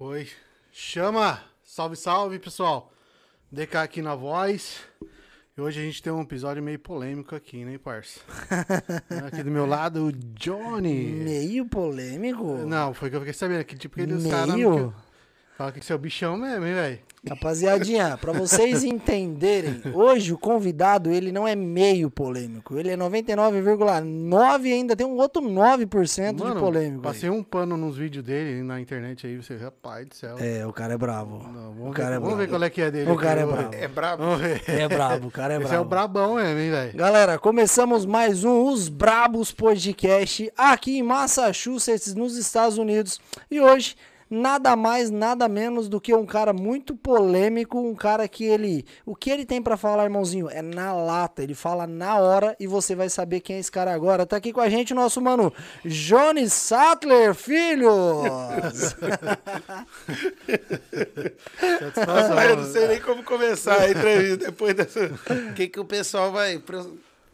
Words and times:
Foi. 0.00 0.26
Chama! 0.72 1.42
Salve, 1.62 1.94
salve, 1.94 2.38
pessoal. 2.38 2.90
DK 3.52 3.76
aqui 3.76 4.00
na 4.00 4.14
voz. 4.14 4.78
E 5.54 5.60
hoje 5.60 5.78
a 5.78 5.82
gente 5.82 6.02
tem 6.02 6.10
um 6.10 6.22
episódio 6.22 6.62
meio 6.62 6.78
polêmico 6.78 7.36
aqui, 7.36 7.66
né, 7.66 7.76
parça? 7.76 8.18
aqui 9.28 9.42
do 9.42 9.50
meu 9.50 9.66
lado, 9.66 10.06
o 10.06 10.10
Johnny. 10.10 11.04
Meio 11.04 11.66
polêmico? 11.66 12.64
Não, 12.66 12.94
foi 12.94 13.10
que 13.10 13.16
eu 13.16 13.20
fiquei 13.20 13.34
sabendo. 13.34 13.62
Que 13.62 13.76
tipo, 13.76 14.00
aqueles 14.00 14.22
Meio? 14.22 14.34
caras... 14.34 14.94
Fala 15.60 15.72
que 15.72 15.84
você 15.84 15.92
é 15.92 15.96
o 15.96 15.98
bichão 15.98 16.38
mesmo, 16.38 16.64
hein, 16.64 16.72
velho? 16.72 16.98
Rapaziadinha, 17.28 18.16
pra 18.16 18.32
vocês 18.32 18.82
entenderem, 18.82 19.82
hoje 19.92 20.32
o 20.32 20.38
convidado, 20.38 21.10
ele 21.12 21.30
não 21.30 21.46
é 21.46 21.54
meio 21.54 22.10
polêmico. 22.10 22.78
Ele 22.78 22.88
é 22.88 22.96
99,9 22.96 24.64
e 24.64 24.72
ainda 24.72 24.96
tem 24.96 25.06
um 25.06 25.16
outro 25.16 25.42
9% 25.42 26.32
de 26.32 26.58
polêmico. 26.58 27.02
passei 27.02 27.28
um 27.28 27.42
pano 27.42 27.76
nos 27.76 27.98
vídeos 27.98 28.24
dele 28.24 28.62
na 28.62 28.80
internet 28.80 29.26
aí, 29.26 29.36
você, 29.36 29.54
rapaz 29.58 30.08
do 30.08 30.14
céu. 30.14 30.36
É, 30.38 30.66
o 30.66 30.72
cara 30.72 30.94
é 30.94 30.96
bravo. 30.96 31.46
Não, 31.46 31.74
vamos 31.74 31.88
o 31.88 31.90
ver, 31.90 31.96
cara 31.96 32.14
é 32.14 32.18
vamos 32.18 32.38
ver 32.38 32.46
bravo. 32.46 32.52
qual 32.52 32.62
é 32.64 32.70
que 32.70 32.80
é 32.80 32.90
dele. 32.90 33.10
O 33.10 33.16
cara 33.16 33.40
é 33.42 33.44
bravo. 33.46 33.70
ver. 33.70 33.82
É 33.82 33.88
brabo. 33.88 34.36
Ver. 34.36 34.62
É 34.66 34.88
brabo, 34.88 35.26
o 35.26 35.30
cara 35.30 35.52
é 35.52 35.56
Esse 35.58 35.66
bravo. 35.66 35.76
é 35.76 35.80
o 35.80 35.84
brabão 35.84 36.34
mesmo, 36.36 36.58
hein, 36.58 36.70
velho? 36.70 36.96
Galera, 36.96 37.38
começamos 37.38 38.06
mais 38.06 38.44
um 38.44 38.64
Os 38.64 38.88
Brabos 38.88 39.52
Podcast 39.52 40.50
aqui 40.56 40.96
em 40.96 41.02
Massachusetts, 41.02 42.14
nos 42.14 42.38
Estados 42.38 42.78
Unidos. 42.78 43.20
E 43.50 43.60
hoje, 43.60 43.94
nada 44.30 44.76
mais, 44.76 45.10
nada 45.10 45.48
menos 45.48 45.88
do 45.88 46.00
que 46.00 46.14
um 46.14 46.24
cara 46.24 46.52
muito 46.52 46.94
polêmico, 46.94 47.78
um 47.80 47.94
cara 47.94 48.28
que 48.28 48.44
ele, 48.44 48.84
o 49.04 49.16
que 49.16 49.28
ele 49.30 49.44
tem 49.44 49.60
pra 49.60 49.76
falar, 49.76 50.04
irmãozinho, 50.04 50.48
é 50.48 50.62
na 50.62 50.92
lata, 50.92 51.42
ele 51.42 51.54
fala 51.54 51.86
na 51.86 52.16
hora 52.18 52.56
e 52.60 52.66
você 52.66 52.94
vai 52.94 53.08
saber 53.08 53.40
quem 53.40 53.56
é 53.56 53.58
esse 53.58 53.72
cara 53.72 53.92
agora. 53.92 54.24
Tá 54.24 54.36
aqui 54.36 54.52
com 54.52 54.60
a 54.60 54.68
gente 54.68 54.92
o 54.92 54.96
nosso 54.96 55.20
mano 55.20 55.52
Johnny 55.84 56.48
Sattler, 56.48 57.34
filho. 57.34 57.90
Satisfação, 61.78 62.38
Ah, 62.38 62.46
eu 62.46 62.56
não 62.56 62.72
sei 62.72 62.86
nem 62.86 63.00
como 63.00 63.22
começar 63.22 63.80
a 63.80 63.90
entrevista 63.90 64.46
depois 64.46 64.74
dessa. 64.74 65.06
O 65.50 65.54
que, 65.54 65.68
que 65.68 65.80
o 65.80 65.84
pessoal 65.84 66.30
vai 66.30 66.58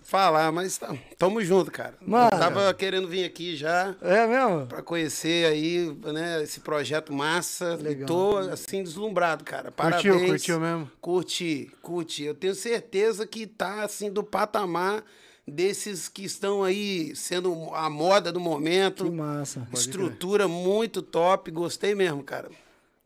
falar, 0.07 0.51
mas 0.53 0.79
tá, 0.79 0.95
tamo 1.19 1.43
junto, 1.43 1.71
cara. 1.71 1.95
Mano. 2.01 2.31
Eu 2.33 2.39
tava 2.39 2.73
querendo 2.75 3.09
vir 3.09 3.25
aqui 3.25 3.57
já 3.57 3.95
É 4.01 4.27
mesmo? 4.27 4.67
pra 4.67 4.83
conhecer 4.83 5.47
aí, 5.47 5.95
né, 6.13 6.43
esse 6.43 6.61
projeto 6.61 7.13
massa. 7.13 7.75
Legal. 7.77 8.03
E 8.03 8.07
tô, 8.07 8.37
assim, 8.39 8.83
deslumbrado, 8.83 9.45
cara. 9.45 9.71
Curtiu, 9.73 10.13
Parabéns. 10.13 10.31
curtiu 10.31 10.61
mesmo? 10.61 10.91
Curti, 11.01 11.71
curti. 11.83 12.25
Eu 12.25 12.35
tenho 12.35 12.55
certeza 12.55 13.27
que 13.27 13.47
tá, 13.47 13.83
assim, 13.83 14.11
do 14.11 14.23
patamar 14.23 15.03
desses 15.47 16.09
que 16.09 16.25
estão 16.25 16.65
aí 16.65 17.15
sendo 17.15 17.71
a 17.75 17.89
moda 17.89 18.33
do 18.33 18.41
momento. 18.41 19.05
Que 19.05 19.11
massa. 19.11 19.67
Estrutura 19.73 20.49
muito 20.49 21.03
top. 21.03 21.51
Gostei 21.51 21.95
mesmo, 21.95 22.23
cara. 22.23 22.49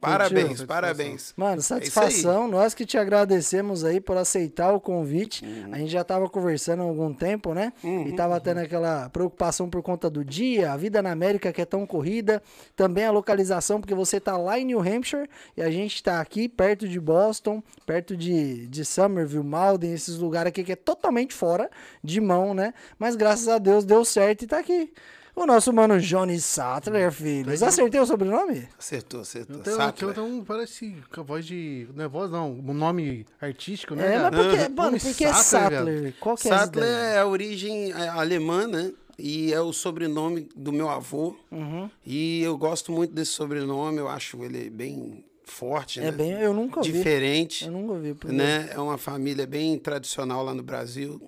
Parabéns, 0.01 0.43
Satisfação. 0.43 0.67
parabéns. 0.67 1.35
Mano, 1.37 1.59
É 1.59 1.63
satisfação. 1.63 2.49
Nós 2.49 2.73
que 2.73 2.87
te 2.87 2.97
agradecemos 2.97 3.85
aí 3.85 4.01
por 4.01 4.17
aceitar 4.17 4.73
o 4.73 4.81
convite. 4.81 5.45
Uhum. 5.45 5.75
A 5.75 5.79
gente 5.79 5.91
já 5.91 6.03
tava 6.03 6.29
conversando 6.29 6.83
há 6.83 6.87
algum 6.87 7.13
tempo, 7.13 7.53
né? 7.53 7.73
E 8.09 8.13
tava 8.15 8.41
tendo 8.41 8.59
aquela 8.61 9.11
preocupação 9.11 9.69
por 9.69 9.83
conta 9.83 10.09
do 10.09 10.25
dia, 10.25 10.73
a 10.73 10.77
vida 10.77 11.03
na 11.03 11.11
América 11.13 11.53
que 11.53 11.61
é 11.61 11.67
tão 11.67 11.87
corrida, 11.87 12.43
também 12.75 13.05
a 13.05 13.11
localização, 13.11 13.81
porque 13.81 13.95
você 13.95 14.19
tá 14.19 14.37
lá 14.37 14.59
em 14.59 14.65
New 14.65 14.81
Hampshire 14.81 15.29
e 15.57 15.63
a 15.63 15.71
gente 15.71 16.03
tá 16.03 16.21
aqui 16.21 16.49
perto 16.49 16.89
de 16.89 16.99
Boston, 16.99 17.63
perto 17.85 18.17
de, 18.17 18.67
de 18.69 18.85
Somerville, 18.85 19.45
Malden, 19.45 19.93
esses 19.93 20.17
lugares 20.17 20.49
aqui 20.49 20.65
que 20.65 20.73
é 20.73 20.77
totalmente 20.77 21.35
fora 21.35 21.71
de 22.03 22.21
mão, 22.21 22.55
né? 22.55 22.73
Mas 22.99 23.17
graças 23.17 23.49
a 23.49 23.59
Deus 23.59 23.85
deu 23.85 24.05
certo 24.05 24.43
e 24.43 24.47
tá 24.47 24.59
aqui. 24.59 24.93
O 25.41 25.47
nosso 25.47 25.73
mano 25.73 25.99
Johnny 25.99 26.39
Sattler, 26.39 27.11
filho. 27.11 27.51
Acertei 27.65 27.99
o 27.99 28.05
sobrenome? 28.05 28.69
Acertou, 28.79 29.23
acertou. 29.23 29.63
Tenho, 29.63 29.75
Sattler. 29.77 30.11
eu 30.11 30.15
tenho 30.15 30.27
um, 30.27 30.45
parece 30.45 30.95
com 31.11 31.23
a 31.23 31.25
voz 31.25 31.47
de. 31.47 31.89
Não 31.95 32.05
é 32.05 32.09
voz, 32.09 32.31
não. 32.31 32.53
Um 32.53 32.75
nome 32.75 33.25
artístico, 33.41 33.95
né? 33.95 34.07
É, 34.07 34.19
cara? 34.19 34.31
mas 34.31 34.47
por 34.47 34.51
que, 34.51 34.57
Nome 34.59 34.75
mano, 34.77 35.01
por 35.01 35.15
que 35.15 35.25
é 35.25 35.33
Sattler. 35.33 36.15
Qual 36.21 36.37
que 36.37 36.47
é 36.47 36.53
a 36.53 36.59
Sattler 36.59 36.89
é 36.89 37.19
a 37.21 37.27
origem 37.27 37.91
é, 37.91 38.09
alemã, 38.09 38.67
né? 38.67 38.93
E 39.19 39.51
é 39.51 39.61
o 39.63 39.73
sobrenome 39.73 40.47
do 40.55 40.73
meu 40.73 40.91
avô. 40.91 41.35
Uhum. 41.51 41.89
E 42.05 42.43
eu 42.43 42.59
gosto 42.59 42.93
muito 42.93 43.15
desse 43.15 43.33
sobrenome, 43.33 43.97
eu 43.97 44.11
acho 44.11 44.45
ele 44.45 44.69
bem 44.69 45.25
forte, 45.43 46.01
É 46.01 46.05
né? 46.05 46.13
bem, 46.13 46.33
eu 46.33 46.53
nunca 46.53 46.81
ouvi. 46.81 46.93
Diferente, 46.93 47.65
Eu 47.65 47.73
nunca 47.73 47.95
ouvi. 47.95 48.13
por 48.13 48.31
né? 48.31 48.69
É 48.75 48.79
uma 48.79 48.99
família 48.99 49.47
bem 49.47 49.79
tradicional 49.79 50.45
lá 50.45 50.53
no 50.53 50.63
Brasil. 50.63 51.19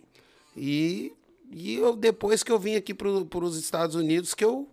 E, 0.55 1.13
e 1.53 1.75
eu, 1.77 1.95
depois 1.95 2.43
que 2.43 2.51
eu 2.51 2.59
vim 2.59 2.75
aqui 2.77 2.95
para 2.95 3.09
os 3.09 3.57
Estados 3.57 3.95
Unidos, 3.95 4.35
que 4.35 4.45
eu 4.45 4.69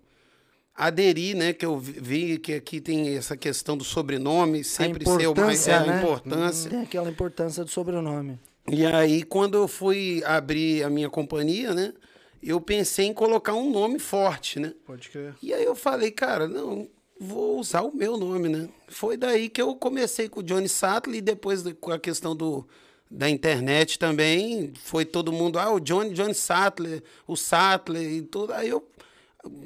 aderi, 0.76 1.34
né? 1.34 1.54
Que 1.54 1.66
eu 1.66 1.78
vi- 1.78 2.38
que 2.40 2.54
aqui 2.54 2.80
tem 2.80 3.16
essa 3.16 3.36
questão 3.36 3.78
do 3.78 3.84
sobrenome, 3.84 4.64
sempre 4.64 5.06
ser 5.06 5.28
o 5.28 5.36
mais... 5.36 5.68
É, 5.68 5.80
né? 5.86 5.94
a 5.94 5.98
importância. 6.02 6.70
Tem 6.70 6.82
aquela 6.82 7.10
importância 7.10 7.64
do 7.66 7.70
sobrenome. 7.70 8.40
E 8.72 8.86
aí, 8.86 9.24
quando 9.24 9.58
eu 9.58 9.68
fui 9.68 10.24
abrir 10.26 10.84
a 10.84 10.90
minha 10.90 11.10
companhia, 11.10 11.74
né? 11.74 11.94
Eu 12.42 12.62
pensei 12.62 13.08
em 13.08 13.14
colocar 13.14 13.54
um 13.54 13.70
nome 13.70 14.00
forte, 14.00 14.60
né? 14.60 14.74
Pode 14.86 15.10
crer. 15.10 15.36
E 15.44 15.54
aí 15.54 15.66
eu 15.66 15.76
falei, 15.76 16.10
cara, 16.12 16.48
não, 16.48 16.88
vou 17.20 17.60
usar 17.60 17.82
o 17.82 17.94
meu 17.94 18.16
nome, 18.16 18.48
né? 18.48 18.70
Foi 18.88 19.18
daí 19.18 19.50
que 19.50 19.62
eu 19.62 19.76
comecei 19.76 20.30
com 20.30 20.40
o 20.40 20.44
Johnny 20.44 20.70
Sattler 20.70 21.18
e 21.18 21.22
depois 21.22 21.62
de- 21.64 21.74
com 21.74 21.92
a 21.92 22.00
questão 22.00 22.34
do, 22.34 22.66
da 23.10 23.30
internet 23.30 23.98
também, 23.98 24.72
foi 24.84 25.04
todo 25.06 25.32
mundo, 25.32 25.58
ah, 25.58 25.72
o 25.74 25.80
Johnny, 25.80 26.14
Johnny 26.14 26.34
Sattler, 26.36 27.02
o 27.28 27.36
Sattler 27.36 28.02
e 28.04 28.22
tudo. 28.22 28.54
Aí 28.54 28.70
eu 28.70 28.88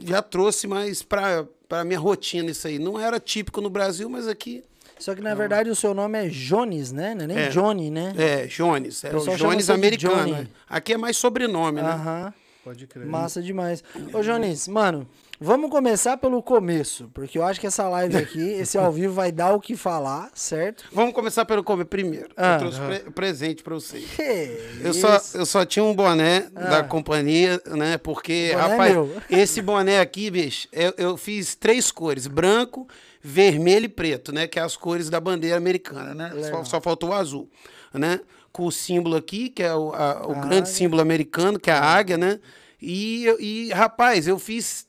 já 0.05 0.21
trouxe 0.21 0.65
mais 0.67 1.01
pra, 1.03 1.45
pra 1.67 1.83
minha 1.83 1.99
rotina 1.99 2.51
isso 2.51 2.67
aí. 2.67 2.79
Não 2.79 2.99
era 2.99 3.19
típico 3.19 3.59
no 3.59 3.69
Brasil, 3.69 4.09
mas 4.09 4.27
aqui 4.27 4.63
Só 4.99 5.13
que 5.13 5.21
na 5.21 5.35
verdade 5.35 5.69
o 5.69 5.75
seu 5.75 5.93
nome 5.93 6.17
é 6.17 6.29
Jones, 6.29 6.91
né? 6.91 7.13
Não 7.15 7.23
é 7.25 7.27
nem 7.27 7.37
É. 7.37 7.49
Johnny, 7.49 7.89
né? 7.91 8.13
é 8.17 8.45
Jones, 8.47 9.03
é 9.03 9.15
O 9.15 9.35
Jones 9.35 9.69
americano. 9.69 10.33
Johnny. 10.35 10.47
Aqui 10.69 10.93
é 10.93 10.97
mais 10.97 11.17
sobrenome, 11.17 11.81
né? 11.81 11.89
Aham. 11.89 12.33
Pode 12.63 12.87
crer. 12.87 13.05
Massa 13.05 13.41
demais. 13.41 13.83
Ô, 14.13 14.21
Jones, 14.21 14.69
mano, 14.69 15.05
vamos 15.43 15.69
começar 15.69 16.17
pelo 16.17 16.41
começo, 16.41 17.09
porque 17.13 17.37
eu 17.37 17.43
acho 17.43 17.59
que 17.59 17.67
essa 17.67 17.87
live 17.89 18.15
aqui, 18.17 18.39
esse 18.39 18.77
ao 18.77 18.91
vivo, 18.91 19.13
vai 19.13 19.31
dar 19.31 19.53
o 19.53 19.59
que 19.59 19.75
falar, 19.75 20.31
certo? 20.33 20.85
Vamos 20.91 21.13
começar 21.13 21.45
pelo 21.45 21.63
come 21.63 21.85
primeiro. 21.85 22.29
Ah. 22.37 22.53
eu 22.53 22.59
trouxe 22.59 22.79
pre- 22.79 23.11
presente 23.11 23.63
pra 23.63 23.73
vocês. 23.75 24.05
Que 24.15 24.57
Eu 24.83 24.91
isso. 24.91 25.01
só, 25.01 25.37
eu 25.37 25.45
só 25.45 25.65
tinha 25.65 25.83
um 25.83 25.93
boné 25.93 26.41
da 26.51 26.83
companhia, 26.83 27.61
né? 27.67 27.97
Porque, 27.97 28.51
boné 28.53 28.63
é 28.63 28.67
rapaz, 28.69 28.95
esse 29.29 29.61
boné 29.61 29.99
aqui, 29.99 30.31
bicho, 30.31 30.67
eu, 30.71 30.93
eu 30.97 31.17
fiz 31.17 31.55
três 31.55 31.91
cores: 31.91 32.25
branco, 32.27 32.87
vermelho 33.21 33.85
e 33.85 33.89
preto, 33.89 34.31
né? 34.33 34.47
Que 34.47 34.59
é 34.59 34.61
as 34.61 34.75
cores 34.75 35.09
da 35.09 35.19
bandeira 35.19 35.57
americana, 35.57 36.13
né? 36.13 36.31
Só, 36.49 36.63
só 36.63 36.81
faltou 36.81 37.09
o 37.09 37.13
azul, 37.13 37.49
né? 37.93 38.19
Com 38.51 38.65
o 38.65 38.71
símbolo 38.71 39.15
aqui, 39.15 39.49
que 39.49 39.63
é 39.63 39.73
o, 39.73 39.91
a- 39.93 40.23
o 40.25 40.33
grande 40.35 40.55
águia. 40.57 40.65
símbolo 40.67 41.01
americano, 41.01 41.59
que 41.59 41.69
é 41.69 41.73
a 41.73 41.81
águia, 41.83 42.17
né? 42.17 42.39
E, 42.81 43.25
e, 43.39 43.71
rapaz, 43.73 44.27
eu 44.27 44.37
fiz 44.37 44.85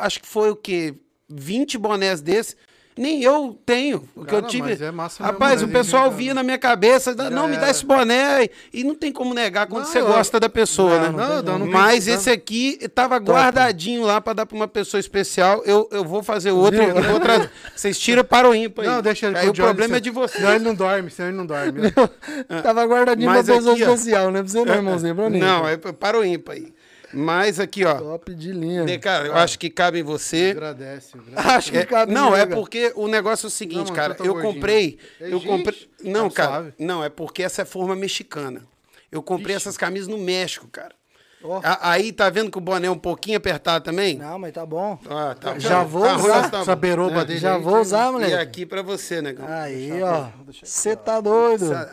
acho 0.00 0.20
que 0.20 0.28
foi 0.28 0.50
o 0.50 0.56
quê? 0.56 0.94
20 1.28 1.78
bonés 1.78 2.20
desses. 2.20 2.56
Nem 2.94 3.22
eu 3.22 3.58
tenho. 3.64 4.00
Porque 4.14 4.30
Cara, 4.32 4.44
eu 4.44 4.48
tive. 4.50 4.68
mas 4.68 4.82
é 4.82 4.90
massa 4.90 5.22
mesmo, 5.22 5.32
Rapaz, 5.32 5.62
né? 5.62 5.66
o 5.66 5.70
pessoal 5.70 6.10
Já- 6.10 6.16
via 6.18 6.34
na 6.34 6.42
minha 6.42 6.58
cabeça, 6.58 7.14
Já 7.16 7.30
não, 7.30 7.48
me 7.48 7.56
dá 7.56 7.70
esse 7.70 7.86
boné. 7.86 8.50
E 8.70 8.84
não 8.84 8.94
tem 8.94 9.10
como 9.10 9.32
negar 9.32 9.66
quando 9.66 9.84
Não, 9.84 9.90
você 9.90 10.00
eu- 10.00 10.06
gosta 10.08 10.38
da 10.38 10.46
pessoa, 10.50 10.98
Não, 10.98 11.12
né? 11.12 11.26
não, 11.26 11.42
não, 11.42 11.58
não 11.60 11.66
Mas 11.68 12.06
não- 12.06 12.14
esse 12.14 12.28
aqui 12.28 12.78
tava 12.94 13.16
guardadinho 13.16 14.02
lá 14.02 14.20
pra 14.20 14.34
dar 14.34 14.44
pra 14.44 14.54
uma 14.54 14.68
pessoa 14.68 15.00
especial. 15.00 15.62
Eu, 15.64 15.88
eu 15.90 16.04
vou 16.04 16.22
fazer 16.22 16.50
outro. 16.50 16.82
Eu 16.82 17.02
vou 17.02 17.18
trazer. 17.18 17.50
Vocês 17.74 17.98
tiram 17.98 18.24
para 18.24 18.46
o 18.50 18.54
ímpar 18.54 18.82
aí. 18.84 18.90
Não, 18.90 19.00
deixa 19.00 19.26
ele 19.28 19.36
Aí 19.38 19.42
pro 19.44 19.50
o 19.52 19.54
Johnny, 19.54 19.68
problema 19.68 19.96
é 19.96 20.00
de 20.00 20.10
você. 20.10 20.36
Senão 20.36 20.54
ele 20.54 20.64
não 20.64 20.74
dorme, 20.74 21.10
senão 21.10 21.28
ele 21.30 21.36
não 21.38 21.46
dorme. 21.46 21.80
né? 21.80 21.92
Tava 22.62 22.84
guardadinho 22.84 23.30
Mas 23.30 23.46
pra 23.46 23.54
pessoa 23.54 23.72
aqui, 23.74 23.82
especial, 23.84 24.30
não 24.30 24.40
é 24.40 24.42
pra 24.42 24.52
você 24.52 24.64
não, 24.66 24.74
irmãozinho, 24.76 25.14
pra 25.14 25.30
mim. 25.30 25.38
Não, 25.38 25.66
é 25.66 25.78
para 25.78 26.18
o 26.18 26.22
ímpar 26.24 26.56
aí. 26.56 26.74
Mas 27.12 27.60
aqui, 27.60 27.84
ó. 27.84 27.94
Top 27.94 28.34
de 28.34 28.52
linha. 28.52 28.84
né, 28.84 28.98
Cara, 28.98 29.26
eu 29.26 29.34
acho 29.36 29.58
que 29.58 29.68
cabe 29.68 29.98
em 30.00 30.02
você. 30.02 30.50
Agradece. 30.52 31.16
agradece. 31.16 31.48
Acho 31.56 31.70
que 31.72 31.78
É, 31.78 31.84
cabe 31.84 32.12
não, 32.12 32.34
é 32.36 32.46
porque 32.46 32.92
o 32.96 33.06
negócio 33.08 33.46
é 33.46 33.48
o 33.48 33.50
seguinte, 33.50 33.88
Não, 33.88 33.94
cara. 33.94 34.16
eu 34.20 34.32
gordinho. 34.34 34.54
comprei. 34.54 34.98
Eu 35.20 35.40
comprei. 35.40 35.88
Não, 36.02 36.28
tá 36.30 36.34
cara. 36.34 36.50
suave. 36.52 36.72
Não, 36.78 37.04
é 37.04 37.08
porque 37.08 37.42
essa 37.42 37.62
é 37.62 37.64
forma 37.64 37.94
mexicana. 37.94 38.62
Eu 39.10 39.22
comprei 39.22 39.54
essas 39.54 39.76
camisas 39.76 40.08
no 40.08 40.16
México, 40.18 40.66
cara. 40.72 40.94
A- 41.64 41.90
Aí 41.90 42.12
tá 42.12 42.30
vendo 42.30 42.50
que 42.52 42.58
o 42.58 42.60
boné 42.60 42.86
é 42.86 42.90
um 42.90 42.96
pouquinho 42.98 43.36
apertado 43.36 43.84
também? 43.84 44.16
Não, 44.16 44.38
mas 44.38 44.52
tá 44.52 44.64
bom. 44.64 44.96
Ah, 45.10 45.34
tá 45.38 45.58
Já 45.58 45.82
bom. 45.82 45.88
vou 45.88 46.02
Tá, 46.06 46.16
usar. 46.16 46.50
tá. 46.50 46.60
Essa 46.60 46.76
beroba 46.76 47.22
É. 47.22 47.24
dele 47.24 47.40
Já 47.40 47.56
aí, 47.56 47.60
vou 47.62 47.80
usar, 47.80 48.12
moleque. 48.12 48.32
E 48.32 48.36
aqui 48.38 48.64
pra 48.64 48.80
você, 48.80 49.20
negão. 49.20 49.44
Aí, 49.48 50.00
ó. 50.02 50.28
Você 50.62 50.94
tá 50.94 51.20
doido. 51.20 51.66
Mano, 51.66 51.88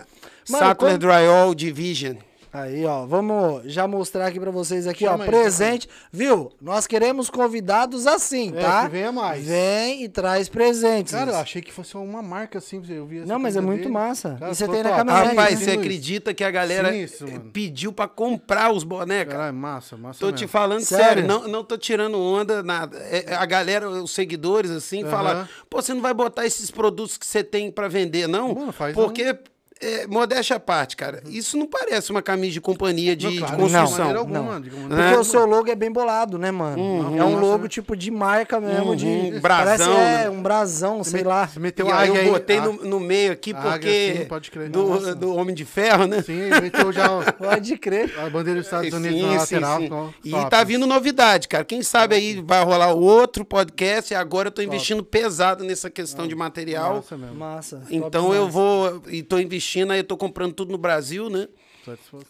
Sattler 0.45 0.75
quando- 0.75 1.00
Drywall 1.01 1.56
Division. 1.56 2.15
Aí, 2.51 2.84
ó, 2.84 3.06
vamos 3.06 3.62
já 3.72 3.88
mostrar 3.88 4.25
aqui 4.25 4.40
pra 4.40 4.50
vocês 4.50 4.88
aqui, 4.88 5.06
Chama 5.06 5.19
ó, 5.19 5.22
aí, 5.22 5.28
presente. 5.28 5.88
Viu? 6.12 6.51
Nós 6.60 6.88
queremos 6.88 7.30
convidados 7.30 8.07
assim, 8.07 8.51
É, 8.56 8.62
tá? 8.62 8.84
que 8.86 8.90
venha 8.90 9.12
mais. 9.12 9.46
Vem 9.46 10.04
e 10.04 10.10
traz 10.10 10.50
presentes. 10.50 11.13
Cara, 11.13 11.30
eu 11.31 11.38
achei 11.38 11.62
que 11.62 11.72
fosse 11.72 11.96
uma 11.96 12.24
marca 12.24 12.57
assim, 12.57 12.81
eu 12.90 13.06
vi 13.06 13.19
essa 13.19 13.28
Não, 13.28 13.38
mas 13.38 13.56
é 13.56 13.62
muito 13.62 13.81
dele. 13.84 13.94
massa. 13.94 14.36
Cara, 14.40 14.51
E 14.51 14.56
você 14.56 14.68
tem 14.68 14.81
na 14.81 14.90
top. 14.90 14.96
caminhonete, 14.98 15.36
Rapaz, 15.36 15.60
né? 15.60 15.66
você 15.66 15.72
acredita 15.74 16.34
que 16.34 16.44
a 16.44 16.50
galera 16.50 16.92
Sinistro, 16.92 17.40
pediu 17.54 17.94
pra 17.94 18.07
comprar 18.07 18.72
os 18.74 18.84
cara? 18.84 19.25
Caralho, 19.28 19.54
massa, 19.56 19.96
massa 19.96 20.19
Tô 20.19 20.25
mesmo. 20.28 20.38
te 20.40 20.48
falando 20.48 20.81
Sério? 20.81 21.06
sério, 21.06 21.28
não, 21.28 21.48
não 21.48 21.63
tô 21.63 21.78
tirando 21.78 22.19
onda, 22.19 22.63
nada. 22.63 22.98
É, 22.98 23.36
a 23.36 23.46
galera, 23.46 23.88
os 23.88 24.10
seguidores, 24.10 24.72
assim, 24.72 25.04
falam, 25.06 25.48
pô, 25.69 25.81
você 25.84 25.94
não 25.94 26.01
vai 26.01 26.16
botar 26.16 26.48
esses 26.48 26.72
produtos 26.72 27.16
que 27.16 27.28
você 27.28 27.44
tem 27.44 27.72
pra 27.72 27.88
vender, 27.88 28.28
não? 28.28 28.56
Mano, 28.56 28.72
faz 28.72 28.96
Porque, 28.96 29.38
é, 29.81 30.07
modéstia 30.07 30.57
à 30.57 30.59
parte, 30.59 30.97
cara, 30.97 31.21
isso 31.29 31.55
não 31.57 31.65
parece 31.67 32.11
uma 32.11 32.21
camisa 32.21 32.53
de 32.53 32.61
companhia 32.61 33.15
de, 33.15 33.25
Não, 33.25 33.31
de 33.33 33.39
claro, 33.39 33.55
construção. 33.57 33.85
De 33.87 33.97
maneira 33.99 34.19
alguma, 34.19 34.39
não. 34.53 34.61
de 34.61 34.69
Porque 34.69 34.87
maneira 34.93 35.19
o 35.19 35.23
seu 35.23 35.45
logo 35.45 35.69
é 35.71 35.75
bem 35.75 35.91
bolado, 35.91 36.37
né, 36.37 36.51
mano? 36.51 37.17
é 37.17 37.23
um 37.23 37.39
logo 37.39 37.63
né? 37.63 37.69
tipo 37.69 37.95
de 37.95 38.11
marca 38.11 38.59
mesmo, 38.59 38.95
de. 38.95 39.05
Uhum, 39.05 39.39
parece 39.41 39.77
brasão, 39.83 39.93
é, 39.99 40.23
né? 40.23 40.29
um 40.29 40.41
brasão, 40.41 41.03
sei 41.03 41.23
lá. 41.23 41.47
Você 41.47 41.59
meteu 41.59 41.87
E 41.87 41.91
a 41.91 41.97
aí 41.99 42.09
eu 42.25 42.31
botei 42.31 42.57
a- 42.57 42.61
no, 42.65 42.73
no 42.73 42.99
meio 42.99 43.31
aqui, 43.31 43.53
águia, 43.53 43.71
porque 43.71 44.15
sim, 44.19 44.25
pode 44.25 44.51
crer. 44.51 44.69
do, 44.69 44.85
Nossa. 44.85 45.15
do 45.15 45.33
Homem 45.35 45.55
de 45.55 45.63
Ferro, 45.65 46.07
né? 46.07 46.21
Sim, 46.23 46.49
meteu 46.61 46.91
já 46.91 47.07
Pode 47.39 47.77
crer. 47.77 48.13
a 48.19 48.29
bandeira 48.29 48.59
dos 48.59 48.67
Estados 48.67 48.89
Sim, 48.89 48.95
Unidos 48.97 49.21
na 49.21 49.45
sim, 49.45 49.55
lateral. 49.55 49.77
sim. 49.77 49.83
ficou 49.83 50.13
E 50.25 50.31
top. 50.31 50.49
tá 50.49 50.63
vindo 50.63 50.85
novidade, 50.85 51.47
cara. 51.47 51.63
Quem 51.63 51.81
sabe 51.81 52.15
aí 52.15 52.41
vai 52.45 52.63
rolar 52.65 52.91
outro 52.93 53.45
podcast 53.45 54.13
e 54.13 54.15
agora 54.15 54.49
eu 54.49 54.51
tô 54.51 54.61
investindo 54.61 55.03
pesado 55.03 55.63
nessa 55.63 55.89
questão 55.89 56.27
de 56.27 56.35
material. 56.35 56.95
Massa 56.95 57.17
mesmo. 57.17 57.35
Massa. 57.35 57.77
top 57.77 57.95
Então 57.95 58.25
eu 58.33 58.47
demais. 58.47 58.53
vou 58.53 59.03
e 59.07 59.23
tô 59.23 59.39
investindo 59.39 59.69
aí, 59.94 60.00
eu 60.00 60.04
tô 60.04 60.18
comprando 60.18 60.54
tudo 60.54 60.71
no 60.71 60.77
Brasil, 60.77 61.30
né? 61.30 61.48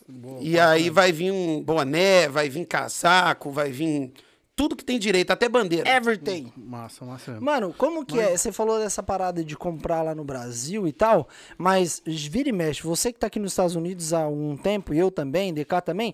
Boa, 0.07 0.39
E 0.41 0.51
bacana. 0.53 0.71
aí 0.71 0.89
vai 0.89 1.12
vir 1.12 1.31
um 1.31 1.62
boné, 1.62 2.27
vai 2.30 2.50
vir 2.50 2.65
casaco, 2.65 3.51
vai 3.51 3.71
vir 3.71 4.12
tudo 4.56 4.75
que 4.75 4.83
tem 4.83 5.00
direito, 5.00 5.31
até 5.31 5.47
bandeira. 5.47 5.89
Everything. 5.89 6.51
Massa, 6.57 7.06
massa. 7.06 7.39
Mano, 7.39 7.74
como 7.77 8.06
que 8.06 8.19
é? 8.19 8.36
Você 8.38 8.51
falou 8.51 8.77
dessa 8.80 9.01
parada 9.01 9.44
de 9.44 9.56
comprar 9.56 10.01
lá 10.01 10.13
no 10.13 10.24
Brasil 10.24 10.86
e 10.88 10.91
tal, 10.91 11.27
mas 11.57 12.01
vira 12.06 12.50
e 12.50 12.51
mexe, 12.51 12.83
você 12.83 13.12
que 13.13 13.19
tá 13.19 13.27
aqui 13.27 13.39
nos 13.39 13.53
Estados 13.53 13.75
Unidos 13.75 14.12
há 14.13 14.27
um 14.27 14.57
tempo, 14.57 14.94
e 14.94 15.00
eu 15.00 15.09
também, 15.12 15.53
DK 15.53 15.81
também, 15.83 16.13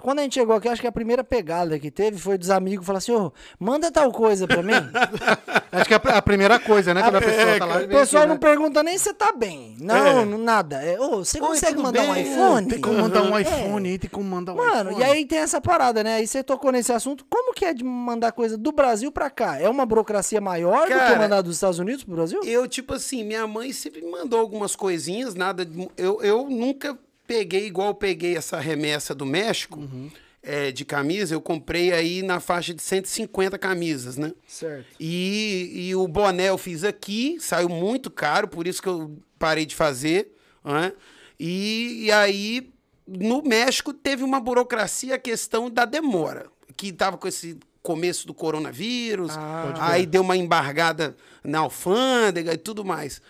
quando 0.00 0.18
a 0.18 0.22
gente 0.22 0.34
chegou 0.34 0.54
aqui, 0.56 0.68
acho 0.68 0.80
que 0.80 0.86
a 0.86 0.92
primeira 0.92 1.22
pegada 1.24 1.78
que 1.78 1.90
teve 1.90 2.18
foi 2.18 2.36
dos 2.36 2.50
amigos 2.50 2.84
falar 2.86 2.98
assim, 2.98 3.12
ô, 3.12 3.32
manda 3.58 3.90
tal 3.90 4.10
coisa 4.12 4.46
pra 4.46 4.62
mim. 4.62 4.72
Acho 5.74 5.86
que 5.88 5.94
é 5.94 6.00
a 6.04 6.22
primeira 6.22 6.56
coisa, 6.60 6.94
né? 6.94 7.02
Quando 7.02 7.16
a 7.16 7.20
pessoa 7.20 7.58
tá 7.58 7.64
lá. 7.66 7.76
o 7.82 7.88
pessoal 7.88 8.22
aqui, 8.22 8.28
não 8.28 8.34
né? 8.36 8.40
pergunta 8.40 8.80
nem 8.84 8.96
se 8.96 9.12
tá 9.12 9.32
bem. 9.32 9.76
Não, 9.80 10.24
não- 10.24 10.38
nada. 10.38 10.80
É, 10.80 11.00
ô, 11.00 11.24
você 11.24 11.40
Oi, 11.40 11.48
consegue 11.48 11.80
mandar 11.82 12.02
um 12.02 12.12
bem? 12.12 12.22
iPhone? 12.32 12.68
Tem 12.68 12.80
como 12.80 12.98
mandar 13.00 13.22
um 13.24 13.36
É. 13.36 13.42
iPhone 13.42 13.88
aí, 13.88 13.98
tem 13.98 14.08
como 14.08 14.28
mandar 14.28 14.52
um 14.52 14.56
Mano, 14.56 14.90
iPhone. 14.92 15.00
e 15.00 15.04
aí 15.04 15.26
tem 15.26 15.38
essa 15.40 15.60
parada, 15.60 16.04
né? 16.04 16.14
Aí 16.14 16.28
você 16.28 16.44
tocou 16.44 16.70
nesse 16.70 16.92
assunto. 16.92 17.26
Como 17.28 17.52
que 17.52 17.64
é 17.64 17.74
de 17.74 17.82
mandar 17.82 18.30
coisa 18.30 18.56
do 18.56 18.70
Brasil 18.70 19.10
pra 19.10 19.28
cá? 19.30 19.58
É 19.58 19.68
uma 19.68 19.84
burocracia 19.84 20.40
maior 20.40 20.82
do 20.82 20.86
que 20.86 20.94
Cara, 20.94 21.18
mandar 21.18 21.40
dos 21.42 21.56
Estados 21.56 21.80
Unidos 21.80 22.04
pro 22.04 22.14
Brasil? 22.14 22.40
Eu, 22.44 22.68
tipo 22.68 22.94
assim, 22.94 23.24
minha 23.24 23.44
mãe 23.48 23.72
sempre 23.72 24.00
me 24.00 24.12
mandou 24.12 24.38
algumas 24.38 24.76
coisinhas, 24.76 25.34
nada. 25.34 25.64
de- 25.66 25.88
Eu, 25.96 26.22
eu 26.22 26.48
nunca 26.48 26.96
peguei 27.26 27.66
igual 27.66 27.88
eu 27.88 27.94
peguei 27.94 28.36
essa 28.36 28.58
remessa 28.58 29.14
do 29.14 29.24
México 29.26 29.80
é, 30.42 30.70
de 30.70 30.84
camisa. 30.84 31.34
Eu 31.34 31.40
comprei 31.40 31.92
aí 31.92 32.22
na 32.22 32.40
faixa 32.40 32.74
de 32.74 32.82
150 32.82 33.58
camisas, 33.58 34.16
né? 34.16 34.32
Certo. 34.46 34.86
E, 35.00 35.70
e 35.88 35.94
o 35.94 36.06
boné 36.06 36.48
eu 36.50 36.58
fiz 36.58 36.84
aqui, 36.84 37.36
saiu 37.40 37.68
muito 37.68 38.10
caro, 38.10 38.48
por 38.48 38.66
isso 38.66 38.82
que 38.82 38.88
eu 38.88 39.16
parei 39.38 39.66
de 39.66 39.74
fazer. 39.74 40.32
Né? 40.64 40.92
E, 41.38 42.04
e 42.04 42.12
aí, 42.12 42.70
no 43.06 43.42
México, 43.42 43.92
teve 43.92 44.22
uma 44.22 44.40
burocracia, 44.40 45.14
a 45.14 45.18
questão 45.18 45.70
da 45.70 45.84
demora, 45.84 46.46
que 46.76 46.88
estava 46.88 47.16
com 47.16 47.26
esse 47.28 47.58
começo 47.82 48.26
do 48.26 48.32
coronavírus, 48.32 49.36
Ah. 49.36 49.74
Aí 49.78 50.06
deu 50.06 50.22
uma 50.22 50.36
embargada 50.36 51.16
na 51.42 51.58
alfândega 51.58 52.54
e 52.54 52.56
tudo 52.58 52.82
mais. 52.84 53.20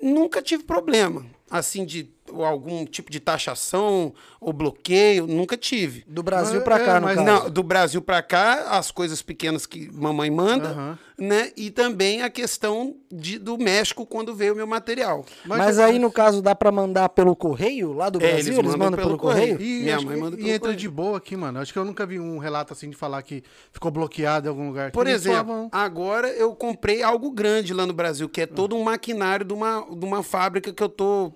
Nunca 0.00 0.40
tive 0.42 0.62
problema, 0.62 1.26
assim, 1.50 1.84
de 1.84 2.08
algum 2.44 2.84
tipo 2.84 3.10
de 3.10 3.20
taxação 3.20 4.12
ou 4.40 4.52
bloqueio, 4.52 5.26
nunca 5.26 5.56
tive. 5.56 6.04
Do 6.06 6.22
Brasil 6.22 6.60
É, 6.60 6.64
pra 6.64 6.78
cá, 6.78 6.96
é, 6.96 7.00
no 7.00 7.06
mas 7.06 7.16
caso. 7.16 7.26
Não, 7.44 7.50
do 7.50 7.62
Brasil 7.62 8.00
pra 8.02 8.22
cá, 8.22 8.66
as 8.78 8.90
coisas 8.90 9.22
pequenas 9.22 9.66
que 9.66 9.90
mamãe 9.92 10.30
manda, 10.30 10.68
Aham. 10.70 10.98
né? 11.18 11.50
E 11.56 11.70
também 11.70 12.22
a 12.22 12.30
questão 12.30 12.94
de, 13.10 13.38
do 13.38 13.56
México 13.58 14.04
quando 14.06 14.34
veio 14.34 14.52
o 14.52 14.56
meu 14.56 14.66
material. 14.66 15.24
Mas, 15.44 15.78
aí, 15.78 15.98
no 15.98 16.10
caso, 16.10 16.40
dá 16.42 16.54
pra 16.54 16.70
mandar 16.70 17.08
pelo 17.10 17.34
correio 17.34 17.92
lá 17.92 18.08
do 18.10 18.18
É, 18.18 18.32
Brasil? 18.32 18.54
eles 18.54 18.58
eles, 18.58 18.70
mandam 18.76 18.92
pelo, 18.98 19.08
pelo 19.08 19.18
correio? 19.18 19.56
correio. 19.56 19.78
E, 19.80 19.82
Minha 19.82 20.00
mãe 20.00 20.16
manda 20.16 20.36
e 20.36 20.38
pelo 20.38 20.48
entra 20.48 20.58
correio. 20.60 20.76
de 20.78 20.88
boa 20.88 21.18
aqui, 21.18 21.36
mano. 21.36 21.58
Acho 21.60 21.72
que 21.72 21.78
eu 21.78 21.84
nunca 21.84 22.04
vi 22.06 22.20
um 22.20 22.38
relato 22.38 22.72
assim 22.72 22.90
de 22.90 22.96
falar 22.96 23.22
que 23.22 23.42
ficou 23.72 23.90
bloqueado 23.90 24.46
em 24.46 24.50
algum 24.50 24.66
lugar. 24.68 24.90
Por 24.92 25.06
exemplo, 25.06 25.38
falavam- 25.46 25.68
agora 25.72 26.28
eu 26.28 26.54
comprei 26.54 27.02
algo 27.02 27.30
grande 27.30 27.72
lá 27.74 27.86
no 27.86 27.92
Brasil, 27.92 28.28
que 28.28 28.42
é 28.42 28.46
todo 28.46 28.76
um 28.76 28.82
maquinário 28.84 29.44
de 29.44 29.52
uma, 29.54 29.86
de 29.90 30.04
uma 30.04 30.22
fábrica 30.22 30.72
que 30.72 30.82
eu 30.82 30.88
tô 30.88 31.32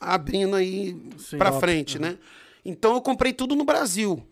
abrindo 0.00 0.56
aí 0.56 0.94
Top. 1.38 1.60
frente, 1.60 1.98
né? 1.98 2.18
Então 2.64 2.94
eu 2.94 3.00
comprei 3.00 3.32
tudo 3.32 3.54
no 3.54 3.64
Brasil. 3.64 4.26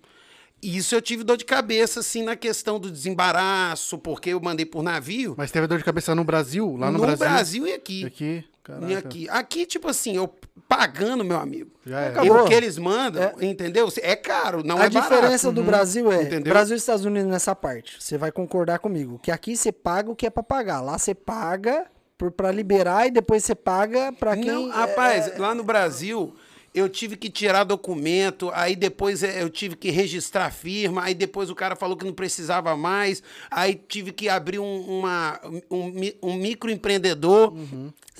E 0.62 0.78
isso 0.78 0.94
eu 0.94 1.02
tive 1.02 1.22
dor 1.22 1.36
de 1.36 1.44
cabeça, 1.44 2.00
assim, 2.00 2.22
na 2.22 2.34
questão 2.36 2.80
do 2.80 2.90
desembaraço, 2.90 3.98
porque 3.98 4.30
eu 4.30 4.40
mandei 4.40 4.64
por 4.64 4.82
navio. 4.82 5.34
Mas 5.36 5.50
teve 5.50 5.66
dor 5.66 5.76
de 5.76 5.84
cabeça 5.84 6.14
no 6.14 6.24
Brasil? 6.24 6.74
Lá 6.76 6.90
no, 6.90 6.98
Brasil? 7.16 7.66
e 7.66 7.74
aqui. 7.74 8.06
Aqui? 8.06 8.44
Caraca. 8.62 8.90
E 8.90 8.96
aqui. 8.96 9.28
Aqui, 9.28 9.66
tipo 9.66 9.88
assim, 9.88 10.16
eu 10.16 10.34
pagando, 10.66 11.22
meu 11.22 11.36
amigo. 11.36 11.70
Já. 11.84 12.08
Acabou. 12.08 12.38
E 12.38 12.40
o 12.40 12.44
que 12.46 12.54
eles 12.54 12.78
mandam, 12.78 13.32
entendeu? 13.42 13.86
É 14.00 14.16
caro, 14.16 14.62
não 14.64 14.78
a 14.78 14.86
é 14.86 14.90
barato. 14.90 15.14
diferença 15.14 15.52
do 15.52 15.62
Brasil 15.62 16.10
é 16.10 16.22
Entendeu? 16.22 16.50
Brasil 16.50 16.74
e 16.74 16.78
Estados 16.78 17.04
Unidos 17.04 17.30
nessa 17.30 17.54
parte. 17.54 18.02
Você 18.02 18.16
vai 18.16 18.32
concordar 18.32 18.78
comigo. 18.78 19.18
Que 19.22 19.30
aqui 19.30 19.54
você 19.54 19.70
paga 19.70 20.10
o 20.10 20.16
que 20.16 20.26
é 20.26 20.30
pra 20.30 20.42
pagar. 20.42 20.80
Lá 20.80 20.96
você 20.96 21.14
paga 21.14 21.84
por, 22.16 22.30
pra 22.30 22.50
liberar 22.52 23.06
e 23.06 23.10
depois 23.10 23.44
você 23.44 23.54
paga 23.54 24.12
pra 24.12 24.36
quem. 24.36 24.44
Não, 24.46 24.68
é- 24.72 24.74
rapaz, 24.74 25.36
lá 25.38 25.54
no 25.54 25.64
Brasil, 25.64 26.34
eu 26.74 26.88
tive 26.88 27.16
que 27.16 27.30
tirar 27.30 27.62
documento, 27.64 28.50
aí 28.52 28.74
depois 28.74 29.22
eh, 29.22 29.42
eu 29.42 29.48
tive 29.50 29.76
que 29.76 29.90
registrar 29.90 30.46
a 30.46 30.50
firma, 30.50 31.04
aí 31.04 31.14
depois 31.14 31.48
o 31.50 31.54
cara 31.54 31.76
falou 31.76 31.96
que 31.96 32.04
não 32.04 32.12
precisava 32.12 32.76
mais, 32.76 33.22
aí 33.50 33.74
tive 33.74 34.10
que 34.12 34.28
abrir 34.28 34.58
um, 34.58 34.80
uma, 34.80 35.40
um, 35.70 35.92
um 36.22 36.34
microempreendedor, 36.34 37.52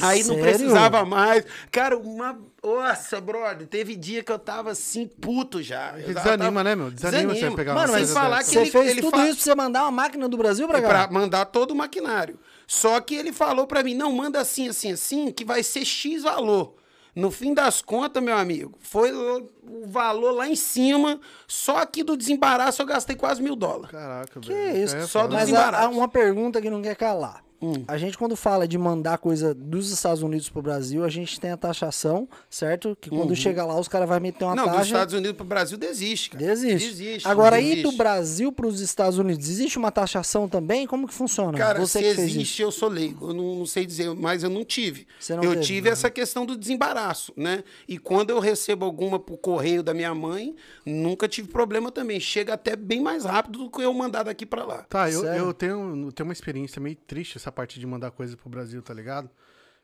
aí 0.01 0.19
não 0.25 0.37
Sério? 0.37 0.43
precisava 0.43 1.05
mais. 1.05 1.45
Cara, 1.71 1.97
uma. 1.99 2.39
Nossa, 2.63 3.21
brother, 3.21 3.67
teve 3.67 3.95
dia 3.97 4.23
que 4.23 4.33
eu 4.33 4.39
tava 4.39 4.71
assim, 4.71 5.07
puto 5.07 5.63
já. 5.63 5.93
Desanima, 5.93 6.37
tava- 6.39 6.65
né, 6.65 6.75
meu? 6.75 6.91
Desanima 6.91 7.35
você 7.35 7.51
pegar 7.51 7.73
uma 7.73 7.81
Mano, 7.83 7.93
sem 7.93 8.03
mas 8.03 8.13
falar 8.13 8.39
que 8.39 8.51
você 8.51 8.59
ele- 8.61 8.71
fez 8.71 8.91
ele 8.91 9.01
tudo 9.03 9.17
fa- 9.19 9.27
isso 9.27 9.37
pra 9.37 9.45
você 9.45 9.55
mandar 9.55 9.83
uma 9.83 9.91
máquina 9.91 10.29
do 10.29 10.37
Brasil 10.37 10.67
pra 10.67 10.81
cá? 10.81 10.89
Pra 10.89 11.09
mandar 11.11 11.45
todo 11.47 11.73
o 11.73 11.75
maquinário. 11.75 12.39
Só 12.67 13.01
que 13.01 13.15
ele 13.15 13.33
falou 13.33 13.67
pra 13.67 13.83
mim, 13.83 13.95
não, 13.95 14.13
manda 14.13 14.41
assim, 14.41 14.69
assim, 14.69 14.93
assim, 14.93 15.31
que 15.33 15.45
vai 15.45 15.63
ser 15.63 15.85
X 15.85 16.23
valor. 16.23 16.75
No 17.15 17.31
fim 17.31 17.55
das 17.55 17.81
contas, 17.81 18.21
meu 18.21 18.37
amigo, 18.37 18.77
foi 18.81 19.13
o 19.13 19.49
valor 19.87 20.33
lá 20.33 20.49
em 20.49 20.57
cima. 20.57 21.21
Só 21.47 21.77
aqui 21.79 22.03
do 22.03 22.17
desembaraço 22.17 22.83
eu 22.83 22.87
gastei 22.87 23.15
quase 23.15 23.41
mil 23.41 23.55
dólares. 23.55 23.93
Caraca, 23.93 24.41
Que 24.41 24.49
velho. 24.49 24.85
isso? 24.85 24.97
É 24.97 25.07
Só 25.07 25.27
do 25.29 25.35
Mas 25.35 25.47
desembaraço. 25.47 25.85
há 25.87 25.89
uma 25.91 26.09
pergunta 26.09 26.61
que 26.61 26.69
não 26.69 26.83
quer 26.83 26.97
calar. 26.97 27.45
Hum. 27.65 27.85
A 27.89 27.97
gente, 27.97 28.19
quando 28.19 28.37
fala 28.37 28.67
de 28.69 28.77
mandar 28.77 29.19
coisa 29.19 29.55
dos 29.55 29.91
Estados 29.91 30.23
Unidos 30.23 30.49
pro 30.49 30.61
Brasil, 30.63 31.05
a 31.05 31.09
gente 31.09 31.41
tem 31.41 31.51
a 31.51 31.57
taxação, 31.57 32.29
certo? 32.51 32.97
Que 33.01 33.11
quando 33.11 33.35
chega 33.35 33.65
lá, 33.65 33.79
os 33.79 33.89
caras 33.89 34.09
vão 34.09 34.21
meter 34.21 34.45
uma 34.45 34.51
Uhum. 34.51 34.57
Não, 34.57 34.65
dos 34.65 34.73
taxa. 34.75 34.87
Estados 34.87 35.15
Unidos 35.15 35.37
pro 35.37 35.45
Brasil 35.45 35.77
desiste, 35.79 36.31
cara. 36.31 36.45
Desiste. 36.45 36.89
Desiste. 36.91 37.29
Agora, 37.29 37.57
desiste. 37.57 37.77
aí 37.79 37.83
do 37.83 37.93
Brasil 37.93 38.53
para 38.53 38.67
os 38.67 38.81
Estados 38.81 39.19
Unidos, 39.19 39.49
existe 39.49 39.79
uma 39.79 39.91
taxação 39.91 40.49
também? 40.49 40.87
Como 40.87 41.07
que 41.09 41.15
funciona? 41.15 41.57
Cara, 41.57 41.81
Você 41.81 41.99
se 41.99 42.05
que 42.05 42.15
fez 42.15 42.31
existe, 42.31 42.63
eu 42.63 42.71
sou 42.71 42.89
leigo. 42.89 43.31
Eu 43.31 43.35
não, 43.35 43.55
não 43.57 43.67
sei 43.67 43.85
dizer, 43.87 44.15
mas 44.15 44.43
eu 44.43 44.51
não 44.51 44.65
tive. 44.65 45.07
Você 45.19 45.35
não 45.35 45.43
eu 45.43 45.51
teve, 45.53 45.63
tive 45.63 45.89
né? 45.89 45.93
essa 45.93 46.11
questão 46.11 46.45
do 46.47 46.57
desembaraço, 46.57 47.33
né? 47.37 47.65
E 47.89 47.99
quando 47.99 48.31
eu 48.31 48.39
recebo 48.39 48.85
alguma 48.85 49.19
por 49.19 49.39
correio 49.39 49.83
da 49.83 49.93
minha 49.95 50.15
mãe, 50.15 50.55
nunca 50.85 51.27
tive 51.29 51.49
problema 51.49 51.91
também. 51.91 52.21
Chega 52.21 52.55
até 52.55 52.77
bem 52.77 53.01
mais 53.01 53.25
rápido 53.25 53.59
do 53.59 53.71
que 53.71 53.83
eu 53.83 53.93
mandar 53.93 54.23
daqui 54.25 54.45
pra 54.47 54.65
lá. 54.65 54.83
Tá, 54.89 55.11
eu, 55.11 55.25
eu 55.25 55.55
tenho, 55.55 56.07
eu 56.07 56.13
tenho 56.13 56.27
uma 56.29 56.33
experiência 56.33 56.81
meio 56.81 56.97
triste 57.07 57.37
essa 57.37 57.51
parte 57.55 57.81
de 57.81 57.87
mandar 57.87 58.11
coisa 58.11 58.37
pro 58.37 58.51
Brasil, 58.51 58.83
tá 58.83 58.93
ligado? 58.93 59.31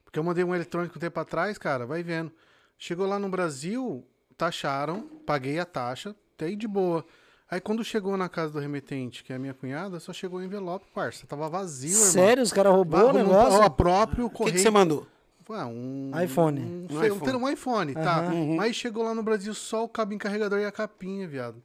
Porque 0.05 0.19
eu 0.19 0.25
mandei 0.25 0.45
um 0.45 0.55
eletrônico 0.55 0.99
um 0.99 1.01
tempo 1.01 1.19
atrás, 1.21 1.57
cara, 1.57 1.87
vai 1.87 2.03
vendo. 2.03 2.31
Chegou 2.79 3.07
lá 3.07 3.19
no 3.19 3.29
Brasil, 3.29 4.05
taxaram, 4.37 5.03
paguei 5.25 5.59
a 5.59 5.65
taxa, 5.65 6.15
até 6.35 6.47
aí 6.47 6.57
de 6.57 6.67
boa. 6.67 7.05
Aí 7.51 7.61
quando 7.61 7.85
chegou 7.85 8.17
na 8.17 8.29
casa 8.29 8.53
do 8.53 8.59
remetente, 8.61 9.25
que 9.25 9.33
é 9.33 9.37
a 9.37 9.39
minha 9.39 9.55
cunhada, 9.55 9.99
só 10.01 10.13
chegou 10.13 10.39
o 10.41 10.43
envelope, 10.43 10.87
parça. 10.95 11.27
Tava 11.27 11.49
vazio, 11.49 11.91
irmão. 11.91 12.07
Sério? 12.07 12.43
Os 12.43 12.53
caras 12.53 12.73
roubou 12.73 13.07
o 13.07 13.11
um- 13.11 13.13
negócio? 13.13 13.61
ó, 13.61 13.69
próprio 13.69 14.27
O 14.27 14.31
que, 14.31 14.37
correio. 14.37 14.57
que 14.57 14.63
você 14.63 14.71
mandou? 14.71 15.07
Ah, 15.53 15.67
um 15.67 16.13
iPhone. 16.25 16.61
Um, 16.61 16.87
Um 16.89 17.01
sei, 17.01 17.09
iPhone. 17.09 17.37
um 17.37 17.49
iPhone, 17.49 17.95
tá. 17.95 18.21
Aham. 18.21 18.55
Mas 18.57 18.77
chegou 18.77 19.03
lá 19.03 19.13
no 19.13 19.23
Brasil 19.23 19.53
só 19.53 19.83
o 19.83 19.89
cabo 19.89 20.15
encarregador 20.15 20.61
e 20.61 20.65
a 20.65 20.71
capinha, 20.71 21.27
viado. 21.27 21.61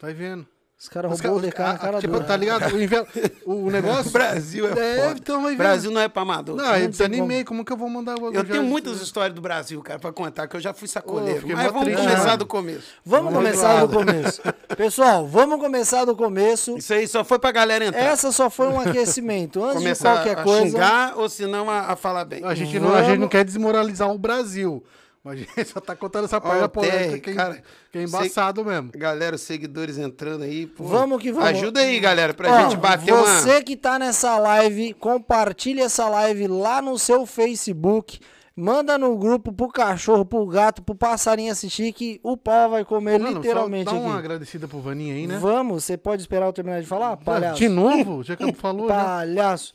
Tá 0.00 0.08
vendo? 0.08 0.46
Os 0.78 0.90
caras 0.90 1.10
roubou 1.10 1.38
o 1.38 1.40
DK 1.40 1.62
ah, 1.62 1.78
cara 1.78 2.00
tipo, 2.00 2.20
tá 2.22 2.36
ligado? 2.36 2.64
O, 3.46 3.66
o- 3.66 3.70
negócio. 3.70 4.10
Brasil 4.12 4.66
é, 4.68 4.70
É, 4.98 5.02
foda. 5.08 5.18
então. 5.18 5.56
Brasil 5.56 5.90
não 5.90 6.00
é 6.02 6.06
pra 6.08 6.20
amador. 6.20 6.54
Não, 6.54 6.76
eu 6.76 6.88
desanimei. 6.88 7.44
Como 7.44 7.64
que 7.64 7.72
eu 7.72 7.76
vou 7.78 7.88
mandar 7.88 8.18
o 8.20 8.26
eu 8.26 8.44
tenho 8.44 8.56
já- 8.56 8.62
muitas 8.62 9.00
histórias 9.00 9.34
do 9.34 9.40
Brasil, 9.40 9.80
cara, 9.82 9.98
pra 9.98 10.12
contar, 10.12 10.46
que 10.46 10.54
eu 10.56 10.60
já 10.60 10.74
fui 10.74 10.86
sacoleiro. 10.86 11.40
fiquei 11.40 11.54
Mas 11.56 11.66
vamos 11.72 11.84
triste, 11.84 12.02
começar 12.02 12.24
né? 12.32 12.36
do 12.36 12.46
começo. 12.46 12.82
Vamos 13.04 13.32
Vamos 13.32 13.48
começar 13.50 13.86
do 13.86 13.88
começo. 13.96 14.42
Pessoal, 14.76 15.26
vamos 15.26 15.60
começar 15.60 16.04
do 16.04 16.14
começo. 16.14 16.76
Isso 16.76 16.92
aí 16.92 17.08
só 17.08 17.24
foi 17.24 17.38
pra 17.38 17.52
galera 17.52 17.86
entrar. 17.86 18.00
Essa 18.02 18.30
só 18.30 18.50
foi 18.50 18.68
um 18.68 18.78
aquecimento. 18.78 19.62
Antes 19.64 19.78
de 19.78 19.82
Começar 19.84 20.12
qualquer 20.16 20.38
a 20.38 20.42
coisa. 20.42 20.66
xingar 20.66 21.14
ou 21.16 21.28
se 21.30 21.46
não 21.46 21.70
a, 21.70 21.92
a 21.92 21.96
falar 21.96 22.26
bem. 22.26 22.44
A 22.44 22.54
gente, 22.54 22.78
não, 22.78 22.92
a 22.94 22.98
gente 23.00 23.08
não 23.12 23.16
Vamos- 23.16 23.30
quer 23.30 23.44
desmoralizar 23.44 24.10
o 24.12 24.18
Brasil. 24.18 24.84
Mas 25.26 25.44
só 25.68 25.80
tá 25.80 25.96
contando 25.96 26.26
essa 26.26 26.40
parte 26.40 26.60
da 26.60 26.68
polêmica 26.68 27.18
que, 27.18 27.30
é- 27.30 27.34
cara, 27.34 27.62
que 27.90 27.98
é 27.98 28.02
embaçado 28.04 28.64
mesmo. 28.64 28.92
Galera, 28.94 29.34
os 29.34 29.42
seguidores 29.42 29.98
entrando 29.98 30.44
aí. 30.44 30.68
pô. 30.68 30.84
Vamos 30.84 31.20
que 31.20 31.32
vamos. 31.32 31.48
Ajuda 31.48 31.80
aí, 31.80 31.98
galera, 31.98 32.32
pra 32.32 32.48
Ó, 32.48 32.60
gente 32.62 32.76
bater 32.76 33.12
você 33.12 33.54
uma... 33.54 33.62
que 33.62 33.76
tá 33.76 33.98
nessa 33.98 34.38
live, 34.38 34.94
compartilha 34.94 35.82
essa 35.82 36.08
live 36.08 36.46
lá 36.46 36.80
no 36.80 36.96
seu 36.96 37.26
Facebook. 37.26 38.20
Manda 38.58 38.96
no 38.96 39.14
grupo 39.18 39.52
pro 39.52 39.68
cachorro, 39.68 40.24
pro 40.24 40.46
gato, 40.46 40.82
pro 40.82 40.94
passarinho 40.94 41.52
assistir 41.52 41.92
que 41.92 42.18
o 42.22 42.38
pau 42.38 42.70
vai 42.70 42.86
comer 42.86 43.20
Mano, 43.20 43.36
literalmente 43.36 43.90
só 43.90 43.94
dá 43.94 44.00
uma 44.00 44.10
aqui. 44.12 44.18
agradecida 44.20 44.66
pro 44.66 44.80
Vaninha 44.80 45.14
aí, 45.14 45.26
né? 45.26 45.36
Vamos, 45.38 45.84
você 45.84 45.98
pode 45.98 46.22
esperar 46.22 46.46
eu 46.46 46.52
terminar 46.54 46.80
de 46.80 46.86
falar? 46.86 47.18
Palhaço. 47.18 47.58
De 47.58 47.68
novo? 47.68 48.22
Já 48.22 48.34
que 48.34 48.46
não 48.46 48.54
falou, 48.54 48.88
né? 48.88 48.94
Palhaço. 48.94 49.74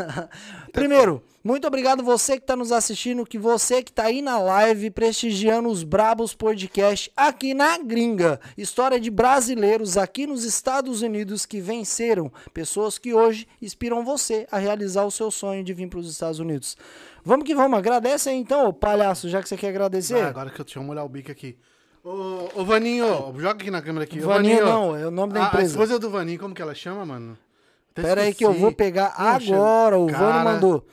Primeiro, 0.72 1.22
muito 1.44 1.66
obrigado 1.66 2.02
você 2.02 2.36
que 2.36 2.42
está 2.42 2.56
nos 2.56 2.72
assistindo, 2.72 3.26
que 3.26 3.38
você 3.38 3.82
que 3.82 3.90
está 3.90 4.04
aí 4.04 4.22
na 4.22 4.38
live 4.38 4.90
prestigiando 4.90 5.68
os 5.68 5.82
Brabos 5.82 6.34
Podcast 6.34 7.12
aqui 7.14 7.52
na 7.52 7.76
gringa. 7.78 8.40
História 8.56 8.98
de 8.98 9.10
brasileiros 9.10 9.98
aqui 9.98 10.26
nos 10.26 10.44
Estados 10.44 11.02
Unidos 11.02 11.44
que 11.44 11.60
venceram, 11.60 12.32
pessoas 12.54 12.96
que 12.96 13.12
hoje 13.12 13.46
inspiram 13.60 14.04
você 14.04 14.46
a 14.50 14.58
realizar 14.58 15.04
o 15.04 15.10
seu 15.10 15.30
sonho 15.30 15.62
de 15.62 15.74
vir 15.74 15.88
para 15.88 15.98
os 15.98 16.10
Estados 16.10 16.38
Unidos. 16.38 16.76
Vamos 17.24 17.44
que 17.44 17.54
vamos, 17.54 17.78
agradece 17.78 18.28
aí 18.30 18.36
então, 18.36 18.68
ô 18.68 18.72
palhaço, 18.72 19.28
já 19.28 19.42
que 19.42 19.48
você 19.48 19.56
quer 19.56 19.68
agradecer. 19.68 20.20
Ah, 20.20 20.28
agora 20.28 20.50
que 20.50 20.60
eu 20.60 20.64
tinha 20.64 20.82
molhar 20.82 21.04
o 21.04 21.08
bico 21.08 21.30
aqui. 21.30 21.56
Ô, 22.02 22.48
ô 22.54 22.64
Vaninho, 22.64 23.06
joga 23.36 23.50
aqui 23.60 23.70
na 23.70 23.82
câmera 23.82 24.04
aqui. 24.04 24.20
Ô, 24.22 24.26
Vaninho 24.28 24.64
não, 24.64 24.96
é 24.96 25.06
o 25.06 25.10
nome 25.10 25.34
da 25.34 25.40
a- 25.40 25.44
A 25.44 25.48
empresa. 25.48 25.70
esposa 25.70 25.98
do 25.98 26.08
Vaninho, 26.08 26.38
como 26.38 26.54
que 26.54 26.62
ela 26.62 26.74
chama, 26.74 27.04
mano? 27.04 27.36
Até 27.92 28.02
Pera 28.02 28.22
aí 28.22 28.32
que 28.34 28.44
eu 28.44 28.50
esqueci. 28.50 28.62
vou 28.62 28.72
pegar 28.72 29.10
Poxa, 29.10 29.54
agora. 29.54 29.98
O 29.98 30.06
cara. 30.06 30.44
mandou. 30.44 30.86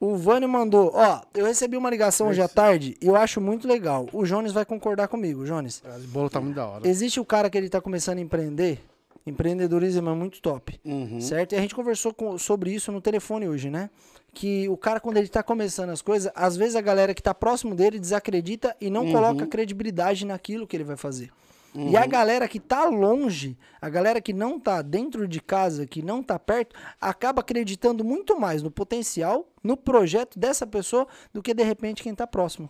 O 0.00 0.16
Vânio 0.16 0.48
mandou. 0.48 0.90
Ó, 0.94 1.20
eu 1.32 1.44
recebi 1.46 1.76
uma 1.76 1.88
ligação 1.88 2.26
hoje 2.28 2.42
à 2.42 2.48
tarde 2.48 2.96
e 3.00 3.06
eu 3.06 3.14
acho 3.14 3.40
muito 3.40 3.68
legal. 3.68 4.08
O 4.12 4.24
Jones 4.24 4.50
vai 4.50 4.64
concordar 4.64 5.06
comigo, 5.06 5.44
Jones. 5.44 5.80
Esse 5.96 6.06
bolo 6.08 6.28
tá 6.28 6.40
muito 6.40 6.56
da 6.56 6.66
hora. 6.66 6.88
Existe 6.88 7.20
o 7.20 7.24
cara 7.24 7.48
que 7.48 7.56
ele 7.56 7.68
tá 7.68 7.80
começando 7.80 8.18
a 8.18 8.20
empreender. 8.20 8.80
Empreendedorismo 9.24 10.10
é 10.10 10.14
muito 10.14 10.42
top. 10.42 10.80
Uhum. 10.84 11.20
Certo? 11.20 11.52
E 11.52 11.56
a 11.56 11.60
gente 11.60 11.74
conversou 11.76 12.12
com- 12.12 12.36
sobre 12.36 12.72
isso 12.74 12.90
no 12.90 13.00
telefone 13.00 13.48
hoje, 13.48 13.70
né? 13.70 13.88
Que 14.34 14.68
o 14.68 14.76
cara, 14.76 14.98
quando 14.98 15.18
ele 15.18 15.28
tá 15.28 15.42
começando 15.42 15.90
as 15.90 16.00
coisas, 16.00 16.32
às 16.34 16.56
vezes 16.56 16.74
a 16.74 16.80
galera 16.80 17.12
que 17.14 17.22
tá 17.22 17.34
próximo 17.34 17.74
dele 17.74 17.98
desacredita 17.98 18.74
e 18.80 18.88
não 18.88 19.04
Uhum. 19.04 19.12
coloca 19.12 19.46
credibilidade 19.46 20.24
naquilo 20.24 20.66
que 20.66 20.76
ele 20.76 20.84
vai 20.84 20.96
fazer. 20.96 21.30
E 21.74 21.96
a 21.96 22.04
galera 22.04 22.46
que 22.46 22.60
tá 22.60 22.84
longe, 22.84 23.56
a 23.80 23.88
galera 23.88 24.20
que 24.20 24.34
não 24.34 24.60
tá 24.60 24.82
dentro 24.82 25.26
de 25.26 25.40
casa, 25.40 25.86
que 25.86 26.02
não 26.02 26.22
tá 26.22 26.38
perto, 26.38 26.76
acaba 27.00 27.40
acreditando 27.40 28.04
muito 28.04 28.38
mais 28.38 28.62
no 28.62 28.70
potencial, 28.70 29.48
no 29.64 29.74
projeto 29.74 30.38
dessa 30.38 30.66
pessoa, 30.66 31.06
do 31.32 31.42
que 31.42 31.54
de 31.54 31.62
repente 31.62 32.02
quem 32.02 32.14
tá 32.14 32.26
próximo. 32.26 32.68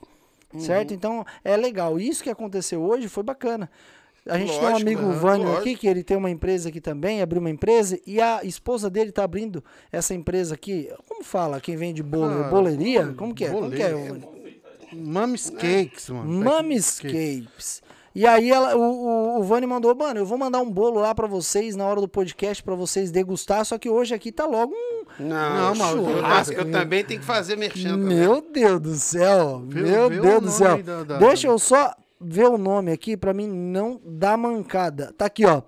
Uhum. 0.54 0.60
Certo? 0.60 0.94
Então 0.94 1.24
é 1.42 1.56
legal. 1.56 1.98
Isso 1.98 2.22
que 2.22 2.30
aconteceu 2.30 2.80
hoje 2.80 3.08
foi 3.08 3.24
bacana. 3.24 3.68
A 4.28 4.38
gente 4.38 4.50
tem 4.50 4.58
um 4.60 4.62
Lógico, 4.70 4.80
amigo 4.88 5.02
aham, 5.02 5.12
Vânio 5.18 5.46
lógico. 5.48 5.60
aqui, 5.62 5.76
que 5.76 5.86
ele 5.88 6.02
tem 6.04 6.16
uma 6.16 6.30
empresa 6.30 6.68
aqui 6.68 6.80
também, 6.80 7.20
abriu 7.20 7.40
uma 7.40 7.50
empresa, 7.50 7.98
e 8.06 8.20
a 8.20 8.40
esposa 8.44 8.88
dele 8.88 9.10
tá 9.10 9.24
abrindo 9.24 9.64
essa 9.90 10.14
empresa 10.14 10.54
aqui. 10.54 10.88
Como 11.08 11.24
fala 11.24 11.60
quem 11.60 11.76
vende 11.76 12.02
bolo? 12.04 12.44
Ah, 12.44 12.48
Boleria? 12.48 13.12
Como 13.16 13.34
que 13.34 13.44
é? 13.44 13.50
Como 13.50 13.70
que 13.70 13.82
é? 13.82 13.92
Mummies 14.92 15.50
Cakes, 15.50 16.08
mano. 16.10 16.30
Mummies 16.30 17.00
Capes. 17.00 17.82
E 18.14 18.26
aí 18.26 18.50
ela, 18.50 18.76
o, 18.76 18.80
o, 18.80 19.40
o 19.40 19.42
Vani 19.42 19.66
mandou, 19.66 19.94
mano, 19.94 20.20
eu 20.20 20.26
vou 20.26 20.36
mandar 20.36 20.60
um 20.60 20.70
bolo 20.70 21.00
lá 21.00 21.14
pra 21.14 21.26
vocês 21.26 21.74
na 21.74 21.86
hora 21.86 21.98
do 21.98 22.06
podcast 22.06 22.62
pra 22.62 22.74
vocês 22.74 23.10
degustar, 23.10 23.64
só 23.64 23.78
que 23.78 23.88
hoje 23.88 24.14
aqui 24.14 24.30
tá 24.30 24.44
logo 24.44 24.72
um... 24.74 25.02
Não, 25.18 25.28
Não, 25.28 25.74
mas 25.74 25.96
eu- 25.96 26.04
churrasco, 26.04 26.52
eu, 26.54 26.70
também 26.70 27.02
tenho 27.04 27.20
que 27.20 27.26
fazer 27.26 27.56
merchan 27.56 27.92
também. 27.98 28.18
Meu 28.18 28.42
Deus 28.42 28.80
do 28.80 28.94
céu, 28.96 29.60
meu 29.66 30.10
Deus 30.10 30.42
do 30.42 30.50
céu. 30.50 30.82
da- 30.82 31.04
da- 31.04 31.18
Deixa 31.18 31.46
eu 31.48 31.58
só 31.58 31.94
ver 32.22 32.46
o 32.46 32.58
nome 32.58 32.92
aqui 32.92 33.16
pra 33.16 33.34
mim 33.34 33.46
não 33.46 34.00
dar 34.04 34.36
mancada. 34.36 35.12
Tá 35.16 35.26
aqui, 35.26 35.44
ó. 35.44 35.62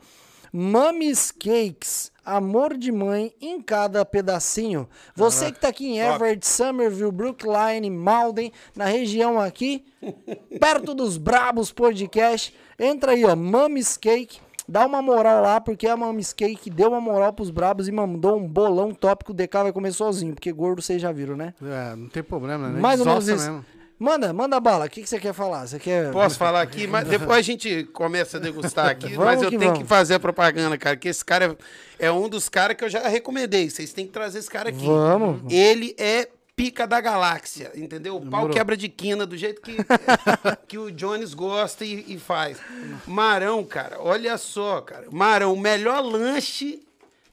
Mummies 0.57 1.33
Cakes, 1.33 2.13
amor 2.25 2.77
de 2.77 2.93
mãe 2.93 3.35
em 3.41 3.61
cada 3.61 4.05
pedacinho. 4.05 4.89
Você 5.17 5.51
que 5.51 5.59
tá 5.59 5.67
aqui 5.67 5.85
em 5.85 5.99
Everett, 5.99 6.47
Somerville, 6.47 7.11
Brookline, 7.11 7.91
Malden, 7.91 8.53
na 8.77 8.85
região 8.85 9.41
aqui, 9.41 9.85
perto 10.61 10.95
dos 10.95 11.19
Brabos 11.19 11.73
Podcast, 11.73 12.55
entra 12.79 13.13
aí, 13.13 13.25
ó, 13.25 13.35
Mummies 13.35 13.97
Cake. 13.97 14.39
Dá 14.67 14.87
uma 14.87 15.03
moral 15.03 15.43
lá, 15.43 15.61
porque 15.61 15.89
a 15.89 15.97
Mummies 15.97 16.33
Cake 16.33 16.71
deu 16.71 16.89
uma 16.89 17.01
moral 17.01 17.33
pros 17.33 17.51
brabos 17.51 17.87
e 17.89 17.93
mandou 17.93 18.39
um 18.39 18.49
bolão 18.49 18.95
top 18.95 19.25
que 19.25 19.31
o 19.33 19.35
DK 19.35 19.65
vai 19.65 19.73
comer 19.73 19.93
sozinho, 19.93 20.35
porque 20.35 20.53
gordo 20.53 20.81
vocês 20.81 21.03
já 21.03 21.11
viram, 21.13 21.37
né? 21.37 21.53
É, 21.61 21.97
não 21.97 22.09
tem 22.09 22.23
problema, 22.23 22.69
né? 22.69 22.81
Mais 22.81 23.01
ou 23.01 23.07
menos 23.07 23.29
isso. 23.29 23.45
mesmo. 23.45 23.65
Manda, 24.05 24.35
manda 24.35 24.61
bala. 24.61 24.85
O 24.85 24.91
que, 24.91 25.01
que 25.01 25.09
você 25.09 25.19
quer 25.19 25.33
falar? 25.33 25.67
Você 25.67 25.79
quer. 25.79 26.13
Posso 26.13 26.37
falar 26.37 26.61
aqui, 26.61 26.87
mas 26.87 27.09
depois 27.09 27.39
a 27.39 27.43
gente 27.43 27.85
começa 27.85 28.37
a 28.37 28.41
degustar 28.41 28.91
aqui. 28.91 29.17
Mas 29.17 29.41
eu 29.41 29.49
que 29.49 29.57
tenho 29.57 29.71
vamos. 29.71 29.83
que 29.83 29.89
fazer 29.89 30.15
a 30.15 30.21
propaganda, 30.21 30.77
cara, 30.77 30.95
que 30.95 31.09
esse 31.09 31.25
cara 31.25 31.57
é, 31.99 32.07
é 32.07 32.13
um 32.13 32.29
dos 32.29 32.51
caras 32.51 32.77
que 32.77 32.85
eu 32.85 32.91
já 32.91 33.09
recomendei. 33.09 33.71
Vocês 33.71 33.95
têm 33.95 34.07
que 34.07 34.13
trazer 34.13 34.41
esse 34.41 34.51
cara 34.51 34.69
aqui. 34.69 34.85
Vamos. 34.85 35.51
Ele 35.51 35.95
é 35.97 36.29
pica 36.55 36.87
da 36.87 37.01
galáxia, 37.01 37.73
entendeu? 37.75 38.17
O 38.17 38.21
pau 38.21 38.41
Demorou. 38.41 38.51
quebra 38.51 38.77
de 38.77 38.91
quina 38.91 39.25
do 39.25 39.39
jeito 39.39 39.63
que, 39.63 39.77
que 40.69 40.77
o 40.77 40.91
Jones 40.91 41.33
gosta 41.33 41.87
e, 41.87 42.05
e 42.07 42.19
faz. 42.19 42.59
Marão, 43.07 43.65
cara, 43.65 43.97
olha 44.01 44.37
só, 44.37 44.83
cara. 44.83 45.07
Marão, 45.11 45.55
o 45.55 45.59
melhor 45.59 46.03
lanche 46.03 46.83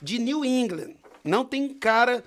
de 0.01 0.17
New 0.19 0.45
England. 0.45 0.93
Não 1.23 1.43
tem 1.43 1.67
cara 1.67 2.23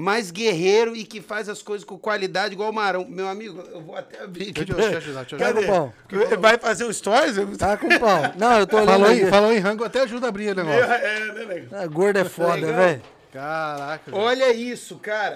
mais 0.00 0.30
guerreiro 0.30 0.94
e 0.94 1.04
que 1.04 1.20
faz 1.20 1.48
as 1.48 1.60
coisas 1.60 1.84
com 1.84 1.98
qualidade 1.98 2.54
igual 2.54 2.70
o 2.70 2.72
Marão. 2.72 3.04
Meu 3.04 3.26
amigo, 3.26 3.60
eu 3.72 3.80
vou 3.80 3.96
até 3.96 4.22
abrir 4.22 4.50
aqui. 4.50 4.64
Deixa 4.64 4.72
eu- 4.72 4.78
eu 4.92 4.96
ajudar, 4.98 5.20
deixa 5.22 5.34
eu 5.34 5.38
Tá 5.40 5.46
ajudar. 5.48 5.62
com 5.66 5.66
pau. 5.66 6.38
Vai 6.38 6.56
fazer 6.56 6.84
um 6.84 6.92
stories? 6.92 7.34
Tá 7.58 7.76
com 7.76 7.88
pau. 7.98 8.22
Não, 8.38 8.60
eu 8.60 8.66
tô 8.66 8.76
olhando. 8.76 8.90
Falou, 8.92 9.10
em, 9.10 9.26
falou 9.26 9.52
em 9.52 9.58
rango, 9.58 9.82
até 9.82 10.02
ajuda 10.02 10.26
a 10.26 10.28
abrir 10.28 10.50
o 10.50 10.54
negócio. 10.54 10.80
É, 10.84 11.32
né, 11.32 11.44
nego? 11.46 11.74
Ah, 11.74 11.86
gordo 11.88 12.16
é 12.20 12.24
foda, 12.24 12.54
Legal. 12.54 12.74
velho. 12.74 13.02
Caraca. 13.32 14.10
velho. 14.10 14.22
Olha 14.22 14.52
isso, 14.52 14.96
cara. 14.98 15.34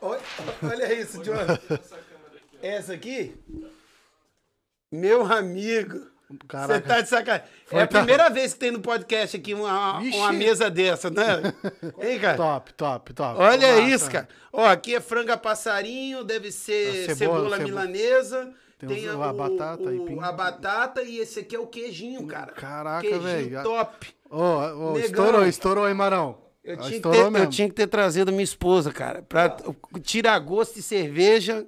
Olha, 0.00 0.20
olha 0.64 0.92
isso, 0.94 1.22
John. 1.22 1.34
Essa 2.60 2.92
aqui? 2.94 3.34
Meu 4.90 5.24
amigo. 5.32 6.06
Você 6.30 6.80
tá 6.80 7.00
de 7.00 7.08
sacanagem. 7.08 7.46
É 7.46 7.70
Foi 7.70 7.80
a 7.80 7.86
tá- 7.86 7.98
primeira 7.98 8.28
vez 8.28 8.52
que 8.52 8.58
tem 8.60 8.70
no 8.70 8.80
podcast 8.80 9.36
aqui 9.36 9.54
uma, 9.54 9.98
Vixe. 10.00 10.18
uma 10.18 10.32
mesa 10.32 10.68
dessa, 10.70 11.08
né? 11.08 11.54
Hein, 12.00 12.18
cara? 12.18 12.36
Top, 12.36 12.72
top, 12.74 13.12
top. 13.14 13.40
Olha 13.40 13.80
isso, 13.80 14.10
cara. 14.10 14.28
Ó, 14.52 14.66
aqui 14.66 14.94
é 14.94 15.00
franga 15.00 15.36
passarinho, 15.36 16.22
deve 16.24 16.52
ser 16.52 17.14
cebola, 17.14 17.16
cebola, 17.16 17.56
cebo- 17.56 17.68
milanesa. 17.68 18.50
Tem 18.78 18.88
Tem, 18.90 19.08
o- 19.10 19.22
a 19.22 19.32
batata, 19.32 19.82
o- 19.82 19.88
aipim. 19.88 20.18
a 20.20 20.30
batata 20.32 21.02
e 21.02 21.18
esse 21.18 21.40
aqui 21.40 21.56
é 21.56 21.58
o 21.58 21.66
queijinho, 21.66 22.26
cara. 22.26 22.52
Caraca, 22.52 23.18
velho. 23.18 23.62
top. 23.62 24.08
Ô, 24.30 24.92
Negão. 24.92 24.98
estourou, 24.98 25.46
estourou 25.46 25.84
aí, 25.86 25.94
Marão. 25.94 26.38
Eu 26.62 26.74
Ah, 26.74 26.82
tinha, 26.82 27.00
ter, 27.00 27.40
eu 27.40 27.46
tinha 27.48 27.68
que 27.68 27.74
ter 27.74 27.86
trazido 27.86 28.30
minha 28.30 28.44
esposa, 28.44 28.92
cara, 28.92 29.22
pra 29.22 29.56
tirar 30.02 30.38
gosto 30.40 30.74
de 30.74 30.82
cerveja. 30.82 31.66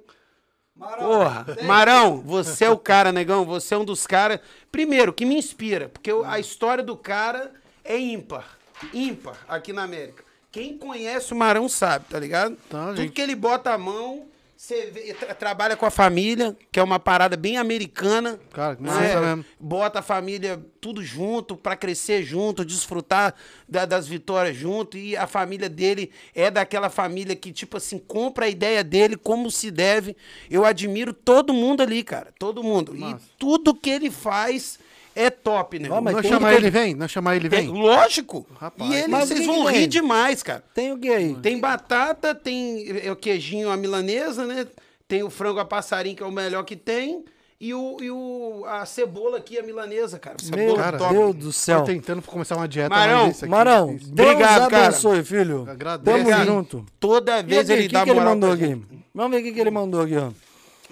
Porra, 0.81 1.45
Marão, 1.63 2.17
você 2.21 2.65
é 2.65 2.69
o 2.69 2.77
cara, 2.77 3.11
negão. 3.11 3.45
Você 3.45 3.75
é 3.75 3.77
um 3.77 3.85
dos 3.85 4.07
caras. 4.07 4.39
Primeiro, 4.71 5.13
que 5.13 5.25
me 5.25 5.35
inspira, 5.35 5.89
porque 5.89 6.11
a 6.25 6.39
história 6.39 6.83
do 6.83 6.97
cara 6.97 7.51
é 7.83 7.97
ímpar. 7.99 8.57
Ímpar 8.93 9.37
aqui 9.47 9.71
na 9.71 9.83
América. 9.83 10.23
Quem 10.51 10.77
conhece 10.77 11.33
o 11.33 11.35
Marão 11.35 11.69
sabe, 11.69 12.05
tá 12.09 12.19
ligado? 12.19 12.57
Tá, 12.69 12.87
Tudo 12.87 12.97
gente. 13.03 13.11
que 13.13 13.21
ele 13.21 13.35
bota 13.35 13.71
a 13.71 13.77
mão, 13.77 14.25
você 14.63 14.91
trabalha 15.39 15.75
com 15.75 15.87
a 15.87 15.89
família, 15.89 16.55
que 16.71 16.79
é 16.79 16.83
uma 16.83 16.99
parada 16.99 17.35
bem 17.35 17.57
americana. 17.57 18.39
Cara, 18.53 18.75
que 18.75 18.83
massa 18.83 19.19
mesmo. 19.19 19.45
Bota 19.59 19.99
a 19.99 20.01
família 20.03 20.63
tudo 20.79 21.03
junto 21.03 21.57
pra 21.57 21.75
crescer 21.75 22.21
junto, 22.21 22.63
desfrutar 22.63 23.33
da- 23.67 23.85
das 23.85 24.07
vitórias 24.07 24.55
junto. 24.55 24.99
E 24.99 25.17
a 25.17 25.25
família 25.25 25.67
dele 25.67 26.11
é 26.35 26.51
daquela 26.51 26.91
família 26.91 27.35
que, 27.35 27.51
tipo 27.51 27.77
assim, 27.77 27.97
compra 27.97 28.45
a 28.45 28.49
ideia 28.49 28.83
dele 28.83 29.17
como 29.17 29.49
se 29.49 29.71
deve. 29.71 30.15
Eu 30.47 30.63
admiro 30.63 31.11
todo 31.11 31.51
mundo 31.53 31.81
ali, 31.81 32.03
cara. 32.03 32.31
Todo 32.37 32.61
mundo. 32.61 32.93
Massa. 32.93 33.25
E 33.25 33.37
tudo 33.39 33.73
que 33.73 33.89
ele 33.89 34.11
faz 34.11 34.77
é 35.15 35.29
top, 35.29 35.79
né? 35.79 35.89
Ó, 35.91 35.99
mas 36.01 36.13
Nós 36.13 36.21
tem 36.21 36.31
chamar 36.31 36.49
que- 36.51 36.55
ele, 36.57 36.69
vem? 36.69 36.95
Nós 36.95 37.11
chamar 37.11 37.35
ele, 37.35 37.47
É, 37.47 37.49
vem? 37.49 37.67
lógico. 37.67 38.45
Rapaz. 38.59 38.91
e 38.91 38.95
ele, 38.95 39.07
Mas 39.07 39.27
vocês 39.27 39.39
que 39.41 39.45
vão 39.45 39.65
que 39.65 39.71
rir 39.73 39.87
demais, 39.87 40.41
cara. 40.43 40.63
Tem 40.73 40.91
o 40.91 40.97
gay. 40.97 41.35
Tem 41.41 41.59
batata, 41.59 42.33
tem 42.35 42.85
é, 43.03 43.11
o 43.11 43.15
queijinho, 43.15 43.69
a 43.69 43.77
milanesa, 43.77 44.45
né? 44.45 44.65
Tem 45.07 45.23
o 45.23 45.29
frango 45.29 45.59
a 45.59 45.65
passarinho, 45.65 46.15
que 46.15 46.23
é 46.23 46.25
o 46.25 46.31
melhor 46.31 46.63
que 46.63 46.75
tem. 46.75 47.25
e, 47.59 47.75
o, 47.75 47.97
e 48.01 48.09
o, 48.09 48.63
a 48.65 48.85
cebola 48.87 49.37
aqui, 49.37 49.59
a 49.59 49.61
milanesa, 49.61 50.17
cara. 50.17 50.35
Meu 50.41 50.57
Cebola 50.57 50.83
Cara, 50.83 50.97
top. 50.97 51.13
Deus 51.13 51.35
do 51.35 51.53
céu. 51.53 51.81
Tô 51.81 51.85
tentando 51.85 52.21
começar 52.23 52.55
uma 52.55 52.67
dieta. 52.67 52.89
Marão, 52.89 53.29
isso 53.29 53.45
aqui- 53.45 53.51
Marão, 53.51 53.87
Deus 53.97 54.09
Obrigado, 54.31 54.69
cara. 54.71 54.87
abençoe, 54.87 55.23
filho. 55.23 55.67
Agradeço. 55.69 56.25
Tamo 56.25 56.43
junto. 56.45 56.85
Toda 56.99 57.43
vez 57.43 57.69
aqui, 57.69 57.79
ele 57.79 57.87
que, 57.87 57.93
dá 57.93 58.03
que 58.03 58.09
ele 58.09 58.19
moral 58.19 58.33
mandou 58.33 58.57
pra 58.57 58.65
aqui? 58.65 58.81
Vamos 59.13 59.31
ver 59.31 59.41
o 59.41 59.43
que, 59.45 59.51
que 59.51 59.59
ele 59.59 59.69
mandou 59.69 60.01
aqui, 60.01 60.15
ó. 60.17 60.31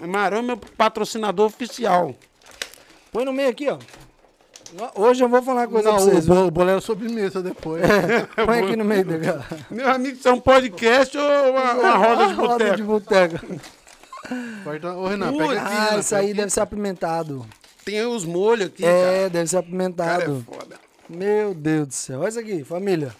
Marão 0.06 0.38
é 0.38 0.42
meu 0.42 0.56
patrocinador 0.56 1.46
oficial. 1.46 2.14
Põe 3.10 3.24
no 3.24 3.32
meio 3.32 3.48
aqui, 3.48 3.68
ó. 3.68 3.76
Hoje 4.94 5.24
eu 5.24 5.28
vou 5.28 5.42
falar 5.42 5.62
uma 5.62 5.68
coisa 5.68 5.88
Não, 5.90 5.96
pra 5.96 6.04
o 6.04 6.10
vocês. 6.10 6.28
o 6.28 6.50
bolo 6.50 6.70
era 6.70 6.80
sobremesa 6.80 7.42
depois. 7.42 7.82
Põe 8.46 8.60
aqui 8.60 8.76
no 8.76 8.84
meio 8.84 9.04
dele. 9.06 9.26
ó. 9.30 9.74
Meu 9.74 9.88
amigo, 9.90 10.16
isso 10.16 10.28
é 10.28 10.32
um 10.32 10.40
podcast 10.40 11.16
ou 11.18 11.50
uma, 11.50 11.72
uma 11.74 11.96
roda 11.96 12.26
de 12.28 12.34
Roda 12.34 12.76
de 12.76 12.82
boteco? 12.82 13.46
Ô, 14.96 15.06
Renan, 15.08 15.36
pega 15.36 15.60
aqui. 15.60 15.76
Ah, 15.94 15.98
isso 15.98 16.14
aí 16.14 16.32
deve 16.32 16.50
ser 16.50 16.60
apimentado. 16.60 17.44
Tem 17.84 18.04
os 18.06 18.24
molhos 18.24 18.66
aqui, 18.66 18.84
É, 18.84 19.28
deve 19.28 19.48
ser 19.48 19.56
cara. 19.56 19.66
Cara, 19.66 19.66
apimentado. 19.66 20.44
é 20.48 20.54
foda. 20.54 20.76
Meu 21.08 21.52
Deus 21.54 21.88
do 21.88 21.94
céu. 21.94 22.20
Olha 22.20 22.28
isso 22.28 22.38
aqui, 22.38 22.62
família. 22.64 23.12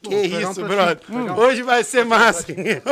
Que 0.00 0.14
um 0.14 0.22
isso, 0.24 0.40
pratinho, 0.40 0.68
brother. 0.68 0.96
pegar 1.06 1.32
um- 1.34 1.38
Hoje 1.38 1.62
vai 1.62 1.84
ser 1.84 2.04
massa. 2.04 2.46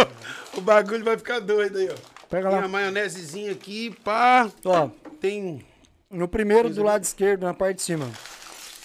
o 0.56 0.60
bagulho 0.60 1.04
vai 1.04 1.16
ficar 1.16 1.40
doido 1.40 1.78
aí, 1.78 1.88
ó. 1.90 1.94
Pega 2.28 2.48
Tem 2.50 2.58
a 2.58 2.62
lá. 2.62 2.68
maionesezinha 2.68 3.50
aqui, 3.52 3.90
pá. 4.04 4.48
Ó, 4.64 4.88
Tem. 5.20 5.64
No 6.10 6.26
primeiro 6.28 6.68
do 6.70 6.82
lado 6.82 7.04
esquerdo, 7.04 7.44
na 7.44 7.54
parte 7.54 7.76
de 7.76 7.82
cima. 7.82 8.10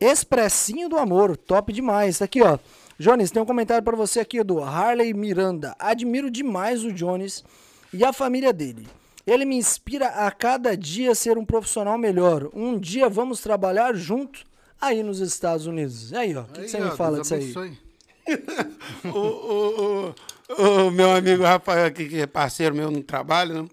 Expressinho 0.00 0.88
do 0.88 0.98
Amor, 0.98 1.36
top 1.36 1.72
demais. 1.72 2.20
Aqui, 2.20 2.42
ó. 2.42 2.58
Jones, 2.98 3.30
tem 3.30 3.42
um 3.42 3.46
comentário 3.46 3.82
pra 3.82 3.96
você 3.96 4.20
aqui 4.20 4.42
do 4.42 4.62
Harley 4.62 5.12
Miranda. 5.12 5.74
Admiro 5.78 6.30
demais 6.30 6.84
o 6.84 6.92
Jones 6.92 7.44
e 7.92 8.04
a 8.04 8.12
família 8.12 8.52
dele. 8.52 8.86
Ele 9.26 9.44
me 9.44 9.56
inspira 9.56 10.06
a 10.06 10.30
cada 10.30 10.76
dia 10.76 11.12
a 11.12 11.14
ser 11.14 11.36
um 11.36 11.44
profissional 11.44 11.98
melhor. 11.98 12.48
Um 12.54 12.78
dia 12.78 13.08
vamos 13.08 13.40
trabalhar 13.40 13.94
junto 13.94 14.44
aí 14.80 15.02
nos 15.02 15.20
Estados 15.20 15.66
Unidos. 15.66 16.12
E 16.12 16.16
aí, 16.16 16.36
ó, 16.36 16.42
o 16.42 16.44
que, 16.46 16.68
você 16.68 16.78
me 16.78 16.90
fala 16.92 17.16
Deus 17.16 17.28
disso 17.28 17.58
aí? 17.58 17.78
o, 19.04 19.18
o, 19.18 20.14
o, 20.48 20.86
o 20.86 20.90
meu 20.90 21.10
amigo 21.10 21.42
Rafael 21.42 21.86
aqui, 21.86 22.08
que 22.08 22.20
é 22.20 22.26
parceiro 22.26 22.74
meu 22.74 22.90
no 22.90 23.02
trabalho, 23.02 23.62
né? 23.62 23.68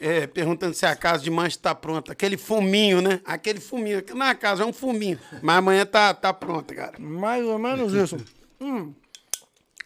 É, 0.00 0.26
perguntando 0.26 0.72
se 0.72 0.86
a 0.86 0.96
casa 0.96 1.22
de 1.22 1.30
mancha 1.30 1.58
tá 1.60 1.74
pronta. 1.74 2.12
Aquele 2.12 2.38
fuminho, 2.38 3.02
né? 3.02 3.20
Aquele 3.24 3.60
fuminho. 3.60 3.98
Aqui 3.98 4.14
Na 4.14 4.34
casa 4.34 4.62
é 4.62 4.66
um 4.66 4.72
fuminho. 4.72 5.18
Mas 5.42 5.56
amanhã 5.58 5.84
tá, 5.84 6.14
tá 6.14 6.32
pronta, 6.32 6.74
cara. 6.74 6.94
Mais 6.98 7.44
ou 7.44 7.58
menos 7.58 7.92
isso. 7.92 8.16
Hum, 8.60 8.94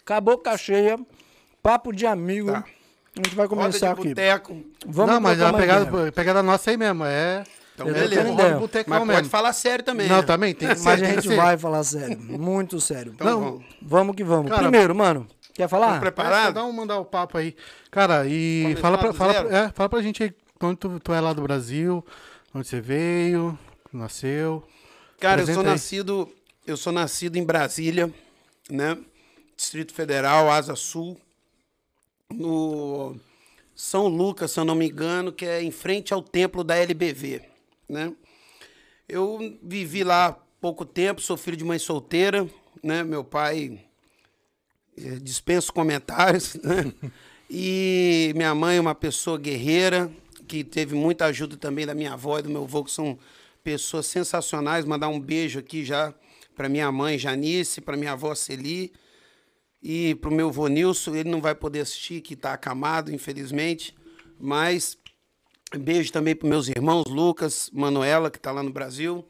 acabou 0.02 0.40
a 0.46 0.56
cheia, 0.56 0.98
papo 1.62 1.92
de 1.92 2.06
amigo. 2.06 2.52
Tá. 2.52 2.64
A 3.16 3.22
gente 3.24 3.34
vai 3.36 3.46
começar 3.48 3.92
aqui. 3.92 4.08
boteco. 4.08 4.64
Vamos 4.86 5.12
não, 5.14 5.20
mas 5.20 5.40
é 5.40 5.44
a 5.44 5.50
uma 5.50 5.58
pegada, 5.58 6.12
pegada 6.12 6.42
nossa 6.42 6.70
aí 6.70 6.76
mesmo. 6.76 7.04
É. 7.04 7.44
Então, 7.74 7.88
Eu 7.88 7.94
tô 7.94 8.00
beleza. 8.00 8.28
ideia. 8.32 8.54
de 8.54 8.60
botecão 8.60 8.90
Mas 8.98 9.06
mesmo. 9.08 9.14
pode 9.14 9.28
falar 9.28 9.52
sério 9.52 9.84
também. 9.84 10.08
Não, 10.08 10.18
né? 10.18 10.22
também 10.22 10.54
tem 10.54 10.68
que 10.68 10.76
ser. 10.76 10.84
Mas 10.84 11.02
a 11.02 11.06
gente 11.06 11.28
vai 11.28 11.58
falar 11.58 11.82
sério. 11.82 12.16
Muito 12.20 12.80
sério. 12.80 13.12
Então 13.14 13.26
Não, 13.26 13.40
vamos. 13.40 13.64
Vamos 13.82 14.16
que 14.16 14.22
vamos. 14.22 14.48
Cara, 14.50 14.62
Primeiro, 14.62 14.94
mano, 14.94 15.26
quer 15.54 15.68
falar? 15.68 15.94
Tá 15.94 16.00
preparado? 16.00 16.32
Parado? 16.32 16.54
Dá 16.54 16.64
um 16.64 16.72
mandar 16.72 16.98
o 16.98 17.04
papo 17.04 17.38
aí. 17.38 17.56
Cara, 17.90 18.26
e 18.26 18.62
Começar 18.62 18.80
fala 18.82 18.98
pra, 18.98 19.12
fala, 19.12 19.32
é, 19.32 19.68
fala 19.70 19.88
pra 19.88 20.02
gente 20.02 20.22
aí 20.22 20.34
quando 20.58 20.76
tu, 20.76 21.00
tu 21.00 21.12
é 21.12 21.20
lá 21.20 21.32
do 21.32 21.42
Brasil, 21.42 22.04
onde 22.54 22.66
você 22.66 22.80
veio, 22.80 23.58
nasceu. 23.92 24.66
Cara, 25.18 25.42
eu 25.42 25.46
sou 25.46 25.60
aí. 25.60 25.66
nascido, 25.66 26.28
eu 26.66 26.76
sou 26.76 26.92
nascido 26.92 27.36
em 27.36 27.44
Brasília, 27.44 28.12
né? 28.70 28.98
Distrito 29.56 29.94
Federal, 29.94 30.50
Asa 30.50 30.74
Sul, 30.74 31.20
no 32.32 33.16
São 33.74 34.08
Lucas, 34.08 34.50
se 34.50 34.60
eu 34.60 34.64
não 34.64 34.74
me 34.74 34.88
engano, 34.88 35.32
que 35.32 35.46
é 35.46 35.62
em 35.62 35.70
frente 35.70 36.12
ao 36.12 36.22
templo 36.22 36.64
da 36.64 36.76
LBV, 36.76 37.42
né? 37.88 38.12
Eu 39.08 39.58
vivi 39.62 40.02
lá 40.02 40.36
pouco 40.60 40.84
tempo, 40.84 41.20
sou 41.20 41.36
filho 41.36 41.56
de 41.56 41.64
mãe 41.64 41.78
solteira, 41.78 42.48
né? 42.82 43.04
Meu 43.04 43.22
pai 43.22 43.83
dispenso 45.22 45.72
comentários, 45.72 46.54
né? 46.62 46.92
E 47.48 48.32
minha 48.34 48.54
mãe 48.54 48.78
é 48.78 48.80
uma 48.80 48.94
pessoa 48.94 49.38
guerreira, 49.38 50.10
que 50.46 50.64
teve 50.64 50.94
muita 50.94 51.26
ajuda 51.26 51.56
também 51.56 51.86
da 51.86 51.94
minha 51.94 52.12
avó 52.12 52.38
e 52.38 52.42
do 52.42 52.50
meu 52.50 52.64
avô, 52.64 52.84
que 52.84 52.90
são 52.90 53.18
pessoas 53.62 54.06
sensacionais. 54.06 54.84
Mandar 54.84 55.08
um 55.08 55.20
beijo 55.20 55.58
aqui 55.58 55.84
já 55.84 56.14
para 56.54 56.68
minha 56.68 56.90
mãe 56.90 57.18
Janice, 57.18 57.80
para 57.80 57.96
minha 57.96 58.12
avó 58.12 58.34
Celi 58.34 58.92
e 59.82 60.14
para 60.16 60.30
o 60.30 60.34
meu 60.34 60.48
avô 60.48 60.68
Nilson. 60.68 61.14
Ele 61.14 61.30
não 61.30 61.40
vai 61.40 61.54
poder 61.54 61.80
assistir, 61.80 62.20
que 62.20 62.34
está 62.34 62.52
acamado, 62.52 63.12
infelizmente. 63.12 63.94
Mas 64.38 64.98
beijo 65.78 66.12
também 66.12 66.34
para 66.34 66.48
meus 66.48 66.68
irmãos 66.68 67.04
Lucas, 67.08 67.70
Manuela, 67.72 68.30
que 68.30 68.38
está 68.38 68.52
lá 68.52 68.62
no 68.62 68.72
Brasil. 68.72 69.26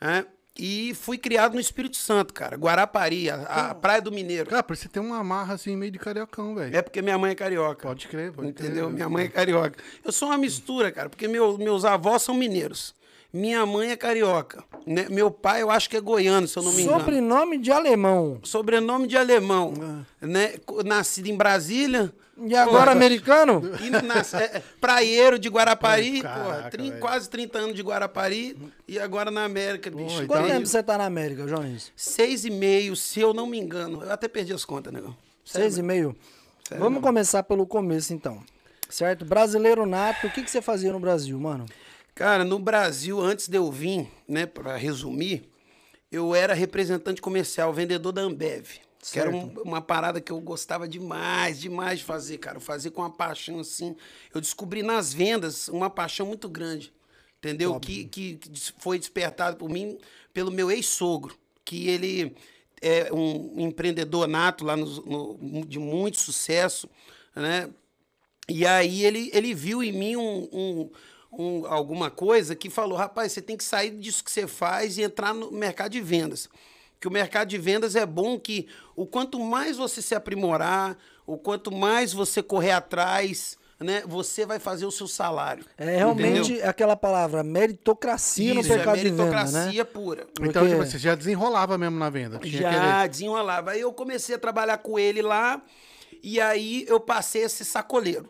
né? 0.00 0.26
E 0.58 0.94
fui 0.94 1.18
criado 1.18 1.54
no 1.54 1.60
Espírito 1.60 1.96
Santo, 1.96 2.32
cara. 2.32 2.56
Guarapari, 2.56 3.28
a, 3.30 3.42
a 3.70 3.74
Praia 3.74 4.00
do 4.00 4.10
Mineiro. 4.10 4.48
Cara, 4.48 4.62
por 4.62 4.76
você 4.76 4.88
tem 4.88 5.02
uma 5.02 5.22
marra 5.22 5.54
assim 5.54 5.76
meio 5.76 5.92
de 5.92 5.98
cariocão, 5.98 6.54
velho. 6.54 6.74
É 6.76 6.80
porque 6.82 7.02
minha 7.02 7.18
mãe 7.18 7.32
é 7.32 7.34
carioca. 7.34 7.86
Pode 7.88 8.08
crer, 8.08 8.32
pode 8.32 8.48
Entendeu? 8.48 8.86
crer. 8.86 8.94
Minha 8.94 9.08
mãe 9.08 9.24
é 9.26 9.28
carioca. 9.28 9.78
Eu 10.04 10.12
sou 10.12 10.28
uma 10.28 10.38
mistura, 10.38 10.90
cara, 10.90 11.08
porque 11.10 11.28
meu, 11.28 11.58
meus 11.58 11.84
avós 11.84 12.22
são 12.22 12.34
mineiros. 12.34 12.94
Minha 13.32 13.66
mãe 13.66 13.90
é 13.90 13.96
carioca. 13.96 14.64
né? 14.86 15.06
Meu 15.10 15.30
pai, 15.30 15.60
eu 15.60 15.70
acho 15.70 15.90
que 15.90 15.96
é 15.96 16.00
goiano, 16.00 16.48
se 16.48 16.58
eu 16.58 16.62
não 16.62 16.72
me 16.72 16.82
engano. 16.82 16.98
Sobrenome 17.00 17.58
de 17.58 17.70
alemão. 17.70 18.40
Sobrenome 18.42 19.06
de 19.06 19.16
alemão. 19.16 19.74
Né? 20.22 20.54
Co- 20.64 20.82
Nascido 20.82 21.26
em 21.28 21.36
Brasília. 21.36 22.10
E 22.38 22.54
agora 22.54 22.90
americano? 22.92 23.62
E 23.82 23.88
nas, 23.88 24.34
é, 24.34 24.44
é, 24.56 24.62
praieiro 24.80 25.38
de 25.38 25.48
Guarapari, 25.48 26.20
Caraca, 26.20 26.44
porra, 26.44 26.70
trin- 26.70 26.88
velho. 26.90 27.00
quase 27.00 27.30
30 27.30 27.58
anos 27.58 27.74
de 27.74 27.82
Guarapari 27.82 28.56
e 28.86 28.98
agora 28.98 29.30
na 29.30 29.44
América, 29.44 29.90
bicho. 29.90 30.20
Pô, 30.22 30.26
Quanto 30.26 30.44
Então- 30.44 30.56
tempo 30.56 30.66
você 30.66 30.82
tá 30.82 30.98
na 30.98 31.06
América, 31.06 31.46
Jones? 31.46 31.90
Seis 31.96 32.44
e 32.44 32.50
meio, 32.50 32.94
se 32.94 33.20
eu 33.20 33.32
não 33.32 33.46
me 33.46 33.58
engano. 33.58 34.02
Eu 34.02 34.12
até 34.12 34.28
perdi 34.28 34.52
as 34.52 34.64
contas, 34.64 34.92
negão. 34.92 35.16
Seis 35.44 35.78
e 35.78 35.82
meio? 35.82 36.14
Sério 36.66 36.82
Vamos 36.82 36.94
mesmo. 36.98 37.00
começar 37.06 37.42
pelo 37.42 37.66
começo, 37.66 38.12
então. 38.12 38.42
Certo? 38.88 39.24
Brasileiro 39.24 39.86
nato, 39.86 40.26
o 40.26 40.30
que, 40.30 40.42
que 40.42 40.50
você 40.50 40.60
fazia 40.60 40.92
no 40.92 41.00
Brasil, 41.00 41.38
mano? 41.40 41.64
Cara, 42.14 42.44
no 42.44 42.58
Brasil, 42.58 43.20
antes 43.20 43.48
de 43.48 43.56
eu 43.56 43.70
vir, 43.70 44.08
né, 44.28 44.46
pra 44.46 44.76
resumir, 44.76 45.48
eu 46.10 46.34
era 46.34 46.54
representante 46.54 47.20
comercial, 47.20 47.72
vendedor 47.72 48.12
da 48.12 48.22
Ambev. 48.22 48.66
Que 49.12 49.18
era 49.20 49.30
um- 49.30 49.62
uma 49.62 49.80
parada 49.80 50.20
que 50.20 50.32
eu 50.32 50.40
gostava 50.40 50.88
demais, 50.88 51.60
demais 51.60 51.98
de 52.00 52.04
fazer, 52.04 52.38
cara. 52.38 52.58
Fazia 52.60 52.90
com 52.90 53.02
uma 53.02 53.10
paixão 53.10 53.60
assim. 53.60 53.94
Eu 54.34 54.40
descobri 54.40 54.82
nas 54.82 55.12
vendas 55.12 55.68
uma 55.68 55.88
paixão 55.88 56.26
muito 56.26 56.48
grande, 56.48 56.92
entendeu? 57.38 57.72
Que, 57.80 58.04
que 58.06 58.36
que 58.36 58.72
foi 58.78 58.98
despertado 58.98 59.56
por 59.56 59.68
mim 59.70 59.98
pelo 60.32 60.50
meu 60.50 60.70
ex-sogro, 60.70 61.36
que 61.64 61.88
ele 61.88 62.34
é 62.82 63.12
um 63.12 63.60
empreendedor 63.60 64.26
nato 64.26 64.64
lá 64.64 64.76
no- 64.76 65.36
no- 65.38 65.64
de 65.66 65.78
muito 65.78 66.18
sucesso, 66.18 66.88
né? 67.34 67.70
E 68.48 68.66
aí 68.66 69.04
ele, 69.04 69.30
ele 69.32 69.54
viu 69.54 69.82
em 69.82 69.92
mim 69.92 70.16
um, 70.16 70.48
um- 70.52 70.90
um- 71.32 71.66
alguma 71.66 72.10
coisa 72.10 72.54
que 72.54 72.68
falou, 72.70 72.96
rapaz, 72.98 73.32
você 73.32 73.42
tem 73.42 73.56
que 73.56 73.64
sair 73.64 73.90
disso 73.90 74.22
que 74.22 74.30
você 74.30 74.46
faz 74.46 74.98
e 74.98 75.02
entrar 75.02 75.32
no 75.34 75.50
mercado 75.50 75.92
de 75.92 76.00
vendas. 76.00 76.48
Que 77.06 77.08
o 77.08 77.12
mercado 77.12 77.46
de 77.46 77.56
vendas 77.56 77.94
é 77.94 78.04
bom 78.04 78.36
que 78.36 78.66
o 78.96 79.06
quanto 79.06 79.38
mais 79.38 79.76
você 79.76 80.02
se 80.02 80.12
aprimorar, 80.12 80.98
o 81.24 81.38
quanto 81.38 81.70
mais 81.70 82.12
você 82.12 82.42
correr 82.42 82.72
atrás, 82.72 83.56
né, 83.78 84.02
você 84.08 84.44
vai 84.44 84.58
fazer 84.58 84.86
o 84.86 84.90
seu 84.90 85.06
salário. 85.06 85.64
É 85.78 85.98
realmente 85.98 86.50
Entendeu? 86.54 86.68
aquela 86.68 86.96
palavra 86.96 87.44
meritocracia 87.44 88.54
no 88.54 88.60
Isso, 88.60 88.72
é 88.72 88.76
mercado 88.78 88.96
de 88.96 89.04
venda, 89.04 89.16
né? 89.24 89.30
meritocracia 89.30 89.84
pura. 89.84 90.26
Então, 90.40 90.62
Porque- 90.64 90.68
tipo, 90.78 90.84
você 90.90 90.98
já 90.98 91.14
desenrolava 91.14 91.78
mesmo 91.78 91.96
na 91.96 92.10
venda. 92.10 92.40
Tinha 92.40 92.62
Já 92.62 92.70
aquele- 92.70 93.08
desenrolava. 93.08 93.70
Aí 93.70 93.80
eu 93.82 93.92
comecei 93.92 94.34
a 94.34 94.38
trabalhar 94.40 94.78
com 94.78 94.98
ele 94.98 95.22
lá 95.22 95.62
e 96.24 96.40
aí 96.40 96.84
eu 96.88 96.98
passei 96.98 97.44
a 97.44 97.48
ser 97.48 97.62
sacoleiro. 97.62 98.28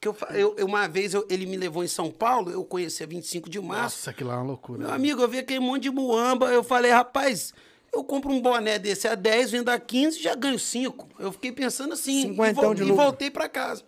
Que 0.00 0.08
eu, 0.08 0.16
eu- 0.30 0.66
uma 0.66 0.88
vez 0.88 1.14
eu- 1.14 1.24
ele 1.30 1.46
me 1.46 1.56
levou 1.56 1.84
em 1.84 1.88
São 1.88 2.10
Paulo, 2.10 2.50
eu 2.50 2.64
conhecia 2.64 3.06
25 3.06 3.48
de 3.48 3.60
março. 3.60 3.96
Nossa, 3.98 4.10
aquilo 4.10 4.30
lá 4.30 4.34
é 4.36 4.38
uma 4.38 4.46
loucura. 4.46 4.78
Meu 4.80 4.92
amigo, 4.92 5.20
eu 5.22 5.28
vi 5.28 5.38
aquele 5.38 5.60
monte 5.60 5.84
de 5.84 5.90
muamba, 5.90 6.46
eu 6.52 6.64
falei, 6.64 6.90
rapaz, 6.90 7.54
eu 7.92 8.02
compro 8.04 8.32
um 8.32 8.40
boné 8.40 8.78
desse 8.78 9.06
a 9.06 9.14
10, 9.14 9.50
vendo 9.50 9.68
a 9.68 9.78
15 9.78 10.20
já 10.22 10.34
ganho 10.34 10.58
5. 10.58 11.08
Eu 11.18 11.32
fiquei 11.32 11.52
pensando 11.52 11.92
assim, 11.94 12.32
e, 12.50 12.52
vol- 12.54 12.64
de 12.74 12.82
e 12.82 12.84
voltei 12.96 13.30
pra 13.30 13.48
casa. 13.48 13.84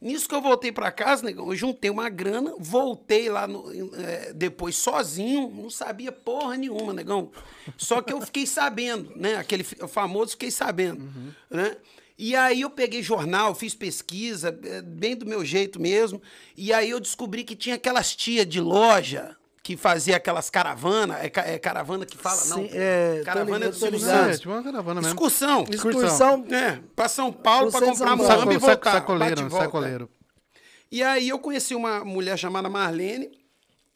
Nisso 0.00 0.28
que 0.28 0.34
eu 0.34 0.42
voltei 0.42 0.70
pra 0.70 0.92
casa, 0.92 1.24
negão, 1.24 1.48
eu 1.50 1.56
juntei 1.56 1.90
uma 1.90 2.08
grana, 2.10 2.54
voltei 2.58 3.30
lá 3.30 3.46
no- 3.46 3.72
eh, 3.96 4.32
depois 4.34 4.76
sozinho, 4.76 5.50
não 5.50 5.70
sabia 5.70 6.12
porra 6.12 6.54
nenhuma, 6.56 6.92
negão. 6.92 7.30
Só 7.78 8.02
que 8.02 8.12
eu 8.12 8.20
fiquei 8.20 8.46
sabendo, 8.46 9.10
né? 9.16 9.36
Aquele 9.36 9.64
famoso 9.64 10.32
fiquei 10.32 10.50
sabendo, 10.50 11.02
né? 11.50 11.76
E 12.18 12.36
aí 12.36 12.60
eu 12.62 12.70
peguei 12.70 13.02
jornal, 13.02 13.54
fiz 13.54 13.74
pesquisa, 13.74 14.58
eh, 14.64 14.82
bem 14.82 15.16
do 15.16 15.24
meu 15.26 15.42
jeito 15.44 15.80
mesmo. 15.80 16.20
E 16.56 16.72
aí 16.74 16.90
eu 16.90 17.00
descobri 17.00 17.42
que 17.42 17.56
tinha 17.56 17.76
aquelas 17.76 18.14
tia 18.14 18.44
de 18.44 18.60
loja 18.60 19.34
que 19.66 19.76
fazia 19.76 20.16
aquelas 20.16 20.48
caravanas. 20.48 21.16
É, 21.16 21.54
é 21.54 21.58
caravana 21.58 22.06
que 22.06 22.16
fala? 22.16 22.40
não. 22.44 22.58
Sim, 22.58 22.68
é, 22.72 23.22
caravana 23.24 23.66
ligado, 23.66 23.66
é 23.66 23.70
do 23.70 23.76
Silvio. 23.76 23.98
Santos. 23.98 24.36
É, 24.36 24.38
tipo 24.38 24.50
uma 24.52 24.62
caravana 24.62 25.00
mesmo. 25.00 25.12
Excursão. 25.12 25.64
Excursão. 25.68 26.46
É, 26.52 26.78
pra 26.94 27.08
São 27.08 27.32
Paulo 27.32 27.72
pra 27.72 27.80
comprar 27.80 28.16
Paulo. 28.16 28.22
muamba 28.22 28.54
e 28.54 28.58
voltar. 28.58 28.92
sacoleiro, 28.92 29.40
e 29.40 29.48
volta. 29.48 29.64
sacoleiro. 29.64 30.08
E 30.88 31.02
aí 31.02 31.28
eu 31.28 31.40
conheci 31.40 31.74
uma 31.74 32.04
mulher 32.04 32.38
chamada 32.38 32.68
Marlene, 32.68 33.28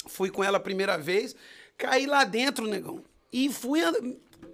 fui 0.09 0.29
com 0.29 0.43
ela 0.43 0.57
a 0.57 0.61
primeira 0.61 0.99
vez, 0.99 1.37
caí 1.79 2.05
lá 2.05 2.25
dentro, 2.25 2.67
negão. 2.67 3.05
E 3.33 3.49
fui 3.49 3.81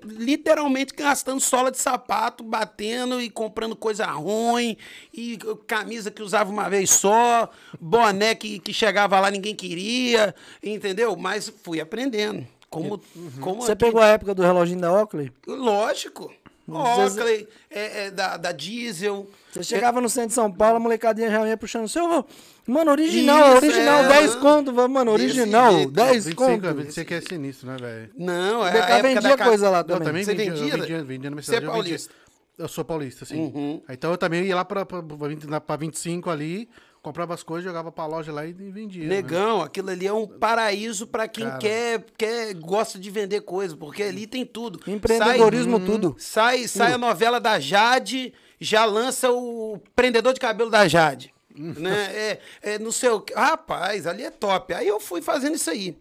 literalmente 0.05 0.95
gastando 0.95 1.41
sola 1.41 1.71
de 1.71 1.79
sapato, 1.79 2.43
batendo 2.45 3.21
e 3.21 3.29
comprando 3.31 3.75
coisa 3.77 4.07
ruim, 4.07 4.77
e 5.13 5.39
camisa 5.67 6.11
que 6.11 6.23
usava 6.23 6.51
uma 6.51 6.69
vez 6.69 6.91
só, 6.91 7.49
boné 7.81 8.35
que, 8.35 8.59
que 8.59 8.73
chegava 8.73 9.19
lá 9.21 9.31
ninguém 9.31 9.55
queria, 9.55 10.35
entendeu? 10.63 11.17
Mas 11.17 11.53
fui 11.63 11.81
aprendendo. 11.81 12.47
Como, 12.69 13.01
como 13.41 13.63
Você 13.63 13.73
aqui- 13.73 13.85
pegou 13.85 14.01
a 14.03 14.07
época 14.09 14.35
do 14.35 14.43
reloginho 14.43 14.81
da 14.81 14.93
Oakley? 14.93 15.33
Lógico. 15.47 16.33
Oakley, 16.69 17.49
é, 17.71 18.07
é, 18.07 18.11
da, 18.11 18.37
da 18.37 18.53
Diesel. 18.53 19.29
Você 19.53 19.63
chegava 19.63 20.01
no 20.01 20.09
centro 20.09 20.29
de 20.29 20.35
São 20.35 20.51
Paulo, 20.53 20.77
a 20.77 20.81
molecadinha 20.81 21.31
já 21.31 21.47
ia 21.47 21.57
puxando. 21.57 21.89
Seu, 21.89 22.27
mano, 22.67 22.91
original, 22.91 23.57
Isso, 23.57 23.67
original, 23.67 24.05
é, 24.05 24.09
10 24.09 24.29
mano. 24.31 24.41
conto, 24.41 24.89
mano, 24.89 25.11
original, 25.13 25.73
jeito, 25.73 25.93
10 25.93 26.25
25, 26.27 26.43
conto. 26.45 26.75
25 26.75 27.15
é 27.15 27.21
sinistro, 27.21 27.69
né, 27.69 27.77
velho? 27.79 28.11
Não, 28.17 28.67
é 28.67 28.73
BK 28.73 29.03
vendia 29.03 29.37
da 29.37 29.45
coisa 29.45 29.71
lá 29.71 29.79
Eu 29.79 29.85
também. 29.85 30.07
também 30.07 30.25
Você 30.25 30.35
vendia, 30.35 30.53
vendia? 30.55 30.73
eu 30.75 30.79
vendia, 30.81 31.05
vendia 31.05 31.31
na 31.31 31.37
minha 31.37 31.43
Você 31.43 31.53
é 31.53 31.55
cidade. 31.55 31.67
eu 31.67 31.73
vendia- 31.73 31.83
paulista? 31.97 32.15
Eu 32.59 32.69
sou 32.69 32.85
paulista, 32.85 33.25
sim. 33.27 33.37
Uhum. 33.39 33.83
Então 33.89 34.11
eu 34.11 34.17
também 34.17 34.43
ia 34.45 34.57
lá 34.57 34.65
pra, 34.65 34.87
pra, 34.87 35.03
pra, 35.03 35.29
20 35.29 35.45
na- 35.47 35.61
pra 35.61 35.77
25 35.77 36.31
ali, 36.31 36.69
comprava 37.07 37.35
as 37.35 37.45
coisas, 37.45 37.65
jogava 37.65 37.93
pra 37.93 38.05
loja 38.05 38.33
lá 38.33 38.45
e 38.45 38.53
vendia. 38.53 39.05
né? 39.05 39.09
Negão, 39.09 39.63
aquilo 39.63 39.91
ali 39.91 40.09
é 40.09 40.13
um 40.13 40.27
paraíso 40.27 41.07
pra 41.07 41.29
quem 41.29 41.45
Cara. 41.45 41.59
quer, 41.59 42.05
quer, 42.19 42.53
gosta 42.55 42.99
de 42.99 43.09
vender 43.13 43.43
coisa, 43.43 43.77
porque 43.77 44.03
ali 44.03 44.27
tem 44.27 44.45
tudo. 44.45 44.81
Empreendedorismo, 44.91 45.77
Sai- 45.79 45.87
tudo. 45.87 46.17
Sai, 46.19 46.67
sai 46.67 46.93
a 46.95 46.99
novela 46.99 47.39
da 47.39 47.61
Jade, 47.61 48.35
já 48.61 48.85
lança 48.85 49.31
o 49.31 49.79
prendedor 49.95 50.33
de 50.35 50.41
cabelo 50.41 50.69
da 50.69 50.89
Jade. 50.89 51.33
né? 51.57 52.11
É, 52.63 52.75
é 52.75 52.79
no 52.81 52.91
seu. 52.91 53.25
Rapaz, 53.37 54.05
ali 54.09 54.25
é 54.25 54.31
top. 54.31 54.75
Aí 54.75 54.89
eu 54.89 54.99
fui 54.99 55.23
fazendo 55.23 55.55
isso 55.55 55.71
aí. 55.71 55.97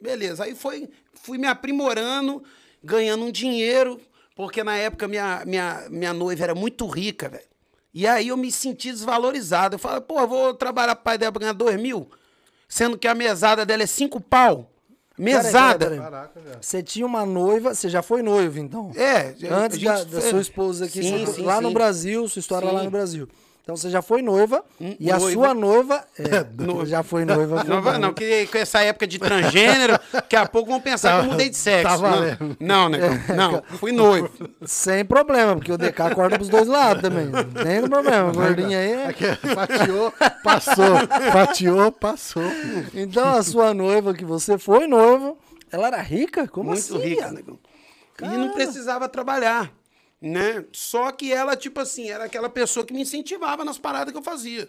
Beleza. 0.00 0.44
Aí 0.44 0.54
foi, 0.54 0.88
fui 1.14 1.36
me 1.36 1.48
aprimorando, 1.48 2.44
ganhando 2.80 3.24
um 3.24 3.32
dinheiro, 3.32 4.00
porque 4.36 4.62
na 4.62 4.76
época 4.76 5.08
minha, 5.08 5.42
minha, 5.44 5.88
minha 5.90 6.12
noiva 6.12 6.44
era 6.44 6.54
muito 6.54 6.86
rica, 6.86 7.28
velho. 7.28 7.44
E 7.94 8.06
aí 8.08 8.28
eu 8.28 8.36
me 8.36 8.50
senti 8.50 8.90
desvalorizado. 8.90 9.76
Eu 9.76 9.78
falei, 9.78 10.00
pô, 10.00 10.26
vou 10.26 10.52
trabalhar 10.52 10.96
pro 10.96 11.04
pai 11.04 11.16
dela 11.16 11.30
pra 11.32 11.40
ganhar 11.40 11.52
dois 11.52 11.80
mil, 11.80 12.10
sendo 12.68 12.98
que 12.98 13.06
a 13.06 13.14
mesada 13.14 13.64
dela 13.64 13.84
é 13.84 13.86
cinco 13.86 14.20
pau. 14.20 14.68
Mesada. 15.16 15.78
peraí, 15.78 15.78
peraí. 15.78 15.98
Caraca, 16.10 16.40
velho. 16.40 16.58
Você 16.60 16.82
tinha 16.82 17.06
uma 17.06 17.24
noiva, 17.24 17.72
você 17.72 17.88
já 17.88 18.02
foi 18.02 18.20
noivo, 18.20 18.58
então? 18.58 18.90
É, 18.96 19.32
Antes 19.48 19.80
da, 19.80 20.02
da 20.02 20.20
sua 20.20 20.40
esposa 20.40 20.86
aqui, 20.86 21.04
Sim, 21.04 21.24
você- 21.24 21.34
sim, 21.34 21.42
lá 21.42 21.60
no 21.60 21.68
sim. 21.68 21.74
Brasil, 21.74 22.28
sua 22.28 22.40
história 22.40 22.68
lá 22.68 22.82
no 22.82 22.90
Brasil. 22.90 23.28
Então 23.64 23.74
você 23.78 23.88
já 23.88 24.02
foi 24.02 24.20
noiva 24.20 24.62
e 25.00 25.10
a 25.10 25.16
noiva. 25.18 25.32
sua 25.32 25.54
noiva 25.54 26.04
é, 26.18 26.44
já 26.84 27.02
foi 27.02 27.24
noiva. 27.24 27.64
Não, 27.64 27.80
vai- 27.80 27.96
não, 27.98 28.12
que 28.12 28.46
com 28.48 28.58
essa 28.58 28.80
época 28.82 29.06
de 29.06 29.18
transgênero, 29.18 29.98
daqui 30.12 30.36
a 30.36 30.44
pouco 30.46 30.70
vão 30.70 30.78
pensar 30.82 31.18
que 31.22 31.26
eu 31.26 31.30
mudei 31.32 31.48
de 31.48 31.56
sexo. 31.56 31.98
Tá 32.02 32.10
não, 32.60 32.60
não, 32.60 32.88
né? 32.90 32.98
Não, 33.34 33.62
fui 33.78 33.90
noivo. 33.90 34.30
Sem 34.66 35.02
problema, 35.02 35.56
porque 35.56 35.72
o 35.72 35.78
DK 35.78 36.14
corta 36.14 36.36
pros 36.36 36.50
dois 36.50 36.68
lados 36.68 37.00
também. 37.00 37.24
Nem 37.64 37.80
no 37.80 37.88
problema. 37.88 38.32
Gordinha 38.32 38.78
aí 38.78 38.92
é... 38.92 39.12
Fatiou, 39.54 40.12
passou. 40.42 40.98
Fatiou, 41.32 41.90
passou. 41.90 42.42
Então 42.92 43.26
a 43.34 43.42
sua 43.42 43.72
noiva, 43.72 44.12
que 44.12 44.26
você 44.26 44.58
foi 44.58 44.86
noivo, 44.86 45.38
ela 45.72 45.86
era 45.86 46.02
rica? 46.02 46.46
Como 46.46 46.68
Muito 46.68 46.80
assim? 46.80 46.98
rica, 46.98 47.22
viado? 47.22 47.32
negão. 47.34 47.58
E 48.22 48.26
não 48.36 48.50
precisava 48.50 49.08
trabalhar, 49.08 49.72
né? 50.24 50.64
Só 50.72 51.12
que 51.12 51.30
ela, 51.30 51.54
tipo 51.54 51.78
assim, 51.80 52.08
era 52.08 52.24
aquela 52.24 52.48
pessoa 52.48 52.84
que 52.86 52.94
me 52.94 53.02
incentivava 53.02 53.62
nas 53.62 53.76
paradas 53.76 54.10
que 54.10 54.18
eu 54.18 54.22
fazia. 54.22 54.68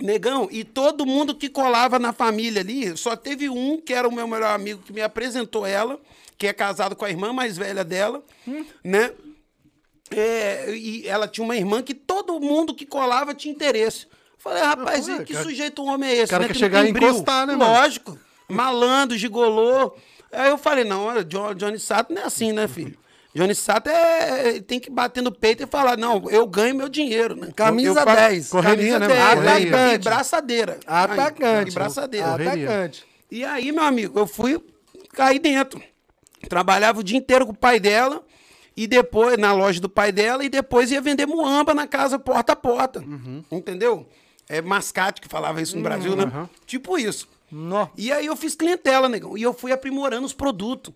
Negão, 0.00 0.48
e 0.50 0.64
todo 0.64 1.06
mundo 1.06 1.36
que 1.36 1.48
colava 1.48 2.00
na 2.00 2.12
família 2.12 2.60
ali, 2.60 2.96
só 2.96 3.14
teve 3.14 3.48
um 3.48 3.80
que 3.80 3.94
era 3.94 4.08
o 4.08 4.12
meu 4.12 4.26
melhor 4.26 4.52
amigo 4.52 4.82
que 4.82 4.92
me 4.92 5.00
apresentou 5.00 5.64
ela, 5.64 6.00
que 6.36 6.48
é 6.48 6.52
casado 6.52 6.96
com 6.96 7.04
a 7.04 7.10
irmã 7.10 7.32
mais 7.32 7.56
velha 7.56 7.84
dela, 7.84 8.24
né? 8.82 9.12
É, 10.10 10.74
e 10.74 11.06
ela 11.06 11.28
tinha 11.28 11.44
uma 11.44 11.56
irmã 11.56 11.80
que 11.80 11.94
todo 11.94 12.40
mundo 12.40 12.74
que 12.74 12.84
colava 12.84 13.34
tinha 13.34 13.54
interesse. 13.54 14.08
Falei, 14.36 14.62
rapaz, 14.64 15.06
pô, 15.06 15.12
e 15.12 15.24
que 15.24 15.32
cara- 15.32 15.44
sujeito 15.44 15.84
homem 15.84 16.10
é 16.10 16.14
esse? 16.16 16.30
cara 16.30 16.42
né? 16.42 16.48
quer 16.48 16.54
Que 16.54 16.58
chegar 16.58 16.80
não 16.80 16.88
e 16.88 16.90
encostar, 16.90 17.46
né, 17.46 17.54
mano? 17.54 17.70
Lógico. 17.72 18.18
Malandro, 18.48 19.16
gigolô. 19.16 19.94
Aí 20.32 20.50
eu 20.50 20.58
falei, 20.58 20.82
não, 20.84 21.04
olha, 21.04 21.24
Johnny 21.24 21.78
Sato 21.78 22.12
não 22.12 22.20
é 22.20 22.24
assim, 22.24 22.52
né, 22.52 22.66
filho? 22.66 22.98
Johnny 23.34 23.54
Sato 23.54 23.88
é, 23.90 24.60
tem 24.60 24.78
que 24.78 24.88
bater 24.88 25.22
no 25.22 25.32
peito 25.32 25.62
e 25.62 25.66
falar, 25.66 25.96
não, 25.98 26.30
eu 26.30 26.46
ganho 26.46 26.74
meu 26.74 26.88
dinheiro, 26.88 27.34
né? 27.34 27.48
Camisa 27.56 27.88
Eu- 27.88 27.94
eu 27.96 28.04
fa- 28.04 28.14
10. 28.14 28.48
Correria, 28.50 28.76
camisa 28.76 28.98
né, 29.00 29.06
10, 29.08 29.18
mano? 29.20 29.40
Correria. 29.42 29.94
e 29.94 29.98
braçadeira. 29.98 30.80
Atacante. 30.86 31.44
Aí, 31.44 31.68
e 31.68 31.70
braçadeira. 31.72 32.26
Correria. 32.28 32.64
Atacante. 32.70 33.04
E 33.30 33.44
aí, 33.44 33.72
meu 33.72 33.82
amigo, 33.84 34.18
eu 34.18 34.26
fui 34.26 34.62
cair 35.12 35.40
dentro. 35.40 35.82
Trabalhava 36.48 37.00
o 37.00 37.02
dia 37.02 37.18
inteiro 37.18 37.46
com 37.46 37.52
o 37.52 37.56
pai 37.56 37.80
dela, 37.80 38.22
e 38.76 38.86
depois, 38.86 39.36
na 39.38 39.52
loja 39.52 39.80
do 39.80 39.88
pai 39.88 40.12
dela, 40.12 40.44
e 40.44 40.48
depois 40.48 40.90
ia 40.90 41.00
vender 41.00 41.26
muamba 41.26 41.72
na 41.74 41.86
casa 41.86 42.18
porta 42.18 42.52
a 42.52 42.56
porta. 42.56 43.02
Entendeu? 43.50 44.06
É 44.48 44.60
mascate 44.60 45.20
que 45.20 45.28
falava 45.28 45.60
isso 45.62 45.76
no 45.76 45.82
Brasil, 45.82 46.14
né? 46.14 46.48
Tipo 46.66 46.98
isso. 46.98 47.28
Nó. 47.50 47.88
E 47.96 48.12
aí 48.12 48.26
eu 48.26 48.36
fiz 48.36 48.54
clientela, 48.54 49.08
negão. 49.08 49.38
E 49.38 49.42
eu 49.42 49.52
fui 49.54 49.72
aprimorando 49.72 50.26
os 50.26 50.32
produtos. 50.32 50.92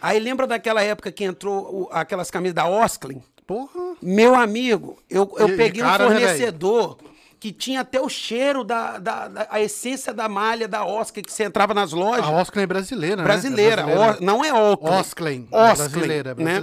Aí 0.00 0.18
lembra 0.20 0.46
daquela 0.46 0.82
época 0.82 1.10
que 1.10 1.24
entrou 1.24 1.82
o- 1.84 1.88
aquelas 1.92 2.30
camisas 2.30 2.54
da 2.54 2.66
Osklin? 2.68 3.22
Porra. 3.46 3.96
Meu 4.02 4.34
amigo, 4.34 4.98
eu, 5.08 5.30
eu 5.38 5.48
E- 5.48 5.56
peguei 5.56 5.82
cara, 5.82 6.06
um 6.06 6.10
né, 6.10 6.14
fornecedor 6.20 6.98
que 7.40 7.50
tinha 7.52 7.80
até 7.80 8.00
o 8.00 8.08
cheiro 8.08 8.62
da, 8.64 8.98
da, 8.98 9.28
da- 9.28 9.46
a 9.50 9.60
essência 9.60 10.12
da 10.12 10.28
malha 10.28 10.66
da 10.68 10.84
Oscar 10.84 11.22
que 11.24 11.32
você 11.32 11.44
entrava 11.44 11.72
nas 11.72 11.92
lojas. 11.92 12.26
A 12.26 12.30
Osclen 12.30 12.64
é 12.64 12.66
brasileira, 12.66 13.16
né? 13.16 13.22
brasileira. 13.22 13.82
É 13.82 13.84
brasileira. 13.84 14.18
O- 14.20 14.24
não 14.24 14.44
é 14.44 14.52
Oakley. 14.52 14.92
Osclen. 15.00 15.48
Osclen, 15.50 15.76
Brasileira, 15.88 16.34
né? 16.34 16.60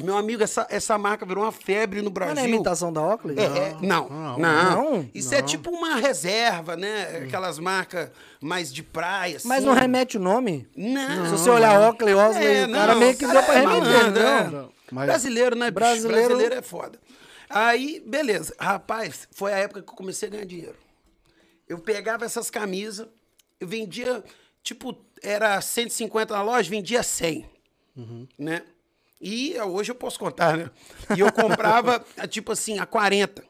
Meu 0.00 0.16
amigo, 0.16 0.42
essa, 0.44 0.64
essa 0.70 0.96
marca 0.96 1.26
virou 1.26 1.42
uma 1.42 1.50
febre 1.50 2.00
no 2.02 2.10
Mas 2.10 2.14
não 2.20 2.26
é 2.30 2.34
Brasil. 2.34 2.54
imitação 2.54 2.92
da 2.92 3.02
Oakley? 3.02 3.36
É, 3.38 3.42
é, 3.42 3.76
não, 3.82 4.08
Não, 4.08 4.38
não, 4.38 4.92
não. 4.92 5.10
Isso 5.12 5.34
é 5.34 5.42
tipo 5.42 5.70
uma 5.70 5.96
reserva, 5.96 6.76
né? 6.76 7.22
Aquelas 7.26 7.58
marcas 7.58 8.08
mais 8.40 8.72
de 8.72 8.82
praia, 8.84 9.38
assim. 9.38 9.48
Mas 9.48 9.64
não 9.64 9.72
remete 9.74 10.16
o 10.16 10.20
nome? 10.20 10.68
Não. 10.76 11.24
Se 11.26 11.30
você 11.32 11.50
olhar 11.50 11.80
Oakley, 11.80 12.14
Osley, 12.14 12.46
É, 12.46 12.66
o 12.66 12.72
cara 12.72 12.92
não, 12.92 13.00
meio 13.00 13.16
que 13.16 13.26
deu 13.26 13.42
pra 13.42 13.54
é 13.54 13.60
remeter, 13.60 13.82
malandro, 13.82 14.22
não? 14.22 14.28
é. 14.28 14.44
Não, 14.50 14.72
mas- 14.92 15.06
Brasileiro, 15.06 15.56
né? 15.56 15.70
Brasileiro- 15.70 16.26
Brasileiro... 16.28 16.54
é 16.54 16.62
foda. 16.62 16.98
Aí, 17.50 18.00
beleza. 18.06 18.54
Rapaz, 18.58 19.26
foi 19.32 19.52
a 19.52 19.58
época 19.58 19.82
que 19.82 19.90
eu 19.90 19.96
comecei 19.96 20.28
a 20.28 20.30
ganhar 20.32 20.44
dinheiro. 20.44 20.76
Eu 21.68 21.78
pegava 21.78 22.24
essas 22.24 22.50
camisas, 22.50 23.06
eu 23.60 23.66
vendia, 23.66 24.22
tipo, 24.62 24.96
era 25.22 25.60
150 25.60 26.34
na 26.34 26.42
loja, 26.42 26.70
vendia 26.70 27.02
100, 27.02 27.44
né? 28.38 28.62
E 29.20 29.58
hoje 29.60 29.90
eu 29.90 29.94
posso 29.96 30.18
contar, 30.18 30.56
né? 30.56 30.70
E 31.16 31.20
eu 31.20 31.32
comprava, 31.32 32.04
tipo 32.30 32.52
assim, 32.52 32.78
a 32.78 32.86
40. 32.86 33.42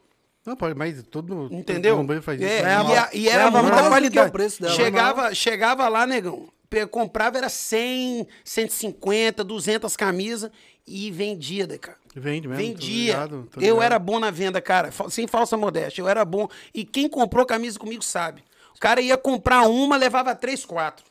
Não, 0.45 0.55
pode, 0.55 0.73
mas 0.73 1.03
todo 1.03 1.47
Entendeu? 1.51 1.95
todo 1.97 2.07
mundo 2.07 2.21
faz 2.23 2.39
isso. 2.41 2.49
É, 2.49 2.55
né? 2.57 2.63
Ganhava- 2.63 2.91
e, 2.93 2.97
a- 2.97 3.09
e 3.13 3.27
era 3.29 3.37
ganhava 3.49 3.61
muita 3.63 3.87
qualidade. 3.87 4.31
preço 4.31 4.61
dela. 4.61 4.73
chegava, 4.73 5.35
chegava 5.35 5.87
lá, 5.87 6.07
negão. 6.07 6.47
Comprava 6.91 7.37
era 7.37 7.49
100, 7.49 8.27
150, 8.43 9.43
200 9.43 9.95
camisas 9.97 10.51
e 10.87 11.11
vendia, 11.11 11.65
Deca. 11.67 11.95
Vende 12.15 12.47
mesmo. 12.47 12.63
tô 12.63 12.67
Vendia. 12.69 13.13
ligado, 13.13 13.49
tô 13.51 13.59
eu 13.59 13.65
ligado. 13.75 13.83
era 13.83 13.99
bom 13.99 14.19
na 14.19 14.31
venda, 14.31 14.61
cara. 14.61 14.91
Sem 15.09 15.27
falsa 15.27 15.57
modéstia. 15.57 16.01
Eu 16.01 16.07
era 16.07 16.23
bom. 16.25 16.47
E 16.73 16.83
quem 16.85 17.07
comprou 17.09 17.45
camisa 17.45 17.77
comigo 17.79 18.03
sabe. 18.03 18.43
O 18.75 18.79
cara 18.79 19.01
ia 19.01 19.17
comprar 19.17 19.63
uma, 19.67 19.97
levava 19.97 20.33
três, 20.35 20.63
quatro. 20.65 21.05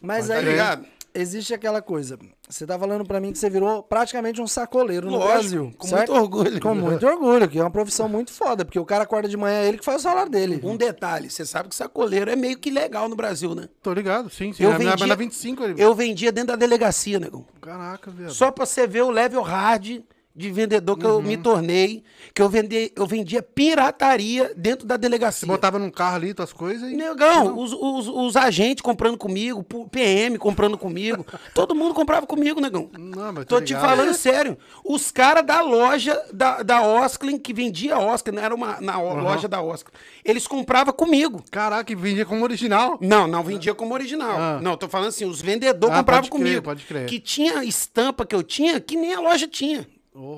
Mas 0.00 0.28
Tá 0.28 0.34
aí 0.34 0.44
ligado? 0.44 0.86
Existe 1.14 1.52
aquela 1.54 1.80
coisa. 1.82 2.18
Você 2.48 2.66
tá 2.66 2.78
falando 2.78 3.04
pra 3.04 3.20
mim 3.20 3.32
que 3.32 3.38
você 3.38 3.48
virou 3.48 3.82
praticamente 3.82 4.40
um 4.40 4.46
sacoleiro 4.46 5.06
no 5.10 5.16
Lógico, 5.18 5.32
Brasil. 5.38 5.74
com 5.78 5.86
certo? 5.86 6.12
muito 6.12 6.22
orgulho. 6.22 6.60
Com 6.60 6.74
muito 6.74 7.06
orgulho, 7.06 7.48
que 7.48 7.58
é 7.58 7.62
uma 7.62 7.70
profissão 7.70 8.08
muito 8.08 8.32
foda, 8.32 8.64
porque 8.64 8.78
o 8.78 8.84
cara 8.84 9.04
acorda 9.04 9.28
de 9.28 9.36
manhã, 9.36 9.56
é 9.60 9.68
ele 9.68 9.78
que 9.78 9.84
faz 9.84 10.00
o 10.00 10.04
salário 10.04 10.30
dele. 10.30 10.60
Um 10.62 10.76
detalhe, 10.76 11.30
você 11.30 11.44
sabe 11.46 11.68
que 11.68 11.74
sacoleiro 11.74 12.30
é 12.30 12.36
meio 12.36 12.58
que 12.58 12.70
legal 12.70 13.08
no 13.08 13.16
Brasil, 13.16 13.54
né? 13.54 13.68
Tô 13.82 13.92
ligado, 13.92 14.28
sim, 14.30 14.52
sim. 14.52 14.64
Eu 14.64 14.70
na- 14.72 14.78
vendia, 14.78 15.06
na 15.06 15.14
25 15.14 15.64
ele... 15.64 15.82
eu 15.82 15.94
vendia 15.94 16.30
dentro 16.32 16.48
da 16.48 16.56
delegacia, 16.56 17.18
negão. 17.18 17.44
Caraca, 17.60 18.10
velho. 18.10 18.30
Só 18.30 18.50
pra 18.50 18.66
você 18.66 18.86
ver 18.86 19.02
o 19.02 19.10
level 19.10 19.42
hard 19.42 20.00
de 20.34 20.50
vendedor 20.50 20.96
que 20.96 21.04
eu 21.04 21.20
me 21.20 21.36
Uhum. 21.36 21.42
tornei, 21.42 22.02
que 22.34 22.40
eu, 22.40 22.48
vendi, 22.48 22.90
eu 22.96 23.06
vendia 23.06 23.42
pirataria 23.42 24.52
dentro 24.56 24.86
da 24.86 24.96
delegacia. 24.96 25.40
Você 25.40 25.46
botava 25.46 25.78
num 25.78 25.90
carro 25.90 26.16
ali 26.16 26.32
tuas 26.34 26.52
coisas 26.52 26.90
e... 26.90 26.94
Negão, 26.96 27.58
os, 27.58 27.72
os, 27.72 28.08
os 28.08 28.36
agentes 28.36 28.80
comprando 28.82 29.18
comigo, 29.18 29.64
PM 29.90 30.38
comprando 30.38 30.78
comigo, 30.78 31.26
todo 31.54 31.74
mundo 31.74 31.92
comprava 31.94 32.26
comigo, 32.26 32.60
negão. 32.60 32.88
Não, 32.98 33.32
mas 33.32 33.44
tô 33.44 33.56
Tô 33.56 33.60
te 33.60 33.74
falando 33.74 34.14
sério. 34.14 34.56
Os 34.84 35.10
caras 35.10 35.44
da 35.44 35.60
loja 35.60 36.18
da, 36.32 36.62
da 36.62 36.80
Osklin, 36.82 37.38
que 37.38 37.52
vendia 37.52 37.98
Osklin, 37.98 38.36
não 38.36 38.42
era 38.42 38.54
uma 38.54 38.80
na 38.80 38.98
o- 38.98 39.20
loja 39.20 39.46
da 39.48 39.60
Osklin, 39.60 39.92
eles 40.24 40.46
compravam 40.46 40.94
comigo. 40.94 41.42
Caraca, 41.50 41.94
vendia 41.94 42.24
como 42.24 42.42
original. 42.44 42.98
Não, 43.00 43.26
não 43.26 43.42
vendia 43.42 43.74
como 43.74 43.92
original. 43.94 44.36
Ah. 44.38 44.60
Não, 44.62 44.76
tô 44.76 44.88
falando 44.88 45.08
assim, 45.08 45.24
os 45.24 45.40
vendedores 45.42 45.94
Ah, 45.94 45.98
compravam 45.98 46.22
pode 46.22 46.30
crer, 46.30 46.46
comigo. 46.48 46.62
pode 46.62 46.84
crer. 46.84 47.06
Que 47.06 47.20
tinha 47.20 47.62
estampa 47.64 48.24
que 48.24 48.34
eu 48.34 48.42
tinha 48.42 48.80
que 48.80 48.96
nem 48.96 49.14
a 49.14 49.20
loja 49.20 49.46
tinha. 49.46 49.86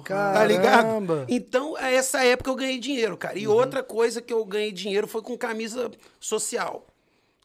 Tá 0.06 0.44
ligado? 0.44 0.82
Caramba. 0.84 1.24
Então, 1.28 1.76
é 1.78 1.94
essa 1.94 2.24
época 2.24 2.48
eu 2.50 2.54
ganhei 2.54 2.78
dinheiro, 2.78 3.16
cara. 3.16 3.36
E 3.38 3.46
outra 3.48 3.82
coisa 3.82 4.22
que 4.22 4.32
eu 4.32 4.44
ganhei 4.44 4.70
dinheiro 4.72 5.06
foi 5.08 5.20
com 5.22 5.36
camisa 5.36 5.90
social. 6.20 6.86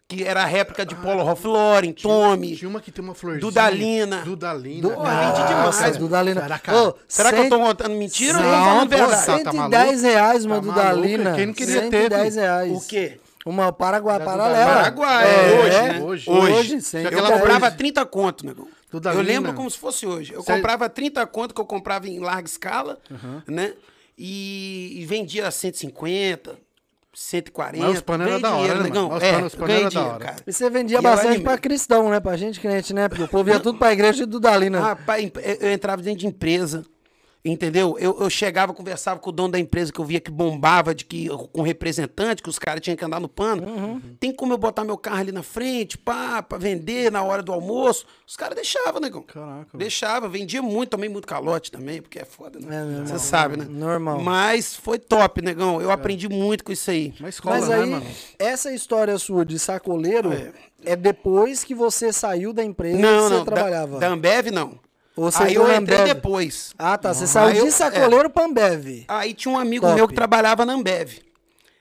Que 0.07 0.23
era 0.23 0.41
a 0.41 0.45
réplica 0.45 0.83
de 0.83 0.95
Polo 0.95 1.23
Ralph 1.23 1.45
Lauren, 1.45 1.91
Tommy. 1.93 2.55
Tinha 2.55 2.67
uma 2.69 2.81
que 2.81 2.91
tem 2.91 3.03
uma 3.05 3.13
florzinha. 3.13 3.41
Dudalina. 3.41 4.21
Dudalina. 4.23 4.81
Du- 4.81 4.95
Porra, 4.95 5.33
vendi 5.33 5.47
demais. 5.47 5.97
Dudalina. 5.97 6.41
Caraca. 6.41 6.75
Ô, 6.75 6.95
Será 7.07 7.31
que 7.31 7.39
eu 7.41 7.49
tô 7.49 7.59
contando 7.59 7.93
mentira 7.95 8.37
ou 8.39 8.43
Não, 8.43 8.79
pô, 8.87 8.95
verdade? 8.97 9.21
cem- 9.21 9.43
tá 9.43 9.51
110 9.51 9.71
maluco? 10.01 10.01
reais 10.01 10.45
uma 10.45 10.55
Tá 10.55 10.61
Dudalina. 10.61 11.17
maluco? 11.25 11.37
Quem 11.37 11.45
não 11.45 11.53
queria 11.53 11.81
ter, 11.81 12.01
110 12.09 12.33
filho? 12.33 12.41
reais. 12.41 12.71
O 12.83 12.87
quê? 12.87 13.19
Uma 13.45 13.71
Paraguai 13.71 14.19
paralela. 14.19 14.73
Paraguai, 14.73 15.25
É, 15.27 15.59
hoje, 15.63 15.75
é. 15.75 15.81
né? 15.93 16.01
Hoje. 16.01 16.29
Hoje. 16.29 16.53
Hoje, 16.53 16.81
sim. 16.81 16.97
Eu 17.03 17.11
comprava 17.23 17.67
hoje. 17.67 17.77
30 17.77 18.05
conto, 18.05 18.45
negão. 18.45 18.67
Eu 18.91 19.21
lembro 19.21 19.54
como 19.54 19.69
se 19.69 19.78
fosse 19.78 20.06
hoje. 20.06 20.34
Eu 20.34 20.41
Sério? 20.41 20.62
comprava 20.62 20.89
30 20.89 21.25
conto 21.28 21.54
que 21.54 21.62
eu 21.62 21.65
comprava 21.65 22.08
em 22.08 22.19
larga 22.19 22.47
escala, 22.47 22.99
né? 23.47 23.73
E, 24.17 24.99
e 25.02 25.06
vendia 25.06 25.49
150, 25.49 26.58
140. 27.13 27.86
Mas 27.86 27.95
os 27.97 28.02
panos 28.02 28.28
era 28.28 28.39
da 28.39 28.49
hora, 28.52 28.58
dinheiro, 28.62 28.84
né, 28.84 28.89
mano? 28.89 29.15
Os 29.15 29.23
É, 29.23 29.32
panos- 29.34 29.47
os 29.54 29.56
panos 29.56 29.67
ganhei 29.67 29.82
era 29.86 29.93
da 29.93 30.06
hora. 30.06 30.19
cara. 30.25 30.36
E 30.45 30.54
você 30.54 30.69
vendia 30.69 30.99
E 30.99 31.02
bastante 31.02 31.39
pra 31.41 31.58
cristão, 31.58 32.10
né? 32.10 32.19
Pra 32.19 32.36
gente 32.38 32.60
crente, 32.60 32.93
né? 32.93 33.08
Porque 33.10 33.23
o 33.23 33.28
povo 33.28 33.49
ia 33.49 33.60
tudo 33.60 33.78
pra 33.80 33.91
igreja 33.93 34.25
de 34.25 34.32
Dudalina. 34.32 34.80
Rapaz, 34.80 35.23
em- 35.23 35.32
eu 35.62 35.71
entrava 35.71 36.02
dentro 36.02 36.19
de 36.19 36.28
empresa, 36.28 36.84
entendeu? 37.43 37.95
Eu, 37.99 38.17
eu 38.19 38.30
chegava, 38.30 38.73
conversava 38.73 39.19
com 39.19 39.30
o 39.30 39.34
dono 39.34 39.54
da 39.54 39.60
empresa 39.60 39.91
que 39.93 39.99
eu 39.99 40.06
via 40.06 40.19
que 40.19 40.30
bombava 40.30 40.93
de 40.93 41.06
que, 41.06 41.28
com 41.54 41.62
representante, 41.62 42.43
que 42.43 42.49
os 42.49 42.60
caras 42.60 42.82
tinham 42.82 42.97
que 42.97 43.06
andar 43.06 43.19
no 43.19 43.30
pano. 43.30 43.63
Uhum. 43.67 44.02
Tem 44.19 44.34
como 44.34 44.54
eu 44.54 44.58
botar 44.58 44.84
meu 44.84 44.97
carro 44.97 45.19
ali 45.19 45.32
na 45.32 45.41
frente, 45.43 45.97
pá, 45.97 46.41
pra 46.43 46.58
vender 46.58 47.12
na 47.12 47.23
hora 47.23 47.41
do 47.41 47.52
almoço? 47.54 48.06
Os 48.28 48.36
caras 48.36 48.56
deixavam, 48.56 48.99
negão. 48.99 49.21
Caraca, 49.23 49.78
Deixava, 49.78 50.28
vendia 50.28 50.62
muito, 50.62 50.89
tomei 50.89 51.10
muito 51.10 51.28
calote 51.28 51.71
também, 51.71 52.02
porque 52.02 52.19
é 52.19 52.25
foda, 52.25 52.60
É 52.60 52.62
né? 52.62 52.84
mesmo. 52.84 53.08
Você 53.08 53.19
sabe, 53.19 53.58
né? 53.58 53.65
Normal. 53.69 54.19
Mas 54.19 54.75
foi 54.75 54.99
top, 54.99 55.41
negão. 55.41 55.82
Eu 55.82 55.91
aprendi 55.91 56.28
muito 56.28 56.63
com 56.63 56.71
isso 56.71 56.91
aí. 56.91 57.13
Uma 57.19 57.30
escola, 57.30 57.58
Mas 57.60 57.69
né, 57.69 57.75
aí, 57.75 57.89
mano? 57.89 58.06
essa 58.38 58.71
história 58.73 59.17
sua 59.17 59.45
de 59.45 59.58
sacoleiro 59.58 60.32
é. 60.84 60.95
depois 60.95 61.63
que 61.63 61.73
você 61.73 62.12
saiu 62.12 62.52
da 62.54 62.63
empresa 62.63 62.97
Não, 62.97 63.10
que 63.23 63.23
você 63.23 63.34
não, 63.36 63.45
da, 63.45 63.52
trabalhava. 63.52 63.99
da 63.99 64.08
Ambev 64.10 64.47
não. 64.52 64.78
Aí 65.39 65.53
eu 65.55 65.67
na 65.67 65.77
entrei 65.77 65.97
Ambev? 65.99 66.13
depois. 66.15 66.73
Ah, 66.77 66.97
tá. 66.97 67.13
Você 67.13 67.23
Aí 67.23 67.27
saiu 67.27 67.55
eu- 67.58 67.65
de 67.65 67.71
sacoleiro 67.71 68.29
pra 68.29 68.45
Ambev. 68.45 69.05
Aí 69.08 69.34
tinha 69.34 69.53
um 69.53 69.60
amigo 69.60 69.86
Top. 69.86 69.95
meu 69.95 70.08
que 70.08 70.13
trabalhava 70.15 70.65
na 70.65 70.73
Ambev, 70.73 71.19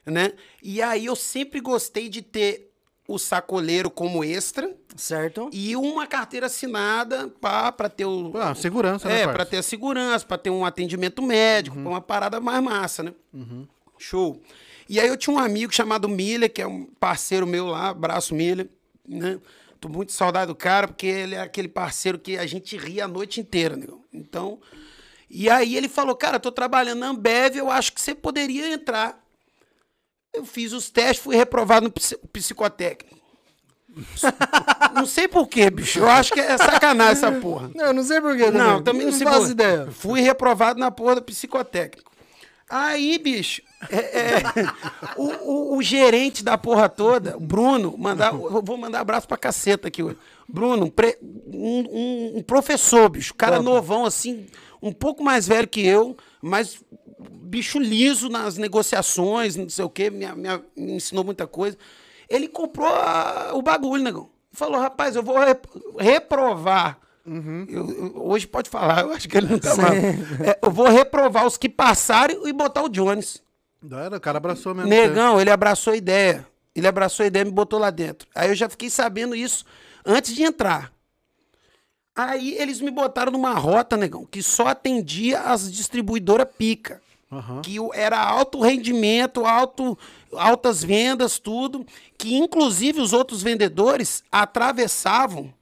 né? 0.05 0.33
E 0.61 0.81
aí 0.81 1.05
eu 1.05 1.15
sempre 1.15 1.59
gostei 1.59 2.09
de 2.09 2.21
ter 2.21 2.67
o 3.07 3.17
sacoleiro 3.17 3.89
como 3.89 4.23
extra 4.23 4.71
Certo? 4.95 5.49
e 5.51 5.75
uma 5.75 6.05
carteira 6.05 6.45
assinada 6.45 7.27
para 7.41 7.89
ter 7.89 8.05
o 8.05 8.31
Ah, 8.35 8.53
segurança, 8.53 9.07
né, 9.07 9.15
É, 9.21 9.23
parça? 9.23 9.33
para 9.33 9.45
ter 9.45 9.57
a 9.57 9.63
segurança, 9.63 10.25
para 10.25 10.37
ter 10.37 10.49
um 10.51 10.63
atendimento 10.63 11.21
médico, 11.23 11.75
pra 11.79 11.89
uma 11.89 12.01
parada 12.01 12.39
mais 12.39 12.61
massa, 12.63 13.01
né? 13.01 13.13
Show. 13.97 14.41
E 14.87 14.99
aí 14.99 15.07
eu 15.07 15.17
tinha 15.17 15.35
um 15.35 15.39
amigo 15.39 15.73
chamado 15.73 16.07
Miller, 16.07 16.51
que 16.51 16.61
é 16.61 16.67
um 16.67 16.85
parceiro 16.99 17.45
meu 17.47 17.67
lá, 17.67 17.89
abraço 17.89 18.33
Miller, 18.35 18.69
né? 19.07 19.39
Tô 19.79 19.87
muito 19.87 20.11
saudade 20.11 20.47
do 20.47 20.55
cara, 20.55 20.87
porque 20.87 21.05
ele 21.07 21.35
é 21.35 21.39
aquele 21.41 21.67
parceiro 21.69 22.19
que 22.19 22.37
a 22.37 22.45
gente 22.45 22.75
ria 22.77 23.05
a 23.05 23.07
noite 23.07 23.39
inteira, 23.39 23.75
né? 23.77 23.87
Então, 24.13 24.59
e 25.29 25.49
aí 25.49 25.75
ele 25.77 25.87
falou, 25.87 26.15
cara, 26.15 26.39
tô 26.39 26.51
trabalhando 26.51 26.99
na 26.99 27.07
Ambev, 27.09 27.55
eu 27.55 27.69
acho 27.71 27.93
que 27.93 28.01
você 28.01 28.13
poderia 28.13 28.73
entrar. 28.73 29.17
Eu 30.33 30.45
fiz 30.45 30.73
os 30.73 30.89
testes, 30.89 31.23
fui 31.23 31.35
reprovado 31.35 31.85
no 31.85 31.91
psi- 31.91 32.17
psicotécnico. 32.31 33.17
Não 34.93 35.05
sei 35.05 35.27
por 35.27 35.47
quê, 35.47 35.69
bicho. 35.69 35.99
Eu 35.99 36.09
acho 36.09 36.33
que 36.33 36.39
é 36.39 36.57
sacanagem 36.57 37.13
essa 37.13 37.31
porra. 37.39 37.71
Não, 37.73 37.91
não 37.93 38.03
sei 38.03 38.21
porquê. 38.21 38.51
Não, 38.51 38.81
também 38.83 39.05
não, 39.07 39.11
sei 39.13 39.25
faço 39.25 39.41
por- 39.41 39.51
ideia. 39.51 39.91
Fui 39.91 40.21
reprovado 40.21 40.79
na 40.79 40.91
porra 40.91 41.15
do 41.15 41.21
psicotécnico. 41.23 42.11
Aí, 42.69 43.17
bicho, 43.17 43.61
é, 43.89 43.97
é, 43.97 44.43
o, 45.15 45.23
o- 45.73 45.77
o 45.77 45.81
gerente 45.81 46.43
da 46.43 46.57
porra 46.57 46.89
toda, 46.89 47.37
Bruno, 47.39 47.95
mandar, 47.97 48.33
eu 48.33 48.61
vou 48.61 48.77
mandar 48.77 48.99
abraço 49.01 49.27
pra 49.27 49.37
caceta 49.37 49.87
aqui 49.87 50.03
hoje. 50.03 50.17
Bruno, 50.47 50.85
um, 50.85 50.89
pre- 50.89 51.17
um- 51.21 52.37
um- 52.39 52.43
professor, 52.43 53.07
bicho, 53.09 53.33
cara 53.35 53.57
Top. 53.57 53.65
novão, 53.65 54.05
assim, 54.05 54.45
um 54.81 54.91
pouco 54.91 55.23
mais 55.23 55.47
velho 55.47 55.67
que 55.67 55.85
eu, 55.85 56.17
mas 56.41 56.81
bicho 57.41 57.79
liso 57.79 58.29
nas 58.29 58.57
negociações, 58.57 59.55
não 59.55 59.69
sei 59.69 59.85
o 59.85 59.89
quê, 59.89 60.09
me, 60.09 60.25
me- 60.33 60.61
me 60.75 60.91
ensinou 60.93 61.23
muita 61.23 61.45
coisa. 61.47 61.77
Ele 62.29 62.47
comprou 62.47 62.87
a- 62.87 63.51
o 63.53 63.61
bagulho, 63.61 64.03
negão. 64.03 64.29
Falou, 64.51 64.79
rapaz, 64.81 65.15
eu 65.15 65.23
vou 65.23 65.37
rep- 65.37 65.65
reprovar. 65.99 66.97
Eu- 67.25 67.91
eu- 67.91 68.13
hoje 68.25 68.47
pode 68.47 68.69
falar, 68.69 69.01
eu 69.03 69.11
acho 69.13 69.27
que 69.29 69.37
ele 69.37 69.47
não 69.47 69.59
tá 69.59 69.75
mal. 69.75 69.93
É, 69.93 70.57
eu 70.63 70.71
vou 70.71 70.87
reprovar 70.87 71.45
os 71.45 71.57
que 71.57 71.69
passaram 71.69 72.47
e 72.47 72.51
botar 72.53 72.83
o 72.83 72.89
Jones. 72.89 73.41
Hora, 73.91 74.17
o 74.17 74.19
cara 74.19 74.37
abraçou 74.37 74.75
mesmo. 74.75 74.89
Negão, 74.89 75.39
ele 75.39 75.49
abraçou 75.49 75.93
a 75.93 75.95
ideia. 75.95 76.45
Ele 76.75 76.87
abraçou 76.87 77.23
a 77.23 77.27
ideia 77.27 77.43
e 77.43 77.45
me 77.45 77.51
botou 77.51 77.79
lá 77.79 77.89
dentro. 77.89 78.27
Aí 78.35 78.49
eu 78.49 78.55
já 78.55 78.69
fiquei 78.69 78.89
sabendo 78.89 79.35
isso 79.35 79.65
antes 80.05 80.33
de 80.35 80.43
entrar. 80.43 80.91
Aí 82.15 82.55
eles 82.57 82.81
me 82.81 82.91
botaram 82.91 83.31
numa 83.31 83.53
rota, 83.53 83.95
negão, 83.95 84.25
que 84.25 84.43
só 84.43 84.67
atendia 84.67 85.39
as 85.41 85.71
distribuidoras 85.71 86.47
pica. 86.57 87.01
Aham. 87.31 87.61
Que 87.61 87.77
era 87.93 88.19
alto 88.19 88.59
rendimento, 88.59 89.45
alto, 89.45 89.97
altas 90.33 90.83
vendas, 90.83 91.39
tudo. 91.39 91.85
Que 92.17 92.35
inclusive 92.35 92.99
os 92.99 93.13
outros 93.13 93.41
vendedores 93.41 94.23
atravessavam 94.31 95.53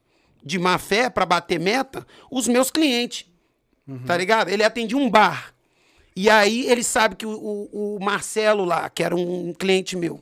de 0.42 0.58
má 0.58 0.78
fé 0.78 1.10
para 1.10 1.26
bater 1.26 1.60
meta 1.60 2.06
os 2.30 2.48
meus 2.48 2.70
clientes. 2.70 3.26
Tá 4.06 4.16
ligado? 4.16 4.48
Ele 4.48 4.62
atendia 4.62 4.98
um 4.98 5.08
bar. 5.08 5.54
E 6.20 6.28
aí 6.28 6.68
ele 6.68 6.82
sabe 6.82 7.14
que 7.14 7.24
o, 7.24 7.30
o- 7.30 7.96
o 7.96 8.04
Marcelo 8.04 8.64
lá, 8.64 8.90
que 8.90 9.04
era 9.04 9.14
um 9.14 9.54
cliente 9.54 9.96
meu, 9.96 10.20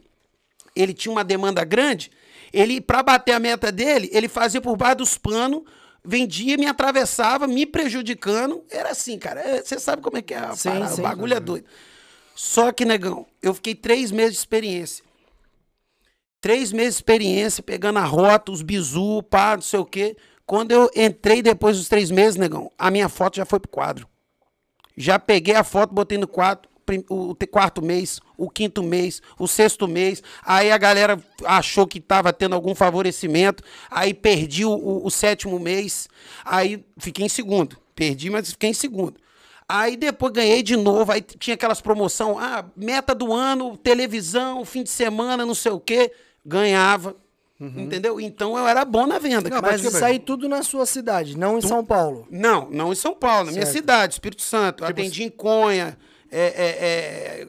ele 0.75 0.93
tinha 0.93 1.11
uma 1.11 1.25
demanda 1.25 1.65
grande, 1.65 2.11
ele, 2.53 2.83
para 2.83 3.03
bater 3.03 3.33
a 3.33 3.41
meta 3.41 3.73
dele, 3.73 4.11
ele 4.13 4.29
fazia 4.29 4.61
por 4.61 4.77
baixo 4.77 4.97
dos 4.99 5.17
panos 5.17 5.63
vendia, 6.05 6.59
me 6.59 6.67
atravessava, 6.67 7.47
me 7.47 7.65
prejudicando. 7.65 8.63
Era 8.71 8.91
assim, 8.91 9.19
cara. 9.19 9.41
É, 9.41 9.63
Você 9.63 9.79
sabe 9.81 10.03
como 10.03 10.19
é 10.19 10.23
que 10.23 10.35
é 10.35 10.39
a 10.39 10.55
Sim, 10.55 10.69
parada, 10.69 10.95
sim. 10.95 11.01
o 11.01 11.03
bagulho 11.03 11.33
é 11.35 11.41
doido. 11.41 11.67
Só 12.35 12.71
que, 12.73 12.85
negão, 12.85 13.27
eu 13.43 13.55
fiquei 13.55 13.75
três 13.75 14.13
meses 14.13 14.33
de 14.35 14.39
experiência. 14.41 15.03
Três 16.43 16.73
meses 16.73 16.97
de 16.97 16.99
experiência, 16.99 17.63
pegando 17.63 17.99
a 18.01 18.05
rota, 18.05 18.53
os 18.53 18.61
bizu, 18.61 19.23
pá, 19.23 19.55
não 19.57 19.63
sei 19.63 19.81
o 19.81 19.85
quê. 19.87 20.15
Quando 20.45 20.73
eu 20.73 20.91
entrei 20.95 21.41
depois 21.41 21.79
dos 21.79 21.89
três 21.89 22.11
meses, 22.11 22.37
negão, 22.37 22.71
a 22.79 22.91
minha 22.91 23.09
foto 23.09 23.37
já 23.37 23.47
foi 23.47 23.59
pro 23.59 23.71
quadro. 23.71 24.07
Já 24.97 25.19
peguei 25.19 25.55
a 25.55 25.63
foto, 25.65 25.93
botei 25.95 26.17
no 26.19 26.27
prim- 26.87 27.05
o 27.11 27.35
quarto 27.51 27.83
mês, 27.83 28.21
o 28.39 28.49
quinto 28.49 28.83
mês, 28.83 29.21
o 29.39 29.47
sexto 29.49 29.87
mês. 29.89 30.23
Aí 30.45 30.71
a 30.71 30.79
galera 30.79 31.19
achou 31.45 31.87
que 31.87 32.01
tava 32.01 32.33
tendo 32.33 32.55
algum 32.55 32.75
favorecimento. 32.75 33.63
Aí 33.91 34.15
perdi 34.15 34.65
o, 34.65 34.71
o- 34.71 35.07
o 35.07 35.11
sétimo 35.11 35.59
mês. 35.59 36.09
Aí 36.45 36.85
fiquei 36.97 37.27
em 37.27 37.29
segundo. 37.29 37.77
Perdi, 37.95 38.31
mas 38.31 38.51
fiquei 38.53 38.71
em 38.71 38.75
segundo. 38.75 39.15
Aí 39.69 39.97
depois 39.97 40.33
ganhei 40.33 40.63
de 40.63 40.77
novo. 40.77 41.11
Aí 41.13 41.21
tinha 41.21 41.55
aquelas 41.55 41.81
promoção, 41.81 42.39
ah, 42.39 42.65
meta 42.77 43.15
do 43.15 43.33
ano, 43.33 43.77
televisão, 43.77 44.65
fim 44.65 44.83
de 44.85 44.91
semana, 44.91 45.45
não 45.45 45.55
sei 45.55 45.73
o 45.73 45.81
quê. 45.81 46.13
Ganhava. 46.45 47.17
Entendeu? 47.59 48.21
Então 48.21 48.57
eu 48.57 48.67
era 48.67 48.85
bom 48.85 49.07
na 49.07 49.19
venda. 49.19 49.49
Não. 49.49 49.63
Mas 49.63 49.83
isso 49.83 50.05
aí 50.05 50.19
tudo 50.19 50.49
na 50.49 50.63
sua 50.63 50.85
cidade, 50.85 51.37
não 51.39 51.59
em 51.59 51.63
São 51.63 51.85
Paulo. 51.85 52.27
Não, 52.31 52.69
não 52.71 52.93
em 52.93 52.95
São 52.95 53.15
Paulo, 53.15 53.47
na 53.47 53.53
minha 53.53 53.67
cidade, 53.67 54.15
Espírito 54.15 54.43
Santo. 54.43 54.85
Tipo 54.85 54.91
atendi 54.91 55.23
em 55.23 55.31
Conha, 55.31 55.97
é, 56.31 56.41
é, 56.41 57.43
é, 57.43 57.49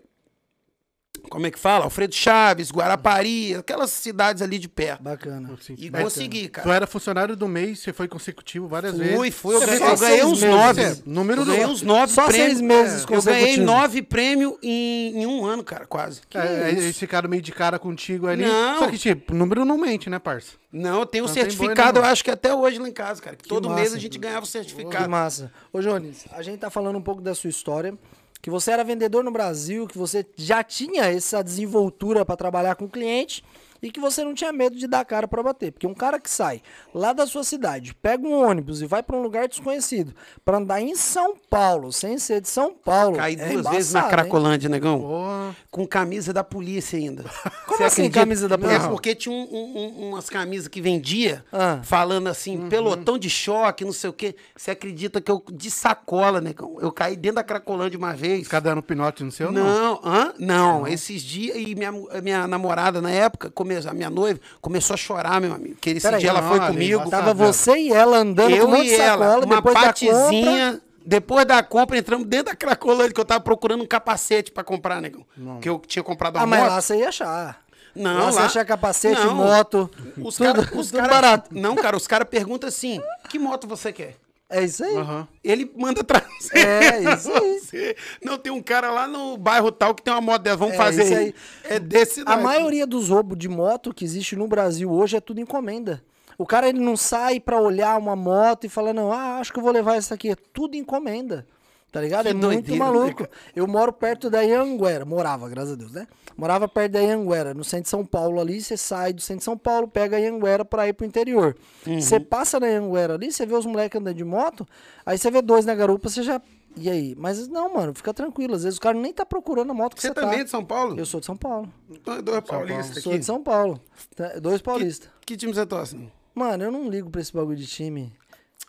como 1.29 1.45
é 1.47 1.51
que 1.51 1.59
fala? 1.59 1.85
Alfredo 1.85 2.13
Chaves, 2.15 2.71
Guarapari, 2.71 3.55
aquelas 3.55 3.91
cidades 3.91 4.41
ali 4.41 4.57
de 4.57 4.67
perto. 4.67 5.01
Bacana. 5.03 5.49
E 5.77 5.89
mas 5.91 6.03
consegui, 6.03 6.47
Tu 6.47 6.51
cara. 6.51 6.73
era 6.75 6.87
funcionário 6.87 7.35
do 7.35 7.47
mês, 7.47 7.79
você 7.79 7.93
foi 7.93 8.07
consecutivo 8.07 8.67
várias 8.67 8.95
Fui, 8.95 9.03
vezes. 9.05 9.35
fui. 9.35 9.55
Eu, 9.55 9.59
Você 9.59 9.65
ganhei- 9.65 9.79
fez 9.79 9.91
eu 10.01 10.07
ganhei 10.07 10.23
uns 10.25 10.41
meses, 10.41 10.55
nove. 10.55 10.81
é, 10.83 10.95
número 11.05 11.41
eu 11.41 11.45
ganhei 11.45 11.65
uns 11.65 11.81
nove 11.81 12.13
Só 12.13 12.25
prêmios. 12.25 12.47
seis 12.49 12.61
meses 12.61 13.05
Eu 13.09 13.21
ganhei 13.21 13.57
nove 13.57 14.01
prêmios 14.01 14.53
em, 14.63 15.21
em 15.21 15.25
um 15.25 15.45
ano, 15.45 15.63
cara, 15.63 15.85
quase. 15.85 16.21
É, 16.33 16.69
eles 16.69 16.97
ficaram 16.97 17.29
meio 17.29 17.41
de 17.41 17.51
cara 17.51 17.77
contigo 17.77 18.27
ali. 18.27 18.45
Não. 18.45 18.79
Só 18.79 18.87
que, 18.87 18.97
tipo, 18.97 19.33
o 19.33 19.35
número 19.37 19.65
não 19.65 19.77
mente, 19.77 20.09
né, 20.09 20.19
parça? 20.19 20.51
Não, 20.71 20.99
eu 20.99 21.05
tenho 21.05 21.25
um 21.25 21.27
certificado, 21.27 21.99
eu 21.99 22.03
acho 22.05 22.23
que 22.23 22.29
até 22.29 22.53
hoje 22.53 22.77
lá 22.77 22.87
em 22.87 22.91
casa, 22.91 23.21
cara. 23.21 23.35
Que 23.35 23.47
todo 23.47 23.69
mês 23.69 23.87
massa. 23.87 23.95
a 23.95 23.99
gente 23.99 24.19
ganhava 24.19 24.39
o 24.39 24.43
Que 24.43 24.49
certificado. 24.49 25.09
massa. 25.09 25.51
Ô, 25.71 25.79
Jones, 25.81 26.25
a 26.31 26.41
gente 26.41 26.59
tá 26.59 26.69
falando 26.69 26.97
um 26.97 27.01
pouco 27.01 27.21
da 27.21 27.33
sua 27.33 27.49
história. 27.49 27.97
Que 28.41 28.49
você 28.49 28.71
era 28.71 28.83
vendedor 28.83 29.23
no 29.23 29.31
Brasil, 29.31 29.87
que 29.87 29.97
você 29.97 30.25
já 30.35 30.63
tinha 30.63 31.05
essa 31.05 31.43
desenvoltura 31.43 32.23
para 32.25 32.35
trabalhar 32.35 32.75
com 32.75 32.87
cliente 32.87 33.43
e 33.81 33.91
que 33.91 33.99
você 33.99 34.23
não 34.23 34.33
tinha 34.33 34.51
medo 34.51 34.75
de 34.75 34.87
dar 34.87 35.03
cara 35.05 35.27
para 35.27 35.41
bater. 35.43 35.71
Porque 35.71 35.87
um 35.87 35.93
cara 35.93 36.19
que 36.19 36.29
sai 36.29 36.61
lá 36.93 37.13
da 37.13 37.25
sua 37.27 37.43
cidade, 37.43 37.93
pega 37.93 38.25
um 38.27 38.33
ônibus 38.33 38.81
e 38.81 38.85
vai 38.85 39.01
para 39.03 39.15
um 39.15 39.21
lugar 39.21 39.47
desconhecido 39.47 40.13
para 40.43 40.57
andar 40.57 40.81
em 40.81 40.95
São 40.95 41.35
Paulo, 41.49 41.91
sem 41.91 42.17
ser 42.17 42.41
de 42.41 42.49
São 42.49 42.73
Paulo. 42.73 43.17
Caí 43.17 43.33
é 43.35 43.49
duas 43.49 43.67
vezes 43.69 43.93
na 43.93 43.99
embaçado, 43.99 44.05
hein? 44.05 44.09
Cracolândia, 44.11 44.69
negão. 44.69 44.99
Porra. 45.01 45.55
Com 45.71 45.85
camisa 45.87 46.33
da 46.33 46.43
polícia 46.43 46.97
ainda. 46.97 47.23
Como 47.65 47.77
Você 47.77 47.83
assim, 47.83 48.01
acredita? 48.03 48.19
camisa 48.19 48.47
da 48.47 48.55
É 48.55 48.57
polícia? 48.57 48.89
porque 48.89 49.15
tinha 49.15 49.33
um- 49.33 49.47
um- 49.51 49.77
um- 49.77 50.09
umas 50.09 50.29
camisas 50.29 50.67
que 50.67 50.81
vendia, 50.81 51.43
Ah. 51.51 51.79
falando 51.83 52.27
assim, 52.27 52.67
pelotão 52.69 53.17
de 53.17 53.29
choque, 53.29 53.85
não 53.85 53.93
sei 53.93 54.09
o 54.09 54.13
quê. 54.13 54.35
Você 54.55 54.71
acredita 54.71 55.21
que 55.21 55.29
eu, 55.31 55.43
de 55.51 55.69
sacola, 55.69 56.41
negão, 56.41 56.77
eu 56.81 56.91
caí 56.91 57.15
dentro 57.15 57.35
da 57.35 57.43
Cracolândia 57.43 57.97
uma 57.97 58.13
vez. 58.13 58.43
Ficar 58.43 58.59
dando 58.59 58.81
pinote 58.81 59.23
no 59.23 59.31
seu, 59.31 59.51
não. 59.51 59.63
Não, 59.63 60.01
hã? 60.03 60.33
não, 60.39 60.87
esses 60.87 61.21
dias, 61.21 61.55
e 61.57 61.75
minha, 61.75 61.89
a 62.11 62.21
minha 62.21 62.47
namorada 62.47 63.01
na 63.01 63.11
época, 63.11 63.49
come, 63.75 63.87
a 63.89 63.93
minha 63.93 64.09
noiva, 64.09 64.39
começou 64.61 64.93
a 64.93 64.97
chorar, 64.97 65.41
meu 65.41 65.53
amigo. 65.53 65.75
Que 65.81 65.91
esse 65.91 66.17
dia 66.17 66.29
ela 66.29 66.41
não, 66.41 66.49
foi 66.49 66.59
comigo. 66.59 67.09
Tava 67.09 67.33
você 67.33 67.77
e 67.77 67.91
ela 67.91 68.17
andando 68.17 68.49
com 68.51 68.55
eu 68.55 68.65
um 68.67 68.71
monte 68.71 68.87
e 68.87 68.95
ela, 68.95 69.25
sacola, 69.25 69.45
uma 69.45 69.55
depois 69.55 69.75
da 69.75 69.93
compra. 69.93 70.81
Depois 71.05 71.45
da 71.45 71.63
compra, 71.63 71.97
entramos 71.97 72.27
dentro 72.27 72.47
da 72.47 72.55
Cracolândia, 72.55 73.13
que 73.13 73.21
eu 73.21 73.25
tava 73.25 73.39
procurando 73.39 73.81
um 73.81 73.87
capacete 73.87 74.51
pra 74.51 74.63
comprar, 74.63 75.01
negão. 75.01 75.25
Que 75.61 75.69
eu 75.69 75.79
tinha 75.87 76.03
comprado 76.03 76.35
uma 76.35 76.43
Ah, 76.43 76.45
mas 76.45 76.59
moto. 76.59 76.69
lá 76.69 76.81
você 76.81 76.97
ia 76.97 77.09
achar. 77.09 77.61
Não, 77.95 78.25
você 78.31 78.39
lá- 78.39 78.45
achar 78.45 78.65
capacete, 78.65 79.19
Não. 79.21 79.33
moto, 79.33 79.89
Os 80.21 80.37
caras. 80.37 80.69
Cara, 80.91 81.07
barato. 81.07 81.49
Não, 81.51 81.75
cara, 81.75 81.95
os 81.97 82.05
caras 82.05 82.27
perguntam 82.29 82.67
assim: 82.67 83.01
que 83.29 83.39
moto 83.39 83.65
você 83.67 83.91
quer? 83.93 84.15
É 84.49 84.63
isso 84.63 84.83
aí. 84.83 84.95
Aham. 84.95 85.27
Ele 85.43 85.69
manda 85.75 86.03
trazer. 86.03 86.57
É, 86.57 87.13
isso 87.13 87.31
aí. 87.33 87.95
Não, 88.23 88.37
tem 88.37 88.51
um 88.51 88.61
cara 88.61 88.89
lá 88.91 89.05
no 89.07 89.35
bairro 89.37 89.71
tal 89.71 89.93
que 89.93 90.01
tem 90.01 90.13
uma 90.13 90.21
moto 90.21 90.41
dessa. 90.41 90.55
Vamos 90.57 90.75
É, 90.75 90.77
fazer 90.77 91.03
isso 91.03 91.15
aí. 91.15 91.35
É 91.65 91.79
desse 91.79 92.21
A 92.21 92.25
naipe. 92.25 92.43
maioria 92.43 92.87
dos 92.87 93.09
roubos 93.09 93.37
de 93.37 93.49
moto 93.49 93.93
que 93.93 94.05
existe 94.05 94.35
no 94.37 94.47
Brasil 94.47 94.89
hoje 94.91 95.17
é 95.17 95.21
tudo 95.21 95.41
encomenda. 95.41 96.01
O 96.37 96.45
cara 96.45 96.69
ele 96.69 96.79
não 96.79 96.95
sai 96.95 97.39
pra 97.39 97.59
olhar 97.59 97.97
uma 97.97 98.15
moto 98.15 98.63
e 98.65 98.69
falar, 98.69 98.93
não, 98.93 99.11
ah, 99.11 99.39
acho 99.39 99.51
que 99.51 99.59
eu 99.59 99.63
vou 99.63 99.71
levar 99.71 99.95
essa 99.95 100.13
aqui. 100.13 100.29
É 100.29 100.35
tudo 100.53 100.75
encomenda. 100.77 101.45
Tá 101.91 102.01
ligado? 102.01 102.23
Que 102.25 102.29
é 102.29 102.33
muito 102.33 102.45
doideira, 102.47 102.83
né, 102.85 102.91
maluco. 102.91 103.17
cara? 103.23 103.29
Eu 103.55 103.65
moro 103.65 103.93
perto 103.93 104.29
da 104.29 104.41
Ianguera. 104.41 105.05
Morava, 105.05 105.47
graças 105.47 105.71
a 105.71 105.75
Deus, 105.75 105.91
né? 105.93 106.05
Morava 106.35 106.67
perto 106.67 106.91
da 106.91 106.99
Ianguera, 106.99 107.53
no 107.53 107.63
centro 107.63 107.83
de 107.83 107.89
São 107.89 108.05
Paulo 108.05 108.39
ali. 108.41 108.61
Você 108.61 108.75
sai 108.75 109.13
do 109.13 109.21
centro 109.21 109.39
de 109.39 109.45
São 109.45 109.57
Paulo, 109.57 109.87
pega 109.87 110.17
a 110.17 110.19
Ianguera 110.19 110.65
pra 110.65 110.87
ir 110.87 110.93
pro 110.93 111.05
interior. 111.05 111.55
Uhum. 111.87 111.99
Você 112.01 112.19
passa 112.19 112.59
na 112.59 112.67
Ianguera 112.67 113.13
ali, 113.15 113.31
você 113.31 113.45
vê 113.45 113.55
os 113.55 113.65
moleques 113.65 113.99
andando 113.99 114.15
de 114.17 114.23
moto, 114.25 114.67
aí 115.05 115.17
você 115.17 115.31
vê 115.31 115.41
dois 115.41 115.65
na 115.65 115.73
garupa, 115.73 116.09
você 116.09 116.21
já. 116.23 116.41
E 116.75 116.89
aí? 116.89 117.15
Mas 117.17 117.47
não, 117.47 117.73
mano, 117.73 117.93
fica 117.95 118.13
tranquilo. 118.13 118.53
Às 118.53 118.63
vezes 118.63 118.77
o 118.77 118.81
cara 118.81 118.95
nem 118.95 119.11
tá 119.11 119.25
procurando 119.25 119.71
a 119.71 119.73
moto 119.73 119.95
que 119.95 120.01
Você 120.01 120.09
você, 120.09 120.13
também 120.13 120.35
é 120.35 120.37
tá. 120.39 120.43
de 120.43 120.49
São 120.51 120.63
Paulo? 120.63 120.99
Eu 120.99 121.05
sou 121.07 121.19
de 121.19 121.25
São 121.25 121.35
Paulo. 121.37 121.73
Então 121.89 122.13
é 122.15 122.21
dois 122.21 122.41
paulistas 122.41 123.01
Sou 123.01 123.17
de 123.17 123.25
São 123.25 123.41
Paulo. 123.41 123.81
Tá, 124.15 124.27
Dois 124.39 124.61
paulistas. 124.61 125.09
Que, 125.21 125.33
que 125.33 125.37
time 125.37 125.53
você 125.53 125.65
torce? 125.65 125.97
Mano, 126.35 126.63
eu 126.65 126.71
não 126.71 126.87
ligo 126.87 127.09
pra 127.09 127.19
esse 127.21 127.33
bagulho 127.33 127.57
de 127.57 127.65
time. 127.65 128.13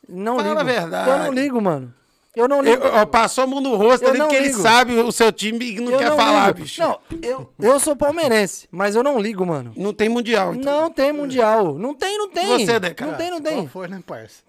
Não 0.09 0.37
Fala 0.37 0.49
ligo. 0.49 0.61
a 0.61 0.63
verdade. 0.65 1.11
Eu 1.11 1.19
não 1.19 1.33
ligo, 1.33 1.61
mano. 1.61 1.93
Eu 2.39 2.47
não 2.49 2.63
ligo. 2.63 2.85
Eu- 2.85 2.95
ó, 2.95 3.05
passou 3.07 3.45
a 3.45 3.47
mão 3.47 3.61
no 3.61 3.75
rosto 3.77 4.05
Eu 4.05 4.11
ali 4.11 4.27
que 4.29 4.35
ele 4.37 4.53
sabe 4.53 4.93
o 4.95 5.11
seu 5.11 5.33
time 5.33 5.73
e 5.77 5.81
não 5.81 5.93
Eu 5.93 5.99
quer 5.99 6.11
não 6.11 6.17
falar, 6.17 6.47
ligo. 6.49 6.61
bicho. 6.61 6.81
Não, 6.81 6.99
eu, 7.21 7.53
eu 7.61 7.81
sou 7.81 7.97
palmeirense, 7.97 8.69
mas 8.71 8.95
eu 8.95 9.03
não 9.03 9.19
ligo, 9.21 9.45
mano. 9.45 9.73
Não 9.77 9.93
tem 9.93 10.09
mundial. 10.09 10.55
Então. 10.55 10.83
Não 10.83 10.91
tem 10.91 11.13
mundial. 11.13 11.79
Não 11.79 11.95
tem, 11.95 12.17
não 12.17 12.29
tem. 12.31 12.47
Você, 12.65 12.79
Deca? 12.79 13.05
Não 13.07 13.15
tem, 13.15 13.31
não 13.31 13.41
Qual 13.41 13.55
tem. 13.55 13.67
foi, 13.69 13.89
né, 13.89 14.01
parça? 14.07 14.47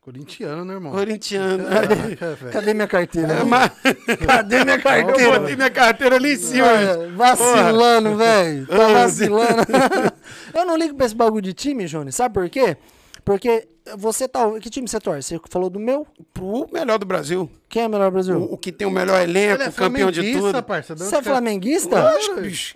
Corintiano, 0.00 0.64
né, 0.64 0.74
irmão? 0.74 0.92
Corintiano. 0.92 1.64
Caraca, 1.64 2.34
velho. 2.34 2.52
Cadê 2.52 2.74
minha 2.74 2.86
carteira? 2.88 3.32
É, 3.34 3.44
mas- 3.44 3.70
Cadê 4.26 4.64
minha 4.64 4.76
Eu 4.76 4.82
carteira? 4.82 5.38
botei 5.40 5.56
minha 5.56 5.70
carteira 5.70 6.16
ali 6.16 6.32
em 6.34 6.36
cima. 6.38 6.66
É, 6.66 7.06
vacilando, 7.08 8.16
velho. 8.16 8.66
Tá 8.66 8.88
vacilando. 8.94 9.62
eu 10.54 10.64
não 10.64 10.76
ligo 10.76 10.94
pra 10.94 11.04
esse 11.06 11.14
bagulho 11.14 11.42
de 11.42 11.52
time, 11.52 11.84
Johnny. 11.84 12.12
Sabe 12.12 12.32
por 12.32 12.48
quê? 12.48 12.76
Porque 13.24 13.68
você 13.96 14.28
tá. 14.28 14.50
Que 14.60 14.70
time 14.70 14.86
você 14.88 15.00
torce? 15.00 15.34
Você 15.36 15.40
falou 15.48 15.68
do 15.70 15.78
meu? 15.80 16.06
O 16.38 16.66
melhor 16.72 16.98
do 16.98 17.06
Brasil. 17.06 17.50
Quem 17.68 17.82
é 17.82 17.86
o 17.86 17.90
melhor 17.90 18.10
Brasil? 18.10 18.38
O, 18.38 18.54
o 18.54 18.58
que 18.58 18.70
tem 18.72 18.86
o 18.86 18.90
melhor 18.90 19.20
elenco, 19.20 19.62
Ele 19.62 19.68
é 19.68 19.72
campeão 19.72 20.10
de 20.10 20.32
tudo. 20.32 20.62
parça. 20.62 20.94
Você 20.94 21.16
é 21.16 21.22
flamenguista? 21.22 22.00
Lógico, 22.12 22.40
bicho. 22.40 22.74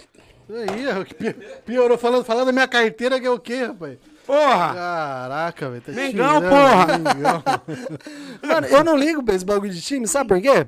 Isso 0.49 0.59
aí, 0.59 1.05
que 1.07 1.15
pi- 1.15 1.37
piorou. 1.65 1.97
Falando, 1.97 2.25
falando 2.25 2.47
da 2.47 2.53
minha 2.53 2.69
carteira, 2.69 3.19
que 3.21 3.27
é 3.27 3.31
o 3.31 3.39
quê, 3.39 3.65
rapaz? 3.65 3.97
Porra! 4.27 4.75
Caraca, 4.75 5.71
velho. 5.71 5.83
Tá 5.83 5.93
Mengão, 5.93 6.41
porra! 6.43 6.87
Mengão. 6.99 7.43
Mano, 8.43 8.67
eu 8.67 8.85
não 8.85 8.97
ligo 8.97 9.23
pra 9.23 9.35
esse 9.35 9.45
bagulho 9.45 9.73
de 9.73 9.81
time, 9.81 10.07
sabe 10.07 10.29
por 10.29 10.41
quê? 10.41 10.67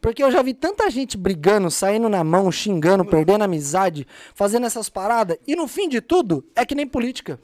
Porque 0.00 0.22
eu 0.22 0.30
já 0.30 0.42
vi 0.42 0.54
tanta 0.54 0.88
gente 0.90 1.16
brigando, 1.16 1.70
saindo 1.70 2.08
na 2.08 2.22
mão, 2.22 2.52
xingando, 2.52 3.04
perdendo 3.04 3.42
amizade, 3.44 4.06
fazendo 4.34 4.64
essas 4.66 4.88
paradas, 4.88 5.36
e 5.46 5.56
no 5.56 5.66
fim 5.66 5.88
de 5.88 6.00
tudo, 6.00 6.44
é 6.54 6.64
que 6.64 6.74
nem 6.74 6.86
política. 6.86 7.38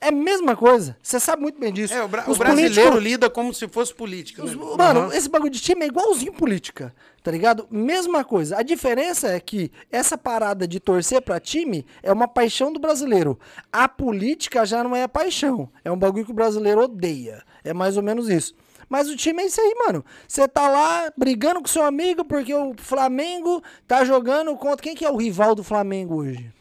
É 0.00 0.08
a 0.08 0.12
mesma 0.12 0.54
coisa. 0.54 0.96
Você 1.02 1.18
sabe 1.18 1.40
muito 1.42 1.58
bem 1.58 1.72
disso. 1.72 1.94
É, 1.94 2.02
o, 2.04 2.08
bra- 2.08 2.24
Os 2.28 2.36
o 2.36 2.38
brasileiro 2.38 2.74
políticos- 2.74 3.02
lida 3.02 3.30
como 3.30 3.54
se 3.54 3.66
fosse 3.68 3.94
política. 3.94 4.44
os- 4.44 4.54
né? 4.54 4.62
Mano, 4.76 5.12
esse 5.14 5.28
bagulho 5.30 5.50
de 5.50 5.60
time 5.60 5.82
é 5.84 5.88
igualzinho 5.88 6.32
política, 6.34 6.94
tá 7.22 7.30
ligado? 7.30 7.66
Mesma 7.70 8.22
coisa. 8.22 8.58
A 8.58 8.62
diferença 8.62 9.28
é 9.28 9.40
que 9.40 9.72
essa 9.90 10.18
parada 10.18 10.68
de 10.68 10.78
torcer 10.78 11.22
pra 11.22 11.40
time 11.40 11.86
é 12.02 12.12
uma 12.12 12.28
paixão 12.28 12.70
do 12.70 12.78
brasileiro. 12.78 13.38
A 13.72 13.88
política 13.88 14.66
já 14.66 14.84
não 14.84 14.94
é 14.94 15.08
paixão. 15.08 15.70
É 15.82 15.90
um 15.90 15.96
bagulho 15.96 16.26
que 16.26 16.32
o 16.32 16.34
brasileiro 16.34 16.82
odeia. 16.82 17.42
É 17.64 17.72
mais 17.72 17.96
ou 17.96 18.02
menos 18.02 18.28
isso. 18.28 18.54
Mas 18.86 19.08
o 19.08 19.16
time 19.16 19.42
é 19.42 19.46
isso 19.46 19.58
aí, 19.58 19.74
mano. 19.86 20.04
Você 20.28 20.46
tá 20.46 20.68
lá 20.68 21.10
brigando 21.16 21.62
com 21.62 21.66
seu 21.66 21.82
amigo 21.82 22.22
porque 22.26 22.52
o 22.54 22.74
Flamengo 22.76 23.62
tá 23.88 24.04
jogando 24.04 24.54
contra. 24.56 24.82
Quem 24.82 24.94
que 24.94 25.06
é 25.06 25.10
o 25.10 25.16
rival 25.16 25.54
do 25.54 25.64
Flamengo 25.64 26.16
hoje? 26.16 26.52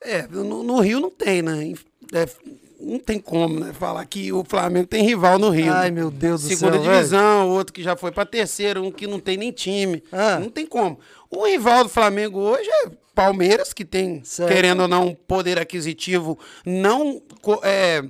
É, 0.00 0.26
no, 0.28 0.62
no 0.62 0.78
Rio 0.80 1.00
não 1.00 1.10
tem, 1.10 1.42
né? 1.42 1.72
É, 2.12 2.28
não 2.80 2.98
tem 2.98 3.18
como, 3.18 3.60
né? 3.60 3.72
Falar 3.72 4.04
que 4.06 4.32
o 4.32 4.44
Flamengo 4.44 4.86
tem 4.86 5.04
rival 5.04 5.38
no 5.38 5.50
Rio. 5.50 5.72
Ai, 5.72 5.90
né? 5.90 5.90
meu 6.00 6.10
Deus 6.10 6.42
do 6.42 6.48
Segunda 6.48 6.74
céu, 6.74 6.82
velho. 6.82 6.94
divisão, 6.96 7.50
outro 7.50 7.72
que 7.72 7.82
já 7.82 7.96
foi 7.96 8.12
pra 8.12 8.24
terceira, 8.26 8.80
um 8.80 8.90
que 8.90 9.06
não 9.06 9.18
tem 9.18 9.36
nem 9.36 9.50
time. 9.50 10.02
Ah. 10.12 10.38
Não 10.38 10.50
tem 10.50 10.66
como. 10.66 10.98
O 11.30 11.46
rival 11.46 11.84
do 11.84 11.90
Flamengo 11.90 12.38
hoje 12.38 12.68
é 12.84 12.90
Palmeiras, 13.14 13.72
que 13.72 13.84
tem, 13.84 14.22
Certo. 14.24 14.52
querendo 14.52 14.80
ou 14.82 14.88
não, 14.88 15.06
um 15.08 15.14
poder 15.14 15.58
aquisitivo 15.58 16.38
não 16.66 17.22
é, 17.62 18.04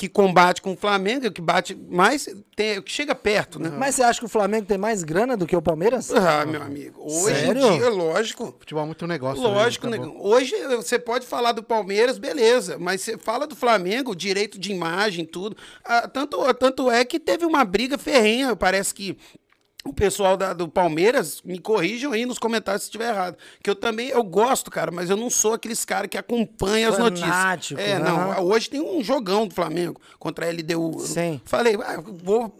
que 0.00 0.08
combate 0.08 0.62
com 0.62 0.72
o 0.72 0.76
Flamengo, 0.78 1.30
que 1.30 1.42
bate 1.42 1.74
mais, 1.74 2.26
tem, 2.56 2.80
que 2.80 2.90
chega 2.90 3.14
perto, 3.14 3.58
né? 3.58 3.68
Mas 3.68 3.96
você 3.96 4.02
acha 4.02 4.18
que 4.18 4.24
o 4.24 4.30
Flamengo 4.30 4.64
tem 4.64 4.78
mais 4.78 5.04
grana 5.04 5.36
do 5.36 5.46
que 5.46 5.54
o 5.54 5.60
Palmeiras? 5.60 6.10
Ah, 6.10 6.46
meu 6.46 6.62
amigo. 6.62 7.02
Hoje 7.02 7.38
Sério? 7.38 7.66
em 7.66 7.76
dia, 7.76 7.90
lógico. 7.90 8.56
Futebol 8.58 8.82
é 8.82 8.86
muito 8.86 9.06
negócio. 9.06 9.42
Lógico, 9.42 9.88
né? 9.88 9.98
Hoje 10.20 10.56
você 10.68 10.98
pode 10.98 11.26
falar 11.26 11.52
do 11.52 11.62
Palmeiras, 11.62 12.16
beleza, 12.16 12.78
mas 12.78 13.02
você 13.02 13.18
fala 13.18 13.46
do 13.46 13.54
Flamengo, 13.54 14.16
direito 14.16 14.58
de 14.58 14.72
imagem, 14.72 15.26
tudo. 15.26 15.54
Ah, 15.84 16.08
tanto, 16.08 16.54
tanto 16.54 16.90
é 16.90 17.04
que 17.04 17.20
teve 17.20 17.44
uma 17.44 17.62
briga 17.62 17.98
ferrenha, 17.98 18.56
parece 18.56 18.94
que 18.94 19.18
o 19.84 19.92
pessoal 19.94 20.36
da- 20.36 20.52
do 20.52 20.68
Palmeiras 20.68 21.40
me 21.42 21.58
corrijam 21.58 22.12
aí 22.12 22.26
nos 22.26 22.38
comentários 22.38 22.82
se 22.82 22.88
estiver 22.88 23.08
errado. 23.08 23.36
Que 23.62 23.70
eu 23.70 23.74
também, 23.74 24.08
eu 24.08 24.22
gosto, 24.22 24.70
cara, 24.70 24.90
mas 24.90 25.08
eu 25.08 25.16
não 25.16 25.30
sou 25.30 25.54
aqueles 25.54 25.84
caras 25.84 26.08
que 26.10 26.18
acompanham 26.18 26.90
as 26.90 26.96
Fanático, 26.98 27.26
notícias. 27.26 27.80
É, 27.80 27.98
não. 27.98 28.30
aham. 28.32 28.40
Hoje 28.42 28.68
tem 28.68 28.80
um 28.80 29.02
jogão 29.02 29.46
do 29.46 29.54
Flamengo 29.54 30.00
contra 30.18 30.46
a 30.46 30.50
LDU. 30.50 31.00
Sim. 31.00 31.40
Falei, 31.44 31.76
ah, 31.82 31.98
vou 32.22 32.54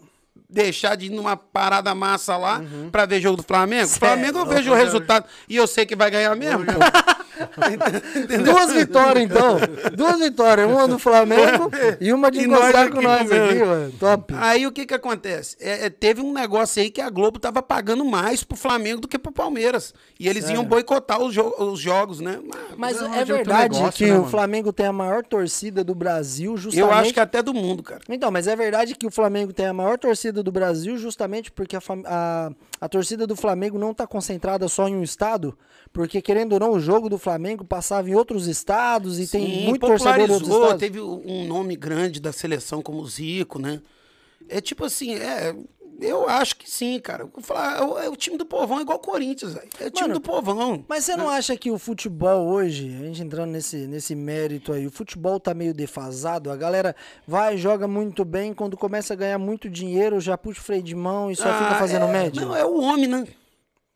deixar 0.49 0.95
de 0.95 1.05
ir 1.05 1.09
numa 1.11 1.37
parada 1.37 1.93
massa 1.95 2.35
lá 2.35 2.61
pra 2.91 3.05
ver 3.05 3.21
jogo 3.21 3.37
do 3.37 3.43
Flamengo. 3.43 3.87
Flamengo 3.87 4.39
eu 4.39 4.45
vejo 4.45 4.71
o 4.71 4.75
resultado 4.75 5.25
e 5.47 5.55
eu 5.55 5.65
sei 5.67 5.85
que 5.85 5.95
vai 5.95 6.09
ganhar 6.11 6.35
mesmo. 6.35 6.65
Duas 8.43 8.73
vitórias, 8.73 9.23
então. 9.23 9.57
Duas 9.95 10.19
vitórias. 10.19 10.69
Uma 10.69 10.87
do 10.87 10.99
Flamengo 10.99 11.69
e 11.99 12.11
uma 12.13 12.29
de 12.31 12.41
encostar 12.41 12.89
com 12.91 13.01
nós 13.01 13.23
comendo. 13.27 13.45
aqui, 13.49 13.63
mano. 13.63 13.91
Top. 13.99 14.33
Aí 14.37 14.65
o 14.67 14.71
que 14.71 14.85
que 14.85 14.93
acontece? 14.93 15.55
É, 15.59 15.85
é, 15.85 15.89
teve 15.89 16.21
um 16.21 16.33
negócio 16.33 16.81
aí 16.81 16.89
que 16.89 17.01
a 17.01 17.09
Globo 17.09 17.39
tava 17.39 17.61
pagando 17.61 18.03
mais 18.05 18.43
pro 18.43 18.57
Flamengo 18.57 19.01
do 19.01 19.07
que 19.07 19.17
pro 19.19 19.31
Palmeiras. 19.31 19.93
E 20.19 20.27
eles 20.27 20.49
iam 20.49 20.63
boicotar 20.63 21.19
os, 21.21 21.33
jo- 21.33 21.53
os 21.57 21.79
jogos, 21.79 22.19
né? 22.19 22.39
Mas 22.77 22.97
Não, 23.01 23.13
é 23.13 23.19
outro 23.19 23.35
verdade 23.35 23.75
negócio, 23.75 24.05
que 24.05 24.11
né, 24.11 24.19
o? 24.19 24.25
Flamengo 24.25 24.71
tem 24.71 24.85
a 24.85 24.93
maior 24.93 25.23
torcida 25.25 25.83
do 25.83 25.95
Brasil, 25.95 26.55
justamente. 26.57 26.91
eu 26.91 26.93
acho 26.99 27.13
que 27.13 27.19
até 27.19 27.41
do 27.41 27.53
mundo, 27.53 27.83
cara. 27.83 28.01
Então, 28.09 28.31
mas 28.31 28.47
é 28.47 28.55
verdade 28.55 28.95
que 28.95 29.05
o 29.07 29.11
Flamengo 29.11 29.51
tem 29.53 29.65
a 29.67 29.73
maior 29.73 29.97
torcida 29.97 30.43
do 30.43 30.51
Brasil 30.51 30.97
justamente 30.97 31.51
porque 31.51 31.75
a, 31.75 31.81
fam- 31.81 32.03
a, 32.05 32.51
a 32.81 32.89
torcida 32.89 33.27
do 33.27 33.35
Flamengo 33.35 33.77
não 33.77 33.91
está 33.91 34.07
concentrada 34.07 34.67
só 34.67 34.87
em 34.87 34.95
um 34.95 35.03
estado, 35.03 35.55
porque 35.93 36.19
querendo 36.19 36.53
ou 36.53 36.59
não, 36.59 36.71
o 36.71 36.79
jogo 36.79 37.07
do 37.09 37.19
Flamengo 37.19 37.63
passava 37.63 38.09
em 38.09 38.15
outros 38.15 38.47
estados 38.47 39.19
e 39.19 39.27
tem 39.27 39.45
Sim, 39.45 39.65
muito 39.67 39.85
torcedor 39.85 40.25
de 40.25 40.31
outros 40.33 40.51
estados. 40.51 40.79
teve 40.79 40.99
um 40.99 41.45
nome 41.47 41.75
grande 41.75 42.19
da 42.19 42.31
seleção 42.31 42.81
como 42.81 43.05
Zico, 43.07 43.59
né? 43.59 43.79
É 44.49 44.59
tipo 44.59 44.83
assim, 44.83 45.13
é... 45.13 45.55
Eu 46.01 46.27
acho 46.27 46.55
que 46.55 46.69
sim, 46.69 46.99
cara. 46.99 47.25
Vou 47.25 47.43
falar, 47.43 47.77
é 47.77 47.83
o, 47.83 47.97
é 47.99 48.09
o 48.09 48.15
time 48.15 48.35
do 48.35 48.45
povão 48.45 48.79
é 48.79 48.81
igual 48.81 48.97
o 48.97 49.01
Corinthians, 49.01 49.53
velho. 49.53 49.69
É 49.79 49.85
o 49.85 49.91
time 49.91 50.07
Mano, 50.09 50.19
do 50.19 50.21
povão. 50.21 50.83
Mas 50.87 51.05
você 51.05 51.15
não 51.15 51.29
acha 51.29 51.55
que 51.55 51.69
o 51.69 51.77
futebol 51.77 52.47
hoje, 52.47 52.87
a 52.87 53.05
gente 53.05 53.21
entrando 53.21 53.51
nesse, 53.51 53.77
nesse 53.87 54.15
mérito 54.15 54.73
aí, 54.73 54.87
o 54.87 54.91
futebol 54.91 55.39
tá 55.39 55.53
meio 55.53 55.73
defasado? 55.75 56.49
A 56.51 56.55
galera 56.55 56.95
vai, 57.27 57.55
joga 57.55 57.87
muito 57.87 58.25
bem, 58.25 58.51
quando 58.53 58.75
começa 58.75 59.13
a 59.13 59.15
ganhar 59.15 59.37
muito 59.37 59.69
dinheiro, 59.69 60.19
já 60.19 60.35
puxa 60.35 60.59
o 60.59 60.63
freio 60.63 60.81
de 60.81 60.95
mão 60.95 61.29
e 61.29 61.35
só 61.35 61.53
fica 61.53 61.69
Ah, 61.71 61.75
fazendo 61.75 62.05
é, 62.05 62.11
média? 62.11 62.41
Não, 62.43 62.55
é 62.55 62.65
o 62.65 62.81
homem, 62.81 63.07
né? 63.07 63.27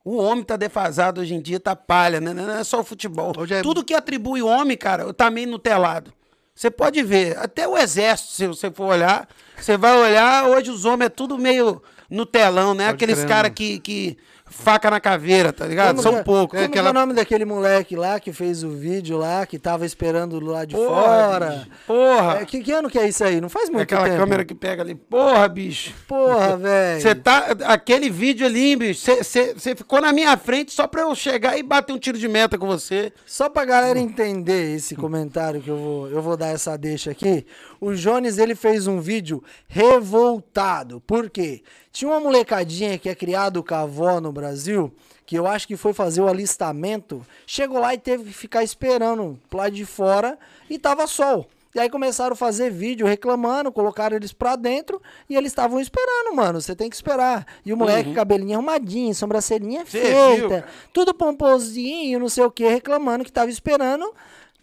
O 0.04 0.18
homem 0.18 0.44
tá 0.44 0.56
defasado 0.56 1.22
hoje 1.22 1.34
em 1.34 1.42
dia, 1.42 1.60
tá 1.60 1.76
palha, 1.76 2.22
né? 2.22 2.32
Não 2.32 2.52
é 2.52 2.64
só 2.64 2.82
o 2.82 2.84
futebol. 2.84 3.34
Hoje 3.36 3.56
é- 3.56 3.62
Tudo 3.64 3.84
que 3.84 3.96
atribui 3.96 4.44
o 4.44 4.48
homem, 4.48 4.78
cara, 4.78 5.12
tá 5.12 5.32
meio 5.32 5.48
nutelado. 5.50 6.14
Você 6.54 6.70
pode 6.70 7.02
ver, 7.04 7.38
até 7.40 7.68
o 7.68 7.76
exército, 7.78 8.32
se 8.32 8.48
você 8.48 8.72
for 8.72 8.86
olhar, 8.86 9.28
você 9.58 9.76
vai 9.76 9.98
olhar, 10.00 10.48
hoje 10.48 10.70
os 10.70 10.86
homens 10.86 11.08
é 11.08 11.10
tudo 11.10 11.38
meio 11.38 11.82
nutelão, 12.10 12.74
né? 12.74 12.86
Pode 12.86 12.96
Aqueles 13.04 13.26
caras 13.26 13.52
que, 13.54 13.80
que 13.80 14.18
faca 14.48 14.92
na 14.92 15.00
caveira, 15.00 15.52
tá 15.52 15.66
ligado? 15.66 15.88
Como 15.96 16.02
São 16.04 16.16
que- 16.18 16.24
poucos. 16.24 16.52
Como 16.52 16.64
É 16.64 16.68
que 16.70 16.78
é 16.78 16.82
aquela- 16.82 16.92
o 16.92 16.94
nome 16.94 17.14
daquele 17.14 17.46
moleque 17.46 17.96
lá 17.96 18.20
que 18.20 18.32
fez 18.32 18.64
o 18.64 18.70
vídeo 18.70 19.18
lá, 19.18 19.44
que 19.46 19.58
tava 19.58 19.86
esperando 19.88 20.40
lá 20.40 20.64
de 20.66 20.76
Porra, 20.76 21.02
fora? 21.02 21.50
bicho. 21.50 21.68
Porra. 21.88 22.38
É, 22.42 22.46
que, 22.46 22.62
que 22.62 22.72
ano 22.72 22.88
que 22.90 23.00
é 23.00 23.08
isso 23.08 23.24
aí? 23.24 23.42
Não 23.42 23.50
faz 23.50 23.70
É 23.70 23.72
muito 23.72 23.84
aquela 23.84 24.04
tempo. 24.08 24.18
câmera 24.18 24.46
que 24.46 24.54
pega 24.54 24.84
ali. 24.84 24.94
Porra, 24.94 25.48
bicho. 25.48 25.94
Porra, 26.08 26.56
velho. 26.58 27.02
Você 27.02 27.16
tá. 27.16 27.48
Aquele 27.66 28.10
vídeo 28.10 28.46
ali, 28.46 28.76
bicho, 28.76 29.02
você 29.24 29.76
ficou 29.76 30.00
na 30.00 30.14
minha 30.14 30.38
frente 30.38 30.72
só 30.72 30.86
pra 30.86 31.02
eu 31.02 31.16
chegar 31.16 31.58
e 31.58 31.64
bater 31.64 31.92
um 31.94 31.98
tiro 32.00 32.18
de 32.18 32.28
meta 32.28 32.56
com 32.58 32.68
você. 32.68 33.12
Só 33.26 33.50
pra 33.50 33.66
galera 33.66 33.98
entender 34.00 34.76
esse 34.76 34.96
comentário 34.96 35.60
que 35.60 35.70
eu 35.72 35.78
vou, 35.78 36.08
eu 36.10 36.22
vou 36.22 36.38
dar 36.38 36.50
essa 36.50 36.78
deixa 36.78 37.10
aqui, 37.12 37.46
o 37.86 37.94
Jones 37.94 38.40
ele 38.40 38.56
fez 38.56 38.88
um 38.88 39.00
vídeo 39.00 39.44
revoltado. 39.68 41.00
Por 41.02 41.30
quê? 41.30 41.62
Tinha 41.92 42.10
uma 42.10 42.20
molecadinha 42.20 42.98
que 42.98 43.08
é 43.08 43.14
criado 43.14 43.64
com 43.64 43.76
a 43.76 43.82
avó 43.82 44.20
no 44.20 44.32
Brasil, 44.32 44.92
que 45.24 45.38
eu 45.38 45.46
acho 45.46 45.68
que 45.68 45.78
foi 45.78 45.94
fazer 45.94 46.22
o 46.22 46.28
alistamento, 46.28 47.24
chegou 47.46 47.80
lá 47.80 47.94
e 47.94 48.00
teve 48.00 48.24
que 48.24 48.34
ficar 48.34 48.64
esperando 48.64 49.40
lado 49.54 49.76
de 49.76 49.86
fora 49.86 50.36
e 50.68 50.80
tava 50.80 51.06
sol. 51.06 51.48
E 51.76 51.80
aí 51.80 51.90
começaram 51.90 52.34
a 52.34 52.38
fazer 52.38 52.72
vídeo 52.72 53.06
reclamando, 53.06 53.72
colocaram 53.72 54.16
eles 54.16 54.34
pra 54.34 54.56
dentro 54.56 55.00
e 55.30 55.36
eles 55.36 55.52
estavam 55.52 55.80
esperando, 55.80 56.34
mano. 56.34 56.60
Você 56.62 56.74
tem 56.74 56.90
que 56.90 56.96
esperar. 56.96 57.46
E 57.66 57.72
o 57.72 57.78
moleque, 57.78 58.14
cabelinho 58.14 58.54
arrumadinho, 58.54 59.14
sobrancelhinha 59.14 59.86
Cê 59.86 60.02
feita, 60.02 60.66
tudo 60.92 61.14
pomposinho, 61.14 62.18
não 62.18 62.30
sei 62.30 62.46
o 62.46 62.50
que, 62.50 62.66
reclamando 62.66 63.26
que 63.26 63.32
tava 63.32 63.52
esperando, 63.52 64.12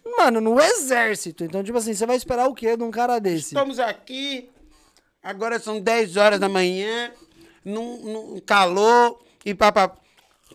mano, 0.05 0.41
no 0.41 0.59
exército. 0.59 1.43
Então, 1.43 1.63
tipo 1.63 1.77
assim, 1.77 1.93
você 1.93 2.05
vai 2.05 2.15
esperar 2.15 2.47
o 2.47 2.53
quê 2.53 2.75
de 2.75 2.83
um 2.83 2.91
cara 2.91 3.19
desse? 3.19 3.47
Estamos 3.47 3.79
aqui, 3.79 4.49
agora 5.21 5.59
são 5.59 5.79
10 5.79 6.17
horas 6.17 6.39
da 6.39 6.49
manhã, 6.49 7.11
num, 7.63 7.97
num 8.03 8.39
calor 8.45 9.19
e 9.45 9.53
papá. 9.53 9.91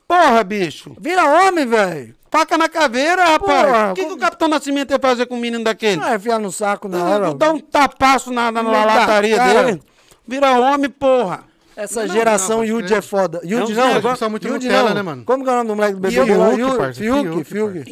Porra, 0.06 0.42
bicho! 0.44 0.96
Vira 0.98 1.24
homem, 1.24 1.66
velho! 1.66 2.14
Faca 2.30 2.58
na 2.58 2.68
caveira, 2.68 3.24
rapaz! 3.24 3.92
O 3.92 3.94
que, 3.94 4.04
que 4.04 4.12
o 4.12 4.18
Capitão 4.18 4.48
Nascimento 4.48 4.90
ia 4.90 4.98
fazer 4.98 5.26
com 5.26 5.36
um 5.36 5.40
menino 5.40 5.64
daquele? 5.64 5.96
Não 5.96 6.08
é 6.08 6.16
enfiar 6.16 6.38
no 6.38 6.52
saco 6.52 6.88
na 6.88 7.02
hora. 7.02 7.26
vou 7.26 7.34
dar 7.34 7.52
um 7.52 7.58
tapaço 7.58 8.30
na, 8.30 8.52
na, 8.52 8.62
na 8.62 8.84
lataria 8.84 9.36
cara. 9.36 9.64
dele. 9.64 9.82
Vira 10.26 10.60
homem, 10.60 10.90
porra! 10.90 11.47
Essa 11.80 12.04
Não, 12.06 12.12
geração 12.12 12.66
não, 12.66 12.82
crer. 12.82 12.92
é 12.98 13.00
foda. 13.00 13.40
Uns 13.44 13.70
não, 13.70 13.92
agora- 13.94 14.16
são 14.16 14.28
muito 14.28 14.48
Yudi 14.48 14.66
Nutella, 14.66 14.88
não. 14.88 14.94
né, 14.96 15.02
mano? 15.02 15.24
Como 15.24 15.44
que 15.44 15.48
é 15.48 15.52
o 15.52 15.56
nome 15.56 15.68
do 15.68 15.76
moleque 15.76 15.94
do 15.94 16.00
bebê? 16.00 16.14
Fiuk? 16.16 16.94
Fiuk, 16.94 17.44
Fiuk. 17.44 17.84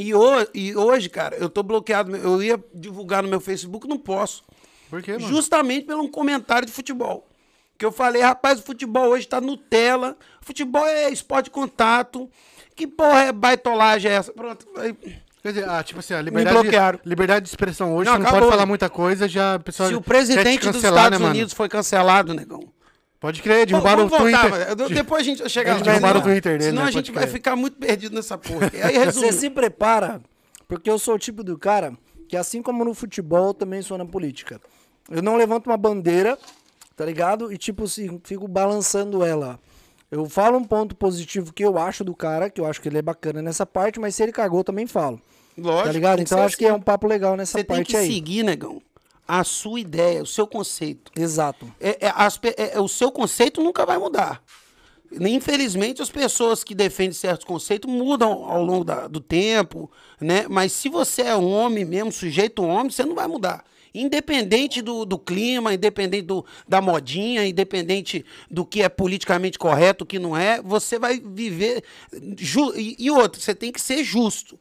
E 0.55 0.75
hoje, 0.77 1.09
cara, 1.09 1.37
eu 1.37 1.49
tô 1.49 1.63
bloqueado. 1.63 2.17
Eu 2.17 2.43
ia 2.43 2.59
divulgar 2.75 3.23
no 3.23 3.29
meu 3.29 3.41
Facebook, 3.41 3.87
não 3.89 3.97
posso. 3.97 4.43
Por 4.91 5.01
quê, 5.03 5.13
mano? 5.13 5.29
Justamente 5.29 5.87
pelo 5.87 6.03
um 6.03 6.09
comentário 6.11 6.67
de 6.67 6.73
futebol. 6.73 7.27
Que 7.79 7.85
eu 7.85 7.93
falei, 7.93 8.23
rapaz, 8.23 8.59
o 8.59 8.63
futebol 8.63 9.09
hoje 9.11 9.29
tá 9.29 9.41
Nutella. 9.41 10.17
Futebol 10.41 10.85
é 10.87 11.09
esporte 11.11 11.45
de 11.45 11.51
contato. 11.53 12.29
Que 12.75 12.87
porra 12.89 13.27
é 13.27 13.33
baitolagem 13.33 14.11
é 14.11 14.15
essa? 14.15 14.33
Pronto. 14.33 14.67
aí- 14.79 14.97
Quer 15.43 15.53
dizer, 15.53 15.69
ah, 15.69 15.81
tipo 15.85 16.01
assim, 16.01 16.13
a 16.13 16.21
liberdade, 16.21 16.59
bloquearam. 16.59 16.99
liberdade 17.05 17.45
de 17.45 17.49
expressão 17.51 17.95
hoje, 17.95 18.11
Não, 18.11 18.17
você 18.17 18.23
não 18.25 18.31
pode 18.33 18.49
falar 18.49 18.67
muita 18.67 18.91
coisa, 18.91 19.29
já 19.29 19.55
a 19.55 19.59
pessoa 19.61 19.89
Se 19.89 19.95
o 19.95 20.01
presidente 20.01 20.65
dos 20.67 20.73
cancelar, 20.73 21.05
Estados 21.05 21.21
né? 21.21 21.29
Unidos 21.29 21.53
foi 21.53 21.69
cancelado, 21.69 22.35
negão. 22.35 22.61
Pode 23.19 23.43
crer, 23.43 23.67
derrubaram 23.67 24.05
o 24.05 24.09
Vamos 24.09 24.31
voltar, 24.31 24.51
Twitter. 24.51 24.77
mano. 24.77 24.89
Depois 24.95 25.21
a 25.23 25.25
gente 25.25 25.39
vai 25.41 25.49
chegar 25.49 25.71
Eles 25.73 25.81
lá. 25.87 25.93
derrubaram 25.93 26.21
o 26.21 26.23
Senão- 26.23 26.35
Twitter 26.35 26.53
dele, 26.59 26.71
Senão 26.71 26.83
né? 26.83 26.89
a 26.89 26.93
gente 26.93 27.07
Pode 27.07 27.13
vai 27.13 27.23
crer. 27.25 27.33
ficar 27.33 27.57
muito 27.57 27.79
perdido 27.79 28.15
nessa 28.15 28.37
porra. 28.37 28.71
Aí 28.85 29.05
Você 29.07 29.33
se 29.33 29.49
prepara, 29.51 30.21
porque 30.69 30.91
eu 30.91 30.99
sou 30.99 31.15
o 31.15 31.19
tipo 31.19 31.43
do 31.43 31.59
cara 31.59 31.93
que, 32.29 32.37
assim 32.37 32.61
como 32.63 32.85
no 32.85 32.93
futebol, 32.95 33.49
eu 33.49 33.55
também 33.55 33.81
sou 33.83 33.97
na 33.97 34.05
política. 34.05 34.61
Eu 35.11 35.23
não 35.23 35.37
levanto 35.37 35.67
uma 35.69 35.77
bandeira, 35.77 36.37
tá 36.95 37.05
ligado? 37.07 37.53
E, 37.53 37.57
tipo, 37.57 37.85
assim, 37.85 38.21
fico 38.25 38.47
balançando 38.47 39.25
ela. 39.25 39.59
Eu 40.11 40.29
falo 40.29 40.59
um 40.59 40.65
ponto 40.65 40.95
positivo 40.95 41.53
que 41.53 41.65
eu 41.65 41.79
acho 41.79 42.05
do 42.05 42.15
cara, 42.15 42.51
que 42.51 42.61
eu 42.61 42.67
acho 42.67 42.81
que 42.81 42.89
ele 42.89 42.99
é 42.99 43.03
bacana 43.03 43.41
nessa 43.41 43.65
parte, 43.65 43.99
mas 43.99 44.15
se 44.15 44.23
ele 44.23 44.31
cagou, 44.33 44.61
eu 44.61 44.65
também 44.65 44.87
falo. 44.87 45.21
Lógico. 45.59 45.85
tá 45.87 45.93
ligado? 45.93 46.21
Então 46.21 46.43
acho 46.43 46.57
que 46.57 46.65
é 46.67 46.69
assim. 46.69 46.77
um 46.79 46.83
papo 46.83 47.07
legal 47.07 47.35
nessa 47.35 47.53
Você 47.59 47.65
tem 47.65 47.77
parte 47.79 47.91
que 47.93 47.97
aí. 47.97 48.07
seguir, 48.13 48.43
negão, 48.45 48.81
a 49.27 49.43
sua 49.45 49.81
ideia, 49.81 50.23
o 50.23 50.27
seu 50.27 50.47
conceito. 50.47 51.11
Exato. 51.17 51.73
É, 51.81 52.07
é, 52.07 52.13
as 52.15 52.39
é, 52.57 52.77
é, 52.77 52.81
o 52.81 52.89
seu 52.89 53.11
conceito 53.11 53.61
nunca 53.63 53.85
vai 53.85 53.99
mudar. 53.99 54.43
Infelizmente, 55.21 56.03
as 56.03 56.11
pessoas 56.11 56.65
que 56.65 56.75
defendem 56.75 57.13
certos 57.13 57.47
conceitos 57.47 57.91
mudam 57.91 58.45
ao 58.45 58.63
longo 58.63 58.85
da- 58.85 59.07
do 59.07 59.21
tempo, 59.21 59.91
né? 60.21 60.47
Mas 60.49 60.73
se 60.73 60.89
você 60.89 61.23
é 61.23 61.37
um 61.37 61.51
homem 61.51 61.85
mesmo, 61.85 62.11
sujeito 62.11 62.63
homem, 62.63 62.91
você 62.91 63.05
não 63.05 63.15
vai 63.15 63.27
mudar. 63.29 63.65
Independente 63.95 64.83
do, 64.83 65.07
do 65.07 65.17
clima, 65.19 65.73
independente 65.73 66.23
do, 66.27 66.45
da 66.69 66.83
modinha, 66.83 67.47
independente 67.47 68.27
do 68.51 68.65
que 68.67 68.83
é 68.83 68.89
politicamente 68.89 69.59
correto, 69.59 70.05
o 70.05 70.07
que 70.07 70.19
não 70.19 70.37
é, 70.37 70.61
você 70.61 70.99
vai 70.99 71.19
viver. 71.21 71.83
ju- 72.37 72.75
e, 72.77 72.97
e 72.99 73.11
outro, 73.11 73.41
você 73.41 73.55
tem 73.55 73.73
que 73.73 73.81
ser 73.81 74.05
justo. 74.05 74.59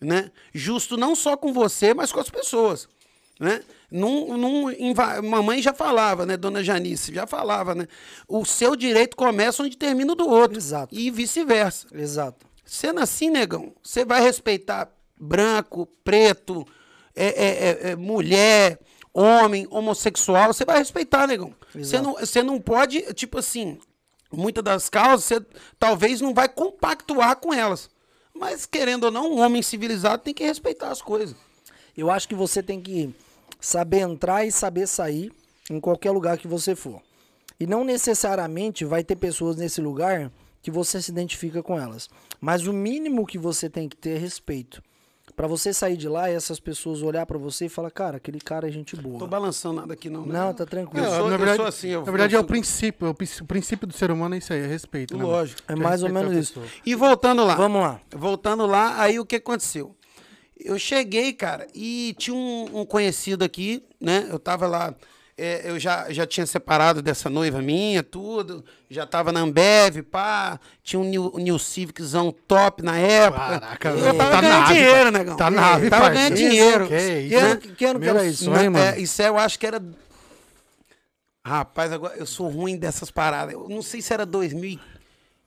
Né? 0.00 0.32
Justo 0.52 0.96
não 0.96 1.14
só 1.14 1.36
com 1.36 1.52
você, 1.52 1.94
mas 1.94 2.10
com 2.10 2.18
as 2.18 2.28
pessoas 2.30 2.88
né? 3.42 3.60
Num, 3.92 4.38
num 4.38 4.94
mamãe 5.22 5.60
já 5.60 5.74
falava, 5.74 6.24
né? 6.24 6.36
Dona 6.36 6.64
Janice 6.64 7.12
já 7.12 7.26
falava, 7.26 7.74
né? 7.74 7.86
O 8.26 8.44
seu 8.44 8.74
direito 8.74 9.16
começa 9.16 9.62
onde 9.62 9.76
termina 9.76 10.12
o 10.12 10.16
do 10.16 10.26
outro. 10.26 10.56
Exato. 10.56 10.94
E 10.94 11.10
vice-versa. 11.10 11.88
Exato. 11.92 12.46
Sendo 12.64 13.00
assim, 13.00 13.28
negão, 13.28 13.74
você 13.82 14.02
vai 14.04 14.22
respeitar 14.22 14.90
branco, 15.20 15.86
preto, 16.02 16.66
é, 17.14 17.26
é, 17.26 17.88
é, 17.88 17.90
é, 17.90 17.96
mulher, 17.96 18.80
homem, 19.12 19.66
homossexual, 19.70 20.54
você 20.54 20.64
vai 20.64 20.78
respeitar, 20.78 21.26
negão. 21.26 21.54
Você 21.74 22.00
não, 22.00 22.14
você 22.14 22.42
não 22.42 22.58
pode, 22.58 23.02
tipo 23.12 23.38
assim, 23.38 23.78
muitas 24.32 24.64
das 24.64 24.88
causas, 24.88 25.24
você 25.24 25.46
talvez 25.78 26.20
não 26.20 26.32
vai 26.32 26.48
compactuar 26.48 27.36
com 27.36 27.52
elas. 27.52 27.90
Mas, 28.34 28.64
querendo 28.64 29.04
ou 29.04 29.10
não, 29.10 29.34
um 29.34 29.40
homem 29.40 29.60
civilizado 29.60 30.22
tem 30.22 30.32
que 30.32 30.44
respeitar 30.44 30.90
as 30.90 31.02
coisas. 31.02 31.36
Eu 31.94 32.10
acho 32.10 32.26
que 32.26 32.34
você 32.34 32.62
tem 32.62 32.80
que 32.80 33.14
saber 33.62 34.00
entrar 34.00 34.44
e 34.44 34.52
saber 34.52 34.86
sair 34.86 35.32
em 35.70 35.80
qualquer 35.80 36.10
lugar 36.10 36.36
que 36.36 36.48
você 36.48 36.74
for. 36.74 37.00
E 37.58 37.66
não 37.66 37.84
necessariamente 37.84 38.84
vai 38.84 39.02
ter 39.04 39.16
pessoas 39.16 39.56
nesse 39.56 39.80
lugar 39.80 40.30
que 40.60 40.70
você 40.70 41.00
se 41.00 41.10
identifica 41.10 41.62
com 41.62 41.78
elas. 41.78 42.08
Mas 42.40 42.66
o 42.66 42.72
mínimo 42.72 43.24
que 43.26 43.38
você 43.38 43.70
tem 43.70 43.88
que 43.88 43.96
ter 43.96 44.16
é 44.16 44.18
respeito. 44.18 44.82
Pra 45.36 45.46
você 45.46 45.72
sair 45.72 45.96
de 45.96 46.08
lá 46.08 46.30
e 46.30 46.34
essas 46.34 46.60
pessoas 46.60 47.00
olhar 47.00 47.24
pra 47.24 47.38
você 47.38 47.66
e 47.66 47.68
falar, 47.68 47.90
cara, 47.90 48.18
aquele 48.18 48.38
cara 48.40 48.68
é 48.68 48.70
gente 48.70 48.94
boa. 48.96 49.18
Tô 49.18 49.26
balançando 49.26 49.76
nada 49.80 49.94
aqui, 49.94 50.10
não. 50.10 50.26
né? 50.26 50.32
Não, 50.38 50.52
tá 50.52 50.66
tranquilo. 50.66 51.06
Eu 51.06 51.10
É, 51.12 51.16
sou- 51.16 51.28
na 51.28 51.34
eu 51.34 51.38
verdade, 51.38 51.56
sou 51.56 51.66
assim, 51.66 51.88
eu- 51.88 52.04
na 52.04 52.10
verdade 52.12 52.34
eu 52.34 52.38
é 52.38 52.40
o 52.40 52.42
sou- 52.42 52.48
princípio. 52.48 53.06
é 53.06 53.10
O, 53.10 53.14
prin- 53.14 53.28
o 53.40 53.44
princípio 53.46 53.86
do 53.86 53.94
ser 53.94 54.10
humano 54.10 54.34
é 54.34 54.38
isso 54.38 54.52
aí, 54.52 54.60
é 54.60 54.66
respeito. 54.66 55.16
né? 55.16 55.24
Lógico. 55.24 55.62
É 55.68 55.74
Que 55.74 55.80
mais 55.80 56.02
ou 56.02 56.10
menos 56.10 56.36
isso. 56.36 56.60
E 56.84 56.94
voltando 56.94 57.44
lá. 57.44 57.54
Vamos 57.54 57.80
lá. 57.80 58.00
Voltando 58.14 58.66
lá, 58.66 59.00
aí 59.00 59.18
o 59.18 59.24
que 59.24 59.36
aconteceu? 59.36 59.96
Eu 60.64 60.78
cheguei, 60.78 61.32
cara, 61.32 61.66
e 61.74 62.14
tinha 62.18 62.34
um, 62.34 62.80
um 62.80 62.84
conhecido 62.84 63.44
aqui, 63.44 63.82
né? 64.00 64.26
Eu 64.30 64.38
tava 64.38 64.66
lá, 64.66 64.94
é, 65.36 65.62
eu 65.70 65.78
já, 65.78 66.10
já 66.12 66.26
tinha 66.26 66.46
separado 66.46 67.00
dessa 67.02 67.28
noiva 67.30 67.60
minha, 67.62 68.02
tudo. 68.02 68.64
Já 68.90 69.06
tava 69.06 69.32
na 69.32 69.40
Ambev, 69.40 70.02
pá. 70.02 70.60
Tinha 70.82 71.00
um 71.00 71.04
New, 71.04 71.32
um 71.34 71.38
New 71.38 71.58
Civiczão 71.58 72.34
top 72.46 72.82
na 72.82 72.96
época. 72.98 73.60
Caraca, 73.60 73.88
eu 73.90 74.16
tava 74.16 74.30
tá 74.30 74.40
ganhando 74.40 74.58
nave, 74.60 74.74
dinheiro, 74.74 75.10
negão. 75.10 75.36
tá 75.36 75.50
nave, 75.50 75.90
Tava 75.90 76.02
parça. 76.02 76.14
ganhando 76.18 76.34
Isso, 76.38 76.48
dinheiro. 76.50 76.86
que 76.88 76.96
isso, 76.96 77.40
né? 77.40 77.56
que 77.76 77.84
era 77.84 78.24
isso? 78.26 78.44
sonho, 78.44 78.56
Não, 78.64 78.72
mano. 78.72 78.84
é, 78.84 78.98
isso 79.00 79.22
é, 79.22 79.28
eu 79.28 79.38
acho 79.38 79.58
que 79.58 79.66
era. 79.66 79.82
Rapaz, 81.44 81.90
agora 81.92 82.14
eu 82.16 82.26
sou 82.26 82.48
ruim 82.48 82.76
dessas 82.76 83.10
paradas. 83.10 83.54
Eu 83.54 83.68
não 83.68 83.82
sei 83.82 84.00
se 84.00 84.12
era 84.12 84.24
2000 84.24 84.78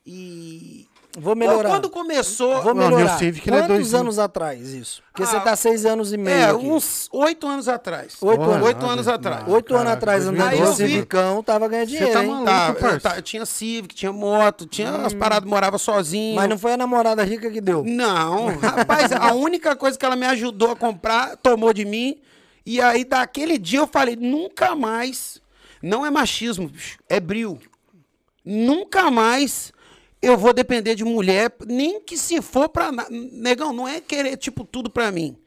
e. 0.05 0.87
Vou 1.17 1.35
melhorar. 1.35 1.69
Quando 1.69 1.89
começou. 1.89 2.61
Vou 2.61 2.73
Não, 2.73 2.83
melhorar. 2.89 3.11
New 3.11 3.17
Civic, 3.19 3.47
ele 3.49 3.55
é 3.55 3.59
Quantos 3.61 3.75
dois- 3.77 3.93
anos 3.93 4.19
atrás 4.19 4.73
isso? 4.73 5.01
Porque 5.11 5.23
Ah, 5.23 5.25
você 5.27 5.39
tá 5.39 5.55
seis 5.55 5.85
anos 5.85 6.11
e 6.11 6.17
meio 6.17 6.35
É, 6.37 6.43
aqui. 6.49 6.65
uns 6.65 7.07
oito 7.13 7.47
anos 7.47 7.69
atrás. 7.69 8.17
Oito 8.21 8.41
anos. 8.41 8.67
Oito 8.67 8.85
anos 8.85 9.07
atrás. 9.07 9.47
Oito 9.47 9.75
anos 9.75 9.91
atrás, 9.93 10.25
andando 10.27 10.47
Aí 10.49 10.59
no 10.59 10.73
Civicão, 10.73 11.41
tava 11.41 11.67
ganhando 11.69 11.87
dinheiro, 11.87 12.11
tá 12.11 12.21
hein? 12.23 12.29
maluco. 12.29 12.81
Tá, 12.81 12.99
tá- 12.99 13.21
tinha 13.21 13.45
Civic, 13.45 13.95
tinha 13.95 14.11
moto, 14.11 14.65
tinha 14.65 14.91
as 15.05 15.13
paradas, 15.13 15.49
morava 15.49 15.77
sozinho. 15.77 16.35
Mas 16.35 16.49
não 16.49 16.57
foi 16.59 16.73
a 16.73 16.77
namorada 16.77 17.23
rica 17.23 17.49
que 17.49 17.61
deu. 17.61 17.83
Não, 17.85 18.47
rapaz, 18.59 19.11
a 19.13 19.33
única 19.33 19.73
coisa 19.75 19.97
que 19.97 20.05
ela 20.05 20.15
me 20.17 20.25
ajudou 20.25 20.71
a 20.71 20.75
comprar, 20.75 21.37
tomou 21.37 21.71
de 21.73 21.85
mim. 21.85 22.17
E 22.65 22.81
aí, 22.81 23.05
daquele 23.05 23.57
dia, 23.57 23.79
eu 23.79 23.87
falei, 23.87 24.15
nunca 24.17 24.75
mais. 24.75 25.39
Não 25.81 26.05
é 26.05 26.09
machismo, 26.09 26.67
bicho, 26.67 26.97
é 27.07 27.19
bril. 27.19 27.59
Nunca 28.43 29.09
mais 29.09 29.71
eu 30.25 30.37
vou 30.37 30.53
depender 30.53 30.95
de 30.95 31.03
mulher, 31.03 31.51
nem 31.65 32.01
que 32.01 32.17
se 32.17 32.41
for 32.41 32.67
pra. 32.69 32.91
Negão, 33.09 33.71
não 33.73 33.87
é 33.87 33.99
querer, 34.01 34.37
tipo, 34.37 34.63
tudo 34.63 34.89
pra 34.89 35.11
mim. 35.11 35.37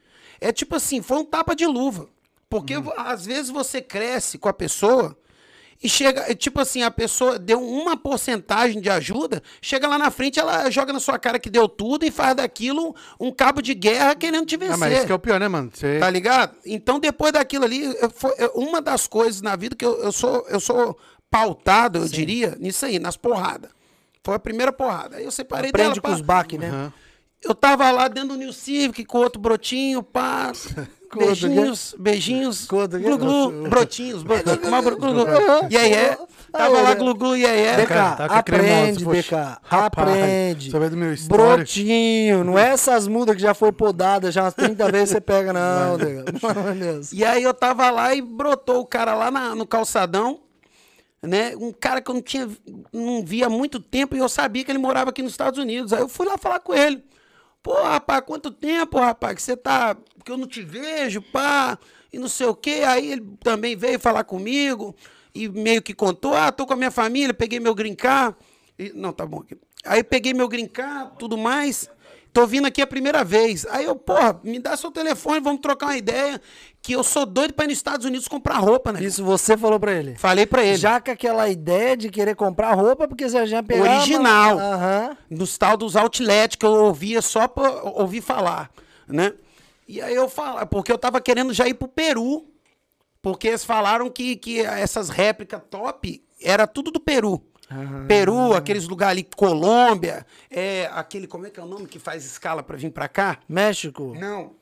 É 0.41 0.53
tipo 0.53 0.77
assim, 0.77 1.03
foi 1.03 1.19
um 1.19 1.25
tapa 1.25 1.55
de 1.55 1.67
luva. 1.67 2.09
Porque 2.49 2.79
vo- 2.79 2.95
às 2.97 3.27
vezes 3.27 3.51
você 3.51 3.81
cresce 3.83 4.39
com 4.39 4.49
a 4.49 4.53
pessoa 4.55 5.17
e 5.83 5.89
chega, 5.89 6.35
tipo 6.35 6.61
assim, 6.61 6.83
a 6.83 6.91
pessoa 6.91 7.39
deu 7.39 7.61
uma 7.63 7.97
porcentagem 7.97 8.81
de 8.81 8.89
ajuda, 8.89 9.43
chega 9.61 9.87
lá 9.87 9.99
na 9.99 10.11
frente, 10.11 10.41
ela 10.41 10.69
joga 10.71 10.93
na 10.93 10.99
sua 10.99 11.19
cara 11.19 11.39
que 11.39 11.51
deu 11.51 11.69
tudo 11.69 12.05
e 12.07 12.11
faz 12.11 12.35
daquilo 12.35 12.97
um 13.21 13.31
cabo 13.31 13.61
de 13.61 13.75
guerra 13.75 14.15
querendo 14.17 14.47
te 14.47 14.57
vencer. 14.57 14.75
Ah, 14.75 14.79
mas 14.79 14.97
isso 14.97 15.07
que 15.07 15.13
é 15.13 15.15
o 15.15 15.19
pior, 15.19 15.39
né, 15.39 15.47
mano? 15.47 15.71
Você... 15.75 15.99
Tá 15.99 16.09
ligado? 16.09 16.57
Então, 16.65 16.99
depois 16.99 17.33
daquilo 17.33 17.65
ali, 17.65 17.85
foi 18.15 18.33
uma 18.55 18.81
das 18.81 19.07
coisas 19.07 19.41
na 19.43 19.55
vida 19.55 19.77
que 19.77 19.85
eu, 19.85 19.99
eu 20.01 20.11
sou, 20.11 20.45
eu 20.49 20.59
sou 20.59 20.99
pautado, 21.31 21.99
eu 21.99 22.09
diria, 22.09 22.57
nisso 22.59 22.87
aí, 22.87 22.99
nas 22.99 23.17
porradas. 23.17 23.71
Foi 24.25 24.35
a 24.35 24.39
primeira 24.39 24.73
porrada. 24.73 25.17
Aí 25.17 25.25
eu 25.25 25.31
separei 25.31 25.71
Aprende 25.71 25.89
dela. 25.91 26.01
com 26.03 26.09
pá. 26.09 26.15
os 26.15 26.21
baques, 26.21 26.59
né? 26.59 26.69
Aham. 26.69 26.93
Eu 27.43 27.55
tava 27.55 27.89
lá 27.93 28.09
dentro 28.09 28.31
do 28.31 28.37
New 28.37 28.53
Civic 28.53 29.05
com 29.05 29.19
outro 29.19 29.41
brotinho, 29.41 30.03
pá. 30.03 30.51
Beijinhos, 31.17 31.95
beijinhos. 31.99 32.67
Glu, 32.67 32.87
glu, 33.17 33.69
brotinhos, 33.71 34.23
brotinhos. 34.23 34.59
E 35.71 35.77
aí 35.79 35.93
é. 35.95 36.19
Tava 36.53 36.83
lá 36.83 36.95
glu, 36.95 37.15
glu, 37.15 37.35
e 37.35 37.47
aí 37.47 37.61
é. 37.63 37.77
BK, 37.77 37.89
tá 37.89 38.25
aprende. 38.27 39.05
BK, 39.07 39.35
aprende. 39.71 40.71
saber 40.71 40.91
do 40.91 40.97
meu 40.99 41.15
histórico. 41.15 41.47
Brotinho, 41.57 42.45
não 42.45 42.59
é 42.59 42.69
essas 42.71 43.07
mudas 43.09 43.37
que 43.37 43.41
já 43.41 43.55
foi 43.55 43.73
podada 43.73 44.31
já 44.31 44.43
umas 44.45 44.53
30 44.55 44.93
vezes 44.93 45.11
você 45.11 45.21
pega, 45.21 45.51
não. 45.53 45.97
E 47.13 47.25
aí 47.25 47.43
eu 47.43 47.55
tava 47.55 47.91
lá 47.91 48.15
e 48.15 48.21
brotou 48.21 48.81
o 48.81 48.87
cara 48.87 49.15
lá 49.15 49.31
na- 49.31 49.55
no 49.55 49.67
calçadão, 49.67 50.41
né? 51.23 51.57
Um 51.57 51.73
cara 51.73 52.01
que 52.01 52.11
eu 52.11 52.15
não 52.15 52.23
tinha, 52.23 52.49
não 52.93 53.25
via 53.25 53.47
há 53.47 53.51
muito 53.51 53.81
tempo 53.81 54.15
e 54.15 54.19
eu 54.19 54.29
sabia 54.29 54.65
que 54.65 54.71
ele 54.71 54.79
morava 54.79 55.11
aqui 55.11 55.23
nos 55.23 55.33
Estados 55.33 55.59
Unidos. 55.59 55.93
Aí 55.93 56.01
eu 56.01 56.09
fui 56.09 56.27
lá 56.27 56.39
falar 56.39 56.61
com 56.61 56.75
ele. 56.75 57.03
Pô, 57.63 57.83
rapaz, 57.83 58.23
quanto 58.25 58.51
tempo, 58.51 58.99
rapaz, 58.99 59.35
que 59.35 59.43
você 59.43 59.57
tá. 59.57 59.97
Que 60.25 60.31
eu 60.31 60.37
não 60.37 60.47
te 60.47 60.63
vejo, 60.63 61.21
pá, 61.21 61.79
e 62.13 62.19
não 62.19 62.29
sei 62.29 62.47
o 62.47 62.55
quê. 62.55 62.83
Aí 62.87 63.13
ele 63.13 63.27
também 63.41 63.77
veio 63.77 63.99
falar 63.99 64.25
comigo 64.25 64.95
e 65.35 65.49
meio 65.49 65.83
que 65.83 65.93
contou: 65.93 66.35
ah, 66.35 66.53
tô 66.53 66.67
com 66.67 66.73
a 66.73 66.77
minha 66.77 66.91
família, 66.91 67.35
peguei 67.35 67.59
meu 67.61 67.75
grincar. 67.75 68.37
E, 68.79 68.93
não, 68.95 69.13
tá 69.13 69.27
bom 69.27 69.41
aqui. 69.41 69.57
Aí 69.85 70.03
peguei 70.05 70.33
meu 70.33 70.49
grincar, 70.49 71.15
tudo 71.19 71.37
mais. 71.37 71.91
Tô 72.33 72.47
vindo 72.47 72.67
aqui 72.67 72.81
a 72.81 72.87
primeira 72.87 73.25
vez. 73.25 73.67
Aí 73.71 73.85
eu, 73.85 73.97
porra, 73.97 74.39
me 74.45 74.59
dá 74.59 74.77
seu 74.77 74.91
telefone, 74.91 75.41
vamos 75.41 75.61
trocar 75.61 75.87
uma 75.87 75.97
ideia. 75.97 76.41
Que 76.81 76.93
eu 76.93 77.03
sou 77.03 77.27
doido 77.27 77.55
pra 77.55 77.65
ir 77.65 77.69
nos 77.69 77.79
Estados 77.79 78.07
Unidos 78.07 78.29
comprar 78.29 78.59
roupa, 78.59 78.93
né? 78.93 79.03
Isso 79.03 79.25
você 79.25 79.57
falou 79.57 79.81
pra 79.81 79.93
ele. 79.93 80.15
Falei 80.17 80.47
pra 80.47 80.65
ele. 80.65 80.77
Já 80.77 81.01
com 81.01 81.11
aquela 81.11 81.49
ideia 81.49 81.97
de 81.97 82.09
querer 82.11 82.37
comprar 82.37 82.73
roupa, 82.75 83.09
porque 83.09 83.29
você 83.29 83.47
já 83.47 83.63
pegou. 83.63 83.87
Original. 83.87 84.59
Aham. 84.59 85.17
nos 85.29 85.59
tal 85.59 85.77
dos 85.77 85.97
outlet 85.97 86.57
que 86.57 86.65
eu 86.65 86.71
ouvia 86.73 87.21
só 87.21 87.49
pra 87.49 87.83
ouvir 87.83 88.21
falar, 88.21 88.71
né? 89.07 89.33
E 89.87 90.01
aí 90.03 90.15
eu 90.15 90.29
falo, 90.29 90.65
porque 90.67 90.93
eu 90.93 90.99
tava 90.99 91.21
querendo 91.21 91.53
já 91.53 91.67
ir 91.67 91.75
pro 91.75 91.89
Peru, 91.89 92.47
porque 93.23 93.49
eles 93.49 93.65
falaram 93.65 94.11
que, 94.11 94.37
que 94.37 94.61
essas 94.61 95.09
réplicas 95.09 95.63
top 95.71 96.23
era 96.43 96.67
tudo 96.67 96.91
do 96.91 97.01
Peru. 97.01 97.43
Peru, 98.07 98.55
aqueles 98.55 98.89
lugares 98.89 99.13
ali, 99.13 99.29
Colômbia, 99.37 100.27
é, 100.51 100.89
aquele, 100.95 101.27
como 101.27 101.47
é 101.47 101.51
que 101.51 101.61
é 101.61 101.63
o 101.63 101.67
nome 101.67 101.87
que 101.87 101.99
faz 101.99 102.25
escala 102.25 102.63
pra 102.63 102.77
vir 102.77 102.91
pra 102.91 103.09
cá? 103.09 103.39
México, 103.49 104.15
Não, 104.19 104.53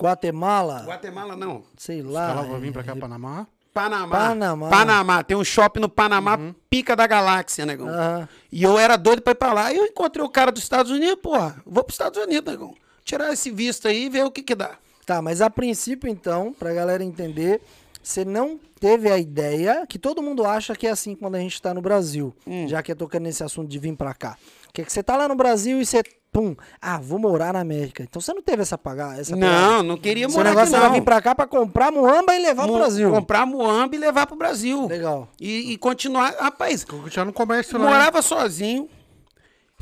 Guatemala, 0.00 0.84
Guatemala 0.86 1.36
não. 1.36 1.62
sei 1.76 2.02
lá. 2.02 2.30
Ela 2.32 2.42
vai 2.42 2.60
vir 2.60 2.72
pra 2.72 2.82
cá, 2.82 2.96
Panamá. 2.96 3.46
Panamá. 3.72 4.16
Panamá. 4.16 4.68
Panamá. 4.68 5.22
Tem 5.24 5.36
um 5.36 5.42
shopping 5.44 5.80
no 5.80 5.88
Panamá, 5.88 6.38
pica 6.70 6.94
da 6.94 7.06
galáxia, 7.06 7.66
negão. 7.66 7.88
Aham. 7.88 8.28
E 8.50 8.62
eu 8.62 8.78
era 8.78 8.96
doido 8.96 9.20
pra 9.20 9.32
ir 9.32 9.34
pra 9.36 9.52
lá. 9.52 9.72
E 9.72 9.76
eu 9.76 9.84
encontrei 9.84 10.24
o 10.24 10.28
cara 10.28 10.52
dos 10.52 10.62
Estados 10.62 10.92
Unidos, 10.92 11.18
porra, 11.20 11.60
vou 11.66 11.82
pros 11.82 11.94
Estados 11.94 12.20
Unidos, 12.22 12.52
negão. 12.52 12.74
Tirar 13.04 13.32
esse 13.32 13.50
visto 13.50 13.88
aí 13.88 14.06
e 14.06 14.08
ver 14.08 14.24
o 14.24 14.30
que 14.30 14.42
que 14.42 14.54
dá. 14.54 14.76
Tá, 15.04 15.20
mas 15.20 15.40
a 15.40 15.50
princípio, 15.50 16.08
então, 16.08 16.52
pra 16.56 16.72
galera 16.72 17.02
entender, 17.04 17.60
você 18.06 18.24
não 18.24 18.60
teve 18.78 19.10
a 19.10 19.18
ideia, 19.18 19.86
que 19.88 19.98
todo 19.98 20.22
mundo 20.22 20.44
acha 20.44 20.76
que 20.76 20.86
é 20.86 20.90
assim 20.90 21.14
quando 21.14 21.36
a 21.36 21.38
gente 21.40 21.60
tá 21.62 21.72
no 21.72 21.80
Brasil, 21.80 22.34
Hum. 22.46 22.68
já 22.68 22.82
que 22.82 22.92
é 22.92 22.94
tocando 22.94 23.22
nesse 23.22 23.42
assunto 23.42 23.66
de 23.68 23.78
vir 23.78 23.96
pra 23.96 24.12
cá. 24.12 24.36
Que 24.74 24.82
é 24.82 24.84
que 24.84 24.92
você 24.92 25.02
tá 25.02 25.16
lá 25.16 25.26
no 25.26 25.34
Brasil 25.34 25.80
e 25.80 25.86
você, 25.86 26.02
pum, 26.32 26.54
ah, 26.82 26.98
vou 26.98 27.18
morar 27.18 27.52
na 27.54 27.60
América. 27.60 28.02
Então 28.02 28.20
você 28.20 28.34
não 28.34 28.42
teve 28.42 28.60
essa 28.60 28.76
pagar, 28.76 29.18
essa 29.18 29.34
pegada. 29.34 29.52
Não, 29.52 29.82
não 29.82 29.96
queria 29.96 30.28
Seu 30.28 30.36
morar 30.36 30.50
aqui, 30.50 30.56
negócio 30.58 30.76
não. 30.76 30.84
era 30.84 30.92
vir 30.94 31.02
pra 31.02 31.22
cá 31.22 31.34
pra 31.34 31.46
comprar 31.46 31.90
muamba 31.92 32.34
e 32.36 32.40
levar 32.42 32.64
pro 32.64 32.72
Mu- 32.72 32.78
Brasil. 32.78 33.10
Comprar 33.10 33.46
muamba 33.46 33.94
e 33.94 33.98
levar 33.98 34.26
pro 34.26 34.36
Brasil. 34.36 34.86
Legal. 34.86 35.28
E, 35.40 35.72
e 35.72 35.78
continuar. 35.78 36.34
Rapaz, 36.38 36.84
Continuar 36.84 37.24
no 37.24 37.32
comércio 37.32 37.78
lá. 37.78 37.84
morava 37.88 38.20
sozinho. 38.20 38.88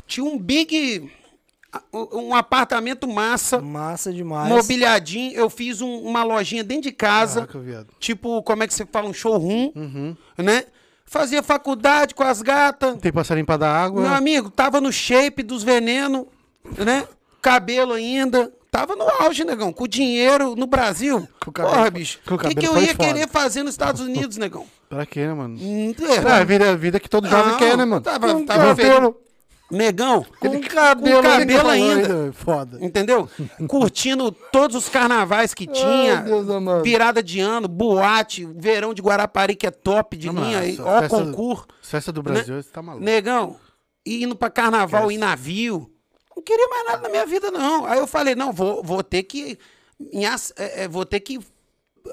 Tinha 0.07 0.23
um 0.25 0.37
big. 0.37 1.11
Um 1.91 2.35
apartamento 2.35 3.07
massa. 3.07 3.59
Massa 3.61 4.11
demais. 4.13 4.47
Mobiliadinho. 4.49 5.33
Eu 5.33 5.49
fiz 5.49 5.81
um- 5.81 5.99
uma 6.01 6.23
lojinha 6.23 6.63
dentro 6.63 6.83
de 6.83 6.91
casa. 6.91 7.41
Caraca, 7.41 7.59
viado. 7.59 7.87
Tipo, 7.99 8.43
como 8.43 8.63
é 8.63 8.67
que 8.67 8.73
você 8.73 8.85
fala? 8.85 9.07
Um 9.09 9.13
showroom. 9.13 9.71
Uhum. 9.75 10.15
Né? 10.37 10.65
Fazia 11.05 11.41
faculdade 11.43 12.13
com 12.15 12.23
as 12.23 12.41
gatas. 12.41 12.97
Tem 12.99 13.11
passarinho 13.11 13.45
pra 13.45 13.57
dar 13.57 13.75
água. 13.75 14.01
Meu 14.01 14.13
amigo, 14.13 14.49
tava 14.49 14.79
no 14.81 14.91
shape 14.91 15.43
dos 15.43 15.63
venenos, 15.63 16.25
né? 16.77 17.07
Cabelo 17.41 17.93
ainda. 17.93 18.51
Tava 18.71 18.95
no 18.95 19.03
auge, 19.21 19.43
negão. 19.43 19.71
Com 19.71 19.87
dinheiro 19.87 20.55
no 20.55 20.65
Brasil. 20.65 21.27
Com 21.43 21.51
cabelo 21.51 21.75
Porra, 21.75 21.91
bicho. 21.91 22.19
o 22.25 22.37
que, 22.39 22.55
que 22.55 22.65
eu 22.65 22.81
ia 22.81 22.95
foda. 22.95 23.07
querer 23.07 23.27
fazer 23.27 23.61
nos 23.61 23.73
Estados 23.73 24.01
Unidos, 24.01 24.37
negão? 24.37 24.65
Pra 24.89 25.05
quê, 25.05 25.27
né, 25.27 25.33
mano? 25.33 25.57
Hum, 25.61 25.93
É, 26.01 26.31
a 26.31 26.43
vida, 26.43 26.71
a 26.71 26.75
vida 26.75 26.99
que 26.99 27.07
todo 27.09 27.27
jovem 27.29 27.51
Não, 27.51 27.57
quer, 27.59 27.77
né, 27.77 27.85
mano? 27.85 28.01
Tava, 28.01 28.43
tava 28.45 28.75
feliz. 28.75 29.13
Negão, 29.75 30.25
Com 30.39 30.49
com 30.51 30.61
cabelo, 30.61 31.21
cabelo, 31.23 31.41
Ele 31.41 31.53
falou 31.57 31.71
ainda. 31.71 32.33
Foda. 32.33 32.77
Entendeu? 32.85 33.29
Curtindo 33.67 34.31
todos 34.31 34.75
os 34.75 34.87
carnavais 34.89 35.53
que 35.53 35.65
tinha. 35.67 36.23
Virada 36.83 37.21
de 37.23 37.39
ano, 37.39 37.67
boate, 37.67 38.45
verão 38.55 38.93
de 38.93 39.01
Guarapari, 39.01 39.55
que 39.55 39.65
é 39.67 39.71
top 39.71 40.15
de 40.15 40.31
Não, 40.31 40.43
linha. 40.43 40.59
Ó, 40.83 40.99
festa- 41.01 41.07
concurso. 41.17 41.67
Festa 41.81 42.11
do 42.11 42.21
Brasil, 42.23 42.61
você 42.61 42.69
tá 42.69 42.81
maluco. 42.81 43.03
Negão, 43.03 43.57
indo 44.05 44.35
pra 44.35 44.49
carnaval 44.49 45.11
em 45.11 45.17
navio. 45.17 45.89
Não 46.35 46.41
queria 46.43 46.67
mais 46.67 46.85
nada 46.85 47.01
na 47.03 47.09
minha 47.09 47.25
vida, 47.25 47.51
não. 47.51 47.85
Aí 47.85 47.99
eu 47.99 48.07
falei, 48.07 48.35
não, 48.35 48.51
vou, 48.51 48.83
vou 48.83 49.03
ter 49.03 49.23
que. 49.23 49.57
as- 50.31 50.53
é, 50.57 50.83
é, 50.83 50.87
vou 50.87 51.05
ter 51.05 51.19
que 51.19 51.39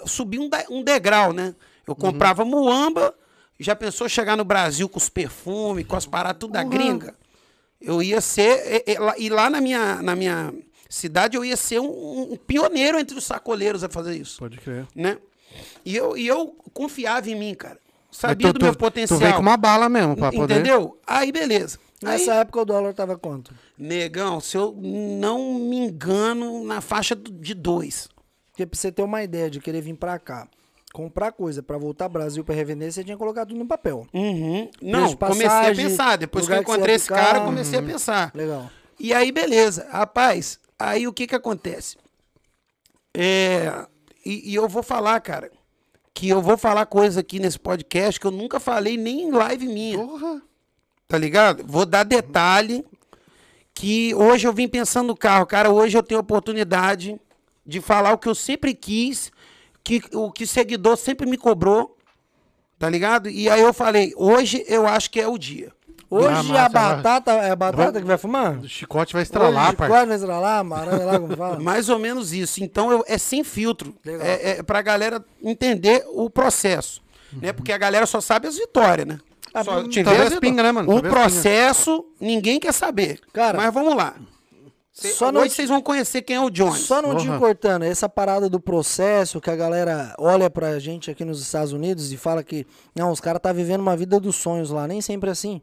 subir 0.06 0.38
um, 0.38 0.48
de- 0.48 0.66
um 0.70 0.82
degrau, 0.82 1.32
né? 1.32 1.54
Eu 1.86 1.96
comprava 1.96 2.44
muamba, 2.44 3.12
já 3.58 3.74
pensou 3.74 4.08
chegar 4.08 4.36
no 4.36 4.44
Brasil 4.44 4.88
com 4.88 4.98
os 4.98 5.08
perfumes, 5.08 5.84
com 5.86 5.96
as 5.96 6.06
paradas 6.06 6.38
tudo 6.38 6.52
da 6.52 6.62
gringa? 6.62 7.14
Eu 7.80 8.02
ia 8.02 8.20
ser. 8.20 8.50
é, 8.86 8.92
é, 8.92 8.98
lá- 9.00 9.14
E 9.18 9.28
lá 9.28 9.48
na 9.50 9.60
minha, 9.60 10.02
na 10.02 10.14
minha 10.14 10.52
cidade, 10.88 11.36
eu 11.36 11.44
ia 11.44 11.56
ser 11.56 11.80
um, 11.80 12.32
um 12.32 12.36
pioneiro 12.36 12.98
entre 12.98 13.16
os 13.16 13.24
sacoleiros 13.24 13.82
a 13.84 13.88
fazer 13.88 14.16
isso. 14.16 14.38
Pode 14.38 14.58
crer. 14.58 14.86
Né? 14.94 15.16
E 15.84 15.96
eu, 15.96 16.16
e 16.16 16.26
eu 16.26 16.48
confiava 16.72 17.28
em 17.30 17.34
mim, 17.34 17.54
cara. 17.54 17.78
Sabia 18.10 18.48
tu- 18.52 18.58
do 18.58 18.64
meu 18.64 18.72
tu- 18.74 18.78
potencial. 18.78 19.18
Tu 19.18 19.22
veio 19.22 19.34
com 19.36 19.40
uma 19.42 19.56
bala 19.56 19.88
mesmo 19.88 20.16
pra 20.16 20.30
poder. 20.32 20.54
Entendeu? 20.54 20.98
Aí, 21.06 21.30
beleza. 21.32 21.78
Aí, 22.02 22.18
Nessa 22.18 22.34
época 22.34 22.60
o 22.62 22.64
dólar 22.64 22.92
tava 22.94 23.16
quanto? 23.18 23.54
negão, 23.78 24.40
se 24.40 24.56
eu 24.56 24.74
não 24.80 25.54
me 25.54 25.76
engano, 25.76 26.64
na 26.64 26.80
faixa 26.80 27.14
de 27.14 27.54
dois. 27.54 28.08
Porque 28.50 28.66
pra 28.66 28.78
você 28.78 28.90
ter 28.90 29.02
uma 29.02 29.22
ideia 29.22 29.50
de 29.50 29.60
querer 29.60 29.80
vir 29.80 29.94
pra 29.94 30.18
cá, 30.18 30.48
comprar 30.92 31.32
coisa 31.32 31.62
pra 31.62 31.78
voltar 31.78 32.06
ao 32.06 32.10
Brasil 32.10 32.44
pra 32.44 32.54
revender, 32.54 32.92
você 32.92 33.04
tinha 33.04 33.16
que 33.16 33.18
colocar 33.18 33.46
tudo 33.46 33.58
no 33.58 33.66
papel. 33.66 34.06
Uhum. 34.12 34.68
Não, 34.82 35.08
de 35.08 35.16
comecei 35.16 35.46
a 35.46 35.50
passagem, 35.50 35.86
pensar. 35.86 36.16
Depois 36.16 36.46
que 36.46 36.52
eu 36.52 36.60
encontrei 36.60 36.94
esse 36.94 37.04
ficar. 37.04 37.24
cara, 37.24 37.40
comecei 37.40 37.78
a 37.78 37.82
pensar. 37.82 38.30
Legal. 38.34 38.70
E 38.98 39.14
aí, 39.14 39.32
beleza. 39.32 39.86
Rapaz, 39.90 40.58
aí 40.78 41.06
o 41.06 41.12
que 41.12 41.26
que 41.26 41.34
acontece? 41.34 41.96
É, 43.14 43.86
e, 44.24 44.50
e 44.50 44.54
eu 44.54 44.68
vou 44.68 44.82
falar, 44.82 45.20
cara, 45.20 45.50
que 46.12 46.28
eu 46.28 46.42
vou 46.42 46.58
falar 46.58 46.86
coisa 46.86 47.20
aqui 47.20 47.38
nesse 47.38 47.58
podcast 47.58 48.20
que 48.20 48.26
eu 48.26 48.30
nunca 48.30 48.60
falei 48.60 48.96
nem 48.96 49.22
em 49.22 49.30
live 49.30 49.66
minha. 49.66 49.98
Porra. 49.98 50.42
Tá 51.08 51.18
ligado? 51.18 51.64
Vou 51.66 51.86
dar 51.86 52.04
detalhe 52.04 52.84
que 53.74 54.14
hoje 54.14 54.46
eu 54.46 54.52
vim 54.52 54.68
pensando 54.68 55.08
no 55.08 55.16
carro. 55.16 55.46
Cara, 55.46 55.70
hoje 55.70 55.96
eu 55.96 56.02
tenho 56.02 56.18
a 56.18 56.22
oportunidade 56.22 57.18
de 57.64 57.80
falar 57.80 58.12
o 58.12 58.18
que 58.18 58.28
eu 58.28 58.34
sempre 58.34 58.74
quis, 58.74 59.32
que 59.84 60.02
o 60.12 60.30
que 60.30 60.46
seguidor 60.46 60.96
sempre 60.96 61.26
me 61.28 61.36
cobrou. 61.36 61.96
Tá 62.78 62.88
ligado? 62.88 63.28
E 63.28 63.48
aí 63.48 63.60
eu 63.60 63.74
falei, 63.74 64.12
hoje 64.16 64.64
eu 64.66 64.86
acho 64.86 65.10
que 65.10 65.20
é 65.20 65.28
o 65.28 65.36
dia. 65.36 65.70
Hoje 66.08 66.28
Ah, 66.28 66.40
a 66.40 66.42
massa, 66.42 66.68
batata 66.70 67.30
é 67.32 67.50
a 67.50 67.56
batata 67.56 68.00
que 68.00 68.06
vai 68.06 68.18
fumar? 68.18 68.58
O 68.58 68.68
chicote 68.68 69.12
vai 69.12 69.22
estralar, 69.22 69.68
Hoje. 69.68 69.76
Quase 69.76 70.06
vai 70.06 70.16
estralar, 70.16 70.58
amarelo 70.58 71.04
lá, 71.06 71.20
como 71.20 71.36
fala. 71.36 71.60
Mais 71.62 71.88
ou 71.88 71.98
menos 71.98 72.32
isso. 72.32 72.64
Então 72.64 72.90
eu- 72.90 73.04
é 73.06 73.16
sem 73.18 73.44
filtro. 73.44 73.94
Legal. 74.04 74.26
É, 74.26 74.50
é 74.58 74.62
pra 74.62 74.82
galera 74.82 75.24
entender 75.42 76.04
o 76.08 76.28
processo. 76.28 77.00
Né? 77.32 77.52
Porque 77.52 77.70
a 77.70 77.78
galera 77.78 78.06
só 78.06 78.20
sabe 78.20 78.48
as 78.48 78.56
vitórias, 78.56 79.06
né? 79.06 79.20
Ah, 79.54 79.62
Só 79.62 79.78
as 79.78 80.32
as 80.32 80.38
pingas, 80.40 80.64
né, 80.64 80.72
mano? 80.72 80.96
O 80.96 81.00
processo, 81.02 82.04
ninguém 82.20 82.58
quer 82.58 82.72
saber. 82.72 83.20
Cara, 83.32 83.56
Mas 83.58 83.72
vamos 83.74 83.94
lá. 83.94 84.14
Cê, 85.00 85.08
só 85.12 85.26
hoje 85.26 85.34
não- 85.34 85.48
vocês 85.48 85.68
vão 85.68 85.80
conhecer 85.80 86.22
quem 86.22 86.36
é 86.36 86.40
o 86.40 86.50
Johnny. 86.50 86.76
Só 86.78 87.00
não 87.00 87.16
te 87.16 87.26
Porra. 87.26 87.38
cortando, 87.38 87.82
essa 87.84 88.08
parada 88.08 88.48
do 88.50 88.60
processo 88.60 89.40
que 89.40 89.50
a 89.50 89.56
galera 89.56 90.14
olha 90.18 90.50
pra 90.50 90.78
gente 90.78 91.10
aqui 91.10 91.24
nos 91.24 91.40
Estados 91.40 91.72
Unidos 91.72 92.12
e 92.12 92.16
fala 92.16 92.42
que, 92.44 92.66
não, 92.94 93.10
os 93.10 93.20
caras 93.20 93.40
tá 93.40 93.52
vivendo 93.52 93.80
uma 93.80 93.96
vida 93.96 94.20
dos 94.20 94.36
sonhos 94.36 94.70
lá, 94.70 94.86
nem 94.86 95.00
sempre 95.00 95.30
assim. 95.30 95.62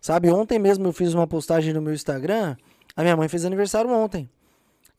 Sabe, 0.00 0.30
ontem 0.30 0.58
mesmo 0.58 0.86
eu 0.86 0.92
fiz 0.92 1.12
uma 1.14 1.26
postagem 1.26 1.72
no 1.74 1.82
meu 1.82 1.92
Instagram, 1.94 2.56
a 2.96 3.02
minha 3.02 3.16
mãe 3.16 3.28
fez 3.28 3.44
aniversário 3.44 3.90
ontem. 3.90 4.28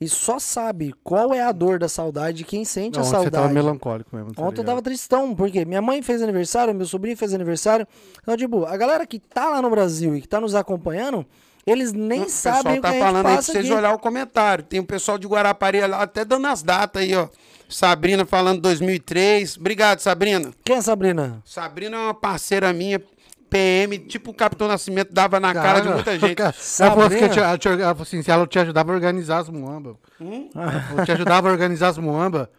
E 0.02 0.10
só 0.10 0.38
sabe 0.40 0.94
qual 1.04 1.34
é 1.34 1.42
a 1.42 1.52
dor 1.54 1.80
da 1.80 1.88
saudade, 1.88 2.44
quem 2.44 2.66
sente 2.66 2.98
Não, 3.00 3.04
a 3.06 3.08
ontem 3.08 3.18
você 3.18 3.32
tava 3.32 3.48
saudade. 3.48 3.54
melancólico 3.54 4.16
mesmo. 4.16 4.34
tá 4.34 4.44
Ontem 4.44 4.60
eu 4.62 4.66
tava 4.66 4.82
tristão, 4.82 5.34
porque 5.34 5.64
minha 5.64 5.82
mãe 5.82 6.02
fez 6.02 6.22
aniversário, 6.22 6.76
meu 6.76 6.86
sobrinho 6.86 7.16
fez 7.16 7.34
aniversário. 7.34 7.88
Então, 8.22 8.36
tipo, 8.36 8.66
a 8.66 8.76
galera 8.76 9.06
que 9.08 9.20
tá 9.20 9.50
lá 9.50 9.62
no 9.62 9.70
Brasil 9.70 10.14
e 10.16 10.22
que 10.22 10.28
tá 10.28 10.42
nos 10.42 10.54
acompanhando, 10.54 11.26
eles 11.66 11.92
nem 11.94 12.24
o 12.24 12.30
sabem 12.30 12.74
o 12.74 12.76
que 12.76 12.82
tá 12.82 12.90
a 12.90 12.92
gente 12.92 13.02
falando 13.02 13.16
aí 13.18 13.24
pra 13.24 13.36
passa 13.36 13.52
vocês 13.52 13.66
aqui. 13.66 13.74
olhar 13.74 13.94
o 13.94 14.00
comentário. 14.00 14.64
Tem 14.64 14.80
o 14.80 14.86
pessoal 14.86 15.18
de 15.18 15.28
Guarapari 15.28 15.80
lá 15.88 16.02
até 16.04 16.24
dando 16.24 16.48
as 16.48 16.62
datas 16.62 17.02
aí, 17.02 17.16
ó. 17.16 17.28
Sabrina 17.68 18.26
falando 18.26 18.62
2003. 18.62 19.58
Obrigado, 19.58 20.00
Sabrina. 20.00 20.52
Quem 20.64 20.76
é 20.76 20.82
Sabrina? 20.82 21.42
Sabrina 21.44 21.98
é 21.98 22.00
uma 22.00 22.14
parceira 22.14 22.72
minha, 22.72 23.02
PM, 23.50 23.98
tipo 24.00 24.32
o 24.32 24.34
Capitão 24.34 24.68
Nascimento 24.68 25.12
dava 25.14 25.40
na 25.40 25.54
cara 25.54 25.80
de 25.80 25.90
muita 25.90 26.20
gente. 26.20 26.40
Ela 26.42 26.52
falou, 26.54 27.10
que 27.10 27.20
Sabrina? 27.20 27.58
te- 27.58 27.68
ela 27.70 27.80
falou 27.96 28.02
assim, 28.04 28.22
se 28.22 28.30
ela 28.30 28.46
te 28.46 28.60
ajudava 28.60 28.92
a 28.92 28.96
organizar 28.96 29.40
as 29.40 29.50
muamba. 29.50 29.96
Hum? 30.22 30.50
Ela 30.54 31.06
te 31.06 31.12
ajudava 31.14 31.50
a 31.50 31.52
organizar 31.52 31.88
as 31.90 31.98
muamba. 31.98 32.50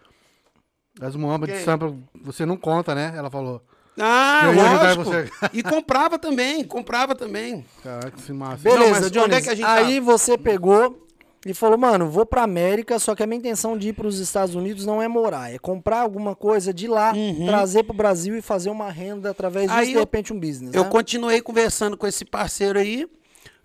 As 1.00 1.14
muamba 1.14 1.46
de 1.46 1.58
sampa, 1.58 1.94
você 2.22 2.46
não 2.46 2.56
conta, 2.56 2.94
né? 2.94 3.12
Ela 3.16 3.30
falou. 3.30 3.62
Ah, 3.98 4.42
Eu 4.46 4.52
lógico. 4.54 5.04
você. 5.04 5.30
E 5.52 5.62
comprava 5.62 6.18
também, 6.18 6.62
comprava 6.64 7.14
também. 7.14 7.64
Caraca, 7.82 8.10
que 8.10 8.32
massa. 8.32 8.62
Beleza, 8.62 8.90
mas 8.90 9.04
onde 9.06 9.10
Johnny. 9.18 9.34
é 9.34 9.40
que 9.40 9.48
a 9.50 9.54
gente 9.54 9.66
aí 9.66 10.00
você 10.00 10.36
pegou 10.36 11.02
e 11.46 11.54
falou, 11.54 11.78
mano, 11.78 12.10
vou 12.10 12.26
pra 12.26 12.42
América, 12.42 12.98
só 12.98 13.14
que 13.14 13.22
a 13.22 13.26
minha 13.26 13.38
intenção 13.38 13.78
de 13.78 13.88
ir 13.88 13.92
pros 13.92 14.18
Estados 14.18 14.54
Unidos 14.54 14.84
não 14.84 15.00
é 15.00 15.06
morar, 15.08 15.52
é 15.54 15.58
comprar 15.58 16.00
alguma 16.00 16.34
coisa 16.34 16.74
de 16.74 16.86
lá, 16.88 17.12
trazer 17.46 17.84
pro 17.84 17.94
Brasil 17.94 18.36
e 18.36 18.42
fazer 18.42 18.68
uma 18.68 18.90
renda 18.90 19.30
através 19.30 19.66
disso, 19.66 19.74
Uhum. 19.76 19.80
Aí 19.80 19.92
de 19.92 19.98
repente 19.98 20.32
um 20.32 20.40
business, 20.40 20.74
Eu 20.74 20.84
né? 20.84 20.90
continuei 20.90 21.40
conversando 21.40 21.96
com 21.96 22.06
esse 22.06 22.24
parceiro 22.24 22.78
aí, 22.78 23.06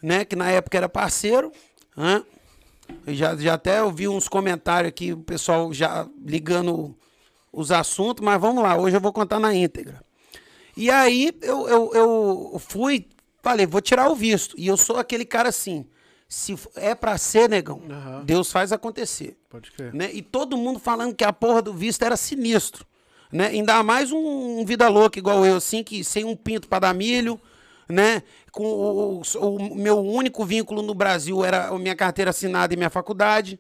né? 0.02 0.24
Que 0.24 0.36
na 0.36 0.50
época 0.52 0.78
era 0.78 0.88
parceiro. 0.88 1.52
Eu 3.06 3.14
já, 3.16 3.36
já 3.36 3.54
até 3.56 3.82
ouvi 3.84 4.08
uns 4.08 4.28
comentários 4.28 4.90
aqui, 4.90 5.14
o 5.14 5.18
pessoal 5.18 5.74
já 5.74 6.08
ligando 6.26 6.96
os 7.52 7.72
assuntos, 7.72 8.24
mas 8.24 8.40
vamos 8.40 8.62
lá, 8.64 8.78
hoje 8.78 8.96
eu 8.96 9.02
vou 9.02 9.12
contar 9.12 9.40
na 9.40 9.54
íntegra. 9.56 10.02
E 10.76 10.90
aí 10.90 11.32
eu, 11.42 11.68
eu, 11.68 11.92
eu 11.94 12.60
fui, 12.60 13.08
falei, 13.44 13.66
vou 13.66 13.82
tirar 13.82 14.10
o 14.10 14.16
visto. 14.16 14.56
E 14.58 14.68
eu 14.68 14.78
sou 14.78 14.98
aquele 14.98 15.26
cara 15.26 15.50
assim, 15.50 15.86
se 16.28 16.56
é 16.76 16.96
pra 16.96 17.18
ser, 17.18 17.50
negão, 17.50 17.82
Aham. 17.90 18.24
Deus 18.26 18.52
faz 18.52 18.72
acontecer 18.72 19.38
Pode 19.50 19.72
crer. 19.72 19.94
né? 19.94 20.10
E 20.14 20.22
todo 20.22 20.56
mundo 20.58 20.80
falando 20.80 21.14
que 21.16 21.24
a 21.24 21.34
porra 21.34 21.62
do 21.62 21.74
visto 21.74 22.04
era 22.04 22.16
sinistro, 22.16 22.86
né? 23.32 23.48
Ainda 23.48 23.82
mais 23.84 24.12
um, 24.12 24.60
um 24.62 24.66
vida 24.66 24.88
louca 24.88 25.20
igual 25.20 25.46
eu, 25.46 25.58
assim, 25.58 25.84
que 25.84 26.04
sem 26.04 26.24
um 26.24 26.36
pinto 26.36 26.68
para 26.70 26.80
dar 26.80 26.94
milho, 26.94 27.40
né? 27.90 28.24
Com 28.52 28.64
o, 28.66 29.22
o- 29.22 29.56
o 29.58 29.76
meu 29.76 30.00
único 30.00 30.46
vínculo 30.46 30.82
no 30.82 30.94
Brasil 30.94 31.44
era 31.44 31.68
a 31.68 31.78
minha 31.78 31.96
carteira 31.96 32.30
assinada 32.32 32.74
e 32.74 32.78
minha 32.78 32.90
faculdade, 32.90 33.60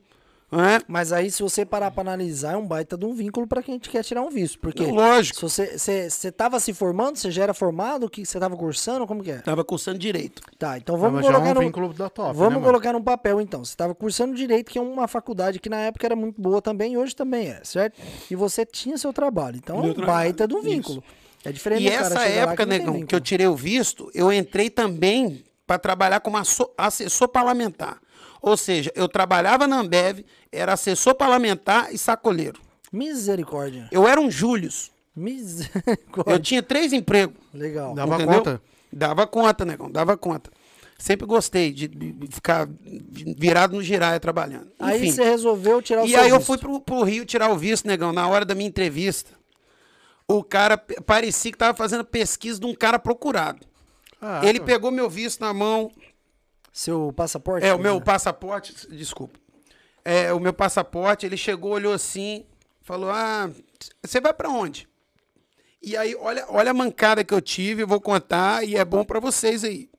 né? 0.51 0.81
Mas 0.87 1.13
aí, 1.13 1.31
se 1.31 1.41
você 1.41 1.65
parar 1.65 1.91
pra 1.91 2.01
analisar, 2.01 2.53
é 2.53 2.57
um 2.57 2.67
baita 2.67 2.97
de 2.97 3.05
um 3.05 3.13
vínculo 3.13 3.47
pra 3.47 3.63
quem 3.63 3.79
quer 3.79 4.03
tirar 4.03 4.21
um 4.21 4.29
visto. 4.29 4.59
Porque 4.59 4.83
Lógico. 4.83 5.37
se 5.37 5.41
você, 5.41 5.77
você, 5.77 6.09
você 6.09 6.31
tava 6.31 6.59
se 6.59 6.73
formando, 6.73 7.17
você 7.17 7.31
já 7.31 7.43
era 7.43 7.53
formado, 7.53 8.09
que 8.09 8.25
você 8.25 8.37
tava 8.39 8.57
cursando, 8.57 9.07
como 9.07 9.23
que 9.23 9.31
é? 9.31 9.37
Tava 9.37 9.63
cursando 9.63 9.97
direito. 9.97 10.41
Tá, 10.59 10.77
então 10.77 10.97
vamos 10.97 11.21
Mas 11.21 11.25
é 11.25 11.29
um 11.29 11.33
colocar 11.33 11.53
no... 11.53 11.61
vínculo 11.61 11.93
da 11.93 12.09
top, 12.09 12.35
Vamos 12.35 12.59
né, 12.59 12.65
colocar 12.67 12.93
num 12.93 13.01
papel, 13.01 13.39
então. 13.39 13.63
Você 13.63 13.71
estava 13.71 13.95
cursando 13.95 14.35
Direito, 14.35 14.71
que 14.71 14.77
é 14.77 14.81
uma 14.81 15.07
faculdade 15.07 15.59
que 15.59 15.69
na 15.69 15.77
época 15.77 16.05
era 16.05 16.15
muito 16.15 16.41
boa 16.41 16.61
também, 16.61 16.93
e 16.93 16.97
hoje 16.97 17.15
também 17.15 17.47
é, 17.47 17.61
certo? 17.63 18.01
E 18.29 18.35
você 18.35 18.65
tinha 18.65 18.97
seu 18.97 19.13
trabalho. 19.13 19.57
Então 19.57 19.77
é 19.77 19.79
um 19.79 19.93
trabalho, 19.93 20.05
baita 20.05 20.47
do 20.47 20.61
vínculo. 20.61 21.03
É 21.43 21.51
diferente 21.51 21.83
E 21.83 21.87
essa 21.87 22.23
época, 22.25 22.65
que 22.65 22.69
negão, 22.69 23.05
que 23.05 23.15
eu 23.15 23.21
tirei 23.21 23.47
o 23.47 23.55
visto, 23.55 24.11
eu 24.13 24.31
entrei 24.31 24.69
também 24.69 25.43
para 25.65 25.79
trabalhar 25.79 26.19
como 26.19 26.37
assessor 26.77 27.27
parlamentar. 27.29 27.99
Ou 28.41 28.57
seja, 28.57 28.91
eu 28.95 29.07
trabalhava 29.07 29.67
na 29.67 29.79
Ambev, 29.79 30.25
era 30.51 30.73
assessor 30.73 31.13
parlamentar 31.15 31.93
e 31.93 31.97
sacoleiro. 31.97 32.59
Misericórdia. 32.91 33.87
Eu 33.91 34.07
era 34.07 34.19
um 34.19 34.29
Július. 34.31 34.91
Eu 35.15 35.21
Misericórdia. 35.23 36.39
tinha 36.39 36.63
três 36.63 36.91
empregos. 36.93 37.35
Legal. 37.53 37.93
Dava 37.93 38.15
entendeu? 38.15 38.37
conta? 38.39 38.61
Dava 38.91 39.27
conta, 39.27 39.63
negão, 39.65 39.89
dava 39.91 40.17
conta. 40.17 40.49
Sempre 40.97 41.25
gostei 41.25 41.71
de 41.71 41.87
de 41.87 42.27
ficar 42.29 42.67
virado 43.37 43.75
no 43.75 43.81
giraia 43.81 44.19
trabalhando. 44.19 44.71
Aí 44.79 44.99
Enfim. 44.99 45.11
você 45.11 45.23
resolveu 45.23 45.81
tirar 45.81 46.03
o 46.03 46.05
E 46.05 46.11
seu 46.11 46.19
aí 46.19 46.29
eu 46.29 46.37
visto. 46.37 46.47
fui 46.47 46.57
pro, 46.57 46.79
pro 46.81 47.03
Rio 47.03 47.25
tirar 47.25 47.49
o 47.49 47.57
visto, 47.57 47.87
negão, 47.87 48.11
na 48.13 48.27
hora 48.27 48.45
da 48.45 48.53
minha 48.53 48.67
entrevista. 48.67 49.31
O 50.27 50.43
cara 50.43 50.77
parecia 50.77 51.51
que 51.51 51.57
tava 51.57 51.75
fazendo 51.75 52.05
pesquisa 52.05 52.59
de 52.59 52.65
um 52.65 52.75
cara 52.75 52.99
procurado. 52.99 53.65
Ah, 54.21 54.41
Ele 54.43 54.59
tá. 54.59 54.65
pegou 54.65 54.91
meu 54.91 55.09
visto 55.09 55.41
na 55.41 55.53
mão. 55.53 55.91
Seu 56.71 57.11
passaporte? 57.13 57.65
É, 57.65 57.73
o 57.73 57.79
meu 57.79 57.99
passaporte, 57.99 58.73
desculpa. 58.89 59.39
É, 60.03 60.31
o 60.33 60.39
meu 60.39 60.53
passaporte, 60.53 61.25
ele 61.25 61.37
chegou, 61.37 61.71
olhou 61.73 61.93
assim, 61.93 62.45
falou: 62.81 63.09
"Ah, 63.11 63.49
você 64.03 64.21
vai 64.21 64.33
pra 64.33 64.49
onde?" 64.49 64.87
E 65.81 65.97
aí, 65.97 66.15
olha, 66.15 66.45
olha 66.47 66.71
a 66.71 66.75
mancada 66.75 67.23
que 67.23 67.33
eu 67.33 67.41
tive, 67.41 67.81
eu 67.81 67.87
vou 67.87 67.99
contar 67.99 68.63
e 68.63 68.75
é 68.75 68.85
bom 68.85 69.03
pra 69.03 69.19
vocês 69.19 69.63
aí. 69.63 69.89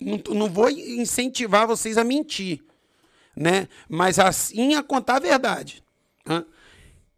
Não, 0.00 0.20
não 0.34 0.48
vou 0.48 0.68
incentivar 0.68 1.66
vocês 1.66 1.96
a 1.96 2.04
mentir, 2.04 2.60
né? 3.36 3.68
Mas 3.88 4.18
assim 4.18 4.74
a 4.74 4.82
contar 4.82 5.16
a 5.16 5.20
verdade. 5.20 5.82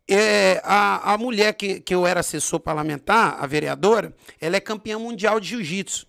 É, 0.09 0.61
a, 0.63 1.15
a 1.15 1.19
mulher 1.19 1.55
que, 1.55 1.81
que 1.81 1.95
eu 1.95 2.07
era 2.07 2.21
assessor 2.21 2.61
parlamentar, 2.61 3.43
a 3.43 3.47
vereadora, 3.47 4.15
ela 4.41 4.57
é 4.57 4.61
campeã 4.61 4.99
mundial 4.99 5.41
de 5.41 5.49
jiu-jitsu. 5.49 6.07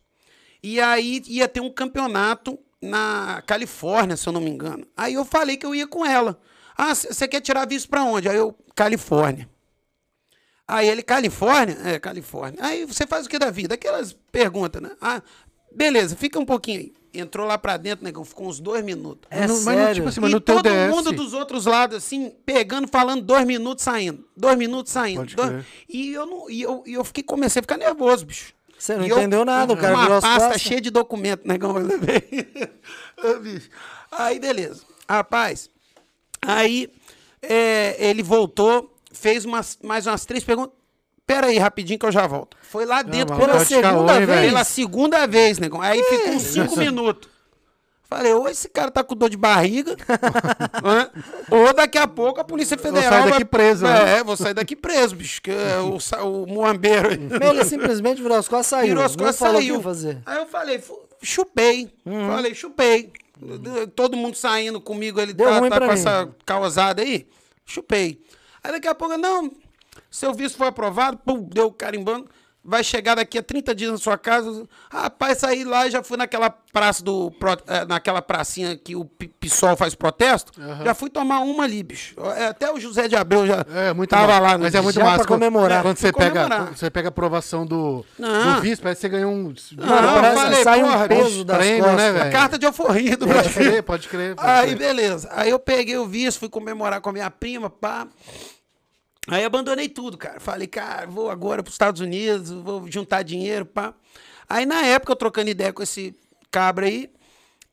E 0.62 0.80
aí 0.80 1.24
ia 1.28 1.48
ter 1.48 1.62
um 1.62 1.72
campeonato 1.72 2.60
na 2.82 3.42
Califórnia, 3.46 4.16
se 4.18 4.28
eu 4.28 4.34
não 4.34 4.42
me 4.42 4.50
engano. 4.50 4.86
Aí 4.96 5.14
eu 5.14 5.26
falei 5.26 5.58
que 5.58 5.66
eu 5.66 5.74
ia 5.76 5.88
com 5.88 6.06
ela. 6.06 6.40
Ah, 6.78 6.94
você 6.94 7.28
quer 7.28 7.42
tirar 7.42 7.68
visto 7.68 7.90
pra 7.90 8.04
onde? 8.04 8.30
Aí 8.30 8.38
eu, 8.38 8.56
Califórnia. 8.76 9.50
Aí 10.68 10.88
ele, 10.88 11.02
Califórnia? 11.02 11.78
É, 11.86 12.00
Califórnia. 12.00 12.60
Aí 12.64 12.86
você 12.86 13.08
faz 13.08 13.26
o 13.26 13.30
que 13.30 13.40
da 13.40 13.50
vida? 13.50 13.76
Aquelas 13.76 14.14
perguntas, 14.32 14.82
né? 14.82 14.92
Ah, 15.02 15.22
beleza, 15.74 16.16
fica 16.16 16.38
um 16.40 16.46
pouquinho 16.46 16.80
aí. 16.82 16.94
Entrou 17.14 17.48
lá 17.48 17.58
pra 17.58 17.78
dentro, 17.78 18.04
negão, 18.06 18.24
ficou 18.24 18.48
uns 18.48 18.60
dois 18.60 18.84
minutos. 18.84 19.28
É 19.32 19.40
Mas 19.40 19.50
não- 19.50 19.62
mas 19.64 19.76
sério? 19.76 19.96
tipo 19.96 20.10
assim, 20.10 20.20
mas 20.20 20.30
e 20.30 20.34
no 20.34 20.40
todo 20.42 20.62
DS. 20.62 20.90
mundo 20.94 21.12
dos 21.14 21.34
outros 21.34 21.66
lados, 21.66 21.98
assim, 21.98 22.30
pegando, 22.46 22.88
falando 22.88 23.24
dois 23.24 23.44
minutos 23.46 23.84
saindo. 23.84 24.28
Dois 24.36 24.56
minutos 24.58 24.92
saindo. 24.92 25.22
Pode 25.22 25.36
dois-. 25.36 25.66
E 25.90 26.12
eu 26.12 26.26
não. 26.28 26.50
E 26.50 26.62
eu, 26.62 26.84
e 26.86 26.94
eu 26.94 27.04
fiquei, 27.04 27.24
comecei 27.24 27.60
a 27.62 27.64
ficar 27.64 27.78
nervoso, 27.78 28.26
bicho. 28.26 28.54
Você 28.78 28.96
não 28.96 29.06
E 29.06 29.10
eu- 29.10 29.18
entendeu 29.18 29.44
nada, 29.44 29.74
o 29.74 29.78
cara 29.78 29.94
Uma 29.94 30.02
virou 30.04 30.18
as 30.18 30.24
pasta 30.24 30.40
costas. 30.46 30.62
cheia 30.62 30.80
de 30.82 30.90
documento, 30.92 31.48
negão, 31.48 31.76
eu 31.78 31.86
levei. 31.86 32.22
Aí, 34.12 34.40
beleza. 34.40 34.84
Rapaz, 35.10 35.70
aí 36.42 36.90
é, 37.42 37.96
ele 38.00 38.22
voltou, 38.22 38.94
fez 39.12 39.46
umas, 39.46 39.78
mais 39.84 40.06
umas 40.06 40.26
três 40.26 40.44
perguntas. 40.44 40.76
Pera 41.26 41.48
aí, 41.48 41.58
rapidinho 41.58 42.00
que 42.00 42.06
eu 42.06 42.12
já 42.12 42.26
volto. 42.26 42.56
Foi 42.62 42.86
lá 42.86 43.02
dentro 43.02 43.36
mas 43.36 43.46
pela 43.46 43.66
segunda 43.66 44.14
oi, 44.14 44.26
vez. 44.26 44.42
Pela 44.46 44.64
segunda 44.64 45.28
vez, 45.28 45.58
negão. 45.60 45.82
Aí 45.82 46.02
ficou 46.04 46.34
uns 46.34 46.42
cinco 46.44 46.78
minutos. 46.78 47.30
Falei, 48.10 48.34
ou 48.34 48.48
esse 48.48 48.70
cara 48.70 48.90
tá 48.90 49.04
com 49.04 49.16
dor 49.16 49.30
de 49.30 49.36
barriga, 49.36 49.94
ou 51.52 51.74
daqui 51.74 51.98
a 51.98 52.08
pouco 52.08 52.40
a 52.40 52.44
Polícia 52.44 52.78
Federal. 52.78 53.10
sair 53.10 53.24
daqui 53.26 53.32
vai- 53.32 53.46
preso, 53.46 53.84
né? 53.86 54.20
É, 54.20 54.24
vou 54.24 54.38
sair 54.38 54.54
daqui 54.54 54.76
preso, 54.76 55.16
bicho. 55.16 55.42
Que 55.42 55.52
é 55.52 55.80
o, 55.80 55.98
o 56.26 56.48
muambeiro. 56.48 57.10
aí. 57.10 57.20
Ele 57.50 57.66
simplesmente 57.66 58.22
virou 58.22 58.38
as 58.38 58.48
costas 58.48 58.68
e 58.68 58.70
saiu. 58.70 58.88
Virou 58.90 59.04
as 59.04 59.16
costas 59.16 59.36
saiu. 59.36 59.82
fazer. 59.82 60.22
Aí 60.26 60.38
eu 60.38 60.48
falei, 60.48 60.82
chupei. 61.22 61.92
Falei, 62.06 62.56
chupei. 62.56 63.12
Todo 63.96 64.16
mundo 64.18 64.36
saindo 64.36 64.80
comigo, 64.82 65.20
ele 65.20 65.34
Deu 65.34 65.48
tá, 65.48 65.60
ruim 65.60 65.70
tá 65.70 65.76
pra 65.76 65.88
com 65.88 65.94
mim. 65.94 66.00
essa 66.00 66.30
causada 66.46 67.02
aí. 67.02 67.28
Chupei. 67.66 68.22
Aí 68.64 68.72
daqui 68.72 68.88
a 68.88 68.96
pouco, 68.96 69.18
não, 69.18 69.52
seu 70.10 70.34
visto 70.34 70.58
foi 70.58 70.68
aprovado, 70.68 71.18
pum, 71.18 71.44
deu 71.44 71.72
carimbando. 71.72 72.30
Vai 72.70 72.84
chegar 72.84 73.16
daqui 73.16 73.38
a 73.38 73.42
30 73.42 73.74
dias 73.74 73.92
na 73.94 73.98
sua 73.98 74.18
casa. 74.18 74.68
Rapaz, 74.92 75.38
saí 75.38 75.64
lá 75.64 75.88
e 75.88 75.92
já 75.92 76.04
fui 76.04 76.18
naquela 76.18 76.50
praça 76.50 77.02
do. 77.02 77.32
eh, 77.66 77.86
naquela 77.86 78.22
pracinha 78.22 78.76
que 78.76 78.94
o 78.94 79.06
PSOL 79.40 79.78
faz 79.78 79.96
protesto. 79.96 80.52
Já 80.84 80.94
fui 80.94 81.10
tomar 81.10 81.40
uma 81.40 81.64
ali, 81.64 81.82
bicho. 81.82 82.14
É, 82.36 82.48
Até 82.48 82.70
o 82.70 82.78
José 82.78 83.08
de 83.08 83.16
Abreu 83.16 83.48
já 83.48 83.66
É 83.74 83.94
muito 83.94 84.10
tava 84.10 84.38
lá 84.38 84.58
Mas 84.58 84.76
é 84.76 84.82
muito 84.82 84.96
Já 85.00 85.06
massa. 85.06 85.24
comemorar. 85.26 85.82
Quando 85.82 85.96
você 85.98 86.12
Pra 86.12 86.26
pega, 86.26 86.34
comemorar. 86.44 86.68
quando 86.68 86.78
você 86.78 86.90
pega 86.92 87.08
a 87.08 87.10
aprovação 87.10 87.66
do, 87.66 88.04
Não. 88.20 88.56
do 88.56 88.62
vice, 88.62 88.82
parece 88.82 89.00
que 89.00 89.08
você 89.08 89.10
ganhou 89.10 89.32
um. 89.32 89.44
Não, 89.44 89.54
parece 89.88 90.34
que 90.36 90.42
falei, 90.42 90.64
sai 90.66 90.84
um 90.84 90.92
porra, 90.92 91.08
peso 91.08 91.46
das 91.46 91.58
prêmio, 91.58 91.84
costas. 91.86 91.98
né, 92.02 92.12
velho? 92.20 92.32
Carta 92.34 92.60
de 92.60 92.66
alforria 92.66 93.16
do 93.16 93.28
Pode 93.28 93.40
Brasil. 93.40 93.54
crer, 93.54 93.84
pode 93.84 94.08
crer. 94.10 94.36
pode 94.36 94.50
Aí, 94.50 94.76
crer. 94.76 94.78
beleza. 94.78 95.30
Aí 95.32 95.50
eu 95.50 95.60
peguei 95.60 95.98
o 95.98 96.06
visto, 96.06 96.40
fui 96.40 96.50
comemorar 96.50 97.00
com 97.00 97.10
a 97.10 97.14
minha 97.14 97.32
prima, 97.32 97.70
pá. 97.70 98.08
Aí 99.28 99.44
abandonei 99.44 99.90
tudo, 99.90 100.18
cara. 100.18 100.40
Falei, 100.40 100.68
cara, 100.68 101.06
vou 101.06 101.30
agora 101.30 101.62
pros 101.62 101.74
Estados 101.74 102.00
Unidos, 102.02 102.50
vou 102.50 102.90
juntar 102.90 103.24
dinheiro, 103.24 103.66
pá. 103.66 103.94
Aí, 104.50 104.66
na 104.66 104.86
época, 104.86 105.12
eu 105.12 105.18
trocando 105.18 105.50
ideia 105.50 105.74
com 105.74 105.84
esse 105.84 106.16
cabra 106.50 106.86
aí, 106.86 107.10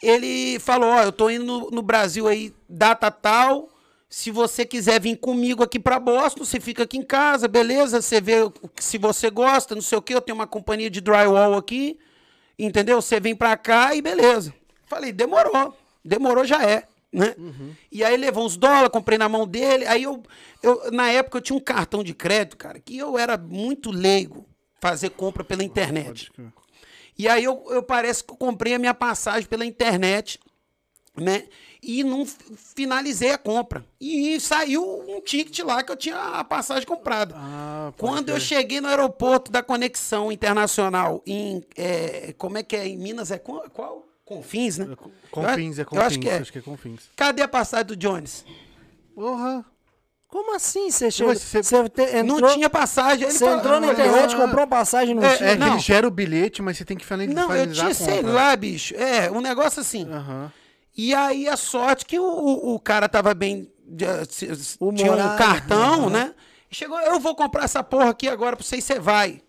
ele 0.02 0.58
falou, 0.58 0.90
ó, 0.90 1.02
eu 1.02 1.12
tô 1.12 1.30
indo 1.30 1.44
no, 1.44 1.70
no 1.70 1.82
Brasil 1.82 2.26
aí, 2.26 2.52
data 2.68 3.10
tal, 3.10 3.68
se 4.08 4.30
você 4.30 4.64
quiser 4.64 5.00
vir 5.00 5.16
comigo 5.16 5.62
aqui 5.62 5.78
pra 5.78 5.98
Boston, 5.98 6.44
você 6.44 6.60
fica 6.60 6.82
aqui 6.82 6.98
em 6.98 7.02
casa, 7.02 7.48
beleza? 7.48 8.02
Você 8.02 8.20
vê 8.20 8.34
se 8.78 8.98
você 8.98 9.30
gosta, 9.30 9.74
não 9.74 9.82
sei 9.82 9.98
o 9.98 10.02
quê, 10.02 10.14
eu 10.14 10.20
tenho 10.20 10.36
uma 10.36 10.46
companhia 10.46 10.90
de 10.90 11.00
drywall 11.00 11.54
aqui, 11.54 11.98
entendeu? 12.58 13.00
Você 13.00 13.18
vem 13.18 13.34
pra 13.34 13.56
cá 13.56 13.94
e 13.94 14.02
beleza. 14.02 14.52
Falei, 14.86 15.12
demorou, 15.12 15.76
demorou 16.04 16.44
já 16.44 16.64
é, 16.64 16.86
né? 17.14 17.34
E 17.90 18.02
aí 18.02 18.16
levou 18.16 18.44
uns 18.44 18.56
dólares, 18.56 18.88
comprei 18.90 19.16
na 19.16 19.28
mão 19.28 19.46
dele, 19.46 19.86
aí 19.86 20.02
eu, 20.02 20.22
eu, 20.62 20.90
na 20.90 21.08
época 21.10 21.38
eu 21.38 21.42
tinha 21.42 21.56
um 21.56 21.60
cartão 21.60 22.02
de 22.02 22.12
crédito, 22.12 22.56
cara, 22.56 22.80
que 22.80 22.98
eu 22.98 23.16
era 23.16 23.38
muito 23.38 23.90
leigo 23.90 24.44
fazer 24.80 25.10
compra 25.10 25.44
pela 25.44 25.62
internet. 25.62 26.30
E 27.16 27.28
aí 27.28 27.44
eu, 27.44 27.64
eu 27.70 27.82
parece 27.82 28.24
que 28.24 28.32
eu 28.32 28.36
comprei 28.36 28.74
a 28.74 28.78
minha 28.78 28.92
passagem 28.92 29.48
pela 29.48 29.64
internet, 29.64 30.40
né? 31.16 31.44
E 31.80 32.02
não 32.02 32.26
finalizei 32.26 33.30
a 33.30 33.38
compra. 33.38 33.84
E 34.00 34.40
saiu 34.40 34.82
um 35.06 35.20
ticket 35.20 35.58
lá 35.60 35.82
que 35.82 35.92
eu 35.92 35.96
tinha 35.96 36.16
a 36.16 36.42
passagem 36.42 36.86
comprada. 36.86 37.34
Ah, 37.36 37.92
Quando 37.98 38.30
eu 38.30 38.40
cheguei 38.40 38.80
no 38.80 38.88
aeroporto 38.88 39.52
da 39.52 39.62
Conexão 39.62 40.32
Internacional 40.32 41.22
em. 41.26 41.62
é, 41.76 42.34
como 42.36 42.58
é 42.58 42.62
que 42.62 42.74
é? 42.74 42.88
Em 42.88 42.96
Minas 42.96 43.30
é 43.30 43.38
qual? 43.38 44.04
Confins, 44.24 44.78
né? 44.78 44.88
Confins, 45.30 45.78
é 45.78 45.82
Eu 45.82 45.86
confins. 45.86 46.06
acho 46.06 46.18
que 46.20 46.28
é. 46.28 46.38
Acho 46.38 46.52
que 46.52 46.58
é 46.58 46.62
confins. 46.62 47.00
Cadê 47.14 47.42
a 47.42 47.48
passagem 47.48 47.86
do 47.86 47.96
Jones? 47.96 48.44
Porra. 49.14 49.64
Como 50.28 50.56
assim? 50.56 50.90
Você 50.90 51.10
chegou. 51.10 51.32
Você- 51.34 51.62
Você 51.62 51.88
te- 51.90 52.16
entrou, 52.16 52.40
não 52.40 52.54
tinha 52.54 52.68
passagem. 52.70 53.24
Ele 53.28 53.32
você 53.32 53.44
falou- 53.44 53.58
entrou 53.60 53.80
na 53.80 53.92
internet, 53.92 54.34
comprou 54.34 54.60
uma 54.62 54.66
passagem, 54.66 55.14
não 55.14 55.22
é, 55.22 55.36
tinha. 55.36 55.48
É, 55.50 55.56
não. 55.56 55.72
ele 55.74 55.78
gera 55.78 56.08
o 56.08 56.10
bilhete, 56.10 56.60
mas 56.62 56.76
você 56.76 56.84
tem 56.84 56.96
que 56.96 57.04
finalizar 57.06 57.34
Não, 57.48 57.54
eu 57.54 57.70
tinha, 57.70 57.94
sei 57.94 58.20
lá, 58.22 58.56
bicho. 58.56 58.94
É, 58.96 59.30
um 59.30 59.40
negócio 59.40 59.80
assim. 59.80 60.08
Aham. 60.10 60.50
E 60.96 61.14
aí 61.14 61.48
a 61.48 61.56
sorte 61.56 62.04
que 62.06 62.18
o, 62.18 62.24
o, 62.24 62.74
o 62.74 62.80
cara 62.80 63.08
tava 63.08 63.32
bem. 63.34 63.70
Tinha 64.96 65.12
um 65.12 65.36
cartão, 65.36 66.08
né? 66.10 66.34
E 66.70 66.74
chegou, 66.74 66.98
eu 67.00 67.20
vou 67.20 67.36
comprar 67.36 67.64
essa 67.64 67.82
porra 67.84 68.10
aqui 68.10 68.26
agora 68.26 68.56
pra 68.56 68.64
você 68.64 68.76
e 68.78 68.82
você 68.82 68.98
vai. 68.98 69.40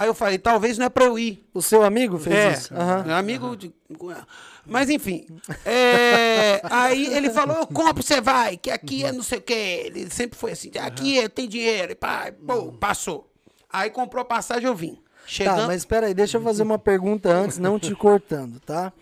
Aí 0.00 0.06
eu 0.08 0.14
falei, 0.14 0.38
talvez 0.38 0.78
não 0.78 0.86
é 0.86 0.88
pra 0.88 1.06
eu 1.06 1.18
ir. 1.18 1.44
O 1.52 1.60
seu 1.60 1.82
amigo 1.82 2.18
fez 2.18 2.36
É, 2.36 2.52
isso? 2.52 2.74
Aham. 2.74 3.16
amigo 3.16 3.56
de. 3.56 3.72
Mas 4.64 4.88
enfim. 4.90 5.26
é, 5.64 6.60
aí 6.70 7.06
ele 7.14 7.30
falou: 7.30 7.56
eu 7.56 7.66
compro, 7.66 8.02
você 8.02 8.20
vai, 8.20 8.56
que 8.56 8.70
aqui 8.70 9.04
é 9.04 9.10
não 9.10 9.22
sei 9.22 9.38
o 9.38 9.42
quê. 9.42 9.82
Ele 9.86 10.08
sempre 10.10 10.38
foi 10.38 10.52
assim: 10.52 10.70
aqui 10.80 11.18
é, 11.18 11.28
tem 11.28 11.48
dinheiro. 11.48 11.92
E 11.92 11.94
pá, 11.94 12.32
pô, 12.46 12.72
passou. 12.72 13.28
Aí 13.72 13.90
comprou 13.90 14.22
a 14.22 14.24
passagem, 14.24 14.66
eu 14.68 14.74
vim. 14.74 14.98
Chegando. 15.26 15.56
Tá, 15.62 15.66
mas 15.66 15.78
espera 15.78 16.06
aí, 16.06 16.14
deixa 16.14 16.38
eu 16.38 16.42
fazer 16.42 16.62
uma 16.62 16.78
pergunta 16.78 17.28
antes, 17.28 17.58
não 17.58 17.78
te 17.78 17.94
cortando, 17.94 18.60
tá? 18.60 18.92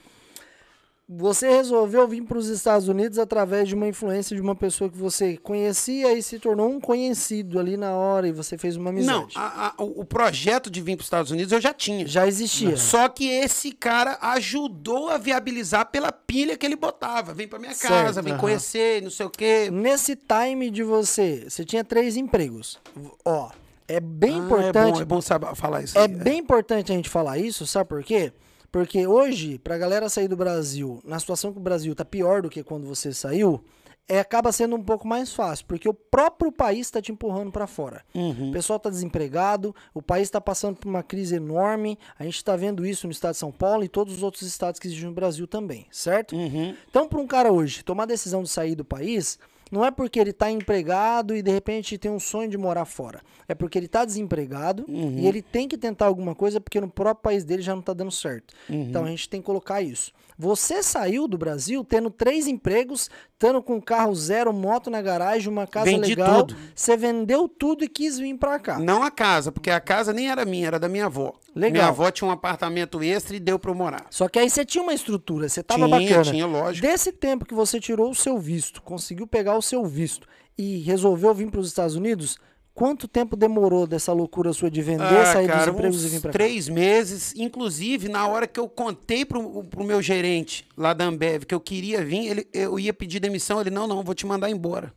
Você 1.08 1.48
resolveu 1.48 2.08
vir 2.08 2.24
para 2.24 2.36
os 2.36 2.48
Estados 2.48 2.88
Unidos 2.88 3.16
através 3.16 3.68
de 3.68 3.76
uma 3.76 3.86
influência 3.86 4.34
de 4.34 4.42
uma 4.42 4.56
pessoa 4.56 4.90
que 4.90 4.98
você 4.98 5.36
conhecia 5.36 6.12
e 6.12 6.20
se 6.20 6.36
tornou 6.40 6.68
um 6.68 6.80
conhecido 6.80 7.60
ali 7.60 7.76
na 7.76 7.92
hora 7.92 8.26
e 8.26 8.32
você 8.32 8.58
fez 8.58 8.76
uma 8.76 8.90
amizade. 8.90 9.36
Não, 9.36 9.40
a- 9.40 9.68
a- 9.68 9.74
o 9.84 10.04
projeto 10.04 10.68
de 10.68 10.82
vir 10.82 10.96
para 10.96 11.02
os 11.02 11.06
Estados 11.06 11.30
Unidos 11.30 11.52
eu 11.52 11.60
já 11.60 11.72
tinha. 11.72 12.08
Já 12.08 12.26
existia. 12.26 12.76
Só 12.76 13.08
que 13.08 13.28
esse 13.28 13.70
cara 13.70 14.18
ajudou 14.20 15.08
a 15.08 15.16
viabilizar 15.16 15.86
pela 15.92 16.10
pilha 16.10 16.56
que 16.56 16.66
ele 16.66 16.74
botava. 16.74 17.32
Vem 17.32 17.46
pra 17.46 17.60
minha 17.60 17.72
Certo, 17.72 17.92
casa, 18.06 18.20
vem 18.20 18.32
aham. 18.32 18.40
conhecer, 18.40 19.00
não 19.00 19.10
sei 19.10 19.26
o 19.26 19.30
quê. 19.30 19.70
Nesse 19.70 20.16
time 20.16 20.70
de 20.70 20.82
você, 20.82 21.46
você 21.48 21.64
tinha 21.64 21.84
três 21.84 22.16
empregos. 22.16 22.80
Ó, 23.24 23.48
é 23.86 24.00
bem 24.00 24.34
Ah, 24.34 24.38
importante. 24.38 24.76
É 24.88 24.90
bom, 24.92 25.00
é 25.02 25.04
bom 25.04 25.20
saber 25.20 25.54
falar 25.54 25.82
isso. 25.84 25.96
É 25.96 26.02
aí, 26.02 26.08
bem 26.08 26.38
importante 26.40 26.90
a 26.90 26.96
gente 26.96 27.08
falar 27.08 27.38
isso, 27.38 27.64
sabe 27.64 27.88
por 27.88 28.02
quê? 28.02 28.32
Porque 28.76 29.06
hoje, 29.06 29.58
pra 29.58 29.78
galera 29.78 30.06
sair 30.06 30.28
do 30.28 30.36
Brasil, 30.36 31.00
na 31.02 31.18
situação 31.18 31.50
que 31.50 31.58
o 31.58 31.62
Brasil 31.62 31.94
tá 31.94 32.04
pior 32.04 32.42
do 32.42 32.50
que 32.50 32.62
quando 32.62 32.86
você 32.86 33.10
saiu, 33.10 33.64
é, 34.06 34.20
acaba 34.20 34.52
sendo 34.52 34.76
um 34.76 34.82
pouco 34.82 35.08
mais 35.08 35.32
fácil, 35.32 35.64
porque 35.64 35.88
o 35.88 35.94
próprio 35.94 36.52
país 36.52 36.90
tá 36.90 37.00
te 37.00 37.10
empurrando 37.10 37.50
pra 37.50 37.66
fora. 37.66 38.04
Uhum. 38.14 38.50
O 38.50 38.52
pessoal 38.52 38.78
tá 38.78 38.90
desempregado, 38.90 39.74
o 39.94 40.02
país 40.02 40.28
tá 40.28 40.42
passando 40.42 40.76
por 40.76 40.90
uma 40.90 41.02
crise 41.02 41.36
enorme, 41.36 41.98
a 42.18 42.24
gente 42.24 42.44
tá 42.44 42.54
vendo 42.54 42.84
isso 42.84 43.06
no 43.06 43.12
estado 43.12 43.32
de 43.32 43.38
São 43.38 43.50
Paulo 43.50 43.82
e 43.82 43.88
todos 43.88 44.14
os 44.14 44.22
outros 44.22 44.42
estados 44.42 44.78
que 44.78 44.88
existem 44.88 45.08
no 45.08 45.14
Brasil 45.14 45.46
também, 45.46 45.86
certo? 45.90 46.36
Uhum. 46.36 46.76
Então, 46.86 47.08
para 47.08 47.18
um 47.18 47.26
cara 47.26 47.50
hoje 47.50 47.82
tomar 47.82 48.02
a 48.02 48.06
decisão 48.06 48.42
de 48.42 48.50
sair 48.50 48.74
do 48.74 48.84
país, 48.84 49.38
não 49.70 49.84
é 49.84 49.90
porque 49.90 50.18
ele 50.20 50.30
está 50.30 50.50
empregado 50.50 51.34
e 51.34 51.42
de 51.42 51.50
repente 51.50 51.98
tem 51.98 52.10
um 52.10 52.20
sonho 52.20 52.48
de 52.48 52.56
morar 52.56 52.84
fora. 52.84 53.20
É 53.48 53.54
porque 53.54 53.78
ele 53.78 53.86
está 53.86 54.04
desempregado 54.04 54.84
Uhum. 54.88 55.18
e 55.18 55.26
ele 55.26 55.42
tem 55.42 55.66
que 55.68 55.76
tentar 55.76 56.06
alguma 56.06 56.34
coisa 56.34 56.60
porque 56.60 56.80
no 56.80 56.88
próprio 56.88 57.22
país 57.22 57.44
dele 57.44 57.62
já 57.62 57.72
não 57.72 57.80
está 57.80 57.92
dando 57.92 58.10
certo. 58.12 58.54
Uhum. 58.68 58.82
Então 58.88 59.04
a 59.04 59.08
gente 59.08 59.28
tem 59.28 59.40
que 59.40 59.46
colocar 59.46 59.82
isso. 59.82 60.12
Você 60.38 60.82
saiu 60.82 61.26
do 61.26 61.38
Brasil 61.38 61.82
tendo 61.82 62.10
três 62.10 62.46
empregos, 62.46 63.08
estando 63.32 63.62
com 63.62 63.80
carro 63.80 64.14
zero, 64.14 64.52
moto 64.52 64.90
na 64.90 65.00
garagem, 65.00 65.48
uma 65.48 65.66
casa 65.66 65.86
Vendi 65.90 66.14
legal. 66.14 66.44
tudo. 66.44 66.56
Você 66.74 66.96
vendeu 66.96 67.48
tudo 67.48 67.84
e 67.84 67.88
quis 67.88 68.18
vir 68.18 68.36
para 68.36 68.58
cá. 68.58 68.78
Não 68.78 69.02
a 69.02 69.10
casa, 69.10 69.50
porque 69.50 69.70
a 69.70 69.80
casa 69.80 70.12
nem 70.12 70.30
era 70.30 70.44
minha, 70.44 70.66
era 70.66 70.78
da 70.78 70.88
minha 70.88 71.06
avó. 71.06 71.32
Legal. 71.54 71.72
Minha 71.72 71.86
avó 71.88 72.10
tinha 72.10 72.28
um 72.28 72.30
apartamento 72.32 73.02
extra 73.02 73.34
e 73.36 73.40
deu 73.40 73.58
eu 73.66 73.74
morar. 73.74 74.06
Só 74.10 74.28
que 74.28 74.38
aí 74.38 74.50
você 74.50 74.64
tinha 74.64 74.82
uma 74.82 74.92
estrutura, 74.92 75.48
você 75.48 75.62
tava 75.62 75.86
Tinha, 75.86 76.00
bacana. 76.00 76.24
tinha, 76.24 76.46
lógico. 76.46 76.86
Desse 76.86 77.12
tempo 77.12 77.46
que 77.46 77.54
você 77.54 77.80
tirou 77.80 78.10
o 78.10 78.14
seu 78.14 78.38
visto, 78.38 78.82
conseguiu 78.82 79.26
pegar 79.26 79.56
o 79.56 79.62
seu 79.62 79.84
visto 79.86 80.28
e 80.58 80.78
resolveu 80.80 81.34
vir 81.34 81.50
para 81.50 81.60
os 81.60 81.68
Estados 81.68 81.96
Unidos, 81.96 82.38
quanto 82.76 83.08
tempo 83.08 83.34
demorou 83.34 83.86
dessa 83.86 84.12
loucura 84.12 84.52
sua 84.52 84.70
de 84.70 84.80
vender, 84.82 85.02
Ah, 85.02 85.32
sair 85.32 85.46
cara, 85.48 85.58
dos 85.64 85.74
empregos 85.74 86.02
e 86.02 86.06
uns 86.06 86.12
vir 86.12 86.20
para 86.20 86.30
cá? 86.30 86.38
três 86.38 86.68
meses. 86.68 87.32
Inclusive, 87.34 88.08
na 88.08 88.28
hora 88.28 88.46
que 88.46 88.60
eu 88.60 88.68
contei 88.68 89.24
pro, 89.24 89.64
pro 89.64 89.82
meu 89.82 90.00
gerente 90.02 90.64
lá 90.76 90.92
da 90.92 91.04
Ambev 91.06 91.44
que 91.44 91.54
eu 91.54 91.60
queria 91.60 92.04
vir, 92.04 92.26
ele, 92.28 92.48
eu 92.52 92.78
ia 92.78 92.92
pedir 92.94 93.18
demissão. 93.18 93.60
Ele, 93.60 93.70
não, 93.70 93.86
não, 93.88 94.04
vou 94.04 94.14
te 94.14 94.24
mandar 94.26 94.50
embora. 94.50 94.92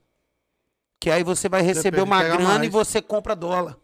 Que 1.02 1.10
aí 1.10 1.24
você 1.24 1.48
vai 1.48 1.62
receber 1.62 1.92
pega- 1.98 2.04
uma 2.04 2.22
grana 2.22 2.44
mais. 2.56 2.64
e 2.66 2.70
você 2.70 3.02
compra 3.02 3.34
dólar. 3.36 3.78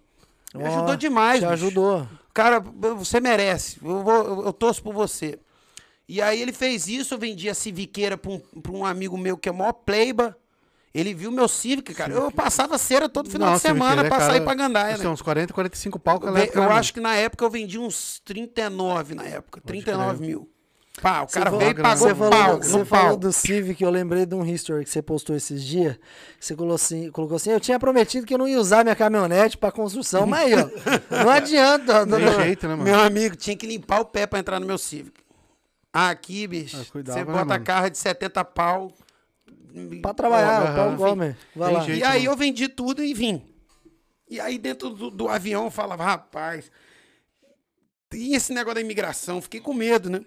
Me 0.53 0.63
Ó, 0.63 0.67
ajudou 0.67 0.95
demais, 0.97 1.39
Te 1.39 1.45
bicho. 1.47 1.53
ajudou. 1.53 2.07
Cara, 2.33 2.59
você 2.59 3.19
merece. 3.21 3.77
Eu, 3.83 4.03
vou, 4.03 4.13
eu, 4.13 4.45
eu 4.47 4.53
torço 4.53 4.83
por 4.83 4.93
você. 4.93 5.39
E 6.07 6.21
aí 6.21 6.41
ele 6.41 6.51
fez 6.53 6.87
isso, 6.87 7.13
eu 7.13 7.17
vendi 7.17 7.49
a 7.49 7.53
Civiqueira 7.55 8.17
pra 8.17 8.29
um, 8.31 8.39
pra 8.61 8.71
um 8.71 8.85
amigo 8.85 9.17
meu 9.17 9.37
que 9.37 9.47
é 9.49 9.51
maior 9.51 9.71
pleiba. 9.73 10.37
Ele 10.97 11.13
viu 11.13 11.29
meu 11.29 11.47
Civic, 11.49 11.93
cara. 11.93 12.13
Eu 12.13 12.31
passava 12.31 12.77
cera 12.77 13.09
todo 13.09 13.29
final 13.29 13.53
de 13.55 13.59
semana 13.59 13.95
Viqueira, 14.03 14.09
pra 14.09 14.17
cara, 14.19 14.31
sair 14.31 14.41
pra 14.45 14.53
Gandaia, 14.53 14.97
né? 14.97 15.03
é 15.05 15.09
uns 15.09 15.21
40, 15.21 15.53
45 15.53 15.99
pau 15.99 16.19
que 16.19 16.25
Eu, 16.25 16.29
ela 16.29 16.39
época, 16.39 16.59
eu 16.59 16.63
né, 16.69 16.71
acho 16.75 16.93
que 16.93 16.99
na 17.01 17.15
época 17.17 17.43
eu 17.43 17.49
vendi 17.49 17.77
uns 17.77 18.21
39 18.23 19.13
na 19.13 19.25
época. 19.25 19.59
39 19.65 20.25
mil. 20.25 20.49
Pá, 21.01 21.23
o 21.23 21.27
cara 21.27 21.49
Você 21.51 21.57
veio 21.57 21.71
e 21.71 21.73
pagou 21.73 22.07
Você 22.07 22.15
falou, 22.15 22.29
pau. 22.31 22.57
você 22.63 22.77
no 22.77 22.85
falou 22.85 23.07
pau. 23.09 23.17
do 23.17 23.33
Civic, 23.33 23.83
eu 23.83 23.89
lembrei 23.89 24.25
de 24.25 24.33
um 24.33 24.45
history 24.45 24.85
que 24.85 24.89
você 24.89 25.01
postou 25.01 25.35
esses 25.35 25.61
dias. 25.61 25.97
Você 26.39 26.55
colocou 26.55 26.75
assim, 26.75 27.11
colocou 27.11 27.35
assim, 27.35 27.49
eu 27.51 27.59
tinha 27.59 27.77
prometido 27.77 28.25
que 28.25 28.33
eu 28.33 28.37
não 28.37 28.47
ia 28.47 28.57
usar 28.57 28.81
minha 28.85 28.95
caminhonete 28.95 29.57
para 29.57 29.73
construção, 29.73 30.25
mas 30.25 30.53
aí, 30.53 30.53
ó, 30.63 30.69
não 31.25 31.29
adianta. 31.29 32.07
Tem 32.07 32.19
não- 32.25 32.33
jeito, 32.41 32.65
né, 32.69 32.75
mano? 32.75 32.83
Meu 32.89 32.97
amigo, 33.01 33.35
tinha 33.35 33.57
que 33.57 33.67
limpar 33.67 33.99
o 33.99 34.05
pé 34.05 34.25
pra 34.25 34.39
entrar 34.39 34.61
no 34.61 34.65
meu 34.65 34.77
Civic. 34.77 35.19
Aqui, 35.91 36.47
bicho, 36.47 36.77
Ah, 36.81 36.85
cuidava, 36.89 37.19
você 37.19 37.25
né, 37.25 37.31
bota 37.31 37.41
a 37.41 37.45
mano? 37.45 37.65
carro 37.65 37.89
de 37.89 37.97
70 37.97 38.45
pau, 38.45 38.91
Pra 40.01 40.13
trabalhar, 40.13 40.61
Aham, 40.61 40.95
o. 40.95 41.35
Vai 41.59 41.73
lá. 41.73 41.79
jeito. 41.81 41.99
E 41.99 42.03
aí 42.03 42.23
não. 42.25 42.31
eu 42.31 42.37
vendi 42.37 42.67
tudo 42.69 43.03
e 43.03 43.13
vim. 43.13 43.43
E 44.29 44.39
aí 44.39 44.57
dentro 44.57 44.89
do, 44.89 45.09
do 45.11 45.27
avião 45.27 45.65
eu 45.65 45.71
falava, 45.71 46.03
rapaz, 46.03 46.71
tem 48.09 48.33
esse 48.33 48.53
negócio 48.53 48.75
da 48.75 48.81
imigração, 48.81 49.41
fiquei 49.41 49.59
com 49.59 49.73
medo, 49.73 50.09
né? 50.09 50.21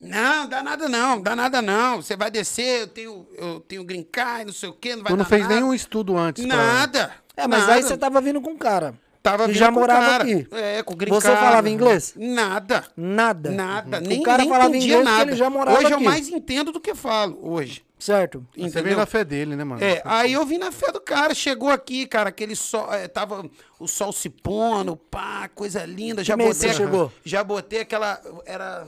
Não, 0.00 0.48
dá 0.48 0.62
nada 0.62 0.88
não, 0.88 1.20
dá 1.20 1.34
nada 1.36 1.62
não. 1.62 2.02
Você 2.02 2.16
vai 2.16 2.30
descer, 2.30 2.80
eu 2.82 2.86
tenho, 2.88 3.26
eu 3.36 3.60
tenho 3.60 3.84
green 3.84 4.02
card, 4.02 4.46
não 4.46 4.52
sei 4.52 4.68
o 4.68 4.72
quê, 4.72 4.96
não 4.96 5.02
vai 5.02 5.12
Tu 5.12 5.16
não 5.16 5.24
dar 5.24 5.28
fez 5.28 5.42
nada. 5.42 5.54
nenhum 5.54 5.72
estudo 5.72 6.16
antes. 6.16 6.44
pra- 6.44 6.56
Nada. 6.56 7.14
É, 7.36 7.46
mas 7.46 7.60
nada. 7.60 7.72
aí 7.74 7.82
você 7.82 7.96
tava 7.96 8.20
vindo 8.20 8.40
com 8.40 8.50
um 8.50 8.58
cara. 8.58 8.94
Tava 9.24 9.44
que 9.46 9.52
vindo 9.52 9.58
já 9.58 9.68
com 9.68 9.76
o 9.78 9.80
morava 9.80 10.06
cara. 10.06 10.22
aqui. 10.24 10.46
É, 10.52 10.82
com 10.82 10.94
Você 11.08 11.28
falava 11.34 11.70
inglês? 11.70 12.12
Nada. 12.14 12.84
Nada. 12.94 13.50
Nada. 13.50 13.96
O 13.96 14.00
Nem, 14.02 14.22
cara 14.22 14.42
nem 14.42 14.50
falava 14.50 14.68
entendia 14.68 14.98
inglês 14.98 15.04
nada. 15.16 15.30
ele 15.30 15.36
já 15.36 15.48
morava 15.48 15.78
hoje 15.78 15.86
aqui. 15.86 15.94
eu 15.94 16.00
mais 16.00 16.28
entendo 16.28 16.70
do 16.72 16.78
que 16.78 16.94
falo, 16.94 17.38
hoje. 17.40 17.82
Certo. 17.98 18.46
Você 18.54 18.60
veio 18.60 18.68
Entendeu? 18.68 18.96
na 18.98 19.06
fé 19.06 19.24
dele, 19.24 19.56
né, 19.56 19.64
mano? 19.64 19.82
É, 19.82 20.02
aí 20.04 20.34
eu 20.34 20.44
vim 20.44 20.58
na 20.58 20.70
fé 20.70 20.92
do 20.92 21.00
cara, 21.00 21.34
chegou 21.34 21.70
aqui, 21.70 22.06
cara, 22.06 22.28
aquele 22.28 22.54
sol, 22.54 22.92
é, 22.92 23.08
tava 23.08 23.48
o 23.80 23.88
sol 23.88 24.12
se 24.12 24.28
pondo, 24.28 24.94
pá, 24.94 25.48
coisa 25.54 25.86
linda, 25.86 26.22
já 26.22 26.36
mês 26.36 26.58
botei, 26.58 26.74
chegou? 26.74 27.10
já 27.24 27.42
botei 27.42 27.80
aquela, 27.80 28.20
era 28.44 28.86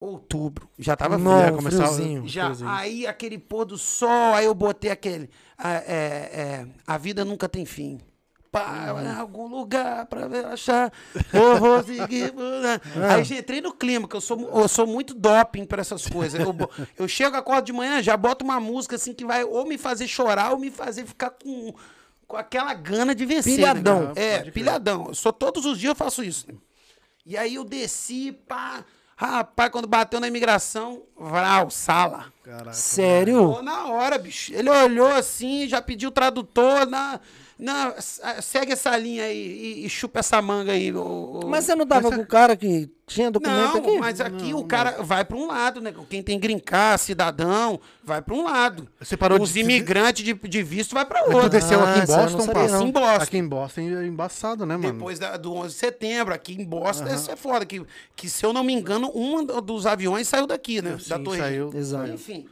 outubro, 0.00 0.68
já 0.76 0.96
tava 0.96 1.18
Não, 1.18 1.40
frio, 1.42 1.54
começava- 1.56 1.86
friozinho. 1.92 2.26
já, 2.26 2.44
friozinho. 2.46 2.70
aí 2.70 3.06
aquele 3.06 3.38
pôr 3.38 3.64
do 3.64 3.78
sol, 3.78 4.34
aí 4.34 4.46
eu 4.46 4.54
botei 4.54 4.90
aquele, 4.90 5.30
a, 5.56 5.74
é, 5.74 5.82
é, 5.86 6.66
a 6.84 6.98
vida 6.98 7.24
nunca 7.24 7.48
tem 7.48 7.64
fim. 7.64 8.00
Pá, 8.50 8.92
Uhum. 8.94 9.02
em 9.02 9.14
algum 9.14 9.46
lugar 9.46 10.06
pra 10.06 10.26
achar, 10.52 10.90
eu 11.32 11.56
vou 11.58 11.82
seguir. 11.82 12.32
Ah. 12.96 13.14
Aí 13.16 13.24
já 13.24 13.36
entrei 13.36 13.60
no 13.60 13.72
clima, 13.72 14.08
que 14.08 14.16
eu 14.16 14.20
sou, 14.20 14.38
eu 14.58 14.66
sou 14.68 14.86
muito 14.86 15.12
doping 15.14 15.64
pra 15.66 15.80
essas 15.82 16.06
coisas. 16.06 16.40
Eu, 16.40 16.54
eu 16.98 17.06
chego, 17.08 17.36
acordo 17.36 17.66
de 17.66 17.72
manhã, 17.72 18.02
já 18.02 18.16
boto 18.16 18.44
uma 18.44 18.58
música 18.58 18.96
assim 18.96 19.12
que 19.12 19.24
vai 19.24 19.44
ou 19.44 19.66
me 19.66 19.76
fazer 19.76 20.08
chorar 20.08 20.52
ou 20.52 20.58
me 20.58 20.70
fazer 20.70 21.04
ficar 21.04 21.30
com, 21.30 21.74
com 22.26 22.36
aquela 22.36 22.72
gana 22.74 23.14
de 23.14 23.26
vencer. 23.26 23.56
Pilhadão. 23.56 24.06
Né? 24.08 24.12
É, 24.16 24.50
pilhadão. 24.50 25.06
Eu 25.08 25.14
sou 25.14 25.32
todos 25.32 25.66
os 25.66 25.78
dias 25.78 25.90
eu 25.90 25.96
faço 25.96 26.22
isso. 26.24 26.46
né? 26.48 26.54
E 27.26 27.36
aí 27.36 27.56
eu 27.56 27.64
desci, 27.64 28.32
pá. 28.32 28.82
Rapaz, 29.20 29.70
quando 29.70 29.88
bateu 29.88 30.20
na 30.20 30.28
imigração, 30.28 31.02
vral, 31.18 31.70
sala. 31.70 32.32
Caraca. 32.44 32.72
Sério? 32.72 33.52
Pô, 33.56 33.62
na 33.62 33.86
hora, 33.88 34.16
bicho. 34.16 34.54
Ele 34.54 34.70
olhou 34.70 35.08
assim, 35.08 35.66
já 35.68 35.82
pediu 35.82 36.08
o 36.08 36.12
tradutor, 36.12 36.86
na, 36.86 37.18
s- 37.96 38.20
segue 38.42 38.72
essa 38.72 38.96
linha 38.96 39.24
aí 39.24 39.36
e, 39.82 39.86
e 39.86 39.88
chupa 39.90 40.20
essa 40.20 40.40
manga 40.40 40.72
aí. 40.72 40.92
ô- 40.94 41.40
Mas 41.46 41.64
você 41.64 41.74
não 41.74 41.86
tava 41.86 42.10
com 42.10 42.20
o 42.22 42.26
cara 42.26 42.56
que 42.56 42.88
tinha 43.06 43.30
documento 43.30 43.72
não, 43.74 43.76
aqui? 43.78 43.98
mas 43.98 44.20
aqui 44.20 44.54
o 44.54 44.62
cara 44.64 45.02
vai 45.02 45.24
para 45.24 45.36
um 45.36 45.46
lado, 45.48 45.80
né? 45.80 45.92
Quem 46.08 46.22
tem 46.22 46.38
grincar, 46.38 46.96
cidadão, 46.98 47.80
vai 48.04 48.22
para 48.22 48.34
um 48.34 48.44
lado. 48.44 48.86
Você 49.00 49.16
parou 49.16 49.40
Os 49.42 49.54
de- 49.54 49.60
imigrantes 49.60 50.22
de, 50.24 50.34
de 50.34 50.62
visto 50.62 50.94
vai 50.94 51.04
para 51.04 51.20
Mas 51.26 51.34
outro. 51.34 51.48
tu 51.50 51.52
desceu 51.52 51.80
Ah, 51.80 51.90
aqui 51.90 51.98
em 51.98 52.06
não 52.06 52.16
Boston, 52.22 52.40
sabia, 52.42 52.68
não. 52.68 52.86
Em 52.86 52.90
Boston. 52.92 53.22
Aqui 53.24 53.38
em 53.38 53.48
Boston 53.48 53.80
é 53.80 54.06
embaçado, 54.06 54.64
né, 54.66 54.76
mano? 54.76 54.92
Depois 54.92 55.18
da- 55.18 55.36
do 55.36 55.52
11 55.54 55.74
de 55.74 55.80
setembro, 55.80 56.32
aqui 56.34 56.52
em 56.52 56.64
Boston, 56.64 57.08
isso 57.08 57.30
é 57.30 57.34
foda. 57.36 57.66
Que, 57.66 57.82
que, 58.14 58.28
se 58.28 58.44
eu 58.46 58.52
não 58.52 58.62
me 58.62 58.72
engano, 58.72 59.10
um 59.14 59.44
dos 59.44 59.84
aviões 59.86 60.28
saiu 60.28 60.46
daqui, 60.46 60.80
né? 60.80 60.92
da 61.08 61.16
Sim, 61.16 61.24
torre. 61.24 61.38
saiu. 61.38 61.70
Exato. 61.74 62.10
Enfim. 62.12 62.46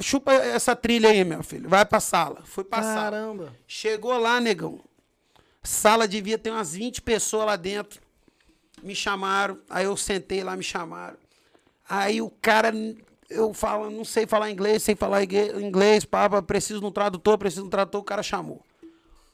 Chupa 0.00 0.32
essa 0.32 0.74
trilha 0.74 1.10
aí, 1.10 1.24
meu 1.24 1.42
filho. 1.42 1.68
Vai 1.68 1.84
pra 1.84 2.00
sala. 2.00 2.42
Fui 2.44 2.64
pra 2.64 2.82
sala. 2.82 2.94
Caramba. 2.94 3.56
Chegou 3.66 4.16
lá, 4.18 4.40
negão. 4.40 4.80
Sala 5.62 6.08
devia 6.08 6.38
ter 6.38 6.50
umas 6.50 6.74
20 6.74 7.02
pessoas 7.02 7.46
lá 7.46 7.56
dentro. 7.56 8.00
Me 8.82 8.94
chamaram. 8.94 9.58
Aí 9.70 9.84
eu 9.84 9.96
sentei 9.96 10.42
lá, 10.42 10.56
me 10.56 10.62
chamaram. 10.62 11.16
Aí 11.88 12.22
o 12.22 12.30
cara, 12.30 12.72
eu 13.28 13.52
falo, 13.52 13.90
não 13.90 14.04
sei 14.04 14.26
falar 14.26 14.50
inglês, 14.50 14.82
sei 14.82 14.94
falar 14.94 15.22
inglês, 15.24 16.04
papa, 16.04 16.40
preciso 16.42 16.80
de 16.80 16.86
um 16.86 16.90
tradutor, 16.90 17.36
preciso 17.36 17.62
de 17.62 17.68
um 17.68 17.70
tradutor, 17.70 18.00
o 18.00 18.04
cara 18.04 18.22
chamou. 18.22 18.62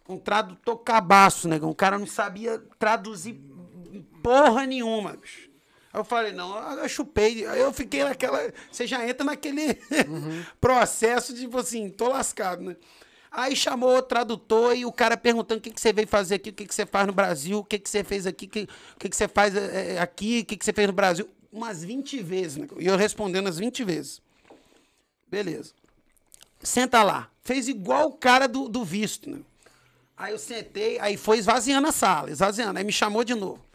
Um 0.09 0.19
tradutor 0.19 0.79
cabaço, 0.79 1.49
negão. 1.49 1.71
O 1.71 1.75
cara 1.75 1.99
não 1.99 2.07
sabia 2.07 2.63
traduzir 2.79 3.41
porra 4.23 4.67
nenhuma, 4.67 5.13
bicho. 5.13 5.48
Aí 5.93 6.01
eu 6.01 6.05
falei, 6.05 6.33
não, 6.33 6.57
eu 6.79 6.89
chupei. 6.89 7.47
Aí 7.47 7.61
eu 7.61 7.73
fiquei 7.73 8.05
naquela. 8.05 8.53
Você 8.71 8.87
já 8.87 9.09
entra 9.09 9.25
naquele 9.25 9.75
processo 10.61 11.33
de, 11.33 11.43
tipo 11.43 11.59
assim, 11.59 11.89
tô 11.89 12.09
lascado, 12.09 12.63
né? 12.63 12.77
Aí 13.31 13.55
chamou 13.55 13.97
o 13.99 14.03
tradutor 14.03 14.75
e 14.75 14.85
o 14.87 14.93
cara 14.93 15.17
perguntando 15.17 15.59
o 15.59 15.63
que, 15.63 15.71
que 15.71 15.81
você 15.81 15.93
veio 15.93 16.09
fazer 16.09 16.37
aqui, 16.37 16.51
o 16.51 16.53
que, 16.53 16.67
que 16.67 16.75
você 16.75 16.87
faz 16.87 17.07
no 17.07 17.13
Brasil, 17.13 17.59
o 17.59 17.65
que, 17.65 17.79
que 17.79 17.89
você 17.89 18.03
fez 18.03 18.27
aqui, 18.27 18.47
o 18.47 18.49
que, 18.49 18.69
que, 18.99 19.09
que 19.09 19.17
você 19.17 19.29
faz 19.29 19.55
eh, 19.55 19.99
aqui, 20.01 20.41
o 20.41 20.47
que, 20.47 20.57
que 20.57 20.65
você 20.65 20.73
fez 20.73 20.87
no 20.87 20.95
Brasil. 20.95 21.29
Umas 21.53 21.85
20 21.85 22.23
vezes, 22.23 22.57
né? 22.57 22.67
E 22.79 22.87
eu 22.87 22.97
respondendo 22.97 23.49
as 23.49 23.59
20 23.59 23.85
vezes. 23.85 24.23
Beleza. 25.31 25.73
Senta 26.63 27.03
lá. 27.03 27.31
Fez 27.43 27.69
igual 27.69 28.09
o 28.09 28.13
cara 28.13 28.47
do, 28.47 28.69
do 28.69 28.85
visto, 28.85 29.31
né? 29.31 29.41
Aí 30.17 30.33
eu 30.33 30.39
sentei, 30.39 30.99
aí 30.99 31.17
foi 31.17 31.39
esvaziando 31.39 31.87
a 31.87 31.93
sala, 31.93 32.31
esvaziando. 32.31 32.79
Aí 32.79 32.85
me 32.85 32.93
chamou 32.93 33.23
de 33.23 33.35
novo. 33.35 33.68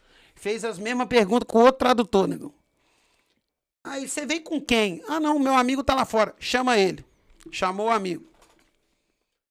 Fez 0.43 0.65
as 0.65 0.77
mesmas 0.77 1.07
perguntas 1.07 1.47
com 1.47 1.59
o 1.59 1.61
outro 1.61 1.79
tradutor, 1.79 2.27
nego. 2.27 2.53
Aí 3.81 4.09
você 4.09 4.25
veio 4.25 4.43
com 4.43 4.59
quem? 4.59 5.01
Ah, 5.07 5.17
não, 5.17 5.39
meu 5.39 5.55
amigo 5.55 5.81
tá 5.81 5.95
lá 5.95 6.03
fora. 6.03 6.35
Chama 6.37 6.77
ele. 6.77 7.05
Chamou 7.49 7.87
o 7.87 7.89
amigo. 7.89 8.25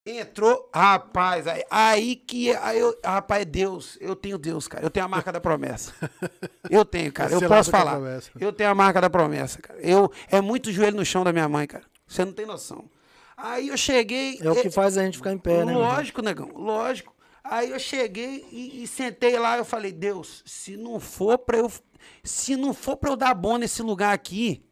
Entrou, 0.04 0.68
rapaz, 0.74 1.46
aí, 1.46 1.64
aí 1.70 2.14
que. 2.14 2.54
Aí 2.56 2.78
eu, 2.78 2.94
rapaz, 3.02 3.40
é 3.40 3.44
Deus. 3.46 3.96
Eu 4.02 4.14
tenho 4.14 4.36
Deus, 4.36 4.68
cara. 4.68 4.84
Eu 4.84 4.90
tenho 4.90 5.06
a 5.06 5.08
marca 5.08 5.32
da 5.32 5.40
promessa. 5.40 5.94
Eu 6.68 6.84
tenho, 6.84 7.10
cara. 7.10 7.32
Eu 7.32 7.40
posso 7.40 7.70
a 7.70 7.72
falar. 7.72 7.98
Eu 8.38 8.52
tenho 8.52 8.68
a 8.68 8.74
marca 8.74 9.00
da 9.00 9.08
promessa, 9.08 9.62
cara. 9.62 9.80
Eu, 9.80 10.12
é 10.28 10.42
muito 10.42 10.70
joelho 10.70 10.96
no 10.96 11.06
chão 11.06 11.24
da 11.24 11.32
minha 11.32 11.48
mãe, 11.48 11.66
cara. 11.66 11.84
Você 12.06 12.22
não 12.22 12.32
tem 12.34 12.44
noção. 12.44 12.84
Aí 13.34 13.68
eu 13.68 13.78
cheguei. 13.78 14.38
É 14.42 14.50
o 14.50 14.54
que 14.54 14.68
eh, 14.68 14.70
faz 14.70 14.98
a 14.98 15.04
gente 15.04 15.16
ficar 15.16 15.32
em 15.32 15.38
pé, 15.38 15.64
né? 15.64 15.72
Lógico, 15.72 16.20
negão, 16.20 16.50
lógico. 16.54 17.14
Aí 17.44 17.70
eu 17.70 17.78
cheguei 17.78 18.46
e, 18.52 18.82
e 18.82 18.86
sentei 18.86 19.38
lá, 19.38 19.56
eu 19.56 19.64
falei, 19.64 19.92
Deus, 19.92 20.42
se 20.46 20.76
não 20.76 21.00
for 21.00 21.38
para 21.38 21.58
eu 21.58 21.70
se 22.24 22.56
não 22.56 22.74
for 22.74 22.96
para 22.96 23.10
eu 23.10 23.16
dar 23.16 23.34
bom 23.34 23.56
nesse 23.56 23.82
lugar 23.82 24.12
aqui, 24.12 24.64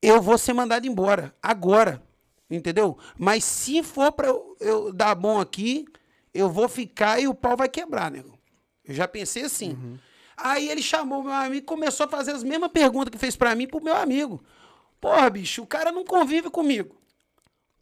eu 0.00 0.20
vou 0.20 0.36
ser 0.36 0.52
mandado 0.52 0.86
embora 0.86 1.34
agora. 1.42 2.02
Entendeu? 2.50 2.98
Mas 3.16 3.44
se 3.44 3.82
for 3.82 4.12
para 4.12 4.28
eu, 4.28 4.56
eu 4.60 4.92
dar 4.92 5.14
bom 5.14 5.40
aqui, 5.40 5.86
eu 6.34 6.50
vou 6.50 6.68
ficar 6.68 7.20
e 7.20 7.26
o 7.26 7.34
pau 7.34 7.56
vai 7.56 7.68
quebrar, 7.68 8.10
negão. 8.10 8.38
Eu 8.84 8.94
já 8.94 9.08
pensei 9.08 9.44
assim. 9.44 9.98
Aí 10.36 10.68
ele 10.68 10.82
chamou 10.82 11.22
meu 11.22 11.32
amigo 11.32 11.54
e 11.54 11.62
começou 11.62 12.04
a 12.06 12.08
fazer 12.08 12.32
as 12.32 12.42
mesmas 12.42 12.70
perguntas 12.70 13.10
que 13.10 13.18
fez 13.18 13.36
para 13.36 13.54
mim 13.54 13.66
pro 13.66 13.82
meu 13.82 13.96
amigo. 13.96 14.42
Porra, 15.00 15.30
bicho, 15.30 15.62
o 15.62 15.66
cara 15.66 15.90
não 15.90 16.04
convive 16.04 16.50
comigo. 16.50 16.96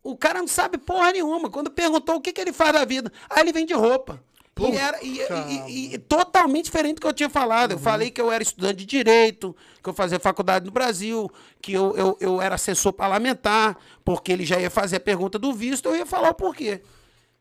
O 0.03 0.16
cara 0.16 0.38
não 0.40 0.48
sabe 0.48 0.78
porra 0.78 1.12
nenhuma. 1.12 1.51
Quando 1.51 1.70
perguntou 1.70 2.16
o 2.16 2.20
que, 2.20 2.32
que 2.32 2.40
ele 2.40 2.53
faz 2.53 2.72
da 2.72 2.84
vida, 2.84 3.12
aí 3.28 3.40
ele 3.42 3.53
vem 3.53 3.66
de 3.66 3.74
roupa. 3.74 4.22
E, 4.59 4.76
era, 4.76 4.98
e, 5.03 5.18
e- 5.20 5.62
e- 5.68 5.94
e 5.94 5.98
totalmente 5.98 6.66
diferente 6.66 6.96
do 6.96 7.01
que 7.01 7.07
eu 7.07 7.12
tinha 7.14 7.30
falado. 7.30 7.72
Eu 7.72 7.78
falei 7.78 8.11
que 8.11 8.20
eu 8.20 8.30
era 8.30 8.42
estudante 8.42 8.76
de 8.78 8.84
direito, 8.86 9.57
que 9.82 9.88
eu 9.88 9.94
fazia 9.94 10.18
faculdade 10.20 10.66
no 10.66 10.70
Brasil, 10.70 11.30
que 11.62 11.72
eu, 11.72 11.96
eu, 11.96 12.16
eu 12.20 12.42
era 12.42 12.57
assessor 12.57 12.92
parlamentar, 12.92 13.78
porque 14.05 14.30
ele 14.30 14.44
já 14.44 14.61
ia 14.61 14.68
fazer 14.68 14.96
a 14.96 15.01
pergunta 15.01 15.38
do 15.38 15.53
visto, 15.55 15.88
eu 15.88 15.96
ia 15.96 16.05
falar 16.05 16.30
o 16.30 16.34
porquê. 16.34 16.82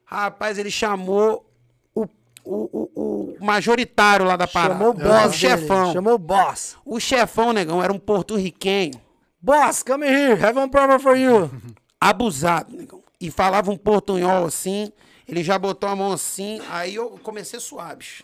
Rapaz, 0.05 0.57
ele 0.57 0.71
chamou 0.71 1.45
o, 1.93 2.03
o, 2.03 2.07
o, 2.45 3.35
o 3.39 3.45
majoritário 3.45 4.25
lá 4.25 4.37
da 4.37 4.47
parada. 4.47 4.75
Chamou 4.75 4.89
o 4.91 4.93
boss, 4.93 5.07
o 5.09 5.29
dele, 5.29 5.33
chefão. 5.33 5.93
Chamou 5.93 6.13
o 6.13 6.17
boss. 6.17 6.77
O 6.85 6.99
chefão, 7.01 7.51
negão, 7.51 7.83
era 7.83 7.91
um 7.91 7.99
porto-riquenho 7.99 8.93
Boss, 9.41 9.83
come 9.83 10.05
here. 10.05 10.41
Have 10.41 10.57
one 10.57 10.69
problem 10.69 10.99
for 10.99 11.17
you. 11.17 11.49
abusado, 11.99 12.75
negão. 12.75 13.03
E 13.19 13.29
falava 13.29 13.71
um 13.71 13.77
portunhol 13.77 14.45
assim, 14.45 14.91
ele 15.27 15.43
já 15.43 15.57
botou 15.59 15.89
a 15.89 15.95
mão 15.95 16.11
assim, 16.13 16.61
aí 16.69 16.95
eu 16.95 17.09
comecei 17.21 17.57
a 17.57 17.61
suar, 17.61 17.95
bicho. 17.97 18.23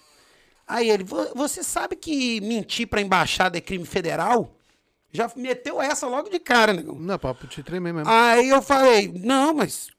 Aí 0.68 0.90
ele, 0.90 1.04
"Vo- 1.04 1.34
você 1.36 1.62
sabe 1.64 1.96
que 1.96 2.42
mentir 2.42 2.88
pra 2.88 3.02
embaixada 3.02 3.58
é 3.58 3.62
crime 3.62 3.86
federal? 3.86 4.56
Já 5.12 5.32
meteu 5.36 5.82
essa 5.82 6.08
logo 6.08 6.30
de 6.30 6.40
cara, 6.40 6.74
negão. 6.74 6.96
Não, 6.96 7.20
papo 7.20 7.48
te 7.48 7.62
tremer 7.64 7.94
mesmo. 7.94 8.10
Aí 8.10 8.50
eu 8.50 8.62
falei, 8.62 9.12
não, 9.24 9.54
mas 9.54 9.90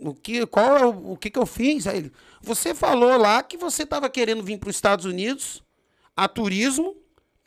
o 0.00 0.14
que, 0.14 0.46
qual 0.46 0.76
é 0.76 0.84
o, 0.86 1.12
o 1.12 1.16
que, 1.16 1.30
que 1.30 1.38
eu 1.38 1.46
fiz? 1.46 1.86
Aí 1.86 1.96
ele, 1.98 2.12
você 2.42 2.74
falou 2.74 3.16
lá 3.16 3.42
que 3.42 3.56
você 3.56 3.82
estava 3.84 4.08
querendo 4.10 4.42
vir 4.42 4.58
para 4.58 4.68
os 4.70 4.76
Estados 4.76 5.04
Unidos 5.06 5.62
a 6.16 6.28
turismo 6.28 6.94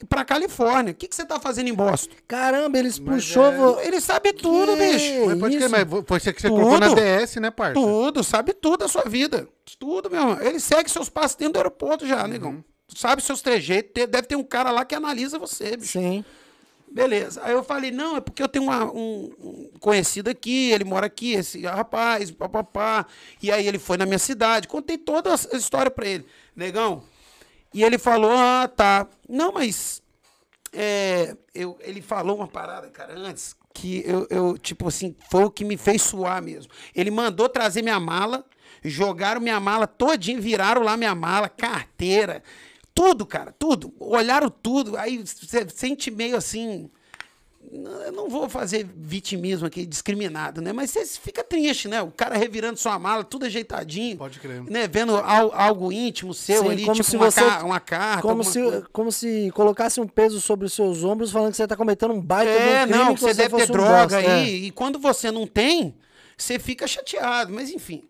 e 0.01 0.05
para 0.05 0.25
Califórnia. 0.25 0.91
O 0.91 0.95
que, 0.95 1.07
que 1.07 1.15
você 1.15 1.21
está 1.23 1.39
fazendo 1.39 1.67
em 1.69 1.73
Boston? 1.73 2.13
Caramba, 2.27 2.77
eles 2.79 2.97
puxou... 2.99 3.45
é- 3.45 3.55
vo- 3.55 3.79
Ele 3.81 4.01
sabe 4.01 4.33
tudo, 4.33 4.73
Que 4.75 4.79
bicho. 4.91 5.25
Mas 5.27 5.39
pode 5.39 5.57
crer, 5.57 5.69
mas 5.69 5.87
foi 6.05 6.19
você 6.19 6.33
que 6.33 6.41
você 6.41 6.49
colocou 6.49 6.79
na 6.79 6.89
Tudo. 6.89 7.01
DS, 7.01 7.35
né, 7.37 7.51
parça? 7.51 7.73
Tudo, 7.73 8.23
sabe 8.23 8.53
tudo 8.53 8.77
da 8.77 8.87
sua 8.87 9.03
vida. 9.03 9.47
Tudo, 9.79 10.09
meu 10.09 10.19
irmão. 10.19 10.41
Ele 10.41 10.59
segue 10.59 10.89
seus 10.89 11.09
passos 11.09 11.37
dentro 11.37 11.53
do 11.53 11.57
aeroporto 11.57 12.05
já, 12.07 12.27
negão. 12.27 12.63
Sabe 12.95 13.21
seus 13.21 13.41
trejeitos. 13.41 13.91
Deve 13.93 14.23
ter 14.23 14.35
um 14.35 14.43
cara 14.43 14.71
lá 14.71 14.83
que 14.83 14.93
analisa 14.95 15.39
você, 15.39 15.77
bicho. 15.77 15.93
Sim. 15.99 16.23
Beleza. 16.91 17.41
Aí 17.43 17.53
eu 17.53 17.63
falei, 17.63 17.89
não, 17.89 18.17
é 18.17 18.21
porque 18.21 18.43
eu 18.43 18.47
tenho 18.47 18.65
uma- 18.65 18.85
um, 18.85 19.31
um 19.39 19.69
conhecido 19.79 20.29
aqui, 20.29 20.71
ele 20.71 20.83
mora 20.83 21.07
aqui, 21.07 21.33
esse 21.33 21.61
rapaz, 21.65 22.29
papapá. 22.29 23.05
E 23.41 23.51
aí 23.51 23.67
ele 23.67 23.79
foi 23.79 23.97
na 23.97 24.05
minha 24.05 24.19
cidade. 24.19 24.67
Contei 24.67 24.97
toda 24.97 25.31
a 25.33 25.57
história 25.57 25.89
pra 25.89 26.05
ele. 26.07 26.25
Negão. 26.55 27.03
E 27.73 27.83
ele 27.83 27.97
falou, 27.97 28.31
ah, 28.31 28.67
tá. 28.67 29.07
Não, 29.27 29.51
mas. 29.51 30.01
é, 30.71 31.35
eu, 31.53 31.77
ele 31.81 32.01
falou 32.01 32.37
uma 32.37 32.47
parada, 32.47 32.89
cara, 32.89 33.17
antes. 33.17 33.55
que 33.73 34.03
eu, 34.05 34.27
eu, 34.29 34.57
tipo 34.57 34.87
assim, 34.87 35.15
foi 35.31 35.43
o 35.45 35.51
que 35.51 35.65
me 35.65 35.77
fez 35.77 36.01
suar 36.01 36.41
mesmo. 36.41 36.71
Ele 36.95 37.09
mandou 37.11 37.49
trazer 37.49 37.81
minha 37.81 37.99
mala, 37.99 38.45
jogaram 38.83 39.41
minha 39.41 39.59
mala 39.59 39.87
todinha, 39.87 40.39
viraram 40.39 40.83
lá 40.83 40.95
minha 40.95 41.15
mala, 41.15 41.49
carteira, 41.49 42.43
tudo, 42.93 43.25
cara, 43.25 43.51
tudo. 43.51 43.93
Olharam 43.99 44.49
tudo, 44.49 44.97
aí 44.97 45.17
você 45.17 45.67
sente 45.69 46.11
meio 46.11 46.37
assim 46.37 46.89
eu 47.73 48.11
não 48.11 48.29
vou 48.29 48.47
fazer 48.47 48.87
vitimismo 48.95 49.65
aqui, 49.67 49.85
discriminado, 49.85 50.61
né? 50.61 50.71
Mas 50.71 50.91
você 50.91 51.05
fica 51.05 51.43
triste, 51.43 51.87
né? 51.87 52.01
O 52.01 52.11
cara 52.11 52.37
revirando 52.37 52.77
sua 52.79 52.99
mala, 52.99 53.23
tudo 53.23 53.45
ajeitadinho. 53.45 54.17
Pode 54.17 54.39
crer. 54.39 54.61
Né? 54.63 54.87
Vendo 54.87 55.15
al- 55.15 55.51
algo 55.53 55.91
íntimo 55.91 56.33
seu 56.33 56.63
Sim, 56.63 56.69
ali, 56.69 56.83
como 56.83 56.95
tipo 56.95 57.09
se 57.09 57.15
uma, 57.15 57.31
você- 57.31 57.41
ca- 57.41 57.63
uma 57.63 57.79
carta. 57.79 58.21
Como 58.21 58.43
se, 58.43 58.61
coisa. 58.61 58.87
como 58.93 59.11
se 59.11 59.51
colocasse 59.55 59.99
um 59.99 60.07
peso 60.07 60.39
sobre 60.39 60.65
os 60.67 60.73
seus 60.73 61.03
ombros 61.03 61.31
falando 61.31 61.51
que 61.51 61.57
você 61.57 61.67
tá 61.67 61.75
cometendo 61.75 62.13
um 62.13 62.21
baita 62.21 62.51
de 62.51 62.57
É, 62.57 62.83
um 62.83 62.87
crime 62.87 62.99
não, 62.99 63.07
que 63.07 63.13
que 63.15 63.19
você 63.21 63.33
deve 63.33 63.55
ter 63.57 63.63
um 63.63 63.73
droga 63.73 64.17
bosta, 64.17 64.21
é. 64.21 64.31
aí. 64.43 64.65
E 64.65 64.71
quando 64.71 64.99
você 64.99 65.31
não 65.31 65.47
tem, 65.47 65.95
você 66.37 66.59
fica 66.59 66.85
chateado. 66.87 67.51
Mas 67.53 67.69
enfim. 67.69 68.03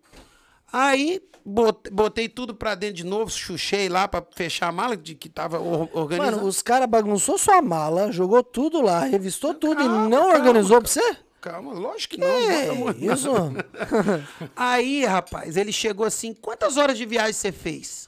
Aí 0.72 1.22
botei 1.46 2.30
tudo 2.30 2.56
pra 2.56 2.74
dentro 2.76 2.96
de 2.96 3.04
novo, 3.06 3.30
chuchei 3.30 3.90
lá 3.90 4.08
pra 4.08 4.24
fechar 4.36 4.68
a 4.68 4.72
mala 4.72 4.96
de 4.96 5.14
que 5.16 5.28
tava 5.30 5.60
or- 5.60 5.90
organizado. 5.94 6.38
Mano, 6.38 6.48
os 6.48 6.62
caras 6.62 6.88
bagunçou 6.90 7.38
sua 7.38 7.62
mala, 7.62 8.12
jogou 8.12 8.42
tudo 8.44 8.82
lá, 8.82 9.02
revistou 9.06 9.54
tudo 9.54 9.82
e 9.82 9.86
Calma, 9.86 10.08
não 10.10 10.30
calma, 10.30 10.36
organizou 10.38 10.82
pra 10.82 10.90
você? 10.90 11.18
Calma, 11.42 11.74
lógico 11.74 12.16
que 12.16 12.22
não. 12.22 12.28
É, 12.28 12.72
muito- 12.72 13.04
isso. 13.04 13.30
Aí, 14.56 15.06
rapaz, 15.06 15.58
ele 15.58 15.72
chegou 15.74 16.06
assim: 16.06 16.34
quantas 16.34 16.78
horas 16.78 16.98
de 16.98 17.06
viagem 17.06 17.34
você 17.34 17.52
fez? 17.52 18.08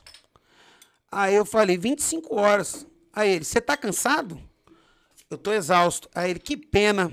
Aí 1.12 1.36
eu 1.36 1.46
falei: 1.46 1.78
25 1.78 2.40
horas. 2.40 2.88
Aí 3.14 3.30
ele: 3.32 3.44
você 3.46 3.60
tá 3.60 3.76
cansado? 3.76 4.40
Eu 5.30 5.38
tô 5.38 5.52
exausto. 5.52 6.10
Aí 6.16 6.32
ele: 6.32 6.40
que 6.40 6.56
pena. 6.56 7.12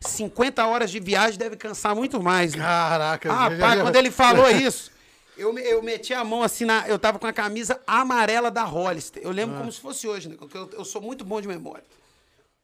50 0.00 0.64
horas 0.66 0.90
de 0.90 1.00
viagem 1.00 1.38
deve 1.38 1.56
cansar 1.56 1.94
muito 1.96 2.22
mais. 2.22 2.54
Né? 2.54 2.62
Caraca, 2.62 3.32
Ah, 3.32 3.48
rapaz, 3.48 3.76
já- 3.78 3.82
quando 3.82 3.96
ele 3.96 4.10
falou 4.10 4.48
isso, 4.50 4.90
eu, 5.36 5.56
eu 5.58 5.82
meti 5.82 6.12
a 6.14 6.24
mão 6.24 6.42
assim 6.42 6.64
na. 6.64 6.86
Eu 6.88 6.98
tava 6.98 7.18
com 7.18 7.26
a 7.26 7.32
camisa 7.32 7.80
amarela 7.86 8.50
da 8.50 8.64
Hollister. 8.64 9.22
Eu 9.22 9.30
Ah. 9.30 9.32
lembro 9.32 9.56
como 9.58 9.70
se 9.72 9.80
fosse 9.80 10.06
hoje, 10.08 10.28
né? 10.28 10.36
Porque 10.38 10.56
eu, 10.56 10.68
eu 10.72 10.84
sou 10.84 11.00
muito 11.02 11.24
bom 11.24 11.40
de 11.40 11.48
memória. 11.48 11.84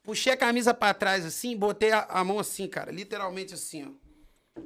Puxei 0.03 0.33
a 0.33 0.37
camisa 0.37 0.75
pra 0.75 0.93
trás 0.93 1.25
assim, 1.25 1.57
botei 1.57 1.93
a, 1.93 2.01
a 2.09 2.25
mão 2.25 2.39
assim, 2.39 2.67
cara. 2.67 2.91
Literalmente 2.91 3.55
assim, 3.55 3.85
ó. 4.57 4.61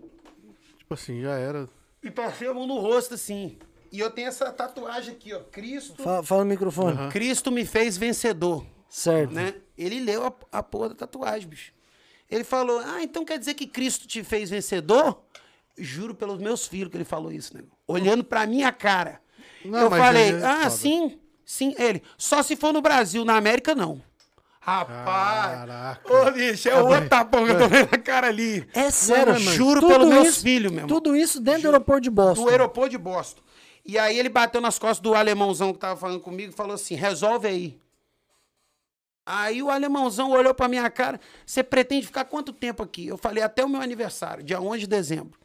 Tipo 0.79 0.95
assim, 0.95 1.21
já 1.21 1.37
era. 1.37 1.69
E 2.03 2.11
passei 2.11 2.49
a 2.49 2.55
mão 2.55 2.67
no 2.67 2.79
rosto, 2.79 3.15
assim. 3.15 3.59
E 3.93 4.01
eu 4.01 4.11
tenho 4.11 4.29
essa 4.29 4.51
tatuagem 4.53 5.15
aqui, 5.15 5.33
ó. 5.35 5.41
Cristo. 5.41 6.03
Fala, 6.03 6.23
fala 6.23 6.45
no 6.45 6.51
microfone. 6.51 7.11
Cristo 7.11 7.51
me 7.51 7.65
fez 7.65 7.97
vencedor. 7.97 8.65
Certo. 8.89 9.33
Né? 9.33 9.55
Ele 9.77 10.01
leu 10.01 10.25
a, 10.27 10.33
a 10.59 10.63
porra 10.63 10.91
da 10.91 10.95
tatuagem, 10.95 11.49
bicho. 11.49 11.73
Ele 12.31 12.45
falou: 12.45 12.81
Ah, 12.81 13.03
então 13.03 13.25
quer 13.25 13.39
dizer 13.39 13.55
que 13.55 13.67
Cristo 13.67 14.07
te 14.07 14.23
fez 14.25 14.49
vencedor? 14.51 15.23
Juro 15.79 16.15
pelos 16.15 16.39
meus 16.39 16.67
filhos 16.67 16.91
que 16.91 16.97
ele 16.97 17.05
falou 17.05 17.31
isso, 17.31 17.57
né? 17.57 17.63
Olhando 17.87 18.25
pra 18.25 18.47
minha 18.47 18.73
cara. 18.73 19.21
Não, 19.65 19.79
eu 19.81 19.91
falei: 19.91 20.33
é 20.33 20.45
Ah, 20.45 20.71
sim, 20.71 21.19
sim. 21.45 21.75
Ele, 21.79 22.03
só 22.17 22.43
se 22.43 22.57
for 22.57 22.73
no 22.73 22.81
Brasil, 22.81 23.25
na 23.25 23.37
América, 23.37 23.75
não. 23.75 24.01
Rapaz! 24.61 25.59
Caraca. 25.59 26.13
Ô, 26.13 26.31
bicho, 26.33 26.69
é 26.69 26.83
o 26.83 26.87
outro 26.89 27.09
tapão 27.09 27.45
que 27.45 27.53
eu 27.53 27.59
tô 27.59 27.69
vendo 27.69 27.89
na 27.91 27.99
cara 27.99 28.27
ali. 28.29 28.67
É 28.75 28.91
sério, 28.91 29.35
Não, 29.35 29.41
mano. 29.41 29.57
juro 29.57 29.81
Tudo 29.81 29.93
pelos 29.93 30.09
meus 30.09 30.29
isso- 30.29 30.43
filhos, 30.43 30.73
meu 30.73 30.83
irmão. 30.85 30.89
Tudo 31.01 31.15
isso 31.17 31.41
dentro 31.41 31.63
do 31.63 31.67
aeroporto 31.69 32.01
de 32.03 32.11
Boston. 32.11 32.43
Do 32.45 32.51
aeroporto 32.51 32.91
de 32.91 32.99
Boston. 32.99 33.43
E 33.85 33.97
aí 33.97 34.19
ele 34.19 34.29
bateu 34.29 34.61
nas 34.61 34.77
costas 34.79 34.99
do 34.99 35.15
alemãozão 35.15 35.73
que 35.73 35.79
tava 35.79 35.97
falando 36.01 36.19
comigo 36.21 36.53
e 36.53 36.57
falou 36.57 36.75
assim: 36.75 36.95
resolve 36.97 37.47
aí. 37.47 37.79
Aí 39.25 39.63
o 39.63 39.71
alemãozão 39.71 40.31
olhou 40.33 40.55
pra 40.55 40.67
minha 40.69 40.89
cara: 40.91 41.21
você 41.45 41.63
pretende 41.63 42.07
ficar 42.07 42.25
quanto 42.25 42.53
tempo 42.53 42.83
aqui? 42.83 43.07
Eu 43.07 43.17
falei: 43.17 43.43
até 43.45 43.65
o 43.65 43.69
meu 43.69 43.81
aniversário, 43.81 44.43
dia 44.43 44.61
11 44.61 44.81
de 44.81 44.87
dezembro. 44.89 45.39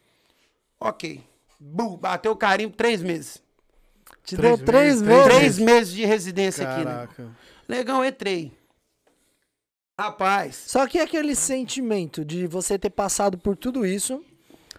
Ok. 0.81 1.23
Bum, 1.59 1.95
bateu 1.95 2.31
o 2.31 2.35
carimbo 2.35 2.75
três 2.75 3.03
meses. 3.03 3.41
Te 4.23 4.35
Três 4.35 4.57
deu 4.57 4.65
três 4.65 5.01
meses. 5.01 5.23
Três 5.25 5.59
meses 5.59 5.93
de 5.93 6.05
residência 6.05 6.67
aqui, 6.67 6.79
né? 6.83 6.91
Caraca. 6.91 7.29
Legal, 7.69 8.03
entrei. 8.03 8.51
Rapaz, 9.99 10.55
Só 10.65 10.87
que 10.87 10.97
aquele 10.97 11.35
sentimento 11.35 12.25
de 12.25 12.47
você 12.47 12.79
ter 12.79 12.89
passado 12.89 13.37
por 13.37 13.55
tudo 13.55 13.85
isso, 13.85 14.25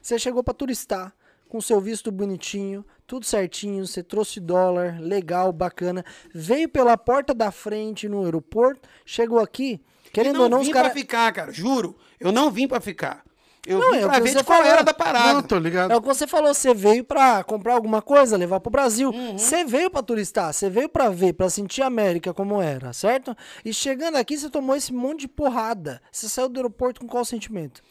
você 0.01 0.19
chegou 0.19 0.43
pra 0.43 0.53
turistar, 0.53 1.15
com 1.49 1.61
seu 1.61 1.81
visto 1.81 2.11
bonitinho, 2.11 2.85
tudo 3.07 3.25
certinho, 3.25 3.87
você 3.87 4.03
trouxe 4.03 4.41
dólar, 4.41 4.99
legal, 5.01 5.53
bacana, 5.53 6.05
veio 6.35 6.69
pela 6.69 6.97
porta 6.97 7.33
da 7.33 7.53
frente 7.53 8.09
no 8.09 8.25
aeroporto, 8.25 8.89
chegou 9.07 9.39
aqui, 9.39 9.81
querendo 10.13 10.37
não 10.39 10.43
ou 10.45 10.49
não, 10.49 10.59
vim 10.59 10.67
os 10.67 10.73
caras. 10.73 10.91
pra 10.91 11.01
ficar, 11.01 11.33
cara, 11.33 11.53
juro. 11.53 11.97
Eu 12.19 12.33
não 12.33 12.51
vim 12.51 12.67
pra 12.67 12.81
ficar. 12.81 13.23
Eu 13.65 13.79
Não, 13.79 13.93
vim 13.93 13.99
é 13.99 14.05
o 14.05 14.09
pra 14.09 14.15
que 14.17 14.21
ver 14.23 14.37
de 14.37 14.45
qual 14.45 14.59
falou. 14.59 14.73
era 14.73 14.83
da 14.83 14.93
parada. 14.93 15.35
Não, 15.35 15.43
tô 15.43 15.57
ligado. 15.57 15.93
É 15.93 15.97
o 15.97 16.01
que 16.01 16.09
você 16.09 16.27
falou, 16.27 16.53
você 16.53 16.75
veio 16.75 17.05
pra 17.05 17.45
comprar 17.45 17.75
alguma 17.75 18.03
coisa, 18.03 18.37
levar 18.37 18.59
pro 18.59 18.73
Brasil. 18.73 19.11
Uhum. 19.11 19.39
Você 19.39 19.65
veio 19.65 19.89
pra 19.89 20.03
turistar, 20.03 20.53
você 20.53 20.69
veio 20.69 20.89
pra 20.89 21.11
ver, 21.11 21.35
pra 21.35 21.49
sentir 21.49 21.83
a 21.83 21.87
América 21.87 22.35
como 22.35 22.61
era, 22.61 22.93
certo? 22.93 23.37
E 23.65 23.73
chegando 23.73 24.17
aqui, 24.17 24.37
você 24.37 24.51
tomou 24.51 24.75
esse 24.75 24.93
monte 24.93 25.21
de 25.21 25.29
porrada. 25.29 26.03
Você 26.11 26.29
saiu 26.29 26.49
do 26.49 26.59
aeroporto 26.59 27.01
com 27.01 27.07
qual 27.07 27.25
sentimento? 27.25 27.83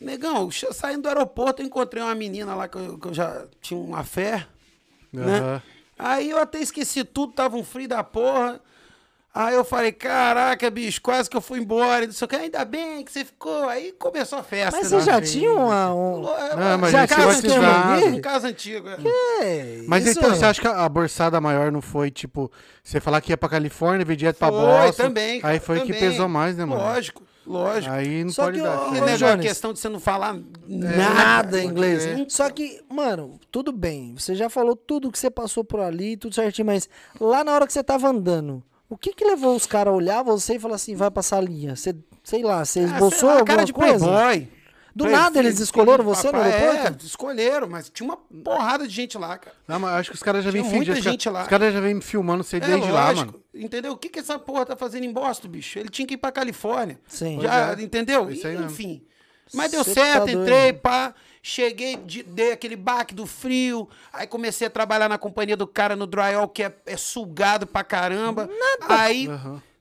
Negão, 0.00 0.50
saindo 0.50 1.02
do 1.02 1.08
aeroporto, 1.08 1.60
eu 1.60 1.66
encontrei 1.66 2.02
uma 2.02 2.14
menina 2.14 2.54
lá 2.54 2.66
que 2.66 2.76
eu, 2.76 2.98
que 2.98 3.08
eu 3.08 3.14
já 3.14 3.44
tinha 3.60 3.78
uma 3.78 4.04
fé, 4.04 4.46
né? 5.12 5.38
Aham. 5.38 5.62
Aí 5.98 6.30
eu 6.30 6.38
até 6.38 6.58
esqueci 6.60 7.04
tudo, 7.04 7.32
tava 7.34 7.56
um 7.56 7.62
frio 7.62 7.86
da 7.88 8.02
porra. 8.02 8.60
Aí 9.36 9.56
eu 9.56 9.64
falei, 9.64 9.90
caraca, 9.90 10.70
bicho, 10.70 11.02
quase 11.02 11.28
que 11.28 11.36
eu 11.36 11.40
fui 11.40 11.58
embora. 11.58 12.06
Não 12.06 12.12
sei 12.12 12.24
o 12.24 12.28
que, 12.28 12.36
ainda 12.36 12.64
bem 12.64 13.04
que 13.04 13.10
você 13.10 13.24
ficou. 13.24 13.68
Aí 13.68 13.90
começou 13.98 14.38
a 14.38 14.44
festa. 14.44 14.78
Mas 14.80 14.92
né? 14.92 15.00
você 15.00 15.04
já 15.06 15.20
tinha 15.20 15.52
uma. 15.52 15.92
Um... 15.92 16.20
Não, 16.22 16.78
mas 16.78 16.92
Já 16.92 17.00
ali? 17.02 18.04
Um 18.18 18.20
caso 18.20 18.46
antigo. 18.46 18.88
é. 18.88 18.96
É, 19.42 19.82
Mas 19.88 20.06
isso 20.06 20.20
então, 20.20 20.30
é. 20.30 20.36
você 20.36 20.44
acha 20.44 20.60
que 20.60 20.68
a 20.68 20.88
borçada 20.88 21.40
maior 21.40 21.72
não 21.72 21.82
foi, 21.82 22.12
tipo, 22.12 22.48
você 22.82 23.00
falar 23.00 23.20
que 23.20 23.32
ia 23.32 23.36
pra 23.36 23.48
Califórnia, 23.48 24.04
veio 24.06 24.16
direto 24.16 24.36
pra 24.38 24.48
Foi, 24.50 24.60
Boston? 24.60 25.02
também. 25.02 25.40
cara, 25.40 25.52
Aí 25.54 25.58
foi 25.58 25.80
que 25.80 25.92
também. 25.92 26.10
pesou 26.10 26.28
mais, 26.28 26.56
né, 26.56 26.64
mano? 26.64 26.80
Lógico, 26.80 27.22
lógico. 27.44 27.92
Aí 27.92 28.22
não 28.22 28.30
Só 28.30 28.44
pode 28.44 28.58
que 28.58 28.62
dar. 28.64 28.90
negócio, 28.92 29.26
a 29.26 29.30
Jones. 29.32 29.46
questão 29.46 29.72
de 29.72 29.80
você 29.80 29.88
não 29.88 29.98
falar 29.98 30.34
Nada 30.68 30.96
nada 30.96 31.60
em 31.60 31.66
inglês. 31.66 32.06
É. 32.06 32.24
Só 32.28 32.48
que, 32.50 32.80
mano, 32.88 33.40
tudo 33.50 33.72
bem. 33.72 34.14
Você 34.16 34.36
já 34.36 34.48
falou 34.48 34.76
tudo 34.76 35.10
que 35.10 35.18
você 35.18 35.28
passou 35.28 35.64
por 35.64 35.80
ali, 35.80 36.16
tudo 36.16 36.36
certinho, 36.36 36.66
mas 36.66 36.88
lá 37.20 37.42
na 37.42 37.52
hora 37.52 37.66
que 37.66 37.72
você 37.72 37.82
tava 37.82 38.08
andando, 38.08 38.62
o 38.88 38.96
que 38.96 39.12
que 39.14 39.24
levou 39.24 39.54
os 39.56 39.66
caras 39.66 39.92
a 39.92 39.96
olhar 39.96 40.22
você 40.22 40.54
e 40.54 40.58
falar 40.58 40.76
assim, 40.76 40.94
vai 40.94 41.10
passar 41.10 41.38
a 41.38 41.40
linha? 41.40 41.74
Você, 41.76 41.94
sei 42.22 42.42
lá, 42.42 42.64
você 42.64 42.80
Ah, 42.80 42.84
esboçou 42.84 43.10
sei 43.10 43.28
lá, 43.28 43.32
alguma 43.34 43.46
cara 43.56 43.64
de 43.64 43.72
coisa? 43.72 43.98
playboy. 44.06 44.48
Do 44.96 45.04
Play- 45.06 45.16
nada 45.16 45.38
eles 45.40 45.58
escolheram 45.58 46.04
você 46.04 46.28
no 46.28 46.34
papai. 46.34 46.52
aeroporto? 46.52 47.02
É, 47.02 47.06
escolheram, 47.06 47.68
mas 47.68 47.88
tinha 47.90 48.06
uma 48.08 48.16
porrada 48.16 48.86
de 48.86 48.94
gente 48.94 49.18
lá, 49.18 49.36
cara. 49.36 49.56
Não, 49.66 49.80
mas 49.80 49.90
acho 49.94 50.10
que 50.10 50.14
os 50.16 50.22
caras 50.22 50.44
já 50.44 50.52
vêm 50.52 50.62
Tinha 50.62 50.70
fi- 50.70 50.76
muita 50.76 50.94
já- 50.94 51.10
gente 51.10 51.28
lá. 51.28 51.42
Os 51.42 51.48
caras 51.48 51.74
já 51.74 51.80
vêm 51.80 51.94
me 51.94 52.00
filmando 52.00 52.44
você 52.44 52.58
É 52.58 52.60
desde 52.60 52.92
lá, 52.92 53.08
lógico, 53.08 53.32
mano. 53.32 53.44
Entendeu? 53.52 53.92
O 53.92 53.96
que, 53.96 54.08
que 54.08 54.20
essa 54.20 54.38
porra 54.38 54.64
tá 54.64 54.76
fazendo 54.76 55.02
em 55.02 55.12
Boston, 55.12 55.48
bicho? 55.48 55.80
Ele 55.80 55.88
tinha 55.88 56.06
que 56.06 56.14
ir 56.14 56.16
pra 56.16 56.30
Califórnia. 56.30 57.00
Sim. 57.08 57.40
Já, 57.40 57.72
é. 57.76 57.82
entendeu? 57.82 58.30
Isso 58.30 58.46
aí 58.46 58.54
mesmo. 58.54 58.70
Enfim. 58.70 59.02
Mas 59.52 59.72
deu 59.72 59.82
Cê 59.82 59.94
certo, 59.94 60.26
tá 60.26 60.30
entrei, 60.32 60.72
pá. 60.72 61.12
Cheguei, 61.46 61.96
de- 61.96 62.22
dei 62.22 62.52
aquele 62.52 62.74
baque 62.74 63.14
do 63.14 63.26
frio. 63.26 63.86
Aí 64.10 64.26
comecei 64.26 64.66
a 64.66 64.70
trabalhar 64.70 65.10
na 65.10 65.18
companhia 65.18 65.54
do 65.54 65.66
cara 65.66 65.94
no 65.94 66.06
drywall, 66.06 66.48
que 66.48 66.62
é, 66.62 66.74
é 66.86 66.96
sugado 66.96 67.66
pra 67.66 67.84
caramba. 67.84 68.48
Aí 68.94 69.26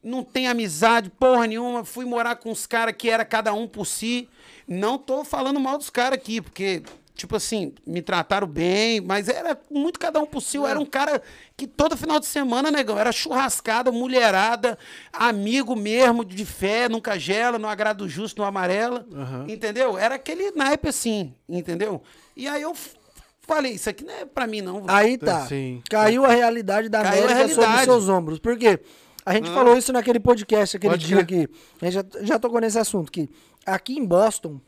não 0.03 0.25
tem 0.25 0.49
amizade, 0.49 1.09
porra 1.09 1.47
nenhuma. 1.47 1.85
Fui 1.85 2.03
morar 2.03 2.35
com 2.35 2.51
os 2.51 2.67
caras 2.67 2.93
que 2.97 3.09
era 3.09 3.23
cada 3.23 3.53
um 3.53 3.65
por 3.65 3.85
si. 3.87 4.27
Não 4.67 4.97
tô 4.97 5.23
falando 5.23 5.57
mal 5.57 5.77
dos 5.77 5.89
caras 5.89 6.19
aqui, 6.19 6.41
porque, 6.41 6.83
tipo 7.15 7.35
assim, 7.35 7.73
me 7.85 8.01
trataram 8.01 8.47
bem, 8.47 8.99
mas 9.01 9.29
era 9.29 9.57
muito 9.69 9.99
cada 9.99 10.19
um 10.19 10.25
por 10.25 10.41
si. 10.41 10.57
Era 10.57 10.79
um 10.79 10.85
cara 10.85 11.21
que 11.55 11.67
todo 11.67 11.95
final 11.95 12.19
de 12.19 12.25
semana, 12.25 12.71
negão, 12.71 12.97
era 12.97 13.11
churrascada, 13.11 13.91
mulherada, 13.91 14.77
amigo 15.11 15.75
mesmo, 15.75 16.25
de 16.25 16.45
fé, 16.45 16.89
nunca 16.89 17.17
gela, 17.17 17.59
não 17.59 17.69
agrada 17.69 18.03
o 18.03 18.09
justo, 18.09 18.39
não 18.39 18.47
amarela. 18.47 19.05
Entendeu? 19.47 19.97
Era 19.97 20.15
aquele 20.15 20.51
naipe 20.51 20.89
assim, 20.89 21.33
entendeu? 21.47 22.01
E 22.35 22.47
aí 22.47 22.61
eu 22.61 22.75
falei, 23.41 23.73
isso 23.73 23.89
aqui 23.89 24.03
não 24.03 24.13
é 24.13 24.25
pra 24.25 24.47
mim, 24.47 24.61
não. 24.61 24.83
Aí 24.87 25.17
tá. 25.17 25.45
Sim. 25.45 25.81
Caiu 25.89 26.25
a 26.25 26.29
realidade 26.29 26.89
da 26.89 27.03
Caiu 27.03 27.25
América 27.25 27.47
sobre 27.49 27.65
realidade. 27.65 27.83
seus 27.85 28.09
ombros. 28.09 28.39
Por 28.39 28.57
quê? 28.57 28.79
A 29.25 29.33
gente 29.33 29.49
falou 29.51 29.77
isso 29.77 29.93
naquele 29.93 30.19
podcast, 30.19 30.75
aquele 30.75 30.93
Pode 30.93 31.05
dia 31.05 31.23
que 31.23 31.47
a 31.81 31.85
gente 31.85 31.93
já, 31.93 32.03
já 32.21 32.39
tocou 32.39 32.59
nesse 32.59 32.77
assunto, 32.77 33.09
que 33.09 33.29
aqui 33.65 33.97
em 33.97 34.05
Boston, 34.05 34.59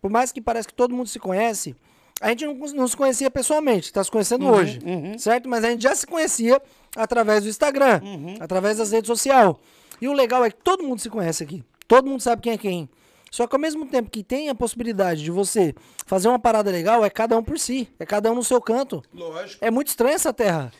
por 0.00 0.10
mais 0.10 0.32
que 0.32 0.40
pareça 0.40 0.66
que 0.66 0.74
todo 0.74 0.92
mundo 0.92 1.08
se 1.08 1.20
conhece, 1.20 1.76
a 2.20 2.28
gente 2.28 2.44
não, 2.44 2.54
não 2.54 2.86
se 2.86 2.96
conhecia 2.96 3.30
pessoalmente, 3.30 3.92
tá 3.92 4.04
se 4.04 4.10
conhecendo 4.10 4.46
hoje, 4.46 4.78
certo? 5.18 5.48
Mas 5.48 5.64
a 5.64 5.70
gente 5.70 5.82
já 5.82 5.94
se 5.94 6.06
conhecia 6.06 6.60
através 6.94 7.44
do 7.44 7.48
Instagram, 7.48 8.00
através 8.38 8.76
das 8.78 8.92
redes 8.92 9.06
sociais. 9.08 9.54
E 10.00 10.06
o 10.08 10.12
legal 10.12 10.44
é 10.44 10.50
que 10.50 10.58
todo 10.62 10.82
mundo 10.84 11.00
se 11.00 11.08
conhece 11.08 11.42
aqui. 11.42 11.64
Todo 11.88 12.08
mundo 12.08 12.20
sabe 12.20 12.42
quem 12.42 12.52
é 12.52 12.58
quem. 12.58 12.88
Só 13.30 13.46
que 13.46 13.54
ao 13.54 13.60
mesmo 13.60 13.86
tempo 13.86 14.10
que 14.10 14.22
tem 14.24 14.48
a 14.48 14.54
possibilidade 14.54 15.22
de 15.22 15.30
você 15.30 15.74
fazer 16.04 16.28
uma 16.28 16.38
parada 16.38 16.70
legal, 16.70 17.04
é 17.04 17.10
cada 17.10 17.38
um 17.38 17.42
por 17.42 17.58
si, 17.58 17.88
é 17.98 18.04
cada 18.04 18.30
um 18.30 18.34
no 18.34 18.44
seu 18.44 18.60
canto. 18.60 19.02
Lógico. 19.14 19.64
É 19.64 19.70
muito 19.70 19.88
estranha 19.88 20.14
essa 20.16 20.32
terra. 20.32 20.72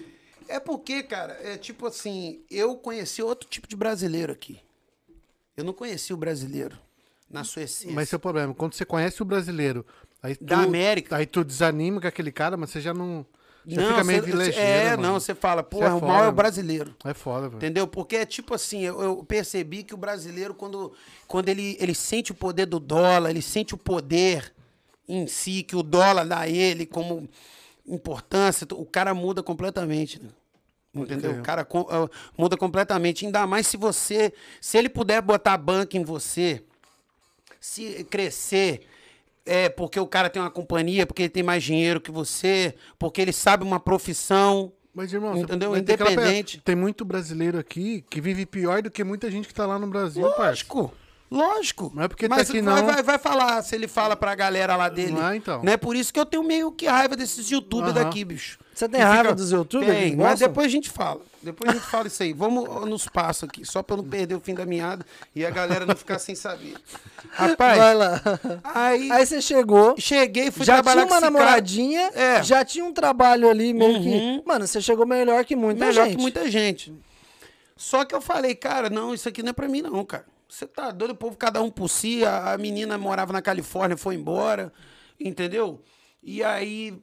É 0.49 0.59
porque, 0.59 1.03
cara, 1.05 1.39
é 1.43 1.57
tipo 1.57 1.87
assim, 1.87 2.41
eu 2.51 2.75
conheci 2.77 3.23
outro 3.23 3.49
tipo 3.49 3.69
de 3.69 3.77
brasileiro 3.77 4.33
aqui. 4.33 4.59
Eu 5.57 5.63
não 5.65 5.73
conheci 5.73 6.13
o 6.13 6.17
brasileiro. 6.17 6.77
na 7.31 7.45
sua 7.45 7.63
essência. 7.63 7.95
Mas 7.95 8.09
esse 8.09 8.15
é 8.15 8.17
o 8.17 8.21
problema. 8.21 8.53
Quando 8.53 8.75
você 8.75 8.85
conhece 8.85 9.23
o 9.23 9.25
brasileiro, 9.25 9.87
aí 10.23 10.37
tu, 10.37 10.45
Da 10.45 10.61
América. 10.61 11.17
aí 11.17 11.27
tu 11.27 11.45
desanima 11.45 12.01
com 12.01 12.07
aquele 12.07 12.33
cara, 12.33 12.57
mas 12.57 12.71
você 12.71 12.81
já 12.81 12.95
não. 12.95 13.25
Você 13.67 13.77
não, 13.77 13.89
fica 13.89 14.05
meio 14.05 14.53
cê-. 14.53 14.59
É, 14.59 14.91
mano. 14.91 15.03
não, 15.03 15.21
você 15.21 15.35
fala, 15.35 15.63
pô, 15.63 15.83
é 15.85 15.93
o 15.93 16.01
mal 16.01 16.25
é 16.25 16.29
o 16.29 16.33
brasileiro. 16.33 16.95
É 17.05 17.13
foda, 17.13 17.49
velho. 17.49 17.59
Entendeu? 17.59 17.87
Porque 17.87 18.17
é 18.17 18.27
tipo 18.27 18.55
assim, 18.55 18.83
eu, 18.83 19.03
eu 19.03 19.25
percebi 19.25 19.83
que 19.83 19.93
o 19.93 19.99
brasileiro, 19.99 20.55
quando, 20.55 20.93
quando 21.29 21.49
ele, 21.49 21.77
ele 21.79 21.95
sente 21.95 22.33
o 22.33 22.35
poder 22.35 22.67
do 22.67 22.81
dólar, 22.81 23.31
ele 23.31 23.43
sente 23.43 23.75
o 23.75 23.79
poder 23.79 24.53
em 25.07 25.27
si, 25.27 25.63
que 25.63 25.77
o 25.77 25.83
dólar 25.83 26.25
dá 26.25 26.41
a 26.41 26.49
ele 26.49 26.87
como 26.87 27.29
importância, 27.87 28.67
o 28.73 28.87
cara 28.87 29.13
muda 29.13 29.43
completamente. 29.43 30.23
Né? 30.23 30.31
Entendeu? 30.95 31.33
O 31.33 31.43
cara 31.43 31.67
ah, 31.89 32.09
muda 32.37 32.57
completamente. 32.57 33.25
Ainda 33.25 33.47
mais 33.47 33.67
se 33.67 33.77
você. 33.77 34.33
Se 34.61 34.77
ele 34.77 34.89
puder 34.89 35.23
botar 35.23 35.57
banca 35.57 35.97
em 35.97 36.05
você, 36.05 36.63
se 37.61 38.05
crescer. 38.05 38.87
É 39.53 39.69
porque 39.69 39.99
o 39.99 40.07
cara 40.07 40.31
tem 40.31 40.41
uma 40.41 40.49
companhia, 40.49 41.05
porque 41.05 41.23
ele 41.23 41.29
tem 41.29 41.43
mais 41.43 41.65
dinheiro 41.65 42.01
que 42.01 42.13
você, 42.13 42.73
porque 42.97 43.21
ele 43.21 43.33
sabe 43.33 43.65
uma 43.65 43.81
profissão. 43.81 44.73
Mas, 44.95 45.13
irmão, 45.13 45.37
Entendeu? 45.37 45.73
mas 45.73 45.83
tem 45.83 45.97
aquela 45.97 46.13
Independente. 46.13 46.61
Tem 46.61 46.77
muito 46.77 47.05
brasileiro 47.05 47.59
aqui 47.59 48.05
que 48.09 48.21
vive 48.21 48.47
pior 48.47 48.81
do 48.81 48.89
que 48.93 49.03
muita 49.03 49.29
gente 49.29 49.49
que 49.49 49.55
tá 49.55 49.67
lá 49.67 49.77
no 49.77 49.89
Brasil. 49.89 50.23
Lógico. 50.23 50.95
Lógico. 51.31 51.93
Não 51.95 52.03
é 52.03 52.09
porque 52.09 52.29
tá 52.29 52.35
Mas 52.35 52.51
aqui, 52.51 52.61
vai, 52.61 52.81
não. 52.83 52.87
vai, 52.93 53.03
vai 53.05 53.19
falar, 53.19 53.63
se 53.63 53.75
ele 53.77 53.87
fala 53.87 54.17
pra 54.17 54.35
galera 54.35 54.75
lá 54.75 54.89
dele. 54.89 55.13
Não 55.13 55.29
é, 55.29 55.37
então. 55.37 55.63
Não 55.63 55.73
é 55.73 55.77
por 55.77 55.95
isso 55.95 56.13
que 56.13 56.19
eu 56.19 56.27
tenho 56.27 56.43
meio 56.43 56.73
que 56.73 56.87
raiva 56.87 57.15
desses 57.17 57.49
youtubers 57.49 57.95
Aham. 57.95 58.05
daqui, 58.05 58.25
bicho. 58.25 58.59
Você 58.75 58.89
tem 58.89 58.99
Que 59.01 59.07
raiva 59.07 59.33
dos 59.35 59.53
youtubers 59.53 59.93
Tem, 59.93 60.17
mas 60.17 60.31
gostam? 60.31 60.49
depois 60.49 60.67
a 60.67 60.71
gente 60.71 60.91
fala. 60.91 61.21
Depois 61.43 61.71
a 61.71 61.75
gente 61.75 61.87
fala 61.87 62.07
isso 62.09 62.23
aí. 62.23 62.33
Vamos 62.33 62.65
nos 62.89 63.07
passos 63.07 63.45
aqui, 63.45 63.65
só 63.65 63.81
pra 63.83 63.95
eu 63.97 64.03
não 64.03 64.09
perder 64.09 64.35
o 64.35 64.41
fim 64.41 64.55
da 64.55 64.67
meada 64.67 65.07
e 65.35 65.47
a 65.47 65.51
galera 65.51 65.87
não 65.87 65.95
ficar 65.95 66.19
sem 66.19 66.35
saber. 66.35 66.75
Rapaz, 67.31 67.79
Vai 67.79 67.95
lá. 67.95 68.21
aí, 68.65 69.13
Aí 69.13 69.25
você 69.25 69.41
chegou. 69.41 69.95
cheguei, 69.99 70.51
fui 70.51 70.65
já 70.67 70.75
trabalhar 70.83 71.07
tinha 71.07 71.15
uma 71.15 71.21
namoradinha, 71.21 72.11
É. 72.15 72.43
já 72.43 72.65
tinha 72.65 72.85
um 72.85 72.93
trabalho 72.93 73.49
ali 73.49 73.73
meio 73.73 73.93
Uhum. 73.99 74.03
que. 74.03 74.43
Mano, 74.49 74.67
você 74.67 74.81
chegou 74.81 75.07
melhor 75.07 75.45
que 75.45 75.55
muita 75.55 75.87
Melhor 75.87 76.07
gente. 76.07 76.17
que 76.17 76.23
muita 76.23 76.51
gente. 76.51 76.93
Só 77.77 78.05
que 78.05 78.15
eu 78.15 78.21
falei, 78.21 78.55
cara, 78.55 78.91
não, 78.91 79.15
isso 79.15 79.29
aqui 79.29 79.43
não 79.43 79.51
é 79.51 79.53
pra 79.53 79.69
mim, 79.69 79.81
não, 79.83 80.05
cara. 80.05 80.25
Você 80.51 80.67
tá 80.67 80.91
doido, 80.91 81.13
o 81.13 81.15
povo, 81.15 81.37
cada 81.37 81.63
um 81.63 81.71
por 81.71 81.89
si. 81.89 82.25
A, 82.25 82.53
a 82.55 82.59
menina 82.59 82.99
morava 82.99 83.33
na 83.33 83.41
Califórnia, 83.41 83.97
foi 83.97 84.15
embora, 84.17 84.73
entendeu? 85.19 85.81
E 86.23 86.43
aí, 86.43 86.95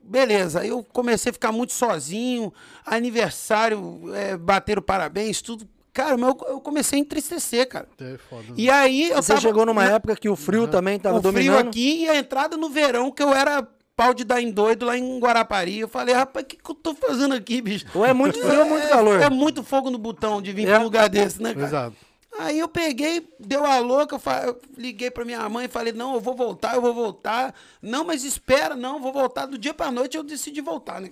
beleza. 0.00 0.60
Aí 0.60 0.68
eu 0.68 0.82
comecei 0.84 1.30
a 1.30 1.32
ficar 1.32 1.52
muito 1.52 1.72
sozinho. 1.72 2.52
Aniversário, 2.84 4.02
é, 4.14 4.36
bateram 4.36 4.82
parabéns, 4.82 5.40
tudo. 5.42 5.66
Cara, 5.92 6.16
mas 6.16 6.28
eu, 6.30 6.48
eu 6.48 6.60
comecei 6.60 6.98
a 6.98 7.02
entristecer, 7.02 7.68
cara. 7.68 7.86
É 8.00 8.16
foda. 8.16 8.44
E 8.56 8.70
aí 8.70 9.10
eu 9.10 9.16
Você 9.22 9.28
tava- 9.34 9.40
chegou 9.40 9.66
numa 9.66 9.84
na- 9.84 9.94
época 9.96 10.16
que 10.16 10.28
o 10.28 10.36
frio 10.36 10.66
também 10.66 10.98
tava 10.98 11.18
o 11.18 11.20
frio 11.20 11.32
dominando. 11.32 11.68
aqui 11.68 12.04
e 12.04 12.08
a 12.08 12.16
entrada 12.16 12.56
no 12.56 12.70
verão, 12.70 13.10
que 13.10 13.22
eu 13.22 13.32
era 13.34 13.66
pau 13.94 14.14
de 14.14 14.24
dar 14.24 14.40
em 14.40 14.50
doido 14.50 14.86
lá 14.86 14.96
em 14.96 15.18
Guarapari. 15.18 15.80
Eu 15.80 15.88
falei, 15.88 16.14
rapaz, 16.14 16.44
o 16.44 16.48
que, 16.48 16.56
que 16.56 16.70
eu 16.70 16.74
tô 16.74 16.94
fazendo 16.94 17.34
aqui, 17.34 17.60
bicho? 17.60 17.84
Ou 17.94 18.06
é 18.06 18.14
muito 18.14 18.38
frio 18.40 18.60
ou 18.60 18.66
muito 18.66 18.88
calor. 18.88 19.20
É 19.20 19.28
muito 19.28 19.62
fogo 19.62 19.90
no 19.90 19.98
botão 19.98 20.40
de 20.40 20.50
vir 20.52 20.66
É. 20.66 20.70
pra 20.72 20.80
um 20.80 20.84
lugar 20.84 21.10
desse, 21.10 21.42
né, 21.42 21.52
cara? 21.52 21.66
Exato. 21.66 21.96
Aí 22.38 22.58
eu 22.58 22.68
peguei, 22.68 23.28
deu 23.38 23.64
a 23.64 23.78
louca, 23.78 24.18
eu, 24.46 24.60
liguei 24.76 25.10
pra 25.10 25.24
minha 25.24 25.46
mãe 25.48 25.66
e 25.66 25.68
falei, 25.68 25.92
não, 25.92 26.14
eu 26.14 26.20
vou 26.20 26.34
voltar, 26.34 26.74
eu 26.74 26.82
vou 26.82 26.94
voltar. 26.94 27.54
Não, 27.80 28.04
mas 28.04 28.24
espera, 28.24 28.74
não, 28.74 28.94
eu 28.94 29.00
vou 29.00 29.12
voltar. 29.12 29.46
Do 29.46 29.58
dia 29.58 29.74
pra 29.74 29.90
noite 29.90 30.16
eu 30.16 30.22
decidi 30.22 30.60
voltar, 30.60 31.00
né? 31.00 31.10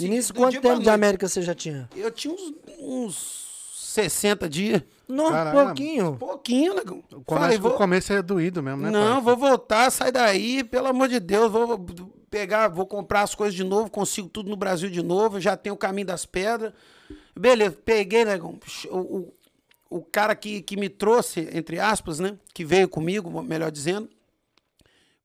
E 0.00 0.08
nisso, 0.08 0.32
Do 0.32 0.40
quanto 0.40 0.60
tempo 0.60 0.80
de. 0.80 0.90
América 0.90 1.28
você 1.28 1.42
já 1.42 1.54
tinha? 1.54 1.88
Eu 1.94 2.10
tinha 2.10 2.34
uns, 2.34 2.54
uns 2.80 3.44
60 3.94 4.48
dias. 4.48 4.82
Não, 5.06 5.30
Caralho. 5.30 5.66
pouquinho. 5.66 6.16
Pouquinho, 6.16 6.74
negão. 6.74 7.04
O 7.12 7.22
Falei, 7.22 7.24
começo, 7.24 7.62
vou... 7.62 7.72
o 7.72 7.76
começo 7.76 8.12
é 8.12 8.22
doído 8.22 8.62
mesmo, 8.62 8.82
né? 8.82 8.90
Não, 8.90 9.06
parça? 9.06 9.20
vou 9.20 9.36
voltar, 9.36 9.90
sai 9.90 10.10
daí, 10.10 10.64
pelo 10.64 10.88
amor 10.88 11.08
de 11.08 11.20
Deus, 11.20 11.52
vou 11.52 11.78
pegar, 12.28 12.68
vou 12.68 12.86
comprar 12.86 13.22
as 13.22 13.34
coisas 13.34 13.54
de 13.54 13.62
novo, 13.62 13.90
consigo 13.90 14.28
tudo 14.28 14.50
no 14.50 14.56
Brasil 14.56 14.90
de 14.90 15.02
novo, 15.02 15.38
já 15.38 15.56
tenho 15.56 15.74
o 15.74 15.78
caminho 15.78 16.06
das 16.06 16.26
pedras. 16.26 16.72
Beleza, 17.38 17.76
peguei, 17.84 18.24
negão. 18.24 18.58
O, 18.90 18.98
o, 18.98 19.34
o 19.96 20.02
cara 20.02 20.34
que, 20.34 20.60
que 20.60 20.76
me 20.76 20.88
trouxe, 20.88 21.48
entre 21.52 21.78
aspas, 21.78 22.18
né? 22.18 22.34
Que 22.52 22.64
veio 22.64 22.88
comigo, 22.88 23.42
melhor 23.42 23.70
dizendo. 23.70 24.08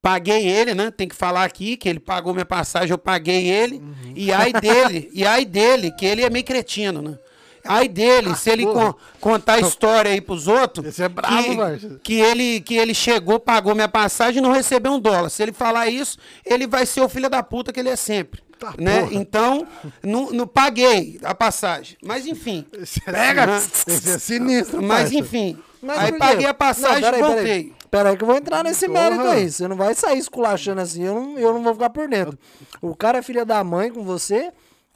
Paguei 0.02 0.48
ele, 0.48 0.74
né? 0.74 0.92
Tem 0.92 1.08
que 1.08 1.16
falar 1.16 1.44
aqui 1.44 1.76
que 1.76 1.90
ele 1.90 2.00
pagou 2.00 2.34
minha 2.34 2.46
passagem, 2.46 2.92
eu 2.92 2.98
paguei 2.98 3.48
ele. 3.50 3.82
E 4.16 4.32
ai 4.32 4.54
dele, 4.54 5.10
e 5.14 5.26
ai 5.26 5.44
dele, 5.44 5.92
que 5.92 6.06
ele 6.06 6.24
é 6.24 6.30
meio 6.30 6.46
cretino, 6.46 7.02
né? 7.02 7.18
Ai 7.66 7.90
dele, 7.90 8.34
se 8.36 8.50
ele 8.50 8.64
con- 8.66 8.94
contar 9.20 9.54
a 9.56 9.60
história 9.60 10.12
aí 10.12 10.22
pros 10.22 10.48
outros. 10.48 10.86
Esse 10.86 11.04
é 11.04 11.10
brabo, 11.10 11.36
que, 11.78 12.00
que 12.04 12.14
ele 12.14 12.62
que 12.62 12.76
ele 12.76 12.94
chegou, 12.94 13.38
pagou 13.40 13.76
minha 13.76 13.90
passagem 13.90 14.38
e 14.40 14.42
não 14.42 14.52
recebeu 14.54 14.94
um 14.94 15.00
dólar. 15.00 15.30
Se 15.30 15.44
ele 15.44 15.52
falar 15.52 15.88
isso, 15.90 16.18
ele 16.46 16.66
vai 16.66 16.86
ser 16.86 17.02
o 17.02 17.10
filho 17.10 17.30
da 17.30 17.44
puta 17.44 17.74
que 17.74 17.80
ele 17.80 17.90
é 17.90 17.96
sempre. 17.98 18.42
Tá, 18.60 18.74
né? 18.78 19.02
porra. 19.02 19.14
Então, 19.14 19.68
não, 20.04 20.32
não 20.32 20.46
paguei 20.48 21.20
a 21.24 21.34
passagem. 21.34 21.98
Mas 22.04 22.26
enfim. 22.26 22.66
Esse 22.74 23.02
é, 23.08 23.12
Pega! 23.12 23.46
Esse 23.88 24.10
é 24.12 24.20
sinistro, 24.20 24.82
Mas 24.82 25.04
parça. 25.04 25.16
enfim. 25.16 25.58
Mas 25.82 25.98
aí 26.00 26.12
paguei 26.18 26.46
a 26.46 26.54
passagem 26.54 27.02
Não, 27.02 27.08
e 27.08 27.12
peraí, 27.12 27.22
voltei. 27.22 27.44
Peraí. 27.46 27.74
peraí 27.90 28.18
que 28.18 28.24
eu 28.24 28.28
vou 28.28 28.36
entrar 28.36 28.64
nesse 28.66 28.86
Porra. 28.88 29.00
mérito 29.12 29.28
aí. 29.30 29.50
Você 29.50 29.68
não 29.68 29.78
vai 29.78 29.96
sair 29.96 30.20
esculachando 30.20 30.82
assim, 30.82 31.04
eu 31.04 31.16
não, 31.16 31.40
eu 31.40 31.54
não 31.54 31.64
vou 31.64 31.74
ficar 31.74 31.90
por 31.90 32.08
dentro. 32.10 32.38
O 32.82 32.94
cara 32.96 33.20
é 33.20 33.22
filha 33.22 33.46
da 33.46 33.64
mãe 33.64 33.90
com 33.90 34.04
você 34.04 34.52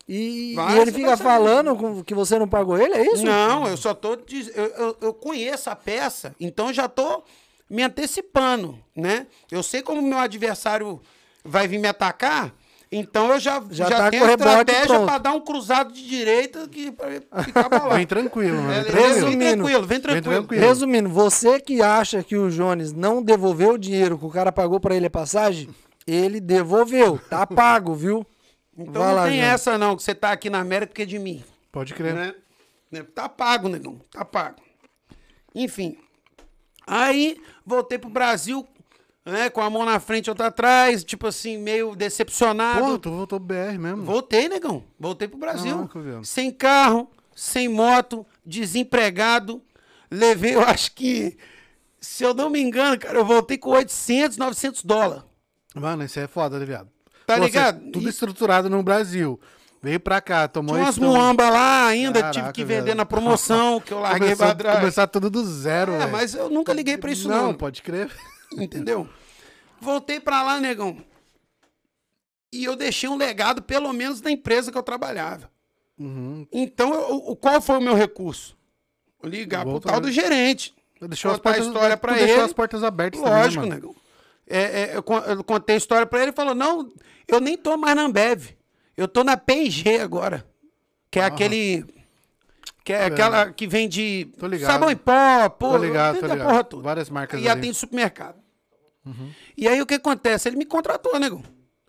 e, 0.09 0.53
Vai, 0.55 0.75
e 0.75 0.79
ele 0.81 0.91
fica 0.91 1.15
saber. 1.15 1.23
falando 1.23 1.75
com- 1.77 2.03
que 2.03 2.13
você 2.13 2.37
não 2.37 2.49
pagou 2.49 2.77
ele, 2.77 2.93
é 2.95 3.13
isso? 3.13 3.23
Não, 3.25 3.65
eu 3.65 3.77
só 3.77 3.93
tô. 3.93 4.15
Eu, 4.15 4.65
eu, 4.77 4.97
eu 4.99 5.13
conheço 5.13 5.69
a 5.69 5.75
peça, 5.77 6.35
então 6.37 6.73
já 6.73 6.89
tô 6.89 7.23
me 7.69 7.81
antecipando, 7.81 8.77
né? 8.93 9.25
Eu 9.49 9.63
sei 9.63 9.81
como 9.81 10.01
meu 10.01 10.17
adversário 10.19 11.01
vai 11.45 11.65
vir 11.67 11.77
me 11.79 11.87
atacar, 11.87 12.53
então 12.95 13.31
eu 13.31 13.39
já, 13.39 13.61
Já 13.69 13.89
já, 13.89 13.97
tá 13.97 14.11
tenho 14.11 14.25
a 14.25 14.31
estratégia 14.33 14.99
pra 15.05 15.17
dar 15.17 15.31
um 15.33 15.41
cruzado 15.41 15.91
de 15.93 16.07
direita 16.07 16.67
que, 16.67 16.91
pra 16.91 17.43
ficar 17.43 17.67
balado. 17.69 17.95
Vem 17.95 18.05
tranquilo, 18.05 18.61
mano. 18.61 18.71
É, 18.71 18.83
Vem 18.83 18.83
Vem 18.83 18.91
tranquilo. 18.91 19.13
Resumindo, 19.25 19.63
tranquilo, 19.63 19.87
vem 19.87 20.01
tranquilo. 20.01 20.65
Resumindo, 20.65 21.09
você 21.09 21.59
que 21.59 21.81
acha 21.81 22.23
que 22.23 22.35
o 22.37 22.49
Jones 22.49 22.93
não 22.93 23.21
devolveu 23.23 23.73
o 23.73 23.77
dinheiro 23.77 24.17
que 24.17 24.25
o 24.25 24.29
cara 24.29 24.51
pagou 24.51 24.79
pra 24.79 24.95
ele 24.95 25.07
a 25.07 25.09
passagem, 25.09 25.69
ele 26.05 26.39
devolveu. 26.39 27.17
Tá 27.29 27.45
pago, 27.47 27.93
viu? 27.95 28.25
Então 28.77 29.01
Vai 29.01 29.11
não 29.11 29.15
lá, 29.15 29.23
tem 29.25 29.37
Jones. 29.39 29.53
essa 29.53 29.77
não, 29.77 29.95
que 29.95 30.03
você 30.03 30.15
tá 30.15 30.31
aqui 30.31 30.49
na 30.49 30.59
América 30.59 30.87
porque 30.91 31.03
é 31.03 31.05
de 31.05 31.19
mim. 31.19 31.43
Pode 31.71 31.93
crer. 31.93 32.13
né? 32.13 32.35
Né? 32.91 33.03
Tá 33.15 33.27
pago, 33.27 33.67
negão. 33.69 33.99
Tá 34.11 34.23
pago. 34.23 34.57
Enfim. 35.55 35.97
Aí, 36.85 37.37
voltei 37.65 37.97
pro 37.97 38.09
Brasil, 38.09 38.67
né? 39.25 39.49
Com 39.49 39.61
a 39.61 39.69
mão 39.69 39.85
na 39.85 39.99
frente 39.99 40.27
e 40.27 40.29
outra 40.29 40.47
atrás, 40.47 41.03
tipo 41.03 41.27
assim, 41.27 41.57
meio 41.57 41.95
decepcionado. 41.95 42.79
Pô, 42.85 42.99
tu 42.99 43.09
voltou 43.11 43.39
pro 43.39 43.47
BR 43.55 43.77
mesmo. 43.79 44.03
Voltei, 44.03 44.47
negão. 44.49 44.83
Voltei 44.99 45.27
pro 45.27 45.37
Brasil. 45.37 45.89
Velho. 45.93 46.25
sem 46.25 46.51
carro, 46.51 47.09
sem 47.35 47.67
moto, 47.69 48.25
desempregado. 48.45 49.61
Levei, 50.11 50.53
eu 50.55 50.61
acho 50.61 50.91
que, 50.93 51.37
se 51.99 52.23
eu 52.23 52.33
não 52.33 52.49
me 52.49 52.59
engano, 52.61 52.97
cara, 52.99 53.17
eu 53.17 53.25
voltei 53.25 53.57
com 53.57 53.69
800, 53.71 54.37
900 54.37 54.83
dólares. 54.83 55.23
Mano, 55.75 56.03
isso 56.03 56.19
é 56.19 56.27
foda, 56.27 56.59
né, 56.59 56.65
viado? 56.65 56.89
Tá 57.25 57.37
Pô, 57.37 57.45
ligado? 57.45 57.79
Tudo 57.91 58.05
E- 58.07 58.09
estruturado 58.09 58.69
no 58.69 58.83
Brasil. 58.83 59.39
Veio 59.81 59.99
pra 59.99 60.21
cá, 60.21 60.47
tomou 60.47 60.75
Tinha 60.75 60.85
umas 60.85 60.95
esse- 60.95 61.03
muamba 61.05 61.49
lá 61.49 61.87
ainda, 61.87 62.19
tive 62.23 62.33
Caraca, 62.35 62.53
que 62.53 62.63
vender 62.63 62.81
velho. 62.83 62.95
na 62.95 63.05
promoção, 63.05 63.81
que 63.81 63.91
eu 63.93 63.99
larguei 63.99 64.19
Começou, 64.29 64.45
pra 64.47 64.55
trás. 64.55 64.79
começar 64.79 65.07
tudo 65.07 65.29
do 65.29 65.43
zero, 65.45 65.91
É, 65.93 65.97
velho. 65.99 66.11
mas 66.11 66.33
eu 66.35 66.49
nunca 66.49 66.71
liguei 66.71 66.97
pra 66.97 67.11
isso 67.11 67.27
não. 67.27 67.47
não. 67.47 67.53
pode 67.53 67.81
crer. 67.81 68.09
Entendeu? 68.61 69.07
Voltei 69.81 70.19
pra 70.19 70.41
lá, 70.43 70.59
negão. 70.59 70.97
E 72.51 72.63
eu 72.65 72.75
deixei 72.75 73.09
um 73.09 73.17
legado, 73.17 73.61
pelo 73.61 73.91
menos, 73.93 74.21
na 74.21 74.31
empresa 74.31 74.71
que 74.71 74.77
eu 74.77 74.83
trabalhava. 74.83 75.49
Uhum. 75.97 76.45
Então, 76.51 76.93
eu- 76.93 77.15
o- 77.17 77.35
qual 77.35 77.61
foi 77.61 77.77
o 77.77 77.81
meu 77.81 77.93
recurso? 77.95 78.55
Ligar 79.23 79.63
pro 79.65 79.79
tal 79.79 79.99
do 80.01 80.11
gerente. 80.11 80.73
Deixou 81.01 81.31
as 81.31 81.37
Contar 81.37 81.49
a 81.49 81.53
portas, 81.53 81.67
história 81.67 81.97
tu 81.97 81.99
pra 82.01 82.13
deixou 82.13 82.35
ele. 82.35 82.41
as 82.45 82.53
portas 82.53 82.83
abertas 82.83 83.19
Lógico, 83.19 83.63
também, 83.63 83.69
né, 83.69 83.75
negão. 83.75 83.95
É, 84.47 84.61
é, 84.81 84.91
eu, 84.97 85.03
eu 85.37 85.43
contei 85.43 85.75
a 85.75 85.77
história 85.77 86.05
pra 86.05 86.21
ele 86.21 86.31
e 86.31 86.35
falou: 86.35 86.53
não, 86.55 86.91
eu 87.27 87.39
nem 87.41 87.57
tô 87.57 87.75
mais 87.77 87.95
na 87.95 88.03
Ambev. 88.03 88.49
Eu 88.95 89.07
tô 89.07 89.23
na 89.23 89.35
P&G 89.37 89.99
agora. 89.99 90.45
Que 91.09 91.19
é 91.19 91.23
aquele. 91.25 91.85
Que 92.83 92.91
é 92.93 93.05
aquela 93.05 93.51
que 93.51 93.65
vende 93.65 94.29
sabão 94.65 94.91
em 94.91 94.95
pó, 94.95 95.47
pô. 95.49 95.71
Tô 95.71 95.77
ligado, 95.77 96.19
tô 96.19 96.25
a 96.25 96.27
ligado. 96.29 96.81
Várias 96.81 97.09
marcas 97.09 97.39
E 97.41 97.47
ali. 97.49 97.59
atende 97.59 97.77
supermercado. 97.77 98.42
E 99.57 99.67
aí 99.67 99.81
o 99.81 99.85
que 99.85 99.95
acontece? 99.95 100.47
Ele 100.47 100.55
me 100.55 100.65
contratou, 100.65 101.19
nego. 101.19 101.43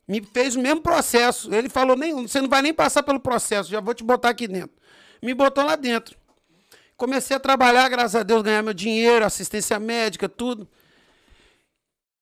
Me 0.06 0.20
fez 0.20 0.56
o 0.56 0.60
mesmo 0.60 0.80
processo. 0.80 1.52
Ele 1.54 1.68
falou: 1.68 1.96
nem, 1.96 2.26
você 2.26 2.40
não 2.40 2.48
vai 2.48 2.62
nem 2.62 2.74
passar 2.74 3.02
pelo 3.02 3.20
processo, 3.20 3.70
já 3.70 3.80
vou 3.80 3.94
te 3.94 4.04
botar 4.04 4.30
aqui 4.30 4.46
dentro. 4.46 4.76
Me 5.22 5.32
botou 5.34 5.64
lá 5.64 5.76
dentro. 5.76 6.16
Comecei 6.96 7.36
a 7.36 7.40
trabalhar, 7.40 7.88
graças 7.88 8.14
a 8.14 8.22
Deus, 8.22 8.42
ganhar 8.42 8.62
meu 8.62 8.74
dinheiro, 8.74 9.24
assistência 9.24 9.78
médica, 9.80 10.28
tudo. 10.28 10.68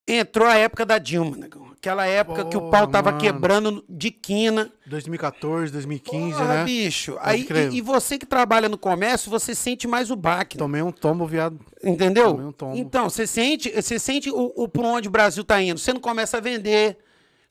entrou 0.06 0.48
a 0.48 0.56
época 0.56 0.86
da 0.86 0.98
Dilma, 0.98 1.36
negão. 1.36 1.71
Aquela 1.82 2.06
época 2.06 2.44
que 2.44 2.56
o 2.56 2.70
pau 2.70 2.86
tava 2.86 3.10
mano. 3.10 3.20
quebrando 3.20 3.84
de 3.88 4.12
quina. 4.12 4.70
2014, 4.86 5.72
2015, 5.72 6.30
Porra, 6.30 6.54
né? 6.58 6.64
bicho. 6.64 7.16
Aí, 7.20 7.44
e, 7.72 7.78
e 7.78 7.80
você 7.80 8.16
que 8.16 8.24
trabalha 8.24 8.68
no 8.68 8.78
comércio, 8.78 9.28
você 9.28 9.52
sente 9.52 9.88
mais 9.88 10.08
o 10.08 10.14
baque. 10.14 10.56
né? 10.56 10.60
Tomei 10.60 10.80
um 10.80 10.92
tombo, 10.92 11.26
viado. 11.26 11.58
Entendeu? 11.82 12.30
Tomei 12.30 12.46
um 12.46 12.52
tombo. 12.52 12.76
Então, 12.76 13.10
você 13.10 13.26
sente, 13.26 13.68
você 13.68 13.98
sente 13.98 14.30
o, 14.30 14.52
o 14.54 14.68
por 14.68 14.84
onde 14.84 15.08
o 15.08 15.10
Brasil 15.10 15.42
tá 15.42 15.60
indo. 15.60 15.80
Você 15.80 15.92
não 15.92 16.00
começa 16.00 16.36
a 16.36 16.40
vender, 16.40 16.98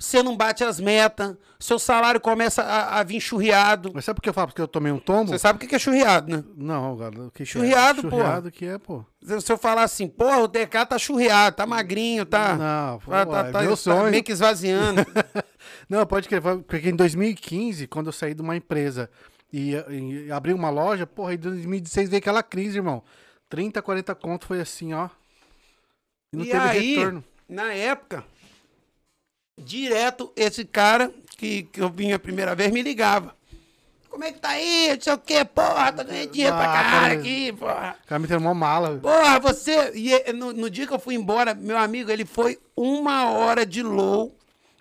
você 0.01 0.23
não 0.23 0.35
bate 0.35 0.63
as 0.63 0.79
metas, 0.79 1.37
seu 1.59 1.77
salário 1.77 2.19
começa 2.19 2.63
a, 2.63 2.99
a 2.99 3.03
vir 3.03 3.21
churriado. 3.21 3.91
Mas 3.93 4.03
sabe 4.03 4.15
por 4.15 4.23
que 4.23 4.29
eu 4.29 4.33
falo? 4.33 4.47
Porque 4.47 4.61
eu 4.61 4.67
tomei 4.67 4.91
um 4.91 4.97
tombo? 4.97 5.29
Você 5.29 5.37
sabe 5.37 5.63
o 5.63 5.67
que 5.67 5.75
é 5.75 5.79
churriado, 5.79 6.35
né? 6.35 6.43
Não, 6.57 6.97
cara. 6.97 7.21
O 7.25 7.31
que 7.31 7.43
é? 7.43 7.45
Churriado, 7.45 8.01
pô. 8.01 8.09
Churriado 8.09 8.51
que 8.51 8.65
é, 8.65 8.79
pô. 8.79 9.05
Se 9.39 9.51
eu 9.53 9.57
falar 9.59 9.83
assim, 9.83 10.07
porra, 10.07 10.39
o 10.39 10.47
DK 10.47 10.87
tá 10.89 10.97
churriado, 10.97 11.55
tá 11.55 11.67
magrinho, 11.67 12.25
tá. 12.25 12.55
Não, 12.55 12.99
pô, 12.99 13.11
tá, 13.11 13.25
tá, 13.27 13.39
é 13.47 13.51
tá- 13.51 13.61
meu 13.61 13.69
tá 13.71 13.75
sonho. 13.75 14.09
meio 14.09 14.23
que 14.23 14.31
esvaziando. 14.31 15.05
Não, 15.87 16.03
pode 16.07 16.27
crer. 16.27 16.41
Porque 16.41 16.89
em 16.89 16.95
2015, 16.95 17.85
quando 17.85 18.07
eu 18.07 18.13
saí 18.13 18.33
de 18.33 18.41
uma 18.41 18.55
empresa 18.55 19.07
e, 19.53 19.73
e 20.25 20.31
abri 20.31 20.51
uma 20.51 20.71
loja, 20.71 21.05
porra, 21.05 21.35
em 21.35 21.37
2016 21.37 22.09
veio 22.09 22.17
aquela 22.19 22.41
crise, 22.41 22.79
irmão. 22.79 23.03
30, 23.49 23.79
40 23.83 24.15
conto 24.15 24.47
foi 24.47 24.61
assim, 24.61 24.93
ó. 24.93 25.09
E 26.33 26.37
não 26.37 26.43
e 26.43 26.49
teve 26.49 26.69
aí, 26.69 26.95
retorno. 26.95 27.23
na 27.47 27.71
época, 27.71 28.25
direto 29.61 30.31
esse 30.35 30.65
cara 30.65 31.11
que, 31.37 31.63
que 31.63 31.81
eu 31.81 31.89
vim 31.89 32.11
a 32.11 32.19
primeira 32.19 32.53
vez 32.55 32.71
me 32.71 32.81
ligava. 32.81 33.35
Como 34.09 34.25
é 34.25 34.31
que 34.33 34.39
tá 34.39 34.49
aí? 34.49 34.89
Não 34.93 35.01
sei 35.01 35.13
o 35.13 35.17
quê, 35.17 35.45
porra, 35.45 35.93
tô 35.93 36.03
ganhando 36.03 36.31
dinheiro 36.31 36.53
pra 36.55 36.63
Ah, 36.69 36.73
caralho 36.73 36.91
cara. 37.07 37.13
aqui, 37.13 37.53
porra. 37.53 37.95
O 38.03 38.07
cara 38.07 38.19
me 38.19 38.27
deu 38.27 38.37
uma 38.39 38.53
mala. 38.53 38.99
Porra, 39.01 39.39
você. 39.39 39.91
E 39.95 40.13
eh, 40.13 40.33
no, 40.33 40.51
no 40.51 40.69
dia 40.69 40.85
que 40.85 40.93
eu 40.93 40.99
fui 40.99 41.15
embora, 41.15 41.53
meu 41.53 41.77
amigo, 41.77 42.11
ele 42.11 42.25
foi 42.25 42.59
uma 42.75 43.31
hora 43.31 43.65
de 43.65 43.81
low 43.81 44.35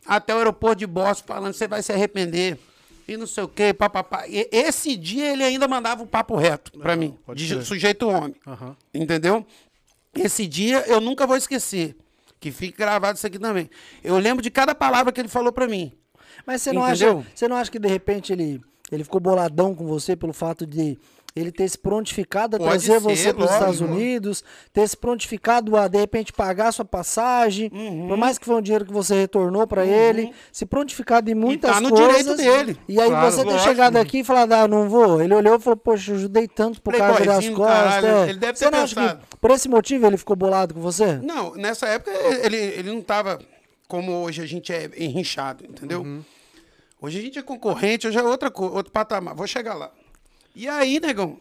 até 0.04 0.34
o 0.34 0.38
aeroporto 0.38 0.80
de 0.80 0.86
Boston 0.86 1.24
falando: 1.28 1.52
você 1.54 1.68
vai 1.68 1.80
se 1.80 1.92
arrepender. 1.92 2.58
E 3.06 3.16
não 3.16 3.26
sei 3.26 3.44
o 3.44 3.48
quê, 3.48 3.72
papapá. 3.72 4.24
E 4.28 4.48
esse 4.52 4.96
dia 4.96 5.32
ele 5.32 5.44
ainda 5.44 5.66
mandava 5.68 6.02
um 6.02 6.06
papo 6.06 6.34
reto 6.36 6.72
pra 6.78 6.94
mim, 6.96 7.16
pode 7.24 7.46
de 7.46 7.54
crer. 7.54 7.64
sujeito 7.64 8.08
homem. 8.08 8.34
Aham. 8.46 8.76
Entendeu? 8.92 9.46
Esse 10.14 10.44
dia 10.46 10.84
eu 10.88 11.00
nunca 11.00 11.24
vou 11.26 11.36
esquecer. 11.36 11.96
Que 12.40 12.50
fique 12.50 12.78
gravado 12.78 13.16
isso 13.18 13.26
aqui 13.26 13.38
também. 13.38 13.68
Eu 14.02 14.18
lembro 14.18 14.42
de 14.42 14.50
cada 14.50 14.74
palavra 14.74 15.12
que 15.12 15.20
ele 15.20 15.28
falou 15.28 15.52
pra 15.52 15.68
mim. 15.68 15.92
Mas 16.46 16.62
você 16.62 16.72
não, 16.72 16.88
Entendeu? 16.88 17.18
acha, 17.18 17.28
você 17.34 17.48
não 17.48 17.56
acha 17.56 17.70
que 17.70 17.78
de 17.78 17.88
repente 17.88 18.32
ele, 18.32 18.60
ele 18.90 19.04
ficou 19.04 19.20
boladão 19.20 19.74
com 19.74 19.86
você 19.86 20.16
pelo 20.16 20.32
fato 20.32 20.66
de 20.66 20.98
ele 21.34 21.52
ter 21.52 21.68
se 21.68 21.78
prontificado 21.78 22.56
a 22.56 22.58
Pode 22.58 22.70
trazer 22.70 22.92
ser, 22.94 23.00
você 23.00 23.32
para 23.32 23.44
os. 23.44 23.50
Estados 23.52 23.80
Unidos, 23.80 24.42
ter 24.72 24.88
se 24.88 24.96
prontificado 24.96 25.76
a 25.76 25.86
de 25.86 25.98
repente 25.98 26.32
pagar 26.32 26.72
sua 26.72 26.84
passagem, 26.84 27.70
Uhum. 27.72 28.08
por 28.08 28.16
mais 28.16 28.36
que 28.38 28.44
foi 28.46 28.56
um 28.56 28.60
dinheiro 28.60 28.84
que 28.84 28.92
você 28.92 29.14
retornou 29.14 29.66
para 29.66 29.86
ele, 29.86 30.32
se 30.52 30.66
prontificado 30.66 31.30
em 31.30 31.34
muitas 31.34 31.70
tá 31.72 31.80
no 31.80 31.90
coisas. 31.90 32.08
direito 32.08 32.36
dele. 32.36 32.76
E 32.88 33.00
aí 33.00 33.08
Claro, 33.08 33.30
você 33.30 33.42
ter 33.44 33.50
lógico. 33.50 33.68
chegado 33.68 33.96
aqui 33.96 34.18
e 34.20 34.24
falado, 34.24 34.52
ah, 34.52 34.66
não 34.68 34.88
vou. 34.88 35.22
Ele 35.22 35.34
olhou 35.34 35.56
e 35.56 35.60
falou, 35.60 35.76
poxa, 35.76 36.10
eu 36.10 36.16
ajudei 36.16 36.48
tanto 36.48 36.82
pro 36.82 36.96
cara 36.96 37.12
virar 37.14 37.36
as 37.38 37.44
Playboyzinho 37.46 37.52
do 37.54 37.56
costas. 37.58 37.84
caralho, 38.02 38.06
é. 38.06 38.28
ele 38.30 38.38
deve 38.38 38.58
você 38.58 38.70
ter 38.70 38.76
acha 38.76 38.94
pensado. 38.94 39.20
que 39.30 39.36
por 39.36 39.50
esse 39.52 39.68
motivo 39.68 40.06
ele 40.06 40.16
ficou 40.16 40.34
bolado 40.36 40.74
com 40.74 40.80
você? 40.80 41.16
Não, 41.18 41.54
nessa 41.54 41.86
época 41.86 42.10
ele, 42.44 42.56
ele 42.56 42.92
não 42.92 43.00
tava 43.02 43.38
como 43.86 44.12
hoje 44.22 44.42
a 44.42 44.46
gente 44.46 44.72
é 44.72 44.90
enrinchado, 44.96 45.64
entendeu? 45.64 46.04
Hoje 47.00 47.18
a 47.18 47.22
gente 47.22 47.38
é 47.38 47.42
concorrente, 47.42 48.06
hoje 48.06 48.18
é 48.18 48.22
outra 48.22 48.52
outro 48.56 48.92
patamar. 48.92 49.34
Vou 49.34 49.46
chegar 49.46 49.74
lá. 49.74 49.90
E 50.54 50.68
aí, 50.68 50.98
negão, 51.00 51.38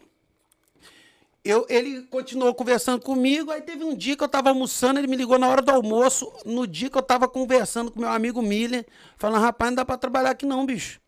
eu, 1.44 1.66
ele 1.68 2.02
continuou 2.02 2.54
conversando 2.54 3.00
comigo. 3.00 3.50
Aí 3.50 3.62
teve 3.62 3.84
um 3.84 3.94
dia 3.94 4.16
que 4.16 4.22
eu 4.22 4.28
tava 4.28 4.50
almoçando, 4.50 5.00
ele 5.00 5.06
me 5.06 5.16
ligou 5.16 5.38
na 5.38 5.48
hora 5.48 5.62
do 5.62 5.70
almoço. 5.70 6.30
No 6.44 6.66
dia 6.66 6.90
que 6.90 6.98
eu 6.98 7.02
tava 7.02 7.28
conversando 7.28 7.90
com 7.90 8.00
meu 8.00 8.10
amigo 8.10 8.42
Miller, 8.42 8.86
falando: 9.16 9.42
rapaz, 9.42 9.70
não 9.70 9.76
dá 9.76 9.84
pra 9.84 9.96
trabalhar 9.96 10.30
aqui 10.30 10.44
não, 10.44 10.66
bicho. 10.66 11.00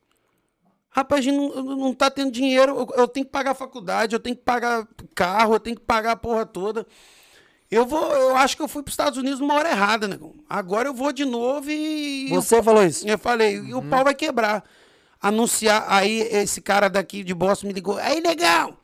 Rapaz, 0.91 1.21
a 1.21 1.23
gente 1.23 1.37
não, 1.37 1.77
não 1.77 1.95
tá 1.95 2.11
tendo 2.11 2.31
dinheiro. 2.31 2.73
Eu, 2.73 3.03
eu 3.03 3.09
tenho 3.09 3.27
que 3.27 3.33
pagar 3.33 3.53
a 3.53 3.55
faculdade, 3.55 4.15
eu 4.15 4.21
tenho 4.21 4.37
que 4.37 4.43
pagar 4.43 4.87
carro, 5.15 5.55
eu 5.55 5.61
tenho 5.61 5.77
que 5.77 5.83
pagar 5.83 6.13
a 6.13 6.17
porra 6.17 6.47
toda. 6.47 6.87
Eu 7.71 7.87
vou, 7.87 8.13
eu 8.13 8.37
acho 8.37 8.55
que 8.55 8.63
eu 8.63 8.69
fui 8.69 8.83
para 8.83 8.91
os 8.91 8.93
Estados 8.93 9.19
Unidos 9.19 9.41
numa 9.41 9.55
hora 9.55 9.71
errada, 9.71 10.07
negão. 10.07 10.35
Agora 10.49 10.89
eu 10.89 10.95
vou 10.95 11.11
de 11.13 11.25
novo 11.25 11.71
e. 11.71 12.29
Você 12.29 12.63
falou 12.63 12.85
isso? 12.85 13.09
Eu 13.09 13.19
falei, 13.19 13.57
e 13.57 13.75
o 13.75 13.83
pau 13.83 14.05
vai 14.05 14.15
quebrar. 14.15 14.63
Anunciar, 15.23 15.85
aí 15.89 16.21
esse 16.21 16.61
cara 16.61 16.89
daqui 16.89 17.23
de 17.23 17.33
Boston 17.33 17.69
me 17.69 17.73
ligou. 17.73 17.97
Aí, 17.99 18.21
legal, 18.21 18.77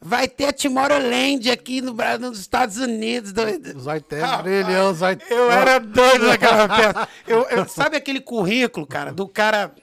vai 0.00 0.28
ter 0.28 0.52
Tomorrowland 0.52 1.50
aqui 1.50 1.80
no, 1.82 1.92
nos 2.20 2.38
Estados 2.38 2.76
Unidos. 2.76 3.32
doido." 3.32 3.80
Brilhão, 4.42 4.94
Zaité. 4.94 5.24
Eu 5.28 5.50
era 5.50 5.80
doido 5.80 6.28
naquela 6.28 6.68
festa. 6.76 7.08
Eu, 7.26 7.42
eu- 7.50 7.68
sabe 7.68 7.96
aquele 7.96 8.20
currículo, 8.20 8.86
cara, 8.86 9.12
do 9.12 9.26
cara 9.26 9.74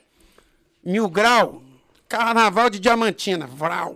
mil 0.84 1.10
grau? 1.10 1.62
Carnaval 2.08 2.70
de 2.70 2.80
Diamantina, 2.80 3.46
vral, 3.46 3.96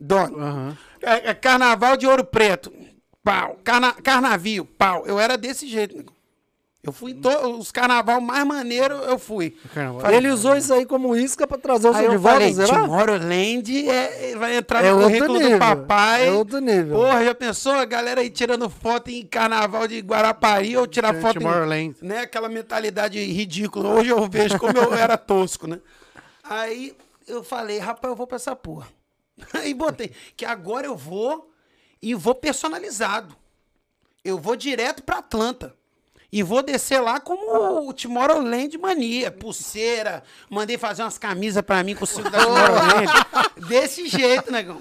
dono. 0.00 0.38
Aham. 0.38 0.78
É, 1.00 1.30
é 1.30 1.34
carnaval 1.34 1.96
de 1.96 2.06
Ouro 2.06 2.24
Preto, 2.24 2.72
pau. 3.22 3.56
Carna, 3.62 3.92
carnavio, 3.92 4.64
pau. 4.64 5.06
Eu 5.06 5.20
era 5.20 5.38
desse 5.38 5.66
jeito, 5.68 5.96
nego. 5.96 6.12
Eu 6.86 6.92
fui 6.92 7.10
em 7.10 7.20
to- 7.20 7.28
os 7.58 7.72
carnaval 7.72 8.20
mais 8.20 8.46
maneiro, 8.46 8.94
eu 8.94 9.18
fui. 9.18 9.56
Carnaval. 9.74 10.10
Ele 10.12 10.28
usou 10.30 10.56
isso 10.56 10.72
aí 10.72 10.86
como 10.86 11.16
isca 11.16 11.46
pra 11.46 11.58
trazer 11.58 11.88
o 11.88 11.92
Aí 11.94 12.00
seu 12.02 12.08
de 12.10 12.14
eu 12.14 12.20
volta, 12.20 12.38
falei, 12.38 12.54
será? 12.54 12.80
Tomorrowland 12.80 13.88
é, 13.90 14.36
vai 14.36 14.56
entrar 14.56 14.84
É 14.84 14.92
no 14.92 15.02
currículo 15.02 15.34
nível, 15.38 15.50
do 15.52 15.58
papai. 15.58 16.28
é 16.28 16.30
outro 16.32 16.60
nível. 16.60 16.96
Porra, 16.98 17.24
já 17.24 17.34
pensou 17.34 17.72
a 17.72 17.84
galera 17.84 18.20
aí 18.20 18.30
tirando 18.30 18.70
foto 18.70 19.10
em 19.10 19.26
carnaval 19.26 19.88
de 19.88 19.98
Guarapari 20.00 20.76
ou 20.76 20.86
tirar 20.86 21.14
É, 21.14 21.20
foto 21.20 21.40
Tomorrowland. 21.40 21.96
em... 22.00 22.06
Né, 22.06 22.20
aquela 22.20 22.48
mentalidade 22.48 23.18
ridícula. 23.24 23.88
Hoje 23.90 24.10
eu 24.10 24.28
vejo 24.28 24.58
como 24.58 24.78
eu 24.78 24.94
era 24.94 25.16
tosco, 25.18 25.66
né? 25.66 25.80
Aí 26.44 26.94
eu 27.26 27.42
falei, 27.42 27.78
rapaz, 27.78 28.10
eu 28.12 28.16
vou 28.16 28.26
pra 28.26 28.36
essa 28.36 28.54
porra. 28.54 28.86
Aí 29.52 29.74
botei, 29.74 30.12
que 30.36 30.44
agora 30.44 30.86
eu 30.86 30.96
vou 30.96 31.50
e 32.00 32.14
vou 32.14 32.34
personalizado. 32.34 33.34
Eu 34.24 34.38
vou 34.38 34.54
direto 34.56 35.02
pra 35.02 35.18
Atlanta. 35.18 35.74
E 36.32 36.42
vou 36.42 36.62
descer 36.62 37.00
lá 37.00 37.20
como 37.20 37.88
o 37.88 37.92
Tomorrowland 37.92 38.76
mania. 38.78 39.30
Pulseira. 39.30 40.22
Mandei 40.50 40.76
fazer 40.76 41.02
umas 41.02 41.18
camisas 41.18 41.62
pra 41.62 41.82
mim 41.82 41.94
com 41.94 42.04
o 42.04 42.06
símbolo 42.06 42.30
da 42.30 42.44
Tomorrowland. 42.44 43.12
Desse 43.68 44.08
jeito, 44.08 44.50
negão. 44.50 44.80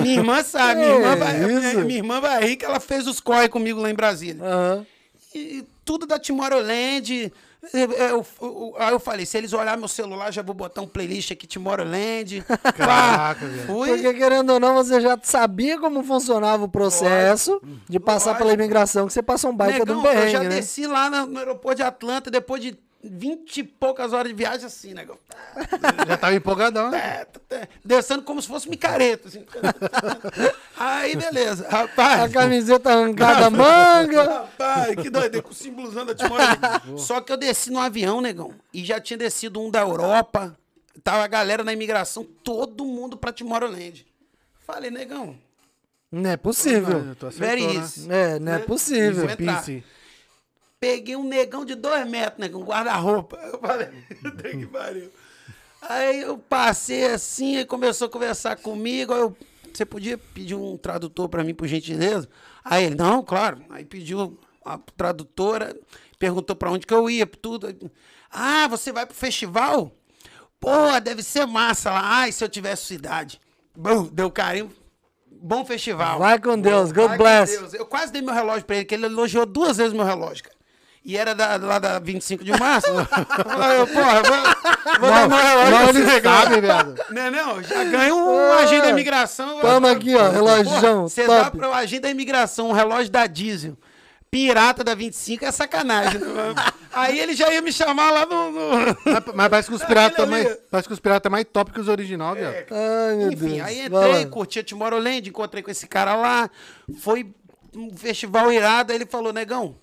Minha 0.00 0.14
irmã 0.14 0.42
sabe. 0.42 0.80
Minha 0.80 0.94
irmã, 0.94 1.16
vai, 1.16 1.38
minha, 1.38 1.84
minha 1.84 1.98
irmã 1.98 2.20
vai 2.20 2.44
rir 2.44 2.56
que 2.56 2.64
ela 2.64 2.80
fez 2.80 3.06
os 3.06 3.20
corre 3.20 3.48
comigo 3.48 3.80
lá 3.80 3.90
em 3.90 3.94
Brasília. 3.94 4.42
Aham. 4.42 4.86
E 5.34 5.64
tudo 5.84 6.06
da 6.06 6.18
Tomorrowland. 6.18 7.32
Eu, 7.72 7.90
eu- 7.92 8.26
eu- 8.42 8.74
aí 8.78 8.92
eu 8.92 9.00
falei, 9.00 9.24
se 9.26 9.36
eles 9.38 9.52
olharem 9.52 9.78
meu 9.78 9.88
celular, 9.88 10.30
já 10.32 10.42
vou 10.42 10.54
botar 10.54 10.82
um 10.82 10.86
playlist 10.86 11.30
aqui, 11.32 11.46
Tomorrowland. 11.46 12.44
Caraca, 12.76 13.46
velho. 13.46 13.66
Fui. 13.66 13.88
Porque, 13.88 14.14
querendo 14.14 14.50
ou 14.52 14.60
não, 14.60 14.74
você 14.74 15.00
já 15.00 15.18
sabia 15.22 15.78
como 15.78 16.02
funcionava 16.04 16.64
o 16.64 16.68
processo 16.68 17.60
de 17.88 17.98
passar 18.00 18.30
Lógico. 18.32 18.44
pela 18.44 18.52
imigração, 18.54 19.06
que 19.06 19.12
você 19.12 19.22
passa 19.22 19.48
um 19.48 19.56
baita 19.56 19.84
de 19.84 19.92
um 19.92 19.96
Negão, 19.96 20.12
eu 20.12 20.14
já 20.18 20.20
perrengue, 20.38 20.48
né? 20.48 20.56
desci 20.56 20.86
lá 20.86 21.08
no, 21.08 21.26
no 21.26 21.38
aeroporto 21.38 21.76
de 21.76 21.82
Atlanta 21.82 22.30
depois 22.30 22.60
de 22.62 22.76
vinte 23.06 23.58
e 23.58 23.64
poucas 23.64 24.12
horas 24.12 24.28
de 24.28 24.34
viagem 24.34 24.66
assim, 24.66 24.94
negão. 24.94 25.18
Já 26.08 26.16
tava 26.16 26.34
empolgadão, 26.34 26.90
né? 26.90 27.26
É, 27.50 27.68
Descendo 27.84 28.22
como 28.22 28.40
se 28.40 28.48
fosse 28.48 28.68
micareta. 28.68 29.28
Assim. 29.28 29.44
Aí, 30.78 31.14
beleza. 31.14 31.68
Rapaz. 31.68 32.22
A 32.22 32.28
camiseta 32.28 32.90
arrancada, 32.90 33.50
manga. 33.50 34.22
Rapaz, 34.24 34.96
que 34.96 35.10
doido, 35.10 35.42
com 35.42 35.50
o 35.50 35.54
símbolozão 35.54 36.06
da 36.06 36.14
Timor. 36.14 36.38
Só 36.98 37.20
que 37.20 37.30
eu 37.30 37.36
desci 37.36 37.70
no 37.70 37.78
avião, 37.78 38.20
negão, 38.20 38.54
e 38.72 38.84
já 38.84 39.00
tinha 39.00 39.18
descido 39.18 39.60
um 39.60 39.70
da 39.70 39.80
Europa. 39.80 40.56
Tava 41.02 41.24
a 41.24 41.28
galera 41.28 41.62
na 41.62 41.72
imigração, 41.72 42.24
todo 42.42 42.84
mundo 42.84 43.16
pra 43.16 43.32
Tomorrowland. 43.32 44.06
Falei, 44.66 44.90
negão, 44.90 45.36
Não 46.10 46.30
é 46.30 46.36
possível. 46.38 47.14
Very 47.32 47.64
acertou, 47.76 48.08
né? 48.08 48.36
É, 48.36 48.38
não 48.38 48.52
é 48.54 48.58
possível. 48.60 49.26
Isso. 49.26 49.84
Peguei 50.84 51.16
um 51.16 51.24
negão 51.24 51.64
de 51.64 51.74
dois 51.74 52.06
metros, 52.06 52.38
negão, 52.38 52.62
guarda-roupa. 52.62 53.38
Eu 53.38 53.58
falei, 53.58 53.88
que 54.52 54.66
pariu. 54.66 55.10
Aí 55.80 56.20
eu 56.20 56.36
passei 56.36 57.06
assim, 57.06 57.56
e 57.56 57.64
começou 57.64 58.06
a 58.06 58.10
conversar 58.10 58.56
comigo. 58.56 59.14
Aí 59.14 59.20
eu, 59.20 59.34
você 59.72 59.86
podia 59.86 60.18
pedir 60.18 60.54
um 60.54 60.76
tradutor 60.76 61.30
pra 61.30 61.42
mim, 61.42 61.54
por 61.54 61.66
gentileza? 61.66 62.28
Aí 62.62 62.84
ele, 62.84 62.96
não, 62.96 63.22
claro. 63.22 63.64
Aí 63.70 63.82
pediu 63.82 64.38
a 64.62 64.76
tradutora, 64.94 65.74
perguntou 66.18 66.54
pra 66.54 66.70
onde 66.70 66.86
que 66.86 66.92
eu 66.92 67.08
ia, 67.08 67.24
tudo. 67.26 67.90
Ah, 68.30 68.68
você 68.68 68.92
vai 68.92 69.06
pro 69.06 69.16
festival? 69.16 69.90
Pô, 70.60 71.00
deve 71.02 71.22
ser 71.22 71.46
massa 71.46 71.92
lá. 71.92 72.02
Ai, 72.04 72.30
se 72.30 72.44
eu 72.44 72.48
tivesse 72.50 72.88
sua 72.88 72.96
idade. 72.96 73.40
Bom, 73.74 74.02
deu 74.12 74.30
carinho. 74.30 74.70
Bom 75.30 75.64
festival. 75.64 76.18
Vai 76.18 76.38
com 76.38 76.60
Deus, 76.60 76.92
God 76.92 77.08
Vai 77.08 77.16
com 77.16 77.24
bless. 77.24 77.58
Deus. 77.58 77.72
Eu 77.72 77.86
quase 77.86 78.12
dei 78.12 78.20
meu 78.20 78.34
relógio 78.34 78.66
pra 78.66 78.76
ele, 78.76 78.84
que 78.84 78.94
ele 78.94 79.06
elogiou 79.06 79.46
duas 79.46 79.78
vezes 79.78 79.94
meu 79.94 80.04
relógio, 80.04 80.44
cara. 80.44 80.53
E 81.04 81.18
era 81.18 81.34
da, 81.34 81.56
lá 81.56 81.78
da 81.78 81.98
25 81.98 82.42
de 82.42 82.52
março. 82.58 82.88
eu 82.88 83.04
falei, 83.04 83.86
porra, 83.86 84.22
vou, 84.22 85.00
vou 85.00 85.10
dar 85.10 85.28
meu 85.28 85.38
relógio 85.38 86.04
pra 86.20 86.22
sabe, 86.32 86.60
viado. 86.62 86.94
Não, 87.10 87.30
não, 87.30 87.62
já 87.62 87.84
ganho 87.84 88.16
um 88.16 88.52
agente 88.52 88.82
da 88.82 88.88
imigração. 88.88 89.60
Toma 89.60 89.90
aqui, 89.90 90.14
ó, 90.14 90.30
relógio, 90.30 91.02
Você 91.02 91.26
dá 91.26 91.50
para 91.50 91.68
o 91.68 91.72
agente 91.74 92.00
da 92.00 92.10
imigração 92.10 92.68
um 92.70 92.72
relógio 92.72 93.10
da 93.12 93.26
diesel. 93.26 93.76
pirata 94.30 94.82
da 94.82 94.94
25 94.94 95.44
é 95.44 95.52
sacanagem. 95.52 96.20
né? 96.20 96.54
Aí 96.94 97.18
ele 97.20 97.34
já 97.34 97.52
ia 97.52 97.60
me 97.60 97.70
chamar 97.72 98.10
lá 98.10 98.24
no. 98.24 98.50
no- 98.50 98.96
Mas, 99.04 99.24
mas 99.34 99.48
parece 99.48 99.68
que 99.68 99.74
os 99.74 99.84
piratas 99.84 100.26
mais, 100.28 100.56
parece 100.70 100.88
que 100.88 100.94
os 100.94 101.00
piratas 101.00 101.28
é 101.28 101.30
mais 101.30 101.44
top 101.52 101.70
que 101.70 101.80
os 101.80 101.88
original, 101.88 102.34
viado. 102.34 102.54
Ai, 102.70 103.16
meu 103.16 103.32
Enfim, 103.32 103.48
Deus. 103.56 103.60
aí 103.66 103.84
entrei, 103.86 104.26
curti 104.26 104.60
a 104.60 104.64
Tomorrowland, 104.64 105.28
encontrei 105.28 105.62
com 105.62 105.70
esse 105.70 105.86
cara 105.86 106.14
lá. 106.14 106.48
Foi 107.00 107.30
um 107.76 107.94
festival 107.94 108.50
irado. 108.52 108.90
Aí 108.92 108.96
ele 108.98 109.06
falou: 109.06 109.32
Negão, 109.32 109.74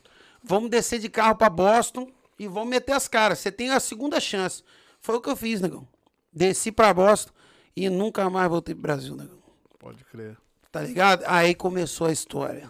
vamos 0.43 0.69
descer 0.69 0.99
de 0.99 1.09
carro 1.09 1.35
pra 1.35 1.49
Boston 1.49 2.07
e 2.39 2.47
vamos 2.47 2.69
meter 2.69 2.93
as 2.93 3.07
caras. 3.07 3.39
Você 3.39 3.51
tem 3.51 3.69
a 3.71 3.79
segunda 3.79 4.19
chance. 4.19 4.63
Foi 4.99 5.15
o 5.15 5.21
que 5.21 5.29
eu 5.29 5.35
fiz, 5.35 5.61
Negão. 5.61 5.87
Desci 6.33 6.71
pra 6.71 6.93
Boston 6.93 7.31
e 7.75 7.89
nunca 7.89 8.29
mais 8.29 8.49
voltei 8.49 8.73
pro 8.75 8.83
Brasil, 8.83 9.15
Negão. 9.15 9.37
Pode 9.79 10.03
crer. 10.05 10.37
Tá 10.71 10.81
ligado? 10.81 11.23
Aí 11.27 11.53
começou 11.53 12.07
a 12.07 12.11
história. 12.11 12.69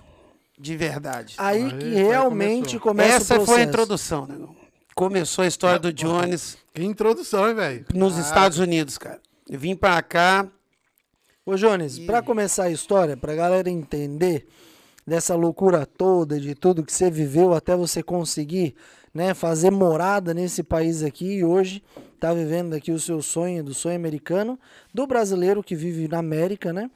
De 0.58 0.76
verdade. 0.78 1.36
Aí 1.38 1.64
Aí 1.64 1.78
que 1.78 1.90
realmente 1.96 2.80
começou. 2.80 2.82
começa 2.82 3.34
Essa 3.34 3.40
o 3.40 3.46
foi 3.46 3.62
a 3.62 3.64
introdução, 3.64 4.26
Negão. 4.28 4.56
Começou 4.96 5.44
a 5.44 5.48
história 5.48 5.80
do 5.80 5.92
Jones 5.94 6.58
Que 6.74 6.84
introdução, 6.84 7.48
hein, 7.50 7.56
velho? 7.56 7.86
nos 7.94 8.18
Estados 8.18 8.60
Unidos, 8.60 8.98
cara. 8.98 9.20
Eu 9.50 9.60
vim 9.60 9.76
pra 9.76 10.02
cá. 10.02 10.48
Ô, 11.46 11.56
Jones, 11.56 11.98
pra 12.00 12.22
começar 12.22 12.66
a 12.66 12.70
história, 12.70 13.18
pra 13.18 13.34
galera 13.34 13.70
entender 13.70 14.48
dessa 15.06 15.36
loucura 15.36 15.86
toda, 15.86 16.40
de 16.40 16.56
tudo 16.56 16.84
que 16.84 16.94
você 16.94 17.10
viveu 17.10 17.54
até 17.54 17.76
você 17.76 18.04
conseguir, 18.04 18.76
né, 19.14 19.34
fazer 19.34 19.72
morada 19.72 20.34
nesse 20.34 20.64
país 20.64 21.04
aqui 21.04 21.38
e 21.38 21.44
hoje 21.44 21.84
tá 22.20 22.34
vivendo 22.34 22.74
aqui 22.74 22.92
o 22.92 23.00
seu 23.00 23.22
sonho, 23.22 23.64
do 23.64 23.74
sonho 23.74 23.96
americano, 23.96 24.58
do 24.94 25.08
brasileiro 25.08 25.64
que 25.64 25.76
vive 25.76 26.08
na 26.08 26.20
América, 26.20 26.72
né? 26.72 26.90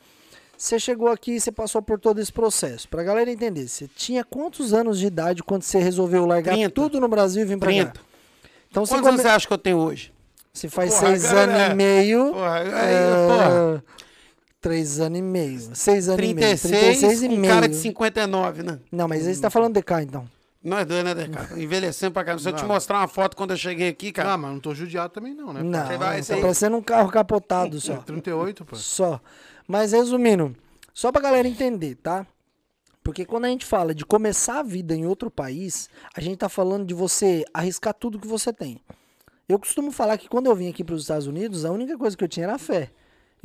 Você 0.57 0.79
chegou 0.79 1.09
aqui 1.09 1.33
e 1.33 1.39
você 1.39 1.51
passou 1.51 1.81
por 1.81 1.99
todo 1.99 2.21
esse 2.21 2.31
processo. 2.31 2.87
Pra 2.87 3.03
galera 3.03 3.29
entender, 3.29 3.67
você 3.67 3.89
tinha 3.93 4.23
quantos 4.23 4.73
anos 4.73 4.99
de 4.99 5.07
idade 5.07 5.43
quando 5.43 5.63
você 5.63 5.79
resolveu 5.79 6.25
largar 6.25 6.53
30. 6.53 6.69
tudo 6.69 7.01
no 7.01 7.09
Brasil 7.09 7.41
e 7.41 7.45
vir 7.45 7.57
pra 7.57 7.67
30. 7.67 7.91
cá? 7.91 7.99
Então 8.71 8.85
você, 8.85 8.93
Quantos 8.93 9.07
anos 9.07 9.21
come... 9.21 9.29
você 9.29 9.35
acha 9.35 9.47
que 9.47 9.53
eu 9.53 9.57
tenho 9.57 9.77
hoje? 9.77 10.13
você 10.55 10.69
faz 10.69 10.93
Porra, 10.93 11.07
seis 11.07 11.25
anos 11.33 11.55
é. 11.55 11.71
e 11.71 11.73
meio. 11.75 12.31
Porra, 12.31 12.55
aí, 12.59 12.67
é, 12.67 13.27
porra. 13.27 13.83
Três 14.65 14.99
anos 14.99 15.19
e 15.19 15.21
meio. 15.21 15.59
Seis 15.75 16.07
anos 16.09 16.17
36, 16.17 16.63
e 16.65 16.69
meio. 16.71 16.81
36 16.81 17.21
e 17.21 17.27
um 17.27 17.37
meio. 17.39 17.53
cara 17.53 17.69
de 17.69 17.75
59, 17.75 18.63
né? 18.63 18.79
Não, 18.91 19.07
mas 19.07 19.27
aí 19.27 19.35
você 19.35 19.39
tá 19.39 19.51
falando 19.51 19.75
de 19.75 19.83
cá, 19.83 20.01
então. 20.01 20.27
Nós 20.63 20.87
dois, 20.87 21.03
né, 21.03 21.13
Deca? 21.13 21.49
Envelhecendo 21.55 22.11
pra 22.13 22.23
cá. 22.23 22.35
Se 22.39 22.49
eu 22.49 22.53
te 22.53 22.63
Não. 22.63 22.69
mostrar 22.69 22.97
uma 22.97 23.07
foto 23.07 23.37
quando 23.37 23.51
eu 23.51 23.57
cheguei 23.57 23.89
aqui, 23.89 24.11
cara. 24.11 24.33
Ah, 24.33 24.37
mas 24.37 24.51
não 24.51 24.59
tô 24.59 24.73
judiado 24.73 25.13
também 25.13 25.35
não, 25.35 25.53
né? 25.53 25.61
Não, 25.61 25.85
Você 25.85 25.97
vai- 25.99 26.19
tá 26.23 26.33
aí- 26.33 26.41
parecendo 26.41 26.77
um 26.77 26.81
carro 26.81 27.11
capotado 27.11 27.79
só. 27.79 27.97
38, 27.97 28.65
pô. 28.65 28.75
Só. 28.75 29.21
Mas 29.67 29.91
resumindo, 29.91 30.55
só 30.91 31.11
pra 31.11 31.21
galera 31.21 31.47
entender, 31.47 31.93
tá? 31.97 32.25
Porque 33.03 33.23
quando 33.23 33.45
a 33.45 33.49
gente 33.49 33.67
fala 33.67 33.93
de 33.93 34.03
começar 34.03 34.61
a 34.61 34.63
vida 34.63 34.95
em 34.95 35.05
outro 35.05 35.29
país, 35.29 35.87
a 36.15 36.19
gente 36.19 36.37
tá 36.37 36.49
falando 36.49 36.87
de 36.87 36.95
você 36.95 37.45
arriscar 37.53 37.93
tudo 37.93 38.17
que 38.17 38.27
você 38.27 38.51
tem. 38.51 38.81
Eu 39.47 39.59
costumo 39.59 39.91
falar 39.91 40.17
que 40.17 40.27
quando 40.27 40.47
eu 40.47 40.55
vim 40.55 40.69
aqui 40.71 40.83
para 40.83 40.95
os 40.95 41.03
Estados 41.03 41.27
Unidos, 41.27 41.63
a 41.65 41.71
única 41.71 41.95
coisa 41.99 42.17
que 42.17 42.23
eu 42.23 42.27
tinha 42.27 42.47
era 42.47 42.57
fé. 42.57 42.89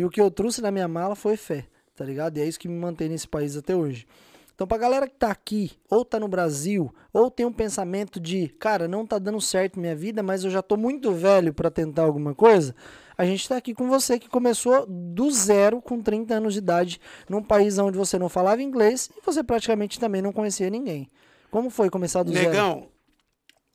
E 0.00 0.04
o 0.04 0.08
que 0.08 0.18
eu 0.18 0.30
trouxe 0.30 0.62
na 0.62 0.70
minha 0.70 0.88
mala 0.88 1.14
foi 1.14 1.36
fé, 1.36 1.66
tá 1.94 2.06
ligado? 2.06 2.38
E 2.38 2.40
é 2.40 2.46
isso 2.46 2.58
que 2.58 2.66
me 2.66 2.74
mantém 2.74 3.10
nesse 3.10 3.28
país 3.28 3.54
até 3.54 3.76
hoje. 3.76 4.06
Então, 4.54 4.66
pra 4.66 4.78
galera 4.78 5.06
que 5.06 5.14
tá 5.14 5.30
aqui, 5.30 5.72
ou 5.90 6.06
tá 6.06 6.18
no 6.18 6.26
Brasil, 6.26 6.90
ou 7.12 7.30
tem 7.30 7.44
um 7.44 7.52
pensamento 7.52 8.18
de, 8.18 8.48
cara, 8.48 8.88
não 8.88 9.04
tá 9.04 9.18
dando 9.18 9.38
certo 9.42 9.78
minha 9.78 9.94
vida, 9.94 10.22
mas 10.22 10.42
eu 10.42 10.48
já 10.50 10.62
tô 10.62 10.74
muito 10.78 11.12
velho 11.12 11.52
pra 11.52 11.70
tentar 11.70 12.04
alguma 12.04 12.34
coisa, 12.34 12.74
a 13.16 13.26
gente 13.26 13.46
tá 13.46 13.58
aqui 13.58 13.74
com 13.74 13.90
você 13.90 14.18
que 14.18 14.26
começou 14.26 14.86
do 14.86 15.30
zero 15.30 15.82
com 15.82 16.00
30 16.00 16.34
anos 16.34 16.54
de 16.54 16.60
idade, 16.60 16.98
num 17.28 17.42
país 17.42 17.76
onde 17.76 17.98
você 17.98 18.18
não 18.18 18.30
falava 18.30 18.62
inglês 18.62 19.10
e 19.14 19.20
você 19.20 19.44
praticamente 19.44 20.00
também 20.00 20.22
não 20.22 20.32
conhecia 20.32 20.70
ninguém. 20.70 21.10
Como 21.50 21.68
foi 21.68 21.90
começar 21.90 22.22
do 22.22 22.32
zero? 22.32 22.48
Negão, 22.48 22.88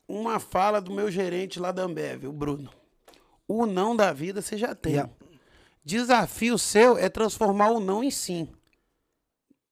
uma 0.08 0.40
fala 0.40 0.80
do 0.80 0.90
meu 0.90 1.08
gerente 1.08 1.60
lá 1.60 1.70
da 1.70 1.84
Ambev, 1.84 2.24
o 2.24 2.32
Bruno. 2.32 2.68
O 3.46 3.64
não 3.64 3.94
da 3.94 4.12
vida 4.12 4.42
você 4.42 4.56
já 4.56 4.74
tem. 4.74 4.94
Yeah. 4.94 5.12
Desafio 5.86 6.58
seu 6.58 6.98
é 6.98 7.08
transformar 7.08 7.70
o 7.70 7.78
não 7.78 8.02
em 8.02 8.10
sim. 8.10 8.48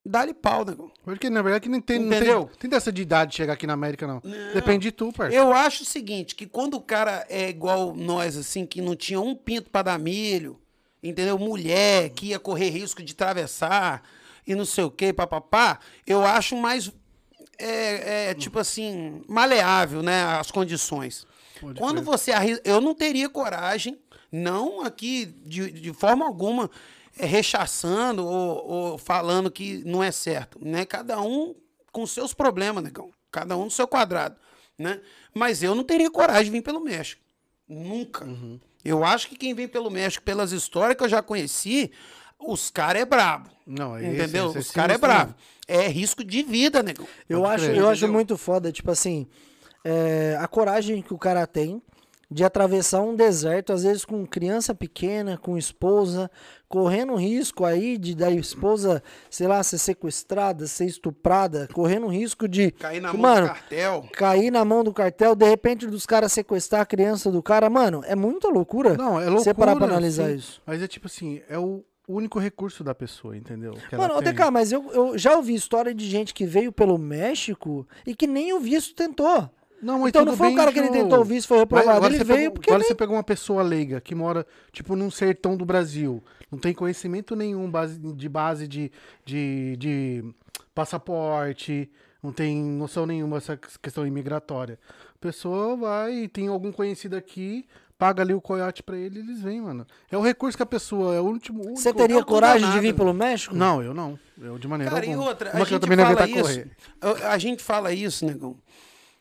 Dá-lhe 0.07 0.33
pau, 0.33 0.65
negão. 0.65 0.93
Porque, 1.03 1.29
na 1.29 1.43
verdade, 1.43 1.65
que 1.65 1.69
não 1.69 1.81
tem, 1.81 1.99
não 1.99 2.09
tem, 2.09 2.19
Entendeu? 2.19 2.51
tem 2.57 2.71
dessa 2.71 2.93
de 2.93 3.03
idade 3.03 3.33
de 3.33 3.39
chegar 3.39 3.55
aqui 3.55 3.67
na 3.67 3.73
América, 3.73 4.07
não. 4.07 4.23
Depende 4.53 4.83
de 4.85 4.93
tu, 4.93 5.13
parceiro. 5.13 5.45
Eu 5.45 5.53
acho 5.53 5.83
o 5.83 5.87
seguinte, 5.87 6.37
que 6.37 6.47
quando 6.47 6.75
o 6.75 6.81
cara 6.81 7.27
é 7.29 7.49
igual 7.49 7.97
nós, 7.97 8.37
assim, 8.37 8.65
que 8.65 8.81
não 8.81 8.95
tinha 8.95 9.21
um 9.21 9.35
pinto 9.35 9.71
pra 9.71 9.83
dar 9.83 9.99
milho, 9.99 10.57
entendeu? 11.03 11.37
Mulher 11.37 12.11
que 12.11 12.27
ia 12.27 12.39
correr 12.39 12.71
risco 12.71 13.03
de 13.03 13.13
atravessar 13.13 14.01
e 14.47 14.55
não 14.55 14.65
sei 14.65 14.85
o 14.85 14.91
que, 14.93 15.13
papapá, 15.13 15.81
eu 16.07 16.25
acho 16.25 16.55
mais, 16.57 16.93
é, 17.59 18.29
é, 18.29 18.35
tipo 18.35 18.61
assim, 18.61 19.21
maleável, 19.27 20.01
né, 20.01 20.23
as 20.39 20.53
condições. 20.53 21.27
Pode 21.61 21.81
quando 21.81 21.97
crer. 21.97 22.05
você 22.05 22.31
arrisca, 22.31 22.63
eu 22.65 22.81
não 22.81 22.95
teria 22.95 23.29
coragem, 23.29 23.99
não 24.35 24.83
aqui 24.83 25.27
de, 25.27 25.71
de 25.71 25.93
forma 25.93 26.27
alguma, 26.27 26.69
é, 27.17 27.25
rechaçando 27.25 28.27
ou, 28.27 28.67
ou 28.67 28.99
falando 28.99 29.51
que 29.51 29.83
não 29.85 30.03
é 30.03 30.11
certo, 30.11 30.59
né? 30.61 30.85
Cada 30.85 31.21
um 31.21 31.55
com 31.93 32.05
seus 32.07 32.35
problemas, 32.35 32.83
negão. 32.83 33.11
Cada 33.31 33.57
um 33.57 33.65
no 33.65 33.71
seu 33.71 33.87
quadrado, 33.87 34.37
né? 34.79 35.01
Mas 35.33 35.63
eu 35.63 35.75
não 35.75 35.85
teria 35.85 36.11
coragem 36.11 36.47
de 36.47 36.51
vir 36.51 36.63
pelo 36.63 36.81
México. 36.81 37.23
Nunca. 37.69 38.25
Uhum. 38.25 38.59
Eu 38.85 39.05
acho 39.05 39.29
que 39.29 39.37
quem 39.37 39.55
vem 39.55 39.69
pelo 39.69 39.91
México, 39.91 40.25
pelas 40.25 40.53
histórias 40.53 40.97
que 40.97 41.05
eu 41.05 41.09
já 41.09 41.23
conheci, 41.23 41.91
os 42.39 42.71
caras 42.71 43.03
é 43.03 43.05
brabo. 43.05 43.49
Não, 43.67 43.97
é 43.97 44.03
esse- 44.03 44.15
entendeu? 44.15 44.49
esse 44.49 44.57
é 44.57 44.61
os 44.61 44.71
caras 44.71 44.97
é 44.97 44.99
brabo. 44.99 45.35
É 45.67 45.89
risco 45.89 46.23
de 46.25 46.43
vida, 46.43 46.83
negão. 46.83 47.07
Eu 47.29 47.41
Pode 47.43 47.63
acho, 47.67 47.71
eu 47.75 47.89
acho 47.89 48.09
muito 48.09 48.37
foda, 48.37 48.71
tipo 48.71 48.91
assim, 48.91 49.27
é, 49.85 50.37
a 50.39 50.47
coragem 50.47 51.01
que 51.01 51.15
o 51.15 51.19
cara 51.19 51.47
tem 51.47 51.81
de 52.35 52.43
atravessar 52.43 53.01
um 53.01 53.15
deserto, 53.15 53.73
às 53.73 53.85
vezes 53.85 54.05
com 54.05 54.27
criança 54.27 54.75
pequena, 54.75 55.39
com 55.39 55.57
esposa, 55.57 56.29
correndo 56.69 57.15
risco 57.15 57.65
aí 57.65 57.97
de 57.97 58.13
da 58.13 58.29
esposa, 58.29 59.01
sei 59.31 59.47
lá, 59.47 59.63
ser 59.63 59.79
sequestrada, 59.79 60.67
ser 60.67 60.87
estuprada, 60.87 61.69
correndo 61.73 62.09
risco 62.09 62.49
de 62.49 62.73
Cair 62.73 63.01
na 63.01 63.13
mão 63.13 63.23
mano, 63.23 63.47
do 63.47 63.53
cartel. 63.53 64.09
cair 64.13 64.51
na 64.51 64.65
mão 64.65 64.83
do 64.83 64.93
cartel, 64.93 65.37
de 65.37 65.49
repente 65.49 65.87
dos 65.87 66.05
caras 66.07 66.33
sequestrar 66.33 66.81
a 66.81 66.87
criança 66.87 67.31
do 67.31 67.41
cara, 67.41 67.71
mano, 67.71 68.03
é 68.05 68.17
muita 68.17 68.49
loucura. 68.49 68.97
Não, 68.97 69.21
é 69.21 69.27
loucura. 69.27 69.39
Você 69.39 69.55
parar 69.55 69.77
pra 69.77 69.87
analisar 69.87 70.31
sim. 70.31 70.35
isso. 70.35 70.61
Mas 70.67 70.83
é 70.83 70.89
tipo 70.89 71.07
assim, 71.07 71.41
é 71.49 71.57
o 71.57 71.85
único 72.09 72.41
recurso 72.41 72.83
da 72.83 72.97
pessoa, 72.97 73.37
entendeu? 73.37 73.75
Que 73.89 73.97
Mano. 73.97 74.21
DK, 74.21 74.51
mas 74.53 74.73
eu, 74.73 74.91
eu 74.93 75.17
já 75.17 75.37
ouvi 75.37 75.55
história 75.55 75.95
de 75.95 76.05
gente 76.11 76.35
que 76.35 76.45
veio 76.45 76.73
pelo 76.73 76.99
México 76.99 77.87
e 78.05 78.13
que 78.13 78.27
nem 78.27 78.53
o 78.53 78.59
visto 78.59 78.93
tentou. 78.93 79.49
Não, 79.83 79.99
mas 80.01 80.09
Então 80.09 80.25
não 80.25 80.37
foi 80.37 80.53
o 80.53 80.57
cara 80.57 80.73
que 80.73 80.79
ele 80.79 80.89
tentou 80.89 81.21
o 81.21 81.25
visto, 81.25 81.49
foi 81.49 81.59
reprovado. 81.59 82.07
Ele 82.07 82.25
veio 82.25 82.27
pegou, 82.39 82.51
porque 82.53 82.71
agora 82.71 82.81
nem- 82.81 82.89
você 82.89 82.95
pegou 82.95 83.17
uma 83.17 83.23
pessoa 83.25 83.63
leiga 83.63 84.01
que 84.01 84.15
mora, 84.15 84.47
tipo, 84.73 84.97
num 84.97 85.11
sertão 85.11 85.57
do 85.57 85.65
Brasil. 85.65 86.23
Não 86.51 86.59
tem 86.59 86.73
conhecimento 86.73 87.37
nenhum 87.37 87.71
base, 87.71 87.99
de 87.99 88.29
base 88.29 88.67
de, 88.69 88.91
de, 89.25 89.77
de 89.77 90.25
passaporte, 90.75 91.91
não 92.23 92.33
tem 92.33 92.63
noção 92.63 93.07
nenhuma 93.07 93.37
dessa 93.39 93.57
questão 93.83 94.07
imigratória. 94.07 94.79
A 95.15 95.19
pessoa 95.21 95.77
vai, 95.77 96.29
tem 96.29 96.49
algum 96.49 96.71
conhecido 96.71 97.17
aqui, 97.17 97.67
paga 97.99 98.23
ali 98.23 98.35
o 98.35 98.41
coiote 98.41 98.83
pra 98.83 98.97
ele 98.97 99.19
e 99.19 99.23
eles 99.23 99.41
vêm, 99.43 99.61
mano. 99.61 99.87
É 100.11 100.17
o 100.17 100.21
recurso 100.21 100.57
que 100.57 100.63
a 100.63 100.67
pessoa, 100.67 101.15
é 101.15 101.21
o 101.21 101.25
último. 101.25 101.61
único- 101.63 101.77
Você 101.81 101.93
teria 101.93 102.17
Não, 102.17 102.23
coragem 102.25 102.71
de 102.71 102.81
vir 102.81 102.95
pelo 102.95 103.13
México? 103.15 103.55
Não, 103.55 103.83
eu 103.83 103.93
não. 103.95 104.19
Eu 104.41 104.59
de 104.59 104.69
maneira 104.69 104.93
Cara, 104.93 105.07
e 105.07 105.11
alguma. 105.11 105.29
outra, 105.29 105.51
Uma 105.53 105.63
a 105.63 105.65
gente 105.65 105.81
também 105.81 105.97
não 105.97 106.05
fala 106.05 106.23
aguentar 106.23 106.51
isso, 106.53 106.65
a, 107.01 107.29
a 107.33 107.39
gente 107.39 107.63
fala 107.63 107.93
isso, 107.93 108.27
negão, 108.27 108.57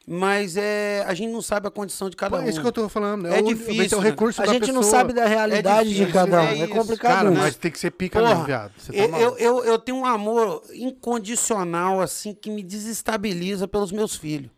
mas 0.06 0.58
é, 0.58 1.04
a 1.08 1.14
gente 1.14 1.32
não 1.32 1.42
sabe 1.42 1.68
a 1.68 1.72
condição 1.72 2.10
de 2.10 2.16
cada 2.18 2.36
Pô, 2.38 2.44
um. 2.44 2.46
é 2.46 2.50
isso 2.50 2.60
que 2.62 2.68
eu 2.68 2.72
tô 2.72 2.90
falando. 2.90 3.26
É 3.28 3.40
o- 3.40 3.44
difícil, 3.44 3.98
o 4.00 4.02
né? 4.02 4.10
recurso 4.10 4.42
A 4.42 4.46
da 4.46 4.52
gente 4.54 4.72
não 4.72 4.82
pessoa. 4.82 4.98
sabe 5.00 5.14
da 5.14 5.26
realidade 5.26 5.90
de 5.90 5.96
difícil, 5.96 6.14
cada 6.14 6.42
um. 6.42 6.46
é 6.46 6.60
É, 6.62 6.68
complicado 6.68 7.12
Cara, 7.14 7.32
mas 7.32 7.56
tem 7.56 7.72
que 7.72 7.80
ser 7.80 7.92
pica 7.92 8.20
Porra, 8.20 8.32
mesmo, 8.32 8.46
viado. 8.46 8.74
Você 8.78 8.92
tá 8.92 8.98
eu, 8.98 9.16
eu, 9.18 9.38
eu, 9.38 9.64
eu 9.66 9.80
tenho 9.80 9.98
um 10.00 10.06
amor 10.06 10.62
incondicional, 10.74 12.02
assim, 12.02 12.34
que 12.34 12.50
me 12.50 12.64
desestabiliza 12.64 13.68
pelos 13.68 13.92
meus 13.92 14.16
filhos. 14.16 14.52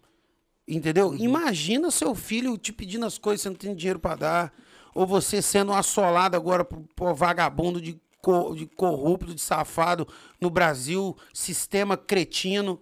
Entendeu? 0.68 1.10
Uhum. 1.10 1.18
Imagina 1.18 1.92
seu 1.92 2.16
filho 2.16 2.58
te 2.58 2.74
pedindo 2.74 3.06
as 3.06 3.18
coisas, 3.20 3.42
você 3.42 3.50
não 3.50 3.56
tem 3.56 3.76
dinheiro 3.76 4.00
pra 4.00 4.16
dar. 4.16 4.54
Ou 4.96 5.06
você 5.06 5.42
sendo 5.42 5.72
assolado 5.74 6.36
agora 6.36 6.66
por, 6.66 6.80
por 6.96 7.14
vagabundo 7.14 7.80
de, 7.80 8.00
co- 8.20 8.56
de 8.56 8.66
corrupto, 8.66 9.36
de 9.36 9.42
safado 9.42 10.08
no 10.42 10.50
Brasil, 10.50 11.16
sistema 11.34 11.96
cretino. 11.96 12.80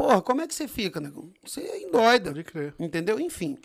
Porra, 0.00 0.22
como 0.22 0.40
é 0.40 0.48
que 0.48 0.54
você 0.54 0.66
fica, 0.66 0.98
negão? 0.98 1.30
Você 1.44 1.60
é 1.60 1.82
endoida. 1.82 2.30
Pode 2.30 2.42
crer. 2.42 2.74
Entendeu? 2.80 3.20
Enfim. 3.20 3.58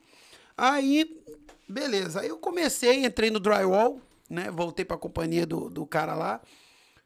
Aí, 0.58 1.24
beleza. 1.66 2.20
Aí 2.20 2.28
eu 2.28 2.38
comecei, 2.38 3.06
entrei 3.06 3.32
no 3.32 3.40
drywall, 3.40 4.02
né? 4.30 4.52
Voltei 4.52 4.84
pra 4.84 4.98
companhia 4.98 5.46
do, 5.46 5.70
do 5.70 5.86
cara 5.86 6.14
lá. 6.14 6.42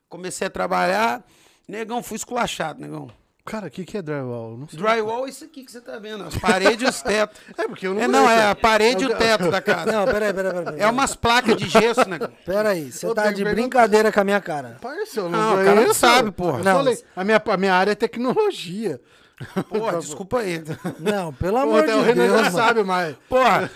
Comecei 0.09 0.47
a 0.47 0.49
trabalhar. 0.49 1.23
Negão, 1.67 2.01
fui 2.01 2.15
esculachado, 2.15 2.81
negão. 2.81 3.11
Cara, 3.49 3.65
o 3.65 3.71
que, 3.71 3.83
que 3.83 3.97
é 3.97 4.01
drywall? 4.03 4.55
Não 4.55 4.67
sei. 4.67 4.77
Drywall 4.77 5.25
é 5.25 5.29
isso 5.29 5.43
aqui 5.43 5.63
que 5.63 5.71
você 5.71 5.81
tá 5.81 5.97
vendo, 5.97 6.23
as 6.23 6.37
paredes 6.37 6.85
e 6.85 6.89
os 6.89 7.01
tetos. 7.01 7.41
É, 7.57 7.67
porque 7.67 7.87
eu 7.87 7.95
não 7.95 8.01
É, 8.01 8.07
não, 8.07 8.29
é 8.29 8.47
a 8.51 8.53
parede 8.53 9.03
e 9.03 9.07
o 9.07 9.15
teto 9.15 9.49
da 9.49 9.59
casa. 9.59 9.91
Não, 9.91 10.05
peraí, 10.05 10.31
peraí, 10.31 10.53
peraí. 10.53 10.65
peraí. 10.65 10.81
É 10.81 10.87
umas 10.87 11.15
placas 11.15 11.57
de 11.57 11.67
gesso, 11.67 12.07
negão. 12.07 12.29
Peraí, 12.45 12.91
você 12.91 13.07
Eu 13.07 13.15
tá 13.15 13.23
tenho 13.23 13.35
de 13.35 13.43
que 13.43 13.49
brincadeira 13.49 14.11
com 14.11 14.19
a 14.19 14.23
minha 14.23 14.39
cara. 14.39 14.77
Parça, 14.79 15.19
eu 15.19 15.29
Não, 15.29 15.55
não, 15.55 15.61
o 15.61 15.65
cara 15.65 15.81
não 15.81 15.93
sabe, 15.95 16.31
porra. 16.31 16.59
Eu 16.59 16.63
Não. 16.63 16.77
falei, 16.77 17.03
a, 17.15 17.23
minha, 17.23 17.41
a 17.43 17.57
minha 17.57 17.73
área 17.73 17.91
é 17.91 17.95
tecnologia. 17.95 19.01
Porra, 19.69 19.99
desculpa 19.99 20.39
aí. 20.39 20.61
Não, 20.99 21.33
pelo 21.33 21.57
amor 21.57 21.85
de 21.85 21.91
o 21.91 22.01
Renan 22.01 22.27
Deus. 22.27 22.41
já 22.45 22.51
sabe, 22.51 22.83
mas. 22.83 23.15
Porra, 23.29 23.69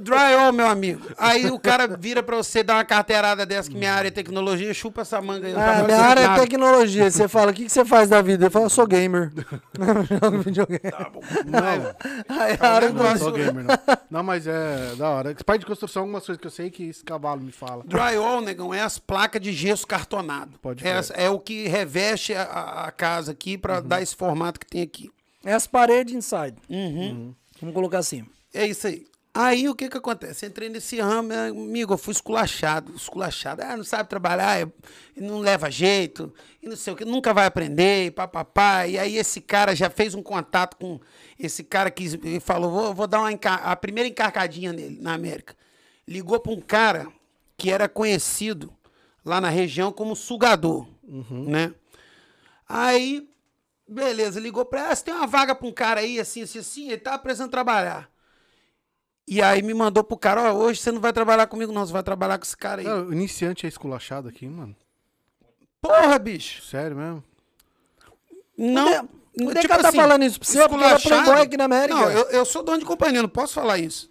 drywall, 0.00 0.52
meu 0.52 0.66
amigo. 0.68 1.02
Aí 1.18 1.46
o 1.50 1.58
cara 1.58 1.86
vira 1.88 2.22
pra 2.22 2.36
você 2.36 2.62
dar 2.62 2.74
uma 2.74 2.84
carteirada 2.84 3.44
dessa, 3.44 3.68
que 3.70 3.76
minha 3.76 3.92
área 3.92 4.08
é 4.08 4.10
tecnologia, 4.10 4.72
chupa 4.72 5.02
essa 5.02 5.20
manga 5.20 5.46
aí. 5.46 5.54
Ah, 5.54 5.82
minha 5.84 5.98
área 6.00 6.20
é 6.20 6.34
tecnologia. 6.40 7.10
Você 7.10 7.26
fala, 7.28 7.50
o 7.50 7.54
que, 7.54 7.64
que 7.64 7.70
você 7.72 7.84
faz 7.84 8.08
da 8.08 8.22
vida? 8.22 8.46
Eu 8.46 8.50
falo, 8.50 8.66
eu 8.66 8.70
sou 8.70 8.86
gamer. 8.86 9.30
Jogo 10.22 10.38
videogame. 10.38 10.80
Não, 11.46 12.36
Aí 12.38 12.56
a 12.60 12.68
área 12.68 12.90
não 12.90 13.12
do... 13.12 13.18
sou 13.18 13.32
gamer, 13.32 13.64
não. 13.64 13.78
Não, 14.10 14.22
mas 14.22 14.46
é 14.46 14.94
da 14.96 15.08
hora. 15.08 15.34
Parte 15.44 15.60
de 15.60 15.66
construção, 15.66 16.02
algumas 16.02 16.24
coisas 16.24 16.40
que 16.40 16.46
eu 16.46 16.50
sei 16.50 16.70
que 16.70 16.88
esse 16.88 17.04
cavalo 17.04 17.40
me 17.40 17.52
fala. 17.52 17.82
Drywall, 17.86 18.40
negão, 18.40 18.72
é 18.74 18.80
as 18.80 18.98
placas 18.98 19.40
de 19.40 19.52
gesso 19.52 19.86
cartonado. 19.86 20.58
Pode 20.60 20.86
é, 20.86 21.00
é 21.14 21.30
o 21.30 21.38
que 21.38 21.66
reveste 21.68 22.34
a- 22.34 22.42
a, 22.42 22.84
a 22.86 22.90
casa 22.92 23.32
aqui 23.32 23.56
pra 23.56 23.80
dar 23.80 24.02
esse 24.02 24.14
formato 24.14 24.58
que 24.60 24.66
tem 24.66 24.82
aqui. 24.82 24.99
É 25.44 25.52
as 25.52 25.66
paredes 25.66 26.14
inside. 26.14 26.56
Uhum. 26.68 27.34
Vamos 27.60 27.74
colocar 27.74 27.98
assim. 27.98 28.24
É 28.52 28.66
isso 28.66 28.86
aí. 28.86 29.06
Aí 29.32 29.68
o 29.68 29.76
que 29.76 29.88
que 29.88 29.96
acontece? 29.96 30.44
Entrei 30.44 30.68
nesse 30.68 31.00
ramo, 31.00 31.32
amigo, 31.32 31.94
eu 31.94 31.98
fui 31.98 32.12
esculachado, 32.12 32.92
esculachado. 32.96 33.62
Ah, 33.62 33.76
não 33.76 33.84
sabe 33.84 34.08
trabalhar, 34.08 34.68
não 35.16 35.38
leva 35.38 35.70
jeito, 35.70 36.34
e 36.60 36.68
não 36.68 36.74
sei 36.76 36.92
o 36.92 36.96
que, 36.96 37.04
nunca 37.04 37.32
vai 37.32 37.46
aprender, 37.46 38.06
e 38.06 38.10
papapá. 38.10 38.88
E 38.88 38.98
aí 38.98 39.16
esse 39.16 39.40
cara 39.40 39.74
já 39.74 39.88
fez 39.88 40.16
um 40.16 40.22
contato 40.22 40.76
com 40.76 40.98
esse 41.38 41.62
cara 41.62 41.92
que 41.92 42.40
falou, 42.40 42.72
vou, 42.72 42.94
vou 42.94 43.06
dar 43.06 43.20
uma 43.20 43.30
a 43.30 43.76
primeira 43.76 44.08
encarcadinha 44.08 44.72
nele, 44.72 44.98
na 45.00 45.14
América. 45.14 45.54
Ligou 46.08 46.40
para 46.40 46.52
um 46.52 46.60
cara 46.60 47.06
que 47.56 47.70
era 47.70 47.88
conhecido 47.88 48.72
lá 49.24 49.40
na 49.40 49.48
região 49.48 49.92
como 49.92 50.16
sugador, 50.16 50.88
né? 51.46 51.72
Aí, 52.68 53.29
beleza, 53.90 54.38
ligou 54.40 54.64
pra 54.64 54.80
ela, 54.80 54.88
ah, 54.92 54.96
você 54.96 55.04
tem 55.04 55.14
uma 55.14 55.26
vaga 55.26 55.54
pra 55.54 55.66
um 55.66 55.72
cara 55.72 56.00
aí, 56.00 56.18
assim, 56.20 56.42
assim, 56.42 56.58
assim, 56.60 56.86
ele 56.88 56.98
tá 56.98 57.18
precisando 57.18 57.50
trabalhar. 57.50 58.08
E 59.28 59.40
aí 59.42 59.62
me 59.62 59.74
mandou 59.74 60.02
pro 60.02 60.16
cara, 60.16 60.52
ó, 60.52 60.56
hoje 60.56 60.80
você 60.80 60.90
não 60.90 61.00
vai 61.00 61.12
trabalhar 61.12 61.46
comigo 61.46 61.72
não, 61.72 61.86
você 61.86 61.92
vai 61.92 62.02
trabalhar 62.02 62.38
com 62.38 62.44
esse 62.44 62.56
cara 62.56 62.80
aí. 62.80 62.86
Cara, 62.86 63.02
o 63.02 63.12
iniciante 63.12 63.66
é 63.66 63.68
esculachado 63.68 64.28
aqui, 64.28 64.46
mano. 64.46 64.74
Porra, 65.80 66.18
bicho. 66.18 66.62
Sério 66.62 66.96
mesmo? 66.96 67.24
Não. 68.56 69.08
O 69.40 69.54
DK 69.54 69.68
tá 69.68 69.92
falando 69.92 70.24
isso 70.24 70.38
pra 70.40 70.48
você, 70.48 70.58
é 70.58 70.62
esculachado- 70.64 71.32
aqui 71.32 71.56
na 71.56 71.64
América. 71.64 71.94
Não, 71.98 72.10
eu, 72.10 72.24
eu 72.30 72.44
sou 72.44 72.62
dono 72.62 72.78
de 72.78 72.84
companhia, 72.84 73.22
não 73.22 73.28
posso 73.28 73.54
falar 73.54 73.78
isso. 73.78 74.10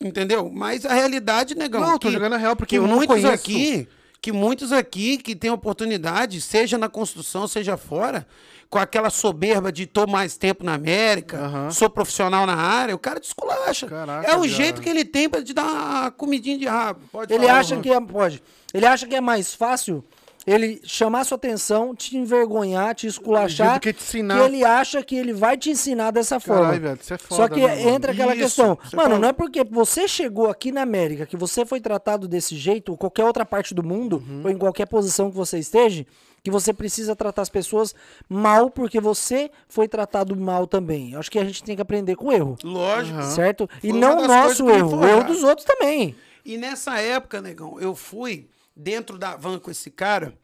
Entendeu? 0.00 0.50
Mas 0.50 0.84
a 0.84 0.92
realidade, 0.92 1.54
negão. 1.54 1.80
Não, 1.80 1.92
eu 1.92 1.98
tô 1.98 2.08
que- 2.08 2.14
jogando 2.14 2.34
a 2.34 2.38
real 2.38 2.56
porque 2.56 2.76
que 2.76 2.78
eu 2.78 2.86
não 2.86 3.06
conheço. 3.06 3.28
aqui, 3.28 3.88
que 4.20 4.32
muitos 4.32 4.70
aqui 4.72 5.16
que 5.16 5.34
têm 5.34 5.50
oportunidade, 5.50 6.40
seja 6.40 6.76
na 6.76 6.88
construção, 6.88 7.48
seja 7.48 7.76
fora, 7.76 8.26
com 8.68 8.78
aquela 8.78 9.10
soberba 9.10 9.72
de 9.72 9.86
tô 9.86 10.06
mais 10.06 10.36
tempo 10.36 10.62
na 10.62 10.74
América, 10.74 11.38
Aham. 11.38 11.70
sou 11.70 11.88
profissional 11.90 12.46
na 12.46 12.54
área, 12.54 12.94
o 12.94 12.98
cara 12.98 13.18
desculacha. 13.18 13.86
Caraca, 13.86 14.30
é 14.30 14.36
o 14.36 14.46
jeito 14.46 14.80
que 14.80 14.88
ele 14.88 15.04
tem 15.04 15.28
pra 15.28 15.42
te 15.42 15.52
dar 15.52 15.64
uma 15.64 16.10
comidinha 16.10 16.58
de 16.58 16.66
rabo. 16.66 17.00
Pode 17.10 17.32
Ele 17.32 17.46
falar, 17.46 17.58
acha 17.58 17.76
que 17.80 17.90
é, 17.90 18.00
pode. 18.00 18.42
Ele 18.72 18.86
acha 18.86 19.06
que 19.06 19.14
é 19.14 19.20
mais 19.20 19.54
fácil 19.54 20.04
ele 20.46 20.80
chamar 20.84 21.24
sua 21.24 21.36
atenção, 21.36 21.94
te 21.94 22.16
envergonhar, 22.16 22.94
te 22.94 23.06
esculachar, 23.06 23.78
que 23.80 23.92
te 23.92 24.00
ensinar. 24.02 24.38
que 24.38 24.44
ele 24.44 24.64
acha 24.64 25.02
que 25.02 25.14
ele 25.16 25.32
vai 25.32 25.56
te 25.56 25.70
ensinar 25.70 26.10
dessa 26.10 26.40
forma. 26.40 26.62
Caralho, 26.64 26.80
velho, 26.82 26.98
isso 27.00 27.14
é 27.14 27.18
foda, 27.18 27.34
Só 27.42 27.48
que 27.48 27.60
né, 27.60 27.82
entra 27.90 28.12
aquela 28.12 28.34
Isso, 28.34 28.42
questão. 28.44 28.78
Mano, 28.94 29.02
falou. 29.10 29.18
não 29.18 29.28
é 29.28 29.32
porque 29.32 29.62
você 29.64 30.08
chegou 30.08 30.48
aqui 30.48 30.72
na 30.72 30.82
América, 30.82 31.26
que 31.26 31.36
você 31.36 31.64
foi 31.66 31.80
tratado 31.80 32.26
desse 32.26 32.56
jeito, 32.56 32.90
ou 32.92 32.98
qualquer 32.98 33.24
outra 33.24 33.44
parte 33.44 33.74
do 33.74 33.82
mundo, 33.82 34.22
Uhum. 34.28 34.42
ou 34.44 34.50
em 34.50 34.56
qualquer 34.58 34.86
posição 34.86 35.30
que 35.30 35.36
você 35.36 35.58
esteja, 35.58 36.06
que 36.42 36.50
você 36.50 36.72
precisa 36.72 37.14
tratar 37.14 37.42
as 37.42 37.50
pessoas 37.50 37.94
mal 38.28 38.70
porque 38.70 38.98
você 38.98 39.50
foi 39.68 39.86
tratado 39.86 40.34
mal 40.34 40.66
também. 40.66 41.12
Eu 41.12 41.18
Acho 41.20 41.30
que 41.30 41.38
a 41.38 41.44
gente 41.44 41.62
tem 41.62 41.76
que 41.76 41.82
aprender 41.82 42.16
com 42.16 42.28
o 42.28 42.32
erro. 42.32 42.56
Lógico. 42.64 43.22
Certo? 43.24 43.68
E 43.82 43.92
não 43.92 44.18
o 44.24 44.26
nosso 44.26 44.68
erro, 44.70 44.96
o 45.00 45.04
erro 45.06 45.24
dos 45.24 45.42
outros 45.42 45.66
também. 45.66 46.14
E 46.44 46.56
nessa 46.56 46.98
época, 46.98 47.42
negão, 47.42 47.78
eu 47.78 47.94
fui 47.94 48.48
dentro 48.74 49.18
da 49.18 49.36
van 49.36 49.58
com 49.58 49.70
esse 49.70 49.90
cara, 49.90 50.36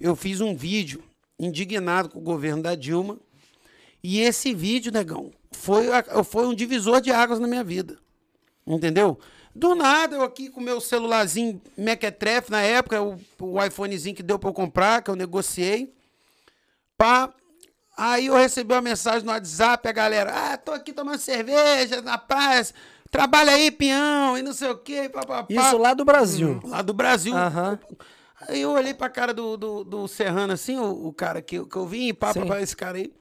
eu 0.00 0.14
fiz 0.14 0.40
um 0.40 0.54
vídeo 0.56 1.02
indignado 1.38 2.08
com 2.08 2.18
o 2.18 2.22
governo 2.22 2.62
da 2.62 2.74
Dilma. 2.74 3.18
E 4.02 4.20
esse 4.20 4.54
vídeo, 4.54 4.92
negão, 4.92 5.32
foi, 5.52 5.86
foi 6.24 6.46
um 6.46 6.54
divisor 6.54 7.00
de 7.00 7.10
águas 7.10 7.40
na 7.40 7.48
minha 7.48 7.64
vida. 7.64 7.98
Entendeu? 8.66 9.18
Do 9.54 9.74
nada, 9.74 10.16
eu 10.16 10.22
aqui 10.22 10.50
com 10.50 10.60
meu 10.60 10.80
celularzinho 10.80 11.60
Mequetrefe, 11.76 12.50
na 12.50 12.62
época, 12.62 13.02
o, 13.02 13.18
o 13.40 13.64
iPhonezinho 13.64 14.14
que 14.14 14.22
deu 14.22 14.38
pra 14.38 14.50
eu 14.50 14.54
comprar, 14.54 15.02
que 15.02 15.10
eu 15.10 15.16
negociei. 15.16 15.92
Pá. 16.96 17.32
Aí 17.96 18.26
eu 18.26 18.36
recebi 18.36 18.72
uma 18.72 18.80
mensagem 18.80 19.26
no 19.26 19.32
WhatsApp, 19.32 19.88
a 19.88 19.92
galera, 19.92 20.32
ah, 20.32 20.56
tô 20.56 20.70
aqui 20.70 20.92
tomando 20.92 21.18
cerveja 21.18 22.00
na 22.00 22.16
paz, 22.16 22.72
trabalha 23.10 23.52
aí, 23.52 23.70
peão, 23.70 24.36
e 24.38 24.42
não 24.42 24.52
sei 24.52 24.70
o 24.70 24.76
quê, 24.78 25.08
papapá. 25.12 25.46
Isso 25.48 25.78
lá 25.78 25.94
do 25.94 26.04
Brasil. 26.04 26.60
Lá 26.64 26.82
do 26.82 26.92
Brasil. 26.92 27.34
Aham. 27.36 27.78
Aí 28.48 28.60
eu 28.60 28.70
olhei 28.70 28.94
pra 28.94 29.08
cara 29.08 29.34
do, 29.34 29.56
do, 29.56 29.82
do 29.84 30.06
Serrano, 30.08 30.52
assim, 30.52 30.78
o, 30.78 31.08
o 31.08 31.12
cara 31.12 31.42
que, 31.42 31.56
eu- 31.56 31.66
que 31.66 31.76
eu 31.76 31.86
vi, 31.86 32.12
pá, 32.12 32.32
pá, 32.32 32.46
pá, 32.46 32.60
esse 32.60 32.76
cara 32.76 32.96
aí. 32.98 33.12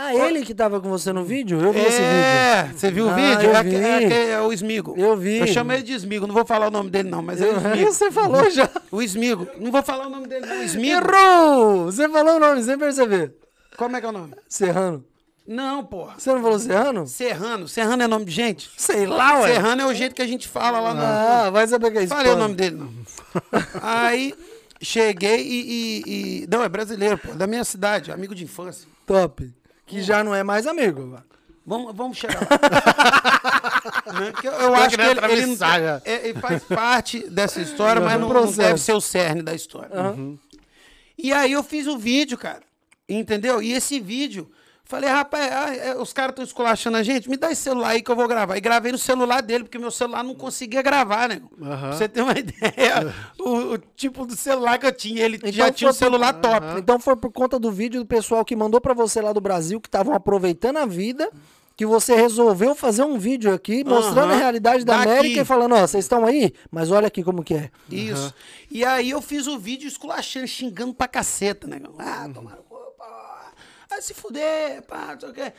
Ah, 0.00 0.14
ele 0.14 0.44
que 0.46 0.54
tava 0.54 0.80
com 0.80 0.88
você 0.88 1.12
no 1.12 1.24
vídeo? 1.24 1.60
Eu 1.60 1.72
vi 1.72 1.80
esse 1.80 1.98
vídeo. 1.98 2.06
É, 2.06 2.70
você 2.72 2.88
viu 2.88 3.06
o 3.06 3.10
Ah, 3.10 3.14
vídeo? 3.16 3.50
eu 3.50 3.56
É, 3.56 3.62
vi. 3.64 3.74
é, 3.74 4.06
que 4.08 4.14
é 4.30 4.40
o 4.40 4.52
Esmigo. 4.52 4.94
Eu 4.96 5.16
vi. 5.16 5.38
Eu 5.38 5.46
chamo 5.48 5.72
ele 5.72 5.82
de 5.82 5.92
Esmigo, 5.92 6.24
não 6.24 6.34
vou 6.36 6.46
falar 6.46 6.68
o 6.68 6.70
nome 6.70 6.88
dele 6.88 7.10
não, 7.10 7.20
mas 7.20 7.40
é 7.42 7.48
o 7.48 7.56
Esmigo. 7.56 7.92
Você 7.92 8.12
falou 8.12 8.48
já. 8.48 8.70
O 8.92 9.02
Esmigo. 9.02 9.48
Não 9.58 9.72
vou 9.72 9.82
falar 9.82 10.06
o 10.06 10.10
nome 10.10 10.28
dele 10.28 10.46
não, 10.46 10.60
o 10.60 10.62
Esmigo. 10.62 10.86
Errou! 11.00 11.86
Você 11.86 12.08
falou 12.08 12.36
o 12.36 12.38
nome 12.38 12.62
sem 12.62 12.78
perceber. 12.78 13.34
Como 13.76 13.96
é 13.96 14.00
que 14.00 14.06
é 14.06 14.08
o 14.08 14.12
nome? 14.12 14.34
Serrano. 14.48 15.04
Não, 15.50 15.82
porra. 15.82 16.14
Você 16.18 16.30
não 16.30 16.42
falou 16.42 16.58
Serrano? 16.58 17.06
Serrano. 17.06 17.66
Serrano 17.66 18.02
é 18.02 18.06
nome 18.06 18.26
de 18.26 18.32
gente? 18.32 18.70
Sei 18.76 19.06
lá, 19.06 19.40
ué. 19.40 19.54
Serrano 19.54 19.80
é 19.80 19.86
o 19.86 19.94
jeito 19.94 20.14
que 20.14 20.20
a 20.20 20.26
gente 20.26 20.46
fala 20.46 20.78
lá 20.78 20.92
no... 20.92 21.00
Ah, 21.02 21.50
vai 21.50 21.66
saber 21.66 21.90
que 21.90 21.98
é 21.98 22.02
isso. 22.04 22.14
Falei 22.14 22.32
o 22.32 22.36
nome 22.36 22.54
dele, 22.54 22.76
não. 22.76 22.92
Aí, 23.80 24.34
cheguei 24.82 25.40
e, 25.40 26.02
e- 26.06 26.42
e- 26.42 26.46
Não, 26.50 26.62
é 26.62 26.68
brasileiro, 26.68 27.16
pô. 27.16 27.32
Da 27.32 27.46
minha 27.46 27.64
cidade, 27.64 28.12
amigo 28.12 28.34
de 28.34 28.44
infância. 28.44 28.86
Top. 29.06 29.50
Que 29.86 30.02
já 30.02 30.22
não 30.22 30.34
é 30.34 30.42
mais 30.42 30.66
amigo. 30.66 31.18
Vamos, 31.64 31.94
vamos 31.96 32.18
chegar 32.18 32.40
lá. 32.42 32.48
Né? 34.12 34.32
Eu, 34.42 34.52
eu 34.52 34.74
acho 34.74 34.96
que 34.96 35.02
ele, 35.02 35.10
ele, 35.42 35.56
é- 36.04 36.28
ele 36.28 36.40
faz 36.40 36.62
parte 36.64 37.28
dessa 37.28 37.60
história, 37.60 38.00
mas 38.00 38.14
Uhum. 38.14 38.20
não, 38.28 38.44
não 38.46 38.52
deve 38.52 38.78
ser 38.80 38.92
o 38.92 39.00
cerne 39.00 39.42
da 39.42 39.54
história. 39.54 39.90
E 41.16 41.32
aí 41.32 41.52
eu 41.52 41.62
fiz 41.62 41.86
o 41.86 41.98
vídeo, 41.98 42.36
cara. 42.38 42.62
Entendeu? 43.08 43.62
E 43.62 43.72
esse 43.72 44.00
vídeo, 44.00 44.50
falei, 44.88 45.08
rapaz, 45.10 45.52
ah, 45.52 45.74
é, 45.76 45.96
os 45.96 46.12
caras 46.12 46.30
estão 46.32 46.44
esculachando 46.44 46.96
a 46.96 47.02
gente, 47.02 47.28
me 47.30 47.36
dá 47.36 47.52
esse 47.52 47.60
celular 47.62 47.90
aí 47.90 48.02
que 48.02 48.10
eu 48.10 48.16
vou 48.16 48.26
gravar. 48.26 48.56
E 48.56 48.60
gravei 48.60 48.90
no 48.90 48.98
celular 48.98 49.40
dele, 49.42 49.64
porque 49.64 49.78
meu 49.78 49.90
celular 49.90 50.24
não 50.24 50.34
conseguia 50.34 50.80
gravar, 50.82 51.28
né? 51.28 51.40
Aham. 51.62 51.78
Pra 51.88 51.92
você 51.92 52.08
ter 52.08 52.22
uma 52.22 52.32
ideia, 52.38 53.14
o, 53.38 53.74
o 53.74 53.78
tipo 53.94 54.24
do 54.26 54.34
celular 54.34 54.78
que 54.78 54.86
eu 54.86 54.92
tinha. 54.92 55.22
Ele 55.24 55.36
Então 55.36 55.52
já 55.52 55.70
tinha 55.70 55.90
um 55.90 55.92
foi 55.92 55.98
por- 56.08 56.12
celular 56.12 56.32
top. 56.32 56.66
Então 56.78 56.98
foi 56.98 57.14
por 57.16 57.30
conta 57.30 57.58
do 57.58 57.70
vídeo 57.70 58.00
do 58.00 58.06
pessoal 58.06 58.44
que 58.44 58.56
mandou 58.56 58.80
pra 58.80 58.94
você 58.94 59.20
lá 59.20 59.32
do 59.32 59.40
Brasil, 59.40 59.80
que 59.80 59.86
estavam 59.88 60.14
aproveitando 60.14 60.78
a 60.78 60.86
vida, 60.86 61.30
que 61.76 61.86
você 61.86 62.14
resolveu 62.16 62.74
fazer 62.74 63.04
um 63.04 63.18
vídeo 63.18 63.52
aqui, 63.54 63.84
mostrando 63.84 64.30
a 64.30 64.32
Aham. 64.32 64.38
realidade 64.38 64.84
da 64.84 64.96
Daqui. 64.96 65.10
América 65.10 65.40
e 65.42 65.44
falando, 65.44 65.74
ó, 65.76 65.80
vocês 65.86 66.04
estão 66.04 66.24
aí? 66.26 66.52
Mas 66.72 66.90
olha 66.90 67.06
aqui 67.06 67.22
como 67.22 67.44
que 67.44 67.54
é. 67.54 67.70
Isso. 67.88 68.34
E 68.70 68.84
aí 68.84 69.10
eu 69.10 69.22
fiz 69.22 69.46
o 69.46 69.56
vídeo 69.58 69.86
esculachando, 69.86 70.48
xingando 70.48 70.92
pra 70.92 71.06
caceta, 71.06 71.68
né? 71.68 71.80
Ah, 71.98 72.28
tomaram. 72.34 72.67
Vai 73.98 74.02
se 74.02 74.14
fuder, 74.14 74.80
pá, 74.82 75.08
não 75.14 75.20
sei 75.20 75.28
o 75.28 75.32
quê. 75.32 75.52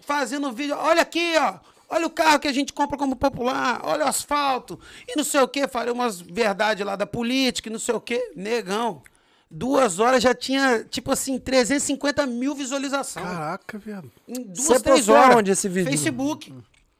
Fazendo 0.00 0.50
vídeo, 0.50 0.76
olha 0.76 1.02
aqui, 1.02 1.34
ó. 1.38 1.54
Olha 1.88 2.04
o 2.08 2.10
carro 2.10 2.40
que 2.40 2.48
a 2.48 2.52
gente 2.52 2.72
compra 2.72 2.98
como 2.98 3.14
popular, 3.14 3.80
olha 3.84 4.04
o 4.06 4.08
asfalto, 4.08 4.76
e 5.06 5.16
não 5.16 5.22
sei 5.22 5.40
o 5.40 5.46
quê. 5.46 5.68
Falei 5.68 5.92
umas 5.92 6.20
verdades 6.20 6.84
lá 6.84 6.96
da 6.96 7.06
política, 7.06 7.68
e 7.68 7.72
não 7.72 7.78
sei 7.78 7.94
o 7.94 8.00
quê. 8.00 8.32
Negão. 8.34 9.02
Duas 9.48 10.00
horas 10.00 10.20
já 10.20 10.34
tinha, 10.34 10.82
tipo 10.90 11.12
assim, 11.12 11.38
350 11.38 12.26
mil 12.26 12.56
visualizações. 12.56 13.24
Caraca, 13.24 13.78
viado. 13.78 14.10
Em 14.26 14.42
duas, 14.42 14.58
Você 14.58 14.80
três 14.80 15.08
horas. 15.08 15.36
aonde 15.36 15.52
esse 15.52 15.68
vídeo? 15.68 15.88
Facebook. 15.92 16.52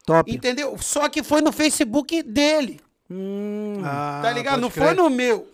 Top. 0.07 0.33
Entendeu? 0.33 0.79
Só 0.79 1.09
que 1.09 1.25
foi 1.25 1.41
no 1.41 1.51
Facebook 1.51 2.23
dele. 2.23 2.81
Hum, 3.11 3.83
Ah, 3.85 4.21
Tá 4.23 4.31
ligado? 4.31 4.53
pode 4.53 4.63
Não 4.63 4.71
crer. 4.71 4.85
foi 4.87 4.95
no 4.95 5.11
meu. 5.11 5.49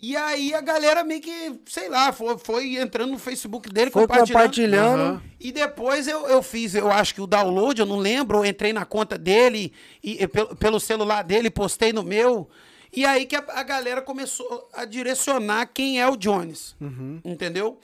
E 0.00 0.16
aí 0.16 0.54
a 0.54 0.60
galera 0.60 1.02
meio 1.02 1.20
que, 1.20 1.60
sei 1.66 1.88
lá, 1.88 2.12
foi, 2.12 2.38
foi 2.38 2.76
entrando 2.76 3.10
no 3.10 3.18
Facebook 3.18 3.68
dele, 3.68 3.90
foi 3.90 4.02
compartilhando. 4.02 4.32
compartilhando. 4.32 5.02
Aham. 5.02 5.22
E 5.40 5.50
depois 5.50 6.06
eu, 6.06 6.26
eu 6.28 6.40
fiz, 6.40 6.74
eu 6.74 6.90
acho 6.90 7.14
que 7.14 7.20
o 7.20 7.26
download, 7.26 7.80
eu 7.80 7.86
não 7.86 7.96
lembro, 7.98 8.38
eu 8.38 8.44
entrei 8.44 8.72
na 8.72 8.84
conta 8.84 9.18
dele, 9.18 9.72
e, 10.02 10.22
e 10.22 10.28
pelo, 10.28 10.54
pelo 10.54 10.78
celular 10.80 11.24
dele, 11.24 11.50
postei 11.50 11.92
no 11.92 12.04
meu. 12.04 12.48
E 12.92 13.04
aí 13.04 13.26
que 13.26 13.34
a, 13.34 13.44
a 13.48 13.62
galera 13.64 14.00
começou 14.00 14.68
a 14.72 14.84
direcionar 14.84 15.66
quem 15.74 16.00
é 16.00 16.08
o 16.08 16.16
Jones. 16.16 16.76
Entendeu? 17.24 17.80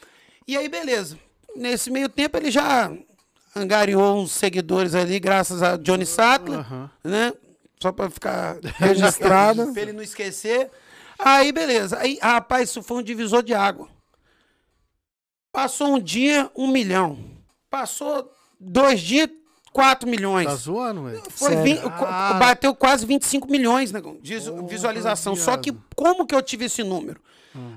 E 0.46 0.56
aí, 0.56 0.68
beleza. 0.68 1.18
Nesse 1.56 1.90
meio 1.90 2.08
tempo 2.08 2.36
ele 2.36 2.50
já 2.50 2.92
angariou 3.56 4.18
uns 4.22 4.32
seguidores 4.32 4.94
ali, 4.94 5.18
graças 5.18 5.62
a 5.62 5.76
Johnny 5.76 6.06
Sattler, 6.06 6.60
Aham. 6.60 6.90
né? 7.02 7.32
Só 7.80 7.92
pra 7.92 8.08
ficar 8.08 8.56
Registrado. 8.78 9.70
pra 9.74 9.82
ele 9.82 9.92
não 9.92 10.02
esquecer. 10.02 10.70
Aí, 11.18 11.52
beleza. 11.52 11.98
Aí, 11.98 12.18
rapaz, 12.20 12.70
isso 12.70 12.82
foi 12.82 12.98
um 12.98 13.02
divisor 13.02 13.42
de 13.42 13.54
água. 13.54 13.88
Passou 15.52 15.94
um 15.94 16.00
dia, 16.00 16.50
um 16.56 16.66
milhão. 16.66 17.18
Passou 17.70 18.30
dois 18.58 19.00
dias, 19.00 19.28
4 19.72 20.08
milhões. 20.08 20.46
Tá 20.46 20.54
zoando, 20.56 21.04
velho. 21.04 21.22
Foi 21.30 21.50
Sério? 21.50 21.62
vin- 21.64 21.80
qu- 21.80 22.04
Ah. 22.06 22.34
bateu 22.38 22.74
quase 22.74 23.04
25 23.06 23.50
milhões 23.50 23.92
né, 23.92 24.00
de 24.20 24.40
Porra, 24.40 24.62
visualização. 24.68 25.34
Só 25.36 25.56
que 25.56 25.72
como 25.96 26.26
que 26.26 26.34
eu 26.34 26.42
tive 26.42 26.64
esse 26.66 26.82
número? 26.82 27.20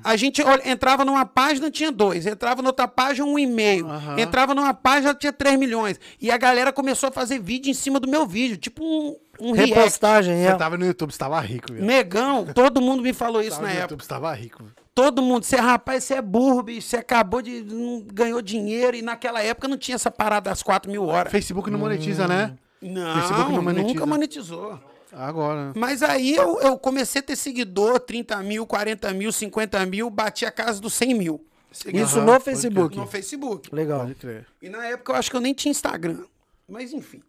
A 0.04 0.16
gente 0.16 0.42
olha, 0.42 0.68
entrava 0.68 1.06
numa 1.06 1.24
página, 1.24 1.70
tinha 1.70 1.92
dois. 1.92 2.26
Entrava 2.26 2.64
noutra 2.64 2.88
página, 2.88 3.28
um 3.28 3.38
e 3.38 3.46
meio. 3.46 3.88
Aham. 3.88 4.20
Entrava 4.20 4.56
numa 4.56 4.74
página, 4.74 5.14
tinha 5.14 5.32
3 5.32 5.56
milhões. 5.60 6.00
E 6.20 6.32
a 6.32 6.38
galera 6.38 6.74
começou 6.74 7.10
a 7.10 7.12
fazer 7.12 7.38
vídeo 7.40 7.70
em 7.70 7.76
cima 7.76 8.00
do 8.00 8.08
meu 8.10 8.26
vídeo. 8.26 8.58
Tipo 8.58 8.84
um, 8.84 9.16
um 9.40 9.52
react. 9.52 9.74
Repostagem, 9.74 10.36
Você 10.38 10.48
é. 10.48 10.56
tava 10.56 10.78
no 10.78 10.86
YouTube, 10.86 11.12
você 11.12 11.20
tava 11.20 11.40
rico, 11.40 11.72
velho. 11.74 11.86
Negão, 11.86 12.46
todo 12.54 12.82
mundo 12.82 13.02
me 13.04 13.14
falou 13.14 13.42
isso 13.42 13.52
Tava 13.58 13.62
na 13.64 13.68
no 13.68 13.74
época. 13.74 13.84
YouTube, 13.94 14.02
você 14.04 14.10
tava 14.10 14.34
rico. 14.34 14.64
velho. 14.64 14.76
Todo 14.96 15.22
mundo, 15.22 15.44
você, 15.44 15.58
rapaz, 15.58 16.04
você 16.04 16.16
é 16.16 16.22
burro, 16.22 16.64
bicho. 16.64 16.88
Você 16.88 16.98
acabou 16.98 17.42
de. 17.42 17.62
não 17.62 18.02
ganhou 18.12 18.42
dinheiro. 18.42 18.98
E 18.98 19.02
naquela 19.04 19.42
época 19.44 19.68
não 19.68 19.78
tinha 19.78 19.94
essa 19.96 20.10
parada 20.10 20.50
das 20.50 20.64
4 20.64 20.90
mil 20.92 21.06
horas. 21.06 21.32
Facebook 21.32 21.70
não 21.70 21.78
monetiza, 21.80 22.28
né? 22.28 22.56
Não, 22.82 23.14
Facebook 23.22 23.52
não 23.54 23.62
monetiza. 23.62 23.94
nunca 23.94 24.06
monetizou. 24.08 24.80
Agora. 25.14 25.72
Mas 25.76 26.02
aí 26.04 26.36
eu, 26.36 26.60
eu 26.62 26.78
comecei 26.78 27.20
a 27.20 27.24
ter 27.24 27.36
seguidor, 27.36 28.00
30 28.00 28.38
mil, 28.44 28.66
40 28.66 29.14
mil, 29.14 29.32
50 29.32 29.86
mil, 29.86 30.10
bati 30.10 30.46
a 30.46 30.52
casa 30.52 30.82
dos 30.82 30.94
100 30.96 31.14
mil. 31.14 31.46
Isso 31.94 32.18
Aham, 32.20 32.26
no 32.34 32.40
Facebook. 32.40 32.98
No 32.98 33.06
Facebook. 33.08 33.70
Legal. 33.76 34.00
Pode 34.00 34.16
crer. 34.16 34.48
E 34.62 34.68
na 34.68 34.84
época 34.86 35.12
eu 35.12 35.16
acho 35.16 35.30
que 35.30 35.38
eu 35.38 35.42
nem 35.42 35.54
tinha 35.54 35.72
Instagram. 35.72 36.24
Mas 36.68 36.92
enfim. 36.92 37.22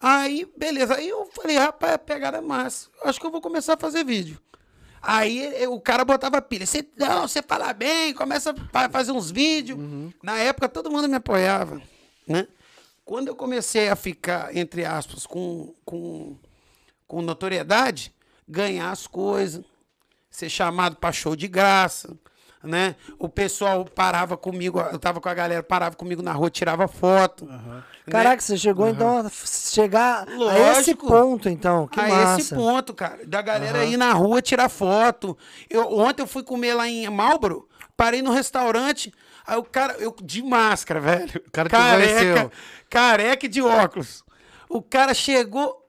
Aí, 0.00 0.50
beleza. 0.56 0.94
Aí 0.96 1.08
eu 1.08 1.26
falei, 1.26 1.58
rapaz, 1.58 1.92
a 1.92 1.98
pegada 1.98 2.38
é 2.38 2.40
massa. 2.40 2.88
Acho 3.04 3.20
que 3.20 3.26
eu 3.26 3.30
vou 3.30 3.40
começar 3.40 3.74
a 3.74 3.76
fazer 3.76 4.02
vídeo. 4.04 4.40
Aí 5.02 5.62
eh, 5.62 5.68
o 5.68 5.80
cara 5.80 6.04
botava 6.04 6.40
pilha. 6.40 6.66
Você, 6.66 6.86
não, 6.96 7.28
você 7.28 7.42
fala 7.42 7.72
bem, 7.72 8.14
começa 8.14 8.54
a 8.72 8.88
fazer 8.88 9.12
uns 9.12 9.30
vídeos. 9.30 9.78
Na 10.22 10.38
época 10.38 10.68
todo 10.68 10.90
mundo 10.90 11.08
me 11.08 11.16
apoiava, 11.16 11.80
né? 12.26 12.46
Quando 13.04 13.28
eu 13.28 13.34
comecei 13.34 13.88
a 13.88 13.96
ficar, 13.96 14.54
entre 14.56 14.84
aspas, 14.84 15.26
com, 15.26 15.74
com, 15.84 16.36
com 17.08 17.22
notoriedade, 17.22 18.14
ganhar 18.46 18.90
as 18.90 19.06
coisas, 19.06 19.64
ser 20.30 20.48
chamado 20.48 20.96
para 20.96 21.10
show 21.10 21.34
de 21.34 21.48
graça, 21.48 22.16
né? 22.62 22.94
O 23.18 23.28
pessoal 23.28 23.84
parava 23.84 24.36
comigo, 24.36 24.80
eu 24.80 24.98
tava 24.98 25.20
com 25.20 25.28
a 25.28 25.34
galera, 25.34 25.62
parava 25.62 25.96
comigo 25.96 26.22
na 26.22 26.32
rua, 26.32 26.50
tirava 26.50 26.86
foto. 26.86 27.46
né? 27.46 27.82
Caraca, 28.10 28.40
você 28.42 28.56
chegou 28.56 28.88
então 28.88 29.18
a 29.26 29.30
chegar 29.30 30.26
a 30.26 30.30
esse 30.30 30.36
Lógico. 30.36 31.06
ponto, 31.06 31.48
então. 31.48 31.86
Que 31.86 32.00
a 32.00 32.08
massa. 32.08 32.40
esse 32.40 32.54
ponto, 32.54 32.92
cara, 32.92 33.24
da 33.26 33.40
galera 33.40 33.84
ir 33.84 33.96
na 33.96 34.12
rua 34.12 34.42
tirar 34.42 34.68
foto. 34.68 35.36
Eu, 35.68 35.90
ontem 35.98 36.22
eu 36.22 36.26
fui 36.26 36.42
comer 36.42 36.74
lá 36.74 36.88
em 36.88 37.08
Marlboro, 37.08 37.68
parei 37.96 38.20
no 38.20 38.32
restaurante, 38.32 39.12
aí 39.46 39.56
o 39.56 39.62
cara, 39.62 39.94
eu 39.98 40.14
de 40.22 40.42
máscara, 40.42 41.00
velho. 41.00 41.42
O 41.46 41.50
cara 41.50 41.70
careca 42.88 43.46
e 43.46 43.48
de 43.48 43.62
óculos. 43.62 44.24
O 44.68 44.82
cara 44.82 45.14
chegou, 45.14 45.86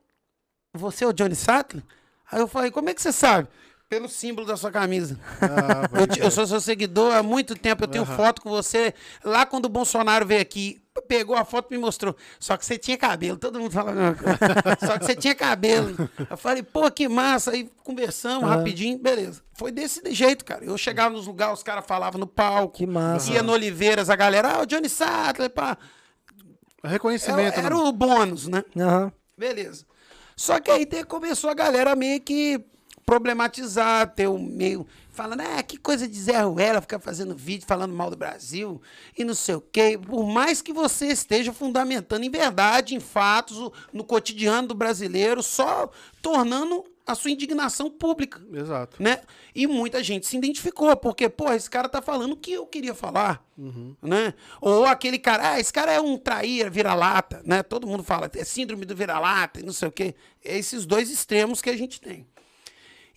você 0.74 1.04
é 1.04 1.08
o 1.08 1.14
Johnny 1.14 1.36
Sattler? 1.36 1.84
Aí 2.32 2.40
eu 2.40 2.48
falei, 2.48 2.72
como 2.72 2.90
é 2.90 2.94
que 2.94 3.02
você 3.02 3.12
sabe? 3.12 3.48
Pelo 3.92 4.08
símbolo 4.08 4.48
da 4.48 4.56
sua 4.56 4.72
camisa. 4.72 5.20
Ah, 5.42 6.00
Eu, 6.00 6.08
te- 6.08 6.22
eu 6.22 6.32
sou 6.32 6.48
seu 6.48 6.62
seguidor 6.62 7.14
há 7.14 7.22
muito 7.22 7.56
tempo, 7.56 7.84
eu 7.84 7.90
tenho 7.90 8.06
foto 8.06 8.42
com 8.42 8.50
você. 8.50 8.94
Lá 9.22 9.46
quando 9.46 9.66
o 9.66 9.70
Bolsonaro 9.70 10.26
veio 10.26 10.42
aqui, 10.42 10.82
pegou 11.10 11.36
a 11.36 11.44
foto 11.44 11.68
e 11.70 11.76
me 11.76 11.84
mostrou. 11.84 12.16
Só 12.40 12.56
que 12.56 12.66
você 12.66 12.78
tinha 12.78 12.98
cabelo, 12.98 13.38
todo 13.38 13.60
mundo 13.60 13.74
fala 13.74 13.92
a 13.92 13.94
mesma 13.94 14.16
coisa. 14.16 14.38
Só 14.88 14.98
que 14.98 15.04
você 15.06 15.14
tinha 15.14 15.36
cabelo. 15.36 16.10
Eu 16.30 16.38
falei, 16.38 16.64
pô, 16.64 16.90
que 16.90 17.10
massa. 17.10 17.52
Aí 17.52 17.70
conversamos 17.84 18.48
rapidinho, 18.50 18.98
beleza. 18.98 19.42
Foi 19.56 19.74
desse 19.74 20.02
jeito, 20.14 20.46
cara. 20.46 20.64
Eu 20.64 20.78
chegava 20.78 21.10
nos 21.14 21.28
lugares, 21.28 21.58
os 21.58 21.64
caras 21.64 21.86
falavam 21.86 22.18
no 22.18 22.28
palco. 22.28 22.78
Que 22.78 22.88
massa. 22.88 23.30
Ia 23.34 23.44
no 23.44 23.52
Oliveiras, 23.52 24.10
a 24.10 24.16
galera, 24.16 24.54
ah, 24.54 24.62
o 24.62 24.66
Johnny 24.66 24.88
Sattler, 24.88 25.50
pá. 25.50 25.78
Reconhecimento. 26.82 27.58
Era, 27.58 27.68
era 27.68 27.76
né? 27.76 27.82
o 27.82 27.92
bônus, 27.92 28.48
né? 28.48 28.64
Aham. 28.78 29.12
Beleza. 29.38 29.86
Só 30.38 30.62
que 30.62 30.72
aí 30.72 30.88
começou 31.04 31.50
a 31.50 31.54
galera 31.54 31.94
meio 31.94 32.22
que 32.22 32.71
problematizar, 33.12 34.08
ter 34.16 34.30
um 34.30 34.40
meio. 34.42 34.88
Falando, 35.12 35.42
ah, 35.42 35.62
que 35.62 35.76
coisa 35.76 36.08
de 36.08 36.18
Zé 36.18 36.40
Ruela 36.40 36.80
ficar 36.80 36.98
fazendo 36.98 37.36
vídeo 37.36 37.68
falando 37.68 37.94
mal 37.94 38.10
do 38.10 38.16
Brasil 38.16 38.82
e 39.18 39.26
não 39.26 39.36
sei 39.36 39.56
o 39.56 39.60
quê. 39.60 40.00
Por 40.02 40.26
mais 40.26 40.62
que 40.62 40.72
você 40.72 41.08
esteja 41.08 41.52
fundamentando 41.52 42.24
em 42.24 42.30
verdade, 42.30 42.96
em 42.96 43.02
fatos, 43.02 43.70
no 43.92 44.06
cotidiano 44.06 44.70
do 44.70 44.74
brasileiro, 44.74 45.44
só 45.44 45.92
tornando 46.22 46.86
a 47.06 47.14
sua 47.14 47.32
indignação 47.32 47.90
pública 47.90 48.42
Exato. 48.54 49.04
né? 49.04 49.20
E 49.54 49.68
muita 49.68 50.02
gente 50.02 50.26
se 50.26 50.38
identificou, 50.38 50.96
porque, 50.96 51.28
pô, 51.28 51.52
esse 51.52 51.70
cara 51.70 51.90
tá 51.90 52.02
falando 52.02 52.32
o 52.32 52.38
que 52.38 52.54
eu 52.54 52.66
queria 52.66 52.96
falar, 52.96 53.46
né? 54.02 54.34
Ou 54.62 54.86
aquele 54.86 55.20
cara, 55.20 55.52
ah, 55.52 55.60
esse 55.60 55.74
cara 55.74 55.92
é 55.92 56.00
um 56.00 56.18
traíra, 56.18 56.70
vira-lata, 56.70 57.42
né? 57.44 57.62
Todo 57.62 57.86
mundo 57.86 58.06
fala, 58.06 58.32
é 58.34 58.44
síndrome 58.46 58.86
do 58.86 58.96
vira-lata 58.96 59.60
e 59.60 59.64
não 59.64 59.74
sei 59.74 59.90
o 59.90 59.92
quê. 59.92 60.16
É 60.46 60.58
esses 60.58 60.86
dois 60.86 61.12
extremos 61.12 61.62
que 61.62 61.70
a 61.70 61.76
gente 61.76 62.00
tem. 62.00 62.26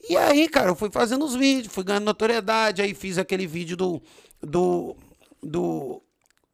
E 0.09 0.17
aí, 0.17 0.49
cara, 0.49 0.69
eu 0.71 0.75
fui 0.75 0.91
fazendo 0.91 1.25
os 1.25 1.35
vídeos, 1.35 1.73
fui 1.73 1.85
ganhando 1.85 2.05
notoriedade, 2.05 2.83
aí 2.83 2.95
fiz 2.95 3.17
aquele 3.17 3.47
vídeo 3.47 3.77
do, 3.77 4.03
do, 4.41 4.97
do 5.43 6.03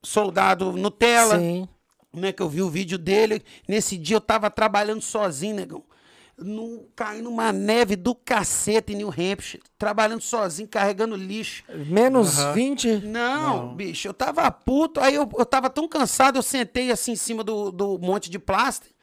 soldado 0.03 0.73
Nutella, 0.73 1.39
Sim. 1.39 1.69
né, 2.13 2.33
que 2.33 2.43
eu 2.43 2.49
vi 2.49 2.63
o 2.63 2.71
vídeo 2.71 2.97
dele. 2.97 3.43
Nesse 3.69 3.97
dia 3.97 4.17
eu 4.17 4.21
tava 4.21 4.51
trabalhando 4.51 5.03
sozinho, 5.03 5.57
negão. 5.57 5.85
No, 6.39 6.89
caindo 6.97 7.29
uma 7.29 7.53
neve 7.53 7.97
do 7.97 8.15
cacete 8.15 8.95
em 8.95 8.97
New 8.97 9.11
Hampshire. 9.11 9.63
Trabalhando 9.77 10.23
sozinho, 10.23 10.67
carregando 10.67 11.15
lixo. 11.15 11.65
Menos 11.69 12.43
20. 12.55 13.07
Não, 13.07 13.75
bicho, 13.75 14.09
eu 14.09 14.15
tava 14.15 14.51
puto. 14.51 15.01
Aí 15.01 15.17
eu, 15.17 15.29
eu 15.37 15.45
tava 15.45 15.69
tão 15.69 15.87
cansado, 15.87 16.37
eu 16.37 16.43
sentei 16.43 16.91
assim 16.91 17.13
em 17.13 17.17
cima 17.17 17.45
do, 17.45 17.71
do 17.71 17.99
monte 17.99 18.31
de 18.31 18.39
plástico. 18.39 18.95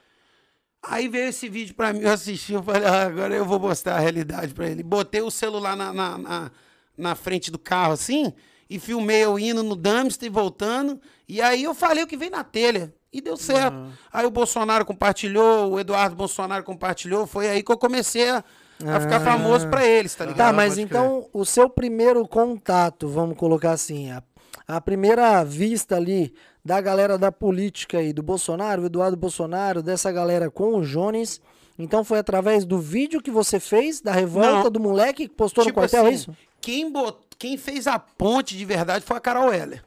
Aí 0.89 1.07
veio 1.07 1.29
esse 1.29 1.49
vídeo 1.49 1.75
pra 1.75 1.91
mim, 1.91 1.99
eu 2.01 2.11
assisti, 2.11 2.53
eu 2.53 2.63
falei, 2.63 2.85
ah, 2.85 3.03
agora 3.07 3.35
eu 3.35 3.45
vou 3.45 3.59
mostrar 3.59 3.95
a 3.95 3.99
realidade 3.99 4.53
pra 4.53 4.67
ele. 4.67 4.83
Botei 4.83 5.21
o 5.21 5.29
celular 5.29 5.75
na, 5.75 5.91
na, 5.91 6.17
na, 6.17 6.51
na 6.97 7.15
frente 7.15 7.51
do 7.51 7.59
carro 7.59 7.93
assim, 7.93 8.31
e 8.69 8.79
filmei 8.79 9.23
eu 9.23 9.37
indo 9.37 9.63
no 9.63 9.75
dumpster 9.75 10.27
e 10.27 10.29
voltando. 10.29 10.99
E 11.27 11.41
aí 11.41 11.63
eu 11.63 11.73
falei 11.75 12.03
o 12.03 12.07
que 12.07 12.15
veio 12.17 12.31
na 12.31 12.43
telha. 12.43 12.93
E 13.11 13.21
deu 13.21 13.37
certo. 13.37 13.75
Aí 14.11 14.25
o 14.25 14.29
Bolsonaro 14.31 14.85
compartilhou, 14.85 15.71
o 15.71 15.79
Eduardo 15.79 16.15
Bolsonaro 16.15 16.63
compartilhou. 16.63 17.25
Foi 17.25 17.47
aí 17.49 17.63
que 17.63 17.71
eu 17.71 17.77
comecei 17.77 18.29
a, 18.29 18.43
a 18.85 18.99
ficar 18.99 19.19
famoso 19.21 19.67
pra 19.69 19.85
eles, 19.85 20.13
tá 20.13 20.25
ligado? 20.25 20.37
Tá, 20.37 20.49
Ah, 20.49 20.53
mas 20.53 20.77
então 20.77 21.27
o 21.33 21.45
seu 21.45 21.69
primeiro 21.69 22.27
contato, 22.27 23.07
vamos 23.07 23.37
colocar 23.37 23.71
assim, 23.71 24.11
a, 24.11 24.21
a 24.67 24.81
primeira 24.81 25.43
vista 25.43 25.95
ali 25.95 26.33
da 26.63 26.81
galera 26.81 27.17
da 27.17 27.31
política 27.31 27.99
aí, 27.99 28.11
do 28.11 28.21
Bolsonaro, 28.21 28.85
Eduardo 28.85 29.15
Bolsonaro, 29.15 29.81
dessa 29.81 30.11
galera 30.11 30.51
com 30.51 30.75
o 30.75 30.81
Jones, 30.81 31.39
então 31.79 32.03
foi 32.03 32.19
através 32.19 32.65
do 32.65 32.79
vídeo 32.79 33.21
que 33.21 33.31
você 33.31 33.59
fez, 33.59 34.01
da 34.01 34.11
revolta 34.11 34.65
Não. 34.65 34.71
do 34.71 34.79
moleque 34.79 35.27
que 35.27 35.33
postou 35.35 35.63
no 35.63 35.73
quartel, 35.73 36.07
é 36.07 36.11
isso? 36.11 36.31
Tipo 36.31 36.37
Quem, 36.59 36.91
bot... 36.91 37.17
quem 37.39 37.57
fez 37.57 37.87
a 37.87 37.97
ponte 37.97 38.57
de 38.57 38.65
verdade 38.65 39.05
foi 39.05 39.15
a 39.15 39.21
Carol 39.21 39.53
Heller. 39.53 39.83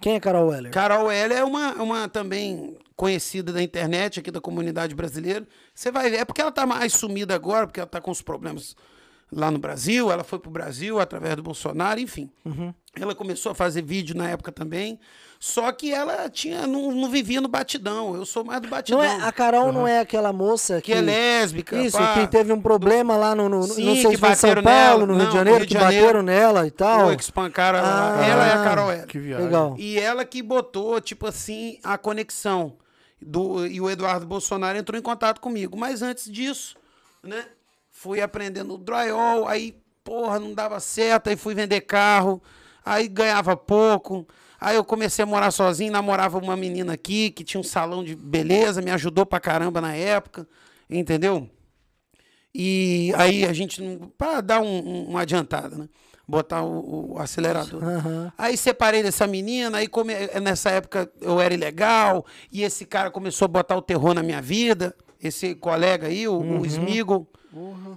Quem 0.00 0.14
é 0.14 0.20
Carol 0.20 0.48
Weller? 0.48 0.72
Carol 0.72 1.12
Heller 1.12 1.38
é 1.38 1.44
uma, 1.44 1.74
uma 1.74 2.08
também 2.08 2.76
conhecida 2.96 3.52
da 3.52 3.62
internet 3.62 4.18
aqui 4.18 4.30
da 4.30 4.40
comunidade 4.40 4.94
brasileira. 4.94 5.46
Você 5.74 5.90
vai 5.92 6.10
ver, 6.10 6.16
é 6.20 6.24
porque 6.24 6.40
ela 6.40 6.50
tá 6.50 6.64
mais 6.64 6.94
sumida 6.94 7.34
agora, 7.34 7.66
porque 7.66 7.80
ela 7.80 7.86
tá 7.86 8.00
com 8.00 8.10
os 8.10 8.22
problemas 8.22 8.74
lá 9.30 9.50
no 9.50 9.58
Brasil, 9.58 10.10
ela 10.10 10.24
foi 10.24 10.38
pro 10.38 10.50
Brasil 10.50 10.98
através 10.98 11.36
do 11.36 11.42
Bolsonaro, 11.42 12.00
enfim. 12.00 12.30
Ela 12.98 13.14
começou 13.14 13.52
a 13.52 13.54
fazer 13.54 13.82
vídeo 13.82 14.16
na 14.16 14.28
época 14.28 14.50
também, 14.50 14.98
só 15.38 15.70
que 15.70 15.92
ela 15.92 16.28
tinha 16.28 16.66
não, 16.66 16.90
não 16.90 17.08
vivia 17.08 17.40
no 17.40 17.46
batidão. 17.46 18.16
Eu 18.16 18.26
sou 18.26 18.44
mais 18.44 18.60
do 18.60 18.66
batidão. 18.68 18.98
Não 18.98 19.04
é, 19.04 19.22
a 19.22 19.30
Carol 19.30 19.72
não 19.72 19.86
é 19.86 20.00
aquela 20.00 20.32
moça 20.32 20.76
que, 20.76 20.90
que 20.90 20.92
é 20.92 21.00
lésbica. 21.00 21.80
Isso, 21.80 21.96
pá. 21.96 22.14
que 22.14 22.26
teve 22.26 22.52
um 22.52 22.60
problema 22.60 23.16
lá 23.16 23.32
no, 23.34 23.48
no 23.48 23.62
Sim, 23.62 23.84
não 23.84 23.94
sei 23.94 24.06
que 24.06 24.10
se 24.10 24.16
foi 24.18 24.30
em 24.30 24.34
São 24.34 24.54
Paulo, 24.54 24.64
nela. 24.64 25.06
no 25.06 25.14
Rio 25.14 25.22
Não, 25.22 25.30
de 25.30 25.36
Janeiro, 25.36 25.58
Rio 25.58 25.66
de 25.66 25.74
que 25.74 25.80
Janeiro. 25.80 26.04
bateram 26.04 26.22
nela 26.22 26.66
e 26.66 26.70
tal. 26.72 27.06
Foi, 27.06 27.16
que 27.16 27.22
espancaram 27.22 27.78
ela. 27.78 28.18
Ah. 28.18 28.26
Ela 28.26 28.46
é 28.46 28.52
a 28.52 28.64
Carol 28.64 28.92
Heller. 28.92 29.06
Que 29.06 29.18
viagem. 29.20 29.46
Legal. 29.46 29.76
E 29.78 29.98
ela 29.98 30.24
que 30.24 30.42
botou, 30.42 31.00
tipo 31.00 31.26
assim, 31.28 31.78
a 31.84 31.96
conexão. 31.96 32.76
Do, 33.22 33.66
e 33.66 33.80
o 33.80 33.88
Eduardo 33.88 34.26
Bolsonaro 34.26 34.76
entrou 34.78 34.98
em 34.98 35.02
contato 35.02 35.40
comigo. 35.40 35.76
Mas 35.76 36.02
antes 36.02 36.30
disso, 36.30 36.76
né? 37.22 37.44
Fui 37.90 38.20
aprendendo 38.20 38.76
drywall, 38.78 39.46
aí, 39.46 39.76
porra, 40.02 40.40
não 40.40 40.54
dava 40.54 40.80
certo, 40.80 41.28
aí 41.28 41.36
fui 41.36 41.54
vender 41.54 41.82
carro, 41.82 42.42
aí 42.84 43.08
ganhava 43.08 43.56
pouco. 43.56 44.26
Aí 44.60 44.76
eu 44.76 44.84
comecei 44.84 45.22
a 45.22 45.26
morar 45.26 45.50
sozinho, 45.50 45.90
namorava 45.92 46.36
uma 46.38 46.56
menina 46.56 46.92
aqui 46.92 47.30
que 47.30 47.42
tinha 47.42 47.60
um 47.60 47.64
salão 47.64 48.04
de 48.04 48.14
beleza, 48.14 48.82
me 48.82 48.90
ajudou 48.90 49.24
pra 49.24 49.40
caramba 49.40 49.80
na 49.80 49.94
época, 49.94 50.46
entendeu? 50.88 51.48
E 52.54 53.12
aí 53.16 53.44
a 53.44 53.52
gente, 53.52 53.80
pra 54.18 54.40
dar 54.40 54.60
um- 54.60 54.66
um- 54.66 55.04
uma 55.10 55.20
adiantada, 55.22 55.76
né? 55.76 55.88
Botar 56.26 56.62
o, 56.62 57.12
o 57.14 57.18
acelerador. 57.18 57.82
Aí 58.38 58.56
separei 58.56 59.02
dessa 59.02 59.26
menina, 59.26 59.78
aí 59.78 59.88
come- 59.88 60.14
nessa 60.40 60.70
época 60.70 61.10
eu 61.20 61.40
era 61.40 61.54
ilegal, 61.54 62.24
e 62.52 62.62
esse 62.62 62.84
cara 62.84 63.10
começou 63.10 63.46
a 63.46 63.48
botar 63.48 63.76
o 63.76 63.82
terror 63.82 64.14
na 64.14 64.22
minha 64.22 64.40
vida, 64.40 64.94
esse 65.20 65.54
colega 65.54 66.06
aí, 66.06 66.28
o, 66.28 66.38
o 66.60 66.66
Smigol. 66.66 67.26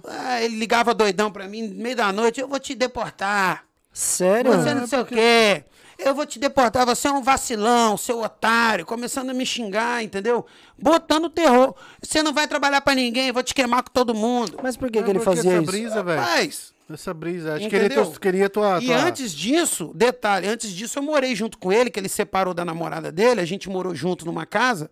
Ah, 0.04 0.42
ele 0.42 0.56
ligava 0.56 0.92
doidão 0.94 1.30
pra 1.30 1.46
mim, 1.46 1.62
no 1.68 1.80
meio 1.82 1.94
da 1.96 2.12
noite, 2.12 2.40
eu 2.40 2.48
vou 2.48 2.58
te 2.58 2.74
deportar. 2.74 3.64
Sério? 3.94 4.52
Você 4.52 4.74
não 4.74 4.86
sei 4.86 4.98
o 5.00 5.06
quê. 5.06 5.64
Eu 5.96 6.12
vou 6.12 6.26
te 6.26 6.40
deportar, 6.40 6.84
você 6.84 7.06
é 7.06 7.12
um 7.12 7.22
vacilão, 7.22 7.96
seu 7.96 8.20
otário, 8.20 8.84
começando 8.84 9.30
a 9.30 9.32
me 9.34 9.46
xingar, 9.46 10.02
entendeu? 10.02 10.44
Botando 10.76 11.30
terror. 11.30 11.72
Você 12.02 12.20
não 12.20 12.32
vai 12.34 12.48
trabalhar 12.48 12.80
pra 12.80 12.96
ninguém, 12.96 13.28
eu 13.28 13.34
vou 13.34 13.44
te 13.44 13.54
queimar 13.54 13.84
com 13.84 13.92
todo 13.92 14.12
mundo. 14.12 14.58
Mas 14.60 14.76
por 14.76 14.90
que, 14.90 14.98
Mas 14.98 15.04
que 15.06 15.10
ele 15.16 15.20
fazia 15.24 15.52
essa 15.52 15.62
isso? 15.62 15.70
brisa, 15.70 16.02
velho? 16.02 16.20
Rapaz, 16.20 16.74
Essa 16.92 17.14
brisa. 17.14 17.54
Acho 17.54 17.68
que 17.68 17.76
ele 17.76 17.86
Entendeu? 17.86 18.04
tua- 18.06 18.18
queria 18.20 18.50
tua. 18.50 18.78
e 18.82 18.92
antes 18.92 19.32
disso, 19.32 19.92
detalhe, 19.94 20.48
antes 20.48 20.70
disso 20.70 20.98
eu 20.98 21.02
morei 21.02 21.34
junto 21.36 21.56
com 21.56 21.72
ele, 21.72 21.88
que 21.88 21.98
ele 22.00 22.08
separou 22.10 22.52
da 22.52 22.64
namorada 22.64 23.12
dele, 23.12 23.40
a 23.40 23.44
gente 23.46 23.68
morou 23.70 23.94
junto 23.94 24.26
numa 24.26 24.44
casa. 24.44 24.90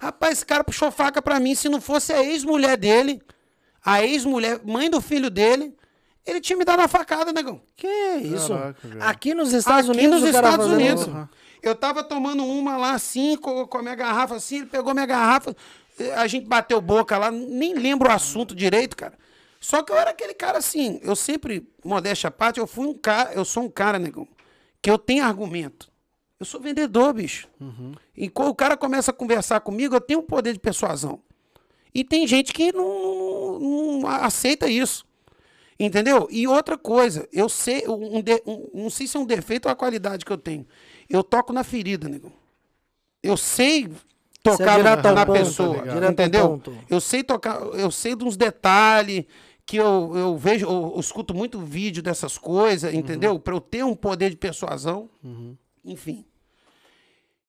Rapaz, 0.00 0.34
esse 0.34 0.46
cara 0.46 0.62
puxou 0.64 0.90
faca 0.92 1.20
pra 1.20 1.38
mim, 1.40 1.54
se 1.56 1.68
não 1.68 1.80
fosse 1.80 2.12
a 2.12 2.22
ex-mulher 2.22 2.76
dele, 2.78 3.20
a 3.84 4.02
ex-mulher, 4.04 4.60
mãe 4.64 4.88
do 4.88 5.00
filho 5.00 5.28
dele, 5.28 5.74
ele 6.26 6.40
tinha 6.40 6.56
me 6.56 6.64
dado 6.64 6.78
uma 6.80 6.88
facada, 6.88 7.32
negão. 7.32 7.60
Que 7.76 7.86
isso? 8.22 8.48
Caraca. 8.48 8.78
Aqui 9.00 9.34
nos 9.34 9.52
Estados 9.52 9.88
Aqui 9.90 9.98
Unidos, 9.98 10.20
nos 10.20 10.30
o 10.30 10.32
cara 10.32 10.48
Estados 10.50 10.66
Unidos. 10.72 11.06
Eu 11.62 11.74
tava 11.74 12.02
tomando 12.02 12.44
uma 12.44 12.76
lá 12.76 12.92
assim, 12.92 13.36
com, 13.36 13.66
com 13.66 13.78
a 13.78 13.82
minha 13.82 13.94
garrafa 13.94 14.34
assim, 14.36 14.56
ele 14.58 14.66
pegou 14.66 14.92
minha 14.92 15.06
garrafa, 15.06 15.56
eh, 15.98 16.12
a 16.14 16.26
gente 16.26 16.46
bateu 16.46 16.80
boca 16.80 17.16
lá, 17.16 17.30
nem 17.30 17.74
lembro 17.74 18.08
o 18.08 18.12
assunto 18.12 18.54
direito, 18.54 18.96
cara. 18.96 19.14
Só 19.60 19.82
que 19.82 19.90
eu 19.90 19.96
era 19.96 20.10
aquele 20.10 20.34
cara 20.34 20.58
assim, 20.58 21.00
eu 21.02 21.16
sempre, 21.16 21.66
modéstia 21.82 22.28
à 22.28 22.30
parte, 22.30 22.60
eu 22.60 22.66
fui 22.66 22.86
um 22.86 22.92
cara, 22.92 23.32
eu 23.32 23.46
sou 23.46 23.62
um 23.62 23.70
cara, 23.70 23.98
negão, 23.98 24.28
que 24.82 24.90
eu 24.90 24.98
tenho 24.98 25.24
argumento. 25.24 25.90
Eu 26.38 26.44
sou 26.44 26.60
vendedor, 26.60 27.14
bicho. 27.14 27.48
E 28.14 28.28
quando 28.28 28.48
o 28.48 28.54
cara 28.54 28.76
começa 28.76 29.10
a 29.10 29.14
conversar 29.14 29.60
comigo, 29.60 29.94
eu 29.96 30.00
tenho 30.02 30.20
um 30.20 30.24
poder 30.24 30.52
de 30.52 30.58
persuasão. 30.58 31.20
E 31.94 32.04
tem 32.04 32.26
gente 32.26 32.52
que 32.52 32.72
não, 32.72 33.58
não- 33.58 34.00
não 34.00 34.08
aceita 34.08 34.68
isso. 34.68 35.06
Entendeu? 35.78 36.28
E 36.30 36.46
outra 36.46 36.78
coisa, 36.78 37.28
eu 37.32 37.48
sei, 37.48 37.84
um, 37.88 38.22
de- 38.22 38.42
um- 38.46 38.68
não 38.82 38.90
sei 38.90 39.06
se 39.08 39.16
é 39.16 39.20
um 39.20 39.26
defeito 39.26 39.66
ou 39.66 39.72
a 39.72 39.74
qualidade 39.76 40.24
que 40.24 40.32
eu 40.32 40.38
tenho. 40.38 40.66
Eu 41.08 41.24
toco 41.24 41.52
na 41.52 41.64
ferida, 41.64 42.08
negão. 42.08 42.32
Eu 43.22 43.36
sei 43.36 43.90
tocar 44.42 44.76
direto 44.76 45.02
na, 45.04 45.12
na 45.12 45.26
ponto, 45.26 45.38
pessoa, 45.38 45.82
tá 45.82 46.10
entendeu? 46.12 46.48
ponto. 46.50 46.76
Eu 46.88 47.00
sei 47.00 47.22
tocar, 47.24 47.60
eu 47.60 47.90
sei 47.90 48.14
de 48.14 48.22
uns 48.24 48.36
detalhes 48.36 49.24
que 49.66 49.78
eu, 49.78 50.12
eu 50.14 50.36
vejo, 50.36 50.66
eu, 50.66 50.92
eu 50.94 51.00
escuto 51.00 51.34
muito 51.34 51.58
vídeo 51.58 52.02
dessas 52.02 52.36
coisas, 52.38 52.92
Uhum. 52.92 52.98
entendeu? 53.00 53.38
Para 53.40 53.54
eu 53.54 53.60
ter 53.60 53.82
um 53.84 53.94
poder 53.96 54.30
de 54.30 54.36
persuasão. 54.36 55.08
Enfim. 55.84 56.24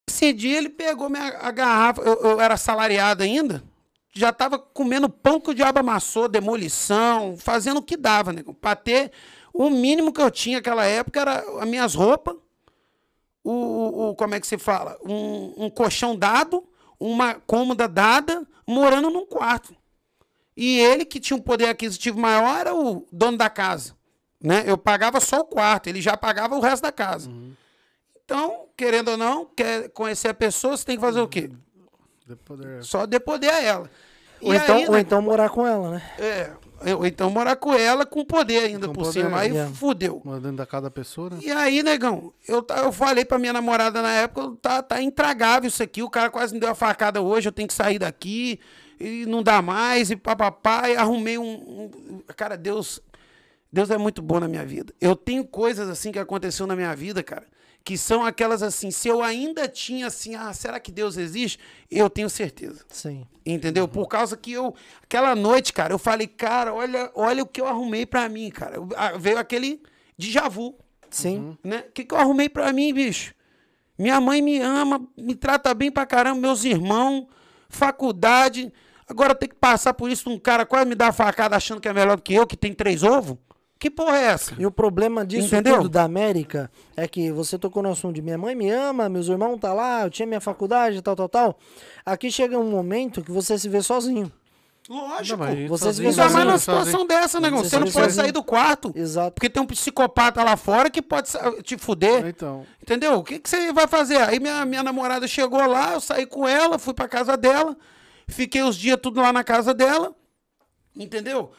Esse 0.08 0.32
dia 0.34 0.58
ele 0.58 0.70
pegou 0.70 1.10
minha, 1.10 1.28
a 1.40 1.52
garrafa, 1.52 2.02
eu, 2.02 2.14
eu 2.22 2.40
era 2.42 2.54
assalariado 2.54 3.24
ainda, 3.24 3.62
já 4.16 4.32
tava 4.32 4.58
comendo 4.58 5.10
pão 5.10 5.40
que 5.42 5.52
o 5.52 5.54
diabo 5.54 5.80
amassou, 5.80 6.28
demolição, 6.30 7.36
fazendo 7.38 7.78
o 7.78 7.84
que 7.84 7.98
dava, 7.98 8.32
nego. 8.32 8.54
Pra 8.54 8.76
ter 8.76 9.12
o 9.54 9.70
mínimo 9.70 10.14
que 10.14 10.22
eu 10.22 10.32
tinha 10.32 10.58
naquela 10.58 10.86
época 10.86 11.20
era 11.20 11.40
as 11.62 11.68
minhas 11.68 11.94
roupas, 11.94 12.36
o, 13.44 13.52
o- 13.52 14.10
o- 14.10 14.16
como 14.16 14.34
é 14.34 14.40
que 14.40 14.48
se 14.48 14.58
fala? 14.58 14.98
Um, 15.06 15.66
um 15.66 15.70
colchão 15.70 16.16
dado, 16.16 16.64
uma 17.00 17.36
cômoda 17.36 17.88
dada, 17.88 18.48
morando 18.66 19.10
num 19.10 19.26
quarto. 19.26 19.76
E 20.58 20.80
ele, 20.80 21.04
que 21.04 21.20
tinha 21.20 21.36
um 21.36 21.42
poder 21.42 21.68
aquisitivo 21.68 22.18
maior, 22.18 22.58
era 22.58 22.74
o 22.74 23.06
dono 23.12 23.38
da 23.38 23.50
casa. 23.50 23.94
Né? 24.42 24.64
Eu 24.66 24.78
pagava 24.78 25.20
só 25.20 25.40
o 25.42 25.46
quarto, 25.46 25.88
ele 25.88 26.02
já 26.02 26.16
pagava 26.16 26.56
o 26.56 26.62
resto 26.62 26.84
da 26.84 26.92
casa. 26.92 27.30
Então, 28.24 28.68
querendo 28.78 29.10
ou 29.12 29.18
não, 29.18 29.46
quer 29.46 29.90
conhecer 29.90 30.30
a 30.30 30.34
pessoa, 30.34 30.78
você 30.78 30.86
tem 30.86 30.96
que 30.96 31.02
fazer 31.02 31.20
o 31.20 31.28
quê? 31.28 31.52
Poder- 32.44 32.84
Só 32.84 33.06
dê 33.06 33.20
poder 33.20 33.50
a 33.50 33.62
ela. 33.62 33.90
Ou, 34.46 34.54
E 34.54 34.58
então, 34.58 34.78
aí, 34.78 34.88
ou 34.88 34.98
então 34.98 35.22
morar 35.22 35.50
com 35.50 35.66
ela, 35.66 35.92
né? 35.92 36.02
é, 36.20 36.52
ou 36.96 37.06
então 37.06 37.30
morar 37.32 37.56
com 37.56 37.74
ela 37.74 38.06
com 38.06 38.24
poder 38.24 38.60
ainda 38.66 38.88
Com 38.88 38.94
por 38.94 39.06
poder, 39.06 39.24
cima. 39.24 39.40
Aí 39.40 39.52
yeah. 39.52 39.74
fudeu. 39.74 40.22
Mas 40.24 40.40
dentro 40.42 40.58
da 40.58 40.66
casa 40.66 40.84
da 40.84 40.92
pessoa, 40.92 41.30
né? 41.32 41.38
E 41.42 41.50
aí, 41.52 41.82
negão, 41.82 42.32
eu, 42.48 42.66
eu 42.84 42.92
falei 42.92 43.26
pra 43.26 43.40
minha 43.40 43.54
namorada 43.54 44.02
na 44.02 44.12
época, 44.12 44.56
tá, 44.62 44.84
tá 44.84 45.02
intragável 45.02 45.68
isso 45.68 45.82
aqui, 45.82 46.04
o 46.04 46.10
cara 46.10 46.30
quase 46.30 46.54
me 46.54 46.60
deu 46.60 46.70
uma 46.70 46.76
facada 46.76 47.22
hoje, 47.22 47.48
eu 47.48 47.52
tenho 47.52 47.68
que 47.68 47.74
sair 47.74 47.98
daqui, 47.98 48.60
e 49.00 49.26
não 49.26 49.42
dá 49.42 49.62
mais, 49.62 50.12
e 50.12 50.16
papapá, 50.16 50.90
e 50.90 50.96
arrumei 50.96 51.38
um, 51.38 51.44
um- 51.44 52.22
Cara, 52.36 52.56
Deus, 52.56 53.02
Deus 53.72 53.90
é 53.90 53.98
muito 53.98 54.22
bom 54.22 54.40
na 54.40 54.48
minha 54.48 54.66
vida. 54.66 54.94
Eu 55.02 55.16
tenho 55.16 55.44
coisas 55.46 55.90
assim 55.90 56.12
que 56.12 56.20
aconteceu 56.20 56.68
na 56.68 56.76
minha 56.76 56.96
vida, 56.96 57.24
cara, 57.24 57.46
que 57.86 58.00
são 58.00 58.26
aquelas 58.26 58.64
assim, 58.64 58.90
se 58.90 59.08
eu 59.08 59.22
ainda 59.22 59.68
tinha 59.68 60.08
assim, 60.08 60.34
ah, 60.34 60.52
será 60.54 60.80
que 60.80 60.92
Deus 60.92 61.18
existe? 61.18 61.60
Eu 61.90 62.10
tenho 62.10 62.28
certeza. 62.30 62.84
Sim. 62.90 63.28
Entendeu? 63.46 63.88
Por 63.88 64.08
causa 64.08 64.36
que 64.36 64.52
eu. 64.54 64.74
Aquela 65.04 65.36
noite, 65.36 65.72
cara, 65.72 65.94
eu 65.94 66.00
falei, 66.00 66.26
cara, 66.26 66.74
olha, 66.74 67.12
olha 67.14 67.44
o 67.44 67.46
que 67.46 67.62
eu 67.62 67.68
arrumei 67.68 68.04
pra 68.08 68.28
mim, 68.28 68.50
cara. 68.50 68.78
Eu- 68.78 68.90
ah, 68.98 69.12
veio 69.20 69.38
aquele 69.38 69.84
déjà 70.18 70.50
vu, 70.50 70.76
Sim. 71.12 71.56
né? 71.64 71.86
O 71.88 71.92
que, 71.92 72.04
que 72.04 72.14
eu 72.14 72.18
arrumei 72.18 72.50
pra 72.50 72.74
mim, 72.74 72.92
bicho? 72.92 73.36
Minha 74.00 74.20
mãe 74.20 74.42
me 74.42 74.60
ama, 74.60 75.08
me 75.16 75.36
trata 75.36 75.72
bem 75.76 75.92
pra 75.92 76.08
caramba, 76.08 76.42
meus 76.42 76.64
irmãos, 76.66 77.28
faculdade. 77.70 78.74
Agora 79.08 79.32
eu 79.34 79.36
tenho 79.36 79.52
que 79.52 79.60
passar 79.60 79.94
por 79.94 80.10
isso 80.10 80.28
um 80.28 80.40
cara 80.40 80.66
quase 80.66 80.90
me 80.90 80.96
dá 80.96 81.12
facada 81.12 81.56
achando 81.56 81.80
que 81.80 81.88
é 81.88 81.94
melhor 81.94 82.16
do 82.18 82.24
que 82.24 82.34
eu, 82.34 82.48
que 82.48 82.58
tem 82.58 82.74
três 82.74 83.04
ovos? 83.04 83.38
Que 83.78 83.90
porra 83.90 84.18
é 84.18 84.24
essa? 84.28 84.54
E 84.58 84.66
o 84.66 84.72
problema 84.72 85.26
disso 85.26 85.48
Entendeu? 85.48 85.78
tudo 85.78 85.90
da 85.90 86.04
América 86.04 86.72
é 86.96 87.08
que 87.08 87.32
você 87.32 87.60
tocou 87.60 87.84
no 87.84 87.92
assunto 87.92 88.16
de 88.16 88.22
minha 88.22 88.38
mãe 88.38 88.56
me 88.56 88.70
ama, 88.70 89.10
meus 89.10 89.28
irmãos 89.28 89.58
tá 89.60 89.74
lá, 89.74 90.04
eu 90.04 90.10
tinha 90.10 90.26
minha 90.26 90.40
faculdade, 90.42 91.02
tal, 91.02 91.16
tal, 91.16 91.28
tal. 91.30 91.60
Aqui 92.06 92.32
chega 92.32 92.58
um 92.58 92.70
momento 92.72 93.22
que 93.22 93.32
você 93.32 93.58
se 93.60 93.68
vê 93.68 93.82
sozinho. 93.82 94.32
Lógico. 94.88 95.40
Não, 95.44 95.48
mas 95.50 95.68
Vocês 95.68 95.96
sozinho, 95.96 96.12
vê 96.14 96.22
Ainda 96.22 96.22
mais 96.22 96.32
sozinho, 96.32 96.46
numa 96.46 96.60
sozinho. 96.60 96.86
situação 96.86 97.08
dessa, 97.08 97.40
negão. 97.42 97.58
Você 97.60 97.70
Você 97.70 97.80
não 97.80 97.88
se 97.88 97.94
pode 97.94 98.06
sozinho. 98.06 98.24
sair 98.24 98.32
do 98.32 98.44
quarto. 98.44 98.92
Exato. 98.96 99.32
Porque 99.34 99.50
tem 99.50 99.62
um 99.62 99.66
psicopata 99.66 100.44
lá 100.44 100.56
fora 100.56 100.90
que 100.92 101.02
pode 101.02 101.30
te 101.64 101.76
fuder. 101.78 102.28
Então, 102.28 102.66
Entendeu? 102.82 103.16
O 103.16 103.24
que, 103.24 103.40
que 103.40 103.50
você 103.50 103.74
vai 103.74 103.88
fazer? 103.88 104.18
Aí 104.18 104.40
minha, 104.40 104.64
minha 104.64 104.84
namorada 104.84 105.28
chegou 105.28 105.66
lá, 105.66 105.94
eu 105.94 106.00
saí 106.00 106.26
com 106.28 106.48
ela, 106.48 106.78
fui 106.78 106.94
pra 106.94 107.08
casa 107.08 107.36
dela, 107.36 107.76
fiquei 108.28 108.62
os 108.62 108.76
dias 108.78 108.98
tudo 109.02 109.20
lá 109.22 109.34
na 109.34 109.44
casa 109.44 109.74
dela, 109.74 110.14
entendeu? 110.96 111.52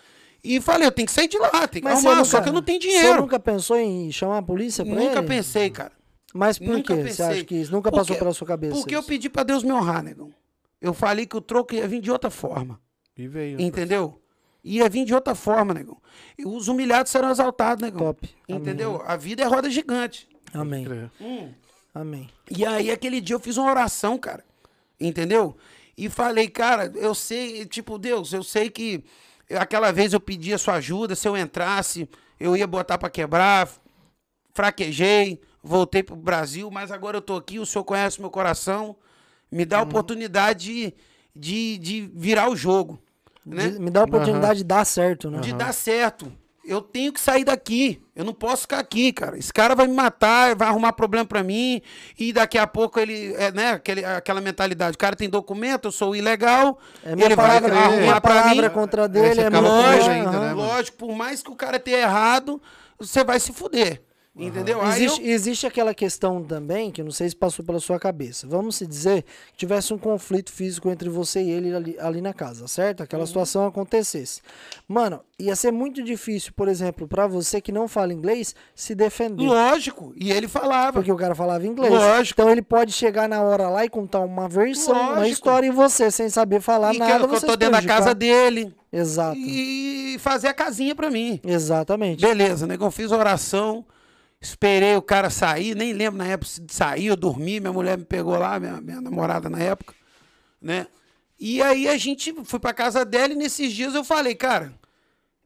E 0.48 0.60
falei, 0.60 0.86
eu 0.86 0.92
tenho 0.92 1.06
que 1.06 1.12
sair 1.12 1.28
de 1.28 1.38
lá, 1.38 1.50
tenho 1.66 1.68
que 1.68 1.80
Mas 1.82 1.98
você 2.00 2.06
arrumar, 2.06 2.14
nunca- 2.16 2.24
só 2.30 2.40
que 2.40 2.48
eu 2.48 2.52
não 2.52 2.62
tenho 2.62 2.80
Você 2.80 2.88
dinheiro. 2.88 3.20
nunca 3.22 3.40
pensou 3.40 3.76
em 3.78 4.12
chamar 4.12 4.38
a 4.38 4.42
polícia 4.42 4.84
pra 4.84 4.94
Nunca 4.94 5.18
ele? 5.18 5.26
pensei, 5.26 5.70
cara. 5.70 5.92
Mas 6.34 6.58
por 6.58 6.68
Nunca 6.68 6.94
quê? 6.94 7.02
pensei. 7.02 7.12
Você 7.14 7.22
acha 7.22 7.44
que 7.44 7.54
isso 7.56 7.72
nunca 7.72 7.90
Porque- 7.90 8.00
passou 8.02 8.16
pela 8.16 8.32
sua 8.32 8.46
cabeça? 8.46 8.74
Porque 8.74 8.94
eu 8.94 9.00
isso? 9.00 9.08
pedi 9.08 9.28
pra 9.28 9.42
Deus 9.42 9.62
me 9.62 9.72
honrar, 9.72 10.02
negão. 10.02 10.32
Eu 10.80 10.92
falei 10.94 11.26
que 11.26 11.36
o 11.36 11.40
troco 11.40 11.74
ia 11.74 11.88
vir 11.88 12.00
de 12.00 12.10
outra 12.10 12.30
forma, 12.30 12.78
e 13.16 13.26
veio. 13.26 13.60
entendeu? 13.60 14.20
Ia 14.62 14.88
vir 14.88 15.04
de 15.04 15.14
outra 15.14 15.34
forma, 15.34 15.72
negão. 15.72 15.96
E 16.38 16.44
os 16.46 16.68
humilhados 16.68 17.10
serão 17.10 17.30
exaltados, 17.30 17.82
negão. 17.82 18.00
Top. 18.00 18.28
Entendeu? 18.48 19.02
A 19.06 19.16
vida 19.16 19.42
é 19.42 19.46
roda 19.46 19.70
gigante. 19.70 20.28
Amém. 20.52 20.84
Creio. 20.84 21.10
Amém. 21.94 22.28
E 22.50 22.64
aí, 22.66 22.90
aquele 22.90 23.20
dia 23.20 23.34
eu 23.36 23.40
fiz 23.40 23.56
uma 23.56 23.70
oração, 23.70 24.18
cara. 24.18 24.44
Entendeu? 25.00 25.56
E 25.96 26.08
falei, 26.10 26.48
cara, 26.48 26.92
eu 26.96 27.14
sei, 27.14 27.64
tipo, 27.64 27.96
Deus, 27.98 28.32
eu 28.32 28.42
sei 28.42 28.68
que 28.68 29.02
aquela 29.50 29.92
vez 29.92 30.12
eu 30.12 30.20
pedi 30.20 30.52
a 30.52 30.58
sua 30.58 30.74
ajuda, 30.74 31.14
se 31.14 31.28
eu 31.28 31.36
entrasse, 31.36 32.08
eu 32.38 32.56
ia 32.56 32.66
botar 32.66 32.98
pra 32.98 33.10
quebrar, 33.10 33.68
fraquejei, 34.54 35.40
voltei 35.62 36.02
pro 36.02 36.16
Brasil, 36.16 36.70
mas 36.70 36.90
agora 36.90 37.16
eu 37.18 37.22
tô 37.22 37.36
aqui, 37.36 37.58
o 37.58 37.66
senhor 37.66 37.84
conhece 37.84 38.20
meu 38.20 38.30
coração, 38.30 38.96
me 39.50 39.64
dá 39.64 39.78
a 39.78 39.82
oportunidade 39.82 40.64
de, 40.64 40.94
de, 41.34 41.78
de 41.78 42.10
virar 42.14 42.48
o 42.50 42.56
jogo, 42.56 43.00
né? 43.44 43.68
De- 43.70 43.78
Me 43.78 43.90
dá 43.90 44.00
a 44.00 44.04
oportunidade 44.04 44.58
de 44.58 44.64
dar 44.64 44.84
certo, 44.84 45.30
né? 45.30 45.40
de 45.40 45.52
dar 45.52 45.72
certo. 45.72 46.32
Eu 46.66 46.80
tenho 46.80 47.12
que 47.12 47.20
sair 47.20 47.44
daqui. 47.44 48.02
Eu 48.14 48.24
não 48.24 48.32
posso 48.34 48.62
ficar 48.62 48.78
aqui, 48.78 49.12
cara. 49.12 49.38
Esse 49.38 49.52
cara 49.52 49.74
vai 49.74 49.86
me 49.86 49.94
matar, 49.94 50.56
vai 50.56 50.66
arrumar 50.66 50.92
problema 50.92 51.24
pra 51.24 51.42
mim. 51.42 51.80
E 52.18 52.32
daqui 52.32 52.58
a 52.58 52.66
pouco 52.66 52.98
ele, 52.98 53.34
é, 53.34 53.52
né, 53.52 53.70
aquele, 53.72 54.04
aquela 54.04 54.40
mentalidade. 54.40 54.94
O 54.94 54.98
cara 54.98 55.14
tem 55.14 55.28
documento, 55.28 55.88
eu 55.88 55.92
sou 55.92 56.16
ilegal. 56.16 56.78
É 57.04 57.14
minha 57.14 57.28
ele 57.28 57.36
palavra, 57.36 57.68
vai 57.68 57.70
minha 57.70 57.98
arrumar 57.98 58.20
pra 58.20 58.34
mim. 58.34 58.40
palavra 58.40 58.70
contra 58.70 59.08
dele, 59.08 59.40
é 59.40 59.46
ele 59.46 59.56
Lógico, 59.60 60.10
ainda, 60.10 60.40
né, 60.40 60.52
lógico. 60.52 60.96
Por 60.98 61.14
mais 61.14 61.42
que 61.42 61.50
o 61.50 61.56
cara 61.56 61.78
tenha 61.78 61.98
errado, 61.98 62.60
você 62.98 63.22
vai 63.22 63.38
se 63.38 63.52
fuder. 63.52 64.02
Entendeu? 64.38 64.82
Aí 64.82 64.88
Existe, 65.04 65.22
eu- 65.24 65.30
existe 65.32 65.66
aquela 65.66 65.94
questão 65.94 66.42
também, 66.44 66.90
que 66.90 67.00
eu 67.00 67.04
não 67.06 67.12
sei 67.12 67.26
se 67.28 67.34
passou 67.34 67.64
pela 67.64 67.80
sua 67.80 67.98
cabeça. 67.98 68.46
Vamos 68.46 68.76
se 68.76 68.86
dizer 68.86 69.22
que 69.52 69.56
tivesse 69.56 69.94
um 69.94 69.98
conflito 69.98 70.52
físico 70.52 70.90
entre 70.90 71.08
você 71.08 71.40
e 71.42 71.50
ele 71.50 71.74
ali, 71.74 71.96
ali 71.98 72.20
na 72.20 72.34
casa, 72.34 72.68
certo? 72.68 73.02
Aquela 73.02 73.22
Uhum. 73.22 73.26
situação 73.26 73.66
acontecesse. 73.66 74.42
Mano, 74.86 75.20
ia 75.38 75.56
ser 75.56 75.72
muito 75.72 76.02
difícil, 76.02 76.52
por 76.54 76.68
exemplo, 76.68 77.08
pra 77.08 77.26
você 77.26 77.62
que 77.62 77.72
não 77.72 77.88
fala 77.88 78.12
inglês, 78.12 78.54
se 78.74 78.94
defender. 78.94 79.42
Lógico. 79.42 80.12
E 80.14 80.30
ele 80.30 80.48
falava. 80.48 80.92
Porque 80.94 81.10
o 81.12 81.16
cara 81.16 81.34
falava 81.34 81.66
inglês. 81.66 81.90
Lógico. 81.92 82.38
Então 82.40 82.52
ele 82.52 82.62
pode 82.62 82.92
chegar 82.92 83.26
na 83.28 83.40
hora 83.42 83.70
lá 83.70 83.86
e 83.86 83.88
contar 83.88 84.20
uma 84.20 84.48
versão, 84.48 84.92
uma 84.94 85.08
Lógico. 85.12 85.26
história 85.28 85.66
e 85.66 85.70
você, 85.70 86.10
sem 86.10 86.28
saber 86.28 86.60
falar 86.60 86.94
e 86.94 86.98
nada, 86.98 87.12
eu- 87.14 87.18
que 87.20 87.24
eu 87.24 87.28
você 87.40 87.46
tô 87.46 87.52
se 87.52 87.58
dentro 87.58 87.80
da 87.80 87.82
casa 87.82 88.14
dele. 88.14 88.74
Exato. 88.92 89.36
E 89.38 90.16
fazer 90.20 90.48
a 90.48 90.54
casinha 90.54 90.94
pra 90.94 91.10
mim. 91.10 91.40
Exatamente. 91.42 92.20
Beleza, 92.20 92.66
negão, 92.66 92.90
fiz 92.90 93.10
oração, 93.12 93.84
esperei 94.40 94.96
o 94.96 95.02
cara 95.02 95.30
sair, 95.30 95.74
nem 95.74 95.92
lembro 95.92 96.18
na 96.18 96.26
época 96.26 96.50
se 96.50 96.64
saiu, 96.68 97.12
eu 97.12 97.16
dormi, 97.16 97.60
minha 97.60 97.72
mulher 97.72 97.96
me 97.98 98.04
pegou 98.04 98.38
lá, 98.38 98.58
minha, 98.60 98.80
minha 98.80 99.00
namorada 99.00 99.48
na 99.48 99.58
época, 99.58 99.94
né? 100.60 100.86
E 101.38 101.62
aí 101.62 101.88
a 101.88 101.96
gente 101.96 102.34
foi 102.44 102.58
pra 102.58 102.72
casa 102.72 103.04
dela 103.04 103.32
e 103.32 103.36
nesses 103.36 103.72
dias 103.72 103.94
eu 103.94 104.04
falei, 104.04 104.34
cara, 104.34 104.72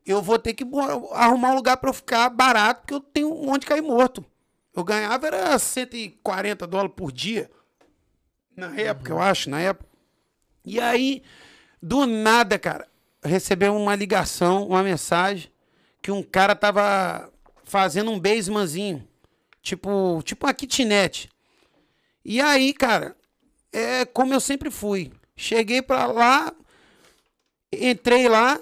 eu 0.06 0.22
vou 0.22 0.38
ter 0.38 0.54
que 0.54 0.64
arrumar 1.12 1.50
um 1.50 1.56
lugar 1.56 1.76
pra 1.76 1.90
eu 1.90 1.94
ficar 1.94 2.28
barato, 2.30 2.82
porque 2.82 2.94
eu 2.94 3.00
tenho 3.00 3.32
onde 3.48 3.66
cair 3.66 3.82
morto. 3.82 4.24
Eu 4.74 4.84
ganhava 4.84 5.26
era 5.26 5.58
140 5.58 6.66
dólares 6.66 6.92
por 6.96 7.10
dia. 7.10 7.50
Na 8.56 8.76
época, 8.76 9.12
eu 9.12 9.20
acho, 9.20 9.50
na 9.50 9.60
época. 9.60 9.88
E 10.64 10.78
aí, 10.78 11.22
do 11.82 12.06
nada, 12.06 12.58
cara, 12.58 12.86
recebeu 13.22 13.74
uma 13.74 13.94
ligação, 13.94 14.66
uma 14.66 14.82
mensagem, 14.82 15.50
que 16.00 16.10
um 16.10 16.22
cara 16.22 16.54
tava 16.54 17.30
fazendo 17.70 18.10
um 18.10 18.18
basemanzinho. 18.18 19.06
Tipo, 19.62 20.20
tipo 20.24 20.46
uma 20.46 20.54
kitnet. 20.54 21.30
E 22.24 22.40
aí, 22.40 22.74
cara, 22.74 23.16
é 23.72 24.04
como 24.04 24.34
eu 24.34 24.40
sempre 24.40 24.70
fui. 24.70 25.12
Cheguei 25.36 25.80
pra 25.80 26.06
lá, 26.06 26.52
entrei 27.72 28.28
lá, 28.28 28.60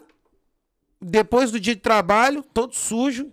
depois 1.01 1.51
do 1.51 1.59
dia 1.59 1.75
de 1.75 1.81
trabalho, 1.81 2.43
todo 2.43 2.75
sujo, 2.75 3.33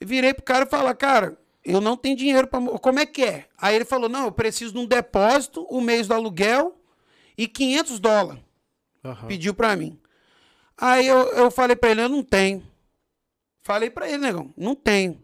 virei 0.00 0.34
pro 0.34 0.44
cara 0.44 0.66
e 0.66 0.68
falei, 0.68 0.94
cara, 0.94 1.38
eu 1.64 1.80
não 1.80 1.96
tenho 1.96 2.16
dinheiro 2.16 2.46
para 2.46 2.60
Como 2.78 2.98
é 2.98 3.06
que 3.06 3.24
é? 3.24 3.46
Aí 3.58 3.74
ele 3.74 3.84
falou, 3.84 4.08
não, 4.08 4.26
eu 4.26 4.32
preciso 4.32 4.72
de 4.72 4.78
um 4.78 4.86
depósito, 4.86 5.66
o 5.68 5.78
um 5.78 5.80
mês 5.80 6.06
do 6.06 6.14
aluguel 6.14 6.76
e 7.36 7.48
500 7.48 7.98
dólares. 7.98 8.42
Uhum. 9.02 9.26
Pediu 9.26 9.54
para 9.54 9.74
mim. 9.74 9.98
Aí 10.76 11.06
eu, 11.06 11.18
eu 11.32 11.50
falei 11.50 11.74
para 11.74 11.90
ele, 11.90 12.02
eu 12.02 12.08
não 12.08 12.22
tenho. 12.22 12.62
Falei 13.62 13.90
para 13.90 14.08
ele, 14.08 14.18
negão, 14.18 14.52
não 14.56 14.74
tenho. 14.74 15.22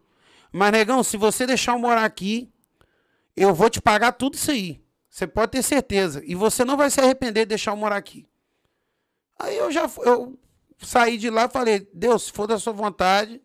Mas, 0.52 0.72
negão, 0.72 1.02
se 1.02 1.16
você 1.16 1.46
deixar 1.46 1.72
eu 1.72 1.78
morar 1.78 2.04
aqui, 2.04 2.50
eu 3.36 3.54
vou 3.54 3.68
te 3.68 3.80
pagar 3.80 4.12
tudo 4.12 4.34
isso 4.34 4.50
aí. 4.50 4.80
Você 5.10 5.26
pode 5.26 5.52
ter 5.52 5.62
certeza. 5.62 6.22
E 6.24 6.34
você 6.34 6.64
não 6.64 6.76
vai 6.76 6.90
se 6.90 7.00
arrepender 7.00 7.44
de 7.44 7.50
deixar 7.50 7.72
eu 7.72 7.76
morar 7.76 7.96
aqui. 7.96 8.26
Aí 9.38 9.56
eu 9.56 9.70
já 9.70 9.88
eu 9.98 10.38
saí 10.78 11.16
de 11.18 11.30
lá 11.30 11.44
e 11.44 11.50
falei, 11.50 11.88
Deus, 11.92 12.24
se 12.24 12.32
for 12.32 12.46
da 12.46 12.58
sua 12.58 12.72
vontade, 12.72 13.40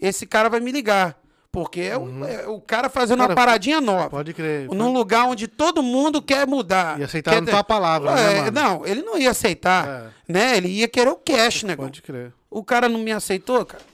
esse 0.00 0.26
cara 0.26 0.48
vai 0.48 0.60
me 0.60 0.72
ligar. 0.72 1.20
Porque 1.50 1.82
é, 1.82 1.98
uhum. 1.98 2.22
o, 2.22 2.24
é 2.24 2.48
o 2.48 2.60
cara 2.62 2.88
fazendo 2.88 3.18
cara, 3.18 3.30
uma 3.30 3.36
paradinha 3.36 3.78
nova. 3.78 4.08
Pode 4.08 4.32
crer. 4.32 4.68
Num 4.68 4.78
pode... 4.78 4.92
lugar 4.92 5.24
onde 5.26 5.46
todo 5.46 5.82
mundo 5.82 6.22
quer 6.22 6.46
mudar. 6.46 6.98
E 6.98 7.04
aceitar 7.04 7.32
quer... 7.32 7.44
tua 7.44 7.62
palavra, 7.62 8.18
é, 8.18 8.44
né, 8.44 8.50
Não, 8.50 8.86
ele 8.86 9.02
não 9.02 9.18
ia 9.18 9.30
aceitar. 9.30 9.86
É. 9.86 10.32
Né? 10.32 10.56
Ele 10.56 10.68
ia 10.68 10.88
querer 10.88 11.10
o 11.10 11.16
cash, 11.16 11.64
né? 11.64 11.76
Pode 11.76 12.00
crer. 12.00 12.32
O 12.50 12.64
cara 12.64 12.88
não 12.88 13.00
me 13.00 13.12
aceitou, 13.12 13.66
cara. 13.66 13.84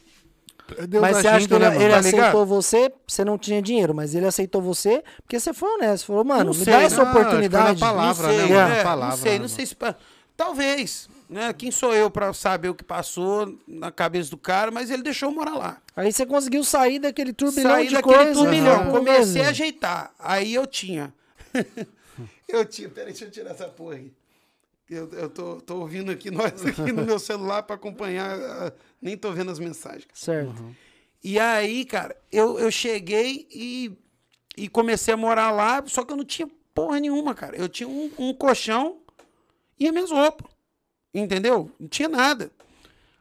Deus 0.89 1.01
mas 1.01 1.17
você 1.17 1.29
acha 1.29 1.49
que 1.49 1.55
ele, 1.55 1.69
né, 1.69 1.77
ele 1.77 1.91
tá 1.93 1.99
aceitou 1.99 2.47
você, 2.47 2.93
você 3.07 3.25
não 3.25 3.39
tinha 3.39 3.63
dinheiro, 3.63 3.95
mas 3.95 4.15
ele 4.15 4.27
aceitou 4.27 4.61
você 4.61 5.03
porque 5.23 5.39
você 5.39 5.53
foi 5.53 5.69
honesto. 5.77 6.07
Falou, 6.07 6.25
mano, 6.25 6.45
não 6.45 6.59
me 6.59 6.65
sei, 6.65 6.73
dá 6.73 6.83
essa 6.83 7.05
não, 7.05 7.11
oportunidade. 7.11 7.81
Palavra, 7.81 8.29
não 8.29 8.35
sei, 8.35 8.49
né, 8.49 8.81
é, 8.81 8.83
palavra, 8.83 9.17
não 9.17 9.23
sei, 9.23 9.39
não 9.39 9.49
sei 9.49 9.67
se. 9.67 9.77
Talvez 10.37 11.09
né? 11.29 11.53
Quem 11.53 11.71
sou 11.71 11.95
eu 11.95 12.11
para 12.11 12.33
saber 12.33 12.71
o 12.71 12.75
que 12.75 12.83
passou 12.83 13.55
na 13.67 13.93
cabeça 13.93 14.31
do 14.31 14.39
cara, 14.39 14.71
mas 14.71 14.91
ele 14.91 15.03
deixou 15.03 15.29
eu 15.29 15.35
morar 15.35 15.55
lá. 15.55 15.83
Aí 15.95 16.11
você 16.11 16.25
conseguiu 16.25 16.65
sair 16.65 16.99
daquele 16.99 17.33
turbilhão 17.33 17.71
sair 17.71 17.89
de 17.89 17.95
daquele 17.95 18.17
coisa. 18.17 18.33
turbilhão, 18.33 18.87
uhum. 18.87 18.93
comecei 18.93 19.45
a 19.45 19.51
ajeitar. 19.51 20.15
Aí 20.19 20.55
eu 20.55 20.67
tinha. 20.67 21.13
eu 22.49 22.65
tinha, 22.65 22.89
peraí, 22.89 23.11
deixa 23.11 23.27
eu 23.27 23.31
tirar 23.31 23.51
essa 23.51 23.69
porra 23.69 23.97
aí. 23.97 24.13
Eu, 24.91 25.09
eu 25.13 25.29
tô, 25.29 25.61
tô 25.61 25.81
ouvindo 25.81 26.11
aqui 26.11 26.31
nós 26.33 26.65
aqui 26.65 26.93
no 26.93 27.05
meu 27.05 27.19
celular 27.19 27.63
para 27.63 27.77
acompanhar, 27.77 28.39
uh, 28.39 28.73
nem 29.01 29.17
tô 29.17 29.33
vendo 29.33 29.51
as 29.51 29.59
mensagens. 29.59 30.09
Certo. 30.15 30.63
Uhum. 30.63 30.75
E 31.23 31.39
aí, 31.39 31.85
cara, 31.85 32.17
eu, 32.31 32.59
eu 32.59 32.71
cheguei 32.71 33.47
e, 33.51 33.93
e 34.57 34.69
comecei 34.69 35.13
a 35.13 35.17
morar 35.17 35.51
lá, 35.51 35.83
só 35.87 36.05
que 36.05 36.13
eu 36.13 36.17
não 36.17 36.25
tinha 36.25 36.49
porra 36.75 37.01
nenhuma, 37.01 37.35
cara. 37.35 37.57
Eu 37.57 37.69
tinha 37.69 37.89
um, 37.89 38.11
um 38.19 38.33
colchão 38.33 39.01
e 39.79 39.87
as 39.87 39.93
minhas 39.93 40.11
roupas. 40.11 40.49
Entendeu? 41.13 41.71
Não 41.79 41.89
tinha 41.89 42.09
nada. 42.09 42.51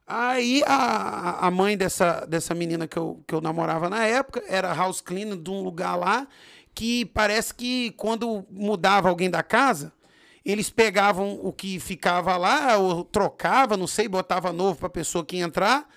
Aí 0.05 0.63
a, 0.65 1.47
a 1.47 1.51
mãe 1.51 1.75
dessa, 1.75 2.25
dessa 2.25 2.53
menina 2.53 2.87
que 2.87 2.97
eu, 2.97 3.21
que 3.27 3.35
eu 3.35 3.41
namorava 3.41 3.89
na 3.89 4.05
época 4.05 4.41
era 4.47 4.73
house 4.73 5.01
cleaner 5.01 5.35
de 5.35 5.49
um 5.49 5.61
lugar 5.61 5.95
lá 5.95 6.27
que 6.73 7.05
parece 7.07 7.53
que 7.53 7.91
quando 7.91 8.45
mudava 8.49 9.09
alguém 9.09 9.29
da 9.29 9.41
casa, 9.41 9.91
eles 10.51 10.69
pegavam 10.69 11.39
o 11.43 11.51
que 11.51 11.79
ficava 11.79 12.37
lá, 12.37 12.77
ou 12.77 13.03
trocava, 13.03 13.75
não 13.75 13.87
sei, 13.87 14.07
botava 14.07 14.53
novo 14.53 14.79
para 14.79 14.87
a 14.87 14.91
pessoa 14.91 15.25
que 15.25 15.37
ia 15.37 15.43
entrar 15.43 15.87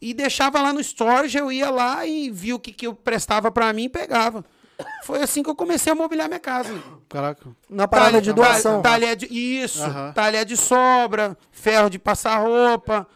e 0.00 0.12
deixava 0.12 0.60
lá 0.60 0.72
no 0.72 0.80
storage, 0.80 1.38
eu 1.38 1.50
ia 1.50 1.70
lá 1.70 2.06
e 2.06 2.30
via 2.30 2.54
o 2.54 2.58
que, 2.58 2.72
que 2.72 2.86
eu 2.86 2.94
prestava 2.94 3.50
para 3.50 3.72
mim 3.72 3.84
e 3.84 3.88
pegava. 3.88 4.44
Foi 5.04 5.22
assim 5.22 5.42
que 5.42 5.48
eu 5.48 5.54
comecei 5.54 5.90
a 5.90 5.96
mobiliar 5.96 6.28
minha 6.28 6.38
casa. 6.38 6.82
Caraca. 7.08 7.48
Na 7.68 7.88
parada 7.88 8.20
de 8.20 8.30
doação. 8.32 8.82
Talher 8.82 9.16
de, 9.16 9.26
isso. 9.26 9.82
Uhum. 9.82 10.12
Talher 10.12 10.44
de 10.44 10.56
sobra, 10.56 11.36
ferro 11.50 11.88
de 11.88 11.98
passar 11.98 12.36
roupa, 12.36 13.06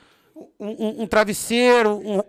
um, 0.59 0.87
um, 0.87 1.03
um 1.03 1.07
travesseiro, 1.07 2.01
um, 2.03 2.23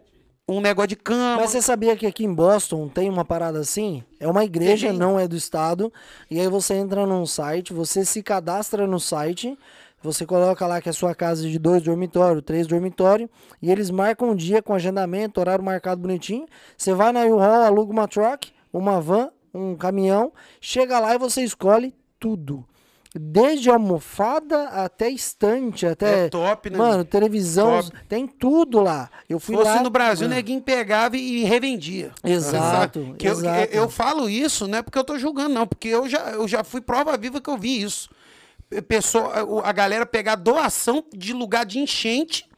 um 0.57 0.61
negócio 0.61 0.89
de 0.89 0.95
cama. 0.95 1.37
Mas 1.41 1.51
você 1.51 1.61
sabia 1.61 1.95
que 1.95 2.05
aqui 2.05 2.25
em 2.25 2.33
Boston 2.33 2.87
tem 2.87 3.09
uma 3.09 3.23
parada 3.23 3.59
assim? 3.59 4.03
É 4.19 4.27
uma 4.27 4.43
igreja, 4.43 4.91
não 4.91 5.19
é 5.19 5.27
do 5.27 5.35
estado. 5.35 5.91
E 6.29 6.39
aí 6.39 6.47
você 6.47 6.75
entra 6.75 7.05
num 7.05 7.25
site, 7.25 7.73
você 7.73 8.03
se 8.03 8.21
cadastra 8.21 8.85
no 8.85 8.99
site, 8.99 9.57
você 10.03 10.25
coloca 10.25 10.65
lá 10.65 10.81
que 10.81 10.89
é 10.89 10.91
a 10.91 10.93
sua 10.93 11.13
casa 11.13 11.47
de 11.47 11.59
dois 11.59 11.83
dormitórios, 11.83 12.43
três 12.43 12.65
dormitórios, 12.67 13.29
e 13.61 13.71
eles 13.71 13.89
marcam 13.89 14.31
um 14.31 14.35
dia 14.35 14.61
com 14.61 14.73
agendamento, 14.73 15.39
horário 15.39 15.63
marcado 15.63 16.01
bonitinho. 16.01 16.45
Você 16.75 16.93
vai 16.93 17.11
na 17.11 17.23
U-Haul, 17.25 17.63
aluga 17.63 17.91
uma 17.91 18.07
truck, 18.07 18.51
uma 18.73 18.99
van, 18.99 19.29
um 19.53 19.75
caminhão, 19.75 20.31
chega 20.59 20.99
lá 20.99 21.13
e 21.13 21.17
você 21.17 21.43
escolhe 21.43 21.93
tudo. 22.19 22.65
Desde 23.13 23.69
almofada 23.69 24.69
até 24.69 25.09
estante, 25.09 25.85
até. 25.85 26.27
É 26.27 26.29
top, 26.29 26.69
né? 26.69 26.77
Mano, 26.77 27.03
televisão, 27.03 27.83
top. 27.83 27.97
tem 28.07 28.25
tudo 28.25 28.79
lá. 28.79 29.09
Eu 29.29 29.37
fui 29.37 29.53
Fosse 29.53 29.67
lá. 29.67 29.83
no 29.83 29.89
Brasil, 29.89 30.29
neguinho 30.29 30.61
pegava 30.61 31.17
e 31.17 31.43
revendia. 31.43 32.11
Exato. 32.23 33.13
Que 33.17 33.27
exato. 33.27 33.73
Eu, 33.73 33.83
eu, 33.83 33.89
falo 33.89 34.29
isso, 34.29 34.65
não 34.65 34.77
é 34.77 34.81
porque 34.81 34.97
eu 34.97 35.03
tô 35.03 35.19
julgando, 35.19 35.53
não, 35.53 35.67
porque 35.67 35.89
eu 35.89 36.07
já, 36.07 36.31
eu 36.31 36.47
já 36.47 36.63
fui 36.63 36.79
prova 36.79 37.17
viva 37.17 37.41
que 37.41 37.49
eu 37.49 37.57
vi 37.57 37.81
isso. 37.81 38.09
Pessoa, 38.87 39.61
a 39.65 39.71
galera 39.73 40.05
pegar 40.05 40.35
doação 40.35 41.03
de 41.13 41.33
lugar 41.33 41.65
de 41.65 41.79
enchente 41.79 42.49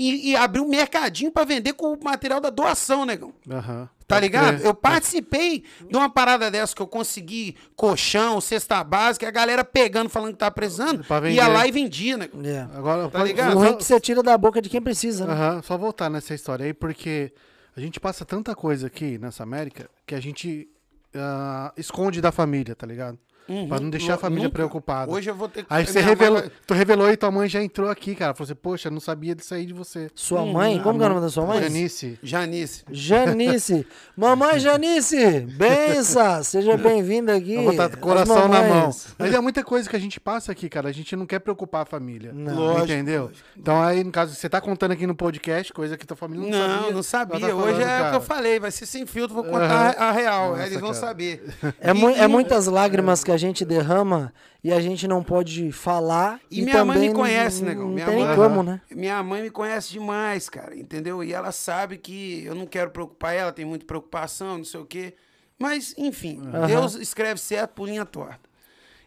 e, 0.00 0.30
e 0.30 0.36
abrir 0.36 0.60
um 0.60 0.68
mercadinho 0.68 1.30
para 1.30 1.44
vender 1.44 1.74
com 1.74 1.92
o 1.92 2.02
material 2.02 2.40
da 2.40 2.48
doação, 2.48 3.04
negão. 3.04 3.34
Uhum. 3.46 3.86
Tá 4.06 4.18
ligado? 4.18 4.62
Eu 4.62 4.74
participei 4.74 5.62
de 5.88 5.96
uma 5.96 6.08
parada 6.08 6.50
dessa 6.50 6.74
que 6.74 6.80
eu 6.80 6.86
consegui 6.86 7.54
colchão, 7.76 8.40
cesta 8.40 8.82
básica, 8.82 9.28
a 9.28 9.30
galera 9.30 9.62
pegando, 9.62 10.08
falando 10.08 10.32
que 10.32 10.38
tá 10.38 10.50
precisando, 10.50 11.04
ia 11.30 11.46
lá 11.46 11.66
e 11.66 11.70
vendia, 11.70 12.16
né? 12.16 12.28
É. 12.42 12.66
Agora, 12.74 13.08
tá 13.08 13.22
ligado? 13.22 13.58
O 13.58 13.64
é 13.64 13.74
que 13.74 13.84
você 13.84 14.00
tira 14.00 14.22
da 14.22 14.36
boca 14.36 14.62
de 14.62 14.68
quem 14.68 14.80
precisa, 14.80 15.26
né? 15.26 15.34
Uhum. 15.34 15.62
Só 15.62 15.76
voltar 15.76 16.08
nessa 16.08 16.34
história 16.34 16.64
aí, 16.64 16.72
porque 16.72 17.32
a 17.76 17.80
gente 17.80 18.00
passa 18.00 18.24
tanta 18.24 18.54
coisa 18.54 18.86
aqui 18.86 19.18
nessa 19.18 19.42
América 19.42 19.88
que 20.06 20.14
a 20.14 20.20
gente 20.20 20.68
uh, 21.14 21.72
esconde 21.76 22.20
da 22.20 22.32
família, 22.32 22.74
tá 22.74 22.86
ligado? 22.86 23.18
Uhum. 23.48 23.68
Pra 23.68 23.80
não 23.80 23.90
deixar 23.90 24.14
a 24.14 24.18
família 24.18 24.44
Nunca. 24.44 24.54
preocupada. 24.54 25.10
Hoje 25.10 25.30
eu 25.30 25.34
vou 25.34 25.48
ter 25.48 25.64
que. 25.64 25.66
Aí 25.72 25.86
você 25.86 26.00
revelou, 26.00 26.40
mãe... 26.40 26.50
tu 26.66 26.74
revelou 26.74 27.10
e 27.10 27.16
tua 27.16 27.30
mãe 27.30 27.48
já 27.48 27.62
entrou 27.62 27.88
aqui, 27.88 28.14
cara. 28.14 28.34
Falou 28.34 28.44
assim, 28.44 28.60
poxa, 28.60 28.90
não 28.90 29.00
sabia 29.00 29.34
disso 29.34 29.54
aí 29.54 29.66
de 29.66 29.72
você. 29.72 30.08
Sua 30.14 30.42
hum, 30.42 30.52
mãe? 30.52 30.80
Como 30.80 31.02
é 31.02 31.06
o 31.06 31.08
nome 31.08 31.20
da 31.20 31.28
sua 31.28 31.46
mãe? 31.46 31.62
Janice. 31.62 32.18
Janice. 32.22 32.84
Janice. 32.90 33.86
Mamãe 34.16 34.58
Janice, 34.60 35.40
bença! 35.40 36.42
Seja 36.44 36.76
bem-vinda 36.76 37.34
aqui. 37.34 37.56
Vou 37.56 37.72
botar 37.72 37.96
coração 37.96 38.48
na 38.48 38.62
mão. 38.62 38.90
Mas 39.18 39.34
é 39.34 39.40
muita 39.40 39.64
coisa 39.64 39.88
que 39.88 39.96
a 39.96 40.00
gente 40.00 40.20
passa 40.20 40.52
aqui, 40.52 40.68
cara. 40.68 40.88
A 40.88 40.92
gente 40.92 41.16
não 41.16 41.26
quer 41.26 41.38
preocupar 41.38 41.82
a 41.82 41.84
família. 41.86 42.32
Não. 42.32 42.54
Lógico, 42.54 42.84
entendeu? 42.84 43.22
Lógico. 43.24 43.48
Então 43.56 43.82
aí, 43.82 44.04
no 44.04 44.12
caso, 44.12 44.34
você 44.34 44.48
tá 44.48 44.60
contando 44.60 44.92
aqui 44.92 45.06
no 45.06 45.14
podcast, 45.14 45.72
coisa 45.72 45.96
que 45.96 46.06
tua 46.06 46.16
família 46.16 46.48
não, 46.48 46.58
não 46.58 46.68
sabia. 46.68 46.92
Não, 46.92 47.02
sabia. 47.02 47.48
Tá 47.48 47.54
Hoje 47.54 47.82
é 47.82 48.02
o 48.02 48.10
que 48.10 48.16
eu 48.16 48.20
falei, 48.20 48.60
vai 48.60 48.70
ser 48.70 48.86
sem 48.86 49.06
filtro, 49.06 49.34
vou 49.34 49.44
contar 49.44 49.96
uhum. 49.96 50.02
a 50.02 50.12
real. 50.12 50.50
Nossa, 50.50 50.66
eles 50.66 50.80
vão 50.80 50.92
cara. 50.92 51.00
saber. 51.00 51.44
É, 51.80 51.92
mu 51.92 52.10
é 52.10 52.26
muitas 52.26 52.66
lágrimas 52.66 53.24
que 53.24 53.32
a 53.32 53.36
gente 53.40 53.64
derrama 53.64 54.32
e 54.62 54.72
a 54.72 54.80
gente 54.80 55.08
não 55.08 55.22
pode 55.22 55.72
falar. 55.72 56.40
E, 56.50 56.60
e 56.60 56.64
minha 56.64 56.84
mãe 56.84 56.98
me 56.98 57.14
conhece, 57.14 57.64
né? 57.64 57.74
Não 57.74 57.88
minha 57.88 58.06
tem 58.06 58.24
mãe, 58.24 58.36
como, 58.36 58.62
né? 58.62 58.80
Minha 58.90 59.22
mãe 59.22 59.42
me 59.42 59.50
conhece 59.50 59.90
demais, 59.92 60.48
cara, 60.48 60.76
entendeu? 60.76 61.24
E 61.24 61.32
ela 61.32 61.50
sabe 61.50 61.96
que 61.96 62.44
eu 62.44 62.54
não 62.54 62.66
quero 62.66 62.90
preocupar 62.90 63.34
ela, 63.34 63.52
tem 63.52 63.64
muita 63.64 63.86
preocupação, 63.86 64.58
não 64.58 64.64
sei 64.64 64.80
o 64.80 64.86
quê. 64.86 65.14
Mas, 65.58 65.94
enfim, 65.96 66.40
uhum. 66.40 66.66
Deus 66.66 66.94
escreve 66.94 67.40
certo 67.40 67.72
por 67.72 67.88
linha 67.88 68.04
torta. 68.04 68.49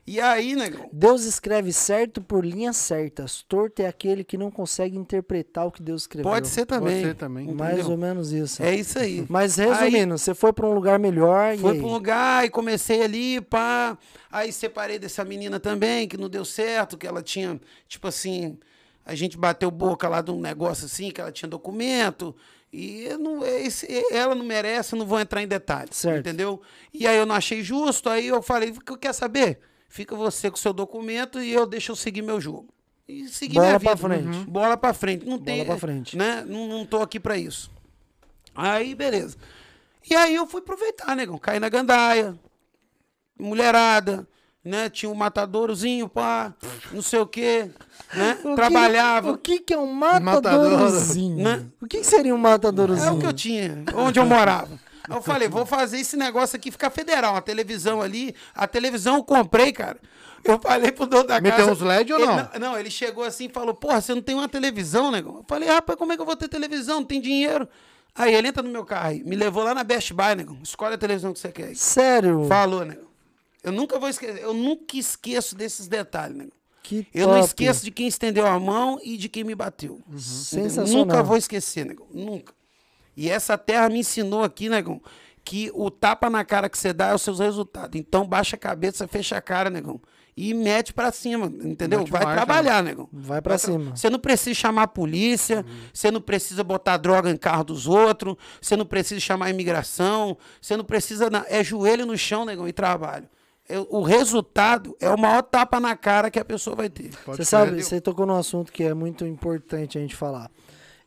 E 0.05 0.19
aí, 0.19 0.53
negão? 0.53 0.89
Deus 0.91 1.23
escreve 1.23 1.71
certo 1.71 2.21
por 2.21 2.45
linhas 2.45 2.75
certas. 2.75 3.41
Torto 3.41 3.81
é 3.81 3.87
aquele 3.87 4.23
que 4.23 4.37
não 4.37 4.51
consegue 4.51 4.97
interpretar 4.97 5.65
o 5.65 5.71
que 5.71 5.81
Deus 5.81 6.01
escreveu. 6.01 6.29
Pode 6.29 6.49
ser 6.49 6.65
também. 6.65 6.95
Pode 6.95 7.07
ser 7.07 7.15
também. 7.15 7.53
Mais 7.53 7.75
entendeu? 7.75 7.91
ou 7.91 7.97
menos 7.97 8.33
isso. 8.33 8.61
É 8.61 8.75
isso 8.75 8.99
aí. 8.99 9.25
Mas 9.29 9.55
resumindo, 9.55 10.13
aí, 10.13 10.19
você 10.19 10.35
foi 10.35 10.51
para 10.51 10.67
um 10.67 10.73
lugar 10.73 10.99
melhor. 10.99 11.57
Foi 11.57 11.77
para 11.77 11.87
um 11.87 11.93
lugar 11.93 12.45
e 12.45 12.49
comecei 12.49 13.01
ali, 13.01 13.39
pá. 13.39 13.97
Aí 14.29 14.51
separei 14.51 14.99
dessa 14.99 15.23
menina 15.23 15.57
também, 15.57 16.05
que 16.05 16.17
não 16.17 16.27
deu 16.27 16.43
certo, 16.43 16.97
que 16.97 17.07
ela 17.07 17.21
tinha, 17.21 17.59
tipo 17.87 18.05
assim, 18.05 18.57
a 19.05 19.15
gente 19.15 19.37
bateu 19.37 19.71
boca 19.71 20.09
lá 20.09 20.21
de 20.21 20.31
um 20.31 20.39
negócio 20.41 20.85
assim, 20.85 21.11
que 21.11 21.21
ela 21.21 21.31
tinha 21.31 21.47
documento. 21.47 22.35
E 22.73 23.07
não, 23.19 23.45
esse, 23.45 23.87
ela 24.11 24.35
não 24.35 24.43
merece, 24.43 24.95
eu 24.95 24.99
não 24.99 25.05
vou 25.05 25.19
entrar 25.19 25.41
em 25.41 25.47
detalhes. 25.47 25.95
Certo. 25.95 26.19
Entendeu? 26.27 26.61
E 26.93 27.07
aí 27.07 27.15
eu 27.15 27.25
não 27.25 27.35
achei 27.35 27.63
justo, 27.63 28.09
aí 28.09 28.27
eu 28.27 28.41
falei, 28.41 28.73
quer 28.99 29.13
saber? 29.13 29.59
Fica 29.93 30.15
você 30.15 30.49
com 30.49 30.57
o 30.57 30.59
seu 30.59 30.73
documento 30.73 31.39
e 31.39 31.53
eu 31.53 31.67
deixo 31.67 31.91
eu 31.91 31.95
seguir 31.95 32.23
meu 32.23 32.41
jogo. 32.41 32.67
E 33.07 33.27
seguir 33.27 33.55
Bola 33.55 33.67
minha 33.67 33.79
vida. 33.79 33.95
Pra 33.95 34.09
frente. 34.09 34.25
Uhum. 34.37 34.45
Bola 34.45 34.75
pra 34.77 34.93
frente. 34.93 35.23
Não 35.25 35.33
Bola 35.37 35.45
tem, 35.45 35.65
pra 35.65 35.77
frente. 35.77 36.17
Né? 36.17 36.43
Não, 36.47 36.67
não 36.67 36.83
tô 36.85 36.99
aqui 37.01 37.19
para 37.19 37.37
isso. 37.37 37.69
Aí, 38.55 38.95
beleza. 38.95 39.37
E 40.09 40.15
aí 40.15 40.33
eu 40.33 40.47
fui 40.47 40.61
aproveitar, 40.61 41.15
negão. 41.15 41.37
Caí 41.37 41.59
na 41.59 41.69
gandaia, 41.69 42.33
mulherada, 43.39 44.27
né? 44.63 44.89
Tinha 44.89 45.11
um 45.11 45.15
matadorozinho, 45.15 46.09
pá, 46.09 46.53
não 46.91 47.01
sei 47.01 47.19
o 47.19 47.27
quê, 47.27 47.69
né? 48.13 48.37
O 48.43 48.49
que- 48.49 48.55
Trabalhava. 48.55 49.31
o 49.31 49.37
que, 49.37 49.59
que 49.59 49.73
é 49.73 49.77
um 49.77 49.93
matadorozinho? 49.93 51.43
Né? 51.43 51.65
O 51.81 51.87
que, 51.87 51.99
que 51.99 52.03
seria 52.05 52.33
um 52.33 52.37
matadorozinho? 52.37 53.09
É 53.09 53.11
o 53.11 53.19
que 53.19 53.25
eu 53.27 53.33
tinha, 53.33 53.83
onde 53.95 54.19
eu 54.19 54.25
morava. 54.25 54.79
Aí 55.09 55.15
eu 55.17 55.21
falei, 55.21 55.47
vou 55.49 55.65
fazer 55.65 55.99
esse 55.99 56.15
negócio 56.15 56.55
aqui 56.55 56.71
ficar 56.71 56.89
federal. 56.89 57.35
A 57.35 57.41
televisão 57.41 58.01
ali, 58.01 58.33
a 58.55 58.67
televisão 58.67 59.17
eu 59.17 59.23
comprei, 59.23 59.71
cara. 59.73 59.99
Eu 60.43 60.59
falei 60.59 60.91
pro 60.91 61.05
dono 61.05 61.23
da 61.27 61.39
Meteu 61.39 61.57
casa. 61.67 61.71
uns 61.71 61.81
LED 61.81 62.11
ou 62.13 62.19
ele, 62.19 62.27
não? 62.27 62.49
Não, 62.59 62.77
ele 62.79 62.91
chegou 62.91 63.23
assim 63.23 63.45
e 63.45 63.49
falou, 63.49 63.73
porra, 63.73 64.01
você 64.01 64.13
não 64.13 64.21
tem 64.21 64.35
uma 64.35 64.49
televisão, 64.49 65.09
negão? 65.11 65.37
Eu 65.37 65.45
falei, 65.47 65.69
rapaz, 65.69 65.97
como 65.97 66.11
é 66.11 66.15
que 66.15 66.21
eu 66.21 66.25
vou 66.25 66.35
ter 66.35 66.47
televisão? 66.49 66.97
Não 66.97 67.05
tem 67.05 67.21
dinheiro. 67.21 67.67
Aí 68.15 68.33
ele 68.35 68.47
entra 68.49 68.61
no 68.61 68.69
meu 68.69 68.85
carro 68.85 69.15
me 69.25 69.35
levou 69.35 69.63
lá 69.63 69.73
na 69.73 69.83
Best 69.83 70.13
Buy, 70.13 70.35
negão. 70.35 70.57
Escolhe 70.61 70.95
a 70.95 70.97
televisão 70.97 71.33
que 71.33 71.39
você 71.39 71.51
quer. 71.51 71.75
Sério? 71.75 72.45
Falou, 72.47 72.85
negão. 72.85 73.07
Eu 73.63 73.71
nunca 73.71 73.97
vou 73.97 74.09
esquecer, 74.09 74.41
eu 74.43 74.53
nunca 74.53 74.97
esqueço 74.97 75.55
desses 75.55 75.87
detalhes, 75.87 76.35
negão. 76.37 76.53
Que 76.83 77.07
Eu 77.13 77.27
não 77.27 77.35
top. 77.35 77.45
esqueço 77.45 77.85
de 77.85 77.91
quem 77.91 78.07
estendeu 78.07 78.45
a 78.45 78.59
mão 78.59 78.99
e 79.01 79.15
de 79.15 79.29
quem 79.29 79.45
me 79.45 79.55
bateu. 79.55 80.01
Entendeu? 80.05 80.19
Sensacional. 80.19 81.05
Nunca 81.05 81.23
vou 81.23 81.37
esquecer, 81.37 81.85
negão. 81.85 82.05
Nunca. 82.13 82.53
E 83.15 83.29
essa 83.29 83.57
terra 83.57 83.89
me 83.89 83.99
ensinou 83.99 84.43
aqui, 84.43 84.69
negão, 84.69 85.01
que 85.43 85.69
o 85.73 85.89
tapa 85.91 86.29
na 86.29 86.43
cara 86.43 86.69
que 86.69 86.77
você 86.77 86.93
dá 86.93 87.07
é 87.09 87.13
os 87.15 87.21
seus 87.21 87.39
resultados. 87.39 87.99
Então 87.99 88.25
baixa 88.25 88.55
a 88.55 88.59
cabeça, 88.59 89.07
fecha 89.07 89.37
a 89.37 89.41
cara, 89.41 89.69
negão. 89.69 90.01
E 90.35 90.51
mete 90.51 90.91
pra 90.93 91.11
cima, 91.11 91.45
entendeu? 91.45 91.99
Mete 91.99 92.09
Vai 92.11 92.23
marcha, 92.23 92.35
trabalhar, 92.43 92.81
negão. 92.81 93.07
Vai 93.13 93.39
pra 93.39 93.55
cima. 93.59 93.95
Você 93.95 94.09
não 94.09 94.17
precisa 94.17 94.55
chamar 94.55 94.83
a 94.83 94.87
polícia, 94.87 95.63
você 95.93 96.09
não 96.09 96.19
precisa 96.19 96.63
botar 96.63 96.97
droga 96.97 97.29
em 97.29 97.37
carro 97.37 97.63
dos 97.65 97.85
outros, 97.87 98.35
você 98.59 98.75
não 98.75 98.85
precisa 98.85 99.19
chamar 99.19 99.45
a 99.45 99.49
imigração, 99.51 100.35
você 100.59 100.75
não 100.75 100.83
precisa. 100.83 101.29
na- 101.29 101.45
É 101.47 101.63
joelho 101.63 102.07
no 102.07 102.17
chão, 102.17 102.45
negão, 102.45 102.67
e 102.67 102.73
trabalho. 102.73 103.27
É- 103.69 103.77
O 103.89 104.01
resultado 104.01 104.97
é 104.99 105.07
o 105.09 105.17
maior 105.19 105.43
tapa 105.43 105.79
na 105.79 105.95
cara 105.95 106.31
que 106.31 106.39
a 106.39 106.43
pessoa 106.45 106.75
vai 106.75 106.89
ter. 106.89 107.11
Pode 107.23 107.37
Você 107.37 107.45
sabe, 107.45 107.83
você 107.83 108.01
tocou 108.01 108.25
num 108.25 108.35
assunto 108.35 108.71
que 108.71 108.83
é 108.83 108.93
muito 108.93 109.25
importante 109.27 109.99
a 109.99 110.01
gente 110.01 110.15
falar. 110.15 110.49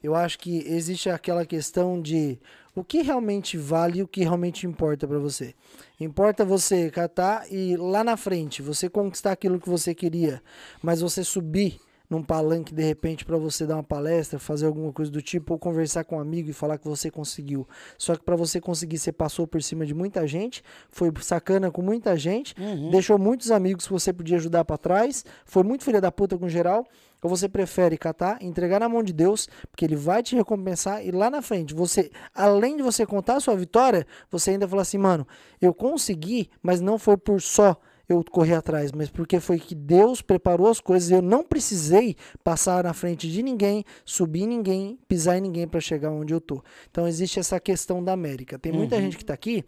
Eu 0.07 0.15
acho 0.15 0.39
que 0.39 0.63
existe 0.69 1.11
aquela 1.11 1.45
questão 1.45 2.01
de 2.01 2.39
o 2.77 2.85
que 2.85 3.03
realmente 3.03 3.59
vale 3.59 3.99
e 3.99 4.03
o 4.05 4.07
que 4.07 4.21
realmente 4.21 4.65
importa 4.65 5.05
pra 5.05 5.19
você. 5.19 5.53
Importa 5.99 6.45
você 6.45 6.89
catar 6.93 7.53
e 7.53 7.77
lá 7.77 8.05
na 8.05 8.17
frente 8.17 8.63
você 8.63 8.89
conquistar 8.89 9.33
aquilo 9.33 9.59
que 9.59 9.69
você 9.69 9.97
queria, 9.97 10.41
mas 10.81 11.01
você 11.01 11.25
subir 11.25 11.81
num 12.09 12.23
palanque 12.23 12.73
de 12.73 12.85
repente 12.85 13.25
pra 13.25 13.37
você 13.37 13.67
dar 13.67 13.75
uma 13.75 13.83
palestra, 13.83 14.39
fazer 14.39 14.67
alguma 14.67 14.93
coisa 14.93 15.11
do 15.11 15.21
tipo, 15.21 15.55
ou 15.55 15.59
conversar 15.59 16.05
com 16.05 16.19
um 16.19 16.21
amigo 16.21 16.49
e 16.49 16.53
falar 16.53 16.79
que 16.79 16.87
você 16.87 17.11
conseguiu. 17.11 17.67
Só 17.99 18.15
que 18.15 18.23
pra 18.23 18.37
você 18.37 18.61
conseguir, 18.61 18.99
você 18.99 19.11
passou 19.11 19.45
por 19.45 19.61
cima 19.61 19.85
de 19.85 19.93
muita 19.93 20.25
gente, 20.25 20.63
foi 20.89 21.13
sacana 21.21 21.69
com 21.69 21.83
muita 21.83 22.17
gente, 22.17 22.55
deixou 22.93 23.19
muitos 23.19 23.51
amigos 23.51 23.89
que 23.89 23.93
você 23.93 24.13
podia 24.13 24.37
ajudar 24.37 24.65
pra 24.65 24.79
trás, 24.79 25.25
foi 25.45 25.65
muito 25.65 25.83
filha 25.83 26.01
da 26.01 26.13
puta 26.13 26.39
com 26.39 26.49
geral. 26.49 26.87
Ou 27.27 27.29
você 27.29 27.49
prefere 27.49 27.99
catar, 27.99 28.41
entregar 28.41 28.79
na 28.79 28.89
mão 28.89 29.03
de 29.03 29.13
Deus, 29.13 29.49
porque 29.69 29.85
ele 29.85 29.97
vai 29.97 30.23
te 30.23 30.37
recompensar 30.37 31.05
e 31.05 31.11
lá 31.11 31.29
na 31.29 31.43
frente, 31.43 31.75
você, 31.75 32.09
além 32.33 32.77
de 32.77 32.85
você 32.85 33.05
contar 33.05 33.35
a 33.35 33.41
sua 33.41 33.57
vitória, 33.57 34.07
você 34.31 34.53
ainda 34.53 34.69
fala 34.69 34.83
assim, 34.83 34.97
mano, 34.97 35.27
eu 35.61 35.75
consegui, 35.75 36.49
mas 36.63 36.81
não 36.81 37.01
foi 37.01 37.17
por 37.17 37.43
só 37.43 37.77
eu 38.09 38.23
correr 38.23 38.55
atrás, 38.55 38.93
mas 38.93 39.11
porque 39.11 39.41
foi 39.41 39.59
que 39.59 39.75
Deus 39.75 40.23
preparou 40.23 40.69
as 40.69 40.81
coisas, 40.81 41.11
eu 41.11 41.21
não 41.21 41.43
precisei 41.43 42.15
passar 42.45 42.85
na 42.85 42.93
frente 42.93 43.29
de 43.29 43.43
ninguém, 43.43 43.85
subir 44.05 44.47
ninguém, 44.47 44.97
pisar 45.09 45.37
em 45.37 45.41
ninguém 45.41 45.67
para 45.67 45.81
chegar 45.81 46.13
onde 46.13 46.33
eu 46.33 46.41
tô. 46.41 46.63
Então 46.89 47.09
existe 47.09 47.41
essa 47.41 47.59
questão 47.59 48.05
da 48.05 48.13
América. 48.13 48.57
Tem 48.57 48.71
muita 48.71 49.01
gente 49.01 49.17
que 49.17 49.25
tá 49.25 49.35
aqui 49.35 49.65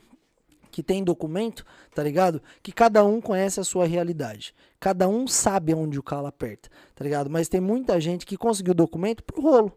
que 0.78 0.82
tem 0.84 1.02
documento, 1.02 1.66
tá 1.92 2.04
ligado? 2.04 2.40
Que 2.62 2.70
cada 2.70 3.04
um 3.04 3.20
conhece 3.20 3.58
a 3.58 3.64
sua 3.64 3.84
realidade. 3.84 4.54
Cada 4.78 5.08
um 5.08 5.26
sabe 5.26 5.74
onde 5.74 5.98
o 5.98 6.02
calo 6.04 6.28
aperta, 6.28 6.68
tá 6.94 7.02
ligado? 7.02 7.28
Mas 7.28 7.48
tem 7.48 7.60
muita 7.60 8.00
gente 8.00 8.24
que 8.24 8.36
conseguiu 8.36 8.72
documento 8.74 9.24
pro 9.24 9.42
rolo. 9.42 9.72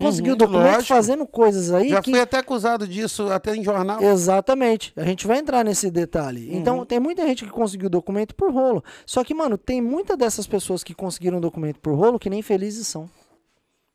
Conseguiu 0.00 0.32
Uhum, 0.32 0.38
documento 0.38 0.64
lógico. 0.64 0.84
fazendo 0.94 1.24
coisas 1.28 1.72
aí 1.72 1.90
Já 1.90 2.02
que 2.02 2.10
fui 2.10 2.18
até 2.20 2.38
acusado 2.38 2.88
disso, 2.88 3.30
até 3.30 3.54
em 3.54 3.62
jornal. 3.62 4.02
Exatamente. 4.02 4.92
A 4.96 5.04
gente 5.04 5.28
vai 5.28 5.38
entrar 5.38 5.64
nesse 5.64 5.88
detalhe. 5.92 6.50
Uhum. 6.50 6.56
Então, 6.58 6.84
tem 6.84 6.98
muita 6.98 7.24
gente 7.24 7.44
que 7.44 7.50
conseguiu 7.50 7.88
documento 7.88 8.34
por 8.34 8.52
rolo. 8.52 8.82
Só 9.06 9.22
que, 9.22 9.32
mano, 9.32 9.56
tem 9.56 9.80
muitas 9.80 10.18
dessas 10.18 10.44
pessoas 10.44 10.82
que 10.82 10.92
conseguiram 10.92 11.40
documento 11.40 11.78
por 11.78 11.94
rolo 11.94 12.18
que 12.18 12.28
nem 12.28 12.42
felizes 12.42 12.88
são. 12.88 13.08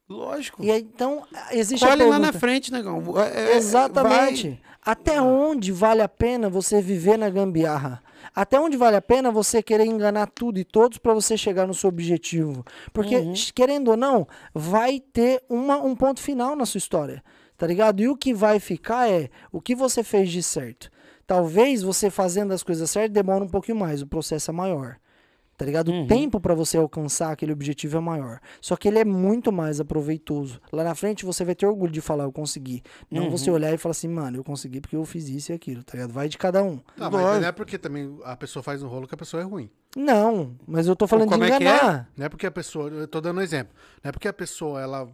Lógico. 0.08 0.64
E 0.64 0.72
aí, 0.72 0.82
então, 0.82 1.24
existe 1.52 1.84
a 1.84 1.90
Olha 1.90 2.06
lá 2.06 2.12
pergunta. 2.12 2.32
na 2.32 2.40
frente, 2.40 2.72
negão. 2.72 3.04
É, 3.20 3.52
é, 3.54 3.58
Exatamente. 3.58 4.50
vai. 4.50 4.60
Até 4.86 5.20
onde 5.20 5.72
vale 5.72 6.02
a 6.02 6.07
pena 6.07 6.49
você 6.49 6.82
viver 6.82 7.18
na 7.18 7.30
gambiarra? 7.30 8.03
Até 8.36 8.60
onde 8.60 8.78
vale 8.78 8.95
a 8.95 9.02
pena 9.02 9.32
você 9.32 9.64
querer 9.64 9.86
enganar 9.86 10.28
tudo 10.28 10.60
e 10.60 10.64
todos 10.64 10.98
para 10.98 11.14
você 11.14 11.36
chegar 11.38 11.66
no 11.66 11.74
seu 11.74 11.90
objetivo? 11.90 12.64
Porque, 12.94 13.16
Uhum. 13.16 13.34
querendo 13.53 13.90
ou 13.90 13.98
não, 13.98 14.28
vai 14.53 14.99
ter 14.99 15.44
uma, 15.49 15.78
um 15.78 15.95
ponto 15.95 16.20
final 16.20 16.56
na 16.56 16.66
sua 16.66 16.78
história. 16.78 17.24
Tá 17.57 17.66
ligado? 17.66 18.02
E 18.02 18.07
o 18.07 18.16
que 18.18 18.34
vai 18.34 18.60
ficar 18.60 19.10
é 19.10 19.30
o 19.52 19.62
que 19.62 19.74
você 19.76 20.03
fez 20.03 20.30
de 20.30 20.44
certo. 20.44 20.91
Talvez 21.26 21.82
você 21.82 22.10
fazendo 22.10 22.53
as 22.53 22.62
coisas 22.62 22.91
certas 22.91 23.12
demora 23.12 23.44
um 23.44 23.49
pouquinho 23.49 23.78
mais, 23.78 24.02
o 24.02 24.07
processo 24.07 24.52
é 24.52 24.53
maior. 24.53 24.98
Tá 25.57 25.64
ligado? 25.65 25.90
Uhum. 25.90 26.03
O 26.03 26.07
tempo 26.07 26.40
para 26.40 26.53
você 26.53 26.77
alcançar 26.77 27.32
aquele 27.32 27.53
objetivo 27.53 27.98
é 27.98 27.99
maior. 28.02 28.40
Só 28.60 28.76
que 28.76 28.88
ele 28.90 28.99
é 28.99 29.06
muito 29.06 29.52
mais 29.52 29.80
aproveitoso. 29.80 30.60
Lá 30.72 30.84
na 30.84 30.94
frente 30.95 31.23
você 31.26 31.45
vai 31.45 31.56
ter 31.56 31.65
orgulho 31.65 31.91
de 31.91 32.02
falar, 32.02 32.26
eu 32.26 32.32
consegui. 32.32 32.84
Não 33.10 33.23
Uhum. 33.26 33.30
você 33.32 33.49
olhar 33.49 33.73
e 33.73 33.77
falar 33.77 33.91
assim, 33.91 34.07
mano, 34.10 34.38
eu 34.38 34.44
consegui 34.44 34.82
porque 34.82 34.95
eu 34.95 35.06
fiz 35.06 35.30
isso 35.30 35.52
e 35.52 35.56
aquilo, 35.56 35.84
tá 35.84 35.94
ligado? 35.94 36.11
Vai 36.11 36.27
de 36.27 36.38
cada 36.38 36.61
um. 36.61 36.80
Não, 36.98 37.10
mas 37.10 37.22
Lógico. 37.22 37.41
não 37.41 37.48
é 37.48 37.52
porque 37.52 37.77
também 37.77 38.19
a 38.26 38.36
pessoa 38.36 38.61
faz 38.61 38.84
um 38.84 38.88
rolo 38.88 39.07
que 39.07 39.15
a 39.15 39.18
pessoa 39.18 39.41
é 39.41 39.45
ruim. 39.45 39.69
Não, 39.95 40.56
mas 40.68 40.88
eu 40.88 40.95
tô 40.95 41.07
falando 41.07 41.30
como 41.30 41.45
de 41.45 41.52
é 41.52 41.57
que 41.57 41.64
é? 41.64 41.68
enganar. 41.68 42.10
Não 42.18 42.26
é 42.26 42.30
porque 42.30 42.45
a 42.45 42.52
pessoa, 42.52 42.90
eu 42.90 43.07
tô 43.07 43.22
dando 43.22 43.38
um 43.38 43.41
exemplo, 43.41 43.73
não 44.03 44.10
é 44.10 44.11
porque 44.11 44.27
a 44.27 44.34
pessoa, 44.34 44.82
ela 44.82 45.07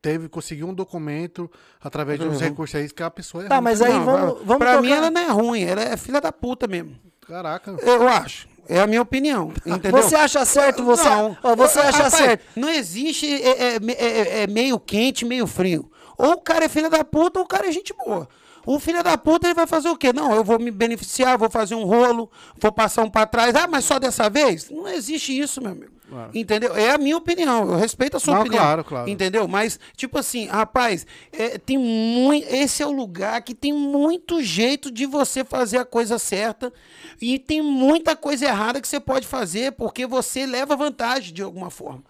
teve, 0.00 0.28
conseguiu 0.28 0.68
um 0.68 0.74
documento 0.74 1.50
através 1.80 2.18
de 2.18 2.26
uns 2.26 2.34
Uhum. 2.40 2.48
recursos 2.48 2.74
aí 2.74 2.88
que 2.90 3.02
a 3.02 3.10
pessoa 3.10 3.44
é 3.44 3.48
Tá, 3.48 3.56
ruim. 3.56 3.64
mas 3.64 3.82
aí 3.82 3.92
Não, 3.92 4.04
vamos, 4.04 4.20
pra- 4.34 4.42
vamos 4.44 4.58
pra 4.58 4.70
tocar- 4.76 4.82
mim 4.82 4.90
ela 4.92 5.10
não 5.10 5.20
é 5.20 5.28
ruim, 5.28 5.62
ela 5.62 5.82
é 5.82 5.96
filha 5.96 6.20
da 6.20 6.32
puta 6.32 6.66
mesmo. 6.66 6.96
Caraca. 7.26 7.76
Eu 7.82 8.08
acho. 8.08 8.48
É 8.68 8.80
a 8.80 8.86
minha 8.86 9.00
opinião. 9.02 9.52
Entendeu? 9.66 10.02
Você 10.02 10.14
acha 10.14 10.44
certo, 10.44 10.84
você, 10.84 11.08
Não. 11.08 11.36
você 11.56 11.78
acha 11.80 11.90
Rapaz, 12.04 12.14
certo. 12.14 12.44
Não 12.54 12.68
existe 12.68 13.26
é, 13.26 13.76
é, 13.76 13.76
é, 13.76 14.42
é 14.42 14.46
meio 14.46 14.78
quente, 14.78 15.24
meio 15.24 15.46
frio. 15.46 15.90
Ou 16.16 16.32
o 16.32 16.40
cara 16.40 16.64
é 16.66 16.68
filho 16.68 16.90
da 16.90 17.02
puta 17.04 17.38
ou 17.38 17.44
o 17.44 17.48
cara 17.48 17.66
é 17.68 17.72
gente 17.72 17.94
boa. 17.94 18.28
O 18.66 18.78
filho 18.78 19.02
da 19.02 19.16
puta 19.16 19.46
ele 19.46 19.54
vai 19.54 19.66
fazer 19.66 19.88
o 19.88 19.96
quê? 19.96 20.12
Não, 20.12 20.34
eu 20.34 20.44
vou 20.44 20.58
me 20.58 20.70
beneficiar, 20.70 21.38
vou 21.38 21.48
fazer 21.48 21.74
um 21.74 21.84
rolo, 21.84 22.30
vou 22.60 22.70
passar 22.70 23.02
um 23.04 23.08
pra 23.10 23.24
trás. 23.24 23.54
Ah, 23.54 23.66
mas 23.66 23.84
só 23.86 23.98
dessa 23.98 24.28
vez? 24.28 24.68
Não 24.68 24.86
existe 24.88 25.38
isso, 25.38 25.62
meu 25.62 25.72
amigo. 25.72 25.92
Entendeu? 26.34 26.74
É 26.74 26.90
a 26.90 26.98
minha 26.98 27.16
opinião. 27.16 27.70
Eu 27.72 27.76
respeito 27.76 28.16
a 28.16 28.20
sua 28.20 28.34
Não, 28.34 28.40
opinião. 28.42 28.62
claro, 28.62 28.84
claro. 28.84 29.08
Entendeu? 29.10 29.46
Mas, 29.46 29.78
tipo 29.96 30.18
assim, 30.18 30.46
rapaz, 30.46 31.06
é, 31.32 31.58
tem 31.58 31.76
muito. 31.78 32.46
Esse 32.48 32.82
é 32.82 32.86
o 32.86 32.92
lugar 32.92 33.42
que 33.42 33.54
tem 33.54 33.72
muito 33.72 34.42
jeito 34.42 34.90
de 34.90 35.06
você 35.06 35.44
fazer 35.44 35.78
a 35.78 35.84
coisa 35.84 36.18
certa. 36.18 36.72
E 37.20 37.38
tem 37.38 37.60
muita 37.60 38.16
coisa 38.16 38.46
errada 38.46 38.80
que 38.80 38.88
você 38.88 39.00
pode 39.00 39.26
fazer, 39.26 39.72
porque 39.72 40.06
você 40.06 40.46
leva 40.46 40.76
vantagem 40.76 41.34
de 41.34 41.42
alguma 41.42 41.70
forma. 41.70 42.02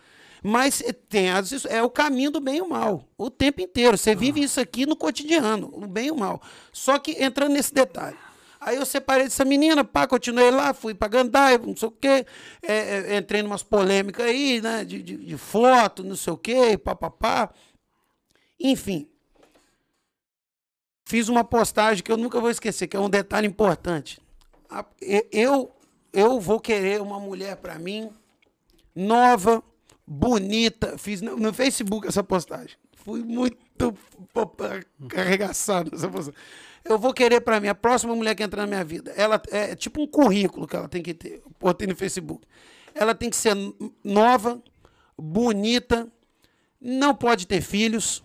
Mas 0.43 0.83
tem 1.09 1.31
as, 1.31 1.65
é 1.65 1.83
o 1.83 1.91
caminho 1.91 2.31
do 2.31 2.41
bem 2.41 2.59
e 2.59 2.63
o 2.63 2.69
mal. 2.69 3.05
O 3.17 3.29
tempo 3.29 3.61
inteiro. 3.61 3.99
Você 3.99 4.15
vive 4.15 4.41
isso 4.43 4.61
aqui 4.61 4.87
no 4.87 4.95
cotidiano, 4.95 5.71
o 5.73 5.87
bem 5.87 6.07
e 6.07 6.11
o 6.11 6.17
mal. 6.17 6.41
Só 6.73 6.99
que 6.99 7.13
entrando 7.23 7.53
nesse 7.53 7.75
detalhe. 7.75 8.17
Aí 8.61 8.77
eu 8.77 8.85
separei 8.85 9.25
dessa 9.25 9.45
menina, 9.45 9.85
pá, 9.85 10.07
continuei 10.07 10.51
lá, 10.51 10.75
fui 10.75 10.93
pra 10.93 11.07
Gandaia, 11.09 11.59
não 11.59 11.77
sei 11.77 11.89
o 11.89 11.93
quê. 11.93 12.27
É, 12.63 13.15
é, 13.15 13.17
entrei 13.17 13.41
em 13.41 13.45
umas 13.45 13.63
polêmicas 13.63 14.27
aí, 14.27 14.61
né? 14.61 14.85
De, 14.85 15.03
de, 15.03 15.17
de 15.17 15.37
foto, 15.37 16.03
não 16.03 16.17
sei 16.17 16.33
o 16.33 16.37
quê, 16.37 16.77
papapá. 16.77 17.51
Enfim. 18.59 19.09
Fiz 21.07 21.29
uma 21.29 21.45
postagem 21.45 22.03
que 22.03 22.11
eu 22.13 22.17
nunca 22.17 22.41
vou 22.41 22.51
esquecer, 22.51 22.87
que 22.89 22.97
é 22.97 23.01
um 23.01 23.09
detalhe 23.09 23.47
importante. 23.47 24.21
Eu, 25.33 25.75
eu 26.13 26.41
vou 26.41 26.61
querer 26.61 27.01
uma 27.01 27.19
mulher 27.19 27.57
pra 27.57 27.79
mim, 27.79 28.11
nova, 28.95 29.63
bonita. 30.07 30.99
Fiz 30.99 31.23
no, 31.23 31.37
no 31.37 31.53
Facebook 31.55 32.07
essa 32.07 32.23
postagem. 32.23 32.77
Fui 32.93 33.23
muito 33.23 33.97
pô, 34.35 34.51
arregaçado 35.17 35.91
nessa 35.93 36.09
postagem. 36.09 36.39
Eu 36.89 36.99
vou 36.99 37.13
querer 37.13 37.41
pra 37.41 37.61
mim 37.61 37.69
a 37.69 37.75
próxima 37.75 38.15
mulher 38.15 38.35
que 38.35 38.43
entrar 38.43 38.63
na 38.63 38.69
minha 38.69 38.85
vida. 38.85 39.13
Ela 39.17 39.41
é 39.51 39.75
tipo 39.75 40.03
um 40.03 40.07
currículo 40.07 40.67
que 40.67 40.75
ela 40.77 40.89
tem 40.89 41.03
que 41.03 41.13
ter. 41.15 41.43
Botei 41.61 41.87
no 41.87 41.95
Facebook. 41.97 42.47
Ela 42.95 43.15
tem 43.15 43.29
que 43.31 43.37
ser 43.37 43.55
nova, 44.03 44.63
bonita, 45.17 46.09
não 46.81 47.15
pode 47.15 47.47
ter 47.47 47.61
filhos, 47.61 48.23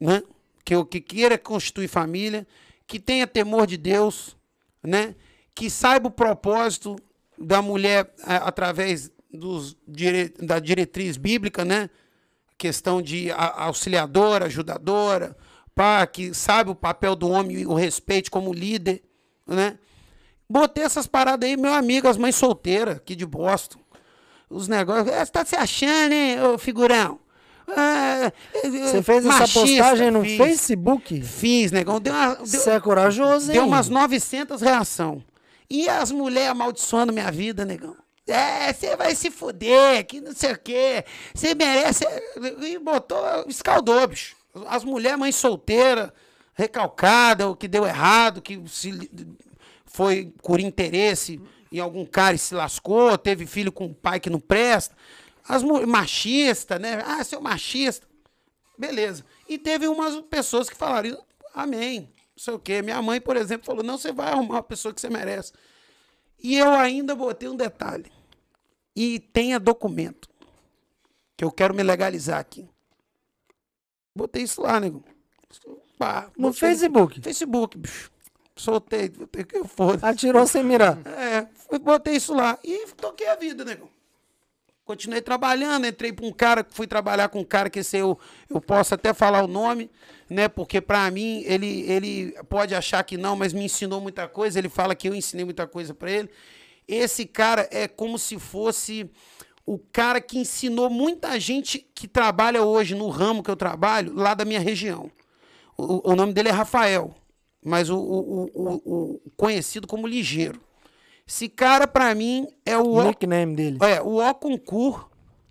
né? 0.00 0.22
Que 0.64 0.74
o 0.76 0.84
que 0.84 1.00
queira 1.00 1.36
constituir 1.38 1.88
família, 1.88 2.46
que 2.86 2.98
tenha 2.98 3.26
temor 3.26 3.66
de 3.66 3.76
Deus, 3.76 4.36
né? 4.82 5.14
Que 5.54 5.68
saiba 5.68 6.08
o 6.08 6.10
propósito 6.12 6.96
da 7.36 7.60
mulher 7.60 8.12
através 8.24 9.10
dos 9.32 9.76
dire- 9.86 10.32
da 10.40 10.58
diretriz 10.58 11.16
bíblica, 11.16 11.64
né? 11.64 11.90
Questão 12.56 13.00
de 13.02 13.30
a- 13.30 13.64
auxiliadora, 13.64 14.46
ajudadora, 14.46 15.36
que 16.12 16.34
sabe 16.34 16.70
o 16.70 16.74
papel 16.74 17.14
do 17.14 17.28
homem 17.28 17.58
e 17.58 17.66
o 17.66 17.74
respeito 17.74 18.30
como 18.30 18.52
líder, 18.52 19.02
né? 19.46 19.78
Botei 20.48 20.84
essas 20.84 21.06
paradas 21.06 21.48
aí, 21.48 21.56
meu 21.56 21.72
amigo, 21.74 22.08
as 22.08 22.16
mães 22.16 22.34
solteiras 22.36 22.96
aqui 22.96 23.14
de 23.14 23.26
Boston. 23.26 23.78
Os 24.48 24.66
negócios. 24.66 25.14
Você 25.14 25.26
tá 25.26 25.44
se 25.44 25.56
achando, 25.56 26.12
hein, 26.12 26.42
ô 26.42 26.56
figurão? 26.58 27.20
Ah, 27.76 28.32
Você 28.62 29.02
fez 29.02 29.26
essa 29.26 29.40
machista, 29.40 29.60
postagem 29.60 30.10
no 30.10 30.22
fiz. 30.22 30.38
Facebook? 30.38 31.22
Fiz, 31.22 31.70
negão. 31.70 32.00
Deu, 32.00 32.14
uma, 32.14 32.34
deu, 32.34 32.46
Você 32.46 32.70
é 32.70 32.80
corajoso, 32.80 33.50
hein? 33.50 33.58
deu 33.58 33.66
umas 33.66 33.90
900 33.90 34.62
reação. 34.62 35.22
E 35.68 35.86
as 35.86 36.10
mulheres 36.10 36.50
amaldiçoando 36.50 37.12
minha 37.12 37.30
vida, 37.30 37.66
negão. 37.66 37.94
É, 38.26 38.72
você 38.72 38.96
vai 38.96 39.14
se 39.14 39.30
fuder, 39.30 40.06
que 40.06 40.20
não 40.20 40.32
sei 40.32 40.52
o 40.52 40.58
quê. 40.58 41.04
Você 41.34 41.54
merece. 41.54 42.04
E 42.62 42.78
botou, 42.78 43.18
escaldou, 43.48 44.06
bicho. 44.08 44.34
As 44.66 44.84
mulheres, 44.84 45.18
mãe 45.18 45.32
solteira, 45.32 46.12
recalcada, 46.54 47.48
o 47.48 47.56
que 47.56 47.68
deu 47.68 47.86
errado, 47.86 48.42
que 48.42 48.62
se 48.68 49.10
foi 49.84 50.32
por 50.42 50.60
interesse 50.60 51.40
em 51.70 51.78
algum 51.78 52.04
cara 52.04 52.34
e 52.34 52.38
se 52.38 52.54
lascou, 52.54 53.16
teve 53.16 53.46
filho 53.46 53.70
com 53.70 53.86
um 53.86 53.94
pai 53.94 54.18
que 54.18 54.30
não 54.30 54.40
presta. 54.40 54.96
As 55.46 55.62
machista, 55.62 56.78
né? 56.78 57.02
Ah, 57.06 57.22
seu 57.24 57.40
machista. 57.40 58.06
Beleza. 58.76 59.24
E 59.48 59.58
teve 59.58 59.88
umas 59.88 60.20
pessoas 60.22 60.68
que 60.68 60.76
falaram, 60.76 61.22
amém, 61.54 62.00
não 62.00 62.08
sei 62.36 62.54
o 62.54 62.58
quê. 62.58 62.82
Minha 62.82 63.00
mãe, 63.02 63.20
por 63.20 63.36
exemplo, 63.36 63.66
falou, 63.66 63.82
não, 63.82 63.98
você 63.98 64.12
vai 64.12 64.28
arrumar 64.28 64.56
uma 64.56 64.62
pessoa 64.62 64.92
que 64.94 65.00
você 65.00 65.08
merece. 65.08 65.52
E 66.38 66.56
eu 66.56 66.70
ainda 66.70 67.14
botei 67.14 67.48
um 67.48 67.56
detalhe. 67.56 68.12
E 68.94 69.18
tenha 69.18 69.58
documento. 69.58 70.28
Que 71.36 71.44
eu 71.44 71.50
quero 71.50 71.74
me 71.74 71.82
legalizar 71.82 72.38
aqui. 72.38 72.68
Botei 74.14 74.42
isso 74.42 74.62
lá, 74.62 74.80
nego. 74.80 75.04
Pá, 75.98 76.30
No 76.36 76.52
Facebook? 76.52 77.20
Facebook, 77.20 77.78
bicho. 77.78 78.10
Soltei, 78.56 79.08
botei 79.08 79.44
que 79.44 79.56
eu 79.56 79.64
foda. 79.66 80.06
Atirou 80.06 80.46
sem 80.46 80.64
mirar. 80.64 80.98
É, 81.06 81.46
botei 81.78 82.16
isso 82.16 82.34
lá 82.34 82.58
e 82.64 82.86
toquei 82.96 83.28
a 83.28 83.36
vida, 83.36 83.64
negão. 83.64 83.88
Continuei 84.84 85.20
trabalhando, 85.20 85.86
entrei 85.86 86.12
para 86.12 86.24
um 86.26 86.32
cara, 86.32 86.66
fui 86.70 86.86
trabalhar 86.86 87.28
com 87.28 87.40
um 87.40 87.44
cara 87.44 87.68
que 87.68 87.80
esse 87.80 87.98
eu, 87.98 88.18
eu 88.48 88.58
posso 88.58 88.94
até 88.94 89.12
falar 89.12 89.44
o 89.44 89.46
nome, 89.46 89.90
né? 90.30 90.48
Porque 90.48 90.80
para 90.80 91.10
mim 91.10 91.42
ele, 91.44 91.82
ele 91.82 92.32
pode 92.48 92.74
achar 92.74 93.04
que 93.04 93.18
não, 93.18 93.36
mas 93.36 93.52
me 93.52 93.64
ensinou 93.64 94.00
muita 94.00 94.26
coisa. 94.26 94.58
Ele 94.58 94.70
fala 94.70 94.94
que 94.94 95.08
eu 95.08 95.14
ensinei 95.14 95.44
muita 95.44 95.66
coisa 95.66 95.92
para 95.92 96.10
ele. 96.10 96.30
Esse 96.88 97.26
cara 97.26 97.68
é 97.70 97.86
como 97.86 98.18
se 98.18 98.38
fosse 98.38 99.10
o 99.68 99.78
cara 99.92 100.18
que 100.18 100.38
ensinou 100.38 100.88
muita 100.88 101.38
gente 101.38 101.86
que 101.94 102.08
trabalha 102.08 102.62
hoje 102.62 102.94
no 102.94 103.10
ramo 103.10 103.42
que 103.42 103.50
eu 103.50 103.56
trabalho, 103.56 104.14
lá 104.14 104.32
da 104.32 104.42
minha 104.42 104.60
região. 104.60 105.10
O, 105.76 106.12
o 106.12 106.16
nome 106.16 106.32
dele 106.32 106.48
é 106.48 106.52
Rafael, 106.52 107.14
mas 107.62 107.90
o, 107.90 107.98
o, 107.98 108.50
o, 108.54 109.20
conhecido 109.36 109.86
como 109.86 110.06
Ligeiro. 110.06 110.58
Esse 111.26 111.50
cara, 111.50 111.86
pra 111.86 112.14
mim, 112.14 112.48
é 112.64 112.78
o, 112.78 112.94
O 112.94 113.04
nickname 113.04 113.54
dele. 113.54 113.78
é, 113.82 114.00
o 114.00 114.26
O 114.26 114.34
concurso 114.34 115.06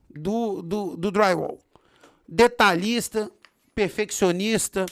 do, 0.10 0.64
do, 0.64 0.98
do 0.98 1.11
drywall. 1.11 1.60
Detalhista, 2.27 3.30
perfeccionista, 3.76 4.88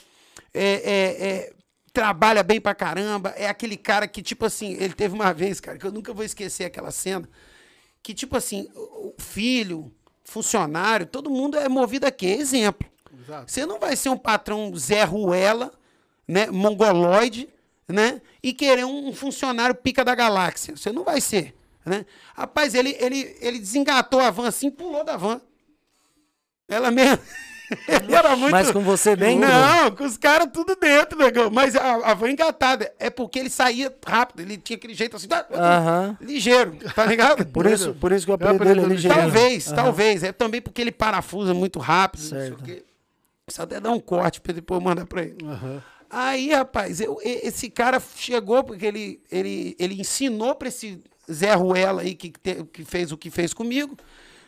é, 0.53 0.63
é, 0.63 1.27
é, 1.27 1.53
trabalha 1.91 2.43
bem 2.43 2.61
pra 2.61 2.75
caramba. 2.75 3.29
É 3.29 3.47
aquele 3.47 3.75
cara 3.75 4.07
que, 4.07 4.21
tipo 4.21 4.45
assim, 4.45 4.73
ele 4.73 4.93
teve 4.93 5.15
uma 5.15 5.33
vez, 5.33 5.59
cara, 5.59 5.79
que 5.79 5.87
eu 5.87 5.91
nunca 5.91 6.13
vou 6.13 6.23
esquecer 6.23 6.65
aquela 6.65 6.91
cena, 6.91 7.27
que, 8.05 8.13
tipo 8.13 8.37
assim, 8.37 8.69
o 8.75 9.15
filho, 9.17 9.91
funcionário, 10.23 11.07
todo 11.07 11.27
mundo 11.27 11.57
é 11.57 11.67
movido 11.67 12.05
a 12.05 12.11
quê? 12.11 12.37
Exemplo. 12.39 12.87
Exato. 13.19 13.51
Você 13.51 13.65
não 13.65 13.79
vai 13.79 13.95
ser 13.95 14.09
um 14.09 14.17
patrão 14.17 14.71
Zé 14.77 15.03
Ruela, 15.03 15.73
né, 16.27 16.45
mongoloide, 16.51 17.49
né, 17.87 18.21
e 18.43 18.53
querer 18.53 18.85
um 18.85 19.11
funcionário 19.11 19.73
pica 19.73 20.05
da 20.05 20.13
galáxia. 20.13 20.77
Você 20.77 20.91
não 20.91 21.03
vai 21.03 21.19
ser, 21.19 21.55
né? 21.83 22.05
Rapaz, 22.35 22.75
ele, 22.75 22.95
ele, 22.99 23.35
ele 23.41 23.57
desengatou 23.57 24.19
a 24.19 24.29
van 24.29 24.49
assim, 24.49 24.69
pulou 24.69 25.03
da 25.03 25.17
van. 25.17 25.41
Ela 26.67 26.91
mesmo. 26.91 27.23
Ele 27.87 28.13
era 28.15 28.35
muito... 28.35 28.51
Mas 28.51 28.71
com 28.71 28.81
você 28.81 29.15
dentro? 29.15 29.47
Não, 29.47 29.91
com 29.91 30.03
os 30.05 30.17
caras 30.17 30.47
tudo 30.53 30.75
dentro, 30.75 31.17
negão. 31.17 31.49
Mas 31.49 31.75
a, 31.75 32.11
a 32.11 32.13
van 32.13 32.29
engatada. 32.31 32.93
É 32.99 33.09
porque 33.09 33.39
ele 33.39 33.49
saía 33.49 33.93
rápido. 34.05 34.41
Ele 34.41 34.57
tinha 34.57 34.77
aquele 34.77 34.93
jeito 34.93 35.15
assim, 35.15 35.27
tá- 35.27 35.45
Aham. 35.51 36.17
ligeiro, 36.21 36.77
tá 36.95 37.05
ligado? 37.05 37.45
Por 37.51 37.65
isso, 37.65 37.93
por 37.95 38.11
isso 38.11 38.25
que 38.25 38.31
o 38.31 38.35
apelido 38.35 38.63
dele 38.65 38.81
é 38.81 38.85
ligeiro. 38.85 39.15
Talvez, 39.17 39.67
Aham. 39.67 39.75
talvez. 39.75 40.23
É 40.23 40.31
também 40.31 40.61
porque 40.61 40.81
ele 40.81 40.91
parafusa 40.91 41.53
muito 41.53 41.79
rápido. 41.79 42.21
Não 42.21 42.29
sei 42.29 42.39
Certo. 42.39 42.59
o 42.59 42.63
quê. 42.63 42.83
Só 43.49 43.63
até 43.63 43.79
dar 43.79 43.91
um 43.91 43.99
corte 43.99 44.41
pra 44.41 44.53
depois 44.53 44.81
mandar 44.81 45.05
pra 45.05 45.21
ele. 45.23 45.37
Aí, 46.09 46.51
rapaz, 46.51 46.99
eu- 47.01 47.19
esse 47.23 47.69
cara 47.69 48.01
chegou 48.15 48.63
porque 48.63 48.85
ele, 48.85 49.19
ele, 49.31 49.75
ele 49.79 49.99
ensinou 49.99 50.55
pra 50.55 50.67
esse 50.67 51.01
Zé 51.31 51.53
Ruela 51.55 52.01
aí 52.01 52.13
que, 52.15 52.29
te- 52.31 52.63
que 52.71 52.85
fez 52.85 53.11
o 53.11 53.17
que 53.17 53.29
fez 53.31 53.53
comigo, 53.53 53.97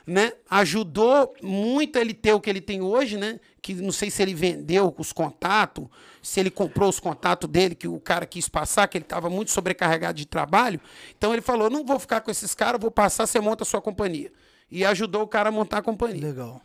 né? 0.08 0.32
Ajudou 0.50 1.36
muito 1.42 2.00
ele 2.00 2.14
ter 2.14 2.32
o 2.32 2.40
que 2.40 2.50
ele 2.50 2.62
tem 2.62 2.82
hoje, 2.82 3.18
né? 3.18 3.42
Que 3.62 3.74
não 3.74 3.92
sei 3.92 4.10
se 4.10 4.22
ele 4.22 4.34
vendeu 4.34 4.96
os 4.98 5.12
contatos, 5.12 5.86
se 6.22 6.40
ele 6.40 6.50
comprou 6.50 6.88
os 6.88 6.98
contatos 6.98 7.50
dele, 7.50 7.76
que 7.76 7.90
o 7.90 8.00
cara 8.00 8.26
quis 8.26 8.48
passar, 8.48 8.88
que 8.88 8.98
ele 8.98 9.04
estava 9.04 9.30
muito 9.30 9.52
sobrecarregado 9.52 10.18
de 10.18 10.26
trabalho. 10.26 10.80
Então 11.18 11.34
ele 11.34 11.42
falou: 11.42 11.70
não 11.70 11.86
vou 11.86 12.00
ficar 12.00 12.22
com 12.22 12.32
esses 12.32 12.56
caras, 12.56 12.80
vou 12.80 12.90
passar, 12.90 13.28
você 13.28 13.42
monta 13.42 13.64
a 13.64 13.66
sua 13.66 13.82
companhia. 13.82 14.32
E 14.72 14.86
ajudou 14.86 15.24
o 15.24 15.28
cara 15.28 15.50
a 15.50 15.52
montar 15.52 15.80
a 15.80 15.82
companhia. 15.82 16.26
Legal. 16.26 16.62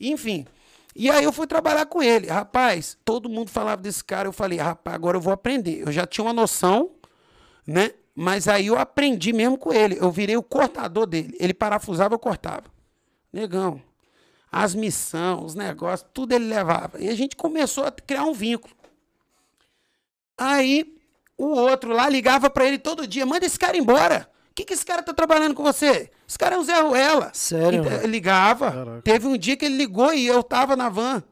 Enfim. 0.00 0.44
E 0.94 1.08
aí 1.08 1.22
eu 1.22 1.32
fui 1.32 1.46
trabalhar 1.46 1.86
com 1.86 2.02
ele. 2.02 2.26
Rapaz, 2.26 2.98
todo 3.04 3.28
mundo 3.28 3.50
falava 3.50 3.80
desse 3.80 4.02
cara. 4.02 4.26
Eu 4.26 4.32
falei, 4.32 4.58
rapaz, 4.58 4.94
agora 4.94 5.16
eu 5.16 5.20
vou 5.20 5.32
aprender. 5.32 5.82
Eu 5.82 5.92
já 5.92 6.04
tinha 6.06 6.24
uma 6.24 6.32
noção, 6.32 6.90
né? 7.64 7.92
Mas 8.14 8.48
aí 8.48 8.66
eu 8.66 8.76
aprendi 8.76 9.32
mesmo 9.32 9.56
com 9.56 9.72
ele. 9.72 9.96
Eu 10.00 10.10
virei 10.10 10.36
o 10.36 10.42
cortador 10.42 11.06
dele. 11.06 11.36
Ele 11.38 11.54
parafusava, 11.54 12.14
eu 12.14 12.18
cortava. 12.18 12.64
Negão. 13.32 13.82
As 14.50 14.74
missões, 14.74 15.44
os 15.44 15.54
negócios, 15.54 16.08
tudo 16.12 16.32
ele 16.32 16.46
levava. 16.46 17.00
E 17.00 17.08
a 17.08 17.14
gente 17.14 17.36
começou 17.36 17.84
a 17.84 17.92
criar 17.92 18.24
um 18.24 18.32
vínculo. 18.32 18.74
Aí 20.36 20.96
o 21.36 21.46
outro 21.46 21.92
lá 21.92 22.08
ligava 22.08 22.50
pra 22.50 22.66
ele 22.66 22.78
todo 22.78 23.06
dia: 23.06 23.24
manda 23.24 23.46
esse 23.46 23.58
cara 23.58 23.76
embora. 23.76 24.28
O 24.50 24.54
que, 24.54 24.64
que 24.64 24.74
esse 24.74 24.84
cara 24.84 25.02
tá 25.02 25.14
trabalhando 25.14 25.54
com 25.54 25.62
você? 25.62 26.10
Esse 26.28 26.38
cara 26.38 26.56
é 26.56 26.58
um 26.58 26.64
Zé 26.64 26.80
Ruela. 26.80 27.30
Sério? 27.32 27.84
Então, 27.84 28.06
ligava. 28.06 28.70
Caraca. 28.72 29.02
Teve 29.02 29.26
um 29.26 29.38
dia 29.38 29.56
que 29.56 29.64
ele 29.64 29.76
ligou 29.76 30.12
e 30.12 30.26
eu 30.26 30.42
tava 30.42 30.74
na 30.76 30.88
van. 30.88 31.22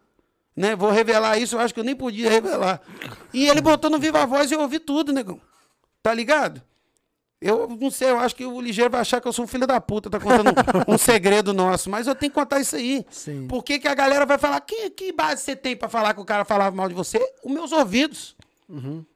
Né? 0.56 0.74
Vou 0.74 0.90
revelar 0.90 1.38
isso, 1.38 1.56
eu 1.56 1.60
acho 1.60 1.72
que 1.72 1.80
eu 1.80 1.84
nem 1.84 1.94
podia 1.94 2.30
revelar. 2.30 2.80
E 3.32 3.48
ele 3.48 3.60
botou 3.60 3.90
no 3.90 3.98
Viva 3.98 4.26
Voz 4.26 4.50
e 4.50 4.54
eu 4.54 4.60
ouvi 4.60 4.78
tudo, 4.78 5.12
negão. 5.12 5.40
Tá 6.02 6.12
ligado? 6.14 6.62
Eu 7.40 7.68
não 7.80 7.90
sei, 7.90 8.10
eu 8.10 8.18
acho 8.18 8.34
que 8.34 8.44
o 8.44 8.60
ligeiro 8.60 8.90
vai 8.90 9.00
achar 9.00 9.20
que 9.20 9.28
eu 9.28 9.32
sou 9.32 9.44
um 9.44 9.48
filho 9.48 9.64
da 9.66 9.80
puta, 9.80 10.10
tá 10.10 10.18
contando 10.18 10.48
um, 10.88 10.94
um 10.94 10.98
segredo 10.98 11.52
nosso, 11.52 11.88
mas 11.88 12.06
eu 12.08 12.14
tenho 12.14 12.32
que 12.32 12.34
contar 12.38 12.58
isso 12.60 12.74
aí. 12.74 13.06
Sim. 13.10 13.46
Por 13.46 13.62
que, 13.62 13.78
a 13.86 13.94
galera 13.94 14.26
vai 14.26 14.38
falar? 14.38 14.60
Que, 14.60 14.90
que 14.90 15.12
base 15.12 15.42
você 15.42 15.54
tem 15.54 15.76
pra 15.76 15.88
falar 15.88 16.14
que 16.14 16.20
o 16.20 16.24
cara 16.24 16.44
falava 16.44 16.74
mal 16.74 16.88
de 16.88 16.94
você? 16.94 17.18
Os 17.44 17.52
meus 17.52 17.70
ouvidos. 17.70 18.34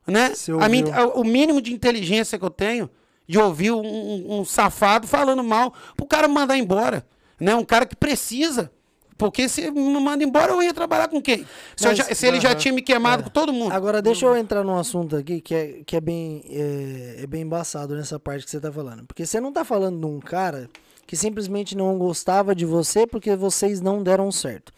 Né? 0.07 0.35
Você 0.35 0.53
A 0.53 0.69
a- 0.93 1.07
o 1.09 1.25
mínimo 1.25 1.61
de 1.61 1.73
inteligência 1.73 2.39
que 2.39 2.45
eu 2.45 2.51
tenho 2.51 2.89
de 3.29 3.39
ouvir 3.39 3.73
um, 3.73 3.81
um- 3.85 4.41
um 4.41 4.45
safado 4.45 5.07
falando 5.07 5.43
mal 5.43 5.75
pro 5.97 6.07
cara 6.07 6.29
mandar 6.29 6.57
embora. 6.57 7.05
Né? 7.41 7.55
Um 7.57 7.65
cara 7.65 7.85
que 7.85 7.97
precisa. 7.97 8.71
Porque 9.19 9.49
se 9.49 9.71
me 9.71 10.01
manda 10.01 10.25
embora, 10.25 10.53
eu 10.53 10.63
ia 10.63 10.73
trabalhar 10.75 11.09
com 11.09 11.21
quem? 11.21 11.47
Se, 11.77 11.87
Mas- 11.87 11.99
já- 11.99 12.05
se 12.15 12.27
ele 12.27 12.41
já 12.41 12.55
tinha 12.55 12.73
me 12.73 12.83
queimado 12.83 13.25
com 13.25 13.31
todo 13.31 13.53
mundo. 13.53 13.73
Agora, 13.73 14.01
deixa 14.03 14.27
eu 14.27 14.37
entrar 14.37 14.65
num 14.65 14.77
assunto 14.79 15.17
aqui 15.17 15.41
que 15.41 15.55
é, 15.55 15.81
que 15.87 15.97
é, 15.97 16.01
bem, 16.01 16.43
é, 16.49 17.17
é 17.23 17.27
bem 17.27 17.43
embaçado 17.43 17.95
nessa 17.95 18.19
parte 18.19 18.45
que 18.45 18.51
você 18.51 18.61
tá 18.61 18.73
falando. 18.73 19.05
Porque 19.07 19.25
você 19.27 19.41
não 19.41 19.53
tá 19.53 19.65
falando 19.65 19.99
de 20.01 20.07
um 20.07 20.19
cara 20.21 20.69
que 21.07 21.17
simplesmente 21.17 21.77
não 21.77 21.99
gostava 21.99 22.55
de 22.55 22.65
você 22.65 23.07
porque 23.07 23.37
vocês 23.37 23.81
não 23.81 24.03
deram 24.03 24.33
certo. 24.33 24.73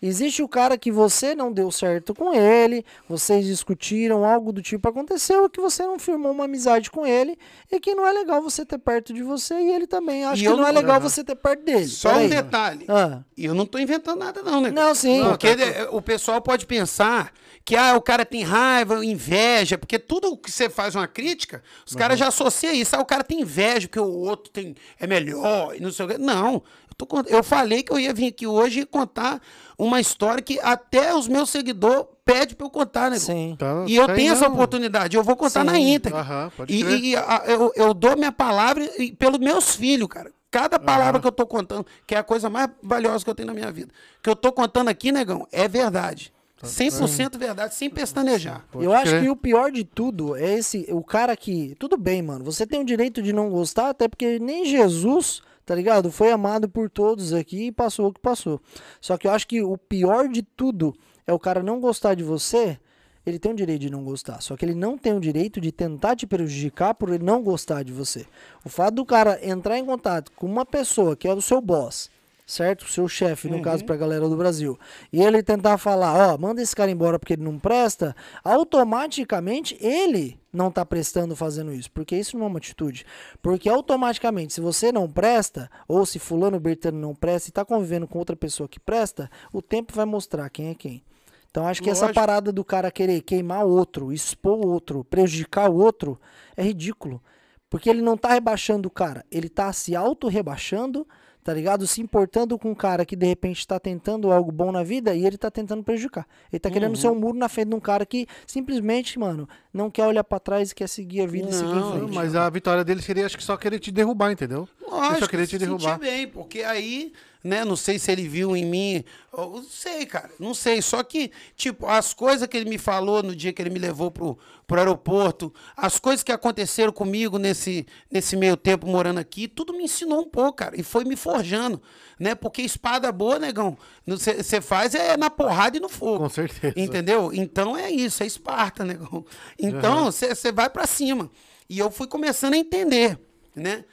Existe 0.00 0.42
o 0.42 0.48
cara 0.48 0.78
que 0.78 0.90
você 0.92 1.34
não 1.34 1.52
deu 1.52 1.70
certo 1.70 2.14
com 2.14 2.32
ele, 2.34 2.84
vocês 3.08 3.44
discutiram, 3.44 4.24
algo 4.24 4.52
do 4.52 4.62
tipo 4.62 4.88
aconteceu, 4.88 5.48
que 5.50 5.60
você 5.60 5.84
não 5.84 5.98
firmou 5.98 6.32
uma 6.32 6.44
amizade 6.44 6.90
com 6.90 7.06
ele 7.06 7.36
e 7.70 7.80
que 7.80 7.94
não 7.94 8.06
é 8.06 8.12
legal 8.12 8.40
você 8.42 8.64
ter 8.64 8.78
perto 8.78 9.12
de 9.12 9.22
você 9.22 9.54
e 9.54 9.70
ele 9.72 9.86
também 9.86 10.24
acha 10.24 10.40
que 10.40 10.48
eu 10.48 10.56
não 10.56 10.66
é 10.66 10.72
não- 10.72 10.80
legal 10.80 11.00
você 11.00 11.24
ter 11.24 11.34
perto 11.34 11.64
dele. 11.64 11.86
Só 11.86 12.10
um 12.10 12.12
Peraí. 12.14 12.28
detalhe. 12.28 12.84
Ah, 12.88 13.20
E 13.36 13.44
eu 13.44 13.54
não 13.54 13.66
tô 13.66 13.78
inventando 13.78 14.18
nada, 14.18 14.42
não, 14.42 14.60
né? 14.60 14.70
Não, 14.70 14.94
sim. 14.94 15.22
Porque 15.24 15.46
eh, 15.48 15.88
o 15.90 16.00
pessoal 16.02 16.40
pode 16.40 16.66
pensar 16.66 17.32
que 17.64 17.76
ah, 17.76 17.94
o 17.96 18.00
cara 18.00 18.24
tem 18.24 18.42
raiva, 18.42 19.04
inveja, 19.04 19.76
porque 19.76 19.98
tudo 19.98 20.36
que 20.36 20.50
você 20.50 20.68
faz 20.70 20.94
uma 20.94 21.06
crítica, 21.06 21.62
os 21.86 21.94
caras 21.94 22.18
já 22.18 22.28
associam 22.28 22.72
isso. 22.72 22.96
Ah, 22.96 23.00
o 23.00 23.04
cara 23.04 23.22
tem 23.22 23.40
inveja 23.42 23.86
porque 23.88 24.00
o 24.00 24.06
outro 24.10 24.50
tem, 24.50 24.74
é 24.98 25.06
melhor 25.06 25.74
e 25.76 25.80
não 25.80 25.92
sei 25.92 26.06
o 26.06 26.08
quê. 26.08 26.18
Não. 26.18 26.62
Eu, 27.00 27.06
tô 27.06 27.06
cont- 27.06 27.30
eu 27.30 27.44
falei 27.44 27.84
que 27.84 27.92
eu 27.92 28.00
ia 28.00 28.12
vir 28.12 28.26
aqui 28.26 28.44
hoje 28.44 28.80
e 28.80 28.84
contar 28.86 29.40
uma 29.78 30.00
história 30.00 30.42
que 30.42 30.58
até 30.58 31.14
os 31.14 31.28
meus 31.28 31.48
seguidores 31.48 32.06
pedem 32.24 32.56
pra 32.56 32.66
eu 32.66 32.70
contar, 32.70 33.08
né? 33.08 33.18
sim. 33.20 33.54
Tá- 33.56 33.84
E 33.86 33.94
eu 33.94 34.04
tá 34.08 34.14
tenho 34.14 34.32
aí, 34.32 34.36
essa 34.36 34.48
não. 34.48 34.54
oportunidade, 34.54 35.16
eu 35.16 35.22
vou 35.22 35.36
contar 35.36 35.60
Sim. 35.60 35.66
na 35.66 35.78
íntegra. 35.78 36.18
Aham, 36.18 36.50
pode 36.56 36.74
e 36.74 36.82
crer. 36.82 37.00
e 37.04 37.16
a- 37.16 37.44
eu, 37.46 37.72
eu 37.76 37.94
dou 37.94 38.16
minha 38.16 38.32
palavra 38.32 38.82
e- 38.98 39.12
pelos 39.12 39.38
meus 39.38 39.76
filhos, 39.76 40.08
cara. 40.08 40.32
Cada 40.50 40.76
palavra 40.80 41.20
que 41.20 41.26
eu 41.26 41.30
tô 41.32 41.46
contando, 41.46 41.86
que 42.06 42.14
é 42.16 42.18
a 42.18 42.22
coisa 42.24 42.50
mais 42.50 42.68
valiosa 42.82 43.22
que 43.22 43.30
eu 43.30 43.34
tenho 43.34 43.46
na 43.46 43.54
minha 43.54 43.70
vida, 43.70 43.92
que 44.20 44.28
eu 44.28 44.34
tô 44.34 44.50
contando 44.50 44.88
aqui, 44.88 45.12
negão, 45.12 45.46
é 45.52 45.68
verdade. 45.68 46.32
100% 46.64 47.38
verdade, 47.38 47.74
sem 47.76 47.88
pestanejar. 47.88 48.64
Pode 48.72 48.84
eu 48.84 48.92
acho 48.92 49.12
crer. 49.12 49.22
que 49.22 49.28
o 49.30 49.36
pior 49.36 49.70
de 49.70 49.84
tudo 49.84 50.34
é 50.34 50.54
esse, 50.54 50.86
o 50.90 51.04
cara 51.04 51.36
que, 51.36 51.76
tudo 51.78 51.96
bem, 51.96 52.20
mano, 52.22 52.44
você 52.44 52.66
tem 52.66 52.80
o 52.80 52.84
direito 52.84 53.22
de 53.22 53.32
não 53.32 53.48
gostar, 53.50 53.90
até 53.90 54.08
porque 54.08 54.40
nem 54.40 54.64
Jesus, 54.64 55.40
tá 55.68 55.74
ligado? 55.74 56.10
Foi 56.10 56.30
amado 56.32 56.66
por 56.66 56.88
todos 56.88 57.34
aqui 57.34 57.66
e 57.66 57.72
passou 57.72 58.08
o 58.08 58.12
que 58.12 58.18
passou. 58.18 58.58
Só 59.02 59.18
que 59.18 59.26
eu 59.26 59.30
acho 59.30 59.46
que 59.46 59.60
o 59.60 59.76
pior 59.76 60.26
de 60.26 60.40
tudo 60.40 60.96
é 61.26 61.32
o 61.32 61.38
cara 61.38 61.62
não 61.62 61.78
gostar 61.78 62.14
de 62.14 62.24
você, 62.24 62.80
ele 63.26 63.38
tem 63.38 63.52
o 63.52 63.54
direito 63.54 63.82
de 63.82 63.90
não 63.90 64.02
gostar, 64.02 64.40
só 64.40 64.56
que 64.56 64.64
ele 64.64 64.74
não 64.74 64.96
tem 64.96 65.12
o 65.12 65.20
direito 65.20 65.60
de 65.60 65.70
tentar 65.70 66.16
te 66.16 66.26
prejudicar 66.26 66.94
por 66.94 67.10
ele 67.10 67.22
não 67.22 67.42
gostar 67.42 67.82
de 67.82 67.92
você. 67.92 68.24
O 68.64 68.70
fato 68.70 68.94
do 68.94 69.04
cara 69.04 69.38
entrar 69.46 69.76
em 69.76 69.84
contato 69.84 70.32
com 70.32 70.46
uma 70.46 70.64
pessoa 70.64 71.14
que 71.14 71.28
é 71.28 71.34
o 71.34 71.42
seu 71.42 71.60
boss, 71.60 72.10
certo? 72.48 72.82
O 72.82 72.88
seu 72.88 73.06
chefe, 73.06 73.46
no 73.46 73.60
caso, 73.60 73.84
pra 73.84 73.94
galera 73.94 74.26
do 74.26 74.34
Brasil. 74.34 74.78
E 75.12 75.22
ele 75.22 75.42
tentar 75.42 75.76
falar, 75.76 76.32
ó, 76.32 76.38
manda 76.38 76.62
esse 76.62 76.74
cara 76.74 76.90
embora 76.90 77.18
porque 77.18 77.34
ele 77.34 77.42
não 77.42 77.58
presta, 77.58 78.16
automaticamente 78.42 79.76
ele 79.80 80.40
não 80.50 80.70
tá 80.70 80.84
prestando 80.84 81.36
fazendo 81.36 81.74
isso. 81.74 81.92
Porque 81.92 82.16
isso 82.16 82.38
não 82.38 82.46
é 82.46 82.48
uma 82.48 82.58
atitude. 82.58 83.04
Porque 83.42 83.68
automaticamente, 83.68 84.54
se 84.54 84.62
você 84.62 84.90
não 84.90 85.06
presta, 85.10 85.70
ou 85.86 86.06
se 86.06 86.18
fulano 86.18 86.58
Bertano 86.58 86.98
não 86.98 87.14
presta 87.14 87.50
e 87.50 87.52
tá 87.52 87.66
convivendo 87.66 88.08
com 88.08 88.18
outra 88.18 88.34
pessoa 88.34 88.66
que 88.66 88.80
presta, 88.80 89.30
o 89.52 89.60
tempo 89.60 89.92
vai 89.94 90.06
mostrar 90.06 90.48
quem 90.48 90.70
é 90.70 90.74
quem. 90.74 91.04
Então 91.50 91.66
acho 91.66 91.82
que 91.82 91.90
essa 91.90 92.06
Lógico. 92.06 92.20
parada 92.20 92.50
do 92.50 92.64
cara 92.64 92.90
querer 92.90 93.20
queimar 93.20 93.66
o 93.66 93.70
outro, 93.70 94.10
expor 94.10 94.58
o 94.58 94.68
outro, 94.68 95.04
prejudicar 95.04 95.70
o 95.70 95.76
outro, 95.76 96.18
é 96.56 96.62
ridículo. 96.62 97.22
Porque 97.68 97.90
ele 97.90 98.00
não 98.00 98.16
tá 98.16 98.32
rebaixando 98.32 98.88
o 98.88 98.90
cara, 98.90 99.24
ele 99.30 99.50
tá 99.50 99.70
se 99.72 99.94
auto-rebaixando, 99.94 101.06
tá 101.42 101.52
ligado? 101.54 101.86
Se 101.86 102.00
importando 102.00 102.58
com 102.58 102.70
um 102.70 102.74
cara 102.74 103.04
que 103.04 103.16
de 103.16 103.26
repente 103.26 103.66
tá 103.66 103.78
tentando 103.78 104.30
algo 104.30 104.52
bom 104.52 104.70
na 104.70 104.82
vida 104.82 105.14
e 105.14 105.24
ele 105.26 105.38
tá 105.38 105.50
tentando 105.50 105.82
prejudicar. 105.82 106.26
Ele 106.52 106.60
tá 106.60 106.70
querendo 106.70 106.96
ser 106.96 107.08
um 107.08 107.14
muro 107.14 107.38
na 107.38 107.48
frente 107.48 107.68
de 107.68 107.74
um 107.74 107.80
cara 107.80 108.04
que 108.04 108.26
simplesmente, 108.46 109.18
mano, 109.18 109.48
não 109.72 109.90
quer 109.90 110.06
olhar 110.06 110.24
pra 110.24 110.38
trás 110.38 110.70
e 110.70 110.74
quer 110.74 110.88
seguir 110.88 111.22
a 111.22 111.26
vida 111.26 111.48
e 111.48 111.52
seguir 111.52 111.70
em 111.70 111.74
Não, 111.80 111.92
frente. 111.98 112.14
Mas 112.14 112.34
a 112.34 112.48
vitória 112.50 112.84
dele 112.84 113.02
seria, 113.02 113.26
acho 113.26 113.36
que 113.36 113.44
só 113.44 113.56
querer 113.56 113.78
te 113.78 113.90
derrubar, 113.90 114.32
entendeu? 114.32 114.68
Lógico, 114.86 115.20
só 115.20 115.26
queria 115.26 115.46
te 115.46 115.58
derrubar. 115.58 115.98
bem, 115.98 116.26
porque 116.28 116.62
aí, 116.62 117.12
né, 117.42 117.64
não 117.64 117.76
sei 117.76 117.98
se 117.98 118.10
ele 118.10 118.26
viu 118.26 118.56
em 118.56 118.64
mim, 118.64 119.04
não 119.32 119.62
sei, 119.62 120.04
cara, 120.06 120.30
não 120.38 120.54
sei, 120.54 120.82
só 120.82 121.02
que, 121.02 121.30
tipo, 121.56 121.86
as 121.86 122.12
coisas 122.12 122.48
que 122.48 122.56
ele 122.56 122.68
me 122.68 122.78
falou 122.78 123.22
no 123.22 123.34
dia 123.34 123.52
que 123.52 123.62
ele 123.62 123.70
me 123.70 123.78
levou 123.78 124.10
pro, 124.10 124.38
pro 124.66 124.78
aeroporto, 124.78 125.52
as 125.76 125.98
coisas 125.98 126.22
que 126.22 126.32
aconteceram 126.32 126.92
comigo 126.92 127.38
nesse, 127.38 127.86
nesse 128.10 128.36
meio 128.36 128.56
tempo 128.56 128.86
morando 128.86 129.18
aqui, 129.18 129.46
tudo 129.46 129.72
me 129.72 129.84
ensinou 129.84 130.20
um 130.20 130.28
pouco, 130.28 130.54
cara, 130.54 130.78
e 130.78 130.82
foi 130.82 131.04
me 131.04 131.16
forjando, 131.16 131.80
né, 132.18 132.34
porque 132.34 132.62
espada 132.62 133.10
boa, 133.12 133.38
negão, 133.38 133.76
você 134.06 134.60
faz 134.60 134.94
é 134.94 135.16
na 135.16 135.30
porrada 135.30 135.76
e 135.76 135.80
no 135.80 135.88
fogo. 135.88 136.18
Com 136.24 136.28
certeza. 136.28 136.74
Entendeu? 136.76 137.30
Então 137.32 137.76
é 137.76 137.90
isso, 137.90 138.22
é 138.22 138.26
Esparta, 138.26 138.84
negão. 138.84 139.24
Então 139.58 140.06
você 140.06 140.52
vai 140.52 140.68
pra 140.70 140.86
cima. 140.86 141.30
E 141.68 141.78
eu 141.78 141.90
fui 141.90 142.06
começando 142.06 142.54
a 142.54 142.56
entender, 142.56 143.18
né? 143.54 143.84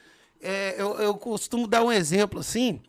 É, 0.41 0.75
eu, 0.77 0.97
eu 0.99 1.15
costumo 1.15 1.67
dar 1.67 1.83
um 1.83 1.91
exemplo 1.91 2.39
assim. 2.39 2.81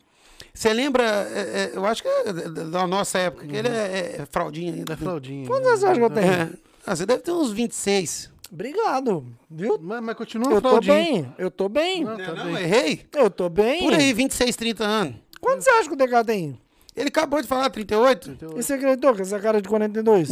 Você 0.57 0.73
lembra, 0.73 1.03
é, 1.03 1.39
é, 1.39 1.71
eu 1.75 1.85
acho 1.85 2.01
que 2.01 2.07
é 2.09 2.33
da 2.33 2.87
nossa 2.87 3.19
época, 3.19 3.45
que 3.45 3.55
ele 3.55 3.67
é, 3.67 4.15
é 4.21 4.25
fraldinha 4.25 4.73
ainda. 4.73 4.93
É 4.93 4.95
fraldinha. 4.97 5.45
Quantos 5.45 5.67
anos 5.67 5.79
você 5.79 5.85
acha 5.85 5.95
que 5.99 6.05
eu 6.05 6.09
tenho? 6.09 6.31
É. 6.33 6.49
Ah, 6.85 6.95
você 6.95 7.05
deve 7.05 7.21
ter 7.21 7.31
uns 7.31 7.51
26. 7.51 8.31
Obrigado, 8.51 9.25
viu? 9.51 9.77
Mas, 9.79 10.01
mas 10.01 10.15
continua 10.15 10.51
Eu 10.53 10.61
tô 10.61 10.79
bem, 10.81 11.31
eu 11.37 11.51
tô 11.51 11.69
bem. 11.69 12.03
Não, 12.03 12.17
Não, 12.17 12.25
tá 12.25 12.33
não, 12.33 12.53
bem. 12.53 12.63
errei? 12.63 13.05
Eu 13.13 13.29
tô 13.29 13.49
bem. 13.49 13.83
Por 13.83 13.93
aí, 13.93 14.11
26, 14.13 14.55
30 14.55 14.83
anos. 14.83 15.15
Quanto 15.39 15.61
você 15.63 15.69
acha 15.69 15.87
que 15.89 15.93
o 15.93 15.97
DK 15.97 16.23
tem? 16.25 16.59
Ele 16.95 17.09
acabou 17.09 17.39
de 17.41 17.47
falar 17.47 17.69
38. 17.69 18.37
E 18.57 18.63
você 18.63 18.73
acreditou 18.73 19.13
com 19.15 19.21
essa 19.21 19.39
cara 19.39 19.61
de 19.61 19.69
42? 19.69 20.29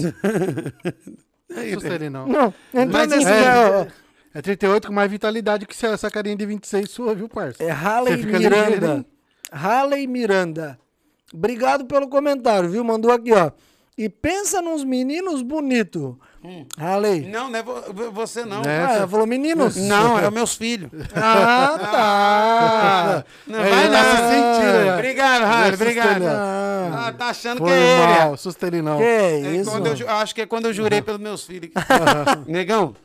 Aí, 1.56 1.72
Assusta 1.72 1.94
ele 1.94 2.10
não. 2.10 2.26
não, 2.26 2.54
entrou 2.74 3.06
nesse... 3.06 3.28
é, 3.28 3.82
né, 3.84 3.88
É 4.34 4.42
38 4.42 4.88
com 4.88 4.94
mais 4.94 5.12
vitalidade 5.12 5.66
que 5.68 5.86
essa- 5.86 6.10
carinha 6.10 6.36
de 6.36 6.46
26 6.46 6.90
sua, 6.90 7.14
viu, 7.14 7.30
parça? 7.30 7.64
É 7.64 7.70
Halley 7.70 8.16
Você 8.18 8.24
fica 8.24 8.40
Miranda. 8.40 9.06
Halley 9.52 10.08
Miranda. 10.08 10.78
Obrigado 11.34 11.86
pelo 11.86 12.08
comentário, 12.08 12.70
viu? 12.70 12.84
Mandou 12.84 13.12
aqui, 13.12 13.34
ó. 13.34 13.52
E 13.98 14.10
pensa 14.10 14.62
nos 14.62 14.84
meninos 14.84 15.42
bonitos. 15.42 16.16
Halley. 16.78 17.22
Não, 17.28 17.50
não 17.50 17.58
é 17.58 17.64
vo- 17.64 18.12
você 18.12 18.46
não. 18.46 18.62
É. 18.62 18.86
Ah, 18.86 18.94
ela 18.98 19.08
falou 19.08 19.26
meninos? 19.26 19.76
Não, 19.78 20.20
é 20.20 20.28
os 20.28 20.34
meus 20.34 20.54
filhos. 20.56 20.92
Ah, 21.16 21.78
tá. 21.80 23.26
Não 23.48 23.58
vai 23.60 23.90
tá 23.90 24.04
não. 24.04 24.12
se 24.12 24.34
sentindo, 24.34 24.86
né? 24.86 24.94
Obrigado, 24.94 25.44
assustou 25.44 25.74
obrigado. 25.88 26.22
ó. 26.24 26.98
Ah, 27.08 27.14
tá 27.18 27.26
achando 27.30 27.58
Foi 27.60 27.68
que 27.70 27.74
é 27.74 27.98
mal, 28.20 28.36
ele 28.68 28.82
não. 28.82 28.98
Que 28.98 29.04
É 29.04 29.40
isso, 29.56 29.72
eu, 30.04 30.10
acho 30.10 30.36
que 30.36 30.42
é 30.42 30.46
quando 30.46 30.66
eu 30.66 30.74
jurei 30.74 31.02
pelos 31.02 31.20
meus 31.20 31.44
filhos. 31.44 31.72
Negão, 32.46 32.96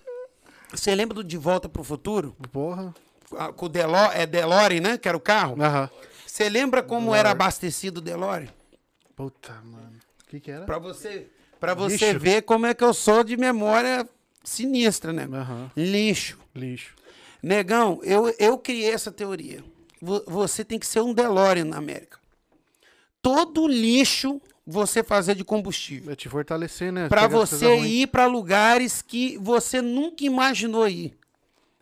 você 0.75 0.95
lembra 0.95 1.15
do 1.15 1.25
De 1.25 1.39
Volta 1.39 1.67
pro 1.69 1.83
Futuro? 1.83 2.37
Porra. 2.53 2.95
Ah, 3.39 3.53
Com 3.53 3.67
o 3.67 3.69
Delo, 3.71 3.97
é 4.13 4.27
DeLorean, 4.27 4.81
né? 4.81 4.99
Que 4.99 5.09
era 5.09 5.17
o 5.17 5.21
carro. 5.21 5.57
Aham. 5.63 5.89
Você 6.31 6.49
lembra 6.49 6.81
como 6.81 7.13
era 7.13 7.33
abastecido 7.33 7.99
o 7.99 8.01
DeLorean? 8.01 8.49
Puta, 9.17 9.53
mano. 9.65 9.99
O 10.25 10.31
que 10.31 10.39
que 10.39 10.51
era? 10.51 10.65
Pra 10.65 10.79
você, 10.79 11.27
pra 11.59 11.75
você 11.75 12.13
Lixo. 12.13 12.21
ver 12.21 12.43
como 12.43 12.67
é 12.67 12.73
que 12.73 12.85
eu 12.85 12.95
sou 12.95 13.25
de 13.25 13.37
memória 13.37 14.09
sinistra, 14.45 15.13
né? 15.13 15.29
Aham. 15.31 15.71
Lixo. 15.77 16.39
Lixo. 16.55 16.95
Negão, 17.43 18.01
eu, 18.05 18.33
eu 18.39 18.57
criei 18.57 18.91
essa 18.93 19.11
teoria. 19.11 19.63
Vo- 20.01 20.23
Você 20.29 20.65
tem 20.65 20.79
que 20.79 20.87
ser 20.87 21.01
um 21.01 21.13
DeLorean 21.13 21.65
na 21.65 21.79
América. 21.79 22.19
Todo 23.21 23.67
lixo 23.67 24.41
você 24.65 25.03
fazer 25.03 25.35
de 25.35 25.43
combustível. 25.45 26.13
É 26.13 26.17
te 26.17 26.29
fortalecer, 26.29 26.93
né? 26.93 27.09
As 27.11 27.33
você 27.33 27.77
ir 27.81 28.07
pra 28.07 28.27
lugares 28.27 29.03
que 29.03 29.37
você 29.39 29.83
nunca 29.83 30.25
imaginou 30.25 30.87
ir. 30.89 31.19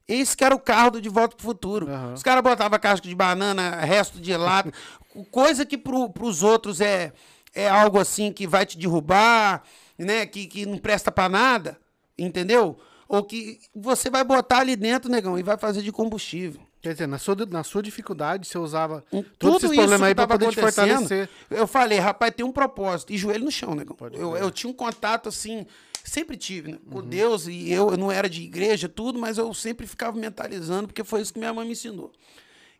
Esse 0.09 0.35
que 0.35 0.43
era 0.43 0.55
o 0.55 0.59
carro 0.59 0.93
do 0.93 1.01
De 1.03 1.09
Volta 1.11 1.37
pro 1.37 1.45
Futuro. 1.45 1.91
Aham. 1.91 2.15
Os 2.15 2.23
caras 2.23 2.43
botavam 2.43 2.79
casca 2.79 3.07
de 3.07 3.15
banana, 3.15 3.77
resto 3.77 4.19
de 4.19 4.35
lata, 4.35 4.73
coisa 5.31 5.67
que 5.67 5.77
pro, 5.77 6.09
pros 6.09 6.43
outros 6.43 6.81
é, 6.81 7.13
é 7.55 7.69
algo 7.69 7.99
assim 7.99 8.33
que 8.33 8.47
vai 8.47 8.65
te 8.65 8.79
derrubar, 8.79 9.63
né? 9.99 10.25
Que, 10.25 10.47
que 10.47 10.65
não 10.65 10.79
presta 10.79 11.13
pra 11.13 11.29
nada, 11.29 11.79
entendeu? 12.17 12.79
Ou 13.07 13.23
que 13.23 13.61
você 13.75 14.09
vai 14.09 14.25
botar 14.25 14.61
ali 14.61 14.77
dentro, 14.77 15.11
negão, 15.11 15.39
e 15.39 15.43
vai 15.43 15.59
fazer 15.59 15.83
de 15.83 15.93
combustível. 15.93 16.61
Quer 16.81 16.93
dizer, 16.93 17.09
na 17.09 17.19
sua, 17.19 17.35
na 17.51 17.65
sua 17.65 17.83
dificuldade, 17.83 18.47
você 18.47 18.57
usava 18.57 19.05
Em 19.13 19.23
todos 19.39 19.65
esses 19.65 19.77
problemas 19.77 20.09
aí 20.09 20.15
pra 20.15 20.27
tava 20.27 20.39
poder 20.39 20.53
te 20.53 20.61
fortalecer. 20.61 21.29
Eu 21.51 21.67
falei, 21.67 21.99
rapaz, 21.99 22.33
tem 22.35 22.47
um 22.47 22.53
propósito. 22.53 23.13
E 23.13 23.19
joelho 23.19 23.45
no 23.45 23.51
chão, 23.51 23.75
negão. 23.75 23.97
Eu, 24.13 24.37
eu 24.37 24.51
tinha 24.51 24.71
um 24.71 24.75
contato 24.75 25.29
assim, 25.29 25.67
sempre 26.09 26.37
tive, 26.37 26.73
né? 26.73 26.79
Uhum. 26.85 26.91
Com 26.91 27.03
Deus, 27.03 27.47
e 27.47 27.71
eu, 27.71 27.91
eu 27.91 27.97
não 27.97 28.11
era 28.11 28.29
de 28.29 28.43
igreja, 28.43 28.89
tudo, 28.89 29.19
mas 29.19 29.39
eu 29.39 29.53
sempre 29.55 29.87
ficava 29.87 30.19
mentalizando, 30.19 30.89
porque 30.89 31.05
foi 31.05 31.21
isso 31.21 31.33
que 31.33 31.39
minha 31.39 31.53
mãe 31.53 31.67
me 31.67 31.73
ensinou. 31.73 32.13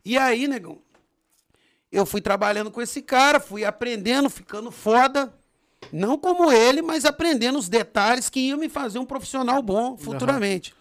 E 0.03 0.17
aí, 0.17 0.47
negão, 0.47 0.81
eu 1.91 2.05
fui 2.05 2.21
trabalhando 2.21 2.71
com 2.71 2.81
esse 2.81 3.01
cara, 3.01 3.39
fui 3.39 3.65
aprendendo, 3.65 4.29
ficando 4.29 4.71
foda. 4.71 5.33
Não 5.91 6.17
como 6.17 6.51
ele, 6.51 6.81
mas 6.81 7.05
aprendendo 7.05 7.57
os 7.57 7.69
detalhes 7.69 8.29
que 8.29 8.39
iam 8.39 8.59
me 8.59 8.69
fazer 8.69 8.99
um 8.99 9.05
profissional 9.05 9.61
bom 9.63 9.97
futuramente. 9.97 10.75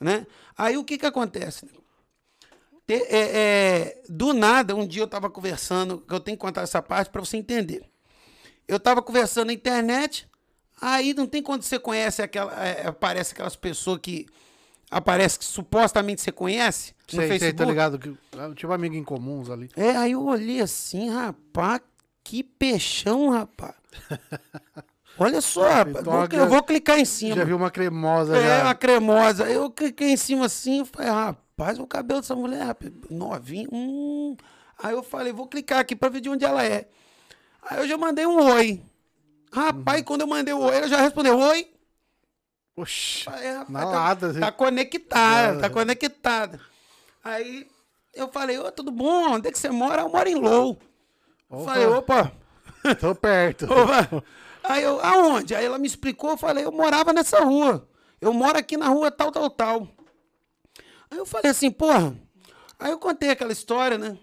Né? 0.00 0.26
Aí 0.58 0.76
o 0.76 0.84
que 0.84 0.98
que 0.98 1.06
acontece? 1.06 1.64
negão? 1.64 1.80
Te- 2.86 3.06
é, 3.08 3.30
é, 3.38 4.02
do 4.08 4.32
nada, 4.32 4.74
um 4.74 4.86
dia 4.86 5.02
eu 5.02 5.06
estava 5.06 5.30
conversando, 5.30 6.00
que 6.00 6.12
eu 6.12 6.20
tenho 6.20 6.36
que 6.36 6.40
contar 6.40 6.62
essa 6.62 6.82
parte 6.82 7.10
para 7.10 7.20
você 7.20 7.36
entender. 7.36 7.84
Eu 8.66 8.76
estava 8.76 9.00
conversando 9.00 9.46
na 9.46 9.52
internet, 9.52 10.28
aí 10.80 11.14
não 11.14 11.26
tem 11.26 11.42
quando 11.42 11.62
você 11.62 11.78
conhece 11.78 12.22
aquela. 12.22 12.52
é, 12.64 12.86
aparece 12.86 13.32
aquelas 13.32 13.56
pessoas 13.56 13.98
que. 14.02 14.26
Aparece 14.90 15.38
que 15.38 15.44
supostamente 15.44 16.20
você 16.20 16.32
conhece 16.32 16.94
no 17.12 17.20
Sei, 17.20 17.28
sei, 17.28 17.38
Facebook. 17.38 17.56
tá 17.58 17.64
ligado? 17.64 17.96
Que- 17.98 18.12
ah, 18.36 18.50
Tinha 18.56 18.68
um 18.68 18.72
amigo 18.72 18.96
em 18.96 19.04
comuns 19.04 19.48
ali. 19.48 19.68
É, 19.76 19.90
aí 19.96 20.12
eu 20.12 20.24
olhei 20.24 20.60
assim, 20.60 21.08
rapaz, 21.10 21.80
que 22.24 22.42
peixão, 22.42 23.30
rapaz. 23.30 23.74
Olha 25.18 25.40
só, 25.40 25.62
rapaz. 25.68 25.96
Então, 26.00 26.12
vou- 26.12 26.28
eu 26.32 26.48
vou 26.48 26.62
clicar 26.62 26.98
em 26.98 27.04
cima. 27.04 27.36
Já 27.36 27.44
viu 27.44 27.56
uma 27.56 27.70
cremosa 27.70 28.36
É, 28.36 28.58
já. 28.58 28.64
uma 28.64 28.74
cremosa. 28.74 29.48
Eu 29.48 29.70
cliquei 29.70 30.10
em 30.12 30.16
cima 30.16 30.46
assim, 30.46 30.78
eu 30.80 30.86
falei, 30.86 31.10
rapaz, 31.10 31.78
o 31.78 31.86
cabelo 31.86 32.20
dessa 32.20 32.34
mulher, 32.34 32.64
rapaz, 32.64 32.90
novinho. 33.10 33.68
Hum. 33.72 34.36
Aí 34.82 34.92
eu 34.94 35.02
falei, 35.02 35.32
vou 35.32 35.46
clicar 35.46 35.78
aqui 35.80 35.94
pra 35.94 36.08
ver 36.08 36.20
de 36.20 36.28
onde 36.30 36.44
ela 36.44 36.64
é. 36.64 36.88
Aí 37.62 37.78
eu 37.78 37.86
já 37.88 37.98
mandei 37.98 38.24
um 38.26 38.40
oi. 38.54 38.82
Rapaz, 39.52 40.02
quando 40.02 40.20
eu 40.22 40.26
mandei 40.26 40.54
o 40.54 40.60
oi, 40.60 40.76
ela 40.76 40.88
já 40.88 41.00
respondeu, 41.00 41.38
oi. 41.38 41.68
Oxi. 42.76 43.24
Falei, 43.24 43.52
rapaz, 43.52 43.70
Na 43.70 43.80
tá, 43.80 43.90
lata, 43.90 44.26
assim. 44.28 44.40
tá 44.40 44.52
conectada, 44.52 45.60
tá 45.60 45.70
conectada. 45.70 46.60
Aí 47.22 47.66
eu 48.14 48.28
falei, 48.30 48.58
ô, 48.58 48.70
tudo 48.72 48.90
bom? 48.90 49.32
Onde 49.34 49.48
é 49.48 49.52
que 49.52 49.58
você 49.58 49.70
mora? 49.70 50.02
Eu 50.02 50.08
moro 50.08 50.28
em 50.28 50.36
Low. 50.36 50.78
Opa. 51.48 51.64
Falei, 51.64 51.86
opa. 51.86 52.32
Tô 53.00 53.14
perto. 53.14 53.66
Opa. 53.70 54.24
Aí 54.62 54.82
eu, 54.82 55.00
aonde? 55.00 55.54
Aí 55.54 55.64
ela 55.64 55.78
me 55.78 55.86
explicou, 55.86 56.30
eu 56.30 56.36
falei, 56.36 56.64
eu 56.64 56.72
morava 56.72 57.12
nessa 57.12 57.40
rua. 57.40 57.88
Eu 58.20 58.32
moro 58.32 58.56
aqui 58.58 58.76
na 58.76 58.88
rua 58.88 59.10
tal, 59.10 59.32
tal, 59.32 59.50
tal. 59.50 59.88
Aí 61.10 61.18
eu 61.18 61.26
falei 61.26 61.50
assim, 61.50 61.70
porra. 61.70 62.14
Aí 62.78 62.90
eu 62.90 62.98
contei 62.98 63.30
aquela 63.30 63.52
história, 63.52 63.98
né? 63.98 64.16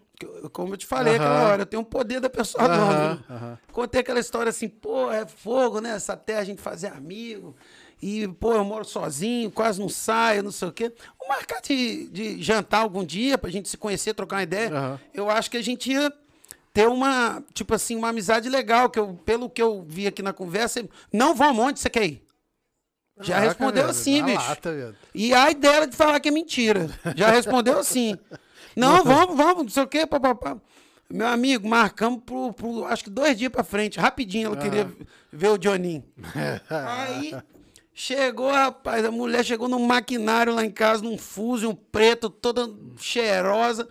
Como 0.52 0.73
eu 0.73 0.77
te 0.77 0.85
falei 0.85 1.15
aquela 1.15 1.48
hora, 1.48 1.61
eu 1.61 1.65
tenho 1.65 1.81
um 1.81 1.85
poder 1.85 2.19
da 2.19 2.30
pessoa. 2.30 2.64
Aham, 2.64 3.23
aham. 3.30 3.57
Contei 3.72 4.02
aquela 4.02 4.19
história 4.19 4.49
assim, 4.49 4.68
pô, 4.68 5.11
é 5.11 5.26
fogo, 5.27 5.80
né? 5.80 5.91
Essa 5.91 6.18
terra 6.18 6.39
a 6.39 6.44
gente 6.44 6.61
fazer 6.61 6.88
amigo. 6.88 7.56
E, 8.02 8.27
pô, 8.27 8.53
eu 8.53 8.64
moro 8.64 8.85
sozinho, 8.85 9.52
quase 9.52 9.80
não 9.80 9.89
saio, 9.89 10.44
não 10.44 10.52
sei 10.52 10.68
o 10.68 10.72
quê. 10.72 10.91
Vamos 11.19 11.35
marcar 11.35 11.61
de, 11.61 12.07
de 12.10 12.41
jantar 12.41 12.80
algum 12.80 13.03
dia 13.03 13.38
pra 13.38 13.49
gente 13.49 13.69
se 13.69 13.77
conhecer, 13.77 14.14
trocar 14.14 14.38
uma 14.38 14.44
ideia. 14.44 14.99
Eu 15.14 15.30
acho 15.30 15.52
que 15.52 15.57
a 15.57 15.64
gente 15.64 15.91
ia 15.91 16.11
ter 16.73 16.88
uma, 16.88 17.44
tipo 17.53 17.73
assim, 17.73 17.95
uma 17.95 18.10
amizade 18.10 18.49
legal, 18.49 18.89
que 18.89 18.99
eu, 18.99 19.19
pelo 19.26 19.49
que 19.49 19.61
eu 19.61 19.84
vi 19.88 20.07
aqui 20.07 20.22
na 20.22 20.34
conversa, 20.34 20.88
não 21.11 21.34
vamos, 21.34 21.64
onde 21.65 21.80
você 21.80 21.89
quer 21.89 22.06
ir? 22.06 22.23
Já 23.19 23.34
Caraca, 23.35 23.49
respondeu 23.49 23.84
velho, 23.84 23.89
assim, 23.89 24.23
bicho. 24.23 24.38
lata. 24.38 24.95
E 25.14 25.34
ai 25.34 25.56
dela 25.56 25.88
de 25.88 25.95
falar 25.95 26.19
que 26.19 26.30
é 26.30 26.31
mentira. 26.31 26.88
Já 27.15 27.31
respondeu 27.31 27.80
assim. 27.80 28.15
Não, 28.77 29.03
vamos, 29.03 29.35
vamos, 29.35 29.63
não 29.63 29.69
sei 29.69 29.83
o 29.83 29.87
quê, 29.87 30.05
papapá. 30.05 30.55
Meu 31.09 31.27
amigo, 31.27 31.67
marcamos 31.67 32.21
pro, 32.23 32.53
pro, 32.53 32.85
acho 32.85 33.05
que 33.05 33.09
dois 33.09 33.35
dias 33.35 33.51
pra 33.51 33.63
frente, 33.63 33.99
rapidinho, 33.99 34.47
ela 34.47 34.57
queria 34.57 34.91
ver 35.31 35.49
o 35.49 35.57
Johninho. 35.57 36.03
Aí 36.69 37.33
chegou, 37.93 38.51
rapaz, 38.51 39.03
a 39.03 39.09
mulher 39.09 39.43
chegou 39.43 39.67
num 39.67 39.83
maquinário 39.85 40.53
lá 40.53 40.63
em 40.63 40.69
casa, 40.69 41.01
num 41.01 41.17
Fusion 41.17 41.73
preto, 41.91 42.29
toda 42.29 42.69
cheirosa, 42.99 43.87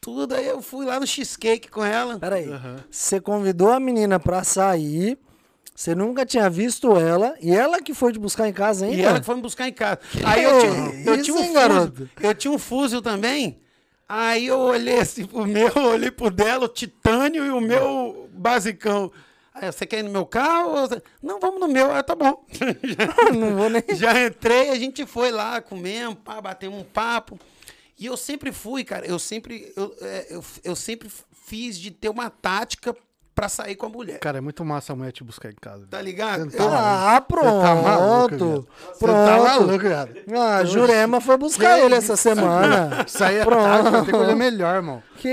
tudo. 0.00 0.34
Aí 0.34 0.46
eu 0.46 0.62
fui 0.62 0.86
lá 0.86 1.00
no 1.00 1.06
cheesecake 1.06 1.68
com 1.68 1.84
ela. 1.84 2.18
Peraí. 2.18 2.48
Você 2.88 3.20
convidou 3.20 3.70
a 3.70 3.80
menina 3.80 4.20
pra 4.20 4.44
sair. 4.44 5.18
Você 5.74 5.94
nunca 5.94 6.26
tinha 6.26 6.50
visto 6.50 6.94
ela. 6.96 7.34
E 7.40 7.50
ela 7.50 7.80
que 7.80 7.94
foi 7.94 8.12
te 8.12 8.18
buscar 8.18 8.46
em 8.46 8.52
casa 8.52 8.84
ainda? 8.84 8.96
E 8.98 9.02
ela 9.02 9.18
que 9.18 9.26
foi 9.26 9.34
me 9.34 9.42
buscar 9.42 9.66
em 9.66 9.72
casa. 9.72 9.98
Aí 10.24 10.44
eu 10.44 10.60
tinha, 10.60 11.04
eu 11.06 11.22
tinha 11.22 11.36
um 11.36 11.38
hein, 11.38 11.46
fuzil, 11.46 11.54
garoto? 11.54 12.10
eu 12.20 12.34
tinha 12.34 12.52
um 12.52 12.58
fuzil 12.58 13.00
também. 13.00 13.58
Aí 14.12 14.48
eu 14.48 14.58
olhei 14.58 14.98
assim 14.98 15.24
pro 15.24 15.46
meu, 15.46 15.70
olhei 15.86 16.10
pro 16.10 16.32
dela, 16.32 16.64
o 16.64 16.68
titânio 16.68 17.46
e 17.46 17.50
o 17.50 17.60
meu 17.60 18.28
basicão. 18.32 19.12
Aí, 19.54 19.70
você 19.70 19.86
quer 19.86 20.00
ir 20.00 20.02
no 20.02 20.10
meu 20.10 20.26
carro? 20.26 20.74
Não, 21.22 21.38
vamos 21.38 21.60
no 21.60 21.68
meu. 21.68 21.92
Ah, 21.92 22.02
tá 22.02 22.16
bom. 22.16 22.44
Não 23.38 23.54
vou 23.54 23.70
nem. 23.70 23.84
Já 23.94 24.26
entrei, 24.26 24.70
a 24.70 24.74
gente 24.74 25.06
foi 25.06 25.30
lá, 25.30 25.60
comemos, 25.60 26.18
pá, 26.24 26.40
batemos 26.40 26.80
um 26.80 26.84
papo. 26.84 27.38
E 27.96 28.06
eu 28.06 28.16
sempre 28.16 28.50
fui, 28.50 28.82
cara, 28.82 29.06
eu 29.06 29.16
sempre, 29.16 29.72
eu, 29.76 29.94
é, 30.00 30.26
eu, 30.30 30.44
eu 30.64 30.74
sempre 30.74 31.08
fiz 31.46 31.78
de 31.78 31.92
ter 31.92 32.08
uma 32.08 32.28
tática 32.30 32.96
pra 33.40 33.48
sair 33.48 33.74
com 33.74 33.86
a 33.86 33.88
mulher. 33.88 34.18
Cara, 34.18 34.36
é 34.36 34.40
muito 34.40 34.62
massa 34.64 34.92
a 34.92 34.96
mulher 34.96 35.12
te 35.12 35.24
buscar 35.24 35.50
em 35.50 35.54
casa. 35.58 35.86
Tá 35.88 36.02
ligado? 36.02 36.50
Você 36.50 36.56
tá 36.58 36.62
Eu- 36.64 36.70
Ah, 36.72 37.24
pronto. 37.26 37.46
Você 37.46 37.62
tá 37.62 37.74
maluco, 37.74 38.36
viado. 38.36 38.68
Você 38.92 39.06
tá 39.06 39.38
maluco, 39.38 39.78
viado. 39.78 40.16
Ah, 40.36 40.64
Jurema 40.64 41.20
foi 41.22 41.36
buscar 41.38 41.78
Que 41.78 41.84
ele 41.86 41.94
essa 41.94 42.16
semana. 42.16 43.04
Isso 43.08 43.24
aí 43.24 43.36
é 43.38 43.44
Pronto. 43.44 44.04
tem 44.04 44.14
coisa 44.14 44.36
melhor, 44.36 44.76
irmão. 44.76 45.02
Que? 45.16 45.28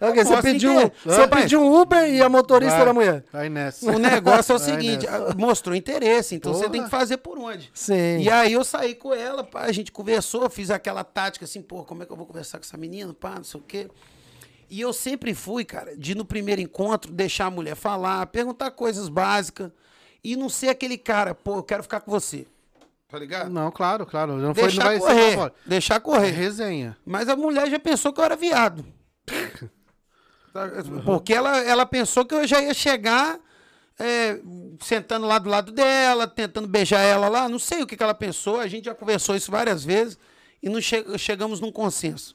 É 0.00 0.08
o 0.08 0.12
quê? 0.14 0.24
Você 0.24 0.40
pediu, 0.42 0.72
entender. 0.72 0.92
você 1.04 1.28
pediu 1.28 1.60
um 1.60 1.80
Uber 1.80 2.08
e 2.08 2.22
a 2.22 2.28
motorista 2.30 2.76
Vai. 2.76 2.86
da 2.86 2.92
mulher. 2.94 3.24
Aí 3.34 3.50
nessa. 3.50 3.90
O 3.90 3.98
negócio 3.98 4.52
é 4.52 4.56
o 4.56 4.58
Vai 4.58 4.68
seguinte, 4.70 5.04
nessa. 5.06 5.30
ah, 5.30 5.34
mostrou 5.36 5.76
interesse, 5.76 6.34
então 6.34 6.52
você 6.54 6.60
Porra. 6.60 6.72
tem 6.72 6.84
que 6.84 6.90
fazer 6.90 7.18
por 7.18 7.38
onde. 7.38 7.70
Sim. 7.74 8.18
E 8.20 8.30
aí 8.30 8.52
eu 8.54 8.64
saí 8.64 8.94
com 8.94 9.12
ela, 9.14 9.44
pá, 9.44 9.62
a 9.62 9.72
gente 9.72 9.92
conversou, 9.92 10.48
fiz 10.48 10.70
aquela 10.70 11.04
tática 11.04 11.44
assim, 11.44 11.60
pô, 11.60 11.84
como 11.84 12.02
é 12.02 12.06
que 12.06 12.12
eu 12.12 12.16
vou 12.16 12.24
conversar 12.26 12.56
com 12.58 12.64
essa 12.64 12.78
menina, 12.78 13.12
pá, 13.12 13.34
não 13.36 13.44
sei 13.44 13.60
o 13.60 13.62
quê. 13.62 13.88
E 14.70 14.80
eu 14.80 14.92
sempre 14.92 15.34
fui, 15.34 15.64
cara, 15.64 15.96
de 15.96 16.14
no 16.14 16.24
primeiro 16.24 16.60
encontro 16.60 17.12
deixar 17.12 17.46
a 17.46 17.50
mulher 17.50 17.74
falar, 17.74 18.24
perguntar 18.28 18.70
coisas 18.70 19.08
básicas 19.08 19.72
e 20.22 20.36
não 20.36 20.48
ser 20.48 20.68
aquele 20.68 20.96
cara, 20.96 21.34
pô, 21.34 21.56
eu 21.56 21.62
quero 21.64 21.82
ficar 21.82 22.00
com 22.00 22.10
você. 22.10 22.46
Tá 23.08 23.18
ligado? 23.18 23.50
Não, 23.50 23.72
claro, 23.72 24.06
claro. 24.06 24.36
Não, 24.36 24.54
foi, 24.54 24.62
não 24.62 24.68
Deixar 24.68 24.84
vai 24.84 25.00
ser 25.00 25.06
correr, 25.06 25.32
agora. 25.32 25.54
deixar 25.66 25.94
É 25.96 26.00
correr. 26.00 26.30
resenha. 26.30 26.96
Mas 27.04 27.28
a 27.28 27.34
mulher 27.34 27.68
já 27.68 27.80
pensou 27.80 28.12
que 28.12 28.20
eu 28.20 28.24
era 28.24 28.36
viado. 28.36 28.86
Tá, 30.52 30.68
Porque 31.04 31.32
ela, 31.32 31.58
ela 31.60 31.86
pensou 31.86 32.24
que 32.24 32.34
eu 32.34 32.44
já 32.44 32.60
ia 32.60 32.74
chegar 32.74 33.38
é, 33.96 34.40
sentando 34.80 35.24
lá 35.24 35.38
do 35.38 35.48
lado 35.48 35.70
dela, 35.70 36.26
tentando 36.26 36.66
beijar 36.66 36.98
ela 37.02 37.28
lá. 37.28 37.48
Não 37.48 37.58
sei 37.60 37.82
o 37.82 37.86
que, 37.86 37.96
que 37.96 38.02
ela 38.02 38.14
pensou. 38.14 38.58
A 38.58 38.66
gente 38.66 38.86
já 38.86 38.94
conversou 38.94 39.36
isso 39.36 39.48
várias 39.48 39.84
vezes 39.84 40.18
e 40.60 40.68
não 40.68 40.80
che- 40.80 41.06
chegamos 41.18 41.60
num 41.60 41.70
consenso. 41.70 42.34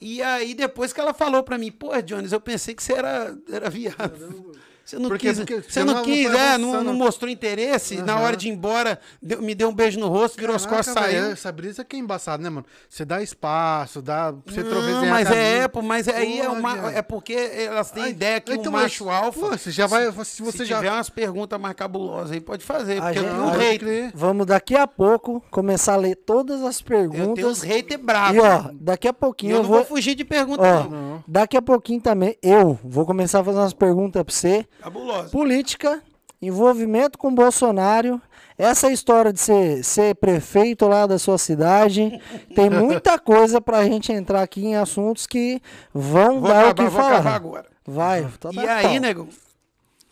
E 0.00 0.22
aí, 0.22 0.54
depois 0.54 0.92
que 0.92 1.00
ela 1.00 1.14
falou 1.14 1.42
pra 1.42 1.58
mim, 1.58 1.70
pô, 1.72 1.90
Jones, 2.02 2.32
eu 2.32 2.40
pensei 2.40 2.74
que 2.74 2.82
você 2.82 2.92
era, 2.94 3.36
era 3.50 3.70
viado. 3.70 4.52
Você 4.86 5.00
não 5.00 5.08
Porque- 5.08 5.26
quis, 5.28 5.38
porque 5.38 5.60
você 5.68 5.82
não 5.82 5.94
não- 5.94 6.02
quis, 6.04 6.30
não 6.30 6.38
é, 6.38 6.56
não, 6.56 6.84
não 6.84 6.94
mostrou 6.94 7.28
interesse. 7.28 7.96
Na 8.02 8.12
Aham. 8.14 8.22
hora 8.22 8.36
de 8.36 8.46
ir 8.46 8.52
embora, 8.52 9.00
deu- 9.20 9.42
me 9.42 9.52
deu 9.52 9.68
um 9.68 9.74
beijo 9.74 9.98
no 9.98 10.06
rosto, 10.06 10.38
virou 10.38 10.54
as 10.54 10.64
costas, 10.64 10.94
Caraca, 10.94 11.12
saiu. 11.12 11.32
Essa 11.32 11.50
brisa 11.50 11.84
que 11.84 11.96
é 11.96 11.98
embaçado, 11.98 12.40
né, 12.40 12.48
mano? 12.48 12.64
Você 12.88 13.04
dá 13.04 13.20
espaço, 13.20 14.00
dá. 14.00 14.32
Você 14.46 14.62
Não, 14.62 14.70
trovezinhar 14.70 15.10
mas 15.10 15.28
é, 15.32 15.66
pô, 15.66 15.82
mas 15.82 16.06
aí 16.08 16.38
é, 16.40 16.48
uma, 16.48 16.92
é 16.92 17.02
porque 17.02 17.32
elas 17.34 17.90
têm 17.90 18.04
Ai, 18.04 18.10
ideia 18.10 18.40
que 18.40 18.52
então, 18.54 18.70
o 18.70 18.76
macho 18.76 19.06
mas, 19.06 19.24
alfa. 19.24 19.40
pô, 19.40 19.48
você 19.58 19.72
já 19.72 19.88
vai- 19.88 20.08
se 20.24 20.40
você 20.40 20.64
já- 20.64 20.76
tiver 20.76 20.92
umas 20.92 21.10
perguntas 21.10 21.60
mais 21.60 21.74
cabulosas 21.74 22.30
aí, 22.30 22.40
pode 22.40 22.64
fazer. 22.64 23.00
Porque 23.02 23.18
gente- 23.18 23.26
eu 23.28 23.32
tenho 23.34 23.44
um 23.44 23.50
haters. 23.50 24.12
Vamos 24.14 24.46
daqui 24.46 24.76
a 24.76 24.86
pouco 24.86 25.42
começar 25.50 25.94
a 25.94 25.96
ler 25.96 26.14
todas 26.14 26.62
as 26.62 26.78
Eu 26.78 26.84
tenho 26.86 27.00
uns 27.02 27.16
perguntas. 27.16 27.62
haters 27.62 28.00
E 28.00 28.04
bravos. 28.04 28.40
ó, 28.44 28.70
daqui 28.74 29.08
a 29.08 29.12
pouquinho 29.12 29.50
eu 29.50 29.56
eu 29.56 29.62
não 29.62 29.68
vou 29.68 29.78
vou. 29.78 29.86
fugir 29.86 30.14
de 30.14 30.24
pergunta, 30.24 30.62
Ó, 30.62 30.88
não. 30.88 31.24
daqui 31.26 31.56
a 31.56 31.62
pouquinho 31.62 32.00
também 32.00 32.36
eu 32.40 32.78
vou 32.84 33.04
começar 33.04 33.40
a 33.40 33.44
fazer 33.44 33.58
umas 33.58 33.72
perguntas 33.72 34.22
pra 34.22 34.32
você. 34.32 34.64
Cabulosa. 34.80 35.30
Política, 35.30 36.02
envolvimento 36.40 37.18
com 37.18 37.34
Bolsonaro, 37.34 38.20
essa 38.58 38.90
história 38.90 39.32
de 39.32 39.40
ser, 39.40 39.84
ser 39.84 40.14
prefeito 40.14 40.86
lá 40.88 41.06
da 41.06 41.18
sua 41.18 41.38
cidade. 41.38 42.20
Tem 42.54 42.68
muita 42.70 43.18
coisa 43.18 43.60
pra 43.60 43.84
gente 43.84 44.12
entrar 44.12 44.42
aqui 44.42 44.64
em 44.64 44.76
assuntos 44.76 45.26
que 45.26 45.60
vão 45.92 46.40
Vou 46.40 46.48
dar 46.48 46.68
acabar, 46.70 46.82
o 46.82 46.90
que 46.90 46.96
falar. 46.96 47.34
agora. 47.34 47.66
Vai, 47.86 48.26
tá 48.40 48.50
E 48.52 48.58
aí, 48.60 48.82
pau. 48.84 49.00
nego, 49.00 49.28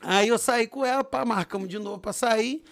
aí 0.03 0.29
eu 0.29 0.39
saí 0.39 0.67
com 0.67 0.85
ela, 0.85 1.03
pá, 1.03 1.25
marcamos 1.25 1.69
de 1.69 1.79
novo 1.79 1.99
pra 1.99 2.13
sair. 2.13 2.63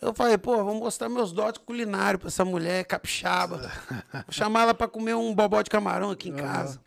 Eu 0.00 0.14
falei, 0.14 0.38
pô, 0.38 0.64
vou 0.64 0.74
mostrar 0.74 1.08
meus 1.10 1.30
dotes 1.30 1.60
culinários 1.64 2.20
pra 2.20 2.28
essa 2.28 2.42
mulher 2.44 2.84
capixaba. 2.86 3.70
Vou 4.12 4.24
chamar 4.30 4.62
ela 4.62 4.72
pra 4.74 4.88
comer 4.88 5.14
um 5.14 5.34
bobó 5.34 5.60
de 5.60 5.68
camarão 5.68 6.10
aqui 6.10 6.30
em 6.30 6.34
casa. 6.34 6.80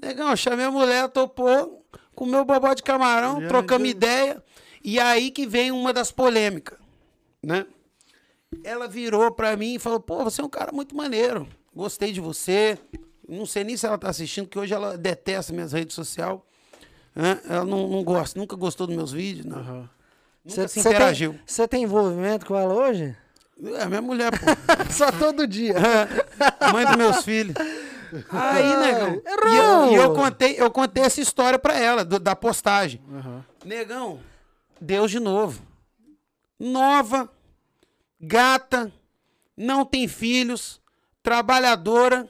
Negão, 0.00 0.30
eu 0.30 0.36
chamei 0.36 0.64
a 0.66 0.70
mulher, 0.70 1.08
topou, 1.08 1.84
comeu 2.18 2.40
o 2.40 2.44
bobó 2.44 2.74
de 2.74 2.82
camarão, 2.82 3.40
Já 3.40 3.46
trocamos 3.48 3.88
ideia. 3.88 4.42
E 4.82 4.98
aí 4.98 5.30
que 5.30 5.46
vem 5.46 5.70
uma 5.70 5.92
das 5.92 6.10
polêmicas, 6.10 6.76
né? 7.42 7.64
Ela 8.64 8.88
virou 8.88 9.30
pra 9.30 9.56
mim 9.56 9.74
e 9.74 9.78
falou, 9.78 10.00
pô, 10.00 10.24
você 10.24 10.40
é 10.40 10.44
um 10.44 10.48
cara 10.48 10.72
muito 10.72 10.96
maneiro. 10.96 11.46
Gostei 11.74 12.10
de 12.12 12.20
você. 12.20 12.76
Não 13.28 13.46
sei 13.46 13.62
nem 13.62 13.76
se 13.76 13.86
ela 13.86 13.98
tá 13.98 14.08
assistindo, 14.08 14.48
que 14.48 14.58
hoje 14.58 14.72
ela 14.74 14.96
detesta 14.98 15.52
minhas 15.52 15.72
redes 15.72 15.94
sociais. 15.94 16.38
né? 17.14 17.40
Ela 17.48 17.64
não, 17.64 17.86
não 17.86 18.02
gosta, 18.02 18.38
nunca 18.38 18.56
gostou 18.56 18.86
dos 18.86 18.96
meus 18.96 19.12
vídeos, 19.12 19.44
não. 19.46 19.58
Aham. 19.58 19.90
Nunca 20.44 20.62
Cê- 20.62 20.68
se 20.68 20.80
interagiu. 20.80 21.32
tem- 21.32 21.40
Você 21.46 21.68
tem 21.68 21.82
envolvimento 21.84 22.46
com 22.46 22.56
ela 22.56 22.72
hoje? 22.74 23.14
É 23.76 23.86
minha 23.86 24.00
mulher, 24.02 24.30
pô. 24.32 24.46
Só 24.92 25.12
todo 25.12 25.46
dia. 25.46 25.74
Mãe 26.72 26.86
dos 26.86 26.96
meus 26.96 27.24
filhos. 27.24 27.54
Aí, 28.30 28.76
negão. 28.76 29.22
Errou! 29.26 29.48
E 29.52 29.56
eu, 29.56 29.92
e 29.92 29.94
eu 29.96 30.14
contei, 30.14 30.54
eu 30.58 30.70
contei 30.70 31.02
essa 31.04 31.20
história 31.20 31.58
pra 31.58 31.78
ela, 31.78 32.04
do- 32.04 32.18
da 32.18 32.34
postagem. 32.36 33.00
Aham. 33.12 33.44
Negão, 33.64 34.20
Deus 34.80 35.10
de 35.10 35.18
novo. 35.20 35.60
Nova, 36.58 37.30
gata, 38.20 38.92
não 39.56 39.84
tem 39.84 40.08
filhos, 40.08 40.80
trabalhadora, 41.22 42.28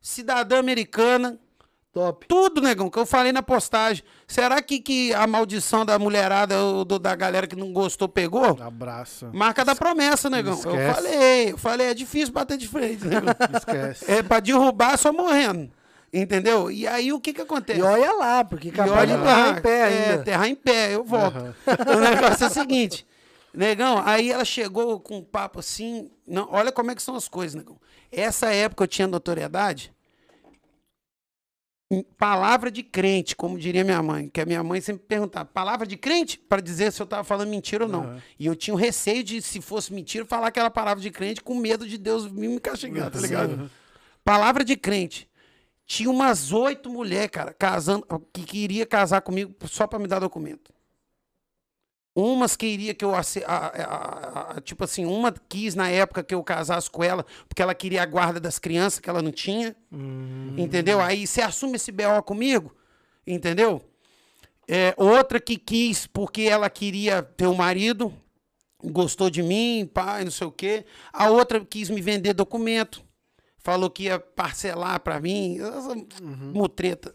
cidadã 0.00 0.58
americana. 0.58 1.38
Top. 1.92 2.26
Tudo, 2.28 2.60
negão, 2.60 2.90
que 2.90 2.98
eu 2.98 3.06
falei 3.06 3.32
na 3.32 3.42
postagem. 3.42 4.04
Será 4.26 4.60
que, 4.60 4.78
que 4.78 5.12
a 5.14 5.26
maldição 5.26 5.86
da 5.86 5.98
mulherada, 5.98 6.62
ou 6.62 6.84
do- 6.84 6.98
da 6.98 7.14
galera 7.16 7.46
que 7.46 7.56
não 7.56 7.72
gostou, 7.72 8.08
pegou? 8.08 8.56
Abraço. 8.60 9.28
Marca 9.32 9.64
da 9.64 9.74
promessa, 9.74 10.28
negão. 10.28 10.52
Eu 10.52 10.58
Esquece. 10.58 10.94
falei, 10.94 11.52
eu 11.52 11.58
falei, 11.58 11.86
é 11.88 11.94
difícil 11.94 12.32
bater 12.32 12.58
de 12.58 12.68
frente, 12.68 13.04
negão. 13.06 13.34
Esquece. 13.56 14.10
É 14.10 14.22
pra 14.22 14.38
derrubar 14.38 14.96
só 14.98 15.12
morrendo. 15.12 15.70
Entendeu? 16.12 16.70
E 16.70 16.86
aí 16.86 17.12
o 17.12 17.20
que 17.20 17.32
que 17.34 17.40
acontece? 17.42 17.78
E 17.80 17.82
olha 17.82 18.12
lá, 18.14 18.42
porque 18.44 18.68
E 18.68 18.72
capaz 18.72 19.06
de 19.08 19.14
olha 19.14 19.22
terra 19.24 19.36
lá, 19.46 19.50
em 19.50 19.60
pé 19.62 19.78
é, 19.78 20.10
ainda. 20.10 20.22
terra 20.24 20.48
em 20.48 20.54
pé, 20.54 20.94
eu 20.94 21.04
volto. 21.04 21.36
O 21.66 22.00
negócio 22.00 22.44
é 22.44 22.46
o 22.46 22.50
seguinte, 22.50 23.06
negão, 23.52 24.02
aí 24.04 24.30
ela 24.32 24.44
chegou 24.44 24.98
com 25.00 25.18
um 25.18 25.22
papo 25.22 25.58
assim, 25.60 26.10
não, 26.26 26.48
olha 26.50 26.72
como 26.72 26.90
é 26.90 26.94
que 26.94 27.02
são 27.02 27.14
as 27.14 27.28
coisas, 27.28 27.54
negão. 27.54 27.76
Essa 28.10 28.50
época 28.54 28.84
eu 28.84 28.88
tinha 28.88 29.06
notoriedade, 29.06 29.92
palavra 32.18 32.70
de 32.70 32.82
crente, 32.82 33.34
como 33.34 33.58
diria 33.58 33.82
minha 33.82 34.02
mãe, 34.02 34.28
que 34.28 34.40
a 34.40 34.44
minha 34.46 34.62
mãe 34.62 34.80
sempre 34.80 35.04
perguntava, 35.06 35.46
palavra 35.46 35.86
de 35.86 35.96
crente? 35.96 36.38
Para 36.38 36.60
dizer 36.60 36.92
se 36.92 37.00
eu 37.00 37.06
tava 37.06 37.24
falando 37.24 37.48
mentira 37.48 37.84
ou 37.84 37.90
não. 37.90 38.04
E 38.38 38.46
eu 38.46 38.54
tinha 38.54 38.74
um 38.74 38.76
receio 38.76 39.24
de, 39.24 39.40
se 39.40 39.60
fosse 39.60 39.92
mentira, 39.92 40.24
falar 40.26 40.48
aquela 40.48 40.70
palavra 40.70 41.02
de 41.02 41.10
crente 41.10 41.40
com 41.42 41.54
medo 41.54 41.86
de 41.86 41.96
Deus 41.96 42.30
me 42.30 42.60
castigar, 42.60 43.10
tá 43.10 43.18
ligado? 43.20 43.70
Palavra 44.24 44.64
de 44.64 44.76
crente. 44.76 45.26
Tinha 45.86 46.10
umas 46.10 46.52
oito 46.52 46.90
mulheres, 46.90 47.30
cara, 47.30 47.54
casando, 47.54 48.04
que 48.32 48.42
queria 48.42 48.84
casar 48.84 49.22
comigo 49.22 49.54
só 49.66 49.86
pra 49.86 49.98
me 49.98 50.06
dar 50.06 50.18
documento. 50.18 50.70
Umas 52.20 52.56
queria 52.56 52.92
que 52.94 53.04
eu 53.04 53.14
a- 53.14 53.20
a- 53.46 54.56
a- 54.56 54.60
tipo 54.60 54.82
assim, 54.82 55.04
uma 55.04 55.32
quis 55.48 55.74
na 55.76 55.88
época 55.88 56.24
que 56.24 56.34
eu 56.34 56.42
casasse 56.42 56.90
com 56.90 57.04
ela, 57.04 57.24
porque 57.48 57.62
ela 57.62 57.74
queria 57.74 58.02
a 58.02 58.06
guarda 58.06 58.40
das 58.40 58.58
crianças 58.58 58.98
que 58.98 59.08
ela 59.08 59.22
não 59.22 59.30
tinha. 59.30 59.76
Entendeu? 60.58 61.00
Aí 61.00 61.26
você 61.26 61.40
assume 61.42 61.76
esse 61.76 61.92
BO 61.92 62.22
comigo, 62.24 62.74
entendeu? 63.26 63.80
É, 64.66 64.94
outra 64.96 65.38
que 65.40 65.56
quis 65.56 66.06
porque 66.06 66.42
ela 66.42 66.68
queria 66.68 67.22
ter 67.22 67.46
um 67.46 67.54
marido, 67.54 68.12
gostou 68.82 69.30
de 69.30 69.42
mim, 69.42 69.88
pai, 69.92 70.24
não 70.24 70.30
sei 70.30 70.46
o 70.46 70.52
quê. 70.52 70.84
A 71.12 71.30
outra 71.30 71.64
quis 71.64 71.88
me 71.88 72.00
vender 72.00 72.32
documento, 72.34 73.02
falou 73.58 73.88
que 73.88 74.04
ia 74.04 74.18
parcelar 74.18 74.98
pra 75.00 75.20
mim, 75.20 75.58
essa 75.60 75.94
mutreta. 76.52 77.14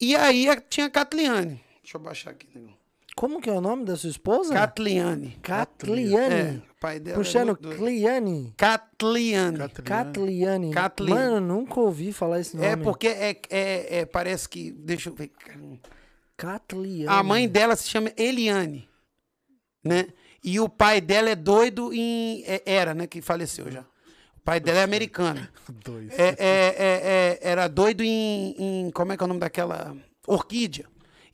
E 0.00 0.14
aí 0.14 0.46
tinha 0.68 0.86
a 0.86 0.90
Catliane. 0.90 1.64
Deixa 1.82 1.96
eu 1.96 2.00
baixar 2.00 2.30
aqui. 2.30 2.46
negão. 2.54 2.74
Como 3.16 3.40
que 3.40 3.48
é 3.48 3.52
o 3.52 3.60
nome 3.60 3.84
da 3.84 3.96
sua 3.96 4.10
esposa? 4.10 4.52
Catliane. 4.52 5.38
Catliane. 5.40 6.34
É, 6.34 6.62
o 6.70 6.80
pai 6.80 6.98
dela. 6.98 7.14
é 7.16 7.18
Puxando 7.18 7.56
doido. 7.56 7.78
Cliane. 7.78 8.52
Catliane. 8.56 9.58
Catliane. 9.84 10.70
Catliane. 10.72 11.14
Mano, 11.20 11.36
eu 11.36 11.40
nunca 11.40 11.80
ouvi 11.80 12.12
falar 12.12 12.40
esse 12.40 12.56
nome. 12.56 12.68
É 12.68 12.76
porque 12.76 13.06
é, 13.06 13.40
é, 13.50 13.98
é- 14.00 14.06
parece 14.06 14.48
que. 14.48 14.72
Deixa 14.72 15.10
eu 15.10 15.14
ver. 15.14 15.30
Catliane. 16.36 17.06
A 17.08 17.22
mãe 17.22 17.48
dela 17.48 17.76
se 17.76 17.88
chama 17.88 18.10
Eliane, 18.16 18.88
né? 19.84 20.06
E 20.42 20.58
o 20.60 20.68
pai 20.68 21.00
dela 21.00 21.30
é 21.30 21.36
doido 21.36 21.92
em. 21.94 22.42
é- 22.46 22.62
era, 22.66 22.92
né? 22.94 23.06
Que 23.06 23.22
faleceu 23.22 23.70
já. 23.70 23.82
O 24.36 24.40
pai 24.44 24.58
dela 24.60 24.80
é 24.80 24.82
americano. 24.82 25.46
Dois. 25.84 26.10
É, 26.18 26.28
é- 26.30 26.36
é- 26.38 27.00
é- 27.06 27.38
era 27.40 27.68
doido 27.68 28.02
em, 28.02 28.54
em- 28.58 28.90
Como 28.90 29.12
é 29.12 29.16
que 29.16 29.22
é 29.22 29.24
o 29.24 29.28
nome 29.28 29.40
daquela. 29.40 29.96
Orquídea. 30.26 30.86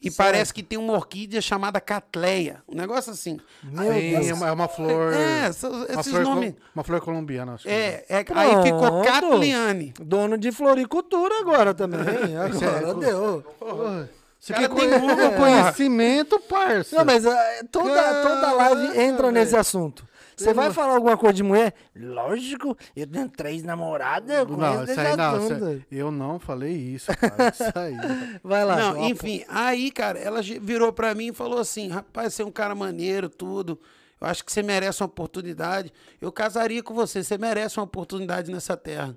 E 0.02 0.10
parece 0.10 0.55
que 0.55 0.62
tem 0.62 0.78
uma 0.78 0.94
orquídea 0.94 1.43
chamada 1.43 1.78
Catleia. 1.78 2.62
Um 2.66 2.74
negócio 2.74 3.12
assim. 3.12 3.39
Meu 3.62 3.93
Sim, 3.93 4.10
Deus. 4.12 4.28
é 4.28 4.35
uma, 4.35 4.48
é 4.48 4.52
uma 4.52 4.66
flor. 4.68 5.12
É, 5.12 5.51
uma 5.62 6.01
esses 6.01 6.10
flor, 6.10 6.22
nomes. 6.24 6.55
Uma 6.74 6.82
flor 6.82 7.01
colombiana, 7.02 7.55
acho 7.55 7.64
que 7.64 7.70
É, 7.70 8.06
é, 8.09 8.24
aí 8.35 8.62
ficou 8.62 8.81
Pronto. 8.81 9.05
Catliane. 9.05 9.93
Dono 10.01 10.39
de 10.39 10.51
floricultura 10.52 11.40
agora 11.40 11.74
também. 11.74 12.01
É- 12.32 12.36
Agora 12.39 12.94
deu. 12.94 13.44
Porra, 13.59 14.09
Você 14.39 14.55
Cara, 14.55 14.68
quer 14.70 14.74
tem 14.74 15.36
conhecimento, 15.36 16.40
parça? 16.40 16.97
Não, 16.97 17.05
mas 17.05 17.27
ah, 17.27 17.36
toda, 17.70 18.22
toda 18.22 18.52
live 18.52 18.98
entra 18.98 19.31
nesse 19.31 19.55
assunto. 19.55 20.09
Você 20.45 20.55
vai 20.55 20.73
falar 20.73 20.95
alguma 20.95 21.17
coisa 21.17 21.35
de 21.35 21.43
mulher? 21.43 21.75
Lógico, 21.95 22.77
eu 22.97 23.07
tenho 23.07 23.29
três 23.29 23.62
namoradas, 23.62 24.31
eu 24.31 24.47
Não, 24.47 24.85
isso 24.85 25.01
aí 25.01 25.17
não. 25.17 25.47
isso 25.47 25.85
eu 25.91 26.11
não 26.11 26.39
falei 26.39 26.73
isso, 26.73 27.11
cara. 27.17 27.49
Isso 27.51 27.62
aí. 27.79 27.95
Vai 28.43 28.65
lá. 28.65 28.77
Não, 28.77 29.05
enfim, 29.09 29.45
aí, 29.49 29.91
cara, 29.91 30.19
ela 30.19 30.41
virou 30.43 30.93
pra 30.93 31.15
mim 31.15 31.29
e 31.29 31.33
falou 31.33 31.59
assim: 31.59 31.89
rapaz, 31.89 32.35
você 32.35 32.43
é 32.43 32.47
um 32.47 32.51
cara 32.51 32.75
maneiro, 32.75 33.29
tudo. 33.29 33.79
Eu 34.21 34.27
acho 34.27 34.45
que 34.45 34.53
você 34.53 34.62
merece 34.62 35.03
uma 35.03 35.07
oportunidade. 35.07 35.93
Eu 36.21 36.31
casaria 36.31 36.83
com 36.83 36.93
você, 36.93 37.23
você 37.23 37.39
merece 37.39 37.79
uma 37.79 37.85
oportunidade 37.85 38.51
nessa 38.51 38.77
terra. 38.77 39.17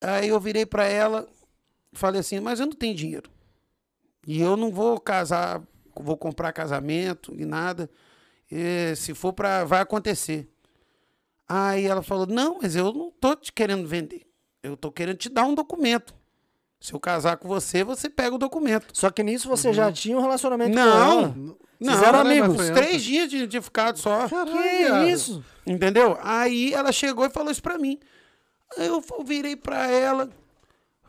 Aí 0.00 0.28
eu 0.28 0.40
virei 0.40 0.66
pra 0.66 0.84
ela 0.86 1.26
e 1.92 1.98
falei 1.98 2.20
assim: 2.20 2.40
mas 2.40 2.60
eu 2.60 2.66
não 2.66 2.74
tenho 2.74 2.94
dinheiro. 2.94 3.30
E 4.26 4.40
eu 4.40 4.56
não 4.56 4.70
vou 4.70 5.00
casar, 5.00 5.62
vou 5.94 6.16
comprar 6.16 6.52
casamento 6.52 7.34
e 7.36 7.44
nada. 7.44 7.90
E 8.50 8.94
se 8.96 9.14
for 9.14 9.32
pra. 9.32 9.64
vai 9.64 9.80
acontecer. 9.80 10.48
Aí 11.48 11.84
ela 11.86 12.02
falou: 12.02 12.26
não, 12.26 12.58
mas 12.60 12.74
eu 12.76 12.92
não 12.92 13.10
tô 13.10 13.34
te 13.36 13.52
querendo 13.52 13.86
vender. 13.86 14.22
Eu 14.62 14.76
tô 14.76 14.90
querendo 14.90 15.16
te 15.16 15.28
dar 15.28 15.44
um 15.44 15.54
documento. 15.54 16.14
Se 16.80 16.94
eu 16.94 17.00
casar 17.00 17.36
com 17.36 17.46
você, 17.46 17.84
você 17.84 18.08
pega 18.08 18.34
o 18.34 18.38
documento. 18.38 18.86
Só 18.96 19.10
que 19.10 19.22
nisso 19.22 19.48
você 19.48 19.72
já 19.72 19.92
tinha 19.92 20.16
um 20.16 20.20
relacionamento 20.22 20.70
com 20.70 20.76
Não, 20.76 21.20
ela. 21.20 21.34
não, 21.78 21.94
Fizeram 21.94 22.18
era- 22.20 22.20
amigos. 22.20 22.70
Três 22.70 23.02
dias 23.02 23.28
de, 23.28 23.46
de 23.46 23.60
ficado 23.60 23.98
só. 23.98 24.26
Que 24.28 25.10
isso? 25.12 25.44
Entendeu? 25.66 26.16
Aí 26.22 26.72
ela 26.72 26.90
chegou 26.90 27.26
e 27.26 27.30
falou 27.30 27.50
isso 27.52 27.62
pra 27.62 27.76
mim. 27.78 27.98
Eu 28.78 29.02
virei 29.24 29.56
pra 29.56 29.90
ela, 29.90 30.30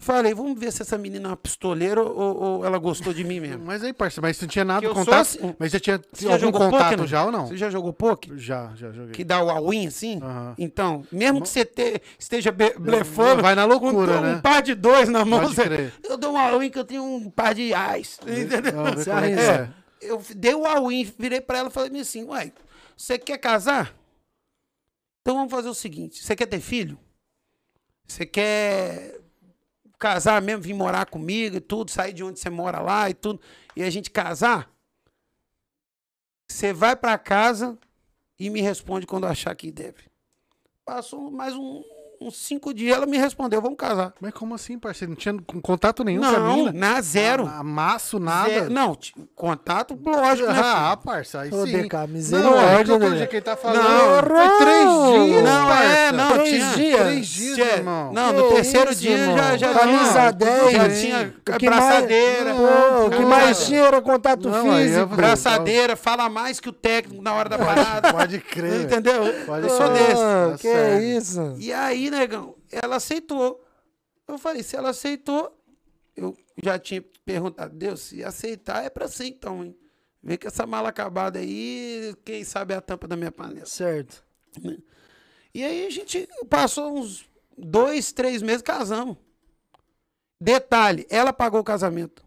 falei, 0.04 0.34
vamos 0.34 0.60
ver 0.60 0.72
se 0.74 0.82
essa 0.82 0.98
menina 0.98 1.28
é 1.28 1.30
uma 1.32 1.38
pistoleira 1.38 2.02
ou, 2.02 2.36
ou 2.44 2.66
ela 2.66 2.78
gostou 2.78 3.14
de 3.14 3.24
mim 3.24 3.40
mesmo. 3.42 3.64
Mas 3.66 3.84
aí, 3.84 3.94
parça, 3.94 4.20
mas 4.22 4.36
você 4.38 4.46
não 4.46 4.50
tinha 4.50 4.66
nada 4.66 4.86
de 4.88 4.94
contato? 4.94 5.20
assim. 5.22 5.56
Mas 5.60 5.72
já 5.72 5.80
tinha 5.80 6.02
Você 6.12 6.26
já 6.26 6.32
algum 6.34 6.46
jogou 6.48 6.60
contato 6.62 6.90
poker, 6.92 7.08
já 7.08 7.24
ou 7.26 7.32
não? 7.32 7.48
Você 7.48 7.58
já 7.58 7.70
jogou 7.70 7.94
poker? 7.94 8.38
Já, 8.38 8.72
já 8.76 8.92
joguei. 8.92 9.12
Que 9.14 9.24
dá 9.24 9.42
o 9.44 9.50
all-in 9.50 9.88
assim? 9.88 10.20
Então, 10.58 11.06
mesmo 11.12 11.42
que 11.42 11.48
você 11.50 11.64
te- 11.64 12.02
esteja 12.20 12.52
blefando, 12.52 13.42
Vai 13.42 13.56
na 13.56 13.66
loucura, 13.66 14.18
um 14.20 14.22
né? 14.22 14.40
par 14.42 14.62
de 14.62 14.74
dois 14.76 15.08
na 15.08 15.24
mão, 15.24 15.48
você- 15.48 15.92
eu 16.04 16.18
dou 16.18 16.34
um 16.34 16.38
all-in 16.38 16.70
que 16.70 16.80
eu 16.80 16.86
tenho 16.86 17.04
um 17.04 17.30
par 17.30 17.54
de 17.54 17.74
ais. 17.74 18.20
Entendeu? 18.24 18.86
É 18.86 19.12
arrisca. 19.12 19.74
é. 19.78 19.82
Eu 20.02 20.20
dei 20.36 20.56
o 20.56 20.66
all-in, 20.66 21.04
virei 21.18 21.40
pra 21.40 21.60
ela 21.60 21.70
e 21.70 21.72
falei 21.72 22.02
assim, 22.02 22.24
uai, 22.24 22.52
você 22.98 23.20
quer 23.20 23.38
casar? 23.38 23.94
Então 25.22 25.36
vamos 25.36 25.52
fazer 25.52 25.70
o 25.70 25.74
seguinte, 25.76 26.24
você 26.24 26.36
quer 26.36 26.48
ter 26.48 26.60
filho? 26.60 26.98
Você 28.08 28.26
quer 28.26 29.21
casar 30.02 30.42
mesmo, 30.42 30.64
vir 30.64 30.74
morar 30.74 31.06
comigo 31.06 31.58
e 31.58 31.62
tudo, 31.62 31.92
sair 31.92 32.12
de 32.12 32.24
onde 32.24 32.40
você 32.40 32.50
mora 32.50 32.82
lá 32.82 33.08
e 33.08 33.14
tudo, 33.14 33.40
e 33.76 33.84
a 33.84 33.90
gente 33.92 34.10
casar? 34.10 34.68
Você 36.50 36.74
vai 36.74 36.96
pra 36.96 37.18
casa 37.20 37.78
e 38.40 38.50
me 38.50 38.62
responde 38.62 39.06
quando 39.06 39.28
achar 39.28 39.56
que 39.56 39.72
deve. 39.72 40.10
Passou 40.84 41.30
mais 41.30 41.56
um- 41.56 41.84
uns 42.22 42.38
cinco 42.38 42.74
dias, 42.74 42.96
ela 42.96 43.06
me 43.06 43.18
respondeu, 43.18 43.62
vamos 43.62 43.78
casar. 43.78 44.14
Mas 44.22 44.34
como 44.34 44.54
assim, 44.56 44.78
parceiro? 44.78 45.12
Não 45.12 45.18
tinha 45.18 45.34
com- 45.46 45.60
contato 45.62 46.04
nenhum 46.04 46.22
com 46.22 46.28
a 46.28 46.40
Não, 46.40 46.56
mina? 46.56 46.72
na 46.74 47.02
zero. 47.02 47.48
Amasso, 47.48 48.20
nada? 48.20 48.50
Zero. 48.50 48.70
Não, 48.70 48.98
contato, 49.36 49.98
lógico, 50.06 50.48
né? 50.52 50.62
Ah, 50.64 50.98
parça, 51.04 51.42
aí 51.42 51.52
Ô, 51.54 51.66
sim. 51.66 51.72
DK, 51.84 51.94
Não, 51.96 52.04
é 52.04 52.08
misericórdia, 52.08 53.00
que 53.00 53.06
né? 53.10 53.28
ele 53.32 53.42
tá 53.42 53.56
falando. 53.58 53.84
Não, 53.84 54.24
foi 54.24 54.58
três 54.60 55.26
dias, 55.30 55.44
Não, 55.44 55.68
parça. 55.68 55.84
é, 55.84 56.12
não, 56.12 56.32
Três 56.34 56.50
tinha. 56.50 56.76
dias? 56.76 57.00
Três 57.02 57.28
dias, 57.28 57.56
Tinha- 57.56 57.68
irmão. 57.78 58.14
Não, 58.14 58.34
no 58.34 58.50
terceiro 58.50 58.92
isso, 58.92 59.02
dia 59.02 59.18
irmão? 59.18 59.38
já, 59.38 59.58
já 59.58 59.74
Camisa 59.74 60.12
tinha, 60.14 60.32
10. 60.32 60.72
já 60.72 60.90
tinha 60.90 61.34
braçadeira. 61.70 62.56
o 63.06 63.10
que 63.10 63.26
mais 63.26 63.66
tinha 63.66 63.82
era 63.82 64.02
contato 64.02 64.50
Não, 64.50 64.76
físico. 64.76 65.16
braçadeira, 65.16 65.96
fala 65.96 66.30
mais 66.30 66.60
que 66.60 66.70
o 66.70 66.74
técnico 66.74 67.22
na 67.22 67.34
hora 67.34 67.50
da 67.50 67.58
parada. 67.58 68.12
Pode 68.14 68.40
crer. 68.40 68.82
Entendeu? 68.82 69.34
Pode 69.46 69.64
eu 69.68 69.70
sou 69.70 69.90
crer. 69.90 70.08
desse. 70.08 70.22
Ah, 70.22 70.48
Tá 70.52 70.58
que 70.58 71.04
isso? 71.18 71.56
E 71.58 71.74
aí, 71.74 72.11
negão, 72.12 72.56
ela 72.72 72.98
aceitou. 72.98 73.64
Eu 74.28 74.38
falei, 74.38 74.62
se 74.62 74.76
ela 74.76 74.90
aceitou, 74.90 75.58
eu 76.16 76.38
já 76.64 76.78
tinha 76.78 77.04
perguntado, 77.26 77.76
Deus, 77.76 78.02
se 78.02 78.24
aceitar 78.24 78.84
é 78.86 78.90
pra 78.90 79.08
ser 79.08 79.26
então, 79.26 79.64
hein? 79.64 79.76
Vê 80.24 80.38
que 80.38 80.46
essa 80.46 80.68
mala 80.68 80.90
acabada 80.90 81.40
aí, 81.40 82.14
quem 82.24 82.44
sabe 82.44 82.74
é 82.76 82.78
a 82.78 82.82
tampa 82.82 83.08
da 83.08 83.16
minha 83.18 83.32
panela. 83.32 83.66
Certo. 83.66 84.24
E 85.54 85.64
aí 85.64 85.88
a 85.88 85.90
gente 85.90 86.30
passou 86.48 86.96
uns 86.96 87.26
dois, 87.58 88.12
três 88.12 88.42
meses, 88.44 88.62
casamos. 88.62 89.18
Detalhe, 90.40 91.06
ela 91.10 91.32
pagou 91.34 91.60
o 91.60 91.64
casamento. 91.64 92.24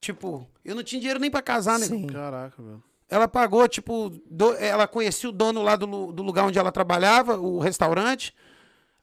Tipo, 0.00 0.46
eu 0.64 0.74
não 0.74 0.82
tinha 0.82 1.00
dinheiro 1.00 1.20
nem 1.20 1.30
pra 1.30 1.42
casar, 1.42 1.78
né? 1.78 1.86
Sim. 1.86 2.06
Caraca, 2.06 2.62
velho. 2.62 2.82
Ela 3.08 3.26
pagou, 3.26 3.66
tipo, 3.68 4.10
do- 4.30 4.54
ela 4.54 4.86
conhecia 4.86 5.28
o 5.28 5.32
dono 5.32 5.62
lá 5.62 5.76
do, 5.76 6.12
do 6.12 6.22
lugar 6.22 6.46
onde 6.46 6.58
ela 6.58 6.70
trabalhava, 6.72 7.36
o 7.38 7.58
restaurante. 7.58 8.34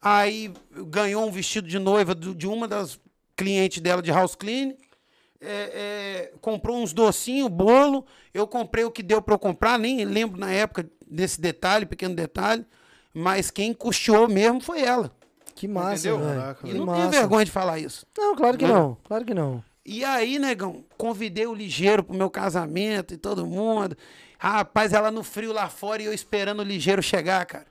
Aí 0.01 0.53
ganhou 0.89 1.25
um 1.27 1.31
vestido 1.31 1.67
de 1.67 1.79
noiva 1.79 2.13
de 2.13 2.47
uma 2.47 2.67
das 2.67 2.99
clientes 3.35 3.81
dela 3.81 4.01
de 4.01 4.11
house 4.11 4.35
clean. 4.35 4.73
É, 5.39 6.29
é, 6.31 6.33
comprou 6.41 6.77
uns 6.81 6.93
docinhos, 6.93 7.49
bolo. 7.49 8.05
Eu 8.33 8.47
comprei 8.47 8.83
o 8.83 8.91
que 8.91 9.03
deu 9.03 9.21
pra 9.21 9.35
eu 9.35 9.39
comprar, 9.39 9.77
nem 9.77 10.03
lembro 10.05 10.39
na 10.39 10.51
época 10.51 10.89
desse 11.09 11.39
detalhe, 11.39 11.85
pequeno 11.85 12.15
detalhe. 12.15 12.65
Mas 13.13 13.49
quem 13.49 13.73
custeou 13.73 14.27
mesmo 14.27 14.61
foi 14.61 14.81
ela. 14.81 15.11
Que 15.55 15.67
massa. 15.67 16.11
Caraca, 16.15 16.67
E 16.67 16.71
Que 16.71 16.77
não 16.77 16.85
massa. 16.85 16.99
tenho 16.99 17.11
vergonha 17.11 17.45
de 17.45 17.51
falar 17.51 17.79
isso. 17.79 18.05
Não, 18.17 18.35
claro 18.35 18.57
que 18.57 18.65
Né? 18.65 18.73
não. 18.73 18.97
Claro 19.03 19.25
que 19.25 19.33
não. 19.33 19.63
E 19.83 20.03
aí, 20.03 20.37
negão, 20.37 20.83
convidei 20.97 21.47
o 21.47 21.53
ligeiro 21.53 22.03
pro 22.03 22.15
meu 22.15 22.29
casamento 22.29 23.13
e 23.13 23.17
todo 23.17 23.45
mundo. 23.47 23.97
Rapaz, 24.37 24.93
ela 24.93 25.09
no 25.09 25.23
frio 25.23 25.51
lá 25.53 25.67
fora 25.69 26.01
e 26.01 26.05
eu 26.05 26.13
esperando 26.13 26.59
o 26.59 26.63
ligeiro 26.63 27.01
chegar, 27.01 27.43
cara. 27.45 27.65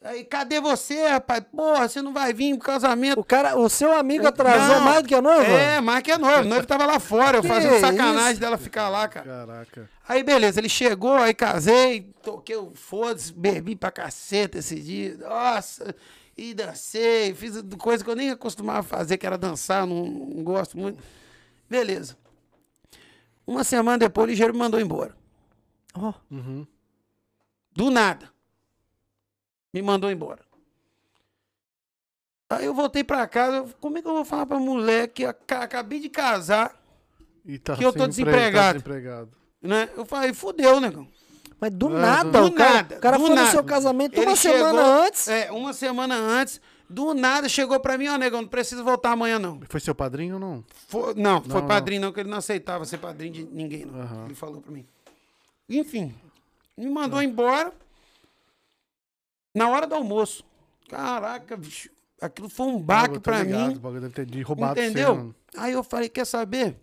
Aí, 0.00 0.24
cadê 0.24 0.60
você, 0.60 1.08
rapaz? 1.08 1.42
Porra, 1.50 1.88
você 1.88 2.00
não 2.00 2.12
vai 2.12 2.32
vir 2.32 2.54
pro 2.56 2.66
casamento. 2.66 3.18
O 3.18 3.24
cara, 3.24 3.58
o 3.58 3.68
seu 3.68 3.92
amigo 3.92 4.26
atrasou 4.28 4.76
Não, 4.76 4.80
mais 4.84 5.02
do 5.02 5.08
que 5.08 5.14
a 5.14 5.20
noiva? 5.20 5.42
É, 5.50 5.80
mais 5.80 6.02
que 6.02 6.12
a 6.12 6.18
noiva. 6.18 6.38
A 6.38 6.44
noiva 6.44 6.64
tava 6.64 6.86
lá 6.86 7.00
fora, 7.00 7.38
eu 7.38 7.42
fazendo 7.42 7.80
sacanagem 7.80 8.32
isso? 8.32 8.40
dela 8.40 8.56
ficar 8.56 8.88
lá, 8.88 9.08
cara. 9.08 9.26
Caraca. 9.26 9.90
Aí, 10.08 10.22
beleza, 10.22 10.60
ele 10.60 10.68
chegou, 10.68 11.16
aí 11.16 11.34
casei, 11.34 12.12
toquei 12.22 12.56
o 12.56 12.72
foda-se, 12.74 13.32
bebi 13.32 13.74
pra 13.74 13.90
caceta 13.90 14.58
esse 14.58 14.80
dia. 14.80 15.16
Nossa, 15.18 15.92
e 16.36 16.54
dancei, 16.54 17.34
fiz 17.34 17.60
coisa 17.76 18.04
que 18.04 18.08
eu 18.08 18.14
nem 18.16 18.30
acostumava 18.30 18.78
a 18.78 18.82
fazer, 18.84 19.18
que 19.18 19.26
era 19.26 19.36
dançar, 19.36 19.84
não, 19.84 20.04
não 20.06 20.44
gosto 20.44 20.78
muito. 20.78 21.02
Beleza. 21.68 22.16
Uma 23.44 23.64
semana 23.64 23.98
depois, 23.98 24.26
o 24.26 24.30
ligeiro 24.30 24.52
me 24.52 24.60
mandou 24.60 24.78
embora. 24.80 25.16
Ó, 25.94 26.14
Uhum. 26.30 26.64
Do 27.72 27.90
nada. 27.90 28.30
Me 29.78 29.82
mandou 29.82 30.10
embora. 30.10 30.40
Aí 32.50 32.64
eu 32.64 32.74
voltei 32.74 33.04
pra 33.04 33.26
casa, 33.28 33.64
como 33.80 33.96
é 33.98 34.02
que 34.02 34.08
eu 34.08 34.12
vou 34.14 34.24
falar 34.24 34.44
pra 34.46 34.58
mulher 34.58 35.06
que 35.08 35.24
aca- 35.24 35.60
acabei 35.62 36.00
de 36.00 36.08
casar 36.08 36.74
E 37.46 37.58
tá 37.58 37.76
Que 37.76 37.84
eu 37.84 37.92
tô 37.92 37.98
emprego, 38.04 38.08
desempregado. 38.10 38.54
Tá 38.66 38.72
desempregado. 38.72 39.30
Né? 39.62 39.88
Eu 39.96 40.04
falei, 40.04 40.34
fudeu, 40.34 40.80
negão. 40.80 41.06
Mas 41.60 41.70
do 41.72 41.96
É, 41.96 42.00
nada, 42.00 42.40
do 42.42 42.46
o 42.46 42.52
cara, 42.52 42.74
nada, 42.74 42.96
o 42.96 43.00
cara 43.00 43.16
do 43.16 43.20
foi 43.22 43.30
no 43.30 43.36
nada. 43.36 43.50
seu 43.52 43.64
casamento 43.64 44.14
Ele 44.16 44.26
uma 44.26 44.36
semana 44.36 44.78
chegou- 44.82 45.02
antes. 45.06 45.28
É, 45.28 45.52
uma 45.52 45.72
semana 45.72 46.14
antes. 46.16 46.60
Do 46.90 47.14
nada 47.14 47.48
chegou 47.48 47.78
pra 47.80 47.96
mim, 47.98 48.08
ó, 48.08 48.16
negão, 48.18 48.42
não 48.42 48.48
precisa 48.48 48.82
voltar 48.82 49.12
amanhã, 49.12 49.38
não. 49.38 49.60
Foi 49.68 49.78
seu 49.80 49.94
padrinho 49.94 50.34
ou 50.34 50.40
não? 50.40 50.64
Foi- 50.88 51.14
não, 51.14 51.40
foi 51.42 51.60
não. 51.60 51.68
padrinho 51.68 52.00
não, 52.00 52.12
que 52.12 52.20
ele 52.20 52.28
não 52.30 52.38
aceitava 52.38 52.84
ser 52.84 52.98
padrinho 52.98 53.32
de 53.32 53.44
ninguém, 53.44 53.84
não. 53.86 54.00
Aham. 54.00 54.24
Ele 54.26 54.34
falou 54.34 54.60
pra 54.60 54.72
mim. 54.72 54.86
Enfim, 55.68 56.14
me 56.76 56.88
mandou 56.90 57.22
embora 57.22 57.72
na 59.54 59.68
hora 59.68 59.86
do 59.86 59.94
almoço. 59.94 60.44
Caraca, 60.88 61.56
bicho, 61.56 61.90
aquilo 62.20 62.48
foi 62.48 62.66
um 62.66 62.80
baque 62.80 63.14
ligado, 63.14 63.46
mim. 63.46 63.76
O 63.76 63.80
bagulho 63.80 64.00
deve 64.00 64.14
ter 64.14 64.26
de 64.26 64.42
roubado 64.42 64.80
Entendeu? 64.80 65.16
você. 65.16 65.34
Aí 65.56 65.72
eu 65.72 65.82
falei, 65.82 66.08
quer 66.08 66.24
saber? 66.24 66.76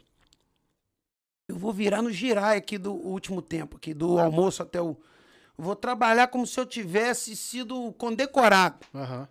Eu 1.47 1.57
vou 1.57 1.71
virar 1.71 2.01
no 2.01 2.11
girai 2.11 2.57
aqui 2.57 2.77
do 2.77 2.93
último 2.93 3.41
tempo, 3.41 3.77
aqui 3.77 3.93
do 3.93 4.19
almoço 4.19 4.63
até 4.63 4.81
o. 4.81 4.97
Vou 5.57 5.75
trabalhar 5.75 6.27
como 6.27 6.45
se 6.45 6.59
eu 6.59 6.65
tivesse 6.65 7.35
sido 7.35 7.93
condecorado. 7.93 8.85
Aham. 8.93 9.27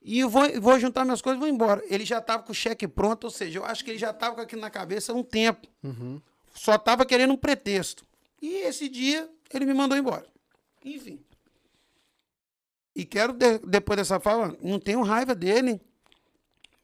E 0.00 0.20
eu 0.20 0.30
vou, 0.30 0.42
vou 0.60 0.78
juntar 0.78 1.04
minhas 1.04 1.20
coisas 1.20 1.38
e 1.38 1.40
vou 1.40 1.48
embora. 1.48 1.82
Ele 1.86 2.04
já 2.04 2.20
tava 2.20 2.42
com 2.42 2.52
o 2.52 2.54
cheque 2.54 2.86
pronto, 2.86 3.24
ou 3.24 3.30
seja, 3.30 3.58
eu 3.58 3.64
acho 3.64 3.84
que 3.84 3.90
ele 3.90 3.98
já 3.98 4.12
tava 4.12 4.36
com 4.36 4.40
aquilo 4.40 4.62
na 4.62 4.70
cabeça 4.70 5.12
há 5.12 5.14
um 5.14 5.24
tempo. 5.24 5.66
Uhum. 5.82 6.20
Só 6.54 6.78
tava 6.78 7.04
querendo 7.04 7.32
um 7.32 7.36
pretexto. 7.36 8.04
E 8.40 8.54
esse 8.66 8.88
dia 8.88 9.28
ele 9.52 9.66
me 9.66 9.74
mandou 9.74 9.98
embora. 9.98 10.26
Enfim. 10.84 11.20
E 12.98 13.04
quero, 13.04 13.32
de- 13.32 13.60
depois 13.60 13.96
dessa 13.96 14.18
fala, 14.18 14.56
não 14.60 14.80
tenho 14.80 15.02
raiva 15.02 15.32
dele. 15.32 15.80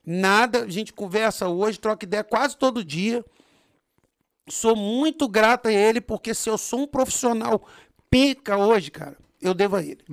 Nada. 0.06 0.62
A 0.62 0.68
gente 0.70 0.92
conversa 0.92 1.48
hoje, 1.48 1.80
troca 1.80 2.04
ideia 2.04 2.22
quase 2.22 2.56
todo 2.56 2.84
dia. 2.84 3.24
Sou 4.48 4.76
muito 4.76 5.26
grato 5.26 5.66
a 5.66 5.72
ele, 5.72 6.00
porque 6.00 6.32
se 6.32 6.48
eu 6.48 6.56
sou 6.56 6.82
um 6.82 6.86
profissional 6.86 7.66
pica 8.08 8.56
hoje, 8.56 8.92
cara, 8.92 9.16
eu 9.42 9.52
devo 9.52 9.74
a 9.74 9.82
ele. 9.82 10.04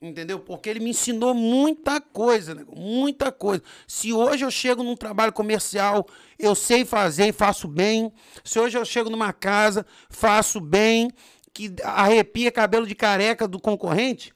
Entendeu? 0.00 0.38
Porque 0.40 0.70
ele 0.70 0.80
me 0.80 0.90
ensinou 0.90 1.34
muita 1.34 2.00
coisa, 2.00 2.54
né? 2.54 2.64
muita 2.74 3.30
coisa. 3.30 3.62
Se 3.86 4.14
hoje 4.14 4.42
eu 4.42 4.50
chego 4.50 4.82
num 4.82 4.96
trabalho 4.96 5.32
comercial, 5.34 6.06
eu 6.38 6.54
sei 6.54 6.84
fazer 6.86 7.28
e 7.28 7.32
faço 7.32 7.68
bem. 7.68 8.10
Se 8.42 8.58
hoje 8.58 8.78
eu 8.78 8.84
chego 8.86 9.10
numa 9.10 9.32
casa, 9.34 9.84
faço 10.08 10.60
bem, 10.60 11.10
que 11.52 11.74
arrepia 11.82 12.50
cabelo 12.52 12.86
de 12.86 12.94
careca 12.94 13.46
do 13.48 13.58
concorrente, 13.60 14.32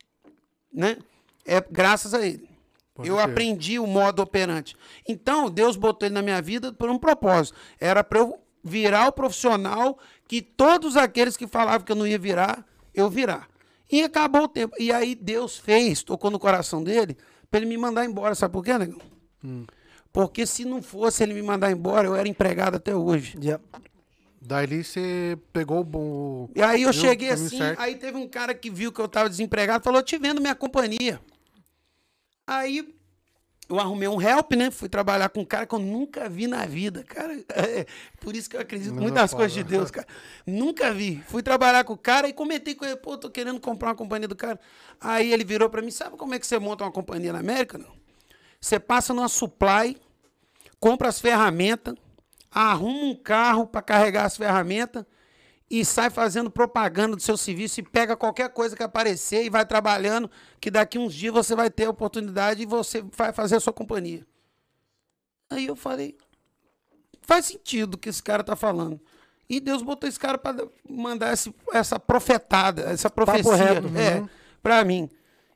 né? 0.72 0.96
É 1.44 1.60
graças 1.70 2.14
a 2.14 2.24
ele. 2.24 2.48
Pode 2.94 3.08
eu 3.08 3.18
aprendi 3.18 3.78
o 3.78 3.86
modo 3.86 4.20
operante. 4.22 4.76
Então, 5.08 5.48
Deus 5.50 5.76
botou 5.76 6.06
ele 6.06 6.14
na 6.14 6.22
minha 6.22 6.40
vida 6.42 6.72
por 6.72 6.90
um 6.90 6.98
propósito. 6.98 7.56
Era 7.78 8.04
para 8.04 8.18
eu 8.20 8.38
virar 8.62 9.08
o 9.08 9.12
profissional 9.12 9.98
que 10.28 10.42
todos 10.42 10.96
aqueles 10.96 11.36
que 11.36 11.46
falavam 11.46 11.84
que 11.84 11.92
eu 11.92 11.96
não 11.96 12.06
ia 12.06 12.18
virar, 12.18 12.64
eu 12.94 13.08
virar. 13.08 13.48
E 13.90 14.02
acabou 14.02 14.42
o 14.42 14.48
tempo. 14.48 14.74
E 14.78 14.92
aí 14.92 15.14
Deus 15.14 15.56
fez, 15.58 16.02
tocou 16.02 16.30
no 16.30 16.38
coração 16.38 16.84
dele, 16.84 17.16
para 17.50 17.58
ele 17.60 17.66
me 17.66 17.76
mandar 17.78 18.04
embora. 18.04 18.34
Sabe 18.34 18.52
por 18.52 18.64
quê, 18.64 18.76
negão? 18.76 19.00
Porque 20.12 20.44
se 20.46 20.64
não 20.64 20.82
fosse 20.82 21.22
ele 21.22 21.34
me 21.34 21.42
mandar 21.42 21.70
embora, 21.70 22.06
eu 22.06 22.14
era 22.14 22.28
empregado 22.28 22.76
até 22.76 22.94
hoje. 22.94 23.36
Já- 23.40 23.60
Daí 24.40 24.82
você 24.82 25.38
pegou 25.52 25.80
o 25.80 25.84
bom. 25.84 26.48
E 26.54 26.62
aí 26.62 26.82
eu 26.82 26.92
cheguei 26.92 27.28
assim, 27.28 27.58
certo. 27.58 27.78
aí 27.78 27.96
teve 27.96 28.16
um 28.16 28.26
cara 28.26 28.54
que 28.54 28.70
viu 28.70 28.90
que 28.90 29.00
eu 29.00 29.08
tava 29.08 29.28
desempregado, 29.28 29.84
falou, 29.84 30.02
te 30.02 30.16
vendo 30.16 30.40
minha 30.40 30.54
companhia. 30.54 31.20
Aí 32.46 32.94
eu 33.68 33.78
arrumei 33.78 34.08
um 34.08 34.20
help, 34.20 34.52
né? 34.54 34.70
Fui 34.70 34.88
trabalhar 34.88 35.28
com 35.28 35.40
um 35.40 35.44
cara 35.44 35.64
que 35.64 35.74
eu 35.74 35.78
nunca 35.78 36.28
vi 36.28 36.48
na 36.48 36.66
vida, 36.66 37.04
cara. 37.04 37.38
É, 37.50 37.86
por 38.20 38.34
isso 38.34 38.50
que 38.50 38.56
eu 38.56 38.60
acredito 38.60 38.98
é 38.98 39.10
nas 39.10 39.32
coisas 39.32 39.52
de. 39.52 39.62
Deus, 39.62 39.90
cara. 39.90 40.08
Nunca 40.44 40.92
vi. 40.92 41.22
Fui 41.28 41.42
trabalhar 41.42 41.84
com 41.84 41.92
o 41.92 41.98
cara 41.98 42.28
e 42.28 42.32
comentei 42.32 42.74
com 42.74 42.84
ele, 42.84 42.96
pô, 42.96 43.16
tô 43.16 43.30
querendo 43.30 43.60
comprar 43.60 43.90
uma 43.90 43.94
companhia 43.94 44.26
do 44.26 44.34
cara. 44.34 44.58
Aí 45.00 45.32
ele 45.32 45.44
virou 45.44 45.70
pra 45.70 45.82
mim, 45.82 45.90
sabe 45.90 46.16
como 46.16 46.34
é 46.34 46.38
que 46.38 46.46
você 46.46 46.58
monta 46.58 46.82
uma 46.82 46.90
companhia 46.90 47.32
na 47.32 47.38
América? 47.38 47.78
Não? 47.78 47.92
Você 48.60 48.80
passa 48.80 49.14
numa 49.14 49.28
supply, 49.28 49.96
compra 50.80 51.08
as 51.08 51.20
ferramentas, 51.20 51.94
arruma 52.50 53.04
um 53.04 53.14
carro 53.14 53.66
para 53.66 53.82
carregar 53.82 54.24
as 54.24 54.36
ferramentas 54.36 55.04
e 55.70 55.84
sai 55.84 56.10
fazendo 56.10 56.50
propaganda 56.50 57.14
do 57.14 57.22
seu 57.22 57.36
serviço 57.36 57.78
e 57.78 57.82
pega 57.82 58.16
qualquer 58.16 58.48
coisa 58.50 58.74
que 58.76 58.82
aparecer 58.82 59.44
e 59.44 59.50
vai 59.50 59.64
trabalhando, 59.64 60.28
que 60.60 60.70
daqui 60.70 60.98
uns 60.98 61.14
dias 61.14 61.32
você 61.32 61.54
vai 61.54 61.70
ter 61.70 61.84
a 61.84 61.90
oportunidade 61.90 62.62
e 62.62 62.66
você 62.66 63.02
vai 63.16 63.32
fazer 63.32 63.56
a 63.56 63.60
sua 63.60 63.72
companhia. 63.72 64.26
Aí 65.48 65.66
eu 65.66 65.76
falei, 65.76 66.16
faz 67.22 67.46
sentido 67.46 67.94
o 67.94 67.98
que 67.98 68.08
esse 68.08 68.22
cara 68.22 68.42
tá 68.42 68.56
falando. 68.56 69.00
E 69.48 69.58
Deus 69.60 69.82
botou 69.82 70.08
esse 70.08 70.18
cara 70.18 70.38
para 70.38 70.64
mandar 70.88 71.32
esse- 71.32 71.54
essa 71.72 71.98
profetada, 71.98 72.82
essa 72.82 73.10
profecia, 73.10 73.42
reto. 73.80 73.88
é, 73.98 74.28
para 74.62 74.84
mim. 74.84 75.08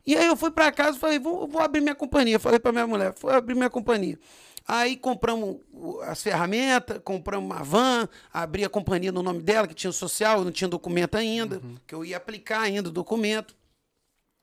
E 0.07 0.17
aí 0.17 0.27
eu 0.27 0.37
fui 0.37 0.51
para 0.51 0.71
casa 0.73 0.97
e 0.97 1.01
falei, 1.01 1.19
vou, 1.19 1.47
vou 1.49 1.63
abrir 1.63 1.81
minha 1.81 1.95
companhia. 1.95 2.39
Falei 2.39 2.59
para 2.59 2.73
minha 2.73 2.87
mulher, 2.87 3.15
vou 3.21 3.31
abrir 3.31 3.55
minha 3.55 3.71
companhia. 3.71 4.19
Aí 4.67 4.97
compramos 4.97 5.61
as 6.07 6.23
ferramentas, 6.23 6.99
compramos 7.05 7.51
uma 7.51 7.63
van, 7.63 8.09
abri 8.33 8.65
a 8.65 8.69
companhia 8.69 9.13
no 9.13 9.23
nome 9.23 9.43
dela, 9.43 9.69
que 9.69 9.75
tinha 9.75 9.93
social, 9.93 10.43
não 10.43 10.51
tinha 10.51 10.69
documento 10.69 11.17
ainda, 11.17 11.61
que 11.87 11.95
eu 11.95 12.05
ia 12.05 12.17
aplicar 12.17 12.61
ainda 12.61 12.89
o 12.89 12.93
documento. 12.93 13.55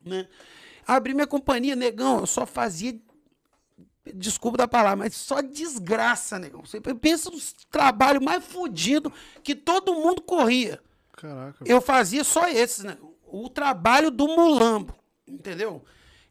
Né? 0.03 0.27
Abri 0.85 1.13
minha 1.15 1.25
companhia, 1.25 1.75
negão, 1.75 2.19
eu 2.19 2.27
só 2.27 2.45
fazia 2.45 2.99
desculpa 4.13 4.57
da 4.57 4.67
palavra, 4.67 4.97
mas 4.97 5.15
só 5.15 5.41
desgraça, 5.41 6.37
negão. 6.37 6.63
Você 6.65 6.79
pensa 6.79 7.29
nos 7.31 7.53
trabalhos 7.69 8.23
mais 8.23 8.43
fodidos 8.43 9.11
que 9.43 9.55
todo 9.55 9.95
mundo 9.95 10.21
corria. 10.21 10.79
Caraca. 11.13 11.63
Eu 11.65 11.81
fazia 11.81 12.23
só 12.23 12.47
esses, 12.47 12.83
né? 12.83 12.97
O 13.25 13.49
trabalho 13.49 14.11
do 14.11 14.27
mulambo, 14.27 14.95
entendeu? 15.27 15.83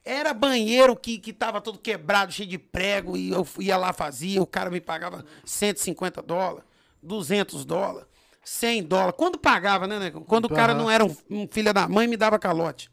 Era 0.04 0.32
banheiro 0.32 0.96
que, 0.96 1.18
que 1.18 1.32
tava 1.32 1.60
todo 1.60 1.78
quebrado, 1.78 2.32
cheio 2.32 2.48
de 2.48 2.58
prego, 2.58 3.16
e 3.16 3.30
eu 3.30 3.46
ia 3.58 3.76
lá 3.76 3.92
fazia, 3.92 4.42
o 4.42 4.46
cara 4.46 4.70
me 4.70 4.80
pagava 4.80 5.24
150 5.44 6.22
dólares, 6.22 6.64
200 7.02 7.64
dólares, 7.64 8.08
100 8.42 8.84
dólares. 8.84 9.14
Quando 9.16 9.38
pagava, 9.38 9.86
né, 9.86 9.98
negão? 9.98 10.22
Quando 10.22 10.46
o 10.46 10.48
cara 10.48 10.74
não 10.74 10.90
era 10.90 11.04
um, 11.04 11.14
um 11.28 11.46
filho 11.46 11.72
da 11.74 11.86
mãe, 11.86 12.06
me 12.06 12.16
dava 12.16 12.38
calote. 12.38 12.90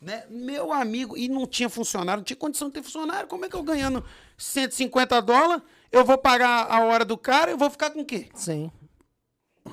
Né? 0.00 0.24
Meu 0.30 0.72
amigo, 0.72 1.16
e 1.16 1.28
não 1.28 1.46
tinha 1.46 1.68
funcionário, 1.68 2.20
não 2.20 2.24
tinha 2.24 2.36
condição 2.36 2.68
de 2.68 2.74
ter 2.74 2.82
funcionário. 2.82 3.28
Como 3.28 3.44
é 3.44 3.48
que 3.48 3.56
eu 3.56 3.62
ganhando 3.62 4.04
150 4.38 5.20
dólares, 5.22 5.62
eu 5.90 6.04
vou 6.04 6.18
pagar 6.18 6.70
a 6.70 6.84
hora 6.84 7.04
do 7.04 7.16
cara, 7.18 7.50
eu 7.50 7.58
vou 7.58 7.70
ficar 7.70 7.90
com 7.90 8.00
o 8.00 8.04
quê? 8.04 8.28
Sim. 8.34 8.70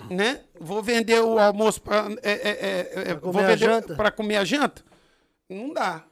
né? 0.09 0.41
Vou 0.59 0.81
vender 0.81 1.21
o 1.21 1.37
almoço 1.37 1.81
para 1.81 2.07
é, 2.21 2.31
é, 2.31 2.49
é, 2.49 3.11
é, 3.11 3.15
vou 3.15 3.33
vender 3.33 3.95
para 3.95 4.11
comer 4.11 4.37
a 4.37 4.45
janta? 4.45 4.83
Não 5.49 5.73
dá. 5.73 6.03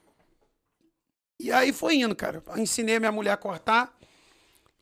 E 1.42 1.52
aí 1.52 1.74
foi 1.74 1.96
indo, 1.96 2.16
cara. 2.16 2.44
Ensinei 2.56 2.98
a 2.98 3.00
minha 3.00 3.12
mulher 3.12 3.32
a 3.32 3.38
cortar, 3.38 3.98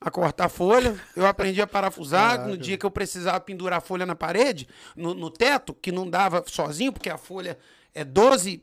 a 0.01 0.11
cortar 0.11 0.49
folha. 0.49 0.99
Eu 1.15 1.25
aprendi 1.25 1.61
a 1.61 1.67
parafusar. 1.67 2.31
Caraca. 2.31 2.49
No 2.49 2.57
dia 2.57 2.77
que 2.77 2.85
eu 2.85 2.91
precisava 2.91 3.39
pendurar 3.39 3.77
a 3.77 3.81
folha 3.81 4.05
na 4.05 4.15
parede, 4.15 4.67
no, 4.93 5.13
no 5.13 5.29
teto, 5.31 5.73
que 5.73 5.89
não 5.89 6.09
dava 6.09 6.43
sozinho, 6.45 6.91
porque 6.91 7.09
a 7.09 7.17
folha 7.17 7.57
é 7.93 8.03
12 8.03 8.61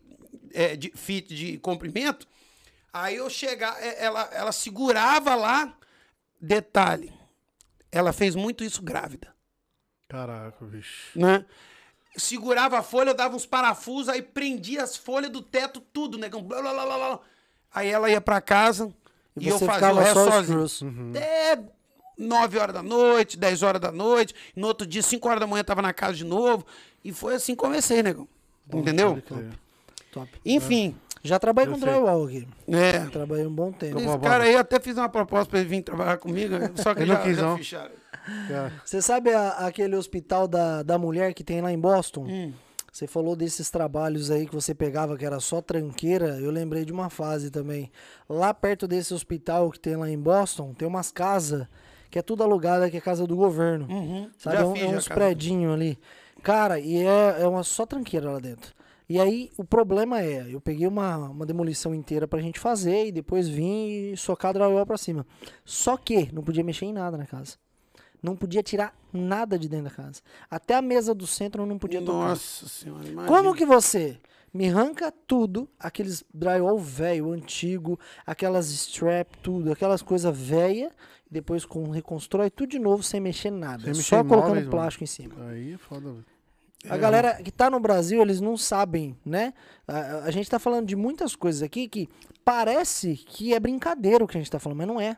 é, 0.53 0.77
de, 0.77 0.93
feet 0.95 1.35
de 1.35 1.59
comprimento. 1.59 2.29
Aí 2.93 3.17
eu 3.17 3.31
chegava, 3.31 3.79
é, 3.81 4.05
ela, 4.05 4.29
ela 4.33 4.53
segurava 4.53 5.35
lá. 5.35 5.75
Detalhe, 6.39 7.11
ela 7.91 8.13
fez 8.13 8.35
muito 8.35 8.63
isso 8.63 8.83
grávida 8.83 9.35
Caraca, 10.07 10.63
bicho. 10.67 11.19
né? 11.19 11.47
Segurava 12.15 12.79
a 12.79 12.83
folha, 12.83 13.11
eu 13.11 13.15
dava 13.15 13.35
uns 13.35 13.47
parafusos, 13.47 14.11
aí 14.11 14.21
prendia 14.21 14.83
as 14.83 14.97
folhas 14.97 15.31
do 15.31 15.41
teto, 15.41 15.81
tudo, 15.81 16.19
negão. 16.19 16.43
Blá, 16.43 16.61
blá, 16.61 16.73
blá, 16.75 16.85
blá, 16.85 16.97
blá. 16.97 17.21
Aí 17.77 17.91
ela 17.91 18.11
ia 18.11 18.21
pra 18.21 18.41
casa 18.41 18.91
e, 19.37 19.45
E 19.45 19.49
eu 19.49 19.59
fazia 19.59 19.93
o 19.93 19.99
resto 19.99 20.25
sozinho. 20.25 21.11
Até 21.11 21.59
9 22.19 22.59
horas 22.59 22.75
da 22.75 22.83
noite, 22.83 23.37
10 23.37 23.63
horas 23.63 23.81
da 23.81 23.93
noite. 23.93 24.35
No 24.57 24.67
outro 24.69 24.87
dia, 24.87 25.03
5 25.03 25.29
horas 25.29 25.41
da 25.41 25.47
manhã, 25.47 25.63
tava 25.63 25.83
na 25.83 25.93
casa 25.93 26.15
de 26.15 26.25
novo. 26.25 26.65
E 27.05 27.13
foi 27.13 27.35
assim 27.35 27.53
que 27.55 27.59
comecei, 27.61 28.03
negão. 28.03 28.27
Entendeu? 28.73 29.11
Pode 29.11 29.23
crer. 29.23 29.51
Top. 30.11 30.29
Enfim, 30.45 30.97
Já 31.23 31.39
trabalhei 31.39 31.69
Eu 31.71 31.75
com 31.75 31.81
sei. 31.85 31.91
drywall 31.93 32.25
aqui. 32.25 32.49
é. 32.69 33.01
Trabalhei 33.11 33.47
um 33.47 33.55
bom 33.55 33.71
tempo. 33.73 33.99
Esse 34.01 34.19
cara 34.21 34.45
aí, 34.45 34.55
eu 34.55 34.61
até 34.61 34.79
fiz 34.81 34.97
uma 34.97 35.09
proposta 35.09 35.51
pra 35.51 35.59
ele 35.61 35.69
vir 35.69 35.83
trabalhar 35.83 36.17
comigo, 36.19 36.55
só 36.77 36.95
que 36.95 37.01
Ele 37.03 37.09
já, 37.13 37.19
não 37.19 37.23
quis, 37.25 37.37
já 37.37 37.43
não. 37.43 37.57
ficharam. 37.59 37.93
É. 38.51 38.71
Você 38.85 39.03
sabe 39.03 39.33
a- 39.35 39.51
aquele 39.67 39.95
hospital 39.97 40.49
da, 40.49 40.83
da 40.83 40.97
mulher 40.99 41.35
que 41.35 41.45
tem 41.45 41.61
lá 41.61 41.71
em 41.73 41.79
Boston? 41.79 42.25
Hum. 42.29 42.53
Você 42.97 43.07
falou 43.07 43.37
desses 43.37 43.69
trabalhos 43.69 44.31
aí 44.31 44.47
que 44.47 44.55
você 44.55 44.75
pegava 44.75 45.19
que 45.19 45.27
era 45.27 45.39
só 45.39 45.61
tranqueira. 45.61 46.41
Eu 46.41 46.51
lembrei 46.51 46.83
de 46.83 46.91
uma 46.95 47.11
fase 47.11 47.51
também. 47.51 47.91
Lá 48.27 48.55
perto 48.55 48.89
desse 48.89 49.13
hospital 49.13 49.71
que 49.71 49.79
tem 49.79 49.97
lá 49.97 50.09
em 50.09 50.19
Boston, 50.19 50.73
tem 50.73 50.89
umas 50.89 51.13
casas 51.13 51.67
que 52.11 52.19
é 52.19 52.23
tudo 52.23 52.43
alugada, 52.43 52.89
que 52.91 52.97
é 52.97 53.01
casa 53.03 53.27
do 53.27 53.37
governo. 53.37 53.87
Uhum. 53.91 54.31
Sabe? 54.39 54.57
Já 54.57 54.63
é, 54.63 54.65
um- 54.65 54.77
é 54.77 54.87
uns 54.97 55.09
cara. 55.09 55.21
predinhos 55.21 55.75
ali. 55.75 55.99
Cara, 56.43 56.81
e 56.81 56.97
é, 56.97 57.43
é 57.43 57.47
uma 57.47 57.63
só 57.63 57.85
tranqueira 57.85 58.31
lá 58.31 58.39
dentro. 58.39 58.73
E 59.07 59.21
aí, 59.21 59.51
o 59.59 59.63
problema 59.65 60.23
é, 60.23 60.47
eu 60.49 60.59
peguei 60.59 60.87
uma, 60.87 61.19
uma 61.19 61.45
demolição 61.45 61.95
inteira 61.95 62.27
pra 62.27 62.41
gente 62.41 62.59
fazer 62.59 63.09
e 63.09 63.13
depois 63.13 63.47
vim 63.47 63.89
e 64.13 64.17
socar 64.17 64.55
drywall 64.55 64.87
pra 64.87 64.97
cima. 64.97 65.27
Só 65.67 65.99
que 65.99 66.33
não 66.33 66.43
podia 66.43 66.65
mexer 66.65 66.87
em 66.87 66.95
nada 66.95 67.19
na 67.19 67.27
casa. 67.27 67.57
Não 68.27 68.35
podia 68.35 68.61
tirar 68.61 68.93
nada 69.13 69.57
de 69.57 69.69
dentro 69.69 69.85
da 69.85 69.91
casa. 69.93 70.21
Até 70.51 70.75
a 70.75 70.83
mesa 70.83 71.15
do 71.15 71.29
centro 71.29 71.65
não 71.65 71.79
podia 71.79 72.03
tocar. 72.03 72.31
Nossa 72.31 72.69
senhora, 72.69 73.07
imagina. 73.07 73.29
Como 73.29 73.55
que 73.55 73.65
você 73.65 74.19
me 74.53 74.69
arranca 74.69 75.13
tudo, 75.29 75.69
aqueles 75.79 76.25
drywall 76.35 76.77
velho, 76.77 77.31
antigo, 77.31 77.97
aquelas 78.27 78.69
strap, 78.71 79.29
tudo, 79.41 79.71
aquelas 79.71 80.03
coisas 80.03 80.37
velhas, 80.37 80.91
depois 81.31 81.65
com, 81.65 81.89
reconstrói 81.91 82.51
tudo 82.51 82.71
de 82.71 82.81
novo 82.81 83.01
sem 83.01 83.21
mexer 83.21 83.53
nada, 83.53 83.85
Sem 83.85 83.93
mexer 83.93 84.03
só 84.03 84.21
em 84.21 84.27
colocando 84.27 84.49
móveis, 84.49 84.67
mano. 84.67 84.77
plástico 84.77 85.05
em 85.05 85.07
cima. 85.07 85.35
Aí 85.49 85.75
é 85.75 85.79
foda, 85.79 86.11
velho. 86.11 86.25
A 86.89 86.97
galera 86.97 87.35
que 87.43 87.53
tá 87.53 87.71
no 87.71 87.79
Brasil, 87.79 88.21
eles 88.23 88.41
não 88.41 88.57
sabem, 88.57 89.17
né? 89.25 89.55
A, 89.87 90.25
a 90.25 90.31
gente 90.33 90.51
tá 90.51 90.59
falando 90.59 90.87
de 90.87 90.97
muitas 90.97 91.37
coisas 91.37 91.63
aqui 91.63 91.87
que 91.87 92.09
parece 92.45 93.15
que 93.17 93.55
é 93.55 93.61
brincadeira 93.61 94.25
o 94.25 94.27
que 94.27 94.37
a 94.37 94.41
gente 94.41 94.51
tá 94.51 94.59
falando, 94.59 94.79
mas 94.79 94.89
não 94.89 95.01
é. 95.01 95.17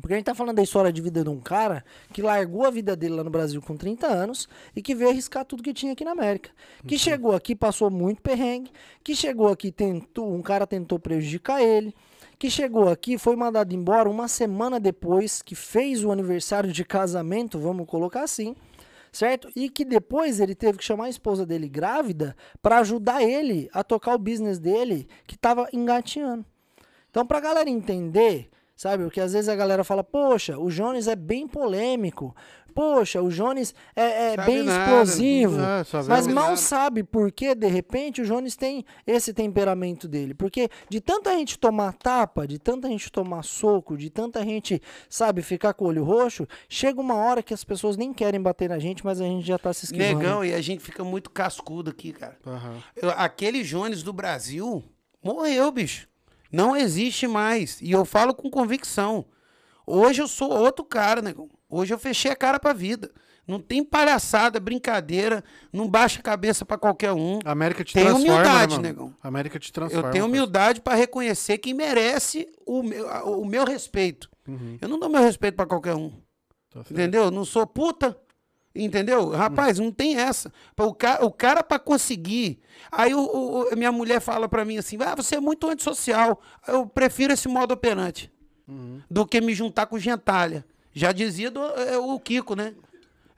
Porque 0.00 0.14
a 0.14 0.16
gente 0.16 0.26
tá 0.26 0.34
falando 0.34 0.56
da 0.56 0.62
história 0.62 0.92
de 0.92 1.02
vida 1.02 1.24
de 1.24 1.30
um 1.30 1.40
cara 1.40 1.84
que 2.12 2.22
largou 2.22 2.64
a 2.64 2.70
vida 2.70 2.94
dele 2.94 3.14
lá 3.14 3.24
no 3.24 3.30
Brasil 3.30 3.60
com 3.60 3.76
30 3.76 4.06
anos 4.06 4.48
e 4.74 4.80
que 4.80 4.94
veio 4.94 5.10
arriscar 5.10 5.44
tudo 5.44 5.62
que 5.62 5.74
tinha 5.74 5.92
aqui 5.92 6.04
na 6.04 6.12
América. 6.12 6.50
Que 6.86 6.96
chegou 6.96 7.34
aqui, 7.34 7.54
passou 7.54 7.90
muito 7.90 8.22
perrengue, 8.22 8.70
que 9.02 9.14
chegou 9.14 9.48
aqui, 9.48 9.72
tentou, 9.72 10.32
um 10.32 10.42
cara 10.42 10.66
tentou 10.66 10.98
prejudicar 10.98 11.60
ele, 11.60 11.94
que 12.38 12.48
chegou 12.48 12.88
aqui, 12.88 13.18
foi 13.18 13.34
mandado 13.34 13.74
embora 13.74 14.08
uma 14.08 14.28
semana 14.28 14.78
depois, 14.78 15.42
que 15.42 15.56
fez 15.56 16.04
o 16.04 16.12
aniversário 16.12 16.72
de 16.72 16.84
casamento, 16.84 17.58
vamos 17.58 17.86
colocar 17.86 18.22
assim, 18.22 18.54
certo? 19.10 19.50
E 19.56 19.68
que 19.68 19.84
depois 19.84 20.38
ele 20.38 20.54
teve 20.54 20.78
que 20.78 20.84
chamar 20.84 21.06
a 21.06 21.10
esposa 21.10 21.44
dele 21.44 21.68
grávida 21.68 22.36
para 22.62 22.78
ajudar 22.78 23.22
ele 23.22 23.68
a 23.72 23.82
tocar 23.82 24.14
o 24.14 24.18
business 24.18 24.60
dele 24.60 25.08
que 25.26 25.36
tava 25.36 25.68
engateando. 25.72 26.44
Então, 27.10 27.26
pra 27.26 27.40
galera 27.40 27.68
entender, 27.68 28.48
sabe, 28.78 29.02
o 29.04 29.10
que 29.10 29.20
às 29.20 29.32
vezes 29.32 29.48
a 29.48 29.56
galera 29.56 29.82
fala, 29.82 30.04
poxa, 30.04 30.56
o 30.56 30.70
Jones 30.70 31.08
é 31.08 31.16
bem 31.16 31.48
polêmico, 31.48 32.32
poxa, 32.72 33.20
o 33.20 33.28
Jones 33.28 33.74
é, 33.96 34.34
é 34.34 34.36
bem 34.36 34.62
nada, 34.62 35.02
explosivo, 35.02 35.58
É, 35.60 35.84
mas 36.06 36.28
mal 36.28 36.44
nada. 36.44 36.56
sabe 36.56 37.02
por 37.02 37.32
que, 37.32 37.52
de 37.56 37.66
repente, 37.66 38.22
o 38.22 38.24
Jones 38.24 38.54
tem 38.54 38.84
esse 39.04 39.34
temperamento 39.34 40.06
dele. 40.06 40.32
Porque 40.32 40.68
de 40.88 41.00
tanta 41.00 41.32
gente 41.32 41.58
tomar 41.58 41.92
tapa, 41.94 42.46
de 42.46 42.56
tanta 42.56 42.86
gente 42.86 43.10
tomar 43.10 43.42
soco, 43.42 43.96
de 43.96 44.08
tanta 44.10 44.44
gente, 44.44 44.80
sabe, 45.10 45.42
ficar 45.42 45.74
com 45.74 45.86
o 45.86 45.88
olho 45.88 46.04
roxo, 46.04 46.46
chega 46.68 47.00
uma 47.00 47.16
hora 47.16 47.42
que 47.42 47.52
as 47.52 47.64
pessoas 47.64 47.96
nem 47.96 48.12
querem 48.14 48.40
bater 48.40 48.68
na 48.68 48.78
gente, 48.78 49.04
mas 49.04 49.20
a 49.20 49.24
gente 49.24 49.44
já 49.44 49.58
tá 49.58 49.72
se 49.72 49.86
esquivando. 49.86 50.18
Negão, 50.20 50.44
e 50.44 50.54
a 50.54 50.60
gente 50.60 50.80
fica 50.84 51.02
muito 51.02 51.30
cascudo 51.30 51.90
aqui, 51.90 52.12
cara. 52.12 52.36
Aham. 52.46 52.76
Eu- 52.94 53.10
aquele 53.10 53.64
Jones 53.64 54.04
do 54.04 54.12
Brasil 54.12 54.84
morreu, 55.20 55.72
bicho. 55.72 56.06
Não 56.50 56.76
existe 56.76 57.26
mais. 57.26 57.80
E 57.80 57.90
eu 57.92 58.04
falo 58.04 58.34
com 58.34 58.50
convicção. 58.50 59.24
Hoje 59.86 60.20
eu 60.22 60.28
sou 60.28 60.50
outro 60.50 60.84
cara, 60.84 61.22
negão. 61.22 61.48
Hoje 61.68 61.92
eu 61.92 61.98
fechei 61.98 62.30
a 62.30 62.36
cara 62.36 62.58
pra 62.58 62.72
vida. 62.72 63.10
Não 63.46 63.58
tem 63.58 63.82
palhaçada, 63.82 64.60
brincadeira, 64.60 65.42
não 65.72 65.88
baixa 65.88 66.20
a 66.20 66.22
cabeça 66.22 66.66
pra 66.66 66.76
qualquer 66.76 67.12
um. 67.12 67.38
A 67.46 67.52
América 67.52 67.82
te 67.82 67.94
Tem 67.94 68.04
transforma, 68.04 68.34
humildade, 68.34 68.76
né, 68.76 68.88
negão. 68.88 69.14
A 69.22 69.28
América 69.28 69.58
te 69.58 69.72
transforma. 69.72 70.08
Eu 70.08 70.12
tenho 70.12 70.26
humildade 70.26 70.82
pra 70.82 70.94
reconhecer 70.94 71.56
quem 71.56 71.72
merece 71.72 72.46
o 72.66 72.82
meu, 72.82 73.06
o 73.24 73.46
meu 73.46 73.64
respeito. 73.64 74.28
Uhum. 74.46 74.76
Eu 74.78 74.88
não 74.88 74.98
dou 74.98 75.08
meu 75.08 75.22
respeito 75.22 75.54
pra 75.54 75.64
qualquer 75.64 75.94
um. 75.94 76.12
Tá. 76.70 76.80
Entendeu? 76.90 77.24
Eu 77.24 77.30
Não 77.30 77.46
sou 77.46 77.66
puta. 77.66 78.18
Entendeu? 78.84 79.30
Rapaz, 79.30 79.78
não 79.78 79.90
tem 79.90 80.16
essa. 80.16 80.52
O 80.78 80.94
cara, 80.94 81.24
o 81.24 81.30
cara 81.32 81.62
para 81.64 81.78
conseguir. 81.78 82.60
Aí 82.92 83.12
o, 83.14 83.20
o- 83.20 83.76
minha 83.76 83.90
mulher 83.90 84.20
fala 84.20 84.48
pra 84.48 84.64
mim 84.64 84.78
assim: 84.78 84.96
ah, 85.00 85.14
você 85.16 85.36
é 85.36 85.40
muito 85.40 85.68
antissocial. 85.68 86.40
Eu 86.66 86.86
prefiro 86.86 87.32
esse 87.32 87.48
modo 87.48 87.72
operante 87.72 88.30
Uhum. 88.68 89.00
do 89.10 89.26
que 89.26 89.40
me 89.40 89.54
juntar 89.54 89.86
com 89.86 89.98
gentalha. 89.98 90.64
Já 90.92 91.10
dizia 91.12 91.50
do- 91.50 91.60
é, 91.64 91.96
o 91.98 92.18
Kiko, 92.20 92.54
né? 92.54 92.74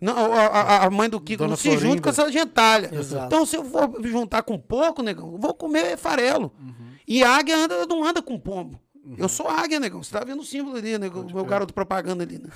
Não, 0.00 0.14
a, 0.32 0.84
a- 0.86 0.90
mãe 0.90 1.08
do 1.10 1.20
Kiko 1.20 1.38
Dona 1.44 1.50
não 1.50 1.56
se 1.56 1.68
junta 1.70 1.80
Florinda. 1.80 2.02
com 2.02 2.08
essa 2.08 2.32
gentalha. 2.32 2.90
Exato. 2.92 3.26
Então, 3.26 3.44
se 3.46 3.56
eu 3.56 3.64
for 3.64 3.90
juntar 4.04 4.42
com 4.42 4.58
pouco, 4.58 5.02
negão, 5.02 5.36
vou 5.38 5.52
comer 5.54 5.96
farelo. 5.98 6.52
Uhum. 6.58 6.74
E 7.06 7.22
águia 7.22 7.56
anda, 7.56 7.86
não 7.86 8.02
anda 8.04 8.22
com 8.22 8.38
pombo. 8.38 8.80
Eu 9.16 9.28
sou 9.28 9.48
águia, 9.48 9.80
negão. 9.80 10.02
Você 10.02 10.12
tá 10.12 10.24
vendo 10.24 10.40
o 10.40 10.44
símbolo 10.44 10.76
ali, 10.76 10.98
né? 10.98 11.08
O 11.08 11.34
meu 11.34 11.44
garoto 11.44 11.74
propaganda 11.74 12.24
ali, 12.24 12.38
né? 12.38 12.48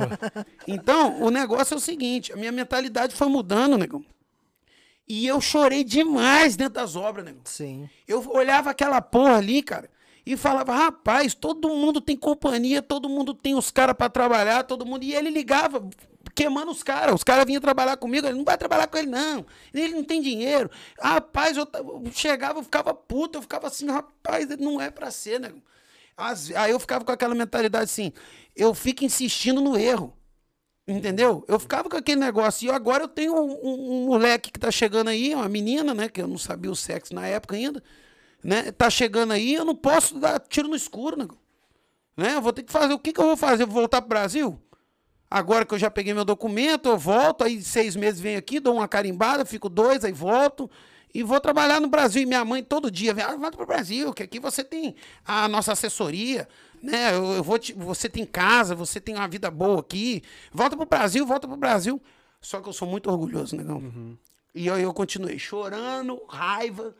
então, 0.66 1.22
o 1.22 1.30
negócio 1.30 1.74
é 1.74 1.76
o 1.76 1.80
seguinte: 1.80 2.32
a 2.32 2.36
minha 2.36 2.52
mentalidade 2.52 3.14
foi 3.14 3.28
mudando, 3.28 3.78
negão. 3.78 4.04
E 5.08 5.26
eu 5.26 5.40
chorei 5.40 5.84
demais 5.84 6.56
dentro 6.56 6.74
das 6.74 6.96
obras, 6.96 7.24
negão. 7.24 7.42
Sim. 7.44 7.88
Eu 8.08 8.28
olhava 8.30 8.70
aquela 8.70 9.00
porra 9.00 9.36
ali, 9.36 9.62
cara, 9.62 9.88
e 10.26 10.36
falava, 10.36 10.74
rapaz, 10.74 11.34
todo 11.34 11.68
mundo 11.68 12.00
tem 12.00 12.16
companhia, 12.16 12.82
todo 12.82 13.08
mundo 13.08 13.32
tem 13.32 13.54
os 13.54 13.70
caras 13.70 13.94
pra 13.94 14.08
trabalhar, 14.08 14.64
todo 14.64 14.84
mundo. 14.84 15.04
E 15.04 15.14
ele 15.14 15.30
ligava, 15.30 15.88
queimando 16.34 16.72
os 16.72 16.82
caras. 16.82 17.14
Os 17.14 17.22
caras 17.22 17.44
vinham 17.46 17.60
trabalhar 17.60 17.96
comigo, 17.96 18.26
ele 18.26 18.36
não 18.36 18.44
vai 18.44 18.58
trabalhar 18.58 18.88
com 18.88 18.98
ele, 18.98 19.06
não. 19.06 19.46
Ele 19.72 19.94
não 19.94 20.02
tem 20.02 20.20
dinheiro. 20.20 20.68
Rapaz, 21.00 21.56
eu, 21.56 21.68
eu 21.72 22.02
chegava, 22.12 22.58
eu 22.58 22.64
ficava 22.64 22.92
puto, 22.92 23.38
eu 23.38 23.42
ficava 23.42 23.68
assim, 23.68 23.86
rapaz, 23.88 24.48
não 24.58 24.80
é 24.80 24.90
pra 24.90 25.12
ser, 25.12 25.38
né? 25.38 25.52
Às- 26.16 26.50
aí 26.52 26.70
eu 26.70 26.80
ficava 26.80 27.04
com 27.04 27.12
aquela 27.12 27.34
mentalidade 27.34 27.84
assim, 27.84 28.12
eu 28.54 28.74
fico 28.74 29.04
insistindo 29.04 29.60
no 29.60 29.76
erro. 29.76 30.14
Entendeu? 30.88 31.44
Eu 31.48 31.58
ficava 31.60 31.88
com 31.90 31.96
aquele 31.96 32.20
negócio. 32.20 32.66
E 32.66 32.70
agora 32.70 33.04
eu 33.04 33.08
tenho 33.08 33.34
um, 33.34 33.52
um- 33.62 34.04
um 34.04 34.06
moleque 34.06 34.52
que 34.52 34.60
tá 34.60 34.70
chegando 34.70 35.08
aí, 35.10 35.34
uma 35.34 35.48
menina, 35.48 35.94
né? 35.94 36.08
Que 36.08 36.22
eu 36.22 36.28
não 36.28 36.38
sabia 36.38 36.70
o 36.70 36.76
sexo 36.76 37.14
na 37.14 37.26
época 37.26 37.56
ainda. 37.56 37.82
Né? 38.44 38.72
Tá 38.72 38.90
chegando 38.90 39.32
aí, 39.32 39.54
eu 39.54 39.64
não 39.64 39.74
posso 39.76 40.18
dar 40.20 40.40
tiro 40.40 40.68
no 40.68 40.76
escuro, 40.76 41.16
né? 41.18 41.28
né? 42.16 42.34
Eu 42.36 42.42
vou 42.42 42.52
ter 42.52 42.62
que 42.62 42.72
fazer. 42.72 42.94
O 42.94 42.98
que, 42.98 43.12
que 43.12 43.20
eu 43.20 43.26
vou 43.26 43.36
fazer? 43.36 43.66
Vou 43.66 43.74
voltar 43.74 44.00
pro 44.02 44.08
Brasil? 44.10 44.58
Agora 45.30 45.64
que 45.66 45.74
eu 45.74 45.78
já 45.78 45.90
peguei 45.90 46.14
meu 46.14 46.24
documento, 46.24 46.88
eu 46.88 46.98
volto, 46.98 47.44
aí 47.44 47.62
seis 47.62 47.96
meses 47.96 48.20
venho 48.20 48.38
aqui, 48.38 48.60
dou 48.60 48.74
uma 48.76 48.88
carimbada, 48.88 49.44
fico 49.44 49.68
dois, 49.68 50.04
aí 50.04 50.12
volto. 50.12 50.70
E 51.18 51.22
vou 51.22 51.40
trabalhar 51.40 51.80
no 51.80 51.88
Brasil. 51.88 52.22
E 52.22 52.26
minha 52.26 52.44
mãe 52.44 52.62
todo 52.62 52.90
dia 52.90 53.14
vem, 53.14 53.24
ah, 53.24 53.36
volta 53.36 53.56
pro 53.56 53.66
Brasil, 53.66 54.12
que 54.12 54.22
aqui 54.22 54.38
você 54.38 54.62
tem 54.62 54.94
a 55.24 55.48
nossa 55.48 55.72
assessoria, 55.72 56.48
né? 56.82 57.14
Eu, 57.14 57.32
eu 57.36 57.42
vou 57.42 57.58
te- 57.58 57.72
você 57.72 58.08
tem 58.08 58.24
casa, 58.26 58.74
você 58.74 59.00
tem 59.00 59.14
uma 59.14 59.26
vida 59.28 59.50
boa 59.50 59.80
aqui. 59.80 60.22
Volta 60.52 60.76
pro 60.76 60.84
Brasil, 60.86 61.24
volta 61.26 61.48
pro 61.48 61.56
Brasil. 61.56 62.00
Só 62.40 62.60
que 62.60 62.68
eu 62.68 62.72
sou 62.72 62.86
muito 62.86 63.10
orgulhoso, 63.10 63.56
negão. 63.56 64.16
E 64.54 64.66
eu, 64.66 64.78
eu 64.78 64.92
continuei 64.92 65.38
chorando, 65.38 66.22
raiva. 66.28 66.94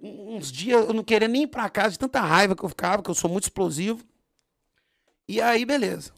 Uns 0.00 0.52
dias 0.52 0.86
eu 0.86 0.92
não 0.92 1.02
queria 1.02 1.26
nem 1.28 1.44
ir 1.44 1.46
pra 1.46 1.68
casa 1.70 1.92
de 1.92 1.98
tanta 1.98 2.20
raiva 2.20 2.54
que 2.54 2.62
eu 2.64 2.68
ficava, 2.68 3.02
que 3.02 3.10
eu 3.10 3.14
sou 3.14 3.30
muito 3.30 3.44
explosivo. 3.44 4.04
E 5.26 5.40
aí, 5.40 5.64
beleza. 5.64 6.12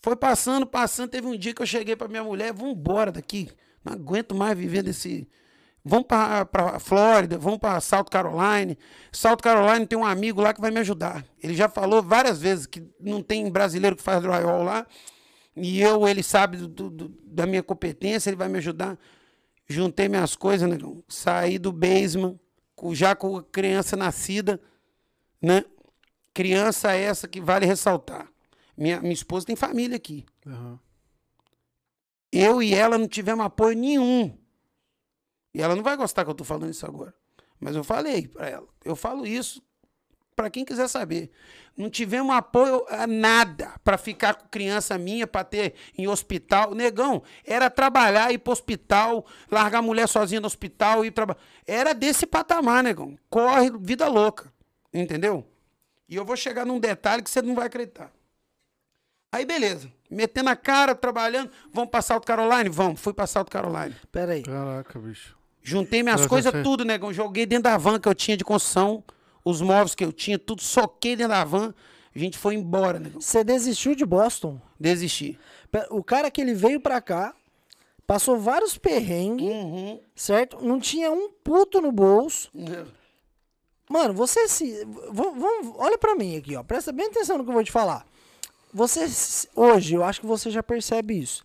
Foi 0.00 0.14
passando, 0.14 0.64
passando. 0.66 1.10
Teve 1.10 1.26
um 1.26 1.36
dia 1.36 1.52
que 1.52 1.60
eu 1.62 1.66
cheguei 1.66 1.96
pra 1.96 2.06
minha 2.06 2.22
mulher, 2.22 2.52
vamos 2.52 2.74
embora 2.76 3.10
daqui. 3.10 3.50
Não 3.84 3.94
aguento 3.94 4.34
mais 4.34 4.56
viver 4.56 4.82
desse. 4.82 5.28
Vamos 5.88 6.06
pra, 6.08 6.44
pra 6.44 6.78
Flórida, 6.80 7.38
vamos 7.38 7.60
pra 7.60 7.80
South 7.80 8.06
Carolina. 8.10 8.76
South 9.12 9.36
Carolina 9.36 9.86
tem 9.86 9.96
um 9.96 10.04
amigo 10.04 10.40
lá 10.40 10.52
que 10.52 10.60
vai 10.60 10.72
me 10.72 10.80
ajudar. 10.80 11.24
Ele 11.40 11.54
já 11.54 11.68
falou 11.68 12.02
várias 12.02 12.40
vezes 12.40 12.66
que 12.66 12.82
não 13.00 13.22
tem 13.22 13.48
brasileiro 13.48 13.94
que 13.94 14.02
faz 14.02 14.20
drywall 14.20 14.64
lá. 14.64 14.84
E 15.54 15.80
eu, 15.80 16.06
ele 16.08 16.24
sabe 16.24 16.56
do- 16.56 16.90
do- 16.90 17.08
da 17.24 17.46
minha 17.46 17.62
competência, 17.62 18.28
ele 18.30 18.36
vai 18.36 18.48
me 18.48 18.58
ajudar. 18.58 18.98
Juntei 19.68 20.08
minhas 20.08 20.34
coisas, 20.34 20.68
negão. 20.68 21.04
Saí 21.08 21.56
do 21.56 21.70
basement, 21.70 22.36
já 22.92 23.14
com 23.14 23.36
a 23.36 23.42
criança 23.44 23.96
nascida, 23.96 24.60
né? 25.40 25.64
Criança 26.34 26.92
essa 26.94 27.28
que 27.28 27.40
vale 27.40 27.64
ressaltar. 27.64 28.28
Minha, 28.76 29.00
minha 29.00 29.14
esposa 29.14 29.46
tem 29.46 29.54
família 29.54 29.96
aqui. 29.96 30.26
Aham. 30.44 30.78
Eu 32.32 32.60
e 32.60 32.74
ela 32.74 32.98
não 32.98 33.06
tivemos 33.06 33.46
apoio 33.46 33.76
nenhum. 33.76 34.36
E 35.56 35.62
ela 35.62 35.74
não 35.74 35.82
vai 35.82 35.96
gostar 35.96 36.22
que 36.22 36.30
eu 36.30 36.34
tô 36.34 36.44
falando 36.44 36.70
isso 36.70 36.84
agora. 36.84 37.14
Mas 37.58 37.74
eu 37.74 37.82
falei 37.82 38.28
pra 38.28 38.46
ela. 38.46 38.68
Eu 38.84 38.94
falo 38.94 39.26
isso 39.26 39.62
pra 40.36 40.50
quem 40.50 40.66
quiser 40.66 40.86
saber. 40.86 41.30
Não 41.74 41.88
tivemos 41.88 42.36
apoio 42.36 42.84
a 42.90 43.06
nada 43.06 43.72
pra 43.82 43.96
ficar 43.96 44.34
com 44.34 44.46
criança 44.48 44.98
minha, 44.98 45.26
pra 45.26 45.42
ter 45.42 45.72
em 45.96 46.06
hospital. 46.06 46.74
Negão, 46.74 47.22
era 47.42 47.70
trabalhar, 47.70 48.30
ir 48.30 48.36
pro 48.36 48.52
hospital, 48.52 49.24
largar 49.50 49.78
a 49.78 49.82
mulher 49.82 50.06
sozinha 50.06 50.42
no 50.42 50.46
hospital, 50.46 51.06
ir 51.06 51.10
trabalhar. 51.10 51.40
Era 51.66 51.94
desse 51.94 52.26
patamar, 52.26 52.84
negão. 52.84 53.18
Corre, 53.30 53.70
vida 53.80 54.06
louca. 54.08 54.52
Entendeu? 54.92 55.42
E 56.06 56.16
eu 56.16 56.24
vou 56.26 56.36
chegar 56.36 56.66
num 56.66 56.78
detalhe 56.78 57.22
que 57.22 57.30
você 57.30 57.40
não 57.40 57.54
vai 57.54 57.68
acreditar. 57.68 58.12
Aí, 59.32 59.46
beleza. 59.46 59.90
Metendo 60.10 60.50
a 60.50 60.56
cara, 60.56 60.94
trabalhando. 60.94 61.50
Vamos 61.72 61.90
pra 61.90 62.02
South 62.02 62.20
Carolina? 62.20 62.68
Vamos. 62.68 63.00
Fui 63.00 63.14
pra 63.14 63.26
South 63.26 63.46
Carolina. 63.46 63.96
Pera 64.12 64.32
aí. 64.32 64.42
Caraca, 64.42 64.98
bicho. 64.98 65.34
Juntei 65.68 66.02
minhas 66.02 66.26
coisas 66.26 66.52
tudo, 66.62 66.84
negão. 66.84 67.12
Joguei 67.12 67.44
dentro 67.44 67.64
da 67.64 67.76
van 67.76 67.98
que 67.98 68.08
eu 68.08 68.14
tinha 68.14 68.36
de 68.36 68.44
construção. 68.44 69.02
Os 69.44 69.60
móveis 69.60 69.94
que 69.94 70.04
eu 70.04 70.12
tinha, 70.12 70.38
tudo 70.38 70.62
soquei 70.62 71.16
dentro 71.16 71.32
da 71.32 71.44
van. 71.44 71.74
A 72.14 72.18
gente 72.18 72.38
foi 72.38 72.54
embora, 72.54 72.98
negão. 72.98 73.20
Você 73.20 73.42
desistiu 73.44 73.94
de 73.94 74.04
Boston. 74.06 74.60
Desisti. 74.78 75.38
O 75.90 76.02
cara 76.02 76.30
que 76.30 76.40
ele 76.40 76.54
veio 76.54 76.80
pra 76.80 77.00
cá, 77.00 77.34
passou 78.06 78.38
vários 78.38 78.78
perrengues, 78.78 79.48
Uhum. 79.52 80.00
certo? 80.14 80.58
Não 80.64 80.78
tinha 80.80 81.10
um 81.10 81.30
puto 81.44 81.80
no 81.80 81.90
bolso. 81.92 82.50
Mano, 83.88 84.14
você 84.14 84.48
se. 84.48 84.84
Vamos, 85.10 85.40
vamos- 85.40 85.74
olha 85.78 85.98
pra 85.98 86.14
mim 86.14 86.36
aqui, 86.36 86.56
ó. 86.56 86.62
Presta 86.62 86.90
bem 86.92 87.06
atenção 87.06 87.38
no 87.38 87.44
que 87.44 87.50
eu 87.50 87.54
vou 87.54 87.64
te 87.64 87.72
falar. 87.72 88.06
você 88.72 89.06
hoje, 89.54 89.94
eu 89.94 90.04
acho 90.04 90.20
que 90.20 90.26
você 90.26 90.50
já 90.50 90.62
percebe 90.62 91.18
isso. 91.18 91.42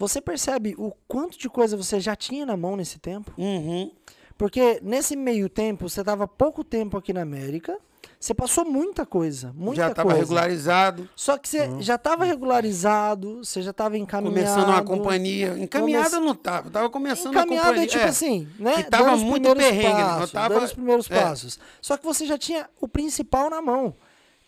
Você 0.00 0.18
percebe 0.18 0.74
o 0.78 0.92
quanto 1.06 1.38
de 1.38 1.46
coisa 1.46 1.76
você 1.76 2.00
já 2.00 2.16
tinha 2.16 2.46
na 2.46 2.56
mão 2.56 2.74
nesse 2.74 2.98
tempo? 2.98 3.30
Uhum. 3.36 3.92
Porque 4.38 4.80
nesse 4.82 5.14
meio 5.14 5.46
tempo, 5.46 5.86
você 5.90 6.02
tava 6.02 6.26
pouco 6.26 6.64
tempo 6.64 6.96
aqui 6.96 7.12
na 7.12 7.20
América, 7.20 7.76
você 8.18 8.32
passou 8.32 8.64
muita 8.64 9.04
coisa, 9.04 9.52
muita 9.54 9.82
Já 9.82 9.90
tava 9.94 10.08
coisa. 10.08 10.20
regularizado, 10.24 11.06
Só 11.14 11.36
que 11.36 11.46
você 11.46 11.68
já 11.80 11.98
tava 11.98 12.24
regularizado, 12.24 13.44
você 13.44 13.60
já 13.60 13.74
tava 13.74 13.98
encaminhado. 13.98 14.34
começando 14.34 14.68
uma 14.70 14.82
companhia. 14.82 15.54
Encaminhada 15.58 16.18
não 16.18 16.34
tava, 16.34 16.70
tava 16.70 16.88
começando 16.88 17.32
uma 17.34 17.42
Encaminhado 17.42 17.66
companhia. 17.68 17.84
é 17.84 17.88
tipo 17.90 18.04
é. 18.04 18.08
assim, 18.08 18.48
né? 18.58 18.82
que 18.82 18.90
tava 18.90 19.10
dando 19.10 19.24
muito 19.26 19.54
perrengue, 19.54 19.84
né? 19.98 20.04
Passos, 20.04 20.32
tava- 20.32 20.54
dando 20.54 20.64
os 20.64 20.72
primeiros 20.72 21.10
é. 21.10 21.20
passos. 21.22 21.58
Só 21.82 21.98
que 21.98 22.04
você 22.06 22.24
já 22.24 22.38
tinha 22.38 22.66
o 22.80 22.88
principal 22.88 23.50
na 23.50 23.60
mão, 23.60 23.94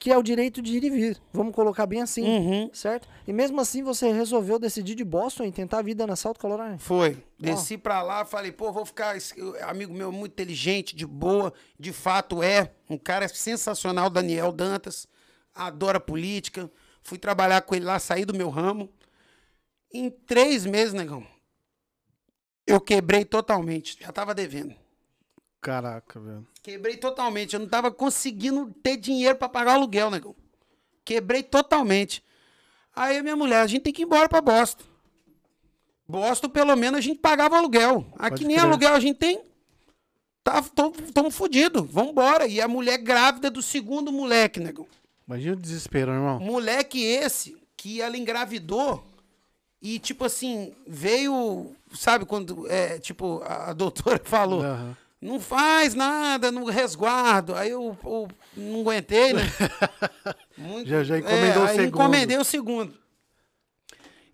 que 0.03 0.11
é 0.11 0.19
o 0.19 0.23
direito 0.23 0.61
de 0.61 0.77
ir 0.77 0.83
e 0.83 0.91
vir. 0.91 1.23
Vamos 1.33 1.55
colocar 1.55 1.87
bem 1.87 2.03
assim, 2.03 2.25
Uhum. 2.25 2.71
certo? 2.73 3.07
E 3.25 3.33
mesmo 3.33 3.61
assim 3.61 3.85
você 3.85 4.11
resolveu 4.11 4.59
decidir 4.59 4.97
de 4.97 5.05
Boston 5.05 5.45
e 5.45 5.53
tentar 5.53 5.79
a 5.79 5.83
vida 5.83 6.05
na 6.09 6.17
South 6.17 6.35
Carolina. 6.35 6.77
Foi. 6.77 7.23
Desci 7.39 7.79
pra 7.79 8.03
lá, 8.03 8.25
falei, 8.25 8.51
pô, 8.51 8.73
vou 8.73 8.85
ficar. 8.85 9.17
esse 9.17 9.33
amigo 9.61 9.95
meu 9.95 10.11
muito 10.11 10.33
inteligente, 10.33 10.97
de 10.97 11.07
boa, 11.07 11.53
de 11.79 11.93
fato 11.93 12.43
é. 12.43 12.73
Um 12.91 12.99
cara 12.99 13.29
sensacional, 13.29 14.11
Daniel 14.11 14.51
Dantas. 14.51 15.07
Adora 15.55 16.01
política. 16.01 16.69
Fui 17.01 17.17
trabalhar 17.17 17.63
com 17.63 17.73
ele 17.77 17.85
lá, 17.85 18.01
saí 18.01 18.25
do 18.25 18.35
meu 18.35 18.51
ramo. 18.51 18.91
Em 19.95 20.11
três 20.11 20.67
meses, 20.67 20.93
negão, 20.95 21.25
eu 22.67 22.81
quebrei 22.81 23.25
totalmente. 23.25 23.99
Já 24.01 24.11
tava 24.11 24.35
devendo. 24.35 24.75
Caraca, 25.63 26.19
velho. 26.21 26.47
Quebrei 26.61 26.97
totalmente. 26.97 27.55
Eu 27.55 27.61
não 27.61 27.69
tava 27.69 27.91
conseguindo 27.93 28.71
ter 28.83 28.97
dinheiro 28.97 29.37
pra 29.39 29.49
pagar 29.49 29.71
o 29.73 29.75
aluguel, 29.77 30.11
negão. 30.11 30.35
Quebrei 31.05 31.43
totalmente. 31.43 32.23
Aí 32.95 33.23
minha 33.23 33.37
mulher, 33.37 33.61
a 33.63 33.67
gente 33.67 33.83
tem 33.83 33.93
que 33.93 34.03
ir 34.03 34.05
embora 34.05 34.29
pra 34.29 34.41
Boston. 34.41 34.83
Boston, 36.07 36.49
pelo 36.49 36.77
menos, 36.77 36.99
a 36.99 37.01
gente 37.01 37.21
pagava 37.21 37.57
aluguel. 37.57 38.05
Aqui 38.19 38.31
Pode 38.31 38.45
nem 38.47 38.57
crer. 38.57 38.69
aluguel 38.69 38.93
a 38.95 39.01
gente 39.01 39.17
tem. 39.19 39.41
Tá, 40.45 40.63
Tamo 41.15 41.31
fudido. 41.31 41.85
Vambora. 41.85 42.47
E 42.47 42.61
a 42.61 42.67
mulher 42.67 42.99
grávida 42.99 43.49
do 43.49 43.63
segundo 43.63 44.13
moleque, 44.13 44.59
negão. 44.59 44.87
Imagina 45.27 45.55
o 45.55 45.61
desespero, 45.61 46.11
irmão. 46.13 46.41
Moleque 46.41 47.01
esse 47.03 47.57
que 47.77 48.03
ela 48.03 48.17
engravidou 48.19 49.03
e, 49.81 49.99
tipo 50.01 50.25
assim, 50.25 50.75
veio. 50.87 51.75
Sabe 51.95 52.27
quando. 52.27 52.69
É, 52.69 52.99
tipo, 52.99 53.41
a, 53.45 53.71
a 53.71 53.73
doutora 53.73 54.21
falou. 54.25 54.63
Aham. 54.63 54.97
Não 55.23 55.39
faz 55.39 55.95
nada 55.95 56.51
no 56.51 56.65
resguardo. 56.65 57.55
Aí 57.55 57.71
eu, 57.71 57.97
eu 58.05 58.29
não 58.57 58.81
aguentei, 58.81 59.33
né? 59.33 59.43
Muito- 60.59 60.89
Já- 60.91 61.05
já 61.05 61.19
encomendou 61.19 61.63
o 61.63 61.67
aí 61.67 61.77
segundo. 61.77 61.89
encomendei 61.95 62.39
o 62.39 62.45
segundo. 62.45 62.95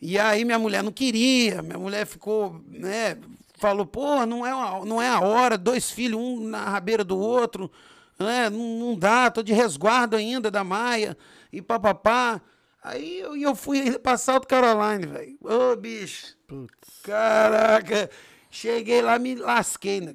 E 0.01 0.19
aí 0.19 0.45
minha 0.45 0.59
mulher 0.59 0.83
não 0.83 0.93
queria, 0.93 1.61
minha 1.61 1.79
mulher 1.79 2.07
ficou, 2.07 2.61
né? 2.69 3.19
Falou, 3.59 3.85
pô, 3.85 4.25
não 4.25 4.47
é, 4.47 4.51
a- 4.53 4.85
não 4.85 5.03
é 5.03 5.09
a 5.09 5.21
hora, 5.21 5.59
dois 5.59 5.91
filhos, 5.91 6.19
um 6.21 6.41
na 6.49 6.65
rabeira 6.65 7.03
do 7.05 7.19
outro, 7.19 7.71
né? 8.19 8.49
Não, 8.49 8.59
não 8.59 8.97
dá, 8.99 9.31
tô 9.31 9.43
de 9.43 9.53
resguardo 9.53 10.17
ainda 10.17 10.51
da 10.51 10.63
Maia, 10.65 11.19
e 11.53 11.61
papapá. 11.61 12.41
Aí 12.83 13.19
eu, 13.19 13.37
eu 13.37 13.55
fui 13.57 13.99
pra 13.99 14.17
South 14.17 14.43
Carolina, 14.49 15.07
velho. 15.13 15.37
Ô, 15.43 15.75
bicho. 15.77 16.37
Putz. 16.47 17.01
Caraca, 17.03 18.09
cheguei 18.51 19.03
lá, 19.03 19.19
me 19.19 19.35
lasquei, 19.35 20.01
né? 20.01 20.15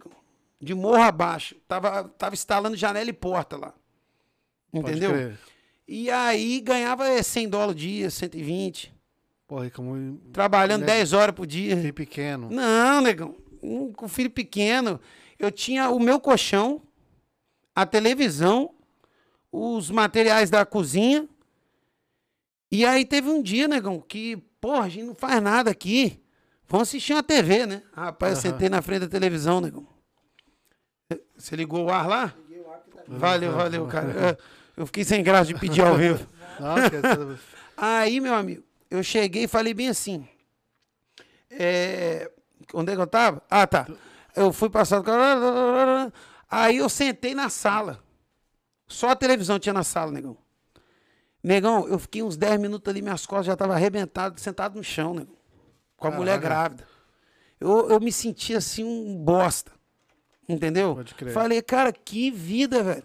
De 0.63 0.73
morro 0.73 1.01
abaixo. 1.01 1.55
Tava, 1.67 2.05
tava 2.17 2.33
instalando 2.35 2.75
janela 2.77 3.09
e 3.09 3.13
porta 3.13 3.57
lá. 3.57 3.73
Entendeu? 4.73 5.33
E 5.87 6.09
aí 6.09 6.59
ganhava 6.61 7.07
é, 7.07 7.21
100 7.21 7.49
dólares 7.49 7.75
o 7.75 7.79
dia, 7.79 8.09
120. 8.09 8.93
Porra, 9.47 9.69
como. 9.69 10.17
Trabalhando 10.31 10.81
Né? 10.81 10.87
10 10.87 11.13
horas 11.13 11.35
por 11.35 11.45
dia. 11.45 11.75
Filho 11.77 11.93
pequeno. 11.93 12.49
Não, 12.49 13.01
negão. 13.01 13.35
Um, 13.61 13.91
com 13.91 14.07
filho 14.07 14.29
pequeno. 14.29 14.99
Eu 15.37 15.51
tinha 15.51 15.89
o 15.89 15.99
meu 15.99 16.19
colchão, 16.19 16.81
a 17.75 17.85
televisão, 17.85 18.73
os 19.51 19.91
materiais 19.91 20.49
da 20.49 20.65
cozinha. 20.65 21.27
E 22.71 22.85
aí 22.85 23.05
teve 23.05 23.29
um 23.29 23.41
dia, 23.41 23.67
negão, 23.67 23.99
que, 24.01 24.37
porra, 24.59 24.85
a 24.85 24.89
gente 24.89 25.05
não 25.05 25.13
faz 25.15 25.41
nada 25.41 25.69
aqui. 25.69 26.19
Vamos 26.67 26.87
assistir 26.87 27.13
uma 27.13 27.21
TV, 27.21 27.65
né? 27.67 27.83
Rapaz, 27.93 28.33
eu 28.33 28.39
Aham. 28.39 28.51
sentei 28.53 28.69
na 28.69 28.81
frente 28.81 29.01
da 29.01 29.07
televisão, 29.07 29.61
negão. 29.61 29.85
Você 31.37 31.55
ligou 31.55 31.85
o 31.85 31.89
ar 31.91 32.07
lá? 32.07 32.33
Valeu, 33.07 33.51
valeu, 33.51 33.87
cara. 33.87 34.29
É, 34.31 34.37
Eu 34.77 34.85
fiquei 34.85 35.03
sem 35.03 35.23
graça 35.23 35.45
de 35.45 35.55
pedir 35.55 35.81
ao 35.81 35.95
vivo. 35.95 36.25
Que 36.57 37.43
Aí, 37.77 38.19
meu 38.19 38.33
amigo, 38.33 38.63
eu 38.89 39.03
cheguei 39.03 39.43
e 39.43 39.47
falei 39.47 39.73
bem 39.73 39.89
assim. 39.89 40.27
É, 41.49 42.31
onde 42.73 42.91
é 42.91 42.95
que 42.95 43.01
eu 43.01 43.07
tava? 43.07 43.41
Ah, 43.49 43.67
tá. 43.67 43.87
Eu 44.35 44.51
fui 44.53 44.69
passar. 44.69 45.03
Aí 46.49 46.77
eu 46.77 46.89
sentei 46.89 47.35
na 47.35 47.49
sala. 47.49 47.99
Só 48.87 49.09
a 49.09 49.15
televisão 49.15 49.59
tinha 49.59 49.73
na 49.73 49.83
sala, 49.83 50.11
negão. 50.11 50.37
Negão, 51.43 51.87
eu 51.87 51.99
fiquei 51.99 52.23
uns 52.23 52.37
10 52.37 52.59
minutos 52.59 52.89
ali, 52.89 53.01
minhas 53.01 53.25
costas 53.25 53.47
já 53.47 53.53
estavam 53.53 53.75
arrebentadas, 53.75 54.41
sentado 54.41 54.75
no 54.75 54.83
chão, 54.83 55.13
negão. 55.13 55.35
Com 55.97 56.07
a 56.07 56.11
mulher 56.11 56.39
Caraca. 56.39 56.47
grávida. 56.69 56.87
Eu, 57.59 57.89
eu 57.89 57.99
me 57.99 58.11
senti 58.11 58.55
assim 58.55 58.83
um 58.83 59.15
bosta. 59.17 59.71
Entendeu? 60.47 60.95
Pode 60.95 61.13
crer. 61.15 61.33
Falei, 61.33 61.61
cara, 61.61 61.91
que 61.93 62.29
vida, 62.31 62.83
velho. 62.83 63.03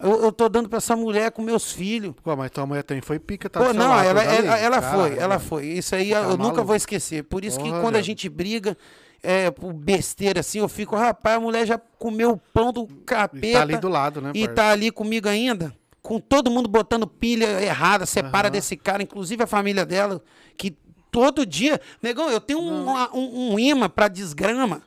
Eu, 0.00 0.20
eu 0.24 0.32
tô 0.32 0.48
dando 0.48 0.68
pra 0.68 0.78
essa 0.78 0.96
mulher 0.96 1.30
com 1.30 1.42
meus 1.42 1.72
filhos. 1.72 2.12
Pô, 2.24 2.34
mas 2.34 2.50
tua 2.50 2.66
mulher 2.66 2.82
também 2.82 3.00
foi 3.02 3.20
pica, 3.20 3.48
tá 3.48 3.60
Pô, 3.60 3.72
não, 3.72 3.90
lado, 3.90 4.08
ela, 4.08 4.22
ela, 4.24 4.58
ela 4.58 4.80
Cara, 4.80 4.96
foi, 4.96 5.16
ela 5.18 5.36
velho. 5.36 5.48
foi. 5.48 5.66
Isso 5.66 5.94
aí 5.94 6.10
Tá 6.10 6.16
eu 6.22 6.30
nunca 6.30 6.42
maluco. 6.42 6.64
vou 6.64 6.74
esquecer. 6.76 7.22
Por 7.22 7.44
isso 7.44 7.56
que 7.58 7.66
Porra, 7.68 7.80
quando 7.80 7.94
a 7.94 7.98
velho. 7.98 8.04
gente 8.06 8.28
briga 8.28 8.76
é, 9.22 9.48
por 9.52 9.72
besteira 9.72 10.40
assim, 10.40 10.58
eu 10.58 10.68
fico, 10.68 10.96
rapaz, 10.96 11.36
a 11.36 11.40
mulher 11.40 11.64
já 11.64 11.78
comeu 12.00 12.32
o 12.32 12.36
pão 12.36 12.72
do 12.72 12.84
capeta. 13.06 13.46
E 13.46 13.52
tá 13.52 13.60
ali 13.62 13.76
do 13.78 13.88
lado, 13.88 14.20
né, 14.20 14.32
E 14.34 14.48
tá 14.48 14.70
ali 14.72 14.90
comigo 14.90 15.28
ainda. 15.28 15.72
Com 16.02 16.18
todo 16.18 16.50
mundo 16.50 16.68
botando 16.68 17.06
pilha 17.06 17.62
errada, 17.62 18.04
separa 18.04 18.48
Aham. 18.48 18.52
desse 18.52 18.76
cara, 18.76 19.04
inclusive 19.04 19.44
a 19.44 19.46
família 19.46 19.86
dela, 19.86 20.20
que 20.56 20.76
todo 21.12 21.46
dia. 21.46 21.80
Negão, 22.02 22.28
eu 22.28 22.40
tenho 22.40 22.58
um, 22.60 22.90
um, 23.14 23.52
um 23.54 23.58
imã 23.60 23.88
pra 23.88 24.08
desgrama. 24.08 24.82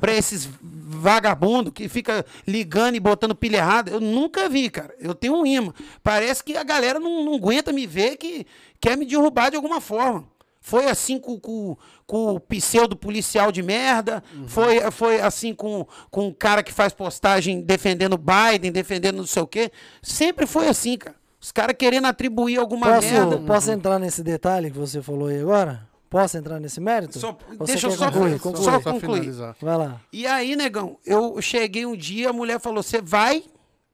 Pra 0.00 0.14
esses 0.14 0.48
vagabundos 0.60 1.72
que 1.72 1.88
fica 1.88 2.24
ligando 2.46 2.94
e 2.96 3.00
botando 3.00 3.34
pilha 3.34 3.58
errada. 3.58 3.90
Eu 3.90 4.00
nunca 4.00 4.48
vi, 4.48 4.70
cara. 4.70 4.94
Eu 4.98 5.14
tenho 5.14 5.34
um 5.34 5.46
imã. 5.46 5.72
Parece 6.02 6.42
que 6.42 6.56
a 6.56 6.64
galera 6.64 6.98
não, 6.98 7.24
não 7.24 7.34
aguenta 7.34 7.72
me 7.72 7.86
ver 7.86 8.16
que 8.16 8.46
quer 8.80 8.96
me 8.96 9.04
derrubar 9.04 9.50
de 9.50 9.56
alguma 9.56 9.80
forma. 9.80 10.24
Foi 10.66 10.88
assim 10.88 11.20
com, 11.20 11.38
com, 11.38 11.76
com 12.08 12.34
o 12.34 12.40
pseudo 12.40 12.96
policial 12.96 13.52
de 13.52 13.62
merda. 13.62 14.20
Foi, 14.48 14.80
foi 14.90 15.20
assim 15.20 15.54
com, 15.54 15.86
com 16.10 16.26
o 16.26 16.34
cara 16.34 16.60
que 16.60 16.72
faz 16.72 16.92
postagem 16.92 17.60
defendendo 17.60 18.18
Biden, 18.18 18.72
defendendo 18.72 19.18
não 19.18 19.26
sei 19.26 19.42
o 19.42 19.46
quê. 19.46 19.70
Sempre 20.02 20.44
foi 20.44 20.66
assim, 20.66 20.98
cara. 20.98 21.14
Os 21.40 21.52
caras 21.52 21.76
querendo 21.78 22.06
atribuir 22.06 22.58
alguma 22.58 22.98
merda. 22.98 23.36
Posso, 23.36 23.46
posso 23.46 23.70
entrar 23.70 24.00
nesse 24.00 24.24
detalhe 24.24 24.68
que 24.68 24.76
você 24.76 25.00
falou 25.00 25.28
aí 25.28 25.40
agora? 25.40 25.85
Posso 26.08 26.36
entrar 26.38 26.60
nesse 26.60 26.80
mérito? 26.80 27.18
Só- 27.18 27.36
Você 27.58 27.72
deixa 27.72 27.88
eu 27.88 27.90
só- 27.92 28.06
concluir? 28.10 28.38
só- 28.38 28.42
Conclui. 28.42 28.64
só 28.64 28.80
Só 28.80 28.92
concluir. 28.92 29.20
finalizar. 29.20 29.56
Vai 29.60 29.76
lá. 29.76 30.00
E 30.12 30.26
aí, 30.26 30.54
negão, 30.54 30.98
eu 31.04 31.40
cheguei 31.42 31.84
um 31.84 31.96
dia, 31.96 32.30
a 32.30 32.32
mulher 32.32 32.60
falou: 32.60 32.82
você 32.82 33.00
vai 33.02 33.44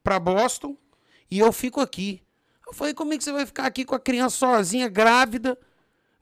pra 0.05 0.21
Boston 0.21 0.77
e 1.31 1.39
eu 1.39 1.51
fico 1.53 1.81
aqui. 1.81 2.23
Eu 2.67 2.75
falei: 2.75 2.93
como 2.95 3.13
é 3.15 3.19
que 3.19 3.25
você 3.25 3.33
vai 3.33 3.47
ficar 3.47 3.65
aqui 3.67 3.85
com 3.85 3.95
a 3.95 4.01
criança 4.01 4.37
sozinha, 4.37 4.89
grávida, 4.89 5.59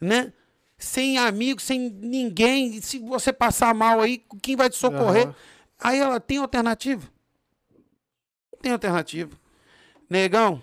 né? 0.00 0.32
Sem 0.78 1.18
amigos, 1.18 1.64
sem 1.64 1.90
ninguém. 1.90 2.80
Se 2.80 2.98
você 3.00 3.32
passar 3.32 3.74
mal 3.74 4.00
aí, 4.00 4.22
quem 4.40 4.54
vai 4.56 4.70
te 4.70 4.76
socorrer? 4.76 5.24
Aham. 5.26 5.34
Aí 5.82 5.98
ela 5.98 6.20
tem 6.20 6.38
alternativa? 6.38 7.06
Não 8.52 8.58
tem 8.60 8.72
alternativa. 8.72 9.36
Negão, 10.08 10.62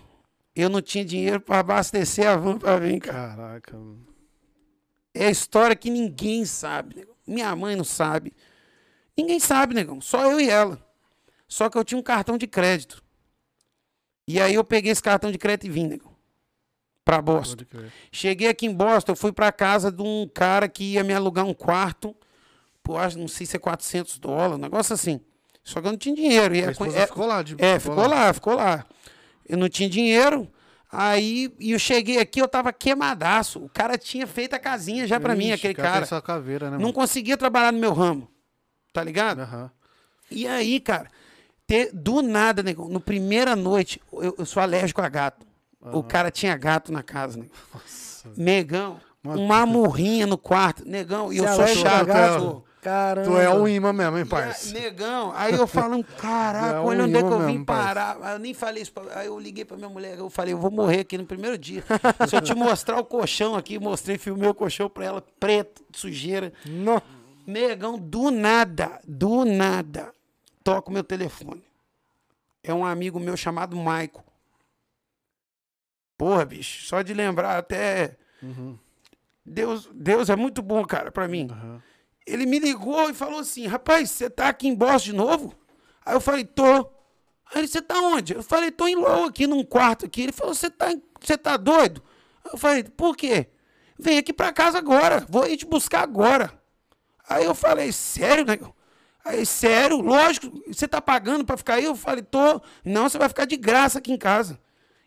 eu 0.56 0.68
não 0.68 0.80
tinha 0.82 1.04
dinheiro 1.04 1.40
pra 1.40 1.58
abastecer 1.60 2.26
a 2.26 2.36
van 2.36 2.58
pra 2.58 2.78
vir, 2.78 2.98
cara. 3.00 3.36
Caraca. 3.36 3.76
mano. 3.76 4.07
É 5.18 5.26
a 5.26 5.30
história 5.30 5.74
que 5.74 5.90
ninguém 5.90 6.44
sabe. 6.44 6.94
Negão. 6.96 7.14
Minha 7.26 7.56
mãe 7.56 7.74
não 7.74 7.84
sabe. 7.84 8.32
Ninguém 9.16 9.40
sabe, 9.40 9.74
negão. 9.74 10.00
Só 10.00 10.30
eu 10.30 10.40
e 10.40 10.48
ela. 10.48 10.78
Só 11.48 11.68
que 11.68 11.76
eu 11.76 11.84
tinha 11.84 11.98
um 11.98 12.02
cartão 12.02 12.38
de 12.38 12.46
crédito. 12.46 13.02
E 14.28 14.40
aí 14.40 14.54
eu 14.54 14.62
peguei 14.62 14.92
esse 14.92 15.02
cartão 15.02 15.32
de 15.32 15.38
crédito 15.38 15.66
e 15.66 15.70
vim, 15.70 15.86
negão. 15.88 16.12
Pra 17.04 17.20
Boston. 17.20 17.64
Cheguei 18.12 18.48
aqui 18.48 18.66
em 18.66 18.72
Boston, 18.72 19.12
eu 19.12 19.16
fui 19.16 19.32
pra 19.32 19.50
casa 19.50 19.90
de 19.90 20.02
um 20.02 20.28
cara 20.32 20.68
que 20.68 20.84
ia 20.92 21.02
me 21.02 21.12
alugar 21.12 21.44
um 21.46 21.54
quarto. 21.54 22.14
Por, 22.82 22.96
acho, 22.96 23.18
não 23.18 23.26
sei 23.28 23.44
se 23.46 23.56
é 23.56 23.58
400 23.58 24.18
dólares, 24.18 24.54
um 24.56 24.60
negócio 24.60 24.94
assim. 24.94 25.20
Só 25.64 25.80
que 25.80 25.88
eu 25.88 25.92
não 25.92 25.98
tinha 25.98 26.14
dinheiro. 26.14 26.54
E 26.54 26.62
A 26.62 26.68
é- 26.68 26.70
esposa 26.70 26.98
é- 26.98 27.06
ficou 27.06 27.26
lá. 27.26 27.42
De, 27.42 27.56
é, 27.58 27.78
ficou 27.80 28.06
lá, 28.06 28.32
ficou 28.32 28.54
lá. 28.54 28.86
Eu 29.48 29.58
não 29.58 29.68
tinha 29.68 29.88
dinheiro. 29.88 30.48
Aí 30.90 31.52
e 31.58 31.72
eu 31.72 31.78
cheguei 31.78 32.18
aqui, 32.18 32.40
eu 32.40 32.48
tava 32.48 32.72
queimadaço. 32.72 33.62
O 33.62 33.68
cara 33.68 33.98
tinha 33.98 34.26
feito 34.26 34.54
a 34.54 34.58
casinha 34.58 35.06
já 35.06 35.20
pra 35.20 35.34
mim, 35.34 35.52
aquele 35.52 35.74
cara. 35.74 36.06
cara. 36.06 36.22
caveira, 36.22 36.70
né, 36.70 36.78
Não 36.78 36.92
conseguia 36.92 37.36
trabalhar 37.36 37.72
no 37.72 37.78
meu 37.78 37.92
ramo. 37.92 38.28
Tá 38.92 39.04
ligado? 39.04 39.40
Aham. 39.40 39.70
E 40.30 40.46
aí, 40.46 40.80
cara, 40.80 41.10
ter- 41.66 41.90
do 41.92 42.22
nada, 42.22 42.62
negão, 42.62 42.88
no 42.88 43.00
primeira 43.00 43.54
noite, 43.54 44.00
eu, 44.12 44.34
eu 44.38 44.46
sou 44.46 44.62
alérgico 44.62 45.00
a 45.02 45.08
gato. 45.08 45.46
O 45.80 46.02
cara 46.02 46.30
tinha 46.30 46.56
gato 46.56 46.90
na 46.92 47.02
casa, 47.02 47.38
né? 47.38 47.46
Nossa. 47.72 48.30
Negão, 48.36 49.00
Uma- 49.22 49.34
uma 49.36 49.66
murrinha 49.66 50.26
no 50.26 50.36
quarto. 50.36 50.84
Negão, 50.86 51.32
e 51.32 51.36
eu 51.38 51.44
Você 51.46 51.54
sou 51.74 51.84
chato. 51.84 52.64
Caramba. 52.80 53.28
Tu 53.28 53.36
é 53.38 53.50
um 53.50 53.66
imã 53.66 53.92
mesmo, 53.92 54.18
hein, 54.18 54.24
aí, 54.30 54.72
Negão, 54.72 55.32
aí 55.34 55.52
eu 55.54 55.66
falando, 55.66 56.04
caraca, 56.04 56.76
É 56.78 56.80
um 56.80 56.84
olha 56.84 57.04
onde 57.04 57.16
é 57.16 57.22
que 57.22 57.24
eu 57.28 57.38
vim 57.40 57.52
mesmo, 57.52 57.64
parar. 57.66 58.18
Aí 58.22 58.34
eu 58.34 58.38
nem 58.38 58.54
falei 58.54 58.82
isso. 58.82 58.92
Pra... 58.92 59.18
Aí 59.18 59.26
eu 59.26 59.38
liguei 59.38 59.64
pra 59.64 59.76
minha 59.76 59.88
mulher, 59.88 60.16
eu 60.18 60.30
falei, 60.30 60.54
eu 60.54 60.58
vou 60.58 60.70
morrer 60.70 61.00
aqui 61.00 61.18
no 61.18 61.26
primeiro 61.26 61.58
dia. 61.58 61.82
Se 62.28 62.36
eu 62.36 62.40
te 62.40 62.54
mostrar 62.54 62.98
o 63.00 63.04
colchão 63.04 63.56
aqui, 63.56 63.78
mostrei, 63.78 64.16
filmei 64.16 64.48
o 64.48 64.54
colchão 64.54 64.88
pra 64.88 65.04
ela, 65.04 65.20
preto, 65.40 65.82
sujeira. 65.92 66.52
No- 66.64 67.02
Negão, 67.46 67.98
do 67.98 68.30
nada, 68.30 69.00
do 69.06 69.44
nada, 69.44 70.14
toca 70.62 70.90
o 70.90 70.92
meu 70.92 71.02
telefone. 71.02 71.64
É 72.62 72.72
um 72.74 72.84
amigo 72.84 73.18
meu 73.18 73.36
chamado 73.36 73.74
Maico. 73.76 74.22
Porra, 76.16 76.44
bicho, 76.44 76.84
só 76.86 77.00
de 77.02 77.14
lembrar 77.14 77.56
até. 77.58 78.16
Uhum. 78.42 78.76
Deus, 79.46 79.88
Deus 79.94 80.28
é 80.28 80.36
muito 80.36 80.60
bom, 80.60 80.84
cara, 80.84 81.10
pra 81.10 81.26
mim. 81.26 81.48
Aham. 81.50 81.82
Ele 82.28 82.44
me 82.46 82.58
ligou 82.58 83.08
e 83.10 83.14
falou 83.14 83.40
assim: 83.40 83.66
rapaz, 83.66 84.10
você 84.10 84.28
tá 84.28 84.48
aqui 84.48 84.68
em 84.68 84.74
Boston 84.74 84.98
de 84.98 85.12
novo? 85.14 85.54
Aí 86.04 86.14
eu 86.14 86.20
falei: 86.20 86.44
tô. 86.44 86.90
Aí 87.50 87.60
ele, 87.60 87.68
você 87.68 87.80
tá 87.80 87.98
onde? 88.00 88.34
Eu 88.34 88.42
falei: 88.42 88.70
tô 88.70 88.86
em 88.86 88.94
Low 88.94 89.24
aqui 89.24 89.46
num 89.46 89.64
quarto 89.64 90.04
aqui. 90.04 90.22
Ele 90.22 90.32
falou: 90.32 90.54
você 90.54 90.70
tá, 90.70 90.86
você 91.20 91.38
tá 91.38 91.56
doido? 91.56 92.02
Eu 92.52 92.58
falei: 92.58 92.84
por 92.84 93.16
quê? 93.16 93.48
Vem 93.98 94.18
aqui 94.18 94.32
pra 94.32 94.52
casa 94.52 94.78
agora, 94.78 95.26
vou 95.28 95.46
ir 95.46 95.56
te 95.56 95.66
buscar 95.66 96.02
agora. 96.02 96.52
Aí 97.28 97.44
eu 97.44 97.54
falei: 97.54 97.90
sério, 97.92 98.44
negão? 98.44 98.74
Aí, 99.24 99.44
sério, 99.44 100.00
lógico, 100.00 100.50
você 100.66 100.88
tá 100.88 101.02
pagando 101.02 101.44
pra 101.44 101.56
ficar 101.56 101.74
aí? 101.74 101.84
Eu 101.84 101.96
falei: 101.96 102.22
tô. 102.22 102.60
Não, 102.84 103.08
você 103.08 103.18
vai 103.18 103.28
ficar 103.28 103.46
de 103.46 103.56
graça 103.56 103.98
aqui 103.98 104.12
em 104.12 104.18
casa. 104.18 104.60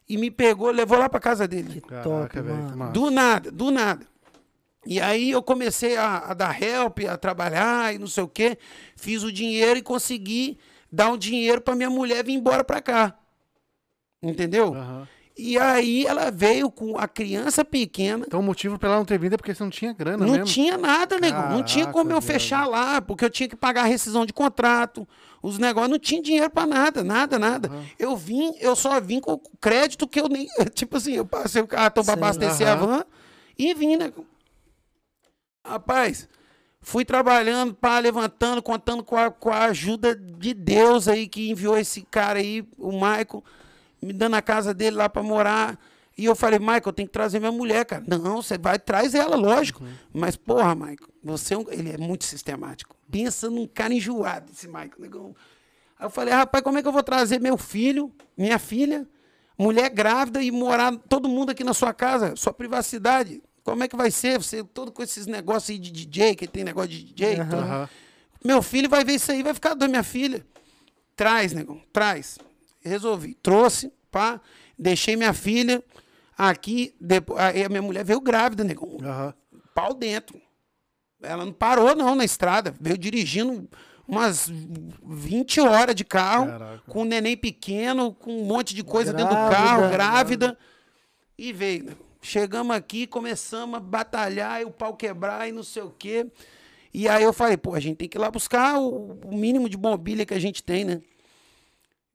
E 0.09 0.17
me 0.17 0.29
pegou, 0.29 0.69
levou 0.71 0.97
lá 0.97 1.07
pra 1.07 1.19
casa 1.19 1.47
dele. 1.47 1.81
Caraca, 1.81 2.09
Top, 2.09 2.41
velho. 2.41 2.91
Do 2.91 3.09
nada, 3.09 3.51
do 3.51 3.71
nada. 3.71 4.05
E 4.85 4.99
aí 4.99 5.29
eu 5.31 5.43
comecei 5.43 5.95
a, 5.95 6.17
a 6.17 6.33
dar 6.33 6.61
help, 6.61 6.99
a 7.09 7.15
trabalhar 7.17 7.93
e 7.93 7.99
não 7.99 8.07
sei 8.07 8.23
o 8.23 8.27
quê. 8.27 8.57
Fiz 8.95 9.23
o 9.23 9.31
dinheiro 9.31 9.77
e 9.79 9.83
consegui 9.83 10.57
dar 10.91 11.11
o 11.11 11.17
dinheiro 11.17 11.61
pra 11.61 11.75
minha 11.75 11.89
mulher 11.89 12.23
vir 12.23 12.33
embora 12.33 12.63
pra 12.63 12.81
cá. 12.81 13.15
Entendeu? 14.21 14.73
Aham. 14.73 15.07
E 15.37 15.57
aí 15.57 16.05
ela 16.05 16.29
veio 16.29 16.69
com 16.69 16.97
a 16.97 17.07
criança 17.07 17.63
pequena. 17.63 18.25
Então 18.27 18.41
o 18.41 18.43
motivo 18.43 18.77
pra 18.77 18.89
ela 18.89 18.97
não 18.97 19.05
ter 19.05 19.17
vindo 19.17 19.33
é 19.33 19.37
porque 19.37 19.55
você 19.55 19.63
não 19.63 19.69
tinha 19.71 19.93
grana 19.93 20.25
Não 20.25 20.33
mesmo. 20.33 20.45
tinha 20.45 20.77
nada, 20.77 21.17
negão. 21.19 21.49
Não 21.49 21.63
tinha 21.63 21.85
Caraca, 21.85 21.93
como 21.99 22.11
eu 22.11 22.19
viado. 22.19 22.31
fechar 22.31 22.67
lá, 22.67 23.01
porque 23.01 23.23
eu 23.25 23.29
tinha 23.29 23.47
que 23.47 23.55
pagar 23.55 23.83
a 23.83 23.87
rescisão 23.87 24.25
de 24.25 24.33
contrato, 24.33 25.07
os 25.41 25.57
negócios. 25.57 25.89
Não 25.89 25.97
tinha 25.97 26.21
dinheiro 26.21 26.49
pra 26.49 26.67
nada, 26.67 27.03
nada, 27.03 27.39
nada. 27.39 27.71
Eu 27.97 28.15
vim, 28.15 28.53
eu 28.59 28.75
só 28.75 28.99
vim 28.99 29.19
com 29.19 29.39
crédito 29.59 30.07
que 30.07 30.19
eu 30.19 30.27
nem. 30.27 30.47
Tipo 30.75 30.97
assim, 30.97 31.13
eu 31.13 31.25
passei 31.25 31.61
o 31.61 31.67
cartão 31.67 32.03
Sim, 32.03 32.11
abastecer 32.11 32.67
a 32.67 32.73
aham. 32.73 32.85
van 32.85 33.05
e 33.57 33.73
vim, 33.73 33.95
negão. 33.95 34.25
Rapaz, 35.71 36.27
fui 36.81 37.05
trabalhando, 37.05 37.73
pá, 37.73 37.97
levantando, 37.99 38.61
contando 38.61 39.03
com 39.03 39.15
a, 39.15 39.31
com 39.31 39.49
a 39.49 39.65
ajuda 39.65 40.13
de 40.15 40.53
Deus 40.53 41.07
aí 41.07 41.27
que 41.27 41.49
enviou 41.49 41.77
esse 41.77 42.01
cara 42.01 42.39
aí, 42.39 42.67
o 42.77 42.91
Michael, 42.91 43.43
me 44.01 44.11
dando 44.11 44.35
a 44.35 44.41
casa 44.41 44.73
dele 44.73 44.97
lá 44.97 45.07
pra 45.07 45.23
morar. 45.23 45.79
E 46.17 46.25
eu 46.25 46.35
falei, 46.35 46.59
Michael, 46.59 46.81
eu 46.87 46.93
tenho 46.93 47.07
que 47.07 47.13
trazer 47.13 47.39
minha 47.39 47.53
mulher, 47.53 47.85
cara. 47.85 48.03
Não, 48.05 48.41
você 48.41 48.57
vai, 48.57 48.77
traz 48.77 49.15
ela, 49.15 49.35
lógico. 49.37 49.81
Mas, 50.13 50.35
porra, 50.35 50.75
Michael, 50.75 51.07
você 51.23 51.53
é 51.53 51.57
um- 51.57 51.65
ele 51.71 51.91
é 51.93 51.97
muito 51.97 52.25
sistemático. 52.25 52.95
Pensa 53.09 53.49
num 53.49 53.65
cara 53.65 53.93
enjoado, 53.93 54.51
esse 54.51 54.67
Michael, 54.67 54.91
negão. 54.99 55.35
Aí 55.97 56.05
eu 56.05 56.09
falei, 56.09 56.33
rapaz, 56.33 56.61
como 56.63 56.77
é 56.77 56.81
que 56.81 56.87
eu 56.87 56.91
vou 56.91 57.01
trazer 57.01 57.39
meu 57.39 57.57
filho, 57.57 58.11
minha 58.37 58.59
filha, 58.59 59.07
mulher 59.57 59.89
grávida 59.89 60.43
e 60.43 60.51
morar 60.51 60.91
todo 61.07 61.29
mundo 61.29 61.51
aqui 61.51 61.63
na 61.63 61.73
sua 61.73 61.93
casa, 61.93 62.35
sua 62.35 62.51
privacidade? 62.51 63.41
Como 63.71 63.83
é 63.83 63.87
que 63.87 63.95
vai 63.95 64.11
ser? 64.11 64.37
Você 64.37 64.63
todo 64.63 64.91
com 64.91 65.01
esses 65.01 65.25
negócios 65.25 65.69
aí 65.69 65.79
de 65.79 65.91
DJ, 65.91 66.35
que 66.35 66.47
tem 66.47 66.63
negócio 66.63 66.89
de 66.89 67.03
DJ. 67.03 67.33
e 67.33 67.37
tudo. 67.37 67.55
Aham. 67.57 67.89
Meu 68.43 68.61
filho 68.61 68.89
vai 68.89 69.03
ver 69.05 69.13
isso 69.13 69.31
aí, 69.31 69.41
vai 69.43 69.53
ficar 69.53 69.73
doido, 69.75 69.91
minha 69.91 70.03
filha. 70.03 70.45
Traz, 71.15 71.53
negão, 71.53 71.81
traz. 71.93 72.37
Resolvi. 72.81 73.35
Trouxe, 73.35 73.91
pá, 74.09 74.41
deixei 74.77 75.15
minha 75.15 75.33
filha 75.33 75.83
aqui. 76.37 76.93
Depois, 76.99 77.39
aí 77.39 77.63
a 77.63 77.69
minha 77.69 77.81
mulher 77.81 78.03
veio 78.03 78.19
grávida, 78.19 78.63
negão. 78.63 78.97
Aham. 79.01 79.33
Pau 79.75 79.93
dentro. 79.93 80.41
Ela 81.21 81.45
não 81.45 81.53
parou, 81.53 81.95
não, 81.95 82.15
na 82.15 82.25
estrada. 82.25 82.73
Veio 82.81 82.97
dirigindo 82.97 83.69
umas 84.07 84.51
20 85.03 85.61
horas 85.61 85.95
de 85.95 86.03
carro, 86.03 86.47
Caraca. 86.47 86.81
com 86.87 87.01
um 87.03 87.05
neném 87.05 87.37
pequeno, 87.37 88.13
com 88.13 88.41
um 88.41 88.45
monte 88.45 88.73
de 88.73 88.83
coisa 88.83 89.13
dentro 89.13 89.29
do 89.35 89.35
Grávida. 89.35 89.55
carro, 89.55 89.89
grávida. 89.91 90.57
E 91.37 91.53
veio. 91.53 91.83
né? 91.85 91.95
Chegamos 92.21 92.75
aqui, 92.75 93.07
começamos 93.07 93.75
a 93.77 93.79
batalhar, 93.79 94.61
e 94.61 94.65
o 94.65 94.71
pau 94.71 94.95
quebrar 94.95 95.47
e 95.49 95.51
não 95.51 95.63
sei 95.63 95.81
o 95.83 95.89
quê. 95.89 96.27
E 96.93 97.07
aí 97.07 97.23
eu 97.23 97.33
falei, 97.33 97.57
pô, 97.57 97.73
a 97.73 97.79
gente 97.79 97.97
tem 97.97 98.07
que 98.09 98.17
ir 98.17 98.19
lá 98.21 98.29
buscar 98.29 98.77
o, 98.79 99.13
o 99.25 99.35
mínimo 99.35 99.67
de 99.67 99.77
mobília 99.77 100.25
que 100.25 100.33
a 100.33 100.39
gente 100.39 100.61
tem, 100.61 100.83
né? 100.85 101.01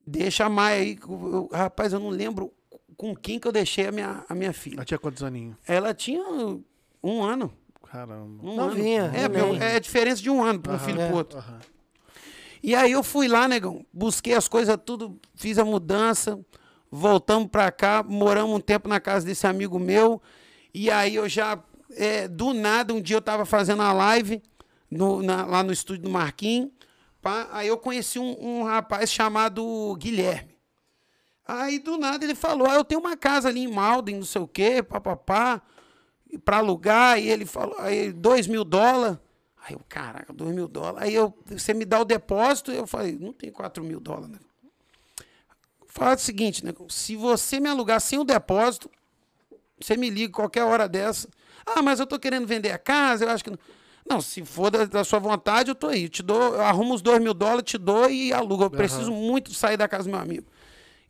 Deixa 0.07 0.45
a 0.45 0.49
Maia 0.49 0.83
aí. 0.83 0.99
eu- 1.03 1.49
rapaz, 1.53 1.93
eu 1.93 1.99
não 1.99 2.11
lembro 2.11 2.53
com 2.97 3.15
quem 3.17 3.39
que 3.41 3.49
eu 3.49 3.53
deixei 3.53 3.87
a 3.89 3.93
minha, 3.93 4.25
a 4.29 4.35
minha 4.35 4.53
filha. 4.53 4.77
Ela 4.77 4.85
tinha 4.85 4.99
quantos 4.99 5.23
aninhos? 5.23 5.57
Ela 5.67 5.93
tinha 5.93 6.23
um 7.03 7.23
ano. 7.23 7.53
Caramba. 7.91 8.47
Um 8.47 8.55
Novinha, 8.57 9.05
ano. 9.05 9.17
É, 9.17 9.29
neném. 9.29 9.53
meu, 9.53 9.63
é 9.63 9.77
a 9.77 9.79
diferença 9.81 10.23
de 10.23 10.31
um 10.31 10.43
ano 10.45 10.61
para 10.61 10.75
um 10.75 10.79
filho 10.79 11.01
É. 11.01 11.07
pro 11.09 11.17
outro. 11.17 11.39
Aham. 11.39 11.59
E 12.63 12.75
aí 12.75 12.93
eu 12.93 13.03
fui 13.03 13.29
lá, 13.29 13.47
negão, 13.47 13.85
busquei 13.93 14.35
as 14.35 14.49
coisas 14.49 14.77
tudo, 14.85 15.19
fiz 15.35 15.59
a 15.59 15.65
mudança, 15.65 16.39
voltamos 16.91 17.49
pra 17.49 17.71
cá, 17.71 18.03
moramos 18.03 18.57
um 18.57 18.61
tempo 18.61 18.89
na 18.89 19.01
casa 19.01 19.27
desse 19.27 19.47
amigo 19.47 19.79
meu. 19.79 20.21
E 20.73 20.91
aí 20.91 21.15
eu 21.17 21.29
já, 21.29 21.59
é, 21.93 22.29
do 22.29 22.53
nada, 22.53 22.93
um 22.95 23.01
dia 23.01 23.17
eu 23.17 23.23
tava 23.23 23.45
fazendo 23.47 23.83
a 23.83 23.93
live 23.93 24.43
no- 24.91 25.23
na- 25.23 25.45
lá 25.47 25.63
no 25.63 25.73
estúdio 25.73 26.05
do 26.05 26.11
Marquinhos. 26.11 26.71
pá, 27.21 27.49
aí 27.51 27.67
eu 27.67 27.77
conheci 27.77 28.19
um, 28.21 28.37
um 28.61 28.63
rapaz 28.63 29.11
chamado 29.11 29.97
Guilherme. 29.99 30.57
Aí 31.47 31.79
do 31.79 31.97
nada 31.99 32.25
ele 32.25 32.35
falou: 32.35 32.69
ah, 32.69 32.75
eu 32.75 32.85
tenho 32.85 33.01
uma 33.01 33.17
casa 33.17 33.49
ali 33.49 33.61
em 33.65 33.69
Malden, 33.69 34.17
não 34.17 34.25
sei 34.25 34.43
o 34.43 34.47
quê, 34.49 34.83
papapá, 34.83 35.63
pra 36.45 36.59
alugar. 36.59 37.19
E 37.19 37.29
ele 37.29 37.47
falou: 37.47 37.77
aí, 37.79 38.13
dois 38.13 38.47
mil 38.47 38.65
dólares. 38.65 39.19
Aí 39.65 39.75
eu, 39.75 39.81
caraca, 39.89 40.33
dois 40.33 40.55
mil 40.55 40.69
dólares. 40.69 41.03
Aí 41.09 41.15
eu, 41.15 41.37
você 41.47 41.73
me 41.75 41.85
dá 41.85 42.01
o 42.01 42.05
depósito? 42.05 42.71
Eu 42.73 42.87
falei: 42.87 43.17
não 43.21 43.33
tem 43.33 43.51
quatro 43.51 43.83
mil 43.83 43.99
dólares, 44.01 44.29
né? 44.31 44.39
Fala 45.97 46.15
o 46.15 46.19
seguinte, 46.19 46.63
né? 46.63 46.75
Se 46.91 47.17
você 47.17 47.59
me 47.59 47.71
alugar 47.71 47.99
sem 48.03 48.19
o 48.19 48.25
depósito, 48.25 48.91
você 49.81 49.97
me 49.97 50.11
liga 50.11 50.31
qualquer 50.31 50.63
hora 50.63 50.87
dessa. 50.87 51.27
Ah, 51.65 51.81
mas 51.81 51.99
eu 51.99 52.07
tô 52.07 52.19
querendo 52.19 52.47
vender 52.47 52.71
a 52.71 52.77
casa, 52.77 53.25
eu 53.25 53.31
acho 53.31 53.43
que. 53.43 53.49
Não, 53.49 53.59
não 54.07 54.21
se 54.21 54.45
for 54.45 54.71
da, 54.71 54.85
da 54.85 55.03
sua 55.05 55.19
vontade, 55.19 55.71
eu 55.71 55.75
tô 55.75 55.87
aí. 55.87 56.03
Eu 56.03 56.09
te 56.11 56.23
dou, 56.23 56.55
eu 56.55 56.61
arrumo 56.61 56.93
os 56.93 57.01
dois 57.01 57.19
mil 57.19 57.33
dólares, 57.33 57.65
te 57.65 57.79
dou 57.79 58.11
e 58.11 58.31
alugo. 58.31 58.65
Eu 58.65 58.71
preciso 58.71 59.11
muito 59.11 59.55
sair 59.55 59.79
da 59.79 59.89
casa 59.89 60.05
do 60.05 60.11
meu 60.11 60.21
amigo. 60.21 60.47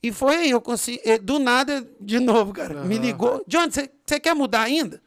E 0.01 0.13
foi 0.13 0.37
aí, 0.37 0.51
eu 0.51 0.61
consegui. 0.61 1.01
Do 1.19 1.41
nada, 1.41 1.85
de 2.01 2.21
novo, 2.21 2.53
cara. 2.53 2.85
Me 2.85 2.97
ligou. 2.97 3.43
John, 3.49 3.69
você 3.69 4.21
quer 4.21 4.37
mudar 4.37 4.63
ainda? 4.63 5.03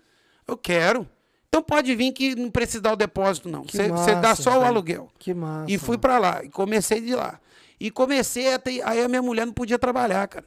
Eu 0.45 0.57
quero. 0.57 1.07
Então 1.47 1.63
pode 1.63 1.95
vir 1.95 2.11
que 2.11 2.35
não 2.35 2.51
precisa 2.51 2.81
dar 2.81 2.93
o 2.93 2.97
depósito, 2.97 3.47
não. 3.47 3.63
Você 3.63 4.15
dá 4.15 4.35
só 4.35 4.59
o 4.59 4.63
aluguel. 4.63 5.09
Que 5.17 5.33
massa. 5.33 5.71
E 5.71 5.77
fui 5.77 5.97
pra 5.97 6.19
lá. 6.19 6.43
E 6.43 6.49
comecei 6.49 6.99
de 6.99 7.15
lá. 7.15 7.39
E 7.79 7.89
comecei 7.89 8.53
a 8.53 8.59
ter. 8.59 8.81
Aí 8.85 9.01
a 9.01 9.07
minha 9.07 9.21
mulher 9.21 9.45
não 9.45 9.53
podia 9.53 9.79
trabalhar, 9.79 10.27
cara. 10.27 10.45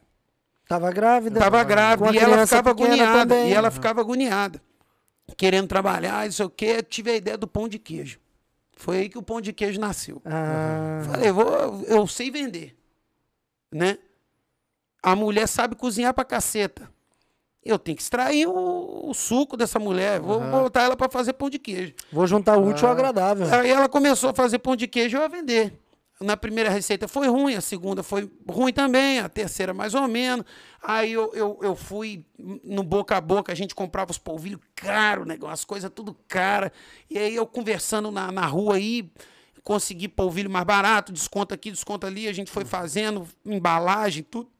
Tava 0.69 0.91
grávida? 0.93 1.41
Tava 1.41 1.65
grávida. 1.65 2.13
E 2.13 2.19
ela 2.19 2.47
ficava 2.47 2.71
agoniada. 2.71 3.21
também. 3.21 3.51
E 3.51 3.55
ela 3.55 3.71
ficava 3.71 4.01
agoniada. 4.01 4.63
Querendo 5.37 5.67
trabalhar, 5.69 6.25
não 6.25 6.33
sei 6.33 6.45
o 6.47 6.51
quê. 6.51 6.75
Eu 6.79 6.83
tive 6.83 7.11
a 7.11 7.17
ideia 7.17 7.39
do 7.39 7.47
pão 7.47 7.69
de 7.69 7.79
queijo. 7.79 8.19
Foi 8.77 8.99
aí 8.99 9.09
que 9.09 9.19
o 9.19 9.23
pão 9.23 9.41
de 9.41 9.53
queijo 9.53 9.81
nasceu. 9.81 10.21
Ah, 10.25 11.03
Falei, 11.11 11.31
vou, 11.31 11.85
eu 11.87 12.07
sei 12.07 12.31
vender. 12.31 12.77
Né? 13.73 13.99
A 15.03 15.17
mulher 15.17 15.47
sabe 15.47 15.75
cozinhar 15.75 16.13
pra 16.13 16.25
caceta. 16.25 16.91
Eu 17.65 17.79
tenho 17.79 17.97
que 17.97 18.03
extrair 18.03 18.47
o, 18.47 19.09
o 19.09 19.15
suco 19.15 19.57
dessa 19.57 19.79
mulher. 19.79 20.21
Vou 20.21 20.41
botar 20.41 20.83
ela 20.83 20.97
pra 20.97 21.09
fazer 21.09 21.33
pão 21.33 21.49
de 21.49 21.59
queijo. 21.59 21.95
vou 22.13 22.27
juntar 22.27 22.57
o 22.59 22.67
útil 22.67 22.87
ao 22.87 22.93
agradável. 22.93 23.47
Aí 23.55 23.71
ela 23.71 23.89
começou 23.89 24.31
a 24.31 24.35
fazer 24.35 24.59
pão 24.59 24.75
de 24.75 24.89
queijo 24.89 25.17
e 25.17 25.21
eu 25.21 25.25
a 25.25 25.29
vender. 25.29 25.73
Na 26.23 26.37
primeira 26.37 26.71
receita 26.71 27.09
foi 27.09 27.29
ruim, 27.29 27.55
a 27.55 27.61
segunda 27.61 28.03
foi 28.03 28.31
ruim 28.49 28.73
também, 28.73 29.19
a 29.19 29.29
terceira 29.29 29.75
mais 29.75 29.95
ou 29.95 30.07
menos. 30.09 30.45
Aí 30.83 31.13
eu, 31.13 31.33
eu, 31.35 31.59
eu 31.63 31.77
fui 31.77 32.25
no 32.39 32.83
boca 32.83 33.17
a 33.17 33.21
boca, 33.21 33.53
a 33.53 33.55
gente 33.55 33.75
comprava 33.75 34.11
os 34.11 34.19
polvilhos 34.19 34.61
caro, 34.75 35.25
negócio, 35.25 35.55
as 35.55 35.65
coisas 35.65 35.91
tudo 35.95 36.17
cara. 36.29 36.73
E 37.09 37.19
aí 37.19 37.35
eu 37.35 37.47
conversando 37.47 38.11
na, 38.11 38.33
na 38.33 38.47
rua 38.47 38.77
aí, 38.77 39.11
consegui 39.63 40.09
polvilho 40.09 40.51
mais 40.51 40.65
barato, 40.65 41.13
desconto 41.13 41.55
aqui, 41.55 41.71
desconto 41.71 42.07
ali, 42.07 42.29
a 42.29 42.33
gente 42.33 42.51
foi 42.51 42.65
fazendo 42.65 43.27
embalagem, 43.45 44.23
tudo. 44.23 44.51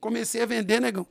Comecei 0.00 0.42
a 0.42 0.46
vender, 0.46 0.80
negão. 0.80 1.06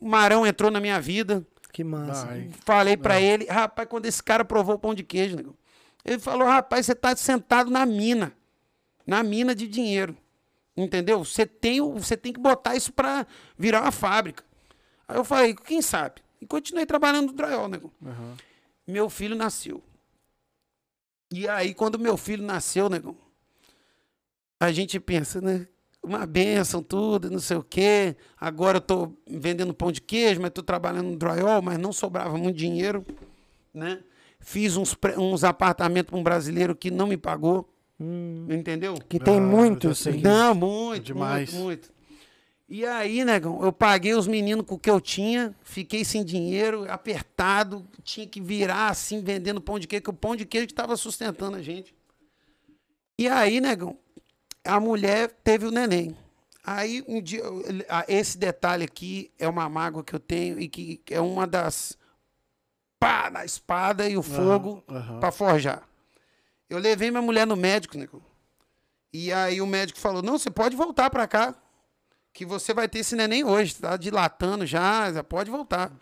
O 0.00 0.08
Marão 0.08 0.46
entrou 0.46 0.70
na 0.70 0.80
minha 0.80 1.00
vida. 1.00 1.46
Que 1.72 1.84
massa. 1.84 2.26
Ai. 2.28 2.50
Falei 2.64 2.96
pra 2.96 3.20
ele, 3.20 3.46
rapaz, 3.46 3.88
quando 3.88 4.06
esse 4.06 4.22
cara 4.22 4.44
provou 4.44 4.74
o 4.74 4.78
pão 4.78 4.94
de 4.94 5.02
queijo, 5.02 5.36
negão, 5.36 5.54
ele 6.04 6.18
falou, 6.18 6.46
rapaz, 6.46 6.86
você 6.86 6.94
tá 6.94 7.14
sentado 7.16 7.70
na 7.70 7.86
mina. 7.86 8.32
Na 9.06 9.22
mina 9.22 9.54
de 9.54 9.66
dinheiro. 9.66 10.16
Entendeu? 10.76 11.24
Você 11.24 11.44
tem, 11.46 11.80
você 11.80 12.16
tem 12.16 12.32
que 12.32 12.40
botar 12.40 12.74
isso 12.76 12.92
pra 12.92 13.26
virar 13.58 13.82
uma 13.82 13.92
fábrica. 13.92 14.44
Aí 15.06 15.16
eu 15.16 15.24
falei, 15.24 15.54
quem 15.54 15.82
sabe? 15.82 16.22
E 16.40 16.46
continuei 16.46 16.86
trabalhando 16.86 17.28
no 17.28 17.32
drywall, 17.34 17.68
nego. 17.68 17.92
Aham. 18.04 18.36
Meu 18.86 19.08
filho 19.08 19.36
nasceu. 19.36 19.82
E 21.30 21.48
aí, 21.48 21.72
quando 21.72 21.98
meu 21.98 22.16
filho 22.16 22.44
nasceu, 22.44 22.90
negão, 22.90 23.16
a 24.60 24.70
gente 24.70 25.00
pensa, 25.00 25.40
né? 25.40 25.66
Uma 26.02 26.26
benção, 26.26 26.82
tudo, 26.82 27.30
não 27.30 27.38
sei 27.38 27.56
o 27.56 27.62
quê. 27.62 28.16
Agora 28.36 28.78
eu 28.78 28.80
tô 28.80 29.12
vendendo 29.26 29.72
pão 29.72 29.92
de 29.92 30.00
queijo, 30.00 30.40
mas 30.40 30.50
tô 30.50 30.62
trabalhando 30.62 31.10
no 31.10 31.16
drywall, 31.16 31.62
mas 31.62 31.78
não 31.78 31.92
sobrava 31.92 32.36
muito 32.36 32.56
dinheiro, 32.56 33.06
né? 33.72 34.02
Fiz 34.40 34.76
uns, 34.76 34.96
uns 35.16 35.44
apartamentos 35.44 36.10
para 36.10 36.18
um 36.18 36.22
brasileiro 36.22 36.74
que 36.74 36.90
não 36.90 37.06
me 37.06 37.16
pagou, 37.16 37.71
Hum, 38.02 38.46
entendeu? 38.50 38.94
que 39.08 39.18
tem 39.20 39.38
Ah, 39.38 39.40
muito 39.40 39.86
eu 39.86 39.90
já 39.90 39.94
sei 39.94 40.12
isso 40.14 40.22
que- 40.22 40.28
aqui. 40.28 40.36
Não, 40.36 40.54
muito, 40.54 41.04
Demais. 41.04 41.52
muito, 41.52 41.62
muito. 41.62 41.92
E 42.68 42.86
aí, 42.86 43.24
negão, 43.24 43.62
eu 43.62 43.72
paguei 43.72 44.14
os 44.14 44.26
meninos 44.26 44.64
com 44.66 44.76
o 44.76 44.78
que 44.78 44.88
eu 44.90 45.00
tinha, 45.00 45.54
fiquei 45.62 46.04
sem 46.04 46.24
dinheiro, 46.24 46.90
apertado, 46.90 47.86
tinha 48.02 48.26
que 48.26 48.40
virar 48.40 48.88
assim, 48.88 49.20
vendendo 49.20 49.60
pão 49.60 49.78
de 49.78 49.86
queijo, 49.86 50.02
que 50.04 50.10
o 50.10 50.14
pão 50.14 50.34
de 50.34 50.46
queijo 50.46 50.66
que 50.66 50.72
estava 50.72 50.96
sustentando 50.96 51.56
a 51.56 51.62
gente. 51.62 51.94
E 53.18 53.28
aí, 53.28 53.60
negão, 53.60 53.96
a 54.64 54.80
mulher 54.80 55.30
teve 55.44 55.66
o 55.66 55.70
neném. 55.70 56.16
Aí, 56.64 57.04
um 57.06 57.20
dia, 57.20 57.42
esse 58.08 58.38
detalhe 58.38 58.84
aqui 58.84 59.30
é 59.38 59.46
uma 59.48 59.68
mágoa 59.68 60.02
que 60.02 60.14
eu 60.14 60.20
tenho 60.20 60.58
e 60.58 60.66
que 60.68 61.00
é 61.10 61.20
uma 61.20 61.46
das. 61.46 61.98
pá, 62.98 63.28
na 63.30 63.44
espada 63.44 64.08
e 64.08 64.16
o 64.16 64.22
fogo 64.22 64.82
aham. 64.88 65.18
pra 65.20 65.32
forjar. 65.32 65.82
Eu 66.72 66.78
levei 66.78 67.10
minha 67.10 67.22
mulher 67.22 67.46
no 67.46 67.54
médico, 67.54 67.98
nego. 67.98 68.22
E 69.12 69.30
aí 69.30 69.60
o 69.60 69.66
médico 69.66 70.00
falou: 70.00 70.22
"Não, 70.22 70.38
você 70.38 70.50
pode 70.50 70.74
voltar 70.74 71.10
pra 71.10 71.28
cá, 71.28 71.54
que 72.32 72.46
você 72.46 72.72
vai 72.72 72.88
ter 72.88 73.00
esse 73.00 73.14
neném 73.14 73.44
hoje, 73.44 73.74
tá 73.74 73.94
dilatando 73.94 74.64
já, 74.64 75.12
já 75.12 75.22
pode 75.22 75.50
voltar". 75.50 75.92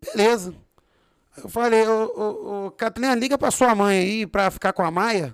Beleza. 0.00 0.52
Eu 1.36 1.48
falei: 1.48 1.86
"Ô, 1.86 2.12
ô, 2.16 2.66
ô 2.66 2.70
Catlina, 2.72 3.14
liga 3.14 3.38
pra 3.38 3.52
sua 3.52 3.72
mãe 3.72 3.98
aí 3.98 4.26
pra 4.26 4.50
ficar 4.50 4.72
com 4.72 4.82
a 4.82 4.90
Maia". 4.90 5.32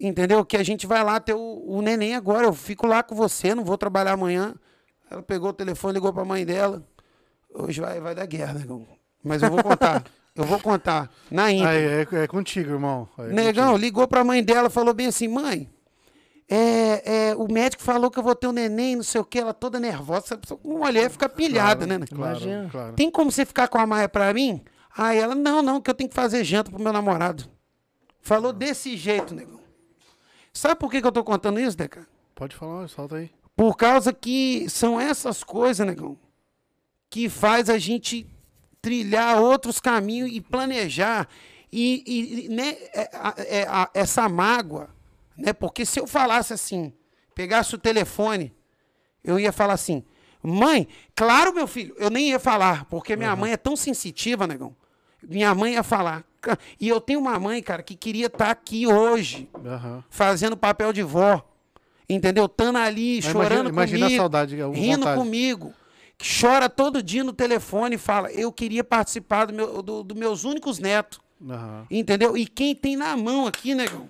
Entendeu? 0.00 0.44
Que 0.44 0.56
a 0.56 0.64
gente 0.64 0.84
vai 0.84 1.04
lá 1.04 1.20
ter 1.20 1.34
o, 1.34 1.62
o 1.64 1.80
neném 1.80 2.16
agora. 2.16 2.44
Eu 2.48 2.52
fico 2.52 2.88
lá 2.88 3.04
com 3.04 3.14
você, 3.14 3.54
não 3.54 3.64
vou 3.64 3.78
trabalhar 3.78 4.14
amanhã. 4.14 4.52
Ela 5.08 5.22
pegou 5.22 5.50
o 5.50 5.54
telefone, 5.54 5.94
ligou 5.94 6.12
pra 6.12 6.24
mãe 6.24 6.44
dela. 6.44 6.82
Hoje 7.54 7.80
vai, 7.80 8.00
vai 8.00 8.16
dar 8.16 8.26
guerra, 8.26 8.54
negão. 8.54 8.84
Mas 9.22 9.44
eu 9.44 9.50
vou 9.50 9.62
contar. 9.62 10.02
eu 10.34 10.44
vou 10.44 10.58
contar. 10.58 11.10
Na 11.30 11.50
íntegra. 11.50 11.70
Aí, 11.70 11.84
é, 11.84 12.24
é 12.24 12.26
contigo, 12.26 12.70
irmão. 12.70 13.08
Aí 13.18 13.30
é 13.30 13.32
Negão, 13.32 13.66
contigo. 13.72 13.84
ligou 13.84 14.08
pra 14.08 14.24
mãe 14.24 14.42
dela, 14.42 14.70
falou 14.70 14.94
bem 14.94 15.06
assim, 15.06 15.28
mãe, 15.28 15.68
é, 16.48 17.30
é, 17.30 17.34
o 17.36 17.50
médico 17.50 17.82
falou 17.82 18.10
que 18.10 18.18
eu 18.18 18.22
vou 18.22 18.34
ter 18.34 18.46
um 18.46 18.52
neném, 18.52 18.96
não 18.96 19.02
sei 19.02 19.20
o 19.20 19.24
que, 19.24 19.38
ela 19.38 19.54
toda 19.54 19.80
nervosa. 19.80 20.38
Uma 20.62 20.80
mulher 20.86 21.10
fica 21.10 21.28
pilhada, 21.28 21.86
né? 21.86 21.98
né? 21.98 22.06
Claro, 22.06 22.36
Imagina. 22.36 22.68
claro. 22.70 22.92
Tem 22.94 23.10
como 23.10 23.32
você 23.32 23.46
ficar 23.46 23.68
com 23.68 23.78
a 23.78 23.86
Maia 23.86 24.08
pra 24.08 24.34
mim? 24.34 24.62
Aí 24.94 25.18
ela, 25.18 25.34
não, 25.34 25.62
não, 25.62 25.80
que 25.80 25.88
eu 25.88 25.94
tenho 25.94 26.10
que 26.10 26.14
fazer 26.14 26.44
janta 26.44 26.70
pro 26.70 26.78
meu 26.82 26.92
namorado. 26.92 27.44
Falou 28.20 28.52
desse 28.52 28.96
jeito, 28.96 29.34
negão. 29.34 29.60
Sabe 30.52 30.76
por 30.76 30.90
que, 30.90 31.00
que 31.00 31.06
eu 31.06 31.12
tô 31.12 31.24
contando 31.24 31.58
isso, 31.58 31.76
Deca? 31.76 32.06
Pode 32.34 32.54
falar, 32.54 32.86
solta 32.88 33.16
aí. 33.16 33.30
Por 33.56 33.74
causa 33.74 34.12
que 34.12 34.68
são 34.68 35.00
essas 35.00 35.42
coisas, 35.42 35.86
negão, 35.86 36.18
que 37.08 37.28
faz 37.30 37.70
a 37.70 37.78
gente 37.78 38.26
trilhar 38.82 39.40
outros 39.40 39.80
caminhos 39.80 40.30
e 40.32 40.40
planejar. 40.40 41.28
E, 41.72 42.44
e, 42.44 42.48
né, 42.50 42.76
é, 42.92 43.10
é, 43.62 43.66
essa 43.94 44.28
mágoa, 44.28 44.90
né? 45.38 45.52
Porque 45.54 45.86
se 45.86 45.98
eu 45.98 46.06
falasse 46.06 46.52
assim, 46.52 46.92
pegasse 47.34 47.74
o 47.74 47.78
telefone, 47.78 48.52
eu 49.24 49.38
ia 49.40 49.52
falar 49.52 49.72
assim, 49.74 50.04
mãe, 50.42 50.86
claro, 51.14 51.54
meu 51.54 51.66
filho, 51.66 51.94
eu 51.96 52.10
nem 52.10 52.28
ia 52.30 52.38
falar, 52.38 52.84
porque 52.86 53.16
minha 53.16 53.34
mãe 53.34 53.52
é 53.52 53.56
tão 53.56 53.74
sensitiva, 53.76 54.46
negão. 54.46 54.76
Minha 55.22 55.54
mãe 55.54 55.74
ia 55.74 55.82
falar. 55.84 56.24
"Ca- 56.40 56.58
E 56.80 56.88
eu 56.88 57.00
tenho 57.00 57.20
uma 57.20 57.38
mãe, 57.38 57.62
cara, 57.62 57.82
que 57.82 57.94
queria 57.94 58.26
estar 58.26 58.50
aqui 58.50 58.86
hoje 58.86 59.48
Aham. 59.64 60.02
fazendo 60.10 60.56
papel 60.56 60.92
de 60.92 61.02
vó. 61.02 61.40
Entendeu? 62.08 62.48
Tando 62.48 62.76
ali, 62.78 63.20
Mas 63.22 63.32
chorando 63.32 63.68
imagina- 63.68 63.70
imagina 63.70 63.98
a 63.98 64.08
comigo. 64.08 64.20
saudade, 64.20 64.60
a 64.60 64.66
rindo 64.68 64.98
vontade. 64.98 65.18
comigo. 65.18 65.72
Chora 66.40 66.68
todo 66.68 67.02
dia 67.02 67.24
no 67.24 67.32
telefone 67.32 67.96
e 67.96 67.98
fala: 67.98 68.30
Eu 68.30 68.52
queria 68.52 68.84
participar 68.84 69.46
dos 69.46 69.56
meu, 69.56 69.82
do, 69.82 70.02
do 70.04 70.14
meus 70.14 70.44
únicos 70.44 70.78
netos. 70.78 71.20
Aham. 71.48 71.86
Entendeu? 71.90 72.36
E 72.36 72.46
quem 72.46 72.74
tem 72.74 72.96
na 72.96 73.16
mão 73.16 73.46
aqui, 73.46 73.74
negão? 73.74 74.08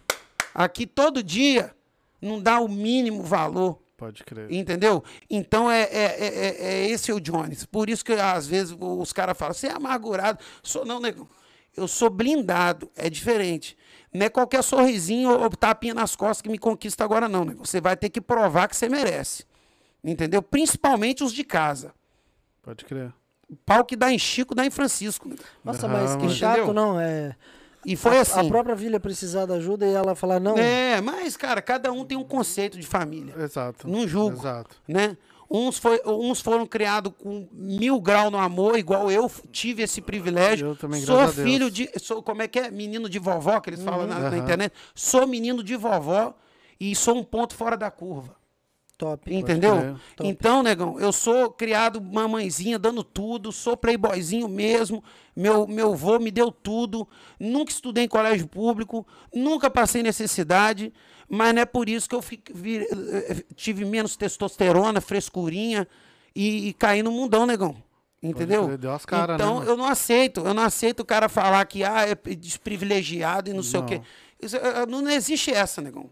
Aqui 0.55 0.87
todo 0.87 1.23
dia 1.23 1.75
não 2.21 2.41
dá 2.41 2.61
o 2.61 2.69
mínimo 2.69 3.23
valor. 3.23 3.81
Pode 3.97 4.25
crer. 4.25 4.53
Entendeu? 4.53 5.03
Então 5.31 5.71
é, 5.71 5.83
é, 5.85 5.89
é, 5.95 6.27
é- 6.27 6.65
é 6.85 6.91
esse 6.91 7.11
o 7.13 7.21
Jones. 7.21 7.65
Por 7.65 7.89
isso 7.89 8.05
que 8.05 8.13
às 8.13 8.47
vezes 8.47 8.77
os 8.79 9.13
caras 9.13 9.39
falam, 9.39 9.55
você 9.55 9.69
é 9.69 9.73
amargurado. 9.73 10.39
Sou, 10.63 10.85
não, 10.85 11.01
negão. 11.01 11.27
Eu 11.75 11.89
sou 11.89 12.11
blindado. 12.11 12.91
É 12.95 13.09
diferente. 13.09 13.77
Não 14.13 14.27
é 14.27 14.29
qualquer 14.29 14.63
sorrisinho 14.63 15.31
ou 15.31 15.49
tapinha 15.51 15.95
nas 15.95 16.15
costas 16.15 16.43
que 16.43 16.51
me 16.51 16.59
conquista 16.59 17.03
agora, 17.05 17.29
não, 17.29 17.45
negão. 17.45 17.65
Você 17.65 17.81
vai 17.81 17.97
ter 17.97 18.11
que 18.11 18.21
provar 18.21 18.69
que 18.69 18.77
você 18.77 18.89
merece. 18.89 19.47
Entendeu? 20.05 20.43
Principalmente 20.43 21.23
os 21.25 21.33
de 21.33 21.45
casa. 21.45 21.95
Pode 22.63 22.85
crer. 22.85 23.13
O 23.51 23.57
pau 23.67 23.85
que 23.85 23.97
dá 23.97 24.11
em 24.13 24.19
Chico, 24.19 24.55
dá 24.55 24.65
em 24.65 24.71
Francisco. 24.71 25.29
Nossa, 25.65 25.87
mas 25.89 26.17
que 26.17 26.25
mas- 26.25 26.37
chato, 26.37 26.59
Entendeu? 26.59 26.75
não. 26.75 26.99
É, 27.01 27.35
E 27.85 27.97
foi 27.97 28.17
a, 28.19 28.21
assim. 28.23 28.41
a 28.41 28.45
própria 28.49 28.77
filha 28.77 28.99
precisar 29.01 29.45
da 29.47 29.55
ajuda 29.55 29.85
e 29.87 29.93
ela 29.93 30.15
falar, 30.15 30.39
não, 30.41 30.57
É, 30.57 31.01
mas, 31.01 31.37
cara, 31.37 31.61
cada 31.61 31.93
um 31.93 32.05
tem 32.05 32.17
um 32.17 32.25
conceito 32.25 32.79
de 32.79 32.87
família. 32.87 33.35
Exato. 33.39 33.89
Não 33.89 34.07
julgo. 34.07 34.39
Exato. 34.39 34.77
né? 34.89 35.17
Uns, 35.55 35.77
foi, 35.77 36.01
uns 36.07 36.41
foram 36.41 36.67
criados 36.67 37.13
com 37.19 37.47
mil 37.53 38.01
graus 38.01 38.33
no 38.33 38.39
amor, 38.39 38.79
igual 38.79 39.11
eu 39.11 39.31
tive 39.51 39.83
esse 39.83 40.01
privilégio. 40.01 40.69
Eu 40.69 40.77
também, 40.77 41.03
sou 41.03 41.17
graças 41.17 41.39
a 41.39 41.43
Deus. 41.43 41.53
filho 41.53 41.71
de. 41.71 41.91
Sou, 41.99 42.23
como 42.23 42.41
é 42.41 42.49
que 42.49 42.59
é? 42.59 42.71
Menino 42.71 43.07
de 43.07 43.19
vovó, 43.19 43.61
que 43.61 43.69
eles 43.69 43.83
falam 43.83 44.07
na, 44.07 44.19
na 44.19 44.29
Aham. 44.29 44.39
internet. 44.39 44.73
Sou 44.95 45.27
menino 45.27 45.63
de 45.63 45.77
vovó 45.77 46.33
e 46.81 46.97
sou 46.97 47.19
um 47.19 47.23
ponto 47.23 47.55
fora 47.55 47.77
da 47.77 47.91
curva. 47.91 48.35
Top. 49.03 49.35
Entendeu? 49.35 49.97
Top. 50.17 50.29
Então, 50.29 50.63
negão, 50.63 50.99
eu 51.01 51.13
sou 51.13 51.51
criado 51.51 52.01
mamãezinha, 52.01 52.79
dando 52.79 53.03
tudo, 53.03 53.51
sou 53.51 53.77
playboyzinho 53.77 54.49
mesmo. 54.49 55.03
Meu, 55.35 55.67
meu 55.67 55.95
vô 55.95 56.19
me 56.19 56.31
deu 56.31 56.53
tudo. 56.53 57.09
Nunca 57.41 57.73
estudei 57.73 58.05
em 58.05 58.09
colégio 58.09 58.47
público, 58.47 59.07
nunca 59.35 59.69
passei 59.71 60.03
necessidade, 60.03 60.93
mas 61.29 61.55
não 61.55 61.63
é 61.63 61.65
por 61.65 61.89
isso 61.89 62.09
que 62.09 62.15
eu 62.15 62.23
fico- 62.23 62.53
vi- 62.55 62.87
eh, 62.91 63.43
tive 63.57 63.85
menos 63.85 64.15
testosterona, 64.17 65.01
frescurinha 65.01 65.89
e, 66.35 66.69
e 66.69 66.73
caí 66.75 67.03
no 67.03 67.11
mundão, 67.11 67.45
negão. 67.47 67.75
Entendeu? 68.23 68.67
crer, 68.67 68.79
deu 68.79 68.93
as 68.93 69.05
caras, 69.05 69.37
né, 69.37 69.43
então, 69.45 69.57
mano? 69.57 69.69
eu 69.69 69.77
não 69.77 69.85
aceito. 69.85 70.43
Eu 70.47 70.55
não 70.55 70.63
aceito 70.63 71.01
o 71.01 71.05
cara 71.05 71.29
falar 71.29 71.65
que 71.65 71.83
ah, 71.83 72.07
é 72.09 72.15
desprivilegiado 72.37 73.51
e 73.51 73.53
não 73.53 73.65
sei 73.65 73.81
o 73.81 73.83
Não. 73.83 73.89
quê. 73.89 74.01
Isso, 74.41 74.57
eh, 74.57 74.87
não, 74.87 75.01
não 75.03 75.11
existe 75.11 75.51
essa, 75.51 75.81
negão. 75.83 76.09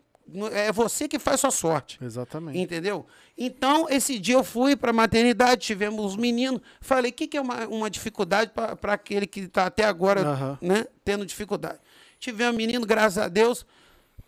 É 0.52 0.70
você 0.72 1.08
que 1.08 1.18
faz 1.18 1.40
sua 1.40 1.50
sorte. 1.50 1.98
Exatamente. 2.02 2.58
Entendeu? 2.58 3.06
Então, 3.36 3.86
esse 3.88 4.18
dia 4.18 4.34
eu 4.34 4.44
fui 4.44 4.76
para 4.76 4.90
a 4.90 4.92
maternidade, 4.94 5.62
tivemos 5.62 6.04
os 6.04 6.16
meninos. 6.16 6.60
Falei, 6.80 7.10
o 7.10 7.14
que, 7.14 7.26
que 7.26 7.36
é 7.36 7.40
uma, 7.40 7.66
uma 7.68 7.90
dificuldade 7.90 8.50
para 8.52 8.92
aquele 8.92 9.26
que 9.26 9.40
está 9.40 9.66
até 9.66 9.84
agora 9.84 10.20
Aham. 10.22 10.58
né, 10.60 10.86
tendo 11.04 11.24
dificuldade? 11.26 11.78
Tivemos 12.18 12.56
menino, 12.56 12.84
graças 12.86 13.18
a 13.18 13.28
Deus. 13.28 13.64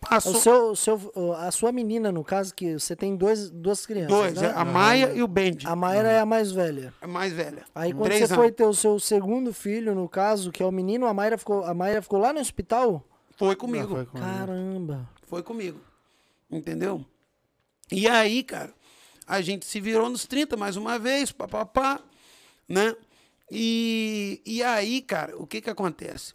Passou 0.01 0.33
O 0.35 0.41
seu, 0.41 0.71
o 0.71 0.77
seu, 0.77 1.33
a 1.37 1.51
sua 1.53 1.71
menina, 1.71 2.11
no 2.11 2.25
caso, 2.25 2.53
que 2.53 2.77
você 2.77 2.97
tem 2.97 3.15
dois, 3.15 3.49
duas 3.51 3.87
crianças, 3.87 4.09
dois, 4.11 4.35
né? 4.35 4.49
é, 4.49 4.53
a 4.53 4.65
Maia 4.65 5.13
e 5.15 5.23
o 5.23 5.29
Bendy, 5.29 5.65
A 5.65 5.77
Mayra 5.77 6.09
é 6.11 6.19
a 6.19 6.27
mais 6.27 6.51
velha. 6.51 6.93
a 7.01 7.07
mais 7.07 7.33
velha. 7.33 7.63
Aí 7.73 7.93
quando 7.93 8.07
Três 8.07 8.27
você 8.27 8.33
anos. 8.35 8.37
foi 8.45 8.51
ter 8.51 8.65
o 8.65 8.75
seu 8.75 8.99
segundo 8.99 9.55
filho, 9.55 9.95
no 9.95 10.09
caso, 10.09 10.51
que 10.51 10.61
é 10.61 10.67
o 10.67 10.73
menino, 10.73 11.07
a 11.07 11.15
Mayra 11.15 11.39
ficou, 11.39 11.63
a 11.63 11.73
Mayra 11.73 12.03
ficou 12.03 12.19
lá 12.19 12.33
no 12.33 12.41
hospital? 12.41 13.07
Foi 13.37 13.53
Ah, 13.53 13.57
comigo. 13.57 13.95
foi 13.95 14.07
comigo. 14.07 14.27
Caramba. 14.29 15.09
Foi 15.29 15.43
comigo. 15.43 15.79
Entendeu? 16.53 17.05
E 17.91 18.07
aí, 18.07 18.43
cara, 18.43 18.73
a 19.27 19.41
gente 19.41 19.65
se 19.65 19.81
virou 19.81 20.09
nos 20.11 20.27
30 20.27 20.57
mais 20.57 20.77
uma 20.77 20.99
vez, 20.99 21.33
papapá, 21.33 22.01
né? 22.69 22.95
E, 23.51 24.41
e 24.45 24.63
aí, 24.63 25.01
cara, 25.03 25.37
o 25.37 25.47
que 25.47 25.61
que 25.61 25.71
acontece? 25.71 26.35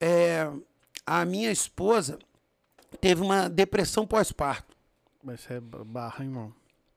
É, 0.00 0.50
a 1.06 1.24
minha 1.24 1.50
esposa 1.50 2.18
teve 3.00 3.22
uma 3.22 3.48
depressão 3.48 4.06
pós-parto. 4.06 4.76
Mas 5.22 5.40
você 5.40 5.54
é 5.54 5.60
barra, 5.60 6.24
hein, 6.24 6.30
irmão. 6.30 6.54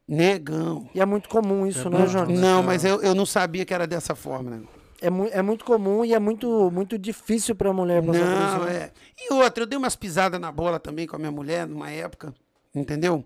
Negão. 0.07 0.89
E 0.93 0.99
é 0.99 1.05
muito 1.05 1.29
comum 1.29 1.67
isso, 1.67 1.87
É 1.87 1.91
né. 1.91 2.07
Jonas? 2.07 2.39
Não, 2.39 2.63
mas 2.63 2.83
eu, 2.83 3.01
eu 3.01 3.13
não 3.13 3.25
sabia 3.25 3.63
que 3.65 3.73
era 3.73 3.85
dessa 3.85 4.15
forma, 4.15 4.49
né? 4.49 4.67
É, 5.01 5.09
mu 5.09 5.27
é 5.31 5.41
muito 5.41 5.63
comum 5.63 6.03
e 6.03 6.13
é 6.13 6.19
muito, 6.19 6.69
muito 6.71 6.97
difícil 6.97 7.55
pra 7.55 7.71
mulher 7.71 8.03
passar 8.03 8.19
por 8.19 8.29
Não, 8.29 8.55
isso. 8.57 8.65
né? 8.65 8.75
é. 8.77 8.91
E 9.17 9.33
outra, 9.33 9.63
eu 9.63 9.67
dei 9.67 9.77
umas 9.77 9.95
pisadas 9.95 10.39
na 10.39 10.51
bola 10.51 10.79
também 10.79 11.07
com 11.07 11.15
a 11.15 11.19
minha 11.19 11.31
mulher 11.31 11.65
numa 11.67 11.89
época, 11.89 12.33
entendeu? 12.75 13.23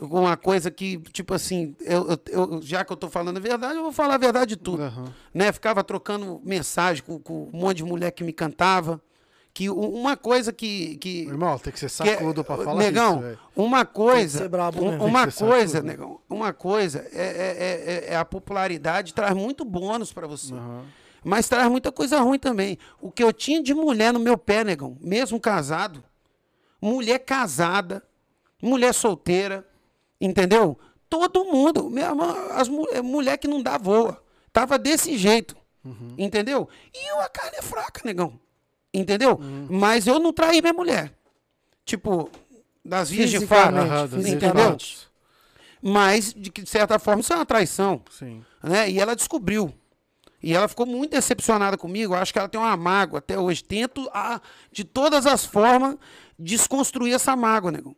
Uma 0.00 0.36
coisa 0.36 0.70
que, 0.70 0.96
tipo 1.12 1.34
assim, 1.34 1.74
eu, 1.80 2.06
eu- 2.30 2.60
já 2.62 2.84
que 2.84 2.92
eu 2.92 2.96
tô 2.96 3.08
falando 3.10 3.38
a 3.38 3.40
verdade, 3.40 3.74
eu 3.76 3.82
vou 3.82 3.90
falar 3.90 4.14
a 4.14 4.18
verdade 4.18 4.50
de 4.50 4.56
tudo. 4.56 4.80
Aham. 4.84 5.12
Né? 5.34 5.50
Ficava 5.50 5.82
trocando 5.82 6.40
mensagem 6.44 7.02
com, 7.02 7.18
com 7.18 7.48
um 7.52 7.58
monte 7.58 7.78
de 7.78 7.84
mulher 7.84 8.12
que 8.12 8.22
me 8.22 8.32
cantava, 8.32 9.00
que 9.52 9.68
uma 9.68 10.16
coisa 10.16 10.52
que. 10.52 10.96
que 10.98 11.22
Irmão, 11.24 11.58
tem 11.58 11.72
que 11.72 11.80
ser 11.80 11.90
que 12.04 12.08
é- 12.08 12.14
sacudo 12.14 12.44
pra 12.44 12.58
falar 12.58 12.76
negão, 12.78 13.14
isso, 13.14 13.22
velho. 13.24 13.38
uma 13.56 13.84
coisa, 13.84 14.38
ser 14.38 14.48
brabo 14.48 14.84
um- 14.84 15.04
uma 15.04 15.22
Tem 15.22 15.26
que 15.32 15.34
ser 15.36 15.44
coisa, 15.44 15.72
sacudo. 15.78 15.88
negão, 15.90 16.20
uma 16.30 16.52
coisa 16.52 17.04
é, 17.12 17.20
é- 17.26 17.56
é- 18.10 18.12
é 18.12 18.16
a 18.16 18.24
popularidade 18.24 19.12
traz 19.12 19.34
muito 19.34 19.64
bônus 19.64 20.12
pra 20.12 20.28
você. 20.28 20.54
Aham. 20.54 20.82
Mas 21.24 21.48
traz 21.48 21.70
muita 21.70 21.90
coisa 21.90 22.20
ruim 22.20 22.38
também. 22.38 22.78
O 23.00 23.10
que 23.10 23.22
eu 23.22 23.32
tinha 23.32 23.62
de 23.62 23.74
mulher 23.74 24.12
no 24.12 24.18
meu 24.20 24.36
pé, 24.38 24.62
negão, 24.64 24.96
mesmo 25.00 25.40
casado, 25.40 26.02
mulher 26.80 27.18
casada, 27.18 28.02
mulher 28.62 28.92
solteira, 28.94 29.66
entendeu? 30.20 30.78
Todo 31.08 31.44
mundo, 31.44 31.88
mesmo 31.88 32.22
as 32.52 32.68
é, 32.92 33.00
mulher 33.02 33.38
que 33.38 33.48
não 33.48 33.62
dá 33.62 33.78
voa, 33.78 34.22
tava 34.52 34.78
desse 34.78 35.16
jeito, 35.16 35.56
Uhum. 35.84 36.14
entendeu? 36.18 36.68
E 36.94 37.10
eu, 37.10 37.20
a 37.20 37.28
carne 37.28 37.56
é 37.56 37.62
fraca, 37.62 38.02
negão, 38.04 38.38
entendeu? 38.92 39.38
Mas 39.70 40.06
eu 40.06 40.18
não 40.18 40.32
traí 40.32 40.60
minha 40.60 40.72
mulher. 40.74 41.14
Tipo, 41.84 42.28
das 42.84 43.08
vias 43.08 43.30
de 43.30 43.46
fato, 43.46 43.74
entendeu? 44.28 44.76
mas 45.80 46.34
de 46.34 46.52
certa 46.66 46.98
forma 46.98 47.20
isso 47.20 47.32
é 47.32 47.36
uma 47.36 47.46
traição 47.46 48.02
Sim. 48.10 48.44
né? 48.62 48.90
E 48.90 48.98
ela 49.00 49.14
descobriu. 49.16 49.72
E 50.42 50.54
ela 50.54 50.68
ficou 50.68 50.86
muito 50.86 51.10
decepcionada 51.10 51.76
comigo. 51.76 52.14
Eu 52.14 52.18
acho 52.18 52.32
que 52.32 52.38
ela 52.38 52.48
tem 52.48 52.60
uma 52.60 52.76
mágoa 52.76 53.18
até 53.18 53.38
hoje. 53.38 53.62
Tento, 53.64 54.08
a, 54.12 54.40
de 54.70 54.84
todas 54.84 55.26
as 55.26 55.44
formas, 55.44 55.96
desconstruir 56.38 57.14
essa 57.14 57.34
mágoa, 57.34 57.72
nego. 57.72 57.96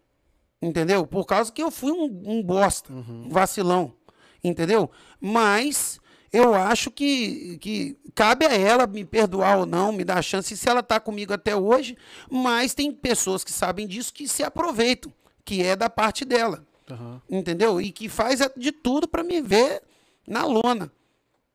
Entendeu? 0.63 1.07
Por 1.07 1.27
causa 1.27 1.53
que 1.53 1.63
eu 1.63 1.71
fui 1.71 1.93
um, 1.93 2.23
um 2.25 2.43
bosta, 2.43 2.93
um 2.93 3.29
vacilão. 3.29 3.95
Entendeu? 4.43 4.91
Mas 5.21 6.01
eu 6.33 6.55
acho 6.55 6.91
que, 6.91 7.59
que 7.59 7.99
cabe 8.15 8.47
a 8.47 8.55
ela 8.55 8.87
me 8.87 9.05
perdoar 9.05 9.59
ou 9.59 9.67
não, 9.67 9.93
me 9.93 10.05
dar 10.05 10.19
a 10.19 10.23
chance, 10.23 10.57
se 10.57 10.69
ela 10.69 10.83
tá 10.83 11.01
comigo 11.01 11.33
até 11.33 11.55
hoje. 11.55 11.97
Mas 12.31 12.75
tem 12.75 12.93
pessoas 12.93 13.45
que 13.45 13.53
sabem 13.53 13.87
disso 13.87 14.13
que 14.13 14.29
se 14.29 14.43
aproveitam, 14.43 15.13
que 15.45 15.63
é 15.63 15.75
da 15.77 15.91
parte 15.91 16.25
dela 16.25 16.65
Aham. 16.91 17.21
entendeu? 17.29 17.81
E 17.81 17.93
que 17.93 18.09
faz 18.09 18.41
de 18.57 18.73
tudo 18.73 19.07
para 19.07 19.23
me 19.23 19.41
ver 19.41 19.83
na 20.27 20.45
lona. 20.45 20.91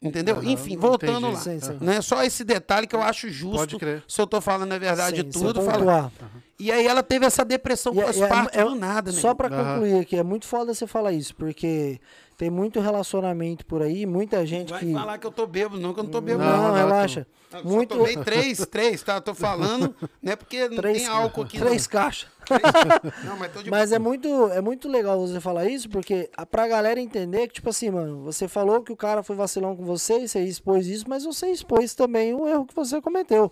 Entendeu? 0.08 0.44
Enfim, 0.44 0.78
voltando 0.78 1.28
entendi. 1.30 1.34
lá. 1.36 1.40
Sim, 1.40 1.60
sim. 1.60 1.78
Né? 1.82 2.02
Só 2.02 2.24
esse 2.24 2.44
detalhe 2.44 2.88
que 2.88 2.96
eu 2.96 3.02
acho 3.02 3.30
justo. 3.30 3.58
Pode 3.58 3.78
crer. 3.78 4.04
Se 4.08 4.22
eu 4.22 4.28
tô 4.28 4.40
falando 4.42 4.72
a 4.74 4.78
verdade 4.78 5.18
Sim, 5.22 5.30
tudo, 5.30 5.62
fala. 5.62 5.78
pontuar. 5.80 6.12
E 6.58 6.72
aí 6.72 6.88
ela 6.88 7.04
teve 7.04 7.26
essa 7.26 7.44
depressão 7.44 7.94
E 7.94 8.00
é- 8.00 8.02
e 8.02 8.04
é- 8.04 8.06
pós-parto 8.06 8.58
é- 8.60 8.64
do 8.64 8.76
nada, 8.76 9.12
né? 9.12 9.20
Só 9.20 9.34
pra 9.34 9.48
Aham. 9.50 9.74
concluir 9.74 10.00
aqui, 10.00 10.16
é 10.16 10.24
muito 10.24 10.46
foda 10.46 10.74
você 10.74 10.88
falar 10.88 11.12
isso, 11.12 11.36
porque 11.36 12.00
tem 12.38 12.50
muito 12.50 12.80
relacionamento 12.80 13.66
por 13.66 13.82
aí, 13.82 14.06
muita 14.06 14.46
gente 14.46 14.70
Vai 14.70 14.80
que. 14.80 14.94
falar 14.94 15.18
que 15.18 15.28
eu 15.28 15.32
tô 15.32 15.46
bêbado, 15.46 15.80
não, 15.82 15.94
que 15.94 16.00
eu 16.00 16.04
não 16.06 16.12
tô 16.12 16.20
Não, 16.20 16.26
bêbado. 16.26 16.50
Não, 16.50 16.68
não, 16.70 16.74
relaxa. 16.76 17.28
Eu 17.52 17.62
só 17.62 17.68
Muito. 17.68 17.96
tomei 17.98 18.18
três, 18.18 18.66
três, 18.68 19.02
tá? 19.04 19.20
Tô 19.22 19.34
falando, 19.34 19.94
né? 20.22 20.36
Porque 20.36 20.68
não 20.68 20.78
Três- 20.78 20.98
tem 21.00 21.08
álcool 21.08 21.44
aqui. 21.44 21.58
Três 21.60 21.88
caixas. 21.88 22.28
Não, 23.24 23.38
mas 23.38 23.52
tô 23.54 23.64
de 23.64 23.70
Mas 23.70 23.92
é 23.92 24.00
muito, 24.00 24.28
é 24.52 24.62
muito 24.62 24.88
legal 24.88 25.20
você 25.20 25.40
falar 25.40 25.66
isso, 25.70 25.90
porque 25.90 26.30
a- 26.36 26.46
pra 26.46 26.68
galera 26.68 27.00
entender 27.00 27.48
que, 27.48 27.56
tipo 27.56 27.70
assim, 27.70 27.90
mano, 27.90 28.24
você 28.24 28.48
falou 28.48 28.82
que 28.84 28.92
o 28.92 28.96
cara 28.96 29.24
foi 29.24 29.36
vacilão 29.36 29.76
com 29.76 29.84
você 29.86 30.20
e 30.20 30.28
você 30.28 30.42
expôs 30.44 30.88
isso, 30.88 31.06
mas 31.08 31.24
você 31.26 31.48
expôs 31.52 31.94
também 31.96 32.34
o 32.34 32.48
erro 32.48 32.66
que 32.66 32.76
você 32.76 33.02
cometeu. 33.02 33.52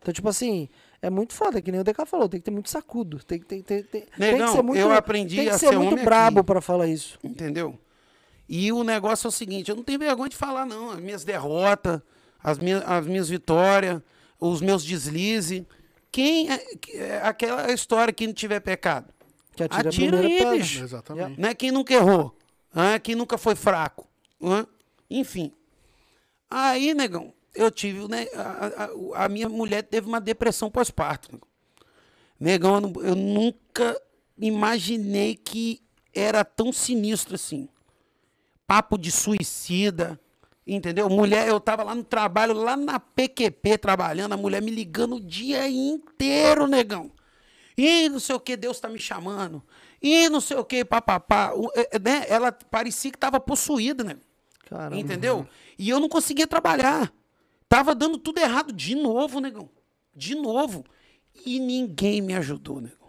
Então, 0.00 0.12
tipo 0.12 0.28
assim, 0.28 0.68
é 1.00 1.08
muito 1.08 1.32
foda, 1.32 1.62
que 1.62 1.72
nem 1.72 1.80
o 1.80 1.84
DK 1.84 2.04
falou, 2.06 2.28
tem 2.28 2.38
que 2.40 2.44
ter 2.44 2.50
muito 2.50 2.68
sacudo. 2.70 3.18
Tem, 3.24 3.38
que- 3.38 3.46
tem, 3.46 3.62
tem, 3.62 3.82
tem, 3.82 4.00
tem 4.02 4.08
Negão, 4.18 4.48
que 4.48 4.52
ser 4.56 4.62
muito, 4.62 4.78
eu 4.78 4.92
aprendi 4.92 5.36
tem 5.36 5.44
que 5.46 5.50
a 5.50 5.58
ser 5.58 5.68
ser 5.68 5.78
muito 5.78 6.02
brabo 6.04 6.44
pra 6.44 6.60
falar 6.60 6.86
isso. 6.86 7.18
Entendeu? 7.24 7.78
E 8.48 8.70
o 8.72 8.84
negócio 8.84 9.26
é 9.26 9.28
o 9.28 9.32
seguinte, 9.32 9.70
eu 9.70 9.76
não 9.76 9.82
tenho 9.82 9.98
vergonha 9.98 10.28
de 10.28 10.36
falar, 10.36 10.66
não. 10.66 10.90
As 10.90 11.00
minhas 11.00 11.24
derrotas, 11.24 12.00
as 12.42 12.58
minhas, 12.58 12.82
as 12.86 13.06
minhas 13.06 13.28
vitórias, 13.28 14.02
os 14.38 14.60
meus 14.60 14.84
deslizes. 14.84 15.62
Quem 16.14 16.48
é, 16.48 16.64
é 16.94 17.20
aquela 17.24 17.72
história 17.72 18.12
que 18.14 18.24
não 18.24 18.32
tiver 18.32 18.60
pecado? 18.60 19.12
Que 19.56 19.64
atira, 19.64 19.88
Atira 19.88 20.16
pedra. 20.22 20.50
bicho. 20.52 20.84
Exatamente. 20.84 21.40
Né? 21.40 21.52
Quem 21.54 21.72
nunca 21.72 21.92
errou? 21.92 22.38
Hã? 22.72 23.00
Quem 23.00 23.16
nunca 23.16 23.36
foi 23.36 23.56
fraco? 23.56 24.06
Hã? 24.40 24.64
Enfim. 25.10 25.50
Aí, 26.48 26.94
negão, 26.94 27.32
eu 27.52 27.68
tive, 27.68 28.06
né? 28.06 28.28
A, 28.32 28.84
a- 29.18 29.24
a 29.24 29.28
minha 29.28 29.48
mulher 29.48 29.82
teve 29.82 30.06
uma 30.06 30.20
depressão 30.20 30.70
pós-parto. 30.70 31.32
negão. 32.38 32.78
Negão, 32.78 32.92
eu, 33.02 33.08
eu 33.08 33.14
nunca 33.16 34.00
imaginei 34.38 35.34
que 35.34 35.82
era 36.14 36.44
tão 36.44 36.72
sinistro 36.72 37.34
assim. 37.34 37.68
Papo 38.68 38.96
de 38.96 39.10
suicida, 39.10 40.18
entendeu? 40.66 41.08
Mulher, 41.08 41.48
eu 41.48 41.60
tava 41.60 41.82
lá 41.82 41.94
no 41.94 42.04
trabalho, 42.04 42.54
lá 42.54 42.76
na 42.76 42.98
PQP 42.98 43.78
trabalhando, 43.78 44.32
a 44.32 44.36
mulher 44.36 44.62
me 44.62 44.70
ligando 44.70 45.16
o 45.16 45.20
dia 45.20 45.68
inteiro, 45.68 46.66
negão. 46.66 47.10
E 47.76 48.08
não 48.08 48.20
sei 48.20 48.36
o 48.36 48.40
que, 48.40 48.56
Deus 48.56 48.78
tá 48.78 48.88
me 48.88 48.98
chamando. 48.98 49.62
E 50.00 50.28
não 50.28 50.40
sei 50.40 50.56
o 50.56 50.64
que, 50.64 50.84
papapá. 50.84 51.52
É, 51.74 51.96
é, 51.96 51.98
Né? 51.98 52.24
Ela 52.28 52.52
parecia 52.52 53.10
que 53.10 53.18
tava 53.18 53.40
possuída, 53.40 54.04
né? 54.04 54.16
Caramba. 54.68 54.96
Entendeu? 54.96 55.46
E 55.78 55.88
eu 55.88 55.98
não 55.98 56.08
conseguia 56.08 56.46
trabalhar. 56.46 57.12
Tava 57.68 57.94
dando 57.94 58.18
tudo 58.18 58.38
errado 58.38 58.72
de 58.72 58.94
novo, 58.94 59.40
negão. 59.40 59.68
De 60.14 60.34
novo. 60.34 60.84
E 61.44 61.58
ninguém 61.58 62.20
me 62.20 62.34
ajudou, 62.34 62.80
negão. 62.80 63.08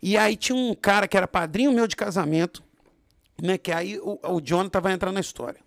E 0.00 0.16
aí 0.16 0.36
tinha 0.36 0.56
um 0.56 0.74
cara 0.74 1.08
que 1.08 1.16
era 1.16 1.26
padrinho 1.26 1.72
meu 1.72 1.86
de 1.86 1.96
casamento, 1.96 2.62
né? 3.42 3.58
Que 3.58 3.72
aí 3.72 3.98
o, 3.98 4.18
o 4.22 4.40
Jonathan 4.40 4.80
vai 4.80 4.92
entrar 4.92 5.10
na 5.10 5.20
história. 5.20 5.63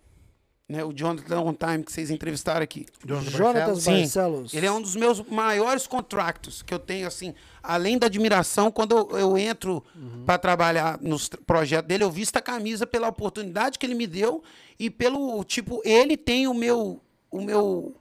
Né? 0.68 0.84
O 0.84 0.92
Jonathan 0.92 1.40
On 1.40 1.54
Time 1.54 1.82
que 1.82 1.90
vocês 1.90 2.10
entrevistaram 2.10 2.62
aqui. 2.62 2.84
Jonatas 3.30 3.84
Sim, 3.84 4.00
Barcelos. 4.00 4.52
ele 4.52 4.66
é 4.66 4.70
um 4.70 4.82
dos 4.82 4.94
meus 4.94 5.22
maiores 5.22 5.86
contractos 5.86 6.60
que 6.60 6.74
eu 6.74 6.78
tenho, 6.78 7.06
assim, 7.06 7.34
além 7.62 7.96
da 7.96 8.06
admiração, 8.06 8.70
quando 8.70 8.94
eu, 8.94 9.18
eu 9.18 9.38
entro 9.38 9.82
para 10.26 10.36
trabalhar 10.36 10.98
nos 11.00 11.30
projetos 11.46 11.88
dele, 11.88 12.04
eu 12.04 12.10
visto 12.10 12.36
a 12.36 12.42
camisa 12.42 12.86
pela 12.86 13.08
oportunidade 13.08 13.78
que 13.78 13.86
ele 13.86 13.94
me 13.94 14.06
deu 14.06 14.42
e 14.78 14.90
pelo, 14.90 15.42
tipo, 15.42 15.80
ele 15.86 16.18
tem 16.18 16.46
o 16.46 16.52
meu, 16.52 17.00
o 17.30 17.40
meu 17.40 17.94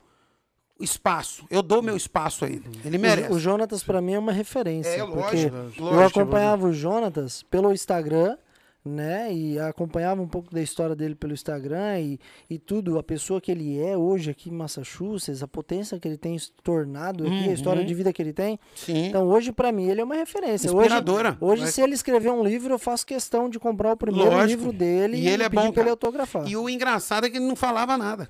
espaço. 0.79 1.45
Eu 1.49 1.61
dou 1.61 1.81
meu 1.81 1.95
espaço 1.95 2.45
a 2.45 2.49
ele. 2.49 2.63
Ele 2.83 2.97
merece. 2.97 3.31
O, 3.31 3.35
o 3.35 3.39
Jonatas 3.39 3.81
pra 3.83 4.01
mim 4.01 4.13
é 4.13 4.19
uma 4.19 4.31
referência. 4.31 4.89
É, 4.89 5.05
porque 5.05 5.49
lógico, 5.49 5.55
eu 5.55 5.85
lógico. 5.85 6.19
acompanhava 6.19 6.67
o 6.67 6.73
Jonatas 6.73 7.43
pelo 7.43 7.71
Instagram, 7.71 8.37
né? 8.87 9.33
E 9.33 9.59
acompanhava 9.59 10.21
um 10.21 10.27
pouco 10.27 10.53
da 10.53 10.61
história 10.61 10.95
dele 10.95 11.15
pelo 11.15 11.33
Instagram 11.33 11.99
e, 11.99 12.19
e 12.49 12.57
tudo, 12.57 12.97
a 12.97 13.03
pessoa 13.03 13.41
que 13.41 13.51
ele 13.51 13.79
é 13.81 13.97
hoje 13.97 14.31
aqui 14.31 14.49
em 14.49 14.53
Massachusetts, 14.53 15.43
a 15.43 15.47
potência 15.47 15.99
que 15.99 16.07
ele 16.07 16.17
tem 16.17 16.37
se 16.37 16.51
tornado 16.63 17.25
aqui, 17.25 17.49
a 17.49 17.53
história 17.53 17.83
de 17.83 17.93
vida 17.93 18.11
que 18.13 18.21
ele 18.21 18.33
tem. 18.33 18.59
Sim. 18.75 19.07
Então 19.07 19.27
hoje 19.27 19.51
pra 19.51 19.71
mim 19.71 19.89
ele 19.89 20.01
é 20.01 20.03
uma 20.03 20.15
referência. 20.15 20.67
Inspiradora. 20.67 21.37
Hoje, 21.39 21.63
hoje 21.63 21.71
se 21.71 21.81
ele 21.81 21.93
escrever 21.93 22.31
um 22.31 22.43
livro, 22.43 22.73
eu 22.73 22.79
faço 22.79 23.05
questão 23.05 23.49
de 23.49 23.59
comprar 23.59 23.93
o 23.93 23.97
primeiro 23.97 24.31
Lógico. 24.31 24.47
livro 24.47 24.73
dele 24.73 25.17
E 25.17 25.27
ele 25.27 25.43
é 25.43 25.49
bom, 25.49 25.71
pra 25.71 25.81
ele 25.81 25.91
autografar. 25.91 26.47
E 26.47 26.55
o 26.55 26.69
engraçado 26.69 27.25
é 27.25 27.29
que 27.29 27.37
ele 27.37 27.47
não 27.47 27.55
falava 27.55 27.97
nada. 27.97 28.29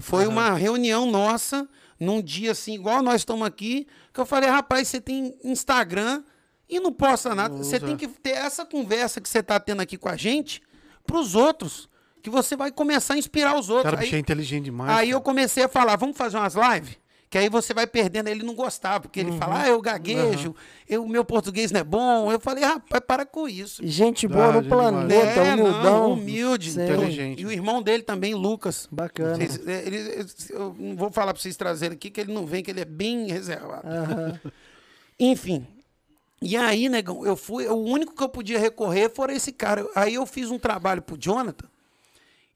Foi 0.00 0.26
uma 0.26 0.54
reunião 0.54 1.10
nossa, 1.10 1.68
num 1.98 2.22
dia 2.22 2.52
assim, 2.52 2.72
igual 2.74 3.02
nós 3.02 3.20
estamos 3.20 3.46
aqui, 3.46 3.86
que 4.14 4.18
eu 4.18 4.24
falei, 4.24 4.48
rapaz, 4.48 4.88
você 4.88 5.00
tem 5.00 5.36
Instagram 5.44 6.22
e 6.70 6.80
não 6.80 6.92
posta 6.92 7.34
nada. 7.34 7.54
Você 7.56 7.78
tem 7.80 7.96
que 7.96 8.06
ter 8.08 8.30
essa 8.30 8.64
conversa 8.64 9.20
que 9.20 9.28
você 9.28 9.40
está 9.40 9.58
tendo 9.60 9.80
aqui 9.82 9.98
com 9.98 10.08
a 10.08 10.16
gente 10.16 10.62
pros 11.06 11.34
outros. 11.34 11.88
Que 12.22 12.28
você 12.30 12.54
vai 12.54 12.70
começar 12.70 13.14
a 13.14 13.18
inspirar 13.18 13.58
os 13.58 13.68
outros. 13.70 13.84
Cara, 13.84 13.96
Aí- 13.96 14.02
bicho 14.04 14.14
é 14.14 14.18
inteligente 14.18 14.64
demais. 14.64 14.90
Aí 14.90 15.08
eu 15.10 15.18
cara. 15.18 15.24
comecei 15.24 15.64
a 15.64 15.68
falar, 15.68 15.96
vamos 15.96 16.16
fazer 16.16 16.36
umas 16.36 16.54
lives? 16.54 16.98
Que 17.30 17.38
aí 17.38 17.48
você 17.48 17.72
vai 17.72 17.86
perdendo, 17.86 18.26
ele 18.28 18.42
não 18.42 18.54
gostava, 18.56 19.00
porque 19.02 19.20
ele 19.20 19.30
fala, 19.38 19.62
ah, 19.62 19.68
eu 19.68 19.80
gaguejo, 19.80 20.52
eu, 20.88 21.06
meu 21.06 21.24
português 21.24 21.70
não 21.70 21.78
é 21.80 21.84
bom. 21.84 22.30
Eu 22.30 22.40
falei, 22.40 22.64
rapaz, 22.64 23.00
para 23.06 23.24
com 23.24 23.48
isso. 23.48 23.80
Gente 23.86 24.26
boa 24.26 24.50
no 24.52 24.58
Ah, 24.58 24.62
demais. 24.62 24.68
planeta, 24.82 25.40
É, 25.40 25.54
não, 25.56 26.12
humilde, 26.14 26.72
Sim. 26.72 26.82
Inteligente. 26.82 27.40
E 27.40 27.46
o 27.46 27.52
irmão 27.52 27.80
dele 27.80 28.02
também, 28.02 28.34
Lucas. 28.34 28.88
Bacana. 28.90 29.36
Vocês- 29.36 29.64
é, 29.66 29.86
ele- 29.86 30.26
eu 30.50 30.74
não 30.76 30.96
vou 30.96 31.10
falar 31.12 31.32
pra 31.32 31.40
vocês 31.40 31.56
trazerem 31.56 31.94
aqui, 31.94 32.10
que 32.10 32.20
ele 32.20 32.32
não 32.34 32.44
vem, 32.44 32.64
que 32.64 32.70
ele 32.72 32.80
é 32.80 32.84
bem 32.84 33.28
reservado. 33.30 33.86
Aham. 33.88 34.40
Enfim. 35.18 35.66
E 36.42 36.56
aí, 36.56 36.88
negão, 36.88 37.24
eu 37.26 37.36
fui. 37.36 37.66
O 37.66 37.76
único 37.76 38.14
que 38.14 38.22
eu 38.22 38.28
podia 38.28 38.58
recorrer 38.58 39.10
foi 39.10 39.34
esse 39.34 39.52
cara. 39.52 39.86
Aí 39.94 40.14
eu 40.14 40.24
fiz 40.24 40.50
um 40.50 40.58
trabalho 40.58 41.02
pro 41.02 41.18
Jonathan. 41.18 41.68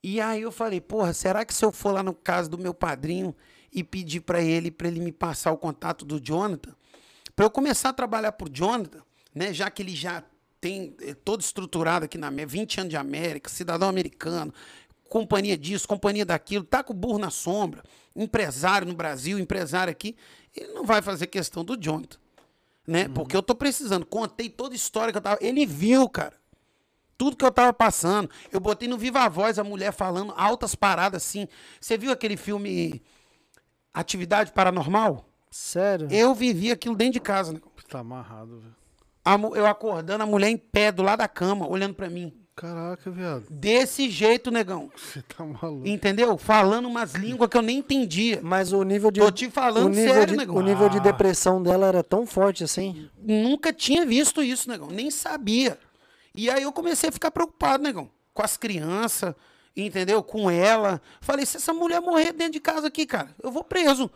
E 0.02 0.20
aí 0.20 0.40
eu 0.40 0.50
falei, 0.50 0.80
porra, 0.80 1.12
será 1.12 1.44
que 1.44 1.52
se 1.52 1.64
eu 1.64 1.70
for 1.70 1.92
lá 1.92 2.02
no 2.02 2.14
caso 2.14 2.48
do 2.48 2.58
meu 2.58 2.72
padrinho 2.72 3.34
e 3.72 3.84
pedir 3.84 4.20
pra 4.20 4.40
ele, 4.42 4.70
pra 4.70 4.88
ele 4.88 5.00
me 5.00 5.12
passar 5.12 5.52
o 5.52 5.58
contato 5.58 6.04
do 6.04 6.18
Jonathan, 6.20 6.74
pra 7.34 7.44
eu 7.44 7.50
começar 7.50 7.90
a 7.90 7.92
trabalhar 7.92 8.32
pro 8.32 8.50
Jonathan, 8.50 9.02
né, 9.34 9.52
já 9.52 9.70
que 9.70 9.82
ele 9.82 9.94
já 9.94 10.22
tem 10.60 10.94
é, 11.00 11.14
todo 11.14 11.40
estruturado 11.40 12.04
aqui 12.04 12.16
na 12.16 12.28
América, 12.28 12.52
20 12.52 12.80
anos 12.80 12.90
de 12.90 12.96
América, 12.96 13.50
cidadão 13.50 13.88
americano, 13.88 14.52
companhia 15.08 15.56
disso, 15.56 15.88
companhia 15.88 16.24
daquilo, 16.24 16.64
tá 16.64 16.82
com 16.82 16.92
o 16.92 16.96
burro 16.96 17.18
na 17.18 17.30
sombra, 17.30 17.82
empresário 18.14 18.86
no 18.86 18.94
Brasil, 18.94 19.38
empresário 19.38 19.90
aqui, 19.90 20.14
ele 20.54 20.72
não 20.74 20.84
vai 20.84 21.00
fazer 21.02 21.26
questão 21.28 21.64
do 21.64 21.76
Jonathan 21.76 22.18
né? 22.86 23.08
Porque 23.08 23.36
eu 23.36 23.42
tô 23.42 23.54
precisando. 23.54 24.04
Contei 24.06 24.48
toda 24.48 24.74
a 24.74 24.76
história 24.76 25.12
que 25.12 25.18
eu 25.18 25.22
tava. 25.22 25.38
Ele 25.40 25.64
viu, 25.66 26.08
cara. 26.08 26.34
Tudo 27.16 27.36
que 27.36 27.44
eu 27.44 27.52
tava 27.52 27.72
passando. 27.72 28.28
Eu 28.50 28.60
botei 28.60 28.88
no 28.88 28.98
Viva 28.98 29.28
Voz 29.28 29.58
a 29.58 29.64
mulher 29.64 29.92
falando 29.92 30.34
altas 30.36 30.74
paradas 30.74 31.22
assim. 31.22 31.46
Você 31.80 31.96
viu 31.96 32.10
aquele 32.10 32.36
filme 32.36 33.02
Atividade 33.92 34.52
Paranormal? 34.52 35.24
Sério? 35.50 36.08
Eu 36.10 36.34
vivi 36.34 36.72
aquilo 36.72 36.96
dentro 36.96 37.14
de 37.14 37.20
casa, 37.20 37.52
negão. 37.52 37.70
Tá 37.88 38.00
amarrado, 38.00 38.58
velho. 38.58 38.74
A 39.24 39.34
Eu 39.56 39.66
acordando, 39.66 40.22
a 40.24 40.26
mulher 40.26 40.48
em 40.48 40.56
pé 40.56 40.90
do 40.90 41.02
lado 41.02 41.20
da 41.20 41.28
cama, 41.28 41.68
olhando 41.68 41.94
pra 41.94 42.10
mim. 42.10 42.43
Caraca, 42.56 43.10
viado. 43.10 43.46
Desse 43.50 44.08
jeito, 44.08 44.50
negão. 44.50 44.88
Você 44.96 45.20
tá 45.22 45.44
maluco. 45.44 45.86
Entendeu? 45.88 46.38
Falando 46.38 46.86
umas 46.86 47.12
línguas 47.14 47.50
que 47.50 47.56
eu 47.56 47.62
nem 47.62 47.78
entendia. 47.78 48.38
Mas 48.42 48.72
o 48.72 48.82
nível 48.84 49.10
de. 49.10 49.20
Tô 49.20 49.30
te 49.32 49.50
falando 49.50 49.86
o 49.86 49.88
nível 49.88 50.14
sério, 50.14 50.26
de, 50.32 50.36
negão. 50.36 50.54
O 50.54 50.60
nível 50.62 50.88
de 50.88 50.98
Ah. 50.98 51.00
depressão 51.00 51.60
dela 51.60 51.88
era 51.88 52.02
tão 52.04 52.24
forte 52.26 52.62
assim. 52.62 53.10
Nunca 53.20 53.72
tinha 53.72 54.06
visto 54.06 54.40
isso, 54.42 54.68
negão. 54.70 54.86
Nem 54.88 55.10
sabia. 55.10 55.76
E 56.32 56.48
aí 56.48 56.62
eu 56.62 56.72
comecei 56.72 57.08
a 57.08 57.12
ficar 57.12 57.32
preocupado, 57.32 57.82
negão. 57.82 58.08
Com 58.32 58.42
as 58.42 58.56
crianças, 58.56 59.34
entendeu? 59.76 60.22
Com 60.22 60.48
ela. 60.48 61.02
Falei, 61.20 61.44
se 61.46 61.56
essa 61.56 61.72
mulher 61.74 62.00
morrer 62.00 62.32
dentro 62.32 62.52
de 62.52 62.60
casa 62.60 62.86
aqui, 62.86 63.04
cara, 63.04 63.30
eu 63.42 63.50
vou 63.50 63.64
preso. 63.64 64.08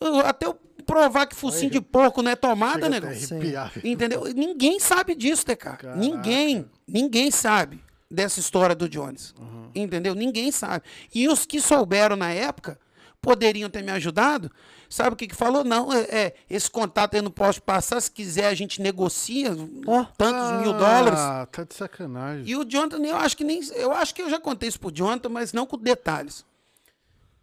Eu- 0.00 0.20
até 0.20 0.46
eu 0.46 0.58
provar 0.86 1.26
que 1.26 1.34
focinho 1.34 1.70
de 1.70 1.80
porco 1.80 2.22
não 2.22 2.30
é 2.30 2.36
tomada, 2.36 2.86
negão. 2.88 3.10
velho. 3.10 3.70
Entendeu? 3.82 4.24
Ninguém 4.34 4.78
sabe 4.78 5.14
disso, 5.14 5.44
TK. 5.44 5.56
Caraca. 5.76 5.96
Ninguém. 5.96 6.68
Ninguém 6.88 7.30
sabe 7.30 7.84
dessa 8.10 8.40
história 8.40 8.74
do 8.74 8.88
Jones. 8.88 9.34
Entendeu? 9.74 10.14
Ninguém 10.14 10.50
sabe. 10.50 10.84
E 11.14 11.28
os 11.28 11.44
que 11.44 11.60
souberam 11.60 12.16
na 12.16 12.30
época 12.30 12.78
poderiam 13.20 13.68
ter 13.68 13.82
me 13.82 13.90
ajudado. 13.92 14.50
Sabe 14.88 15.12
o 15.12 15.16
que 15.16 15.26
que 15.26 15.34
falou? 15.34 15.62
Não, 15.62 15.92
é, 15.92 16.00
é, 16.04 16.34
esse 16.48 16.70
contato 16.70 17.14
aí 17.14 17.20
não 17.20 17.30
posso 17.30 17.60
passar. 17.62 18.00
Se 18.00 18.10
quiser, 18.10 18.46
a 18.46 18.54
gente 18.54 18.80
negocia 18.80 19.54
Ó. 19.86 20.04
tantos 20.16 20.62
mil 20.62 20.72
dólares. 20.72 21.18
Ah, 21.18 21.46
tá 21.50 21.64
de 21.64 21.74
sacanagem. 21.74 22.48
E 22.48 22.56
o 22.56 22.64
Jonathan, 22.64 23.04
eu 23.04 23.16
acho 23.16 23.36
que 23.36 23.44
nem. 23.44 23.60
Eu 23.74 23.92
acho 23.92 24.14
que 24.14 24.22
eu 24.22 24.30
já 24.30 24.40
contei 24.40 24.68
isso 24.68 24.80
pro 24.80 24.90
Jonathan, 24.90 25.28
mas 25.28 25.52
não 25.52 25.66
com 25.66 25.76
detalhes. 25.76 26.46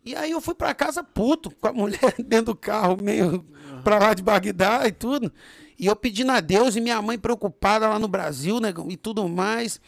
E 0.04 0.16
aí 0.16 0.32
eu 0.32 0.42
fui 0.42 0.56
pra 0.56 0.74
casa 0.74 1.04
puto, 1.04 1.52
com 1.52 1.68
a 1.68 1.74
mulher 1.74 2.16
dentro 2.20 2.54
do 2.54 2.56
carro, 2.56 2.98
meio 3.02 3.46
pra 3.84 4.00
lá 4.00 4.14
de 4.14 4.24
Bagdá 4.24 4.88
e 4.88 4.92
tudo. 4.92 5.32
E 5.78 5.88
eu 5.88 5.96
pedindo 5.96 6.32
a 6.32 6.40
Deus 6.40 6.76
e 6.76 6.82
minha 6.82 7.02
mãe 7.02 7.18
preocupada 7.18 7.88
lá 7.88 8.00
no 8.00 8.08
Brasil, 8.08 8.60
negão, 8.60 8.90
e 8.90 8.98
tudo 8.98 9.28
mais. 9.28 9.80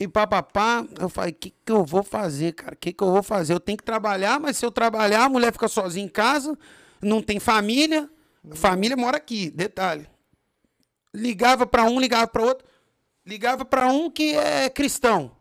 E 0.00 0.06
papapá, 0.06 0.86
eu 0.98 1.08
falei, 1.08 1.32
o 1.32 1.34
que, 1.34 1.50
que 1.50 1.72
eu 1.72 1.84
vou 1.84 2.02
fazer, 2.02 2.52
cara? 2.52 2.74
O 2.74 2.76
que, 2.76 2.92
que 2.92 3.02
eu 3.02 3.10
vou 3.10 3.22
fazer? 3.22 3.52
Eu 3.52 3.60
tenho 3.60 3.76
que 3.76 3.84
trabalhar, 3.84 4.38
mas 4.38 4.56
se 4.56 4.64
eu 4.64 4.70
trabalhar, 4.70 5.24
a 5.24 5.28
mulher 5.28 5.52
fica 5.52 5.66
sozinha 5.66 6.06
em 6.06 6.08
casa, 6.08 6.56
não 7.02 7.20
tem 7.20 7.40
família. 7.40 8.08
Família 8.52 8.96
mora 8.96 9.16
aqui, 9.16 9.50
detalhe. 9.50 10.06
Ligava 11.12 11.66
pra 11.66 11.84
um, 11.84 11.98
ligava 11.98 12.28
pra 12.28 12.42
outro. 12.42 12.66
Ligava 13.26 13.64
pra 13.64 13.88
um 13.88 14.08
que 14.08 14.36
é 14.36 14.70
cristão. 14.70 15.32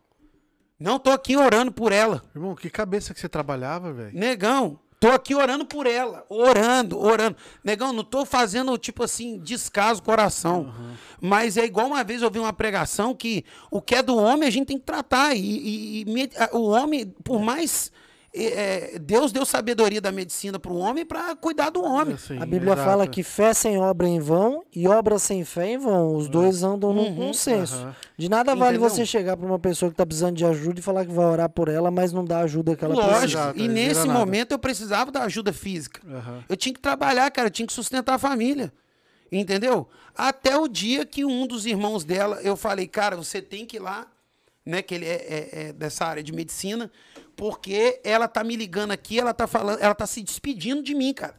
Não 0.80 1.00
tô 1.00 1.12
aqui 1.12 1.38
orando 1.38 1.72
por 1.72 1.92
ela. 1.92 2.24
Irmão, 2.36 2.56
que 2.56 2.70
cabeça 2.70 3.14
que 3.14 3.20
você 3.20 3.30
trabalhava, 3.30 3.94
velho. 3.94 4.18
Negão, 4.18 4.80
tô 5.00 5.10
aqui 5.10 5.36
orando 5.36 5.66
por 5.66 5.86
ela. 5.86 6.26
Orando, 6.30 6.98
orando. 7.00 7.36
Negão, 7.64 7.94
não 7.94 8.04
tô 8.04 8.26
fazendo, 8.26 8.78
tipo 8.78 9.04
assim, 9.04 9.38
descaso 9.40 10.02
coração. 10.04 10.74
Mas 11.22 11.58
é 11.58 11.66
igual 11.66 11.88
uma 11.88 12.04
vez 12.04 12.22
eu 12.22 12.32
vi 12.32 12.40
uma 12.40 12.54
pregação 12.54 13.14
que 13.16 13.44
o 13.72 13.82
que 13.82 13.96
é 13.96 14.02
do 14.04 14.16
homem 14.18 14.48
a 14.48 14.52
gente 14.52 14.68
tem 14.68 14.78
que 14.80 14.86
tratar. 14.86 15.36
E, 15.36 15.40
e- 15.40 16.02
e 16.04 16.06
o 16.54 16.64
homem, 16.70 17.06
por 17.24 17.40
mais. 17.42 17.92
É, 18.46 18.96
é, 18.96 19.00
Deus 19.00 19.32
deu 19.32 19.46
sabedoria 19.46 20.00
da 20.00 20.12
medicina 20.12 20.60
pro 20.60 20.76
homem 20.76 21.06
para 21.06 21.36
cuidar 21.36 21.70
do 21.70 21.84
homem. 21.84 22.14
Assim, 22.16 22.38
A 22.38 22.46
Bíblia 22.46 22.74
exato. 22.74 22.88
fala 22.90 23.08
que 23.08 23.24
fé 23.24 23.54
sem 23.54 23.78
obra 23.78 24.08
é 24.08 24.12
em 24.12 24.20
vão 24.20 24.64
e 24.74 24.88
obra 24.88 25.18
sem 25.18 25.44
fé 25.44 25.72
em 25.72 25.78
vão. 25.78 26.16
Os 26.16 26.28
dois 26.28 26.64
andam 26.64 26.94
num 26.94 27.16
consenso. 27.16 27.76
Aham. 27.76 27.96
De 28.18 28.30
nada 28.30 28.56
vale 28.56 28.78
Entendeu? 28.78 28.90
você 28.90 29.06
chegar 29.06 29.36
pra 29.38 29.46
uma 29.46 29.60
pessoa 29.60 29.90
que 29.92 29.98
tá 29.98 30.06
precisando 30.06 30.36
de 30.36 30.46
ajuda 30.46 30.80
e 30.80 30.84
falar 30.84 31.06
que 31.06 31.12
vai 31.12 31.26
orar 31.26 31.50
por 31.50 31.68
ela, 31.70 31.90
mas 31.92 32.12
não 32.14 32.24
dá 32.26 32.40
a 32.40 32.42
ajuda 32.44 32.76
que 32.76 32.84
ela 32.84 32.94
Lógico. 32.96 33.18
precisa. 33.20 33.40
Exato, 33.40 33.60
e 33.60 33.68
nesse 33.68 34.06
nada. 34.08 34.20
momento 34.20 34.52
eu 34.52 34.60
precisava 34.60 35.12
da 35.12 35.24
ajuda 35.24 35.52
física. 35.54 36.02
Aham. 36.08 36.44
Eu 36.50 36.56
tinha 36.58 36.74
que 36.74 36.80
trabalhar, 36.80 37.30
cara, 37.32 37.48
eu 37.48 37.52
tinha 37.52 37.66
que 37.68 37.74
sustentar 37.74 38.16
a 38.16 38.20
família. 38.20 38.72
Entendeu? 39.32 39.88
Até 40.16 40.58
o 40.58 40.68
dia 40.68 41.06
que 41.06 41.26
um 41.26 41.46
dos 41.46 41.66
irmãos 41.66 42.04
dela, 42.04 42.40
eu 42.42 42.56
falei, 42.56 42.88
cara, 42.88 43.16
você 43.16 43.42
tem 43.42 43.66
que 43.66 43.76
ir 43.78 43.80
lá, 43.80 44.08
né? 44.68 44.82
Que 44.82 44.96
ele 44.96 45.06
é, 45.06 45.16
é- 45.16 45.50
é 45.70 45.74
dessa 45.74 46.06
área 46.06 46.22
de 46.24 46.32
medicina, 46.32 46.92
porque 47.36 48.00
ela 48.04 48.28
tá 48.28 48.44
me 48.44 48.56
ligando 48.56 48.92
aqui, 48.92 49.20
ela 49.20 49.34
tá 49.34 49.48
falando, 49.48 49.80
ela 49.80 49.96
tá 49.96 50.06
se 50.06 50.22
despedindo 50.22 50.84
de 50.84 50.94
mim, 50.94 51.14
cara. 51.14 51.36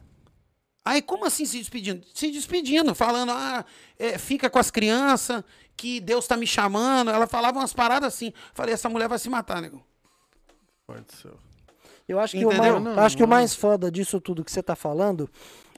Aí, 0.83 1.01
como 1.01 1.25
assim 1.25 1.45
se 1.45 1.59
despedindo? 1.59 2.05
Se 2.15 2.31
despedindo, 2.31 2.95
falando, 2.95 3.31
ah, 3.31 3.63
é, 3.97 4.17
fica 4.17 4.49
com 4.49 4.57
as 4.57 4.71
crianças, 4.71 5.43
que 5.77 5.99
Deus 5.99 6.25
tá 6.25 6.35
me 6.35 6.47
chamando. 6.47 7.11
Ela 7.11 7.27
falava 7.27 7.59
umas 7.59 7.73
paradas 7.73 8.13
assim. 8.13 8.33
Falei, 8.53 8.73
essa 8.73 8.89
mulher 8.89 9.07
vai 9.07 9.19
se 9.19 9.29
matar, 9.29 9.61
nego. 9.61 9.83
Do 10.87 11.15
céu. 11.15 11.37
Eu 12.07 12.19
acho 12.19 12.35
que, 12.35 12.43
o 12.43 12.57
mais, 12.57 12.81
Não, 12.81 12.93
eu 12.93 12.99
acho 13.01 13.15
que 13.15 13.21
o 13.21 13.27
não. 13.27 13.35
mais 13.35 13.53
foda 13.53 13.91
disso 13.91 14.19
tudo 14.19 14.43
que 14.43 14.51
você 14.51 14.63
tá 14.63 14.75
falando 14.75 15.29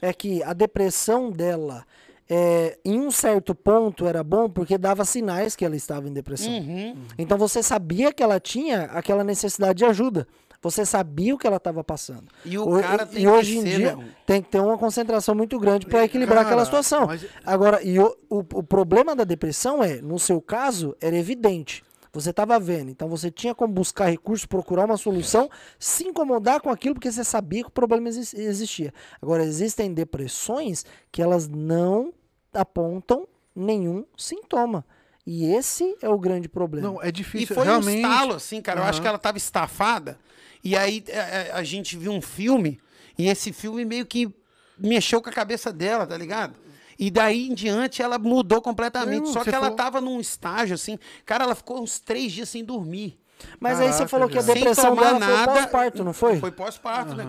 é 0.01 0.13
que 0.13 0.41
a 0.43 0.53
depressão 0.53 1.29
dela, 1.29 1.85
é, 2.33 2.77
em 2.85 2.97
um 2.97 3.11
certo 3.11 3.53
ponto, 3.53 4.07
era 4.07 4.23
bom 4.23 4.49
porque 4.49 4.77
dava 4.77 5.03
sinais 5.03 5.53
que 5.53 5.65
ela 5.65 5.75
estava 5.75 6.07
em 6.07 6.13
depressão. 6.13 6.49
Uhum. 6.49 6.95
Então 7.17 7.37
você 7.37 7.61
sabia 7.61 8.13
que 8.13 8.23
ela 8.23 8.39
tinha 8.39 8.83
aquela 8.83 9.21
necessidade 9.21 9.79
de 9.79 9.85
ajuda. 9.85 10.25
Você 10.61 10.85
sabia 10.85 11.35
o 11.35 11.37
que 11.37 11.45
ela 11.45 11.57
estava 11.57 11.83
passando. 11.83 12.25
E 12.45 12.57
o 12.57 12.79
cara 12.79 13.03
e 13.03 13.05
tem 13.07 13.21
que 13.23 13.27
hoje 13.27 13.57
em 13.57 13.61
ser, 13.63 13.75
dia 13.77 13.95
meu. 13.97 14.05
tem 14.25 14.41
que 14.41 14.47
ter 14.49 14.59
uma 14.61 14.77
concentração 14.77 15.35
muito 15.35 15.59
grande 15.59 15.87
para 15.87 16.05
equilibrar 16.05 16.37
Cara, 16.43 16.47
aquela 16.49 16.63
situação. 16.65 17.07
mas- 17.07 17.25
Agora, 17.43 17.83
e 17.83 17.99
o, 17.99 18.15
o, 18.29 18.37
o 18.39 18.63
problema 18.63 19.13
da 19.15 19.23
depressão 19.25 19.83
é, 19.83 19.99
no 20.01 20.17
seu 20.17 20.39
caso, 20.39 20.95
era 21.01 21.17
evidente. 21.17 21.83
Você 22.13 22.29
estava 22.29 22.59
vendo, 22.59 22.91
então 22.91 23.07
você 23.09 23.31
tinha 23.31 23.55
como 23.55 23.73
buscar 23.73 24.05
recursos, 24.09 24.45
procurar 24.45 24.85
uma 24.85 24.97
solução, 24.97 25.49
se 25.79 26.03
incomodar 26.07 26.61
com 26.61 26.69
aquilo 26.69 26.93
porque 26.95 27.11
você 27.11 27.23
sabia 27.23 27.63
que 27.63 27.69
o 27.69 27.71
problema 27.71 28.07
exis- 28.09 28.33
existia. 28.33 28.93
Agora, 29.21 29.43
existem 29.43 29.93
depressões 29.93 30.85
que 31.11 31.21
elas 31.21 31.47
não 31.47 32.13
apontam 32.53 33.27
nenhum 33.55 34.05
sintoma. 34.17 34.85
E 35.25 35.45
esse 35.45 35.95
é 36.01 36.09
o 36.09 36.17
grande 36.17 36.49
problema. 36.49 36.87
Não, 36.87 37.01
é 37.01 37.09
E 37.09 37.11
difícil. 37.11 37.55
foi 37.55 37.65
realmente. 37.65 38.03
um 38.05 38.09
estalo, 38.11 38.33
assim, 38.33 38.61
cara. 38.61 38.79
Eu 38.79 38.83
acho 38.85 39.01
que 39.01 39.07
ela 39.07 39.19
tava 39.19 39.37
estafada. 39.37 40.17
E 40.63 40.75
aí 40.75 41.03
a, 41.51 41.55
a- 41.55 41.59
a 41.59 41.63
gente 41.63 41.95
viu 41.97 42.11
um 42.11 42.21
filme, 42.21 42.79
e 43.17 43.27
esse 43.27 43.53
filme 43.53 43.85
meio 43.85 44.05
que 44.05 44.33
mexeu 44.77 45.21
com 45.21 45.29
a 45.29 45.33
cabeça 45.33 45.71
dela, 45.71 46.07
tá 46.07 46.17
ligado? 46.17 46.55
E 46.97 47.09
daí 47.11 47.49
em 47.49 47.53
diante 47.53 48.01
ela 48.01 48.17
mudou 48.19 48.61
completamente. 48.61 49.25
Não, 49.25 49.33
Só 49.33 49.43
que 49.43 49.49
ela 49.49 49.61
falou- 49.61 49.75
tava 49.75 50.01
num 50.01 50.19
estágio, 50.19 50.75
assim. 50.75 50.97
Cara, 51.25 51.43
ela 51.45 51.55
ficou 51.55 51.81
uns 51.81 51.99
três 51.99 52.31
dias 52.31 52.49
sem 52.49 52.63
dormir. 52.63 53.17
Mas 53.59 53.79
aí 53.79 53.87
você 53.87 53.91
Caraca, 53.93 54.07
falou 54.07 54.29
que 54.29 54.37
a 54.37 54.41
depressão 54.41 54.95
dela 54.95 55.17
nada. 55.19 55.51
foi 55.51 55.61
pós-parto, 55.61 56.03
não 56.03 56.13
foi? 56.13 56.39
Foi 56.39 56.51
pós-parto, 56.51 57.15
né? 57.15 57.25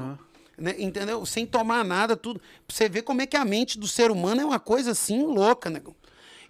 Né? 0.63 0.75
Entendeu? 0.79 1.25
Sem 1.27 1.45
tomar 1.47 1.85
nada, 1.85 2.17
tudo. 2.17 2.41
Pra 2.67 2.75
você 2.77 2.89
ver 2.89 3.03
como 3.03 3.21
é 3.23 3.27
que 3.27 3.37
a 3.37 3.45
mente 3.45 3.79
do 3.79 3.87
ser 3.89 4.11
humano 4.11 4.41
é 4.41 4.45
uma 4.45 4.61
coisa 4.61 4.93
assim 4.93 5.23
louca, 5.23 5.69
né? 5.69 5.81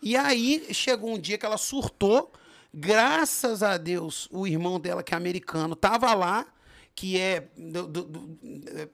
E 0.03 0.17
aí 0.17 0.67
chegou 0.73 1.11
um 1.15 1.19
dia 1.19 1.39
que 1.39 1.47
ela 1.47 1.57
surtou. 1.59 2.33
Graças 2.75 3.63
a 3.63 3.77
Deus, 3.77 4.29
o 4.31 4.47
irmão 4.47 4.81
dela, 4.81 5.03
que 5.03 5.13
é 5.13 5.17
americano, 5.17 5.77
tava 5.77 6.13
lá, 6.15 6.47
que 6.95 7.19
é. 7.19 7.49
do- 7.57 7.87
do- 7.87 8.03
do- 8.05 8.39
é, 8.69 8.89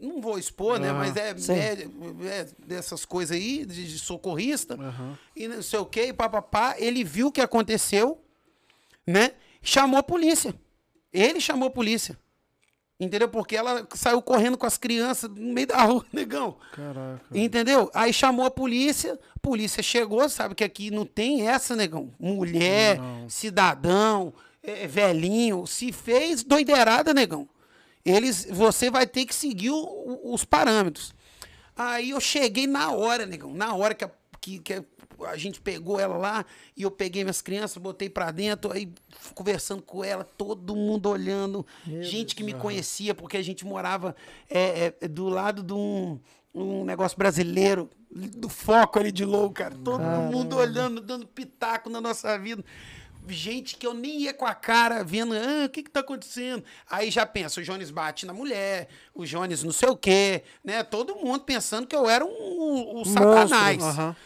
não 0.00 0.20
vou 0.20 0.38
expor, 0.38 0.78
né? 0.78 0.90
Ah, 0.90 0.94
Mas 0.94 1.16
é, 1.16 1.34
é- 1.58 1.88
é 2.28 2.46
dessas 2.64 3.04
coisas 3.04 3.36
aí, 3.36 3.66
de, 3.66 3.88
de 3.88 3.98
socorrista. 3.98 4.74
Aham. 4.74 5.18
E 5.34 5.48
não 5.48 5.60
sei 5.60 5.78
o 5.80 5.84
quê, 5.84 6.06
e 6.06 6.12
papapá. 6.12 6.76
Ele 6.78 7.02
viu 7.02 7.26
o 7.26 7.32
que 7.32 7.40
aconteceu, 7.40 8.22
né? 9.06 9.32
Chamou 9.60 9.98
a 9.98 10.02
polícia. 10.02 10.54
Ele 11.12 11.40
chamou 11.40 11.66
a 11.68 11.70
polícia. 11.72 12.16
Entendeu? 13.00 13.28
Porque 13.28 13.54
ela 13.56 13.86
saiu 13.94 14.20
correndo 14.20 14.58
com 14.58 14.66
as 14.66 14.76
crianças 14.76 15.30
no 15.30 15.52
meio 15.52 15.68
da 15.68 15.80
rua, 15.84 16.04
negão. 16.12 16.56
Caraca. 16.72 17.20
Entendeu? 17.32 17.88
Aí 17.94 18.12
chamou 18.12 18.44
a 18.44 18.50
polícia, 18.50 19.12
a 19.36 19.38
polícia 19.40 19.82
chegou, 19.82 20.28
sabe 20.28 20.54
que 20.56 20.64
aqui 20.64 20.90
não 20.90 21.06
tem 21.06 21.48
essa, 21.48 21.76
negão. 21.76 22.12
Mulher, 22.18 22.98
cidadão, 23.28 24.32
é, 24.62 24.86
velhinho, 24.88 25.64
se 25.66 25.92
fez 25.92 26.42
doideirada, 26.42 27.14
negão. 27.14 27.48
Eles, 28.04 28.46
você 28.50 28.90
vai 28.90 29.06
ter 29.06 29.26
que 29.26 29.34
seguir 29.34 29.70
o- 29.70 30.20
os 30.32 30.44
parâmetros. 30.44 31.14
Aí 31.76 32.10
eu 32.10 32.20
cheguei 32.20 32.66
na 32.66 32.90
hora, 32.90 33.24
negão, 33.26 33.54
na 33.54 33.74
hora 33.74 33.94
que 33.94 34.04
a, 34.04 34.10
que, 34.48 34.58
que 34.60 34.84
a 35.26 35.36
gente 35.36 35.60
pegou 35.60 35.98
ela 35.98 36.16
lá 36.16 36.46
e 36.76 36.82
eu 36.82 36.90
peguei 36.90 37.24
minhas 37.24 37.42
crianças, 37.42 37.76
botei 37.76 38.08
pra 38.08 38.30
dentro, 38.30 38.72
aí 38.72 38.92
conversando 39.34 39.82
com 39.82 40.04
ela, 40.04 40.24
todo 40.24 40.76
mundo 40.76 41.08
olhando, 41.08 41.66
gente 42.00 42.34
que 42.34 42.42
me 42.42 42.54
conhecia 42.54 43.14
porque 43.14 43.36
a 43.36 43.42
gente 43.42 43.66
morava 43.66 44.14
é, 44.48 44.94
é, 45.00 45.08
do 45.08 45.28
lado 45.28 45.62
de 45.62 45.72
um, 45.72 46.18
um 46.54 46.84
negócio 46.84 47.18
brasileiro, 47.18 47.90
do 48.10 48.48
foco 48.48 48.98
ali 48.98 49.12
de 49.12 49.24
louco, 49.24 49.54
cara. 49.54 49.74
Todo 49.74 50.02
mundo 50.02 50.56
olhando, 50.56 51.00
dando 51.00 51.26
pitaco 51.26 51.90
na 51.90 52.00
nossa 52.00 52.38
vida. 52.38 52.64
Gente 53.28 53.76
que 53.76 53.86
eu 53.86 53.94
nem 53.94 54.22
ia 54.22 54.34
com 54.34 54.46
a 54.46 54.54
cara 54.54 55.04
vendo, 55.04 55.34
ah, 55.34 55.66
o 55.66 55.68
que 55.68 55.82
que 55.82 55.90
tá 55.90 56.00
acontecendo? 56.00 56.64
Aí 56.90 57.10
já 57.10 57.26
pensa, 57.26 57.60
o 57.60 57.62
Jones 57.62 57.90
bate 57.90 58.24
na 58.26 58.32
mulher, 58.32 58.88
o 59.14 59.24
Jones 59.24 59.62
não 59.62 59.72
sei 59.72 59.88
o 59.88 59.96
quê, 59.96 60.42
né? 60.64 60.82
Todo 60.82 61.14
mundo 61.16 61.40
pensando 61.44 61.86
que 61.86 61.94
eu 61.94 62.08
era 62.08 62.24
um, 62.24 62.28
um, 62.28 63.00
um 63.00 63.04
satanás. 63.04 63.82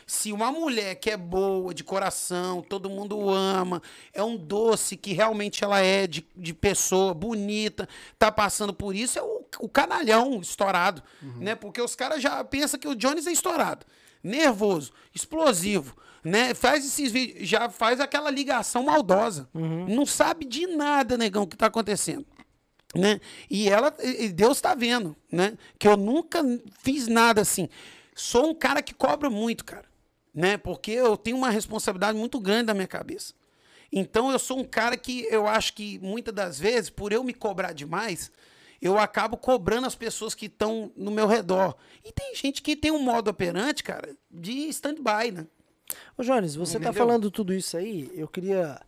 Se 0.07 0.33
uma 0.33 0.53
mulher 0.53 0.95
que 0.97 1.11
é 1.11 1.17
boa, 1.17 1.75
de 1.75 1.83
coração, 1.85 2.63
todo 2.63 2.89
mundo 2.89 3.29
ama, 3.29 3.83
é 4.13 4.23
um 4.23 4.37
doce 4.37 4.97
que 4.97 5.13
realmente 5.13 5.65
ela 5.65 5.81
é 5.81 6.07
de, 6.07 6.27
de 6.37 6.55
pessoa, 6.55 7.13
bonita, 7.15 7.89
tá 8.19 8.31
passando 8.31 8.73
por 8.73 8.95
isso, 8.95 9.19
é 9.19 9.23
o, 9.23 9.45
o 9.61 9.69
canalhão 9.69 10.41
estourado, 10.41 11.03
né? 11.39 11.55
Porque 11.55 11.81
os 11.81 11.95
caras 11.95 12.23
já 12.23 12.43
pensam 12.45 12.79
que 12.79 12.89
o 12.89 12.95
Jones 12.95 13.27
é 13.27 13.33
estourado. 13.33 13.85
Nervoso, 14.23 14.93
explosivo, 15.13 15.97
né? 16.25 16.55
Faz 16.55 16.85
esses 16.85 17.11
vídeos, 17.11 17.49
já 17.49 17.69
faz 17.69 18.01
aquela 18.01 18.31
ligação 18.31 18.85
maldosa. 18.85 19.49
Não 19.89 20.07
sabe 20.07 20.45
de 20.45 20.67
nada, 20.67 21.17
negão, 21.17 21.47
que 21.47 21.57
tá 21.57 21.67
acontecendo. 21.67 22.25
Né? 22.95 23.21
E 23.49 23.69
ela, 23.69 23.95
e 24.03 24.29
Deus 24.29 24.61
tá 24.61 24.75
vendo, 24.75 25.17
né? 25.31 25.57
Que 25.79 25.89
eu 25.89 25.97
nunca 25.97 26.43
fiz 26.83 27.09
nada 27.09 27.41
assim. 27.41 27.69
Sou 28.15 28.51
um 28.51 28.55
cara 28.55 28.83
que 28.83 28.93
cobra 28.93 29.31
muito, 29.31 29.65
cara, 29.65 29.87
né? 30.35 30.59
Porque 30.59 30.91
eu 30.91 31.17
tenho 31.17 31.39
uma 31.39 31.49
responsabilidade 31.49 32.19
muito 32.19 32.39
grande 32.39 32.67
na 32.67 32.75
minha 32.75 32.87
cabeça. 32.87 33.33
Então 33.91 34.31
eu 34.31 34.39
sou 34.39 34.59
um 34.59 34.65
cara 34.65 34.97
que 34.97 35.27
eu 35.31 35.47
acho 35.47 35.73
que 35.75 35.99
muitas 36.01 36.35
das 36.35 36.59
vezes, 36.59 36.91
por 36.91 37.13
eu 37.13 37.25
me 37.25 37.33
cobrar 37.33 37.73
demais, 37.73 38.31
eu 38.81 38.99
acabo 38.99 39.37
cobrando 39.37 39.87
as 39.87 39.95
pessoas 39.95 40.35
que 40.35 40.47
estão 40.47 40.93
no 40.97 41.11
meu 41.11 41.27
redor. 41.27 41.77
E 42.05 42.13
tem 42.13 42.35
gente 42.35 42.61
que 42.61 42.77
tem 42.77 42.91
um 42.91 42.99
modo 42.99 43.31
operante, 43.31 43.83
cara, 43.83 44.15
de 44.31 44.69
stand-by, 44.69 45.31
né? 45.31 45.47
Ô, 46.17 46.23
Jones, 46.23 46.55
você 46.55 46.75
tá 46.79 46.91
Entendeu? 46.91 47.07
falando 47.07 47.31
tudo 47.31 47.53
isso 47.55 47.77
aí, 47.77 48.11
eu 48.15 48.29
queria 48.29 48.81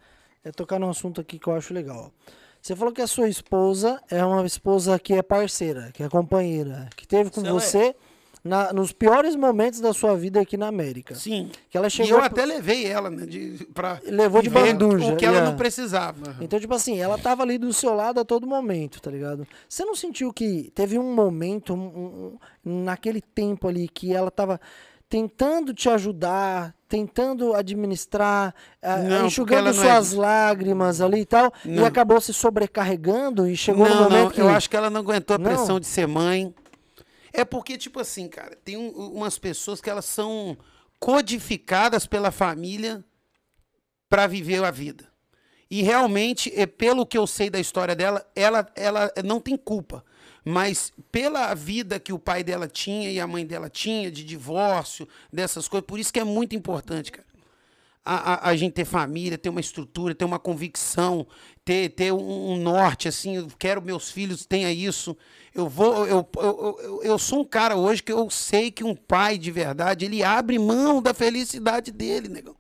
é, 0.44 0.50
tocar 0.52 0.78
num 0.78 0.91
assunto 0.91 1.20
aqui 1.20 1.39
que 1.39 1.47
eu 1.49 1.55
acho 1.55 1.73
legal. 1.74 2.12
Você 2.60 2.74
falou 2.74 2.92
que 2.94 3.02
a 3.02 3.07
sua 3.07 3.28
esposa 3.28 4.00
é 4.10 4.24
uma 4.24 4.44
esposa 4.47 4.99
que 4.99 5.12
é 5.15 5.23
parceira, 5.23 5.91
que 5.92 6.02
é 6.02 6.08
companheira, 6.08 6.89
que 6.97 7.07
teve 7.07 7.31
com 7.31 7.41
ela 7.41 7.49
é. 7.50 7.52
você 7.60 7.94
na- 8.42 8.73
nos 8.74 8.92
piores 8.92 9.34
momentos 9.36 9.81
da 9.81 9.92
sua 9.94 10.15
vida 10.16 10.39
aqui 10.41 10.57
na 10.57 10.68
América. 10.68 11.15
Sim. 11.15 11.50
Que 11.70 11.76
ela 11.78 11.86
E 11.86 11.91
chegou 11.91 12.12
eu 12.12 12.16
pro- 12.18 12.26
até 12.26 12.44
levei 12.44 12.86
ela, 12.86 13.08
né? 13.10 13.24
De, 13.26 13.66
pra 13.74 14.00
Levou 14.05 14.42
de 14.42 14.50
banduja, 14.50 15.12
O 15.12 15.16
que 15.16 15.24
ela 15.24 15.34
yeah. 15.36 15.50
não 15.50 15.57
precisava. 15.58 16.36
Então, 16.42 16.58
tipo 16.60 16.74
assim, 16.74 16.99
ela 17.00 17.18
tava 17.18 17.42
ali 17.42 17.57
do 17.58 17.73
seu 17.73 17.94
lado 17.94 18.20
a 18.20 18.24
todo 18.24 18.47
momento, 18.47 19.00
tá 19.00 19.10
ligado? 19.10 19.47
Você 19.68 19.84
não 19.84 19.94
sentiu 19.94 20.31
que 20.33 20.70
teve 20.74 20.99
um 20.99 21.15
momento, 21.15 21.73
um- 21.74 22.36
um- 22.65 22.83
naquele 22.84 23.20
tempo 23.23 23.66
ali, 23.68 23.89
que 23.89 24.12
ela 24.15 24.31
tava 24.31 24.60
tentando 25.08 25.73
te 25.74 25.89
ajudar, 25.89 26.74
tentando 26.89 27.55
administrar, 27.55 28.55
ah, 28.83 28.99
Não, 28.99 29.08
porque 29.10 29.26
enxugando 29.26 29.68
é 29.68 29.73
suas 29.73 30.08
disso. 30.10 30.20
lágrimas 30.20 31.00
ali 31.00 31.20
e 31.20 31.26
tal, 31.26 31.52
e 31.65 31.68
Não. 31.68 31.84
acabou 31.86 32.20
se 32.20 32.33
sobrecarregando 32.33 33.47
e 33.49 33.57
chegou 33.57 33.89
no 33.89 33.94
não, 33.94 34.02
momento 34.05 34.23
não, 34.24 34.31
que... 34.31 34.41
eu 34.41 34.49
acho 34.49 34.68
que 34.68 34.76
ela 34.76 34.91
não 34.91 35.00
aguentou 35.00 35.36
a 35.36 35.39
pressão 35.39 35.78
de 35.78 35.86
ser 35.86 36.07
mãe. 36.08 36.55
É 37.33 37.44
porque, 37.44 37.76
tipo 37.76 37.99
assim, 38.00 38.28
cara, 38.28 38.57
tem 38.65 38.76
um- 38.76 38.91
umas 39.12 39.39
pessoas 39.39 39.81
que 39.81 39.91
elas 39.91 40.05
são 40.05 40.57
codificadas 41.00 42.07
pela 42.07 42.31
família 42.31 43.05
para 44.08 44.26
viver 44.26 44.62
a 44.65 44.70
vida. 44.70 45.05
E 45.70 45.83
realmente, 45.83 46.52
é, 46.55 46.66
pelo 46.66 47.05
que 47.05 47.18
eu 47.18 47.26
sei 47.26 47.50
da 47.50 47.58
história 47.58 47.97
dela, 47.97 48.24
ela, 48.36 48.66
ela 48.76 49.12
não 49.24 49.41
tem 49.41 49.57
culpa. 49.57 50.05
Mas 50.44 50.92
pela 51.10 51.55
vida 51.55 51.98
que 51.98 52.12
o 52.12 52.18
pai 52.18 52.44
dela 52.44 52.68
tinha 52.68 53.10
e 53.10 53.18
a 53.18 53.26
mãe 53.26 53.47
dela 53.47 53.70
tinha, 53.70 54.10
de 54.10 54.23
divórcio, 54.23 55.08
dessas 55.32 55.66
coisas, 55.66 55.86
por 55.86 55.98
isso 55.98 56.12
que 56.12 56.20
é 56.20 56.24
muito 56.24 56.55
importante, 56.55 57.10
cara 57.10 57.34
a, 58.05 58.34
a, 58.34 58.50
a 58.50 58.56
gente 58.56 58.74
ter 58.74 58.84
família, 58.84 59.39
ter 59.39 59.48
uma 59.48 59.60
estrutura, 59.60 60.14
ter 60.14 60.24
uma 60.24 60.39
convicção, 60.39 61.26
ter, 61.64 61.89
ter 61.90 62.12
um, 62.12 62.52
um 62.52 62.56
norte, 62.56 63.08
assim, 63.08 63.36
eu 63.36 63.48
quero 63.58 63.81
meus 63.81 64.10
filhos 64.10 64.44
tenha 64.44 64.70
isso. 64.70 65.16
Eu 65.55 65.68
vou, 65.68 66.06
eu, 66.06 66.28
eu, 66.36 66.78
eu, 66.82 67.02
eu 67.02 67.18
sou 67.18 67.40
um 67.40 67.44
cara 67.44 67.76
hoje 67.76 68.02
que 68.02 68.12
eu 68.12 68.28
sei 68.28 68.70
que 68.70 68.84
um 68.84 68.94
pai 68.94 69.39
de 69.39 69.50
verdade, 69.50 70.05
ele 70.05 70.23
abre 70.23 70.58
mão 70.58 71.00
da 71.00 71.14
felicidade 71.14 71.90
dele, 71.90 72.28
negão. 72.28 72.56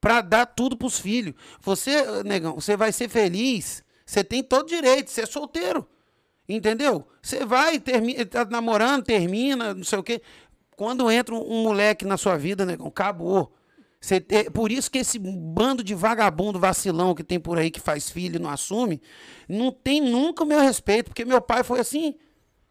Pra 0.00 0.20
dar 0.20 0.46
tudo 0.46 0.76
pros 0.76 0.98
filhos. 0.98 1.34
Você, 1.60 2.22
negão, 2.22 2.54
você 2.54 2.76
vai 2.76 2.92
ser 2.92 3.08
feliz, 3.08 3.82
você 4.06 4.22
tem 4.22 4.42
todo 4.42 4.68
direito, 4.68 5.10
você 5.10 5.22
é 5.22 5.26
solteiro. 5.26 5.86
Entendeu? 6.50 7.06
Você 7.22 7.44
vai, 7.44 7.78
termina, 7.78 8.26
tá 8.26 8.44
namorando, 8.44 9.04
termina, 9.04 9.72
não 9.72 9.84
sei 9.84 9.98
o 9.98 10.02
quê. 10.02 10.20
Quando 10.76 11.08
entra 11.10 11.34
um, 11.34 11.62
moleque 11.62 12.04
na 12.04 12.16
sua 12.16 12.36
vida, 12.36 12.66
negão, 12.66 12.88
acabou. 12.88 13.52
Você 14.00 14.18
te- 14.18 14.50
por 14.50 14.72
isso 14.72 14.90
que 14.90 14.98
esse 14.98 15.18
bando 15.18 15.84
de 15.84 15.94
vagabundo 15.94 16.58
vacilão 16.58 17.14
que 17.14 17.22
tem 17.22 17.38
por 17.38 17.56
aí 17.56 17.70
que 17.70 17.78
faz 17.78 18.10
filho 18.10 18.36
e 18.36 18.38
não 18.38 18.50
assume, 18.50 19.00
não 19.48 19.70
tem 19.70 20.00
nunca 20.00 20.42
o 20.42 20.46
meu 20.46 20.58
respeito, 20.58 21.06
porque 21.06 21.24
meu 21.24 21.40
pai 21.40 21.62
foi 21.62 21.78
assim. 21.78 22.14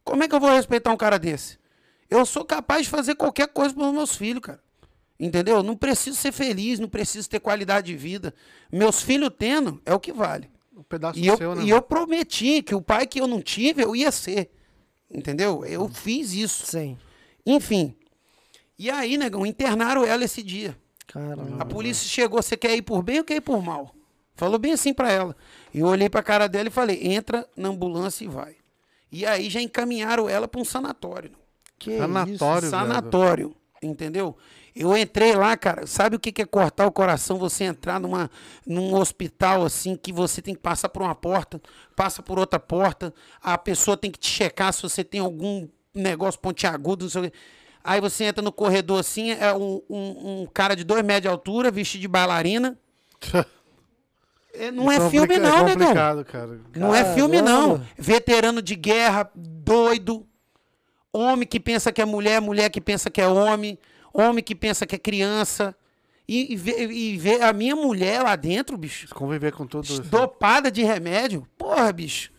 Como 0.03 0.24
é 0.24 0.27
que 0.27 0.35
eu 0.35 0.40
vou 0.40 0.49
respeitar 0.51 0.91
um 0.91 0.98
cara 0.98 1.17
desse? 1.17 1.58
Eu 2.09 2.25
sou 2.25 2.43
capaz 2.43 2.83
de 2.83 2.90
fazer 2.90 3.16
qualquer 3.16 3.48
coisa 3.48 3.74
pelos 3.74 3.93
meus 3.93 4.16
filhos, 4.16 4.41
cara. 4.41 4.59
Entendeu? 5.17 5.61
Não 5.64 5.77
preciso 5.77 6.17
ser 6.17 6.32
feliz, 6.32 6.80
não 6.80 6.90
preciso 6.90 7.30
ter 7.30 7.40
qualidade 7.40 7.88
de 7.88 7.95
vida. 7.95 8.33
Meus 8.72 9.01
filhos 9.01 9.30
tendo 9.38 9.82
é 9.85 9.93
o 9.93 9.99
que 9.99 10.11
vale. 10.11 10.49
Um 10.80 10.83
pedaço 10.83 11.19
E 11.19 11.27
eu, 11.27 11.38
seu, 11.38 11.56
né? 11.56 11.64
e 11.64 11.69
eu 11.69 11.82
prometi 11.82 12.61
que 12.64 12.74
o 12.74 12.82
pai 12.82 13.06
que 13.06 13.19
eu 13.19 13.27
não 13.27 13.41
tive, 13.41 13.83
eu 13.83 13.95
ia 13.95 14.11
ser. 14.11 14.49
Entendeu? 15.11 15.66
Eu 15.66 15.90
fiz 15.90 16.33
isso. 16.33 16.66
Sim. 16.66 16.98
Enfim. 17.45 17.95
E 18.77 18.90
aí, 18.90 19.17
negão, 19.17 19.45
internaram 19.45 20.06
ela 20.06 20.24
esse 20.24 20.41
dia. 20.41 20.77
Caramba. 21.08 21.61
A 21.61 21.66
polícia 21.66 22.08
chegou, 22.08 22.41
você 22.41 22.56
quer 22.56 22.75
ir 22.75 22.82
por 22.83 23.03
bem 23.03 23.17
ou 23.19 23.25
quer 23.25 23.35
ir 23.35 23.41
por 23.41 23.61
mal? 23.61 23.93
Falou 24.35 24.58
bem 24.58 24.72
assim 24.72 24.93
pra 24.93 25.11
ela. 25.11 25.35
E 25.74 25.80
eu 25.80 25.88
olhei 25.88 26.08
pra 26.09 26.24
cara 26.24 26.48
dela 26.48 26.69
e 26.69 26.72
falei, 26.72 26.99
entra 27.08 27.45
na 27.58 27.67
ambulância 27.69 28.24
e 28.24 28.27
vai. 28.27 28.56
E 29.11 29.25
aí 29.25 29.49
já 29.49 29.59
encaminharam 29.61 30.30
ela 30.30 30.48
pra 30.48 30.61
um 30.61 30.66
sanatório. 30.66 31.32
Que 31.77 31.98
Sanatório. 31.98 32.61
isso? 32.66 32.69
Sanatório, 32.69 33.56
entendeu? 33.82 34.38
Eu 34.76 34.96
entrei 34.96 35.34
lá, 35.34 35.58
cara, 35.58 35.86
sabe 35.88 36.16
o 36.16 36.20
que 36.20 36.42
é 36.42 36.46
cortar 36.46 36.86
o 36.88 36.92
coração? 36.92 37.38
Você 37.40 37.64
entrar 37.66 38.00
numa, 38.00 38.30
num 38.66 38.94
hospital 38.96 39.64
assim, 39.64 39.96
que 39.96 40.14
você 40.14 40.42
tem 40.42 40.54
que 40.54 40.62
passar 40.62 40.90
por 40.90 41.02
uma 41.02 41.16
porta, 41.16 41.62
passa 41.96 42.22
por 42.22 42.38
outra 42.40 42.60
porta, 42.60 43.14
a 43.42 43.58
pessoa 43.58 43.98
tem 43.98 44.10
que 44.12 44.20
te 44.20 44.30
checar 44.30 44.72
se 44.74 44.82
você 44.82 45.04
tem 45.04 45.20
algum 45.20 45.68
negócio 45.94 46.40
pontiagudo, 46.40 47.06
não 47.06 47.10
sei 47.10 47.22
o 47.22 47.32
quê. 47.32 47.38
Aí 47.84 48.00
você 48.02 48.26
entra 48.26 48.42
no 48.44 48.52
corredor 48.52 49.00
assim, 49.00 49.32
é 49.32 49.54
um, 49.54 49.82
um, 49.90 50.42
um 50.42 50.48
cara 50.54 50.76
de 50.76 50.84
dois 50.84 51.04
metros 51.04 51.24
de 51.24 51.28
altura, 51.30 51.72
vestido 51.72 52.02
de 52.02 52.08
bailarina. 52.08 52.78
É, 54.52 54.72
não 54.72 54.92
é 54.92 54.96
filme 55.12 55.28
complica- 55.36 55.40
não, 55.48 55.58
É 55.60 55.64
negão. 55.64 55.78
complicado, 55.88 56.26
cara. 56.26 56.60
Não 56.76 56.94
é 56.94 57.14
filme, 57.14 57.40
não. 57.40 57.86
Veterano 57.96 58.62
de 58.64 58.76
guerra, 58.76 59.30
doido. 59.36 60.26
Homem 61.14 61.48
que 61.48 61.60
pensa 61.60 61.92
que 61.92 62.02
é 62.02 62.06
mulher, 62.06 62.42
mulher 62.42 62.70
que 62.72 62.82
pensa 62.82 63.10
que 63.12 63.22
é 63.22 63.28
homem. 63.28 63.78
Homem 64.14 64.44
que 64.44 64.56
pensa 64.56 64.86
que 64.86 64.96
é 64.96 65.00
criança. 65.00 65.76
E, 66.28 66.54
e, 66.54 66.56
vê, 66.56 66.86
e 66.92 67.18
vê 67.18 67.42
a 67.42 67.52
minha 67.52 67.76
mulher 67.76 68.22
lá 68.22 68.36
dentro, 68.36 68.78
bicho, 68.78 69.08
Conviver 69.16 69.52
com 69.52 69.66
tudo 69.66 69.84
isso. 69.86 70.02
dopada 70.04 70.70
de 70.72 70.84
remédio. 70.84 71.48
Porra, 71.58 71.92
bicho. 71.92 72.32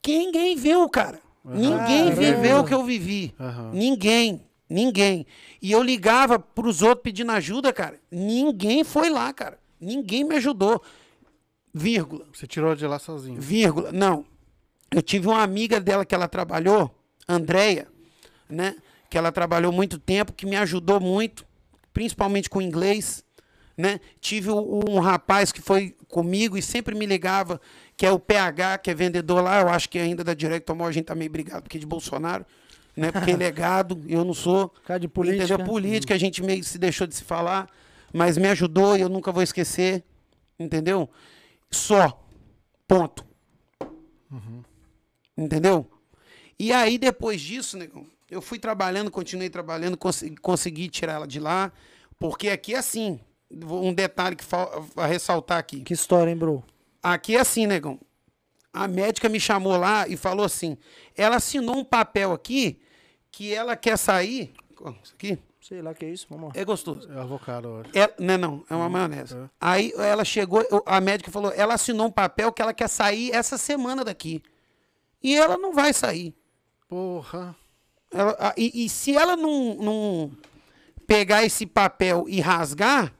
Quem- 0.00 0.26
Ninguém 0.26 0.56
viu, 0.56 0.88
cara. 0.88 1.18
Ninguém 1.44 2.10
Caramba. 2.10 2.14
viveu 2.14 2.58
o 2.60 2.64
que 2.64 2.74
eu 2.74 2.84
vivi. 2.84 3.34
Aham. 3.40 3.70
Ninguém. 3.72 4.44
Ninguém. 4.70 5.26
E 5.62 5.72
eu 5.72 5.82
ligava 5.82 6.38
pros 6.38 6.82
outros 6.82 7.02
pedindo 7.02 7.32
ajuda, 7.32 7.72
cara. 7.72 7.98
Ninguém 8.10 8.84
foi 8.84 9.08
lá, 9.10 9.32
cara. 9.32 9.58
Ninguém 9.80 10.22
me 10.24 10.36
ajudou. 10.36 10.80
Vírgula 11.72 12.24
Você 12.32 12.46
tirou 12.46 12.74
de 12.74 12.86
lá 12.86 12.98
sozinho. 12.98 13.40
vírgula. 13.40 13.90
Não. 13.92 14.24
Eu 14.90 15.02
tive 15.02 15.26
uma 15.26 15.42
amiga 15.42 15.80
dela 15.80 16.04
que 16.04 16.14
ela 16.14 16.28
trabalhou, 16.28 16.90
Andréia, 17.28 17.88
né? 18.48 18.76
Que 19.08 19.16
ela 19.16 19.32
trabalhou 19.32 19.72
muito 19.72 19.98
tempo, 19.98 20.32
que 20.32 20.46
me 20.46 20.56
ajudou 20.56 21.00
muito, 21.00 21.46
principalmente 21.92 22.50
com 22.50 22.60
inglês, 22.60 23.24
né? 23.76 24.00
Tive 24.20 24.50
um, 24.50 24.98
rapaz 24.98 25.52
que 25.52 25.60
foi 25.60 25.94
comigo 26.08 26.58
e 26.58 26.62
sempre 26.62 26.94
me 26.94 27.06
ligava, 27.06 27.60
que 27.96 28.04
é 28.04 28.10
o 28.10 28.18
PH, 28.18 28.78
que 28.78 28.90
é 28.90 28.94
vendedor 28.94 29.42
lá, 29.42 29.60
eu 29.60 29.68
acho 29.68 29.88
que 29.88 29.98
ainda 29.98 30.24
da 30.24 30.34
Direct 30.34 30.70
Mall 30.72 30.88
a 30.88 30.92
gente 30.92 31.06
tá 31.06 31.14
meio 31.14 31.30
brigado, 31.30 31.62
porque 31.62 31.76
é 31.76 31.80
de 31.80 31.86
Bolsonaro, 31.86 32.44
né? 32.96 33.12
Porque 33.12 33.30
ele 33.30 33.44
é 33.44 33.50
gado, 33.50 34.02
eu 34.08 34.24
não 34.24 34.34
sou. 34.34 34.68
Cara 34.84 34.98
de 34.98 35.08
política. 35.08 35.44
Entendeu? 35.44 35.66
Política, 35.66 36.14
a 36.14 36.18
gente 36.18 36.42
meio 36.42 36.64
se 36.64 36.78
deixou 36.78 37.06
de 37.06 37.14
se 37.14 37.24
falar, 37.24 37.70
mas 38.12 38.36
me 38.36 38.48
ajudou 38.48 38.96
e 38.96 39.00
eu 39.00 39.08
nunca 39.08 39.30
vou 39.30 39.42
esquecer. 39.42 40.02
Entendeu? 40.58 41.08
Só. 41.70 42.24
Ponto. 42.86 43.24
Entendeu? 45.36 45.88
E 46.58 46.72
aí, 46.72 46.98
depois 46.98 47.40
disso, 47.40 47.76
negão, 47.78 48.04
eu 48.30 48.40
fui 48.42 48.58
trabalhando, 48.58 49.10
continuei 49.10 49.50
trabalhando, 49.50 49.96
consegui, 49.96 50.36
consegui 50.36 50.88
tirar 50.88 51.14
ela 51.14 51.26
de 51.26 51.40
lá, 51.40 51.72
porque 52.18 52.48
aqui 52.48 52.74
é 52.74 52.78
assim. 52.78 53.20
Um 53.50 53.94
detalhe 53.94 54.36
que 54.36 54.44
vai 54.94 55.08
ressaltar 55.08 55.58
aqui. 55.58 55.80
Que 55.80 55.94
história, 55.94 56.30
hein, 56.30 56.36
bro? 56.36 56.62
Aqui 57.02 57.36
é 57.36 57.40
assim, 57.40 57.66
negão. 57.66 57.98
A 58.72 58.86
médica 58.86 59.28
me 59.28 59.40
chamou 59.40 59.76
lá 59.78 60.06
e 60.06 60.16
falou 60.16 60.44
assim: 60.44 60.76
ela 61.16 61.36
assinou 61.36 61.78
um 61.78 61.84
papel 61.84 62.32
aqui 62.32 62.78
que 63.30 63.54
ela 63.54 63.74
quer 63.74 63.96
sair. 63.96 64.52
Isso 65.02 65.14
aqui 65.14 65.38
Sei 65.68 65.82
lá 65.82 65.92
que 65.92 66.06
é 66.06 66.08
isso, 66.08 66.26
vamos 66.30 66.48
lá. 66.48 66.52
é 66.58 66.64
gostoso. 66.64 67.12
É 67.12 67.20
avocado, 67.20 67.68
eu 67.68 67.80
acho. 67.82 67.90
Ela, 67.92 68.14
não, 68.18 68.34
é 68.34 68.38
não, 68.38 68.64
é 68.70 68.74
uma 68.74 68.88
maionese. 68.88 69.36
Aí 69.60 69.92
ela 69.98 70.24
chegou, 70.24 70.64
a 70.86 70.98
médica 70.98 71.30
falou: 71.30 71.52
ela 71.54 71.74
assinou 71.74 72.06
um 72.06 72.10
papel 72.10 72.50
que 72.50 72.62
ela 72.62 72.72
quer 72.72 72.88
sair 72.88 73.30
essa 73.32 73.58
semana 73.58 74.02
daqui. 74.02 74.42
E 75.22 75.36
ela 75.36 75.58
não 75.58 75.74
vai 75.74 75.92
sair. 75.92 76.34
Porra. 76.88 77.54
Ela- 78.10 78.36
a- 78.38 78.54
e, 78.56 78.84
e 78.84 78.88
se 78.88 79.14
ela 79.16 79.36
não, 79.36 79.74
não 79.74 80.30
pegar 81.06 81.44
esse 81.44 81.66
papel 81.66 82.24
e 82.28 82.40
rasgar, 82.40 83.12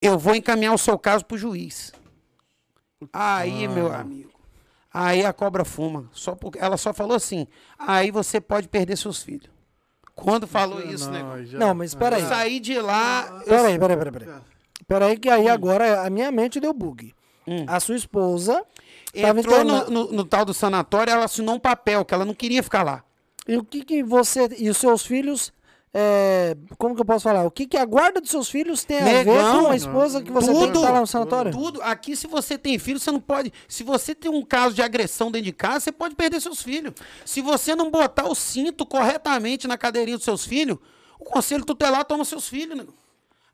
eu 0.00 0.18
vou 0.18 0.34
encaminhar 0.34 0.74
o 0.74 0.78
seu 0.78 0.98
caso 0.98 1.24
pro 1.24 1.38
juiz. 1.38 1.92
Aí, 3.12 3.66
meu 3.68 3.92
amigo. 3.92 4.32
Aí 4.92 5.24
a 5.24 5.32
cobra 5.32 5.64
fuma. 5.64 6.08
Só 6.12 6.34
porque, 6.34 6.58
ela 6.58 6.76
só 6.76 6.92
falou 6.94 7.16
assim: 7.16 7.46
aí 7.78 8.10
você 8.10 8.40
pode 8.40 8.68
perder 8.68 8.96
seus 8.96 9.22
filhos. 9.22 9.50
Quando 10.14 10.46
falou 10.46 10.80
isso, 10.80 11.10
né? 11.10 11.20
já- 11.44 11.58
Não, 11.58 11.74
mas 11.74 11.90
espera 11.90 12.16
aí. 12.16 12.22
Eu 12.22 12.28
saí 12.28 12.60
de 12.60 12.78
lá. 12.80 13.26
eu- 13.40 13.44
Peraí, 13.46 13.78
peraí, 13.78 13.96
peraí, 13.96 14.12
peraí. 14.12 14.40
Peraí, 14.86 15.18
que 15.18 15.28
aí 15.28 15.48
agora 15.48 16.02
a 16.06 16.10
minha 16.10 16.30
mente 16.30 16.60
deu 16.60 16.72
bug. 16.72 17.12
A 17.66 17.80
sua 17.80 17.96
esposa 17.96 18.64
tava 19.22 19.40
entrou 19.40 19.64
no, 19.64 19.90
no- 19.90 20.12
no 20.12 20.24
tal 20.24 20.44
do 20.44 20.52
sanatório, 20.54 21.12
ela 21.12 21.24
assinou 21.24 21.54
um 21.54 21.60
papel 21.60 22.04
que 22.04 22.14
ela 22.14 22.24
não 22.24 22.34
queria 22.34 22.62
ficar 22.62 22.82
lá. 22.82 23.04
E 23.46 23.56
o 23.56 23.64
que 23.64 23.84
que 23.84 24.02
você 24.02 24.48
e 24.58 24.68
os 24.70 24.76
seus 24.78 25.04
filhos, 25.04 25.52
é, 25.92 26.56
como 26.78 26.94
que 26.94 27.00
eu 27.00 27.04
posso 27.04 27.22
falar? 27.24 27.44
O 27.44 27.50
que 27.50 27.66
que 27.66 27.76
a 27.76 27.84
guarda 27.84 28.20
dos 28.20 28.30
seus 28.30 28.48
filhos 28.48 28.82
tem 28.84 28.98
a 29.00 29.04
ver 29.04 29.24
com 29.26 29.68
a 29.70 29.76
esposa 29.76 30.22
que 30.22 30.32
você 30.32 30.46
tem 30.48 30.54
que 30.60 30.66
tudo, 30.68 30.78
estar 30.80 30.90
lá 30.92 31.00
no 31.00 31.06
sanatório? 31.06 31.52
Tudo. 31.52 31.80
Aqui, 31.82 32.16
se 32.16 32.26
você 32.26 32.56
tem 32.58 32.78
filho, 32.78 32.98
você 32.98 33.10
não 33.12 33.20
pode. 33.20 33.52
Se 33.68 33.84
você 33.84 34.14
tem 34.14 34.30
um 34.30 34.42
caso 34.42 34.74
de 34.74 34.82
agressão 34.82 35.30
dentro 35.30 35.44
de 35.46 35.52
casa, 35.52 35.80
você 35.80 35.92
pode 35.92 36.14
perder 36.14 36.40
seus 36.40 36.62
filhos. 36.62 36.94
Se 37.24 37.40
você 37.40 37.76
não 37.76 37.90
botar 37.90 38.26
o 38.26 38.34
cinto 38.34 38.84
corretamente 38.86 39.68
na 39.68 39.76
cadeirinha 39.78 40.16
dos 40.16 40.24
seus 40.24 40.44
filhos, 40.44 40.78
o 41.20 41.24
conselho 41.24 41.64
tutelar 41.64 42.04
toma 42.04 42.24
seus 42.24 42.48
filhos, 42.48 42.76
negão. 42.76 42.94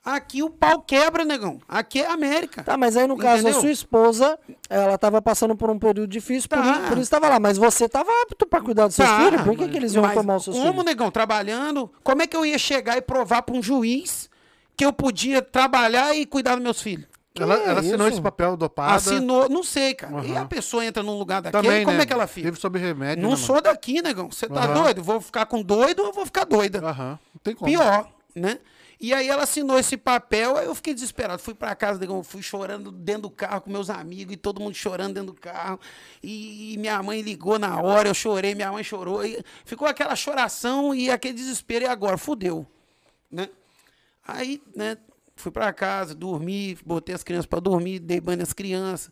Aqui 0.02 0.42
o 0.42 0.48
pau 0.48 0.80
quebra, 0.80 1.26
negão. 1.26 1.60
Aqui 1.68 2.00
é 2.00 2.06
América. 2.06 2.62
Tá, 2.62 2.74
mas 2.76 2.96
aí 2.96 3.06
no 3.06 3.18
caso 3.18 3.46
a 3.46 3.50
Entendeu? 3.50 3.60
sua 3.60 3.70
esposa, 3.70 4.38
ela 4.70 4.96
tava 4.96 5.20
passando 5.20 5.54
por 5.54 5.68
um 5.68 5.78
período 5.78 6.08
difícil, 6.10 6.48
por, 6.48 6.56
Tá. 6.58 6.70
isso- 6.72 6.80
por 6.82 6.92
isso 6.92 7.00
estava 7.02 7.28
lá. 7.28 7.38
Mas 7.38 7.58
você 7.58 7.86
tava 7.86 8.10
apto 8.22 8.46
pra 8.46 8.62
cuidar 8.62 8.86
dos 8.86 8.96
seus 8.96 9.06
Tá, 9.08 9.18
filhos? 9.18 9.42
Por 9.42 9.52
que, 9.56 9.62
mas- 9.62 9.70
que 9.70 9.76
eles 9.76 9.92
iam 9.94 10.02
mas 10.02 10.14
tomar 10.14 10.36
os 10.36 10.44
seus 10.44 10.56
Como, 10.56 10.70
filhos? 10.70 10.84
negão? 10.86 11.10
Trabalhando. 11.10 11.90
Como 12.02 12.22
é 12.22 12.26
que 12.26 12.34
eu 12.34 12.46
ia 12.46 12.58
chegar 12.58 12.96
e 12.96 13.02
provar 13.02 13.42
pra 13.42 13.54
um 13.54 13.62
juiz 13.62 14.30
que 14.74 14.84
eu 14.86 14.92
podia 14.92 15.42
trabalhar 15.42 16.16
e 16.16 16.24
cuidar 16.24 16.54
dos 16.54 16.64
meus 16.64 16.80
filhos? 16.80 17.06
Ela, 17.38 17.58
Que 17.58 17.68
ela 17.68 17.80
assinou 17.80 18.06
isso? 18.08 18.14
esse 18.16 18.22
papel 18.22 18.56
dopada. 18.56 18.94
Assinou, 18.94 19.48
não 19.50 19.62
sei, 19.62 19.94
cara. 19.94 20.24
E 20.26 20.32
Aham. 20.32 20.42
a 20.42 20.44
pessoa 20.46 20.84
entra 20.84 21.02
num 21.02 21.16
lugar 21.18 21.40
daquele, 21.42 21.62
Também, 21.62 21.84
como 21.84 21.96
né? 21.98 22.02
é 22.02 22.06
que 22.06 22.12
ela 22.12 22.26
fica? 22.26 22.48
Vive 22.48 22.60
sob 22.60 22.78
remédio. 22.78 23.22
Não 23.22 23.30
né, 23.30 23.36
sou 23.36 23.60
daqui, 23.62 24.00
negão. 24.02 24.30
Você 24.32 24.48
tá 24.48 24.64
Aham. 24.64 24.82
doido? 24.82 25.02
Vou 25.02 25.20
ficar 25.20 25.44
com 25.46 25.62
doido 25.62 26.02
ou 26.04 26.12
vou 26.12 26.24
ficar 26.24 26.44
doida? 26.44 26.80
mano? 26.80 26.90
Aham. 26.92 27.18
Não 27.34 27.40
tem 27.42 27.54
como. 27.54 27.70
Pior, 27.70 28.08
né? 28.34 28.58
E 29.02 29.14
aí 29.14 29.28
ela 29.28 29.44
assinou 29.44 29.78
esse 29.78 29.96
papel, 29.96 30.58
aí 30.58 30.66
eu 30.66 30.74
fiquei 30.74 30.92
desesperado. 30.92 31.40
Fui 31.40 31.54
pra 31.54 31.74
casa, 31.74 31.98
fui 32.22 32.42
chorando 32.42 32.92
dentro 32.92 33.22
do 33.22 33.30
carro 33.30 33.62
com 33.62 33.70
meus 33.70 33.88
amigos 33.88 34.34
e 34.34 34.36
todo 34.36 34.60
mundo 34.60 34.74
chorando 34.74 35.14
dentro 35.14 35.32
do 35.32 35.40
carro. 35.40 35.80
E, 36.22 36.76
minha 36.78 37.02
mãe 37.02 37.22
ligou 37.22 37.58
na 37.58 37.80
hora, 37.80 38.08
eu 38.10 38.14
chorei, 38.14 38.54
minha 38.54 38.70
mãe 38.70 38.84
chorou. 38.84 39.24
E 39.24 39.42
ficou 39.64 39.88
aquela 39.88 40.14
choração 40.14 40.94
e 40.94 41.10
aquele 41.10 41.32
desespero. 41.32 41.86
E 41.86 41.88
agora? 41.88 42.18
Fudeu, 42.18 42.66
né? 43.30 43.48
Aí, 44.22 44.62
né, 44.76 44.98
fui 45.34 45.50
pra 45.50 45.72
casa, 45.72 46.14
dormi, 46.14 46.76
botei 46.84 47.14
as 47.14 47.22
crianças 47.22 47.46
pra 47.46 47.58
dormir, 47.58 48.00
dei 48.00 48.20
banho 48.20 48.38
nas 48.40 48.52
crianças, 48.52 49.10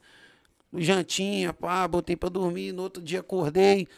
jantinha, 0.74 1.54
pá, 1.54 1.88
botei 1.88 2.14
pra 2.14 2.28
dormir. 2.28 2.72
No 2.72 2.82
outro 2.82 3.02
dia 3.02 3.20
acordei, 3.20 3.88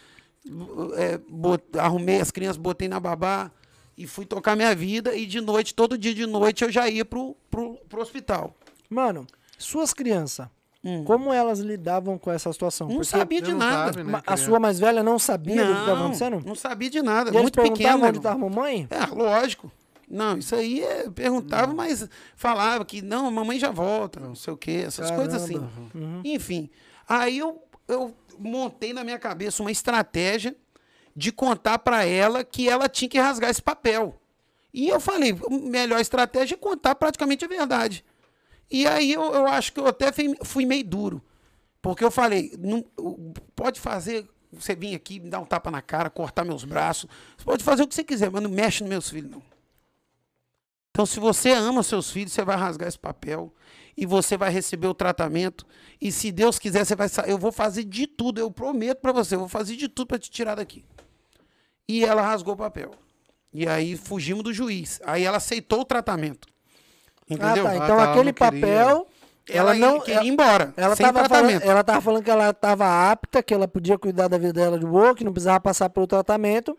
é, 0.96 1.18
bot- 1.18 1.76
arrumei 1.76 2.20
as 2.20 2.30
crianças, 2.30 2.56
botei 2.56 2.86
na 2.86 3.00
babá 3.00 3.50
e 4.00 4.06
fui 4.06 4.24
tocar 4.24 4.56
minha 4.56 4.74
vida. 4.74 5.14
E 5.14 5.26
de 5.26 5.40
noite, 5.42 5.74
todo 5.74 5.98
dia 5.98 6.14
de 6.14 6.26
noite, 6.26 6.64
eu 6.64 6.72
já 6.72 6.88
ia 6.88 7.04
pro, 7.04 7.36
pro, 7.50 7.76
pro 7.86 8.00
hospital. 8.00 8.56
Mano, 8.88 9.26
suas 9.58 9.92
crianças, 9.92 10.48
como 11.04 11.30
elas 11.32 11.58
lidavam 11.58 12.16
com 12.16 12.30
essa 12.30 12.50
situação? 12.50 12.86
Hum. 12.86 12.90
Não 12.90 12.96
Porque 13.00 13.10
sabia 13.10 13.42
de 13.42 13.50
não 13.50 13.58
nada. 13.58 13.92
sabe, 13.92 14.02
né? 14.10 14.16
a 14.16 14.22
criança. 14.22 14.44
sua 14.44 14.58
mais 14.58 14.78
velha 14.80 15.02
não 15.02 15.18
sabia 15.18 15.56
do 15.66 15.72
que 15.74 15.80
estava 15.80 15.94
Não, 15.94 16.02
acontecendo? 16.04 16.42
não 16.46 16.54
sabia 16.54 16.88
de 16.88 17.02
nada. 17.02 17.28
E 17.30 17.32
eles 17.32 17.42
muito 17.42 17.60
pequeno. 17.60 17.76
perguntavam 17.76 18.08
onde 18.08 18.18
estava 18.18 18.34
a 18.34 18.38
mamãe? 18.38 18.88
É, 18.90 19.06
lógico. 19.14 19.70
Não, 20.08 20.38
isso 20.38 20.54
aí 20.56 20.82
é, 20.82 21.10
perguntava, 21.10 21.72
mas 21.74 22.08
falava 22.34 22.84
que 22.86 23.02
não, 23.02 23.26
a 23.28 23.30
mamãe 23.30 23.60
já 23.60 23.70
volta, 23.70 24.18
não 24.18 24.34
sei 24.34 24.52
o 24.52 24.56
quê, 24.56 24.82
essas 24.86 25.10
coisas 25.10 25.34
assim. 25.42 25.54
Caramba. 25.54 25.70
Uhum. 25.94 26.22
Enfim, 26.24 26.68
aí 27.06 27.38
eu, 27.38 27.62
eu 27.86 28.12
montei 28.38 28.92
na 28.94 29.04
minha 29.04 29.18
cabeça 29.18 29.62
uma 29.62 29.70
estratégia 29.70 30.56
de 31.14 31.32
contar 31.32 31.78
pra 31.78 32.04
ela 32.04 32.44
que 32.44 32.68
ela 32.68 32.88
tinha 32.88 33.08
que 33.08 33.18
rasgar 33.18 33.50
esse 33.50 33.62
papel. 33.62 34.20
E 34.72 34.88
eu 34.88 35.00
falei, 35.00 35.32
a 35.32 35.50
melhor 35.50 36.00
estratégia 36.00 36.54
é 36.54 36.58
contar 36.58 36.94
praticamente 36.94 37.44
a 37.44 37.48
verdade. 37.48 38.04
E 38.70 38.86
aí 38.86 39.12
eu, 39.12 39.22
eu 39.34 39.46
acho 39.46 39.72
que 39.72 39.80
eu 39.80 39.86
até 39.86 40.12
fui, 40.12 40.36
fui 40.44 40.64
meio 40.64 40.84
duro. 40.84 41.22
Porque 41.82 42.04
eu 42.04 42.10
falei, 42.10 42.52
não, 42.58 42.84
pode 43.56 43.80
fazer, 43.80 44.28
você 44.52 44.76
vir 44.76 44.94
aqui, 44.94 45.18
me 45.18 45.30
dar 45.30 45.40
um 45.40 45.46
tapa 45.46 45.70
na 45.70 45.82
cara, 45.82 46.10
cortar 46.10 46.44
meus 46.44 46.64
braços. 46.64 47.08
Você 47.36 47.44
pode 47.44 47.64
fazer 47.64 47.82
o 47.82 47.88
que 47.88 47.94
você 47.94 48.04
quiser, 48.04 48.30
mas 48.30 48.42
não 48.42 48.50
mexe 48.50 48.82
nos 48.82 48.90
meus 48.90 49.10
filhos, 49.10 49.30
não. 49.30 49.42
Então, 50.90 51.06
se 51.06 51.18
você 51.18 51.50
ama 51.52 51.82
seus 51.82 52.10
filhos, 52.10 52.32
você 52.32 52.44
vai 52.44 52.56
rasgar 52.56 52.88
esse 52.88 52.98
papel 52.98 53.52
e 54.00 54.06
você 54.06 54.34
vai 54.36 54.50
receber 54.50 54.86
o 54.86 54.94
tratamento. 54.94 55.66
E 56.00 56.10
se 56.10 56.32
Deus 56.32 56.58
quiser, 56.58 56.86
você 56.86 56.96
vai 56.96 57.06
Eu 57.26 57.36
vou 57.36 57.52
fazer 57.52 57.84
de 57.84 58.06
tudo, 58.06 58.40
eu 58.40 58.50
prometo 58.50 58.98
pra 58.98 59.12
você, 59.12 59.34
eu 59.34 59.40
vou 59.40 59.48
fazer 59.48 59.76
de 59.76 59.88
tudo 59.88 60.08
pra 60.08 60.18
te 60.18 60.30
tirar 60.30 60.54
daqui. 60.54 60.82
E 61.86 62.02
ela 62.02 62.22
rasgou 62.22 62.54
o 62.54 62.56
papel. 62.56 62.92
E 63.52 63.68
aí 63.68 63.98
fugimos 63.98 64.42
do 64.42 64.54
juiz. 64.54 65.00
Aí 65.04 65.24
ela 65.24 65.36
aceitou 65.36 65.80
o 65.80 65.84
tratamento. 65.84 66.48
Entendeu? 67.28 67.66
Ah, 67.66 67.70
tá. 67.70 67.72
Ah, 67.72 67.76
Então 67.76 67.86
tá, 67.96 68.02
ela 68.02 68.10
aquele 68.12 68.32
papel, 68.32 69.06
ela, 69.48 69.70
Ela, 69.70 69.74
não. 69.74 70.00
queria 70.00 70.24
ir 70.24 70.28
embora, 70.28 70.72
Ela 70.76 70.96
sem 70.96 71.04
tava, 71.04 71.18
falando, 71.28 71.30
tratamento. 71.48 71.70
ela 71.70 71.84
tava 71.84 72.00
falando 72.00 72.24
que 72.24 72.30
ela 72.30 72.50
estava 72.50 73.10
apta, 73.10 73.42
que 73.42 73.52
ela 73.52 73.68
podia 73.68 73.98
cuidar 73.98 74.28
da 74.28 74.38
vida 74.38 74.52
dela 74.54 74.78
de 74.78 74.86
boa, 74.86 75.14
que 75.14 75.24
não 75.24 75.32
precisava 75.32 75.60
passar 75.60 75.90
pelo 75.90 76.06
tratamento. 76.06 76.76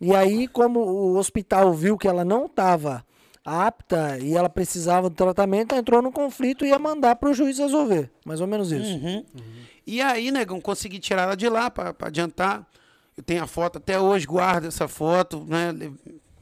E 0.00 0.12
aí, 0.14 0.48
como 0.48 0.80
o 0.80 1.16
hospital 1.16 1.72
viu 1.72 1.96
que 1.96 2.08
ela 2.08 2.24
não 2.24 2.46
estava 2.46 3.04
apta 3.44 4.18
e 4.18 4.34
ela 4.34 4.48
precisava 4.48 5.10
do 5.10 5.14
tratamento, 5.14 5.74
entrou 5.74 6.00
no 6.00 6.10
conflito 6.10 6.64
e 6.64 6.68
ia 6.68 6.78
mandar 6.78 7.16
para 7.16 7.28
o 7.28 7.34
juiz 7.34 7.58
resolver. 7.58 8.10
Mais 8.24 8.40
ou 8.40 8.46
menos 8.46 8.72
isso. 8.72 8.94
Uhum. 8.94 9.24
E 9.86 10.00
aí, 10.00 10.30
negão, 10.30 10.60
consegui 10.60 10.98
tirar 10.98 11.22
ela 11.22 11.36
de 11.36 11.48
lá 11.48 11.70
pra 11.70 11.94
adiantar. 12.00 12.66
Eu 13.16 13.22
tenho 13.22 13.42
a 13.42 13.46
foto 13.46 13.78
até 13.78 14.00
hoje, 14.00 14.26
guardo 14.26 14.66
essa 14.66 14.88
foto, 14.88 15.44
né? 15.46 15.72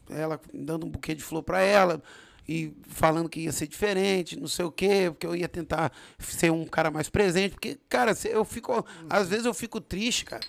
Ela 0.08 0.40
dando 0.55 0.86
um 0.86 0.89
buquê 0.89 1.14
de 1.14 1.22
flor 1.22 1.42
pra 1.42 1.60
ela 1.60 2.00
e 2.48 2.72
falando 2.89 3.28
que 3.28 3.40
ia 3.40 3.52
ser 3.52 3.66
diferente, 3.66 4.39
não 4.39 4.48
sei 4.48 4.64
o 4.64 4.70
quê, 4.70 5.06
porque 5.10 5.26
eu 5.26 5.34
ia 5.34 5.48
tentar 5.48 5.92
ser 6.18 6.50
um 6.50 6.64
cara 6.64 6.90
mais 6.90 7.08
presente. 7.08 7.52
Porque, 7.52 7.78
cara, 7.89 8.12
eu 8.24 8.44
fico. 8.44 8.84
Às 9.10 9.28
vezes 9.28 9.44
eu 9.44 9.52
fico 9.52 9.81
triste, 9.81 10.24
cara, 10.24 10.42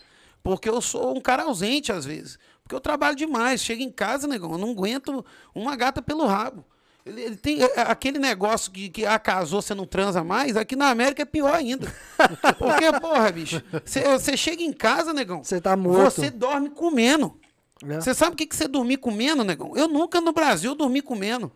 porque 0.44 0.70
eu 0.70 0.80
sou 0.82 1.18
um 1.18 1.22
cara 1.22 1.44
ausente, 1.44 1.92
às 1.92 2.06
vezes. 2.06 2.38
Porque 2.64 2.76
eu 2.76 2.80
trabalho 2.80 3.16
demais. 3.16 3.62
Chego 3.62 3.82
em 3.82 3.92
casa, 3.92 4.28
negão, 4.28 4.52
eu 4.54 4.58
não 4.58 4.72
aguento 4.72 5.26
uma 5.54 5.76
gata 5.76 6.02
pelo 6.02 6.26
rabo. 6.26 6.66
Ele, 7.06 7.22
ele 7.22 7.36
tem 7.36 7.62
é, 7.62 7.66
é, 7.76 7.82
aquele 7.82 8.18
negócio 8.18 8.72
que, 8.72 8.90
que 8.90 9.06
ah, 9.06 9.20
casou, 9.20 9.62
você 9.62 9.76
não 9.76 9.86
transa 9.86 10.24
mais. 10.24 10.56
Aqui 10.56 10.76
na 10.76 10.90
América 10.90 11.22
é 11.22 11.26
pior 11.26 11.54
ainda. 11.54 11.94
Porque, 12.58 13.00
porra, 13.00 13.32
bicho, 13.32 13.62
você- 13.84 14.38
chega 14.38 14.64
em 14.64 14.72
casa, 14.72 15.14
negão. 15.14 15.44
Você 15.44 15.60
tá 15.60 15.76
morto. 15.76 16.22
Você 16.22 16.30
dorme 16.30 16.70
comendo. 16.70 17.38
É. 17.86 18.00
Você 18.00 18.14
sabe 18.14 18.34
o 18.34 18.38
que, 18.38 18.46
que 18.46 18.56
você 18.56 18.68
dormir 18.68 18.98
comendo, 18.98 19.44
negão? 19.44 19.74
Eu 19.76 19.90
nunca 19.90 20.22
no 20.22 20.32
Brasil 20.32 20.74
dormi 20.74 21.02
comendo. 21.02 21.52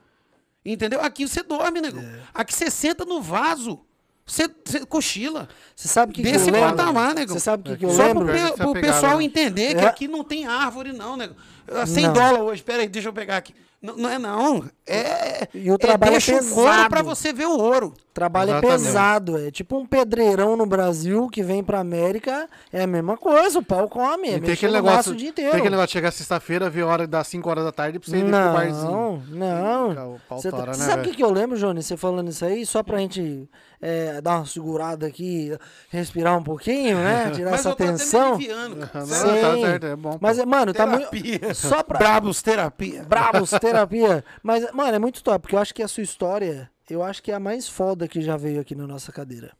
Entendeu? 0.65 0.99
Aqui 0.99 1.25
você 1.25 1.41
dorme, 1.41 1.79
negão. 1.79 2.03
É. 2.03 2.19
Aqui 2.33 2.53
você 2.53 2.69
senta 2.69 3.05
no 3.05 3.21
vaso. 3.21 3.79
Você, 4.27 4.49
você 4.65 4.85
cochila. 4.85 5.47
Você 5.73 5.87
sabe 5.87 6.11
o 6.11 6.15
que, 6.15 6.21
que 6.21 6.29
Desse 6.31 6.51
lembro? 6.51 6.75
patamar, 6.75 7.15
negão. 7.15 7.33
Você 7.33 7.39
sabe 7.39 7.61
o 7.69 7.71
que, 7.73 7.79
que 7.79 7.85
eu 7.85 7.91
Só 7.91 8.03
lembro? 8.07 8.25
pro, 8.25 8.35
essa 8.35 8.53
pro 8.55 8.73
pegada, 8.73 8.93
pessoal 8.93 9.21
entender 9.21 9.73
que 9.75 9.85
É. 9.85 9.87
aqui 9.87 10.07
não 10.07 10.23
tem 10.23 10.45
árvore, 10.45 10.91
não, 10.91 11.15
nego. 11.15 11.33
Ah, 11.71 11.85
100 11.85 12.07
Não. 12.07 12.13
dólares 12.13 12.39
hoje. 12.41 12.63
Pera 12.63 12.81
aí, 12.81 12.89
deixa 12.89 13.07
eu 13.07 13.13
pegar 13.13 13.37
aqui. 13.37 13.55
Não, 13.81 13.95
não 13.95 14.09
é 14.09 14.19
não. 14.19 14.65
É, 14.85 15.47
E 15.53 15.71
o 15.71 15.77
trabalho 15.77 16.09
é 16.09 16.11
deixa 16.13 16.35
o 16.35 16.49
couro 16.49 16.69
pesado. 16.71 16.89
pra 16.89 17.01
você 17.01 17.31
ver 17.31 17.45
o 17.45 17.57
ouro. 17.57 17.93
Trabalho 18.17 18.49
é 18.49 18.53
Exatamente. 18.57 18.83
pesado, 18.83 19.37
é 19.37 19.51
tipo 19.51 19.77
um 19.77 19.85
pedreirão 19.85 20.57
no 20.57 20.65
Brasil 20.65 21.27
que 21.29 21.43
vem 21.43 21.63
pra 21.63 21.79
América, 21.79 22.49
é 22.73 22.81
a 22.81 22.87
mesma 22.87 23.15
coisa, 23.15 23.59
o 23.59 23.63
pau 23.63 23.87
come, 23.87 24.29
é 24.29 24.39
tem 24.39 24.53
aquele 24.53 24.73
negócio, 24.73 25.11
o 25.11 25.15
dia 25.15 25.31
tem 25.31 25.43
inteiro. 25.45 25.49
aquele 25.57 25.69
negócio 25.69 25.87
de 25.87 25.93
chegar 25.93 26.11
sexta-feira, 26.11 26.67
ver 26.67 26.81
a 26.81 26.87
hora 26.87 27.05
das 27.07 27.27
5 27.27 27.47
horas 27.47 27.63
da 27.63 27.71
tarde 27.71 27.99
pra 27.99 28.09
você 28.09 28.17
ir 28.17 28.21
pro 28.23 28.31
barzinho. 28.31 29.23
Não, 29.29 29.89
O 29.89 29.93
não. 29.93 30.17
pau 30.27 30.39
Você 30.41 30.49
tá- 30.49 30.65
né, 30.65 30.73
sabe 30.73 31.01
o 31.01 31.03
que, 31.11 31.15
que 31.17 31.23
eu 31.23 31.31
lembro, 31.31 31.59
Johnny, 31.59 31.83
você 31.83 31.95
falando 31.95 32.29
isso 32.29 32.43
aí, 32.43 32.65
só 32.65 32.81
pra 32.81 32.97
gente 32.97 33.47
é, 33.79 34.19
dar 34.19 34.37
uma 34.37 34.45
segurada 34.47 35.05
aqui, 35.05 35.55
respirar 35.91 36.35
um 36.35 36.43
pouquinho, 36.43 36.97
né? 36.97 37.29
Tirar 37.35 37.51
Mas 37.51 37.59
essa 37.59 37.69
eu 37.69 37.75
tô 37.75 37.83
até 37.83 37.91
me 37.91 37.97
tensão. 37.99 38.39
Não, 38.39 38.87
tá 38.87 39.05
Sim. 39.05 39.61
certo, 39.61 39.85
é 39.85 39.95
bom. 39.95 40.17
Mas, 40.19 40.43
mano, 40.43 40.73
tá 40.73 40.87
muito. 40.87 41.09
Terapia. 41.11 41.53
Só 41.53 41.83
pra. 41.83 41.99
Brabos 41.99 42.41
terapia. 42.41 43.03
Bravos, 43.03 43.51
terapia. 43.61 44.25
Mas, 44.41 44.65
mano, 44.73 44.95
é 44.95 44.99
muito 44.99 45.21
top, 45.23 45.39
porque 45.43 45.55
eu 45.55 45.59
acho 45.59 45.75
que 45.75 45.83
a 45.83 45.87
sua 45.87 46.01
história, 46.01 46.67
eu 46.89 47.03
acho 47.03 47.21
que 47.21 47.31
é 47.31 47.35
a 47.35 47.39
mais 47.39 47.67
foda 47.67 48.07
que 48.07 48.21
já 48.21 48.37
veio 48.37 48.61
aqui 48.61 48.75
na 48.75 48.87
nossa 48.87 49.11
cadeira. 49.11 49.51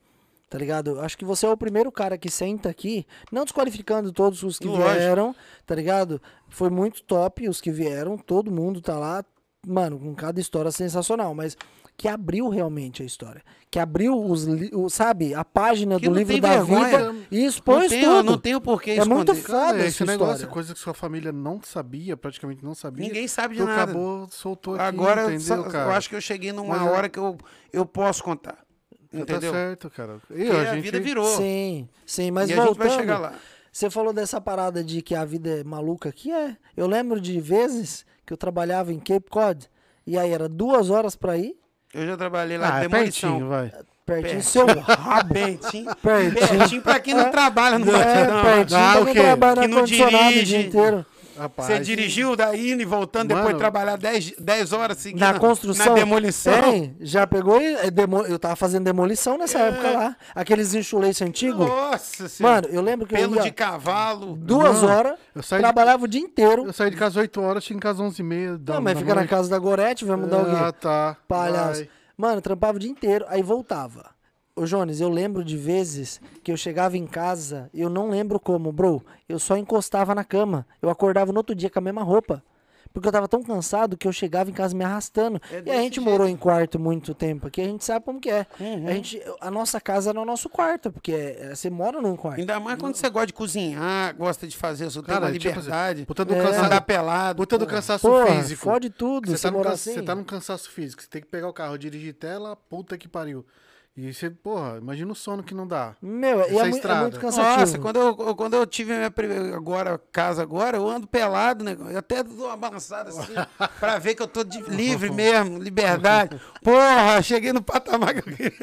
Tá 0.50 0.58
ligado? 0.58 0.92
Eu 0.92 1.02
acho 1.02 1.18
que 1.18 1.26
você 1.26 1.46
é 1.46 1.50
o 1.50 1.58
primeiro 1.58 1.92
cara 1.92 2.18
que 2.18 2.30
senta 2.32 2.70
aqui, 2.70 3.06
não 3.30 3.44
desqualificando 3.44 4.14
todos 4.14 4.44
os 4.44 4.58
que 4.58 4.68
Lógico. 4.68 4.90
vieram, 4.90 5.36
tá 5.66 5.76
ligado? 5.76 6.22
Foi 6.48 6.70
muito 6.70 7.04
top 7.04 7.50
os 7.50 7.60
que 7.60 7.70
vieram, 7.70 8.18
todo 8.18 8.50
mundo 8.50 8.80
tá 8.82 8.98
lá, 8.98 9.26
mano, 9.66 10.00
com 10.00 10.16
cada 10.16 10.40
história 10.40 10.72
sensacional, 10.72 11.36
mas 11.36 11.58
que 11.98 12.08
abriu 12.08 12.48
realmente 12.48 13.02
a 13.02 13.06
história. 13.06 13.42
Que 13.72 13.80
abriu 13.80 14.16
os, 14.24 14.46
o, 14.72 14.88
sabe, 14.88 15.34
a 15.34 15.44
página 15.44 16.00
Que 16.00 16.06
do 16.06 16.12
não 16.12 16.18
livro 16.20 16.34
tem 16.34 16.42
da 16.42 16.50
vergonha. 16.50 16.86
vida 17.12 17.16
e 17.32 17.40
Não 17.42 17.48
expôs 17.48 17.90
tenho, 17.90 18.10
tudo. 18.18 18.24
não 18.24 18.38
tenho 18.38 18.62
por 18.62 18.82
que 18.82 18.92
É 18.92 19.04
muito 19.04 19.32
esconder. 19.34 19.42
foda 19.42 19.58
Cara, 19.66 19.78
essa 19.80 19.88
esse 19.88 20.06
negócio, 20.06 20.34
história. 20.36 20.54
coisa 20.54 20.74
que 20.76 20.80
sua 20.80 20.94
família 20.94 21.32
não 21.32 21.60
sabia, 21.62 22.16
praticamente 22.16 22.64
não 22.64 22.76
sabia. 22.76 23.06
Ninguém 23.08 23.28
sabe 23.28 23.56
de 23.56 23.62
tu 23.62 23.66
nada. 23.66 23.84
acabou, 23.84 24.28
soltou 24.30 24.76
aqui, 24.76 24.84
Agora, 24.84 25.34
entendeu, 25.34 25.64
cara? 25.66 25.90
eu 25.90 25.96
acho 25.96 26.08
que 26.10 26.16
eu 26.16 26.22
cheguei 26.22 26.54
numa 26.54 26.78
Mas 26.78 26.86
eu- 26.88 26.94
hora 26.94 27.10
que 27.10 27.18
eu, 27.20 27.36
eu 27.74 27.86
posso 27.86 28.24
contar. 28.24 28.60
Entendeu? 29.12 29.52
Tá 29.52 29.58
certo, 29.58 29.90
cara. 29.90 30.20
E 30.30 30.46
Porque 30.46 30.68
a, 30.68 30.76
vida 30.76 31.00
virou. 31.00 31.26
Sim, 31.26 31.90
sim, 32.06 32.30
mas 32.30 32.50
e 32.50 32.54
a 32.54 32.56
gente 32.58 32.66
voltando. 32.66 32.88
vai 32.90 32.98
chegar 33.00 33.18
lá. 33.18 33.34
Você 33.72 33.90
falou 33.90 34.14
dessa 34.14 34.40
parada 34.40 34.84
de 34.84 35.02
que 35.02 35.16
a 35.16 35.26
vida 35.26 35.50
é 35.50 35.64
maluca 35.64 36.10
aqui, 36.10 36.32
é. 36.32 36.56
Eu 36.76 36.88
lembro 36.88 37.20
de 37.20 37.40
vezes 37.40 38.06
que 38.26 38.34
eu 38.34 38.38
trabalhava 38.38 38.92
em 38.94 39.00
Cape 39.00 39.30
Cod 39.30 39.68
e 40.06 40.18
aí 40.18 40.32
era 40.32 40.48
duas 40.50 40.90
horas 40.90 41.16
pra 41.16 41.38
ir, 41.38 41.56
Eu 41.98 42.06
já 42.08 42.16
trabalhei 42.18 42.58
lá 42.58 42.68
Ah, 42.68 42.72
de 42.72 42.78
é 42.86 42.88
demolição. 42.90 43.30
pertinho, 43.32 43.50
vai. 43.50 43.72
pertinho 44.06 44.34
Perto. 44.34 44.44
seu 44.46 44.66
rabo. 44.82 45.34
Pertinho. 45.34 45.96
Pertinho. 45.96 46.58
Pertinho 46.60 46.82
pra 46.82 47.00
quem 47.00 47.14
não 47.14 47.32
trabalha 47.32 47.80
no 47.80 47.90
É, 47.90 47.92
batidão. 47.92 48.44
pertinho 48.44 48.80
Ah, 48.80 48.92
pra 48.94 49.06
quem 49.06 49.14
quê? 49.14 49.20
trabalha 49.22 49.62
Que 49.62 49.68
no 49.68 49.74
não 49.74 49.78
ar-condicionado 49.82 50.26
o 50.28 50.30
dia 50.34 50.44
dirige. 50.46 50.68
inteiro. 50.68 51.06
Rapaz, 51.38 51.68
Você 51.68 51.80
dirigiu 51.80 52.36
daí 52.36 52.72
indo 52.72 52.82
e 52.82 52.86
voltando, 52.86 53.28
depois 53.30 53.46
Mano. 53.48 53.58
trabalhar 53.60 53.98
10, 53.98 54.34
10 54.40 54.74
horas 54.74 54.98
seguidas 54.98 55.28
Na 55.34 55.40
construção. 55.40 55.86
na 55.88 55.94
demolição. 55.94 56.62
Tem, 56.62 56.96
já 57.00 57.28
pegou 57.28 57.62
e 57.62 57.76
é, 57.76 57.92
demo- 57.92 58.26
eu 58.26 58.40
tava 58.40 58.56
fazendo 58.56 58.84
demolição 58.86 59.38
nessa 59.38 59.60
É. 59.60 59.68
época 59.70 59.92
lá. 59.92 60.16
Aqueles 60.34 60.74
enxuleiços 60.74 61.22
antigos. 61.22 61.68
Nossa 61.68 62.28
senhora. 62.28 62.56
Mano, 62.64 62.68
eu 62.74 62.82
lembro 62.82 63.06
que 63.08 63.14
eu 63.16 63.20
Pelo 63.20 63.36
ia 63.36 63.42
de 63.44 63.52
cavalo. 63.52 64.36
duas 64.36 64.82
Não, 64.82 64.90
horas, 64.90 65.14
eu 65.36 65.44
saí 65.44 65.60
de- 65.60 65.64
trabalhava 65.64 66.06
o 66.06 66.08
dia 66.08 66.22
inteiro. 66.22 66.66
Eu 66.66 66.74
saí 66.74 66.90
de 66.90 66.96
casa 66.98 67.08
às 67.12 67.16
8 67.18 67.42
horas, 67.42 67.64
tinha 67.64 67.78
em 67.78 67.80
casa 67.80 68.04
às 68.04 68.10
11h30. 68.12 68.58
da- 68.58 68.74
Não, 68.76 68.82
mas 68.82 68.94
da 68.96 69.00
fica 69.00 69.10
na 69.14 69.22
noite. 69.22 69.30
casa 69.30 69.50
da 69.50 69.60
Gorete, 69.60 70.06
vai 70.06 70.18
mudar 70.18 70.38
o 70.40 70.46
quê? 70.46 70.52
Ah, 70.56 70.72
tá. 70.72 71.18
Palhaço. 71.28 71.82
Vai. 71.82 71.90
Mano, 72.18 72.42
trampava 72.42 72.78
o 72.78 72.80
dia 72.80 72.90
inteiro, 72.90 73.26
aí 73.30 73.44
voltava. 73.44 74.17
Ô, 74.58 74.66
Jones, 74.66 75.00
eu 75.00 75.10
lembro 75.10 75.44
de 75.44 75.56
vezes 75.56 76.20
que 76.44 76.52
eu 76.52 76.58
chegava 76.58 76.98
em 76.98 77.06
casa, 77.06 77.70
eu 77.74 77.90
não 77.90 78.10
lembro 78.10 78.40
como, 78.40 78.72
bro. 78.72 79.04
Eu 79.30 79.38
só 79.38 79.56
encostava 79.56 80.16
na 80.16 80.24
cama. 80.24 80.66
Eu 80.82 80.90
acordava 80.90 81.32
no 81.32 81.38
outro 81.38 81.54
dia 81.56 81.70
com 81.70 81.78
a 81.78 81.82
mesma 81.82 82.02
roupa. 82.04 82.44
Porque 82.94 83.08
eu 83.10 83.12
tava 83.12 83.28
tão 83.28 83.44
cansado 83.44 83.96
que 83.96 84.08
eu 84.08 84.12
chegava 84.14 84.50
em 84.50 84.54
casa 84.54 84.76
me 84.76 84.84
arrastando. 84.84 85.40
É 85.52 85.62
e 85.64 85.70
a 85.72 85.76
gente 85.82 85.96
jeito. 85.96 86.10
morou 86.10 86.26
em 86.28 86.36
quarto 86.36 86.80
muito 86.80 87.14
tempo 87.14 87.46
aqui, 87.46 87.62
a 87.62 87.66
gente 87.66 87.84
sabe 87.86 88.04
como 88.04 88.20
que 88.20 88.30
é. 88.32 88.48
Uhum. 88.60 88.88
A, 88.88 88.92
gente, 88.94 89.22
a 89.40 89.52
nossa 89.52 89.80
casa 89.80 90.10
era 90.10 90.20
o 90.20 90.26
nosso 90.26 90.50
quarto, 90.50 90.92
porque 90.92 91.12
é- 91.12 91.54
você 91.54 91.70
mora 91.70 92.02
num 92.02 92.16
quarto. 92.16 92.40
Ainda 92.40 92.60
mais 92.60 92.80
quando 92.80 92.96
você 92.96 93.08
gosta 93.10 93.28
de 93.28 93.34
cozinhar, 93.34 94.16
gosta 94.16 94.48
de 94.48 94.58
fazer, 94.58 94.86
você 94.86 95.00
tem 95.04 95.14
Cara, 95.14 95.32
tipo 95.32 95.48
assim, 95.50 95.58
liberdade. 95.60 96.06
puta 96.08 96.26
do 96.26 96.34
É. 96.34 96.42
cansaço. 96.42 96.66
andar 96.66 96.82
pelado. 96.82 97.38
Puta 97.38 97.58
do 97.60 97.68
cansaço 97.68 98.08
Porra, 98.08 98.36
físico. 98.38 98.64
fode 98.64 98.90
tudo, 98.90 99.28
Você 99.30 99.38
você 99.38 99.44
tá, 99.44 99.52
no 99.52 99.58
cansa- 99.62 99.74
assim. 99.74 99.94
você 99.94 100.02
tá 100.02 100.16
num 100.16 100.24
cansaço 100.24 100.72
físico. 100.72 101.04
Você 101.04 101.10
tem 101.10 101.22
que 101.22 101.28
pegar 101.28 101.50
o 101.50 101.54
carro, 101.54 101.78
dirigir 101.78 102.16
tela, 102.16 102.56
puta 102.56 102.98
que 102.98 103.08
pariu. 103.08 103.46
E 104.00 104.14
você, 104.14 104.30
porra, 104.30 104.78
imagina 104.78 105.12
o 105.12 105.16
sono 105.16 105.42
que 105.42 105.56
não 105.56 105.66
dá. 105.68 105.96
Meu, 106.00 106.42
e 106.42 106.56
é, 106.56 106.60
é 106.60 106.66
muito 107.02 107.20
cansativo. 107.20 107.60
Nossa, 107.60 107.80
quando 107.80 107.96
eu, 108.00 108.36
quando 108.36 108.54
eu 108.54 108.68
tive 108.68 108.94
a 108.94 108.98
minha 108.98 109.10
primeira 109.10 109.56
agora, 109.56 110.00
casa 110.12 110.44
agora, 110.44 110.78
eu 110.78 110.88
ando 110.88 111.08
pelado, 111.08 111.64
né? 111.64 111.76
Eu 111.90 111.98
até 111.98 112.22
dou 112.22 112.46
uma 112.46 112.56
balançada 112.56 113.10
assim, 113.10 113.34
pra 113.80 113.98
ver 113.98 114.14
que 114.14 114.22
eu 114.22 114.28
tô 114.28 114.44
de- 114.44 114.62
livre 114.70 115.10
mesmo, 115.10 115.58
liberdade. 115.58 116.40
Porra, 116.64 117.20
cheguei 117.24 117.52
no 117.52 117.64
patamar 117.64 118.14
que 118.14 118.20
eu 118.30 118.36
queria. 118.36 118.54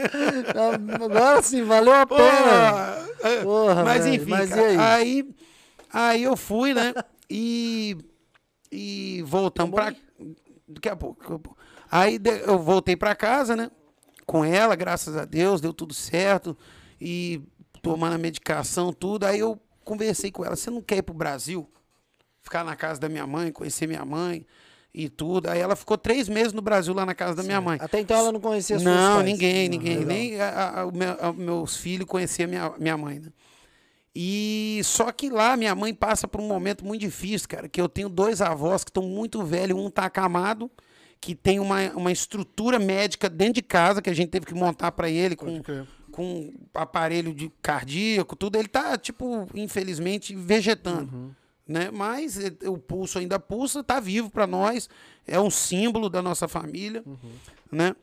Agora 1.04 1.42
sim, 1.42 1.64
valeu 1.64 1.94
a 1.94 2.06
pena. 2.06 2.22
Porra! 2.22 3.08
É, 3.24 3.42
Porra, 3.42 3.84
mas 3.84 4.04
velho, 4.04 4.16
enfim, 4.22 4.30
mas 4.30 4.50
cara, 4.50 4.62
aí? 4.62 4.78
aí? 4.78 5.34
aí 5.92 6.22
eu 6.22 6.36
fui, 6.36 6.72
né? 6.74 6.94
E, 7.28 7.96
e 8.70 9.20
voltamos 9.26 9.74
pra. 9.74 9.92
Daqui 10.68 10.88
a 10.88 10.94
pouco. 10.94 11.56
Aí 11.90 12.18
de- 12.20 12.42
eu 12.46 12.56
voltei 12.58 12.94
pra 12.94 13.16
casa, 13.16 13.56
né? 13.56 13.68
Com 14.26 14.44
ela, 14.44 14.74
graças 14.74 15.16
a 15.16 15.24
Deus, 15.24 15.60
deu 15.60 15.72
tudo 15.72 15.92
certo. 15.94 16.56
E 17.00 17.42
tomando 17.82 18.14
a 18.14 18.18
medicação, 18.18 18.92
tudo. 18.92 19.24
Aí 19.24 19.38
eu 19.38 19.60
conversei 19.84 20.30
com 20.30 20.44
ela: 20.44 20.56
você 20.56 20.70
não 20.70 20.80
quer 20.80 20.98
ir 20.98 21.02
pro 21.02 21.14
Brasil? 21.14 21.68
Ficar 22.40 22.64
na 22.64 22.76
casa 22.76 23.00
da 23.00 23.08
minha 23.08 23.26
mãe, 23.26 23.50
conhecer 23.52 23.86
minha 23.86 24.04
mãe 24.04 24.46
e 24.92 25.08
tudo. 25.08 25.48
Aí 25.48 25.58
ela 25.60 25.74
ficou 25.74 25.96
três 25.98 26.28
meses 26.28 26.52
no 26.52 26.60
Brasil, 26.62 26.92
lá 26.94 27.04
na 27.06 27.14
casa 27.14 27.34
da 27.34 27.42
minha 27.42 27.60
mãe. 27.60 27.78
Até 27.80 28.00
então 28.00 28.16
ela 28.18 28.30
não 28.32 28.40
conhecia 28.40 28.78
suas 28.78 28.84
Não, 28.94 29.16
pais. 29.16 29.24
ninguém, 29.26 29.66
Ah, 29.66 29.70
ninguém. 29.70 29.96
legal. 29.98 30.06
Nem 30.08 30.40
a- 30.40 30.82
a- 30.82 30.92
meu- 30.92 31.16
a- 31.20 31.32
meus 31.32 31.76
filhos 31.76 32.06
conheciam 32.06 32.48
minha, 32.48 32.72
minha 32.78 32.96
mãe, 32.96 33.18
né? 33.18 33.28
E 34.14 34.80
só 34.84 35.10
que 35.10 35.28
lá 35.28 35.56
minha 35.56 35.74
mãe 35.74 35.92
passa 35.92 36.28
por 36.28 36.40
um 36.40 36.46
momento 36.46 36.84
muito 36.84 37.00
difícil, 37.00 37.48
cara, 37.48 37.68
que 37.68 37.80
eu 37.80 37.88
tenho 37.88 38.08
dois 38.08 38.40
avós 38.40 38.84
que 38.84 38.90
estão 38.90 39.02
muito 39.02 39.42
velhos, 39.42 39.76
um 39.78 39.90
tá 39.90 40.04
acamado, 40.04 40.70
que 41.20 41.34
tem 41.34 41.58
uma, 41.58 41.80
uma 41.92 42.12
estrutura 42.12 42.78
médica 42.78 43.28
dentro 43.28 43.54
de 43.54 43.62
casa 43.62 44.02
que 44.02 44.10
a 44.10 44.14
gente 44.14 44.28
teve 44.30 44.46
que 44.46 44.54
montar 44.54 44.92
para 44.92 45.08
ele 45.08 45.34
com, 45.36 45.46
com 46.12 46.52
aparelho 46.74 47.34
de 47.34 47.50
cardíaco, 47.62 48.36
tudo. 48.36 48.56
Ele 48.58 48.68
tá, 48.68 48.96
tipo, 48.98 49.48
infelizmente, 49.54 50.34
vegetando. 50.36 51.34
Né? 51.66 51.90
Mas 51.90 52.38
eh, 52.38 52.52
o 52.68 52.76
pulso 52.76 53.18
ainda 53.18 53.40
pulsa, 53.40 53.82
tá 53.82 53.98
vivo 53.98 54.28
para 54.30 54.46
nós, 54.46 54.88
é 55.26 55.40
um 55.40 55.48
símbolo 55.50 56.10
da 56.10 56.20
nossa 56.20 56.46
família. 56.46 57.02
Né? 57.72 57.96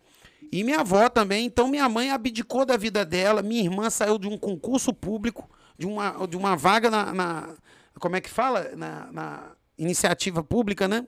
E 0.52 0.64
minha 0.64 0.80
avó 0.80 1.08
também. 1.08 1.46
Então, 1.46 1.68
minha 1.68 1.88
mãe 1.88 2.10
abdicou 2.10 2.66
da 2.66 2.76
vida 2.76 3.06
dela. 3.06 3.42
Minha 3.44 3.62
irmã 3.64 3.90
saiu 3.90 4.18
de 4.18 4.28
um 4.28 4.38
concurso 4.38 4.92
público, 4.94 5.48
de 5.78 5.86
uma, 5.86 6.26
de 6.28 6.36
uma 6.36 6.56
vaga 6.58 6.90
na, 6.90 7.14
na- 7.14 7.56
Como 8.00 8.16
é 8.16 8.22
que 8.22 8.30
fala? 8.30 8.72
Na, 8.76 9.12
na 9.12 9.52
iniciativa 9.78 10.44
pública, 10.44 10.88
né? 10.88 11.06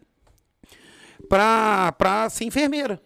Pra, 1.29 2.27
ser 2.29 2.45
enfermeira. 2.45 3.01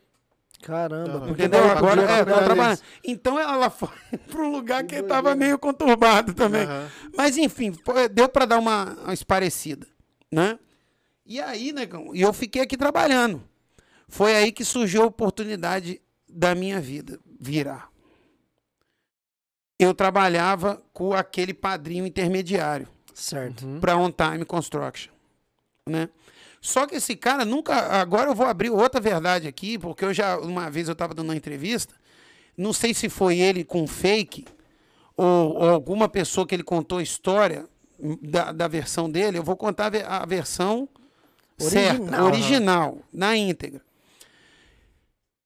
Caramba, 0.61 1.07
Não, 1.13 1.27
porque 1.27 1.43
Entendeu? 1.43 1.61
daí 1.61 1.77
Agora 1.77 2.01
é, 2.01 2.25
trabalhando. 2.25 2.55
neles. 2.65 2.83
Então 3.03 3.39
ela 3.39 3.69
foi 3.69 3.89
para 4.29 4.41
um 4.41 4.51
lugar 4.51 4.83
que 4.83 4.95
estava 4.95 5.35
meio 5.35 5.57
conturbado 5.59 6.33
também. 6.33 6.63
Aham. 6.63 6.89
Mas 7.15 7.37
enfim, 7.37 7.71
pô, 7.71 7.93
deu 8.11 8.27
para 8.27 8.45
dar 8.45 8.57
uma, 8.57 8.95
uma 9.03 9.13
esparecida, 9.13 9.87
né? 10.31 10.57
E 11.25 11.39
aí, 11.39 11.71
negão, 11.71 12.15
e 12.15 12.21
eu 12.21 12.33
fiquei 12.33 12.61
aqui 12.61 12.75
trabalhando. 12.75 13.43
Foi 14.07 14.35
aí 14.35 14.51
que 14.51 14.63
surgiu 14.63 15.03
a 15.03 15.07
oportunidade 15.07 16.01
da 16.27 16.55
minha 16.55 16.79
vida 16.81 17.19
virar. 17.39 17.89
Eu 19.79 19.93
trabalhava 19.93 20.81
com 20.91 21.13
aquele 21.13 21.53
padrinho 21.53 22.05
intermediário 22.07 22.87
Certo. 23.13 23.65
Uhum. 23.65 23.79
para 23.79 23.95
On 23.97 24.11
Time 24.11 24.43
Construction, 24.43 25.11
né? 25.87 26.09
Só 26.61 26.85
que 26.87 26.95
esse 26.95 27.15
cara 27.15 27.45
nunca. 27.45 27.73
Agora 27.75 28.29
eu 28.29 28.35
vou 28.35 28.45
abrir 28.45 28.69
outra 28.69 28.99
verdade 28.99 29.47
aqui, 29.47 29.77
porque 29.77 30.03
eu 30.05 30.13
já 30.13 30.37
uma 30.37 30.69
vez 30.69 30.87
eu 30.87 30.93
estava 30.93 31.13
dando 31.13 31.29
uma 31.29 31.35
entrevista, 31.35 31.93
não 32.57 32.73
sei 32.73 32.93
se 32.93 33.09
foi 33.09 33.37
ele 33.39 33.63
com 33.63 33.85
fake 33.87 34.45
ou, 35.15 35.53
ou 35.55 35.69
alguma 35.69 36.09
pessoa 36.09 36.45
que 36.47 36.55
ele 36.55 36.63
contou 36.63 36.97
a 36.97 37.03
história 37.03 37.65
da, 38.21 38.51
da 38.51 38.67
versão 38.67 39.09
dele. 39.09 39.37
Eu 39.37 39.43
vou 39.43 39.55
contar 39.55 39.85
a 39.85 39.89
ve- 39.89 40.03
a 40.03 40.25
versão 40.25 40.89
certa, 41.57 42.01
Original. 42.01 42.25
original, 42.25 42.97
na 43.13 43.35
íntegra. 43.35 43.81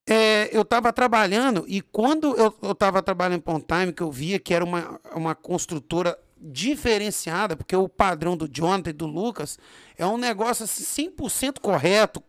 É, 0.09 0.49
eu 0.51 0.63
estava 0.63 0.91
trabalhando 0.91 1.63
e 1.67 1.79
quando 1.81 2.35
eu 2.35 2.71
estava 2.71 3.01
trabalhando 3.01 3.43
em 3.47 3.51
On 3.51 3.59
Time, 3.61 3.93
que 3.93 4.01
eu 4.01 4.11
via 4.11 4.39
que 4.39 4.53
era 4.53 4.65
uma, 4.65 4.99
uma 5.15 5.35
construtora 5.35 6.17
diferenciada, 6.41 7.55
porque 7.55 7.75
o 7.75 7.87
padrão 7.87 8.35
do 8.35 8.47
Jonathan 8.47 8.89
e 8.89 8.93
do 8.93 9.05
Lucas 9.05 9.59
é 9.97 10.05
um 10.05 10.17
negócio 10.17 10.63
assim, 10.65 11.11
100% 11.11 11.59
correto, 11.59 12.23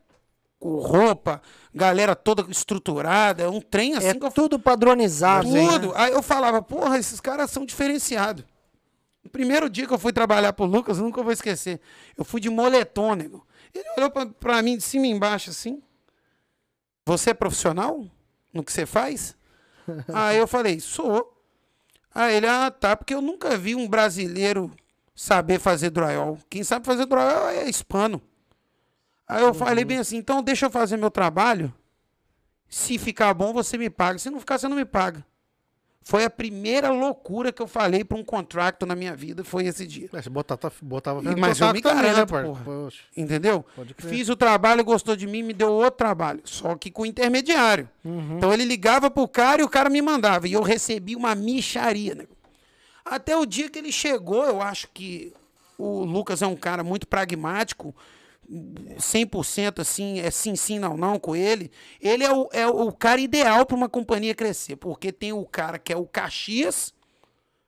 com 0.58 0.76
roupa, 0.78 1.42
galera 1.74 2.14
toda 2.14 2.48
estruturada, 2.48 3.42
é 3.42 3.48
um 3.48 3.60
trem 3.60 3.96
assim 3.96 4.06
É 4.08 4.16
eu 4.20 4.30
tudo 4.30 4.58
padronizado. 4.60 5.48
tudo. 5.48 5.92
Aí 5.96 6.12
eu 6.12 6.22
falava, 6.22 6.62
porra, 6.62 6.98
esses 6.98 7.20
caras 7.20 7.50
são 7.50 7.64
diferenciados. 7.66 8.44
O 9.24 9.28
primeiro 9.28 9.68
dia 9.68 9.86
que 9.86 9.92
eu 9.92 9.98
fui 9.98 10.12
trabalhar 10.12 10.52
pro 10.52 10.64
Lucas, 10.64 10.98
eu 10.98 11.04
nunca 11.04 11.22
vou 11.22 11.32
esquecer. 11.32 11.80
Eu 12.16 12.24
fui 12.24 12.40
de 12.40 12.50
moletom, 12.50 13.14
nego. 13.14 13.46
Ele 13.74 13.84
olhou 13.96 14.10
pra, 14.10 14.26
pra 14.26 14.62
mim 14.62 14.76
de 14.76 14.82
cima 14.84 15.06
e 15.06 15.10
embaixo 15.10 15.50
assim. 15.50 15.82
Você 17.06 17.30
é 17.30 17.34
profissional 17.34 18.04
no 18.52 18.62
que 18.62 18.72
você 18.72 18.86
faz? 18.86 19.36
Aí 20.12 20.36
eu 20.38 20.46
falei, 20.46 20.78
sou. 20.78 21.31
Aí 22.14 22.36
ele, 22.36 22.46
ah, 22.46 22.70
tá, 22.70 22.96
porque 22.96 23.14
eu 23.14 23.22
nunca 23.22 23.56
vi 23.56 23.74
um 23.74 23.88
brasileiro 23.88 24.70
saber 25.14 25.58
fazer 25.58 25.90
drywall. 25.90 26.38
Quem 26.50 26.62
sabe 26.62 26.84
fazer 26.84 27.06
drywall 27.06 27.48
é 27.48 27.68
hispano. 27.68 28.20
Aí 29.26 29.42
eu 29.42 29.54
falei 29.54 29.84
bem 29.84 29.98
assim, 29.98 30.16
então 30.16 30.42
deixa 30.42 30.66
eu 30.66 30.70
fazer 30.70 30.96
meu 30.96 31.10
trabalho. 31.10 31.72
Se 32.68 32.98
ficar 32.98 33.32
bom, 33.34 33.52
você 33.52 33.78
me 33.78 33.88
paga. 33.88 34.18
Se 34.18 34.30
não 34.30 34.40
ficar, 34.40 34.58
você 34.58 34.68
não 34.68 34.76
me 34.76 34.84
paga. 34.84 35.24
Foi 36.04 36.24
a 36.24 36.30
primeira 36.30 36.90
loucura 36.90 37.52
que 37.52 37.62
eu 37.62 37.66
falei 37.68 38.02
para 38.04 38.18
um 38.18 38.24
contrato 38.24 38.84
na 38.84 38.96
minha 38.96 39.14
vida, 39.14 39.44
foi 39.44 39.66
esse 39.66 39.86
dia. 39.86 40.08
É, 40.12 40.20
você 40.20 40.28
botava, 40.28 40.72
botava 40.82 41.20
E- 41.22 41.36
mas 41.36 41.60
eu 41.60 41.72
me 41.72 41.80
também, 41.80 42.02
né, 42.02 42.10
garanto, 42.26 42.28
porra. 42.44 42.88
Entendeu? 43.16 43.64
Fiz 43.98 44.28
o 44.28 44.34
trabalho, 44.34 44.84
gostou 44.84 45.14
de 45.14 45.26
mim, 45.26 45.42
me 45.42 45.52
deu 45.52 45.70
outro 45.70 45.98
trabalho. 45.98 46.40
Só 46.44 46.74
que 46.74 46.90
com 46.90 47.06
intermediário. 47.06 47.88
Uhum. 48.04 48.36
Então 48.36 48.52
ele 48.52 48.64
ligava 48.64 49.10
pro 49.10 49.28
cara 49.28 49.62
e 49.62 49.64
o 49.64 49.68
cara 49.68 49.88
me 49.88 50.02
mandava. 50.02 50.48
E 50.48 50.52
eu 50.54 50.62
recebi 50.62 51.14
uma 51.14 51.34
micharia, 51.36 52.14
né? 52.16 52.26
Até 53.04 53.36
o 53.36 53.46
dia 53.46 53.68
que 53.70 53.78
ele 53.78 53.92
chegou, 53.92 54.44
eu 54.44 54.60
acho 54.60 54.88
que 54.92 55.32
o 55.78 56.04
Lucas 56.04 56.42
é 56.42 56.46
um 56.46 56.56
cara 56.56 56.82
muito 56.84 57.06
pragmático, 57.06 57.94
100% 58.50 59.80
assim, 59.80 60.20
é 60.20 60.30
sim, 60.30 60.56
sim, 60.56 60.78
não, 60.78 60.96
não 60.96 61.18
com 61.18 61.34
ele. 61.34 61.70
Ele 62.00 62.24
é 62.24 62.32
o, 62.32 62.48
é 62.52 62.66
o 62.66 62.92
cara 62.92 63.20
ideal 63.20 63.64
para 63.64 63.76
uma 63.76 63.88
companhia 63.88 64.34
crescer, 64.34 64.76
porque 64.76 65.12
tem 65.12 65.32
o 65.32 65.44
cara 65.44 65.78
que 65.78 65.92
é 65.92 65.96
o 65.96 66.06
Caxias, 66.06 66.92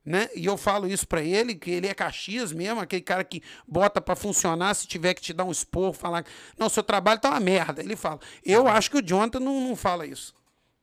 né? 0.04 0.28
E 0.34 0.44
eu 0.44 0.56
falo 0.56 0.86
isso 0.86 1.08
para 1.08 1.22
ele, 1.22 1.54
que 1.54 1.70
ele 1.70 1.86
é 1.86 1.94
Caxias 1.94 2.52
mesmo, 2.52 2.80
aquele 2.80 3.02
cara 3.02 3.24
que 3.24 3.42
bota 3.66 4.00
para 4.00 4.14
funcionar, 4.14 4.74
se 4.74 4.86
tiver 4.86 5.14
que 5.14 5.22
te 5.22 5.32
dar 5.32 5.44
um 5.44 5.50
esporro, 5.50 5.94
falar, 5.94 6.24
não, 6.58 6.68
seu 6.68 6.82
trabalho 6.82 7.20
tá 7.20 7.30
uma 7.30 7.40
merda. 7.40 7.82
Ele 7.82 7.96
fala. 7.96 8.20
Eu 8.44 8.68
acho 8.68 8.90
que 8.90 8.98
o 8.98 9.02
Jonathan 9.02 9.40
não, 9.40 9.60
não 9.60 9.74
fala 9.74 10.06
isso. 10.06 10.34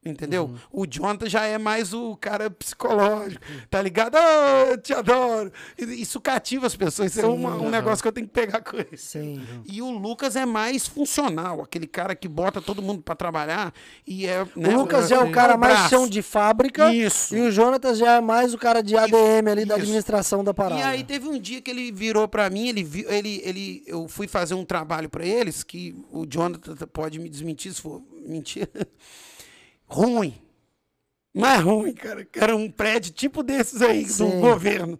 Entendeu? 0.04 0.46
Uhum. 0.46 0.58
O 0.72 0.88
Jonathan 0.88 1.30
já 1.30 1.46
é 1.46 1.60
mais 1.60 1.94
o 1.94 2.18
cara 2.18 2.50
psicológico, 2.50 3.40
tá 3.70 3.80
ligado? 3.80 4.16
Ah, 4.16 4.66
eu 4.72 4.78
te 4.80 4.92
adoro. 4.94 5.52
Isso 5.78 6.20
cativa 6.20 6.66
as 6.66 6.76
pessoas. 6.76 7.12
Isso 7.12 7.22
é 7.22 7.28
uma- 7.28 7.56
um 7.58 7.70
negócio 7.70 8.02
que 8.02 8.08
eu 8.08 8.12
tenho 8.12 8.26
que 8.26 8.34
pegar 8.34 8.62
com 8.62 8.78
ele. 8.78 8.98
Sim. 8.98 9.44
E 9.64 9.80
o 9.80 9.92
Lucas 9.92 10.36
é 10.36 10.44
mais 10.44 10.88
funcional, 10.88 11.62
aquele 11.62 11.86
cara 11.86 12.16
que 12.16 12.28
bota 12.28 12.60
todo 12.60 12.82
mundo 12.82 13.04
pra 13.04 13.14
trabalhar 13.16 13.72
e 14.08 14.26
é. 14.26 14.44
né, 14.56 14.70
O 14.76 14.80
Lucas 14.80 15.12
é 15.12 15.20
o 15.20 15.32
cara 15.32 15.56
mais 15.56 15.88
chão 15.88 16.08
de 16.08 16.24
fábrica. 16.24 16.92
Isso. 16.92 17.36
E 17.36 17.42
o 17.42 17.52
Jonatas 17.52 18.00
já 18.00 18.14
é 18.16 18.22
mais 18.22 18.56
o 18.56 18.58
cara 18.58 18.82
de 18.82 18.98
ADM 18.98 19.48
ali 19.52 19.66
da 19.66 19.76
isso. 19.76 19.84
administração 19.84 20.44
da 20.44 20.52
parada. 20.52 20.82
E 20.82 20.84
aí 20.84 21.04
teve 21.04 21.28
um 21.28 21.38
dia 21.40 21.62
que 21.62 21.70
ele 21.70 21.92
virou 21.92 22.28
pra 22.28 22.50
mim, 22.50 22.70
ele, 22.70 23.06
ele, 23.08 23.42
ele, 23.46 23.84
eu 23.86 24.08
fui 24.08 24.28
fazer 24.28 24.56
um 24.56 24.66
trabalho 24.66 25.10
pra 25.10 25.24
eles, 25.24 25.62
que 25.62 25.96
o 26.12 26.26
Jonathan 26.26 26.76
pode 26.92 27.20
me 27.20 27.30
desmentir 27.30 27.72
se 27.72 27.80
for 27.84 28.02
mentira. 28.26 28.68
Ruim. 29.92 30.42
Mais 31.34 31.62
ruim, 31.62 31.94
cara. 31.94 32.26
que 32.26 32.40
Era 32.40 32.56
um 32.56 32.70
prédio 32.70 33.12
tipo 33.14 33.44
desses 33.44 33.82
aí 33.82 34.06
do 34.06 34.12
Sim. 34.12 34.42
governo. 34.42 35.00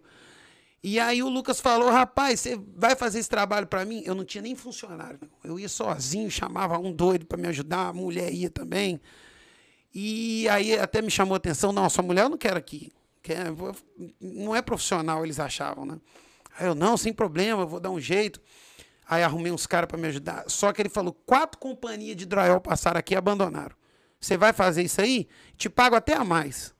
E 0.82 0.98
aí 0.98 1.22
o 1.22 1.28
Lucas 1.28 1.60
falou, 1.60 1.90
rapaz, 1.90 2.40
você 2.40 2.58
vai 2.74 2.96
fazer 2.96 3.20
esse 3.20 3.28
trabalho 3.28 3.66
pra 3.66 3.84
mim? 3.84 4.02
Eu 4.04 4.14
não 4.14 4.24
tinha 4.24 4.42
nem 4.42 4.56
funcionário. 4.56 5.20
Eu 5.44 5.58
ia 5.58 5.68
sozinho, 5.68 6.30
chamava 6.30 6.76
um 6.78 6.92
doido 6.92 7.24
pra 7.24 7.38
me 7.38 7.46
ajudar, 7.48 7.88
a 7.88 7.92
mulher 7.92 8.32
ia 8.32 8.50
também. 8.50 9.00
E 9.94 10.48
aí 10.48 10.76
até 10.78 11.00
me 11.00 11.10
chamou 11.10 11.34
a 11.34 11.36
atenção, 11.36 11.72
não, 11.72 11.88
sua 11.88 12.02
mulher 12.02 12.22
eu 12.22 12.28
não 12.28 12.38
quero 12.38 12.58
aqui. 12.58 12.92
Não 14.20 14.56
é 14.56 14.60
profissional, 14.60 15.24
eles 15.24 15.38
achavam, 15.38 15.84
né? 15.86 16.00
Aí 16.58 16.66
eu, 16.66 16.74
não, 16.74 16.96
sem 16.96 17.12
problema, 17.12 17.62
eu 17.62 17.68
vou 17.68 17.78
dar 17.78 17.90
um 17.90 18.00
jeito. 18.00 18.40
Aí 19.08 19.22
arrumei 19.22 19.52
uns 19.52 19.66
caras 19.66 19.86
pra 19.86 19.98
me 19.98 20.08
ajudar. 20.08 20.44
Só 20.48 20.72
que 20.72 20.82
ele 20.82 20.88
falou, 20.88 21.12
quatro 21.12 21.60
companhias 21.60 22.16
de 22.16 22.26
drywall 22.26 22.60
passaram 22.60 22.98
aqui 22.98 23.14
e 23.14 23.16
abandonaram. 23.16 23.76
Você 24.22 24.36
vai 24.36 24.52
fazer 24.52 24.84
isso 24.84 25.00
aí? 25.00 25.28
Te 25.56 25.68
pago 25.68 25.96
até 25.96 26.14
a 26.14 26.24
mais. 26.24 26.72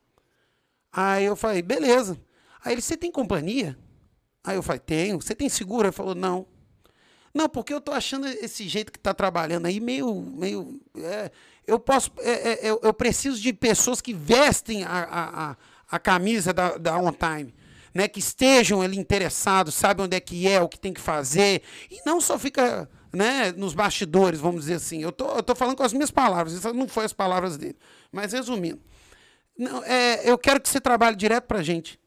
Aí 0.92 1.24
eu 1.24 1.34
falei, 1.34 1.60
beleza. 1.60 2.16
Aí 2.64 2.72
ele, 2.72 2.80
você 2.80 2.96
tem 2.96 3.10
companhia? 3.10 3.76
Aí 4.44 4.54
eu 4.54 4.62
falei, 4.62 4.78
tenho. 4.78 5.20
Você 5.20 5.34
tem 5.34 5.48
seguro? 5.48 5.88
Ele 5.88 5.92
falou, 5.92 6.14
não. 6.14 6.46
Não, 7.34 7.48
porque 7.48 7.74
eu 7.74 7.80
tô 7.80 7.90
achando 7.90 8.28
esse 8.28 8.68
jeito 8.68 8.92
que 8.92 8.98
tá 8.98 9.12
trabalhando 9.12 9.66
aí 9.66 9.80
meio. 9.80 10.14
meio 10.14 10.80
é, 10.96 11.32
eu 11.66 11.80
posso. 11.80 12.12
é, 12.18 12.30
é, 12.30 12.58
eu, 12.62 12.78
eu 12.80 12.94
preciso 12.94 13.40
de 13.40 13.52
pessoas 13.52 14.00
que 14.00 14.14
vestem 14.14 14.84
a, 14.84 14.88
a, 14.88 15.50
a, 15.50 15.56
a 15.90 15.98
camisa 15.98 16.52
da, 16.52 16.78
da 16.78 16.96
On 16.96 17.12
Time. 17.12 17.52
Né, 17.94 18.08
que 18.08 18.20
estejam 18.20 18.80
ali 18.80 18.98
interessados, 18.98 19.74
sabem 19.74 20.06
onde 20.06 20.16
é 20.16 20.20
que 20.20 20.48
é, 20.48 20.58
o 20.62 20.66
que 20.66 20.80
tem 20.80 20.94
que 20.94 21.00
fazer, 21.00 21.60
e 21.90 22.00
não 22.06 22.22
só 22.22 22.38
fica 22.38 22.88
né, 23.12 23.52
nos 23.52 23.74
bastidores, 23.74 24.40
vamos 24.40 24.62
dizer 24.62 24.74
assim. 24.74 25.02
Eu 25.02 25.12
tô, 25.12 25.26
eu 25.36 25.42
tô 25.42 25.54
falando 25.54 25.76
com 25.76 25.82
as 25.82 25.92
minhas 25.92 26.10
palavras, 26.10 26.54
isso 26.54 26.72
não 26.72 26.88
foi 26.88 27.04
as 27.04 27.12
palavras 27.12 27.56
dele. 27.56 27.76
Mas 28.10 28.32
resumindo, 28.32 28.80
não, 29.58 29.82
é, 29.84 30.28
eu 30.28 30.38
quero 30.38 30.60
que 30.60 30.68
você 30.68 30.80
trabalhe 30.80 31.16
direto 31.16 31.44
pra 31.44 31.62
gente. 31.62 32.00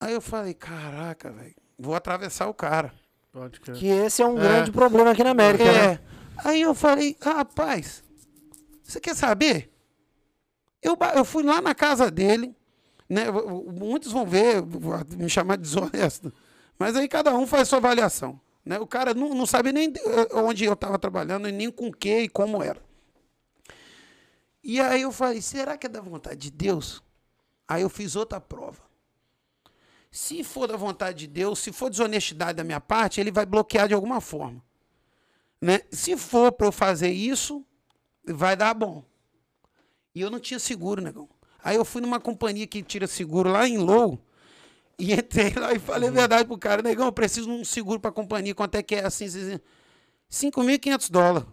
Aí 0.00 0.12
eu 0.14 0.20
falei, 0.20 0.54
caraca, 0.54 1.30
velho, 1.30 1.54
vou 1.78 1.94
atravessar 1.94 2.46
o 2.48 2.54
cara. 2.54 2.92
Pode 3.32 3.60
crer. 3.60 3.76
Que 3.76 3.86
esse 3.86 4.22
é 4.22 4.26
um 4.26 4.38
É. 4.38 4.40
grande 4.40 4.72
problema 4.72 5.10
aqui 5.10 5.22
na 5.22 5.30
América, 5.30 5.64
né? 5.64 5.92
É. 5.92 6.00
Aí 6.48 6.60
eu 6.62 6.74
falei, 6.74 7.16
rapaz, 7.20 8.02
você 8.82 8.98
quer 8.98 9.14
saber? 9.14 9.70
Eu, 10.82 10.96
eu 11.14 11.24
fui 11.24 11.42
lá 11.42 11.60
na 11.60 11.74
casa 11.74 12.10
dele, 12.10 12.56
né? 13.08 13.26
Muitos 13.30 14.10
vão 14.10 14.26
ver, 14.26 14.62
me 15.16 15.28
chamar 15.28 15.56
de 15.56 15.62
desonesto. 15.68 16.32
Mas 16.78 16.96
aí 16.96 17.06
cada 17.06 17.34
um 17.36 17.46
faz 17.46 17.68
sua 17.68 17.78
avaliação. 17.78 18.40
Né? 18.70 18.78
O 18.78 18.86
cara 18.86 19.12
não, 19.12 19.34
não 19.34 19.46
sabia 19.46 19.72
nem 19.72 19.92
eh, 19.92 20.28
onde 20.36 20.64
eu 20.64 20.74
estava 20.74 20.96
trabalhando, 20.96 21.48
nem 21.48 21.68
com 21.72 21.88
o 21.88 21.92
que 21.92 22.20
e 22.20 22.28
como 22.28 22.62
era. 22.62 22.80
E 24.62 24.80
aí 24.80 25.02
eu 25.02 25.10
falei, 25.10 25.42
será 25.42 25.76
que 25.76 25.88
é 25.88 25.90
da 25.90 26.00
vontade 26.00 26.36
de 26.36 26.52
Deus? 26.52 27.02
Aí 27.66 27.82
eu 27.82 27.90
fiz 27.90 28.14
outra 28.14 28.40
prova. 28.40 28.80
Se 30.08 30.44
for 30.44 30.68
da 30.68 30.76
vontade 30.76 31.18
de 31.18 31.26
Deus, 31.26 31.58
se 31.58 31.72
for 31.72 31.90
desonestidade 31.90 32.58
da 32.58 32.62
minha 32.62 32.80
parte, 32.80 33.20
ele 33.20 33.32
vai 33.32 33.44
bloquear 33.44 33.88
de 33.88 33.94
alguma 33.94 34.20
forma. 34.20 34.62
Né? 35.60 35.80
Se 35.90 36.16
for 36.16 36.52
para 36.52 36.68
eu 36.68 36.72
fazer 36.72 37.10
isso, 37.10 37.66
vai 38.24 38.54
dar 38.54 38.72
bom. 38.72 39.04
E 40.14 40.20
eu 40.20 40.30
não 40.30 40.38
tinha 40.38 40.60
seguro, 40.60 41.02
negão. 41.02 41.28
Aí 41.60 41.74
eu 41.74 41.84
fui 41.84 42.00
numa 42.00 42.20
companhia 42.20 42.68
que 42.68 42.84
tira 42.84 43.08
seguro 43.08 43.50
lá 43.50 43.66
em 43.66 43.78
Low 43.78 44.16
e 45.00 45.12
entrei 45.12 45.52
lá 45.56 45.72
e 45.72 45.78
falei 45.78 46.08
a 46.08 46.12
verdade 46.12 46.44
pro 46.44 46.58
cara, 46.58 46.82
negão, 46.82 47.06
eu 47.06 47.12
preciso 47.12 47.46
de 47.46 47.52
um 47.52 47.64
seguro 47.64 47.98
pra 47.98 48.12
companhia, 48.12 48.54
quanto 48.54 48.74
é 48.76 48.82
que 48.82 48.94
é 48.94 49.04
assim, 49.04 49.24
assim, 49.26 49.52
assim? 50.30 50.50
5.500 50.50 51.10
dólares. 51.10 51.48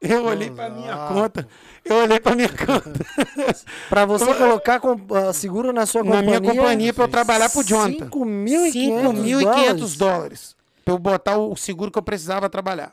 Eu 0.00 0.24
olhei 0.26 0.50
pra 0.50 0.68
minha 0.68 0.94
conta, 1.08 1.48
eu 1.82 1.96
olhei 1.96 2.20
pra 2.20 2.34
minha 2.34 2.50
conta. 2.50 2.92
Pra 3.88 4.04
você 4.04 4.34
colocar 4.34 4.78
com, 4.78 4.94
ah, 5.14 5.32
seguro 5.32 5.72
na 5.72 5.86
sua 5.86 6.02
Na 6.04 6.10
companhia. 6.18 6.38
minha 6.40 6.54
companhia 6.54 6.92
pra 6.94 7.04
eu 7.04 7.08
trabalhar 7.08 7.48
pro 7.48 7.62
Jonathan. 7.64 8.10
5.500 8.10 8.72
5.500 8.72 9.96
dólares. 9.96 10.56
Pra 10.84 10.92
eu 10.94 10.98
botar 10.98 11.38
o 11.38 11.56
seguro 11.56 11.90
que 11.90 11.98
eu 11.98 12.02
precisava 12.02 12.48
trabalhar. 12.50 12.92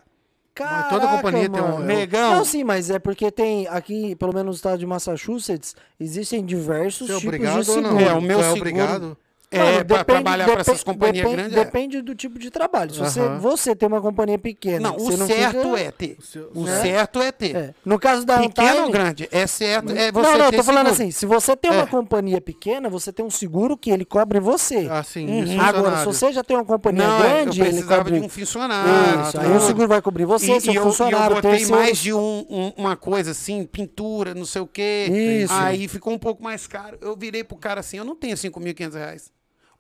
Mas 0.57 0.89
toda 0.89 1.07
companhia 1.07 1.49
tem 1.49 1.61
um- 1.61 1.67
mano. 1.73 1.85
Negão. 1.85 2.35
Não, 2.35 2.45
sim, 2.45 2.63
mas 2.63 2.89
é 2.89 2.99
porque 2.99 3.29
tem 3.31 3.67
aqui, 3.67 4.15
pelo 4.15 4.31
menos 4.33 4.45
no 4.45 4.53
estado 4.55 4.77
de 4.79 4.85
Massachusetts, 4.85 5.75
existem 5.99 6.45
diversos 6.45 7.07
Você 7.07 7.13
é 7.13 7.15
tipos 7.17 7.27
obrigado 7.27 7.63
de 7.63 7.69
ou 7.69 7.75
seguro. 7.75 7.93
não? 7.95 7.99
É, 7.99 8.13
o 8.13 8.21
meu 8.21 8.37
Você 8.39 8.43
é 8.45 8.53
seguro- 8.53 8.59
obrigado. 8.69 9.17
É, 9.57 9.83
depende- 9.83 10.03
trabalhar 10.05 10.45
pra 10.45 10.55
depen- 10.55 10.73
essas 10.73 10.83
companhias 10.83 11.17
depen- 11.17 11.35
grandes. 11.35 11.57
é. 11.57 11.63
Depende 11.65 12.01
do 12.01 12.15
tipo 12.15 12.39
de 12.39 12.49
trabalho. 12.49 12.93
Se 12.93 12.99
você, 12.99 13.19
Aham. 13.19 13.39
você 13.39 13.75
tem 13.75 13.87
uma 13.87 14.01
companhia 14.01 14.37
pequena. 14.37 14.89
Não, 14.89 14.95
o 14.95 14.99
você 14.99 15.17
não 15.17 15.27
certo 15.27 15.61
fica- 15.61 15.79
é 15.79 15.91
ter. 15.91 16.17
O 16.19 16.21
seu- 16.23 16.51
O 16.53 16.63
né? 16.63 16.81
certo 16.81 17.21
é 17.21 17.31
ter. 17.31 17.55
É. 17.55 17.73
No 17.85 17.99
caso 17.99 18.25
da 18.25 18.39
Pequeno 18.39 18.67
ou 18.69 18.77
Antime- 18.83 18.91
grande? 18.91 19.29
É 19.31 19.47
certo. 19.47 19.91
É 19.91 20.11
você 20.11 20.21
não, 20.31 20.37
não, 20.37 20.45
eu 20.45 20.51
ter 20.51 20.57
tô 20.57 20.63
falando 20.63 20.85
seguro. 20.87 21.03
assim, 21.03 21.11
se 21.11 21.25
você 21.25 21.55
tem 21.55 21.71
uma 21.71 21.83
É. 21.83 21.85
companhia 21.87 22.41
pequena, 22.41 22.89
você 22.89 23.11
tem 23.13 23.25
um 23.25 23.29
seguro 23.29 23.77
que 23.77 23.89
ele 23.91 24.05
cobre 24.05 24.39
você. 24.39 24.87
Ah, 24.89 25.03
sim. 25.03 25.27
Uhum. 25.27 25.61
Agora, 25.61 25.97
se 25.99 26.05
você 26.05 26.31
já 26.33 26.43
tem 26.43 26.57
uma 26.57 26.65
companhia 26.65 27.07
Não, 27.07 27.19
grande, 27.19 27.59
eu 27.59 27.65
ele 27.65 27.73
precisava 27.75 28.03
cobre... 28.03 28.19
de 28.19 28.25
um 28.25 28.29
funcionário. 28.29 29.27
Isso, 29.27 29.39
aí 29.39 29.51
o 29.51 29.59
seguro 29.59 29.87
vai 29.87 30.01
cobrir 30.01 30.25
você, 30.25 30.57
E, 30.57 30.61
seu 30.61 30.73
e 30.73 30.75
eu, 30.75 30.81
e 30.81 30.85
funcionário, 30.85 31.31
eu 31.31 31.35
botei 31.35 31.51
terceiro. 31.51 31.75
mais 31.75 31.97
de 31.97 32.13
um- 32.13 32.45
um- 32.49 32.73
uma 32.77 32.95
coisa 32.95 33.31
assim, 33.31 33.65
pintura, 33.65 34.33
não 34.33 34.45
sei 34.45 34.61
o 34.61 34.67
quê. 34.67 35.07
Isso. 35.43 35.53
Aí 35.53 35.87
ficou 35.87 36.13
um 36.13 36.17
pouco 36.19 36.43
mais 36.43 36.67
caro. 36.67 36.97
Eu 37.01 37.15
virei 37.15 37.43
pro 37.43 37.57
cara 37.57 37.79
assim, 37.79 37.97
eu 37.97 38.05
não 38.05 38.15
tenho 38.15 38.35
5.500 38.37 38.95
reais. 38.95 39.31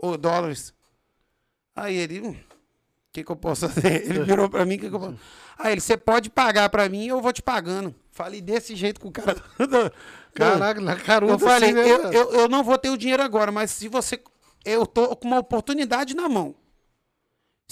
Ou 0.03 0.17
dólares. 0.17 0.73
Aí 1.73 1.95
ele, 1.95 2.19
"Hum, 2.19 2.31
o 2.31 2.35
que 3.13 3.23
que 3.23 3.31
eu 3.31 3.37
posso 3.37 3.69
fazer? 3.69 4.05
Ele 4.05 4.19
virou 4.25 4.49
pra 4.49 4.65
mim, 4.65 4.75
o 4.75 4.79
que 4.79 4.89
que 4.89 4.95
eu 4.95 4.99
posso... 4.99 5.15
Aí 5.57 5.71
ele, 5.71 5.79
você 5.79 5.95
pode 5.95 6.29
pagar 6.29 6.67
pra 6.67 6.89
mim, 6.89 7.07
eu 7.07 7.21
vou 7.21 7.31
te 7.31 7.41
pagando. 7.41 7.95
Falei 8.11 8.41
desse 8.41 8.75
jeito 8.75 8.99
com 8.99 9.07
o 9.07 9.11
cara. 9.13 9.41
Caraca, 10.35 10.81
na 10.81 10.97
caruda 10.97 11.33
Eu 11.33 11.39
falei, 11.39 11.69
assim, 11.69 11.79
né, 11.79 11.89
eu, 11.89 12.11
eu, 12.11 12.31
eu 12.33 12.49
não 12.49 12.63
vou 12.65 12.77
ter 12.77 12.89
o 12.89 12.97
dinheiro 12.97 13.23
agora, 13.23 13.49
mas 13.49 13.71
se 13.71 13.87
você. 13.87 14.21
Eu 14.65 14.85
tô 14.85 15.15
com 15.15 15.27
uma 15.27 15.39
oportunidade 15.39 16.13
na 16.13 16.27
mão. 16.27 16.53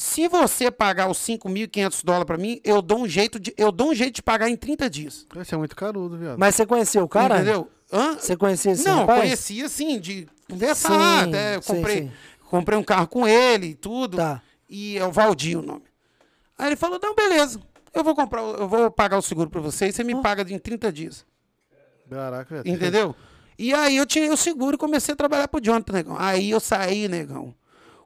Se 0.02 0.28
você 0.28 0.72
pagar 0.72 1.12
os 1.12 1.20
5.500 1.20 2.04
dólares 2.04 2.26
pra 2.26 2.36
mim, 2.36 2.60
eu 2.64 2.82
dou 2.82 3.04
um 3.04 3.08
jeito 3.08 3.40
de 3.40 3.54
eu 3.56 3.72
dou 3.72 3.92
um 3.92 3.94
jeito 3.94 4.16
de 4.16 4.24
pagar 4.24 4.50
em 4.50 4.58
30 4.58 4.90
dias. 4.90 5.28
Esse 5.40 5.54
é 5.54 5.58
muito 5.58 5.76
carudo, 5.76 6.18
viado. 6.18 6.40
Mas 6.40 6.56
você 6.56 6.66
conheceu 6.66 7.04
o 7.04 7.08
cara? 7.08 7.36
Entendeu? 7.36 7.70
Hã? 7.94 8.18
Você 8.18 8.36
conhecia 8.36 8.72
esse 8.72 8.84
não, 8.84 9.02
rapaz? 9.02 9.22
conhecia 9.22 9.68
assim, 9.68 10.00
de 10.00 10.28
conversar. 10.50 10.90
Sim, 10.90 11.30
até 11.30 11.56
eu 11.56 11.62
sim, 11.62 11.76
comprei, 11.76 12.02
sim. 12.02 12.12
comprei 12.50 12.80
um 12.80 12.84
carro 12.84 13.08
com 13.08 13.28
ele 13.28 13.68
e 13.68 13.76
tudo. 13.76 14.18
Tá. 14.18 14.42
E 14.68 14.98
é 14.98 15.06
o 15.06 15.12
Valdir 15.12 15.60
o 15.60 15.62
nome. 15.62 15.84
Aí 16.58 16.70
ele 16.70 16.76
falou: 16.76 17.00
não, 17.02 17.14
beleza. 17.14 17.62
Eu 17.94 18.04
vou 18.04 18.16
comprar, 18.16 18.42
eu 18.42 18.68
vou 18.68 18.90
pagar 18.90 19.20
o 19.20 19.22
seguro 19.22 19.52
pra 19.52 19.62
você 19.62 19.86
e 19.86 19.94
você 19.94 20.04
me 20.04 20.20
paga 20.20 20.42
em 20.52 20.58
30 20.58 20.92
dias. 20.92 21.26
Caraca, 22.10 22.56
velho. 22.64 22.76
Entendeu? 22.76 23.16
E 23.56 23.72
aí 23.72 23.98
eu 23.98 24.08
tirei 24.08 24.32
o 24.32 24.38
seguro 24.38 24.74
e 24.74 24.80
comecei 24.80 25.14
a 25.14 25.16
trabalhar 25.16 25.48
pro 25.48 25.64
Jonathan, 25.64 25.94
negão. 25.94 26.16
Aí 26.18 26.50
eu 26.50 26.60
saí, 26.60 27.08
negão, 27.08 27.54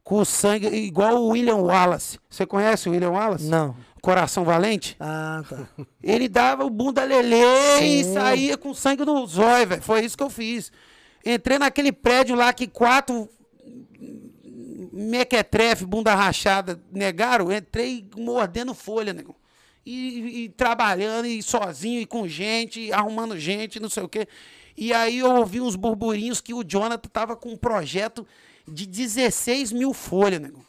com 0.05 0.19
o 0.19 0.25
sangue 0.25 0.67
igual 0.67 1.15
o 1.15 1.29
William 1.29 1.55
Wallace. 1.55 2.19
Você 2.29 2.45
conhece 2.45 2.87
o 2.87 2.91
William 2.91 3.09
Wallace? 3.09 3.45
Não. 3.45 3.75
Coração 4.01 4.45
Valente? 4.45 4.95
Ah, 4.99 5.43
tá. 5.49 5.67
Ele 6.01 6.29
dava 6.29 6.63
o 6.63 6.69
bunda 6.69 7.03
lelê 7.03 7.79
e 7.81 8.03
Sim. 8.03 8.13
saía 8.13 8.55
com 8.55 8.71
sangue 8.71 9.03
no 9.03 9.25
zóio, 9.25 9.67
velho. 9.67 9.81
Foi 9.81 10.05
isso 10.05 10.15
que 10.15 10.21
eu 10.21 10.29
fiz. 10.29 10.71
Entrei 11.25 11.57
naquele 11.57 11.91
prédio 11.91 12.35
lá 12.35 12.53
que 12.53 12.67
quatro 12.67 13.27
mequetrefe, 14.93 15.87
bunda 15.87 16.13
rachada, 16.13 16.79
negaram. 16.91 17.51
Entrei 17.51 18.07
mordendo 18.15 18.75
folha, 18.75 19.11
negão. 19.11 19.35
E, 19.83 20.43
e 20.43 20.49
trabalhando, 20.49 21.25
e 21.25 21.41
sozinho, 21.41 21.99
e 21.99 22.05
com 22.05 22.27
gente, 22.27 22.79
e 22.79 22.93
arrumando 22.93 23.39
gente, 23.39 23.79
não 23.79 23.89
sei 23.89 24.03
o 24.03 24.09
quê. 24.09 24.27
E 24.77 24.93
aí 24.93 25.17
eu 25.17 25.31
ouvi 25.31 25.59
uns 25.59 25.75
burburinhos 25.75 26.41
que 26.41 26.53
o 26.53 26.63
Jonathan 26.63 27.09
tava 27.09 27.35
com 27.35 27.49
um 27.49 27.57
projeto 27.57 28.25
de 28.67 28.85
16 28.85 29.71
mil 29.71 29.93
folhas, 29.93 30.41
negão. 30.41 30.65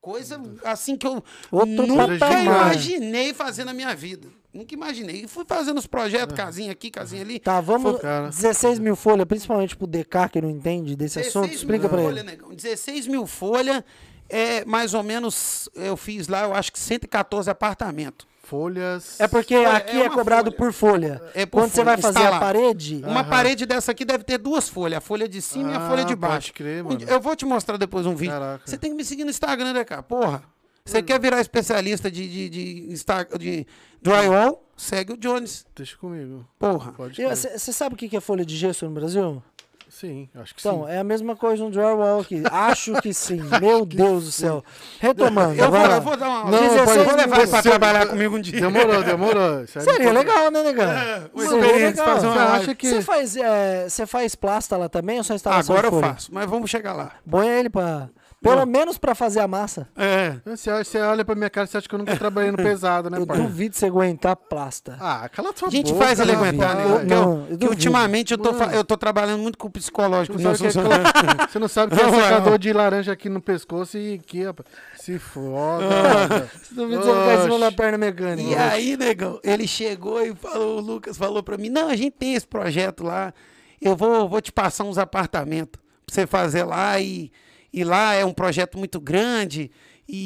Coisa 0.00 0.40
assim 0.64 0.96
que 0.96 1.06
eu 1.06 1.22
Outro 1.50 1.86
nunca 1.86 2.40
imaginei 2.40 3.34
fazer 3.34 3.64
na 3.64 3.74
minha 3.74 3.94
vida. 3.94 4.28
Nunca 4.52 4.72
imaginei. 4.72 5.24
E 5.24 5.28
fui 5.28 5.44
fazendo 5.46 5.78
os 5.78 5.86
projetos, 5.86 6.34
casinha 6.34 6.72
aqui, 6.72 6.90
casinha 6.90 7.22
ali. 7.22 7.38
Tá, 7.38 7.60
vamos. 7.60 8.00
cara. 8.00 8.28
16 8.28 8.78
mil 8.78 8.96
folhas, 8.96 9.26
principalmente 9.26 9.76
pro 9.76 9.86
DK 9.86 10.28
que 10.32 10.40
não 10.40 10.48
entende 10.48 10.96
desse 10.96 11.20
assunto. 11.20 11.52
Explica 11.52 11.88
pra 11.88 11.98
folha, 11.98 12.20
ele. 12.20 12.30
negão. 12.30 12.54
16 12.54 13.06
né, 13.06 13.12
mil 13.12 13.26
folhas 13.26 13.82
é 14.28 14.64
mais 14.64 14.94
ou 14.94 15.02
menos. 15.02 15.68
Eu 15.74 15.96
fiz 15.96 16.28
lá, 16.28 16.44
eu 16.44 16.54
acho 16.54 16.72
que 16.72 16.78
114 16.78 17.50
apartamentos. 17.50 18.26
Folhas. 18.48 19.20
É 19.20 19.28
porque 19.28 19.54
Folha, 19.54 19.72
aqui 19.76 19.96
é 20.00 20.06
é, 20.06 20.10
cobrado 20.10 20.46
folha. 20.50 20.56
por 20.56 20.72
folha. 20.72 21.22
É 21.34 21.44
por 21.46 21.60
Quando 21.60 21.70
você 21.70 21.84
folha, 21.84 21.96
vai 21.96 21.98
fazer 21.98 22.26
a 22.26 22.38
parede, 22.40 23.02
Uma 23.04 23.20
Aham. 23.20 23.28
parede 23.30 23.66
dessa 23.66 23.92
aqui 23.92 24.04
deve 24.04 24.24
ter 24.24 24.38
duas 24.38 24.68
folhas, 24.68 24.98
a 24.98 25.00
folha 25.00 25.28
de 25.28 25.40
cima 25.42 25.70
e 25.72 25.74
a 25.74 25.78
Ah, 25.84 25.88
folha 25.88 26.04
de 26.04 26.16
pode 26.16 26.32
baixo. 26.32 26.52
crer, 26.54 26.82
Um 26.84 26.88
mano. 26.88 27.00
Eu 27.06 27.20
vou 27.20 27.36
te 27.36 27.44
mostrar 27.44 27.76
depois 27.76 28.06
um 28.06 28.14
vídeo. 28.14 28.32
Caraca. 28.32 28.62
Você 28.64 28.78
tem 28.78 28.90
que 28.90 28.96
me 28.96 29.04
seguir 29.04 29.24
no 29.24 29.30
Instagram, 29.30 29.72
né, 29.74 29.84
cara? 29.84 30.02
Porra. 30.02 30.42
Você 30.84 31.02
quer 31.02 31.20
virar 31.20 31.40
especialista 31.40 32.10
de, 32.10 32.26
de, 32.26 32.48
de, 32.48 32.92
Insta- 32.92 33.28
de 33.38 33.66
drywall? 34.00 34.64
Segue 34.74 35.12
o 35.12 35.16
Jones. 35.18 35.66
Deixa 35.76 35.96
comigo. 35.98 36.46
Porra. 36.58 36.92
Pode 36.92 37.14
crer. 37.16 37.28
você 37.36 37.72
sabe 37.72 37.94
o 37.94 37.98
que 37.98 38.08
que 38.08 38.16
é 38.16 38.20
folha 38.20 38.44
de 38.44 38.56
gesso 38.56 38.86
no 38.86 38.92
Brasil? 38.92 39.42
Sim, 39.90 40.28
acho 40.34 40.54
que 40.54 40.60
Então, 40.60 40.84
sim. 40.84 40.90
é 40.92 40.98
a 40.98 41.04
mesma 41.04 41.34
coisa 41.34 41.64
no 41.64 41.70
drywall 41.70 42.20
aqui. 42.20 42.42
Acho 42.50 42.92
que 43.00 43.12
sim. 43.14 43.40
Meu 43.60 43.86
Deus 43.86 44.24
do 44.26 44.32
céu. 44.32 44.62
Retomando. 45.00 45.54
Eu 45.60 45.70
vou, 45.70 45.80
eu 45.80 46.00
vou 46.02 46.16
dar 46.16 46.28
uma. 46.28 46.50
Não, 46.50 46.62
eu 46.76 46.84
pode- 46.84 47.04
vou 47.04 47.16
levar 47.16 47.38
ele 47.40 47.46
pra 47.46 47.62
trabalhar 47.62 48.06
comigo 48.06 48.36
um 48.36 48.40
dia. 48.40 48.60
Demorou, 48.60 49.02
demorou. 49.02 49.58
Aí 49.64 49.66
Seria 49.66 50.12
legal, 50.12 50.50
né, 50.50 50.62
negão? 50.62 50.86
uma 51.34 51.44
Seria 51.44 51.60
experiência, 51.66 52.02
legal. 52.02 52.06
fazer 52.16 52.26
uma 52.26 52.34
Você 52.34 52.38
live. 52.44 52.62
acha 52.64 52.74
que. 52.74 52.88
Você 52.90 53.02
faz, 53.02 53.36
é, 53.36 53.88
você 53.88 54.06
faz 54.06 54.34
plasta 54.34 54.76
lá 54.76 54.88
também 54.88 55.18
ou 55.18 55.24
só 55.24 55.34
instalação 55.34 55.74
Agora 55.76 55.94
eu 55.94 56.00
faço, 56.00 56.28
mas 56.34 56.48
vamos 56.48 56.70
chegar 56.70 56.92
lá. 56.92 57.12
Põe 57.28 57.48
ele 57.48 57.70
pra... 57.70 58.08
Pelo 58.40 58.64
menos 58.66 58.96
pra 58.98 59.16
fazer 59.16 59.40
a 59.40 59.48
massa. 59.48 59.88
É. 59.96 60.36
Você, 60.46 60.70
você 60.84 60.98
olha 61.00 61.24
pra 61.24 61.34
minha 61.34 61.50
cara 61.50 61.66
e 61.66 61.68
você 61.70 61.78
acha 61.78 61.88
que 61.88 61.94
eu 61.94 61.98
nunca 61.98 62.14
trabalhei 62.16 62.52
no 62.52 62.56
pesado, 62.56 63.10
né, 63.10 63.18
Eu 63.18 63.26
pai? 63.26 63.36
duvido 63.36 63.74
você 63.74 63.86
aguentar 63.86 64.36
plasta. 64.36 64.96
Ah, 65.00 65.28
cala 65.28 65.52
tua 65.52 65.66
A 65.66 65.70
gente 65.72 65.92
boca, 65.92 66.04
faz 66.04 66.20
ele 66.20 66.30
aguentar, 66.32 66.76
né? 66.76 66.84
Eu- 66.84 67.04
não, 67.04 67.22
eu- 67.32 67.38
eu 67.40 67.44
que 67.46 67.50
duvido. 67.56 67.70
ultimamente 67.70 68.30
eu 68.32 68.38
tô, 68.38 68.54
fa- 68.54 68.72
eu 68.72 68.84
tô 68.84 68.96
trabalhando 68.96 69.40
muito 69.42 69.58
com 69.58 69.66
o 69.66 69.70
psicológico 69.70 70.38
Você 70.38 70.44
não, 70.44 70.54
sabe 70.54 70.72
que 70.72 70.78
é, 70.78 70.82
colo- 70.82 71.48
você 71.50 71.58
não 71.58 71.68
sabe 71.68 71.94
que 71.96 72.00
é 72.00 72.04
Não, 72.04 72.14
é, 72.20 72.22
secador 72.22 72.50
não. 72.52 72.58
de 72.58 72.72
laranja 72.72 73.12
aqui 73.12 73.28
no 73.28 73.40
pescoço 73.40 73.98
e 73.98 74.14
aqui, 74.14 74.44
rapaz. 74.44 74.68
Se 74.96 75.18
foda. 75.18 75.84
rapaz. 75.88 76.50
Duvido 76.70 77.02
você 77.02 77.10
ficar 77.12 77.34
em 77.34 77.42
cima 77.42 77.58
da 77.58 77.72
perna 77.72 77.98
mecânica. 77.98 78.48
E 78.50 78.54
aí, 78.54 78.96
negão, 78.96 79.40
ele 79.42 79.66
chegou 79.66 80.24
e 80.24 80.32
falou, 80.36 80.78
o 80.78 80.80
Lucas 80.80 81.18
falou 81.18 81.42
pra 81.42 81.56
mim, 81.58 81.68
não, 81.70 81.88
a 81.88 81.96
gente 81.96 82.12
tem 82.12 82.34
esse 82.34 82.46
projeto 82.46 83.02
lá, 83.02 83.34
eu 83.82 83.96
vou, 83.96 84.28
vou 84.28 84.40
te 84.40 84.52
passar 84.52 84.84
uns 84.84 84.96
apartamentos 84.96 85.72
pra 86.06 86.14
você 86.14 86.24
fazer 86.26 86.62
lá 86.62 87.00
e, 87.00 87.32
e 87.80 87.84
lá 87.84 88.14
é 88.14 88.24
um 88.24 88.32
projeto 88.32 88.76
muito 88.78 89.00
grande 89.00 89.70
e, 90.08 90.16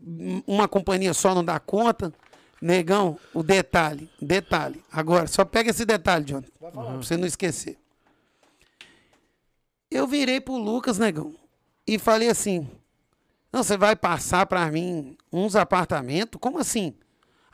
e- 0.00 0.36
e 0.38 0.44
uma 0.46 0.66
companhia 0.68 1.14
só 1.14 1.34
não 1.34 1.44
dá 1.44 1.58
conta. 1.60 2.12
Negão, 2.60 3.18
o 3.34 3.42
detalhe, 3.42 4.08
detalhe. 4.20 4.82
Agora, 4.92 5.26
só 5.26 5.44
pega 5.44 5.70
esse 5.70 5.84
detalhe, 5.84 6.24
John, 6.26 6.42
pra 6.70 6.96
você 6.96 7.16
não 7.16 7.26
esquecer. 7.26 7.76
Eu 9.90 10.06
virei 10.06 10.40
pro 10.40 10.56
Lucas, 10.56 10.98
negão, 10.98 11.34
e 11.86 11.98
falei 11.98 12.28
assim, 12.28 12.68
não, 13.52 13.62
você 13.62 13.76
vai 13.76 13.94
passar 13.94 14.46
pra 14.46 14.70
mim 14.70 15.16
uns 15.32 15.54
apartamentos? 15.56 16.40
Como 16.40 16.58
assim? 16.58 16.94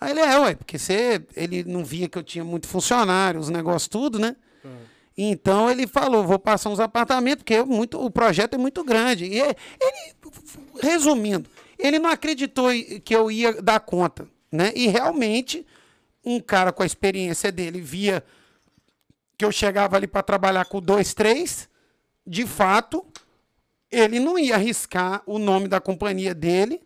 Aí 0.01 0.11
ele 0.13 0.21
é, 0.21 0.39
ué, 0.39 0.55
porque 0.55 0.79
você, 0.79 1.25
ele 1.35 1.65
não 1.65 1.85
via 1.85 2.09
que 2.09 2.17
eu 2.17 2.23
tinha 2.23 2.45
muito 2.45 2.69
funcionário, 2.69 3.41
os 3.41 3.49
negócios 3.49 3.89
tudo, 3.89 4.19
né? 4.19 4.37
Então 5.21 5.69
ele 5.69 5.85
falou, 5.89 6.25
vou 6.25 6.39
passar 6.39 6.71
uns 6.71 6.79
apartamentos, 6.79 7.43
porque 7.43 7.55
é 7.55 7.65
muito, 7.65 8.01
o 8.01 8.09
projeto 8.09 8.55
é 8.55 8.59
muito 8.59 8.85
grande. 8.85 9.25
E 9.25 9.41
ele, 9.41 9.57
resumindo, 10.81 11.51
ele 11.77 11.99
não 11.99 12.09
acreditou 12.09 12.69
que 13.05 13.17
eu 13.17 13.29
ia 13.29 13.61
dar 13.61 13.81
conta, 13.81 14.29
né? 14.51 14.73
E 14.77 14.87
realmente, 14.87 15.67
um 16.25 16.39
cara 16.39 16.73
com 16.73 16.85
a 16.85 16.87
experiência 16.87 17.51
dele 17.51 17.81
via 17.81 18.23
que 19.37 19.45
eu 19.45 19.51
chegava 19.51 19.97
ali 19.97 20.07
para 20.07 20.23
trabalhar 20.23 20.65
com 20.67 20.81
dois, 20.81 21.13
três, 21.15 21.69
de 22.25 22.47
fato, 22.47 23.05
ele 23.91 24.21
não 24.21 24.39
ia 24.39 24.55
arriscar 24.55 25.23
o 25.27 25.39
nome 25.39 25.67
da 25.67 25.81
companhia 25.81 26.33
dele 26.35 26.81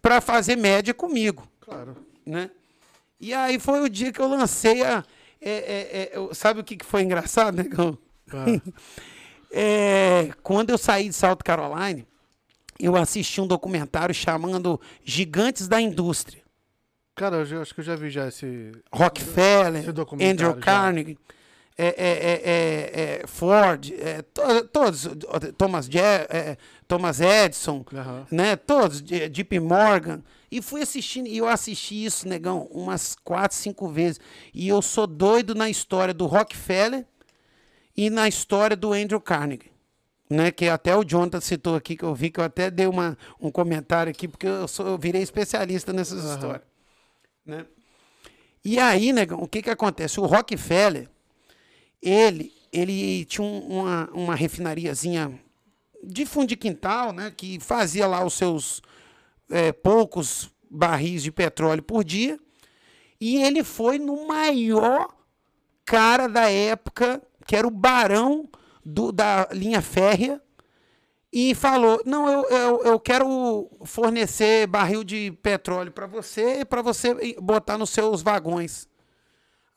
para 0.00 0.20
fazer 0.22 0.56
média 0.56 0.94
comigo, 0.94 1.46
Claro. 1.60 1.96
né? 2.24 2.50
E 3.20 3.32
aí 3.34 3.58
foi 3.58 3.80
o 3.80 3.88
dia 3.88 4.12
que 4.12 4.20
eu 4.20 4.28
lancei 4.28 4.82
a. 4.82 5.04
é, 5.50 6.12
é, 6.14 6.18
é, 6.30 6.34
sabe 6.34 6.60
o 6.60 6.64
que, 6.64 6.76
foi 6.84 7.02
engraçado, 7.02 7.56
negão? 7.56 7.96
Ah, 8.32 8.44
É, 9.56 10.30
quando 10.42 10.70
eu 10.70 10.78
saí 10.78 11.08
de 11.08 11.14
South 11.14 11.36
Carolina, 11.44 12.04
eu 12.80 12.96
assisti 12.96 13.40
um 13.40 13.46
documentário 13.46 14.12
chamando 14.14 14.80
Gigantes 15.04 15.68
da 15.68 15.80
Indústria. 15.80 16.42
Cara, 17.14 17.36
eu 17.36 17.62
acho 17.62 17.72
que 17.72 17.78
eu 17.80 17.84
já 17.84 17.94
vi 17.94 18.10
já 18.10 18.26
esse. 18.26 18.72
Rockefeller, 18.92 19.82
Esse 19.82 20.32
Andrew. 20.32 20.54
Carnegie, 20.60 21.18
é, 21.78 23.20
é, 23.22 23.26
Ford, 23.28 23.92
é, 23.96 24.22
to- 24.22 24.64
todos, 24.72 25.08
Thomas, 25.56 25.86
Je- 25.86 25.98
é, 26.00 26.56
Thomas 26.88 27.20
Edison, 27.20 27.84
né? 28.32 28.56
Todos, 28.56 29.00
J- 29.00 29.28
JP 29.28 29.60
Morgan. 29.60 30.20
E 30.56 30.62
fui 30.62 30.82
assistindo, 30.82 31.26
e 31.26 31.36
eu 31.36 31.48
assisti 31.48 32.04
isso, 32.04 32.28
negão, 32.28 32.68
umas 32.70 33.16
quatro, 33.24 33.56
cinco 33.56 33.88
vezes. 33.88 34.20
E 34.54 34.68
eu 34.68 34.80
sou 34.80 35.04
doido 35.04 35.52
na 35.52 35.68
história 35.68 36.14
do 36.14 36.26
Rockefeller 36.26 37.04
e 37.96 38.08
na 38.08 38.28
história 38.28 38.76
do 38.76 38.92
Andrew 38.92 39.20
Carnegie. 39.20 39.72
Né, 40.30 40.50
que 40.52 40.68
até 40.68 40.96
o 40.96 41.04
Jonathan 41.04 41.40
citou 41.40 41.74
aqui, 41.74 41.96
que 41.96 42.04
eu 42.04 42.14
vi 42.14 42.30
que 42.30 42.38
eu 42.38 42.44
até 42.44 42.70
dei 42.70 42.86
uma, 42.86 43.18
um 43.40 43.50
comentário 43.50 44.10
aqui, 44.10 44.26
porque 44.28 44.46
eu, 44.46 44.66
sou, 44.66 44.86
eu 44.86 44.96
virei 44.96 45.22
especialista 45.22 45.92
nessas 45.92 46.24
Aham. 46.24 46.34
histórias. 46.34 46.62
Né? 47.44 47.66
E 48.64 48.78
aí, 48.78 49.12
negão, 49.12 49.40
o 49.42 49.48
que 49.48 49.60
que 49.60 49.70
acontece? 49.70 50.18
O 50.20 50.24
Rockefeller, 50.24 51.10
ele, 52.00 52.52
ele 52.72 53.24
tinha 53.24 53.44
um- 53.46 53.80
uma, 53.80 54.10
uma 54.12 54.34
refinariazinha 54.34 55.38
de 56.02 56.24
fundo 56.24 56.46
de 56.48 56.56
quintal, 56.56 57.12
né? 57.12 57.32
Que 57.36 57.58
fazia 57.60 58.06
lá 58.06 58.24
os 58.24 58.34
seus 58.34 58.80
é, 59.50 59.72
poucos 59.72 60.50
barris 60.70 61.22
de 61.22 61.30
petróleo 61.32 61.82
por 61.82 62.02
dia. 62.04 62.38
E 63.20 63.36
ele 63.42 63.62
foi 63.64 63.98
no 63.98 64.26
maior 64.26 65.08
cara 65.84 66.28
da 66.28 66.50
época, 66.50 67.22
que 67.46 67.54
era 67.56 67.66
o 67.66 67.70
barão 67.70 68.48
do- 68.84 69.12
da 69.12 69.48
linha 69.52 69.80
férrea, 69.80 70.40
e 71.32 71.54
falou: 71.54 72.00
Não, 72.04 72.28
eu, 72.28 72.42
eu, 72.48 72.82
eu 72.84 73.00
quero 73.00 73.68
fornecer 73.84 74.66
barril 74.66 75.02
de 75.04 75.32
petróleo 75.42 75.92
para 75.92 76.06
você, 76.06 76.64
para 76.64 76.82
você 76.82 77.34
botar 77.40 77.76
nos 77.78 77.90
seus 77.90 78.22
vagões. 78.22 78.86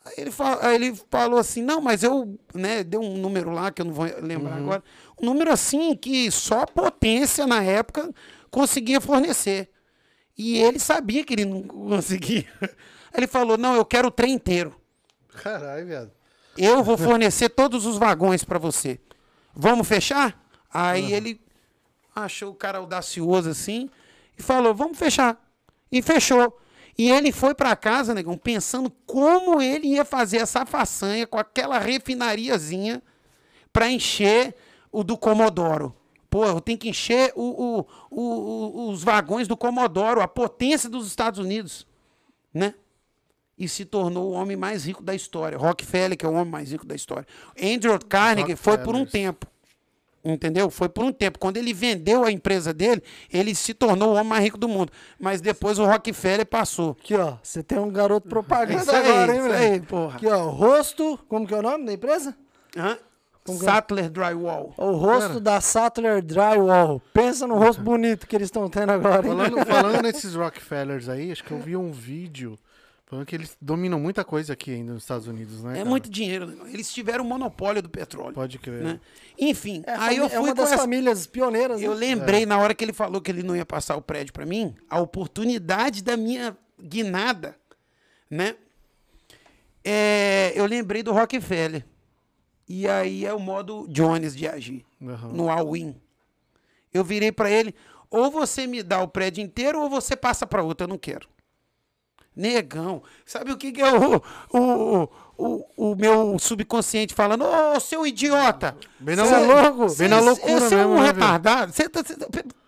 Aí 0.06 0.14
ele, 0.20 0.32
fa- 0.32 0.60
aí 0.62 0.76
ele 0.76 0.96
falou 1.10 1.40
assim: 1.40 1.62
Não, 1.62 1.82
mas 1.82 2.04
eu. 2.04 2.38
Né, 2.54 2.84
deu 2.84 3.02
um 3.02 3.18
número 3.18 3.52
lá 3.52 3.72
que 3.72 3.82
eu 3.82 3.86
não 3.86 3.94
vou 3.94 4.06
lembrar 4.22 4.56
agora. 4.58 4.84
Um 5.22 5.26
número 5.26 5.52
assim 5.52 5.96
que 5.96 6.30
só 6.32 6.66
potência 6.66 7.46
na 7.48 7.64
época 7.64 8.14
conseguia 8.58 9.00
fornecer. 9.00 9.70
E 10.36 10.58
ele 10.58 10.80
sabia 10.80 11.24
que 11.24 11.36
ele 11.36 11.46
não 11.46 11.62
conseguia. 11.62 12.48
Ele 13.14 13.26
falou: 13.26 13.58
Não, 13.58 13.76
eu 13.76 13.86
quero 13.86 14.10
o 14.10 14.12
trem 14.12 14.34
inteiro. 14.34 14.76
Caralho, 15.42 15.88
viado. 15.88 16.12
Eu 16.56 16.84
vou 16.84 16.98
fornecer 16.98 17.50
todos 17.50 17.86
os 17.86 17.98
vagões 17.98 18.44
para 18.44 18.60
você. 18.60 19.00
Vamos 19.56 19.88
fechar? 19.88 20.40
Aí 20.72 21.14
ele 21.14 21.42
achou 22.14 22.52
o 22.52 22.56
cara 22.56 22.78
audacioso 22.78 23.50
assim 23.50 23.90
e 24.38 24.44
falou: 24.44 24.76
Vamos 24.76 25.00
fechar. 25.00 25.42
E 25.92 26.02
fechou. 26.02 26.60
E 26.96 27.10
ele 27.10 27.32
foi 27.32 27.56
para 27.56 27.76
casa, 27.76 28.14
negão, 28.14 28.38
pensando 28.38 28.92
como 29.06 29.62
ele 29.62 29.88
ia 29.88 30.06
fazer 30.06 30.38
essa 30.38 30.66
façanha 30.66 31.26
com 31.26 31.40
aquela 31.40 31.80
refinariazinha 31.80 33.02
para 33.72 33.90
encher 33.90 34.56
o 34.92 35.04
do 35.04 35.18
Comodoro. 35.18 35.97
Pô, 36.30 36.46
eu 36.46 36.60
tenho 36.62 36.78
que 36.78 36.90
encher 36.90 37.32
o- 37.36 37.80
o- 37.80 37.86
o- 38.12 38.90
os 38.90 39.04
vagões 39.04 39.48
do 39.48 39.56
Comodoro, 39.58 40.22
a 40.22 40.28
potência 40.28 40.90
dos 40.90 41.08
Estados 41.08 41.40
Unidos, 41.40 41.86
né? 42.54 42.74
e 43.60 43.68
se 43.68 43.86
tornou 43.86 44.30
o 44.30 44.34
homem 44.34 44.56
mais 44.56 44.86
rico 44.86 45.02
da 45.02 45.16
história. 45.16 45.58
Rockefeller, 45.58 46.16
que 46.16 46.24
é 46.24 46.30
o 46.30 46.34
homem 46.34 46.46
mais 46.52 46.72
rico 46.72 46.86
da 46.86 46.94
história. 46.94 47.26
Andrew 47.60 47.98
Carnegie 48.08 48.56
foi 48.56 48.78
por 48.78 48.94
um 48.96 49.04
tempo. 49.04 49.48
Entendeu? 50.24 50.70
Foi 50.70 50.88
por 50.90 51.04
um 51.06 51.12
tempo. 51.12 51.40
Quando 51.40 51.58
ele 51.58 51.74
vendeu 51.74 52.24
a 52.24 52.32
empresa 52.32 52.72
dele, 52.74 53.02
ele 53.34 53.56
se 53.56 53.74
tornou 53.74 54.10
o 54.10 54.14
homem 54.14 54.26
mais 54.26 54.44
rico 54.44 54.58
do 54.60 54.68
mundo. 54.68 54.92
Mas 55.20 55.42
depois 55.42 55.80
o 55.80 55.86
Rockefeller 55.86 56.46
passou. 56.46 56.92
Aqui, 57.00 57.16
ó. 57.16 57.38
Você 57.42 57.64
tem 57.64 57.80
um 57.80 57.90
garoto 57.90 58.28
propaganda 58.28 58.82
Isso 58.82 58.92
aí, 58.92 59.10
agora, 59.10 59.34
hein, 59.34 59.40
isso 59.40 59.50
velho? 59.50 59.74
aí, 59.74 59.82
porra. 59.82 60.16
Aqui, 60.18 60.28
ó. 60.28 60.50
Rosto. 60.50 61.18
Como 61.30 61.48
que 61.48 61.54
é 61.54 61.58
o 61.58 61.62
nome 61.64 61.86
da 61.86 61.94
empresa? 61.94 62.38
Hã? 62.76 62.98
Como 63.48 63.60
é? 63.60 63.64
Sattler 63.66 64.10
Drywall. 64.10 64.74
O 64.78 64.92
rosto 64.92 65.40
da 65.40 65.60
Sattler 65.60 66.22
Drywall. 66.22 67.02
Pensa 67.14 67.48
no 67.48 67.56
rosto 67.58 67.82
bonito 67.82 68.28
que 68.28 68.36
eles 68.36 68.48
estão 68.48 68.70
tendo 68.70 68.92
agora? 68.92 69.24
Falando, 69.24 69.58
falando 69.66 70.02
nesses 70.04 70.36
Rockefellers 70.36 71.10
aí, 71.10 71.32
acho 71.32 71.44
que 71.44 71.52
eu 71.52 71.60
vi 71.60 71.76
um 71.76 71.92
vídeo 71.92 72.58
falando 73.06 73.26
que 73.26 73.36
eles 73.36 73.56
dominam 73.62 73.98
muita 74.00 74.26
coisa 74.26 74.52
aqui 74.52 74.70
ainda 74.74 74.92
nos 74.94 75.04
Estados 75.04 75.28
Unidos, 75.28 75.64
né? 75.64 75.72
É 75.72 75.78
cara? 75.78 75.90
muito 75.90 76.10
dinheiro. 76.10 76.46
né? 76.46 76.56
Eles 76.74 76.92
tiveram 76.94 77.24
o 77.24 77.28
monopólio 77.28 77.82
do 77.82 77.90
petróleo. 77.90 78.34
Pode 78.34 78.60
crer. 78.60 78.84
né? 78.84 79.00
Enfim, 79.40 79.82
É, 79.88 79.94
aí 79.96 80.18
eu 80.18 80.28
fami- 80.28 80.30
fui 80.30 80.36
é 80.36 80.40
uma 80.42 80.54
das 80.54 80.72
essa... 80.74 80.78
famílias 80.82 81.26
pioneiras, 81.26 81.82
Eu 81.82 81.92
né? 81.94 81.98
lembrei 82.00 82.46
na 82.46 82.60
hora 82.60 82.76
que 82.76 82.84
ele 82.84 82.92
falou 82.92 83.22
que 83.22 83.32
ele 83.32 83.44
não 83.44 83.56
ia 83.56 83.66
passar 83.66 83.96
o 83.96 84.02
prédio 84.02 84.34
para 84.34 84.46
mim, 84.46 84.76
a 84.90 85.00
oportunidade 85.00 86.04
da 86.04 86.18
minha 86.18 86.58
guinada, 86.78 87.56
né? 88.30 88.56
É, 89.84 90.52
eu 90.56 90.66
lembrei 90.66 91.02
do 91.02 91.14
Rockefeller. 91.14 91.86
E 92.68 92.88
aí 92.88 93.26
é 93.26 93.34
o 93.34 93.40
modo 93.40 93.86
Jones 93.90 94.36
de 94.36 94.48
agir, 94.48 94.86
Aham. 95.02 95.30
no 95.30 95.50
all-in. 95.50 95.96
Eu 96.94 97.04
virei 97.04 97.32
para 97.32 97.50
ele, 97.50 97.74
ou 98.10 98.30
você 98.32 98.68
me 98.68 98.82
dá 98.84 99.02
o 99.02 99.08
prédio 99.08 99.42
inteiro 99.44 99.80
ou 99.82 99.90
você 99.90 100.16
passa 100.16 100.46
para 100.46 100.64
outra, 100.64 100.86
eu 100.86 100.90
não 100.90 100.98
quero. 100.98 101.28
Negão. 102.36 103.02
Sabe 103.26 103.52
o 103.52 103.58
que, 103.58 103.72
que 103.72 103.82
é 103.82 103.92
o, 103.92 104.22
o, 104.54 105.10
o, 105.38 105.92
o 105.92 105.96
meu 105.96 106.38
subconsciente 106.40 107.14
falando? 107.14 107.44
Ô, 107.44 107.80
seu 107.80 108.06
idiota! 108.06 108.78
Bem 109.00 109.16
na 109.16 109.26
Cê 109.26 109.38
lou- 109.38 109.62
louco? 109.76 109.96
bem 109.96 110.08
na 110.08 110.20
loucura 110.20 110.60
Você 110.60 110.76
é 110.76 110.78
mesmo, 110.78 110.92
um 110.92 110.96
né, 110.98 111.02
velho? 111.08 111.16
retardado. 111.16 111.72
Cê 111.74 111.90
tá- 111.90 112.04
cê 112.06 112.16
tá- 112.16 112.28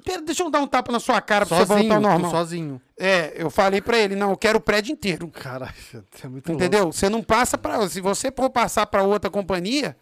pera, 0.10 0.22
deixa 0.22 0.44
eu 0.44 0.50
dar 0.50 0.60
um 0.62 0.68
tapa 0.68 0.92
na 0.92 1.00
sua 1.00 1.22
cara 1.22 1.46
pra 1.46 1.58
você 1.58 1.66
Sozinho, 1.66 1.90
voltar 1.90 1.96
ao 1.96 2.02
normal. 2.20 2.32
sozinho. 2.32 2.82
É, 2.98 3.34
eu 3.36 3.50
falei 3.50 3.82
pra 3.82 3.98
ele, 3.98 4.16
não, 4.16 4.32
eu 4.32 4.38
quero 4.38 4.58
o 4.58 4.62
prédio 4.62 4.92
inteiro. 4.94 5.28
Caralho, 5.30 5.74
é 6.24 6.28
muito 6.28 6.52
Entendeu? 6.52 6.92
Você 6.92 7.10
não 7.10 7.22
passa 7.24 7.58
pra. 7.58 7.88
Se 7.90 8.02
você 8.02 8.32
for 8.32 8.50
passar 8.50 8.86
pra 8.88 9.04
outra 9.04 9.30
companhia, 9.30 9.96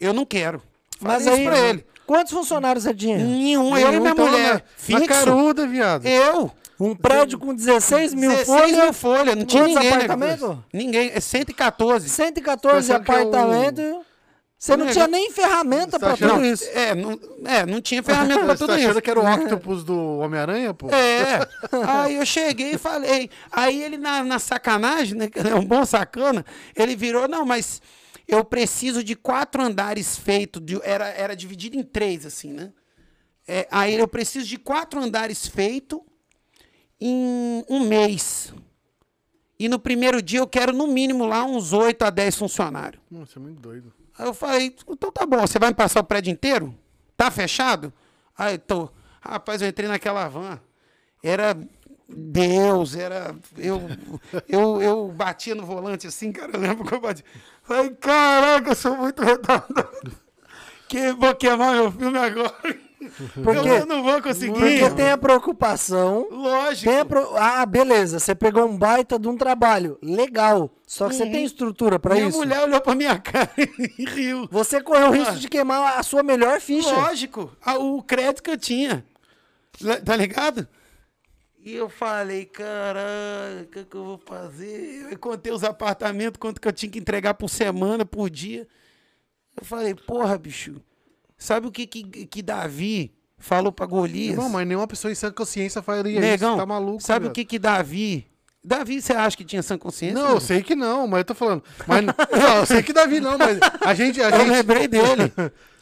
eu 0.00 0.12
não 0.12 0.24
quero. 0.24 0.62
Mas 1.00 1.24
Falei 1.24 1.28
aí, 1.40 1.40
isso 1.46 1.50
pra 1.50 1.68
ele. 1.68 1.86
quantos 2.06 2.32
funcionários 2.32 2.84
você 2.84 2.94
tinha? 2.94 3.18
Nenhum, 3.18 3.62
louco. 3.64 3.78
eu 3.78 3.92
e 3.94 3.98
minha 4.00 4.12
Então, 4.12 4.26
mulher. 4.28 4.54
Na, 4.54 4.62
Fixo. 4.76 5.00
na 5.00 5.06
caruda, 5.08 5.66
viado. 5.66 6.06
Eu. 6.06 6.50
Um 6.78 6.96
prédio 6.96 7.38
com 7.38 7.54
16 7.54 8.12
mil 8.14 8.30
16 8.30 8.46
folhas, 8.46 8.76
mil 8.84 8.92
folhas, 8.92 9.36
não 9.36 9.44
tinha 9.44 9.62
Quantos 9.62 9.74
ninguém. 9.76 9.90
né, 9.90 9.96
apartamentos? 10.04 10.48
Gus? 10.48 10.58
Ninguém, 10.72 11.10
é 11.14 11.20
114. 11.20 12.08
114 12.08 12.88
Pensando 12.88 13.04
que 13.04 13.10
é 13.10 13.14
o- 13.14 13.28
apartamentos. 13.28 14.06
Você 14.62 14.76
não 14.76 14.86
tinha 14.86 15.08
nem 15.08 15.28
ferramenta 15.32 15.90
tá 15.92 15.98
pra 15.98 16.12
achando- 16.12 16.34
tudo 16.34 16.46
isso. 16.46 16.64
é, 16.68 16.94
não, 16.94 17.18
é, 17.44 17.66
não 17.66 17.80
tinha 17.80 18.00
ferramenta 18.04 18.44
pra 18.44 18.52
Você 18.54 18.58
tudo 18.58 18.68
tá 18.68 18.74
achando 18.76 18.90
isso. 18.92 19.02
que 19.02 19.10
era 19.10 19.18
o 19.20 19.34
Octopus 19.34 19.82
do 19.82 20.18
Homem-Aranha, 20.18 20.72
pô? 20.72 20.88
É. 20.88 21.48
Aí 21.88 22.14
eu 22.14 22.24
cheguei 22.24 22.74
e 22.74 22.78
falei. 22.78 23.28
Aí 23.50 23.82
ele, 23.82 23.98
na, 23.98 24.22
na 24.22 24.38
sacanagem, 24.38 25.18
né? 25.18 25.28
É 25.34 25.54
um 25.56 25.64
bom 25.64 25.84
sacana. 25.84 26.46
Ele 26.76 26.94
virou, 26.94 27.26
não, 27.26 27.44
mas 27.44 27.82
eu 28.28 28.44
preciso 28.44 29.02
de 29.02 29.16
quatro 29.16 29.60
andares 29.60 30.16
feitos. 30.16 30.62
Era, 30.84 31.08
era 31.08 31.34
dividido 31.34 31.76
em 31.76 31.82
três, 31.82 32.24
assim, 32.24 32.52
né? 32.52 32.72
É, 33.48 33.66
aí 33.68 33.96
eu 33.96 34.06
preciso 34.06 34.46
de 34.46 34.58
quatro 34.58 35.00
andares 35.02 35.44
feitos 35.44 35.98
em 37.00 37.64
um 37.68 37.80
mês. 37.80 38.54
E 39.58 39.68
no 39.68 39.80
primeiro 39.80 40.22
dia 40.22 40.38
eu 40.38 40.46
quero, 40.46 40.72
no 40.72 40.86
mínimo, 40.86 41.26
lá 41.26 41.42
uns 41.44 41.72
8 41.72 42.02
a 42.04 42.10
10 42.10 42.36
funcionários. 42.36 43.02
Nossa, 43.10 43.40
é 43.40 43.42
muito 43.42 43.60
doido. 43.60 43.92
Aí 44.18 44.26
eu 44.26 44.34
falei, 44.34 44.76
então 44.88 45.10
tá 45.10 45.24
bom, 45.26 45.40
você 45.40 45.58
vai 45.58 45.70
me 45.70 45.74
passar 45.74 46.00
o 46.00 46.04
prédio 46.04 46.30
inteiro? 46.30 46.76
Tá 47.16 47.30
fechado? 47.30 47.92
Aí 48.36 48.58
tô. 48.58 48.88
Rapaz, 49.20 49.62
eu 49.62 49.68
entrei 49.68 49.88
naquela 49.88 50.28
van. 50.28 50.58
Era 51.22 51.56
Deus, 52.08 52.96
era. 52.96 53.34
Eu, 53.56 53.80
eu, 54.48 54.82
eu 54.82 55.08
batia 55.08 55.54
no 55.54 55.64
volante 55.64 56.06
assim, 56.06 56.32
cara. 56.32 56.52
Eu 56.52 56.60
lembro 56.60 56.84
que 56.84 56.94
eu 56.94 57.00
bati. 57.00 57.24
Falei, 57.62 57.90
caraca, 57.90 58.70
eu 58.70 58.74
sou 58.74 58.96
muito 58.96 59.22
retardado. 59.22 60.12
Que 60.88 61.10
vou 61.14 61.34
queimar 61.34 61.72
meu 61.74 61.90
filme 61.90 62.18
agora. 62.18 62.52
Porque- 63.42 63.68
eu 63.68 63.86
não 63.86 64.02
vou 64.02 64.20
conseguir. 64.22 64.52
Porque 64.52 64.90
tem 64.90 65.10
a 65.10 65.18
preocupação. 65.18 66.28
Lógico. 66.30 66.90
A 66.92 67.04
pro- 67.04 67.36
Ah, 67.36 67.64
beleza. 67.66 68.18
Você 68.18 68.34
pegou 68.34 68.66
um 68.66 68.76
baita 68.76 69.18
de 69.18 69.28
um 69.28 69.36
trabalho. 69.36 69.98
Legal. 70.02 70.70
Só 70.86 71.08
que 71.08 71.14
você 71.14 71.24
tem 71.30 71.44
estrutura 71.44 71.98
pra 71.98 72.14
Minha 72.14 72.28
isso. 72.28 72.38
mulher 72.38 72.62
olhou 72.62 72.80
pra 72.80 72.94
minha 72.94 73.18
cara 73.20 73.50
e 73.98 74.04
riu. 74.04 74.48
Você 74.50 74.80
correu 74.80 75.08
o 75.08 75.12
risco 75.12 75.36
de 75.36 75.48
queimar 75.48 75.98
a 75.98 76.02
sua 76.02 76.22
melhor 76.22 76.60
ficha. 76.60 76.90
Lógico, 76.94 77.50
a- 77.64 77.78
o 77.78 78.02
crédito 78.02 78.42
que 78.42 78.50
eu 78.50 78.58
tinha. 78.58 79.04
Tá 80.04 80.16
ligado? 80.16 80.68
E 81.64 81.74
eu 81.74 81.88
falei, 81.88 82.44
caralho, 82.44 83.62
o 83.62 83.66
que, 83.66 83.84
que 83.84 83.96
eu 83.96 84.04
vou 84.04 84.18
fazer? 84.18 85.06
Eu 85.10 85.18
contei 85.18 85.52
os 85.52 85.62
apartamentos, 85.62 86.38
quanto 86.40 86.60
que 86.60 86.66
eu 86.66 86.72
tinha 86.72 86.90
que 86.90 86.98
entregar 86.98 87.34
por 87.34 87.48
semana, 87.48 88.04
por 88.04 88.28
dia. 88.28 88.66
Eu 89.56 89.64
falei, 89.64 89.94
porra, 89.94 90.36
bicho, 90.36 90.82
sabe 91.42 91.66
o 91.66 91.70
que, 91.70 91.86
que, 91.86 92.02
que 92.26 92.42
Davi 92.42 93.12
falou 93.38 93.72
pra 93.72 93.86
Golias? 93.86 94.36
Não, 94.36 94.48
mas 94.48 94.66
nenhuma 94.66 94.86
pessoa 94.86 95.10
em 95.10 95.14
sã 95.14 95.30
consciência 95.32 95.82
faria 95.82 96.20
Negão, 96.20 96.50
isso. 96.52 96.58
Tá 96.58 96.66
maluco, 96.66 97.02
sabe 97.02 97.24
o 97.24 97.28
viado. 97.28 97.34
que 97.34 97.44
que 97.44 97.58
Davi... 97.58 98.26
Davi, 98.64 99.02
você 99.02 99.12
acha 99.12 99.36
que 99.36 99.44
tinha 99.44 99.60
sã 99.60 99.76
consciência? 99.76 100.14
Não, 100.22 100.30
eu 100.30 100.40
sei 100.40 100.62
que 100.62 100.76
não, 100.76 101.08
mas 101.08 101.18
eu 101.18 101.24
tô 101.24 101.34
falando. 101.34 101.64
Mas, 101.84 102.04
não, 102.06 102.56
eu 102.58 102.64
sei 102.66 102.80
que 102.80 102.92
Davi 102.92 103.18
não, 103.18 103.36
mas 103.36 103.58
a 103.80 103.92
gente. 103.92 104.22
A 104.22 104.28
Eu 104.30 104.38
gente... 104.38 104.50
lembrei 104.50 104.86
dele. 104.88 105.32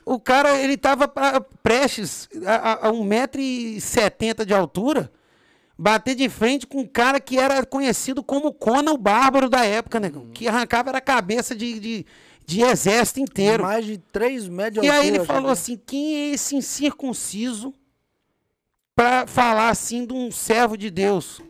O 0.02 0.18
cara, 0.18 0.56
ele 0.58 0.78
tava 0.78 1.06
pra- 1.06 1.42
prestes 1.62 2.26
a, 2.46 2.54
a, 2.54 2.88
a 2.88 2.90
1,70m 2.90 4.46
de 4.46 4.54
altura, 4.54 5.10
bater 5.76 6.14
de 6.14 6.28
frente 6.30 6.66
com 6.66 6.80
um 6.80 6.86
cara 6.86 7.20
que 7.20 7.38
era 7.38 7.64
conhecido 7.66 8.22
como 8.22 8.50
Conan 8.52 8.92
o 8.92 8.98
Bárbaro 8.98 9.50
da 9.50 9.64
época, 9.64 10.00
negão. 10.00 10.28
Que 10.32 10.48
arrancava 10.48 10.88
era 10.88 10.98
a 10.98 11.02
cabeça 11.02 11.54
de, 11.54 11.78
de, 11.78 12.06
de 12.50 12.62
exército 12.62 13.20
inteiro. 13.20 13.62
Mais 13.62 13.84
de 13.84 13.98
3 13.98 14.48
metros 14.48 14.82
de 14.82 14.88
E 14.88 14.90
aí 14.90 15.06
ele 15.08 15.24
falou 15.24 15.50
assim: 15.50 15.76
quem 15.76 16.16
é 16.16 16.34
esse 16.34 16.56
incircunciso 16.56 17.72
pra 18.94 19.26
falar 19.26 19.68
assim 19.68 20.04
de 20.04 20.12
um 20.12 20.30
servo 20.30 20.76
de 20.76 20.90
Deus? 20.90 21.40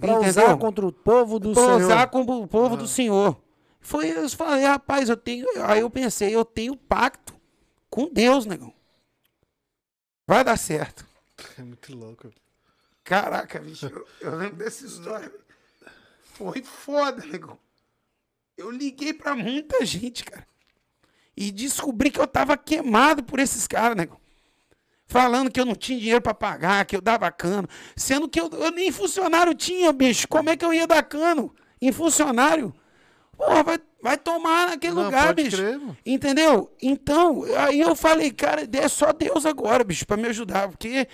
Pra 0.00 0.18
usar 0.20 0.56
contra 0.58 0.86
o 0.86 0.92
povo 0.92 1.38
do 1.38 1.52
Pra 1.52 1.62
Senhor. 1.62 1.82
usar 1.82 2.06
como 2.08 2.42
o 2.42 2.48
povo 2.48 2.76
do 2.76 2.86
Senhor. 2.86 3.40
Foi, 3.80 4.10
eu 4.10 4.28
falei, 4.30 4.64
rapaz, 4.64 5.08
eu 5.08 5.16
tenho. 5.16 5.46
Aí 5.64 5.80
eu 5.80 5.88
pensei, 5.90 6.34
eu 6.34 6.44
tenho 6.44 6.76
pacto 6.76 7.34
com 7.88 8.10
Deus, 8.12 8.44
negão. 8.44 8.72
Vai 10.26 10.44
dar 10.44 10.58
certo. 10.58 11.06
É 11.58 11.62
muito 11.62 11.94
louco. 11.96 12.30
Caraca, 13.02 13.58
bicho, 13.60 13.86
eu, 13.86 14.06
eu 14.20 14.36
lembro 14.36 14.56
dessa 14.56 14.84
história. 14.84 15.32
Foi 16.34 16.62
foda, 16.62 17.24
negão. 17.24 17.58
Eu 18.58 18.72
liguei 18.72 19.12
pra 19.14 19.36
muita 19.36 19.86
gente, 19.86 20.24
cara. 20.24 20.44
E 21.36 21.52
descobri 21.52 22.10
que 22.10 22.20
eu 22.20 22.26
tava 22.26 22.56
queimado 22.56 23.22
por 23.22 23.38
esses 23.38 23.68
caras, 23.68 23.96
negão. 23.96 24.18
Falando 25.06 25.50
que 25.50 25.60
eu 25.60 25.64
não 25.64 25.76
tinha 25.76 25.96
dinheiro 25.98 26.20
pra 26.20 26.34
pagar, 26.34 26.84
que 26.84 26.96
eu 26.96 27.00
dava 27.00 27.30
cano. 27.30 27.68
Sendo 27.96 28.28
que 28.28 28.40
eu, 28.40 28.50
eu 28.50 28.72
nem 28.72 28.90
funcionário 28.90 29.54
tinha, 29.54 29.92
bicho. 29.92 30.26
Como 30.26 30.50
é 30.50 30.56
que 30.56 30.64
eu 30.64 30.74
ia 30.74 30.88
dar 30.88 31.04
cano 31.04 31.54
em 31.80 31.92
funcionário? 31.92 32.74
Porra, 33.36 33.62
vai, 33.62 33.78
vai 34.02 34.16
tomar 34.18 34.70
naquele 34.70 34.94
Não, 34.94 35.04
lugar, 35.04 35.32
bicho. 35.32 35.56
crer. 35.56 35.80
Entendeu? 36.04 36.74
Então, 36.82 37.44
aí 37.56 37.80
eu 37.80 37.94
falei, 37.94 38.32
cara, 38.32 38.68
é 38.70 38.88
só 38.88 39.12
Deus 39.12 39.46
agora, 39.46 39.84
bicho, 39.84 40.04
pra 40.04 40.16
me 40.16 40.26
ajudar. 40.26 40.68
Porque 40.68 41.06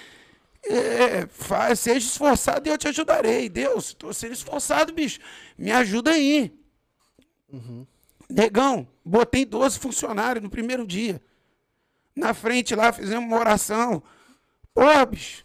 é, 0.64 1.26
faz, 1.28 1.80
seja 1.80 2.06
esforçado 2.06 2.66
e 2.66 2.72
eu 2.72 2.78
te 2.78 2.88
ajudarei. 2.88 3.50
Deus, 3.50 3.92
tô 3.92 4.10
sendo 4.14 4.32
esforçado, 4.32 4.94
bicho. 4.94 5.20
Me 5.58 5.70
ajuda 5.70 6.12
aí. 6.12 6.50
Negão, 8.28 8.86
botei 9.04 9.44
12 9.44 9.78
funcionários 9.78 10.42
no 10.42 10.50
primeiro 10.50 10.86
dia. 10.86 11.20
Na 12.16 12.32
frente 12.32 12.74
lá, 12.74 12.92
fizemos 12.92 13.26
uma 13.26 13.38
oração. 13.38 14.02
Pô, 14.72 15.06
bicho. 15.06 15.44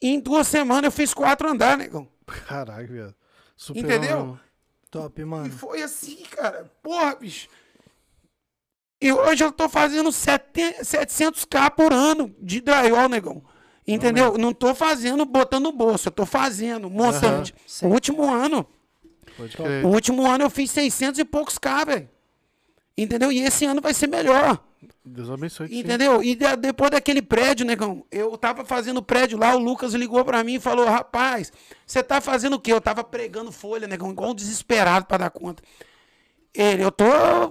Em 0.00 0.20
duas 0.20 0.46
semanas 0.46 0.84
eu 0.84 0.92
fiz 0.92 1.12
quatro 1.14 1.48
andar, 1.48 1.76
negão. 1.76 2.08
Caralho, 2.46 2.86
viado. 2.88 3.14
Superou 3.56 3.90
Entendeu? 3.90 4.38
Top, 4.90 5.20
E 5.20 5.24
mano. 5.24 5.50
foi 5.50 5.82
assim, 5.82 6.22
cara. 6.30 6.70
Porra, 6.82 7.14
bicho. 7.16 7.48
E 9.00 9.12
hoje 9.12 9.44
eu 9.44 9.52
tô 9.52 9.68
fazendo 9.68 10.10
700 10.10 10.86
700k 10.86 11.70
por 11.70 11.92
ano 11.92 12.34
de 12.40 12.60
drywall, 12.60 13.08
negão. 13.08 13.42
Entendeu? 13.86 14.36
Não 14.36 14.52
tô 14.52 14.74
fazendo 14.74 15.24
botando 15.24 15.64
no 15.64 15.72
bolso, 15.72 16.08
eu 16.08 16.12
tô 16.12 16.26
fazendo 16.26 16.90
montante. 16.90 17.54
O 17.82 17.86
último 17.88 18.22
ano, 18.32 18.66
Pode 19.36 19.56
crer. 19.56 19.84
o 19.84 19.88
último 19.88 20.26
ano 20.26 20.44
eu 20.44 20.50
fiz 20.50 20.70
600 20.70 21.18
e 21.20 21.24
poucos 21.24 21.58
k, 21.58 21.84
velho. 21.84 22.08
Entendeu? 22.96 23.30
E 23.30 23.40
esse 23.40 23.64
ano 23.66 23.80
vai 23.82 23.92
ser 23.92 24.06
melhor. 24.06 24.58
Deus 25.04 25.30
abençoe. 25.30 25.68
que 25.68 25.74
sim. 25.74 25.80
Entendeu? 25.80 26.22
E 26.22 26.34
de- 26.34 26.56
depois 26.56 26.90
daquele 26.90 27.20
prédio, 27.20 27.66
negão, 27.66 28.04
eu 28.10 28.36
tava 28.38 28.64
fazendo 28.64 29.02
prédio 29.02 29.38
lá, 29.38 29.54
o 29.54 29.58
Lucas 29.58 29.92
ligou 29.94 30.24
pra 30.24 30.42
mim 30.42 30.54
e 30.54 30.60
falou: 30.60 30.86
rapaz, 30.86 31.52
você 31.86 32.02
tá 32.02 32.20
fazendo 32.20 32.54
o 32.54 32.60
quê? 32.60 32.72
Eu 32.72 32.80
tava 32.80 33.04
pregando 33.04 33.52
folha, 33.52 33.86
negão, 33.86 34.10
igual 34.10 34.30
um 34.30 34.34
desesperado 34.34 35.06
pra 35.06 35.18
dar 35.18 35.30
conta. 35.30 35.62
Ele, 36.54 36.82
eu 36.82 36.90
tô 36.90 37.04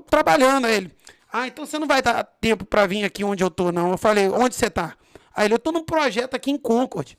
trabalhando. 0.09 0.67
Ele, 0.67 0.91
ah, 1.31 1.47
então 1.47 1.65
você 1.65 1.77
não 1.77 1.88
vai 1.88 2.01
dar 2.01 2.23
tempo 2.23 2.65
pra 2.65 2.85
vir 2.88 3.03
aqui 3.03 3.23
onde 3.23 3.43
eu 3.43 3.51
tô, 3.51 3.72
não. 3.72 3.91
Eu 3.91 3.97
falei, 3.97 4.27
onde 4.30 4.55
você 4.55 4.69
tá? 4.69 4.95
Aí 5.35 5.45
ele, 5.47 5.53
eu 5.53 5.59
tô 5.59 5.72
num 5.72 5.83
projeto 5.83 6.33
aqui 6.33 6.49
em 6.49 6.57
Concord. 6.57 7.17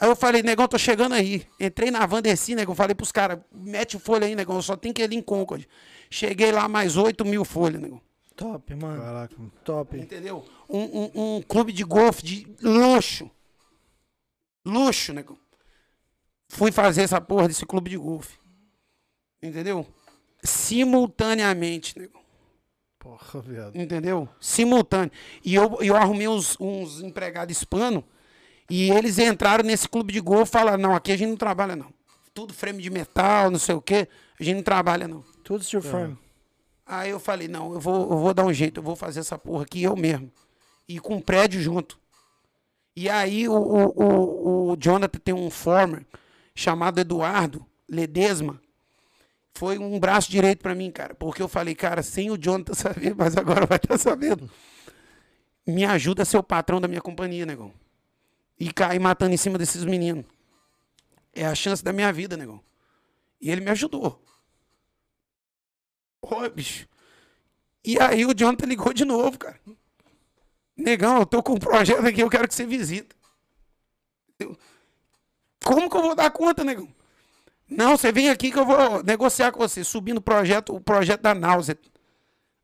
Aí 0.00 0.08
eu 0.08 0.14
falei, 0.14 0.42
negão, 0.42 0.68
tô 0.68 0.78
chegando 0.78 1.14
aí. 1.14 1.44
Entrei 1.58 1.90
na 1.90 2.06
van, 2.06 2.22
desci, 2.22 2.54
negão, 2.54 2.74
falei 2.74 2.94
pros 2.94 3.10
caras, 3.10 3.40
mete 3.52 3.98
folha 3.98 4.26
aí, 4.26 4.34
negão, 4.36 4.56
eu 4.56 4.62
só 4.62 4.76
tem 4.76 4.92
que 4.92 5.02
ir 5.02 5.04
ali 5.04 5.16
em 5.16 5.22
Concord. 5.22 5.68
Cheguei 6.08 6.52
lá, 6.52 6.68
mais 6.68 6.96
8 6.96 7.24
mil 7.24 7.44
folhas, 7.44 7.80
negão. 7.80 8.00
Top, 8.36 8.72
mano. 8.76 9.02
Caraca. 9.02 9.36
Top. 9.64 9.98
Entendeu? 9.98 10.46
Um, 10.68 10.78
um, 10.78 11.36
um 11.36 11.42
clube 11.42 11.72
de 11.72 11.82
golfe 11.82 12.24
de 12.24 12.46
luxo. 12.62 13.28
Luxo, 14.64 15.12
negão. 15.12 15.36
Fui 16.48 16.70
fazer 16.70 17.02
essa 17.02 17.20
porra 17.20 17.48
desse 17.48 17.66
clube 17.66 17.90
de 17.90 17.96
golfe. 17.96 18.38
Entendeu? 19.42 19.84
Simultaneamente, 20.42 21.98
negão. 21.98 22.22
Porra, 23.00 23.40
viado. 23.40 23.76
Entendeu? 23.76 24.28
Simultâneo. 24.40 25.10
E 25.44 25.56
eu, 25.56 25.78
eu 25.80 25.96
arrumei 25.96 26.28
uns, 26.28 26.56
uns 26.60 27.00
empregados 27.00 27.56
hispanos 27.56 28.04
e 28.68 28.90
eles 28.90 29.18
entraram 29.18 29.64
nesse 29.64 29.88
clube 29.88 30.12
de 30.12 30.20
golfe 30.20 30.50
e 30.50 30.52
falaram: 30.52 30.78
não, 30.78 30.94
aqui 30.94 31.12
a 31.12 31.16
gente 31.16 31.30
não 31.30 31.36
trabalha, 31.36 31.74
não. 31.74 31.92
Tudo 32.34 32.52
frame 32.52 32.82
de 32.82 32.90
metal, 32.90 33.50
não 33.50 33.58
sei 33.58 33.74
o 33.74 33.82
quê. 33.82 34.08
A 34.38 34.44
gente 34.44 34.56
não 34.56 34.62
trabalha, 34.62 35.08
não. 35.08 35.24
Tudo 35.42 35.64
steel 35.64 35.82
frame. 35.82 36.16
Aí 36.86 37.10
eu 37.10 37.20
falei, 37.20 37.48
não, 37.48 37.74
eu 37.74 37.80
vou, 37.80 38.10
eu 38.10 38.18
vou 38.18 38.32
dar 38.32 38.44
um 38.44 38.52
jeito, 38.52 38.78
eu 38.78 38.82
vou 38.82 38.96
fazer 38.96 39.20
essa 39.20 39.36
porra 39.36 39.64
aqui 39.64 39.82
eu 39.82 39.94
mesmo. 39.94 40.32
E 40.88 40.98
com 40.98 41.16
um 41.16 41.20
prédio 41.20 41.60
junto. 41.60 41.98
E 42.96 43.10
aí 43.10 43.46
o, 43.46 43.52
o, 43.52 44.02
o, 44.02 44.72
o 44.72 44.76
Jonathan 44.76 45.18
tem 45.18 45.34
um 45.34 45.50
former 45.50 46.06
chamado 46.54 46.98
Eduardo. 46.98 47.64
Ledesma, 47.88 48.60
foi 49.54 49.78
um 49.78 49.98
braço 49.98 50.30
direito 50.30 50.60
pra 50.60 50.74
mim, 50.74 50.90
cara. 50.90 51.14
Porque 51.14 51.42
eu 51.42 51.48
falei, 51.48 51.74
cara, 51.74 52.02
sem 52.02 52.30
o 52.30 52.38
tá 52.62 52.74
sabendo, 52.74 53.16
mas 53.18 53.36
agora 53.36 53.66
vai 53.66 53.76
estar 53.76 53.98
sabendo. 53.98 54.48
Me 55.66 55.84
ajuda 55.84 56.22
a 56.22 56.24
ser 56.24 56.38
o 56.38 56.42
patrão 56.42 56.80
da 56.80 56.88
minha 56.88 57.00
companhia, 57.00 57.44
negão. 57.44 57.72
E 58.58 58.72
cair 58.72 58.98
matando 58.98 59.34
em 59.34 59.38
cima 59.38 59.56
desses 59.58 59.84
meninos. 59.84 60.24
É 61.32 61.46
a 61.46 61.54
chance 61.54 61.82
da 61.82 61.92
minha 61.92 62.12
vida, 62.12 62.36
negão. 62.36 62.60
E 63.40 63.50
ele 63.50 63.60
me 63.60 63.70
ajudou. 63.70 64.22
Ô, 66.20 66.48
bicho. 66.50 66.88
E 67.84 68.00
aí 68.00 68.24
o 68.26 68.34
Jonathan 68.34 68.66
ligou 68.66 68.92
de 68.92 69.04
novo, 69.04 69.38
cara. 69.38 69.58
Negão, 70.76 71.18
eu 71.18 71.26
tô 71.26 71.42
com 71.42 71.54
um 71.54 71.58
projeto 71.58 72.04
aqui, 72.06 72.20
eu 72.20 72.30
quero 72.30 72.48
que 72.48 72.54
você 72.54 72.66
visita. 72.66 73.14
Eu- 74.38 74.56
Como 75.64 75.88
que 75.90 75.96
eu 75.96 76.02
vou 76.02 76.14
dar 76.14 76.30
conta, 76.30 76.64
negão? 76.64 76.88
Não, 77.68 77.96
você 77.96 78.10
vem 78.10 78.30
aqui 78.30 78.50
que 78.50 78.58
eu 78.58 78.64
vou 78.64 79.02
negociar 79.02 79.52
com 79.52 79.58
você, 79.58 79.84
subindo 79.84 80.18
o 80.18 80.22
projeto, 80.22 80.74
o 80.74 80.80
projeto 80.80 81.20
da 81.20 81.34
Náusea. 81.34 81.78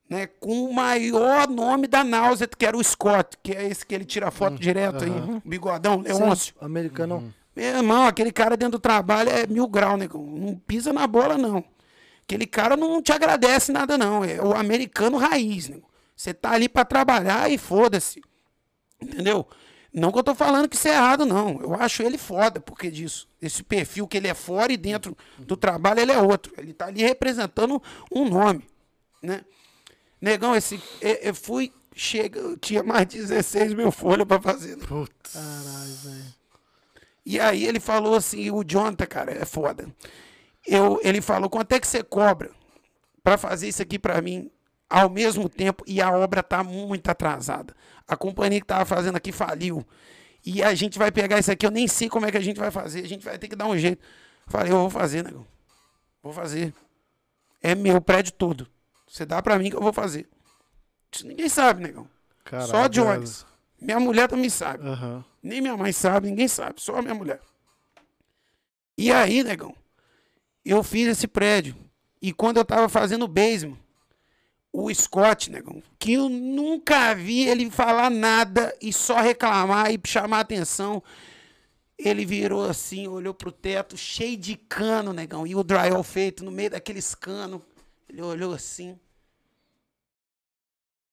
Né, 0.09 0.27
com 0.27 0.65
o 0.65 0.73
maior 0.73 1.49
nome 1.49 1.87
da 1.87 2.05
Náusea, 2.05 2.47
que 2.47 2.67
era 2.67 2.77
o 2.77 2.85
Scott, 2.85 3.39
que 3.43 3.53
é 3.53 3.67
esse 3.67 3.87
que 3.87 3.95
ele 3.95 4.05
tira 4.05 4.31
foto 4.31 4.59
direto 4.59 5.03
aí, 5.03 5.11
bigodão, 5.43 6.03
Leôncio. 6.03 6.55
Sim, 6.55 6.65
americano. 6.65 7.33
Meu 7.57 7.79
irmão, 7.79 8.07
aquele 8.07 8.31
cara 8.31 8.57
dentro 8.57 8.73
do 8.73 8.83
trabalho 8.83 9.31
é 9.31 9.47
mil 9.47 9.67
grau, 9.67 9.97
negão. 9.97 10.23
Não 10.23 10.57
pisa 10.57 10.93
na 10.93 11.07
bola, 11.07 11.39
não. 11.39 11.65
Aquele 12.23 12.47
cara 12.47 12.77
não 12.77 13.01
te 13.01 13.13
agradece 13.13 13.73
nada, 13.73 13.97
não. 13.97 14.23
É 14.23 14.43
o 14.43 14.55
americano 14.55 15.17
raiz, 15.17 15.69
nego. 15.69 15.89
Você 16.15 16.35
tá 16.35 16.53
ali 16.53 16.69
pra 16.69 16.85
trabalhar 16.85 17.51
e 17.51 17.57
foda-se. 17.57 18.23
Entendeu? 19.01 19.47
Não 19.93 20.11
que 20.11 20.19
eu 20.19 20.25
tô 20.25 20.35
falando 20.35 20.69
que 20.69 20.75
isso 20.75 20.89
é 20.89 20.93
errado, 20.93 21.25
não. 21.25 21.61
Eu 21.61 21.75
acho 21.75 22.03
ele 22.03 22.19
foda 22.19 22.61
porque 22.61 22.91
disso. 22.91 23.29
Esse 23.41 23.63
perfil 23.63 24.09
que 24.09 24.17
ele 24.17 24.29
é 24.29 24.35
fora 24.35 24.73
e 24.73 24.77
dentro 24.77 25.17
do 25.39 25.57
trabalho 25.57 26.01
ele 26.01 26.13
é 26.13 26.19
outro. 26.19 26.53
Ele 26.59 26.73
tá 26.73 26.87
ali 26.87 27.03
representando 27.03 27.81
um 28.11 28.29
nome, 28.29 28.67
né? 29.23 29.43
Negão, 30.25 30.57
esse, 30.57 30.83
eu, 31.03 31.15
eu 31.17 31.35
fui, 31.35 31.71
chega, 31.95 32.41
eu 32.41 32.57
tinha 32.57 32.83
mais 32.83 33.07
16 33.07 33.75
mil 33.75 33.93
folhas 33.93 34.27
pra 34.27 34.41
fazer. 34.41 34.79
Putz. 34.79 35.35
Caralho, 35.35 35.95
velho. 36.03 36.35
E 37.27 37.39
aí 37.39 37.67
ele 37.67 37.79
falou 37.79 38.15
assim, 38.15 38.51
o 38.51 38.65
Jonathan, 38.65 39.05
cara, 39.05 39.33
é 39.33 39.45
foda. 39.45 39.87
Eu, 40.67 40.99
ele 41.03 41.21
falou, 41.21 41.51
quanto 41.51 41.73
é 41.73 41.79
que 41.79 41.87
você 41.87 42.03
cobra 42.03 42.51
pra 43.23 43.37
fazer 43.37 43.69
isso 43.69 43.83
aqui 43.83 43.99
pra 43.99 44.23
mim 44.23 44.51
ao 44.89 45.11
mesmo 45.11 45.47
tempo 45.47 45.85
e 45.87 46.01
a 46.01 46.11
obra 46.11 46.43
tá 46.43 46.65
muito 46.65 47.11
atrasada. 47.11 47.77
A 48.09 48.17
companhia 48.17 48.63
que 48.63 48.67
tava 48.67 48.87
fazendo 48.87 49.17
aqui 49.17 49.31
faliu. 49.31 49.87
E 50.43 50.63
a 50.63 50.75
gente 50.75 50.99
vai 50.99 51.13
pegar 51.13 51.39
isso 51.39 51.53
aqui, 51.53 51.67
eu 51.67 51.71
nem 51.71 51.87
sei 51.87 52.09
como 52.09 52.25
é 52.25 52.31
que 52.31 52.39
a 52.39 52.43
gente 52.43 52.59
vai 52.59 52.71
fazer, 52.71 53.05
a 53.05 53.09
gente 53.09 53.27
vai 53.27 53.39
ter 53.39 53.49
que 53.49 53.57
dar 53.57 53.67
um 53.67 53.77
jeito. 53.77 54.03
Falei, 54.47 54.73
eu 54.73 54.79
vou 54.79 54.91
fazer, 54.91 55.23
negão. 55.23 55.47
Vou 56.23 56.33
fazer. 56.33 56.73
É 57.63 57.75
meu 57.75 58.01
prédio 58.01 58.33
todo. 58.33 58.74
Você 59.15 59.25
dá 59.25 59.41
pra 59.41 59.57
mim 59.61 59.71
que 59.71 59.77
eu 59.77 59.81
vou 59.81 59.93
fazer. 59.93 60.29
Isso 61.13 61.25
ninguém 61.25 61.49
sabe, 61.49 61.81
negão. 61.81 62.09
Caralho, 62.45 62.69
Só 62.69 62.77
a 62.79 62.89
Jones. 62.89 63.47
Minha 63.81 64.01
mulher 64.01 64.29
também 64.29 64.51
sabe. 64.51 64.85
Aham. 64.85 65.25
Nem 65.41 65.61
minha 65.61 65.77
mãe 65.77 65.93
sabe, 65.93 66.29
ninguém 66.29 66.49
sabe, 66.49 66.83
só 66.83 66.97
a 66.97 67.03
minha 67.03 67.15
mulher. 67.15 67.41
E 68.99 69.13
aí, 69.13 69.45
negão, 69.45 69.73
eu 70.65 70.83
fiz 70.83 71.07
esse 71.07 71.29
prédio. 71.29 71.77
E 72.21 72.33
quando 72.33 72.57
eu 72.57 72.65
tava 72.65 72.89
fazendo 72.89 73.25
o 73.25 73.29
basement, 73.29 73.79
o 74.73 74.93
Scott, 74.93 75.49
negão, 75.49 75.81
que 75.97 76.15
eu 76.15 76.29
nunca 76.29 77.15
vi 77.15 77.47
ele 77.47 77.71
falar 77.71 78.11
nada 78.11 78.77
e 78.83 78.93
só 78.93 79.21
reclamar 79.21 79.93
e 79.93 80.01
chamar 80.05 80.41
atenção. 80.41 81.01
Ele 81.97 82.27
virou 82.27 82.69
assim, 82.69 83.07
olhou 83.07 83.33
pro 83.33 83.53
teto, 83.53 83.97
cheio 83.97 84.37
de 84.37 84.57
cano, 84.57 85.13
negão, 85.13 85.47
e 85.47 85.55
o 85.55 85.63
drywall 85.63 86.03
feito 86.03 86.45
no 86.45 86.51
meio 86.51 86.71
daqueles 86.71 87.15
canos. 87.15 87.61
Ele 88.09 88.21
olhou 88.21 88.53
assim. 88.53 88.99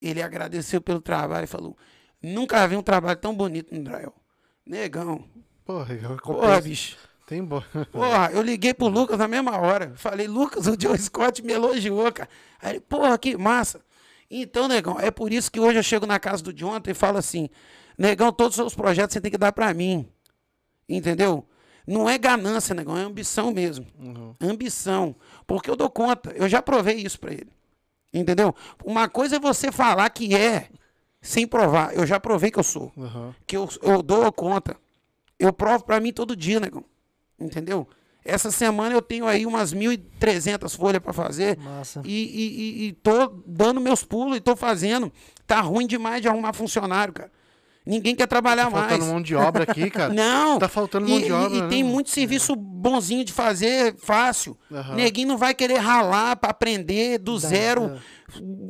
Ele 0.01 0.21
agradeceu 0.21 0.81
pelo 0.81 1.01
trabalho 1.01 1.43
e 1.43 1.47
falou: 1.47 1.77
Nunca 2.21 2.67
vi 2.67 2.75
um 2.75 2.81
trabalho 2.81 3.17
tão 3.19 3.35
bonito 3.35 3.73
no 3.75 3.83
drywall. 3.83 4.15
Negão. 4.65 5.23
Porra, 5.65 5.93
eu 5.93 6.17
Porra, 6.17 6.21
comprei- 6.21 6.61
bicho. 6.61 6.97
Tem 7.27 7.43
bo... 7.43 7.63
Porra, 7.93 8.29
eu 8.33 8.41
liguei 8.41 8.73
pro 8.73 8.87
Lucas 8.87 9.17
na 9.17 9.27
mesma 9.27 9.57
hora. 9.57 9.93
Falei, 9.95 10.27
Lucas, 10.27 10.67
o 10.67 10.75
Joe 10.79 10.97
Scott 10.97 11.41
me 11.41 11.53
elogiou, 11.53 12.11
cara. 12.11 12.27
Aí 12.61 12.71
ele, 12.73 12.79
porra, 12.81 13.17
que 13.17 13.37
massa. 13.37 13.79
Então, 14.29 14.67
negão, 14.67 14.99
é 14.99 15.09
por 15.11 15.31
isso 15.31 15.49
que 15.51 15.59
hoje 15.59 15.77
eu 15.79 15.83
chego 15.83 16.05
na 16.05 16.19
casa 16.19 16.43
do 16.43 16.51
Jonathan 16.53 16.91
e 16.91 16.93
falo 16.93 17.17
assim: 17.17 17.49
Negão, 17.97 18.31
todos 18.33 18.53
os 18.53 18.55
seus 18.63 18.75
projetos 18.75 19.13
você 19.13 19.21
tem 19.21 19.31
que 19.31 19.37
dar 19.37 19.51
pra 19.53 19.73
mim. 19.73 20.07
Entendeu? 20.89 21.47
Não 21.87 22.07
é 22.09 22.17
ganância, 22.17 22.75
negão, 22.75 22.97
é 22.97 23.01
ambição 23.01 23.51
mesmo. 23.51 23.85
Uhum. 23.97 24.35
Ambição. 24.41 25.15
Porque 25.47 25.69
eu 25.69 25.75
dou 25.75 25.89
conta. 25.89 26.31
Eu 26.35 26.47
já 26.49 26.61
provei 26.61 26.95
isso 26.97 27.19
pra 27.19 27.31
ele. 27.31 27.47
Entendeu? 28.13 28.53
Uma 28.83 29.07
coisa 29.07 29.37
é 29.37 29.39
você 29.39 29.71
falar 29.71 30.09
que 30.09 30.35
é 30.35 30.67
sem 31.21 31.47
provar. 31.47 31.93
Eu 31.93 32.05
já 32.05 32.19
provei 32.19 32.51
que 32.51 32.59
eu 32.59 32.63
sou 32.63 32.91
Aham. 32.97 33.33
que 33.47 33.55
eu, 33.55 33.69
eu 33.81 34.01
dou 34.01 34.31
conta. 34.31 34.75
Eu 35.39 35.53
provo 35.53 35.83
pra 35.83 35.99
mim 35.99 36.11
todo 36.11 36.35
dia, 36.35 36.59
negão. 36.59 36.83
Entendeu? 37.39 37.87
Essa 38.23 38.51
semana 38.51 38.93
eu 38.93 39.01
tenho 39.01 39.25
aí 39.25 39.45
umas 39.47 39.73
1.300 39.73 40.75
folhas 40.77 41.01
pra 41.01 41.11
fazer. 41.13 41.57
Massa. 41.57 42.01
E, 42.05 42.11
e, 42.11 42.61
e- 42.85 42.87
e 42.87 42.91
tô 42.93 43.27
dando 43.47 43.81
meus 43.81 44.03
pulos 44.03 44.37
e 44.37 44.41
tô 44.41 44.55
fazendo. 44.55 45.11
Tá 45.47 45.59
ruim 45.61 45.87
demais 45.87 46.21
de 46.21 46.27
arrumar 46.27 46.53
funcionário, 46.53 47.13
cara. 47.13 47.31
Ninguém 47.91 48.15
quer 48.15 48.25
trabalhar 48.27 48.65
Tá 48.65 48.69
mais. 48.71 48.87
faltando 48.89 49.11
mão 49.11 49.21
de 49.21 49.35
obra 49.35 49.63
aqui, 49.63 49.89
cara. 49.91 50.13
Não. 50.13 50.57
Tá 50.57 50.69
faltando 50.69 51.07
e, 51.07 51.09
mão 51.11 51.19
de 51.19 51.25
e- 51.27 51.31
obra, 51.31 51.57
E, 51.57 51.61
né, 51.61 51.67
tem 51.67 51.83
mano? 51.83 51.93
muito 51.95 52.09
serviço 52.09 52.55
bonzinho 52.55 53.25
de 53.25 53.33
fazer, 53.33 53.95
fácil. 53.97 54.57
Aham. 54.71 54.95
Neguinho 54.95 55.27
não 55.27 55.37
vai 55.37 55.53
querer 55.53 55.77
ralar 55.77 56.35
pra 56.37 56.51
aprender 56.51 57.17
do 57.17 57.39
Dá- 57.39 57.47
zero, 57.49 57.99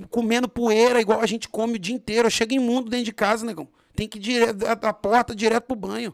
comendo 0.10 0.50
poeira 0.50 1.00
igual 1.00 1.22
a 1.22 1.26
gente 1.26 1.48
come 1.48 1.76
o 1.76 1.80
dia 1.80 1.94
inteiro. 1.96 2.30
Chega 2.32 2.56
imundo 2.56 2.90
dentro 2.90 3.06
de 3.06 3.14
casa, 3.14 3.46
negão. 3.46 3.68
Tem 3.96 4.08
que 4.08 4.18
ir 4.18 4.22
direto 4.22 4.54
da, 4.58 4.74
da 4.74 4.94
porta 4.94 5.36
direto 5.36 5.66
pro 5.66 5.76
banho. 5.76 6.14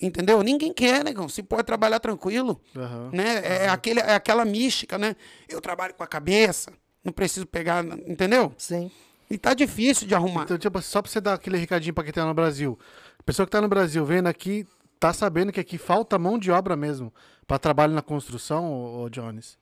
Entendeu? 0.00 0.42
Ninguém 0.42 0.72
quer, 0.72 1.04
negão. 1.04 1.28
Se 1.28 1.42
pode 1.42 1.64
trabalhar 1.64 2.00
tranquilo. 2.00 2.58
Aham. 2.74 3.10
Né? 3.12 3.42
É, 3.44 3.68
aquele, 3.68 4.00
é 4.00 4.14
aquela 4.14 4.44
mística, 4.46 4.96
né? 4.96 5.14
Eu 5.48 5.60
trabalho 5.60 5.92
com 5.92 6.02
a 6.02 6.06
cabeça, 6.06 6.72
não 7.04 7.12
preciso 7.12 7.44
pegar, 7.46 7.84
entendeu? 8.06 8.52
Sim. 8.56 8.90
E 9.30 9.38
tá 9.38 9.54
difícil 9.54 10.06
de 10.08 10.14
arrumar. 10.14 10.42
Então, 10.42 10.58
tipo, 10.58 10.80
só 10.82 11.00
pra 11.00 11.10
você 11.10 11.20
dar 11.20 11.34
aquele 11.34 11.56
recadinho 11.56 11.94
pra 11.94 12.02
quem 12.04 12.12
tá 12.12 12.24
no 12.24 12.34
Brasil. 12.34 12.78
A 13.18 13.22
pessoa 13.22 13.46
que 13.46 13.52
tá 13.52 13.60
no 13.60 13.68
Brasil 13.68 14.04
vendo 14.04 14.26
aqui, 14.26 14.66
tá 14.98 15.12
sabendo 15.12 15.52
que 15.52 15.60
aqui 15.60 15.78
falta 15.78 16.18
mão 16.18 16.38
de 16.38 16.50
obra 16.50 16.76
mesmo 16.76 17.12
pra 17.46 17.58
trabalho 17.58 17.92
na 17.94 18.02
construção, 18.02 18.72
ô, 18.72 19.02
ô 19.04 19.08
Jones. 19.08 19.58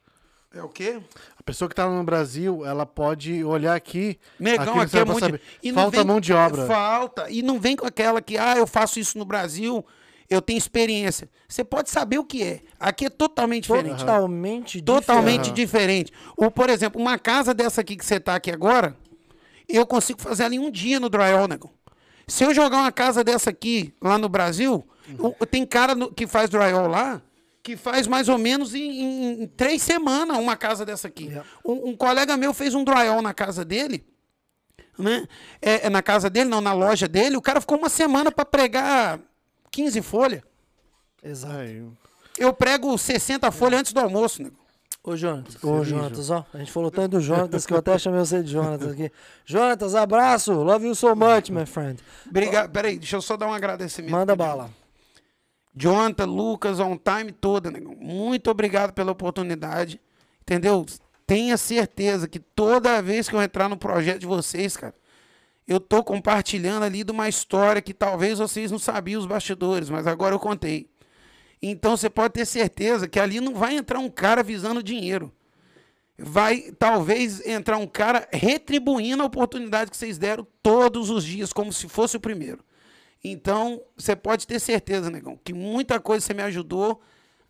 É 0.55 0.63
o 0.63 0.69
quê? 0.69 0.99
A 1.39 1.43
pessoa 1.43 1.69
que 1.69 1.75
tá 1.75 1.87
no 1.87 2.03
Brasil, 2.03 2.65
ela 2.65 2.87
pode 2.87 3.45
olhar 3.45 3.75
aqui. 3.75 4.19
Negão, 4.41 4.77
no 4.77 4.81
aqui 4.81 4.99
é 4.99 5.05
muito. 5.05 5.21
saber. 5.21 5.43
e 5.63 5.71
não 5.71 5.83
Falta 5.83 5.97
vem- 5.99 6.07
mão 6.07 6.19
de 6.21 6.33
obra. 6.33 6.67
Falta. 6.67 7.31
E 7.31 7.43
não 7.43 7.61
vem 7.61 7.77
com 7.77 7.87
aquela 7.87 8.23
que, 8.23 8.39
ah, 8.39 8.57
eu 8.57 8.67
faço 8.67 8.99
isso 8.99 9.19
no 9.19 9.27
Brasil, 9.27 9.85
eu 10.31 10.41
tenho 10.41 10.57
experiência. 10.57 11.29
Você 11.47 11.63
pode 11.63 11.91
saber 11.91 12.19
o 12.19 12.25
que 12.25 12.43
é. 12.43 12.61
Aqui 12.81 13.05
é 13.05 13.11
totalmente 13.11 13.65
diferente. 13.65 13.99
Totalmente 13.99 14.83
Totalmente 14.83 15.53
diferente. 15.53 15.55
diferente. 15.55 16.13
Ou, 16.35 16.51
por 16.51 16.71
exemplo, 16.71 16.99
uma 16.99 17.19
casa 17.19 17.53
dessa 17.53 17.83
aqui 17.83 17.95
que 17.95 18.05
você 18.05 18.19
tá 18.19 18.35
aqui 18.35 18.51
agora, 18.51 18.97
eu 19.77 19.87
consigo 19.87 20.21
fazer 20.21 20.45
ela 20.45 20.55
em 20.55 20.59
um 20.59 20.71
dia 20.71 20.99
no 21.01 21.09
drywall, 21.09 21.47
negão. 21.49 21.71
Se 22.27 22.45
eu 22.45 22.53
jogar 22.55 22.79
uma 22.79 22.93
casa 22.93 23.25
dessa 23.25 23.51
aqui 23.51 23.95
lá 24.03 24.19
no 24.19 24.29
Brasil, 24.29 24.87
o- 25.19 25.47
tem 25.47 25.65
cara 25.67 25.95
no- 25.95 26.13
que 26.13 26.27
faz 26.27 26.51
drywall 26.51 26.87
lá 26.89 27.23
que 27.63 27.77
faz 27.77 28.07
mais 28.07 28.29
ou 28.31 28.39
menos 28.39 28.75
em, 28.75 28.81
em- 29.03 29.43
em 29.43 29.47
três 29.47 29.83
semanas 29.83 30.39
uma 30.39 30.57
casa 30.57 30.87
dessa 30.87 31.09
aqui. 31.09 31.25
Yeah. 31.27 31.45
Um, 31.65 31.91
um 31.91 31.97
colega 31.97 32.37
meu 32.37 32.55
fez 32.55 32.75
um 32.75 32.83
drywall 32.85 33.21
na 33.21 33.35
casa 33.35 33.63
dele, 33.65 34.07
né? 34.99 35.27
É, 35.61 35.87
é 35.87 35.91
na 35.91 36.03
casa 36.03 36.31
dele, 36.31 36.49
não, 36.49 36.61
na 36.63 36.73
loja 36.73 37.07
dele. 37.09 37.37
O 37.37 37.43
cara 37.43 37.61
ficou 37.61 37.77
uma 37.79 37.89
semana 37.91 38.31
para 38.33 38.45
pregar 38.45 39.19
15 39.71 40.01
folhas. 40.03 40.43
Exato. 41.23 41.97
Eu 42.39 42.53
prego 42.55 42.97
60 42.97 43.51
folhas 43.51 43.81
antes 43.81 43.93
do 43.93 44.01
almoço, 44.01 44.43
nego. 44.43 44.58
Ô, 45.09 45.17
Jonatas. 45.17 45.65
Ô, 45.65 45.83
Jonatas, 45.83 46.31
ó. 46.31 46.45
A 46.53 46.59
gente 46.59 46.71
falou 46.71 46.91
tanto 46.91 47.13
do 47.13 47.21
Jonatas 47.21 47.65
que 47.65 47.73
eu 47.73 47.79
até 47.79 47.97
chamei 47.99 48.21
você 48.21 48.43
de 48.43 48.53
Jonatas 48.53 48.93
aqui. 48.93 49.11
Jonatas, 49.47 49.95
abraço. 49.95 50.53
Love 50.53 50.87
you 50.87 50.95
so 50.95 51.17
much, 51.17 51.51
my 51.51 51.65
friend. 51.65 51.99
Obrigado. 52.29 52.71
Peraí, 52.71 52.99
deixa 52.99 53.17
eu 53.17 53.23
só 53.23 53.35
dar 53.35 53.47
um 53.47 53.55
agradecimento. 53.55 54.11
Manda 54.11 54.37
bala. 54.37 54.71
Jonathan, 55.75 56.27
Lucas, 56.27 56.79
on 56.79 56.99
time 56.99 57.33
toda, 57.33 57.71
negão. 57.71 57.97
Muito 57.99 58.51
obrigado 58.51 58.93
pela 58.93 59.13
oportunidade. 59.13 59.99
Entendeu? 60.43 60.85
Tenha 61.27 61.57
certeza 61.57 62.29
que 62.29 62.39
toda 62.39 63.01
vez 63.01 63.29
que 63.31 63.35
eu 63.35 63.43
entrar 63.43 63.69
no 63.69 63.77
projeto 63.79 64.21
de 64.21 64.27
vocês, 64.27 64.77
cara, 64.77 64.95
eu 65.67 65.81
tô 65.81 66.05
compartilhando 66.05 66.83
ali 66.83 67.03
de 67.03 67.13
uma 67.13 67.29
história 67.29 67.81
que 67.81 67.95
talvez 67.95 68.39
vocês 68.39 68.71
não 68.71 68.79
sabiam 68.79 69.21
os 69.21 69.27
bastidores, 69.27 69.89
mas 69.89 70.07
agora 70.07 70.35
eu 70.35 70.39
contei. 70.39 70.91
Então 71.61 71.97
você 71.97 72.09
pode 72.09 72.35
ter 72.35 72.47
certeza 72.47 73.09
que 73.09 73.19
ali 73.19 73.41
não 73.41 73.55
vai 73.55 73.75
entrar 73.75 73.99
um 73.99 74.09
cara 74.09 74.43
visando 74.43 74.83
dinheiro. 74.83 75.33
Vai 76.17 76.73
talvez 76.79 77.45
entrar 77.47 77.77
um 77.77 77.87
cara 77.87 78.29
retribuindo 78.33 79.23
a 79.23 79.27
oportunidade 79.27 79.91
que 79.91 79.97
vocês 79.97 80.19
deram 80.19 80.47
todos 80.63 81.11
os 81.11 81.25
dias, 81.25 81.53
como 81.53 81.73
se 81.73 81.89
fosse 81.89 82.17
o 82.17 82.21
primeiro. 82.21 82.65
Então, 83.23 83.81
você 83.97 84.15
pode 84.15 84.47
ter 84.47 84.61
certeza, 84.61 85.11
negão, 85.11 85.39
que 85.43 85.53
muita 85.53 86.01
coisa 86.01 86.25
você 86.25 86.35
me 86.35 86.43
ajudou 86.43 87.01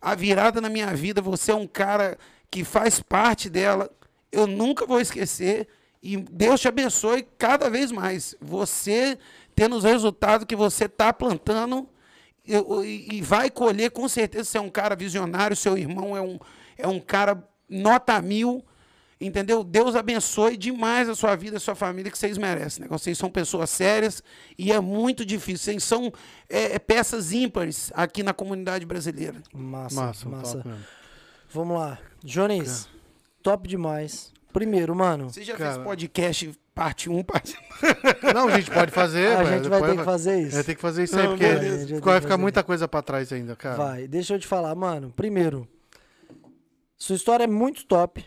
a 0.01 0.15
virada 0.15 0.61
na 0.61 0.69
minha 0.69 0.93
vida. 0.95 1.21
Você 1.21 1.51
é 1.51 1.55
um 1.55 1.67
cara 1.67 2.17
que 2.49 2.63
faz 2.63 2.99
parte 2.99 3.49
dela. 3.49 3.89
Eu 4.31 4.47
nunca 4.47 4.85
vou 4.85 4.99
esquecer. 4.99 5.67
E 6.01 6.17
Deus 6.17 6.61
te 6.61 6.67
abençoe 6.67 7.27
cada 7.37 7.69
vez 7.69 7.91
mais. 7.91 8.35
Você 8.39 9.17
tendo 9.55 9.75
os 9.75 9.83
resultados 9.83 10.45
que 10.45 10.55
você 10.55 10.85
está 10.85 11.11
plantando 11.11 11.87
eu- 12.53 12.83
e 12.85 13.21
vai 13.21 13.49
colher 13.49 13.91
com 13.91 14.07
certeza. 14.07 14.43
Você 14.45 14.57
é 14.57 14.61
um 14.61 14.69
cara 14.69 14.95
visionário, 14.95 15.55
seu 15.55 15.77
irmão 15.77 16.15
é 16.17 16.21
um, 16.21 16.37
é 16.77 16.87
um 16.87 16.99
cara 16.99 17.43
nota 17.69 18.21
mil. 18.21 18.63
Entendeu? 19.21 19.65
Deus 19.65 19.97
abençoe 19.97 20.55
demais 20.55 21.09
a 21.09 21.13
sua 21.13 21.35
vida, 21.35 21.57
a 21.57 21.59
sua 21.59 21.75
família, 21.75 22.09
que 22.09 22.17
vocês 22.17 22.37
merecem. 22.37 22.83
Né? 22.83 22.87
Vocês 22.89 23.17
são 23.17 23.29
pessoas 23.29 23.69
sérias 23.69 24.23
e 24.57 24.71
é 24.71 24.79
muito 24.79 25.25
difícil. 25.25 25.65
Vocês 25.73 25.83
são 25.83 26.09
é, 26.49 26.75
é, 26.75 26.79
peças 26.79 27.33
ímpares 27.33 27.91
aqui 27.93 28.23
na 28.23 28.33
comunidade 28.33 28.85
brasileira. 28.85 29.35
Massa, 29.53 29.95
Massa, 30.01 30.29
massa. 30.29 30.77
Vamos 31.51 31.77
lá. 31.77 31.99
Jones, 32.23 32.87
top 33.43 33.67
demais. 33.67 34.31
Primeiro, 34.53 34.95
mano, 34.95 35.29
Você 35.29 35.43
já 35.43 35.57
Cara. 35.57 35.73
fez 35.73 35.83
podcast 35.83 36.51
parte 36.79 37.09
1, 37.09 37.23
parte 37.23 37.57
Não, 38.33 38.47
a 38.47 38.57
gente 38.57 38.71
pode 38.71 38.89
fazer. 38.89 39.35
a 39.35 39.43
gente 39.57 39.67
vai 39.67 39.81
ter 39.81 39.97
que 39.97 40.03
fazer 40.05 40.39
isso. 40.39 40.55
Vai 40.55 40.63
ter 40.63 40.75
que 40.75 40.81
fazer 40.81 41.03
isso 41.03 41.19
aí, 41.19 41.23
Não, 41.23 41.31
porque 41.31 41.45
vai 41.45 41.59
vai 41.59 41.75
que 41.75 41.99
ficar 41.99 42.19
fazer. 42.21 42.37
muita 42.37 42.63
coisa 42.63 42.87
pra 42.87 43.01
trás 43.01 43.33
ainda, 43.33 43.53
cara. 43.53 43.75
Vai, 43.75 44.07
deixa 44.07 44.33
eu 44.35 44.39
te 44.39 44.47
falar, 44.47 44.73
mano. 44.75 45.11
Primeiro, 45.13 45.67
sua 46.97 47.17
história 47.17 47.43
é 47.43 47.47
muito 47.47 47.85
top. 47.85 48.25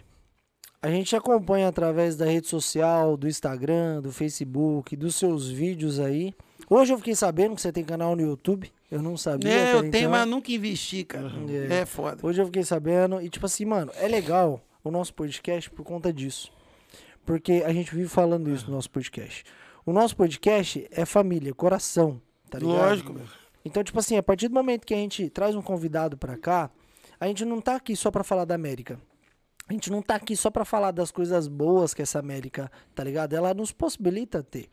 A 0.83 0.91
gente 0.91 1.17
acompanha 1.17 1.67
através 1.67 2.15
da 2.15 2.27
rede 2.27 2.47
social, 2.47 3.17
do 3.17 3.27
Instagram, 3.27 4.03
do 4.03 4.13
Facebook, 4.13 4.95
dos 4.97 5.15
seus 5.15 5.51
vídeos 5.51 5.99
aí. 5.99 6.35
Hoje 6.69 6.93
eu 6.93 6.99
fiquei 6.99 7.15
sabendo 7.15 7.55
que 7.55 7.63
você 7.63 7.73
tem 7.73 7.85
canal 7.85 8.15
no 8.15 8.21
YouTube. 8.21 8.71
Eu 8.91 9.01
não 9.01 9.17
sabia. 9.17 9.51
É, 9.51 9.75
eu 9.75 9.91
tenho, 9.91 10.09
então. 10.09 10.11
mas 10.11 10.29
nunca 10.29 10.53
investi, 10.53 11.05
cara. 11.05 11.33
É. 11.71 11.81
É 11.81 11.87
foda. 11.87 12.19
Hoje 12.23 12.43
eu 12.43 12.47
fiquei 12.47 12.65
sabendo. 12.65 13.19
E, 13.23 13.31
tipo 13.31 13.47
assim, 13.47 13.65
mano, 13.65 13.91
é 13.97 14.07
legal 14.07 14.61
o 14.85 14.91
nosso 14.91 15.15
podcast 15.15 15.71
por 15.71 15.85
conta 15.85 16.13
disso. 16.13 16.53
Porque 17.25 17.63
a 17.65 17.73
gente 17.73 17.95
vive 17.95 18.09
falando 18.09 18.51
isso 18.51 18.67
no 18.69 18.77
nosso 18.77 18.91
podcast. 18.91 19.45
O 19.85 19.93
nosso 19.93 20.17
podcast 20.17 20.87
é 20.91 21.05
família, 21.05 21.55
coração, 21.55 22.21
tá 22.51 22.59
ligado? 22.59 22.77
Lógico, 22.77 23.13
meu. 23.13 23.25
Então, 23.65 23.83
tipo 23.85 23.99
assim, 23.99 24.17
a 24.17 24.23
partir 24.23 24.49
do 24.49 24.55
momento 24.55 24.85
que 24.87 24.95
a 24.95 24.97
gente 24.97 25.31
traz 25.31 25.55
um 25.55 25.63
convidado 25.63 26.17
pra 26.17 26.37
cá, 26.37 26.71
a 27.19 27.27
gente 27.29 27.45
não 27.45 27.61
tá 27.61 27.77
aqui 27.77 27.95
só 27.95 28.11
pra 28.11 28.25
falar 28.25 28.45
da 28.45 28.55
América. 28.55 28.99
A 29.69 29.73
gente 29.73 29.91
não 29.91 30.03
tá 30.03 30.17
aqui 30.17 30.37
só 30.37 30.51
pra 30.51 30.65
falar 30.65 30.91
das 30.91 31.11
coisas 31.13 31.47
boas 31.47 31.95
que 31.95 32.03
essa 32.03 32.19
América, 32.19 32.71
tá 32.95 33.05
ligado? 33.05 33.35
Ela 33.35 33.55
nos 33.55 33.71
possibilita 33.73 34.43
ter. 34.43 34.69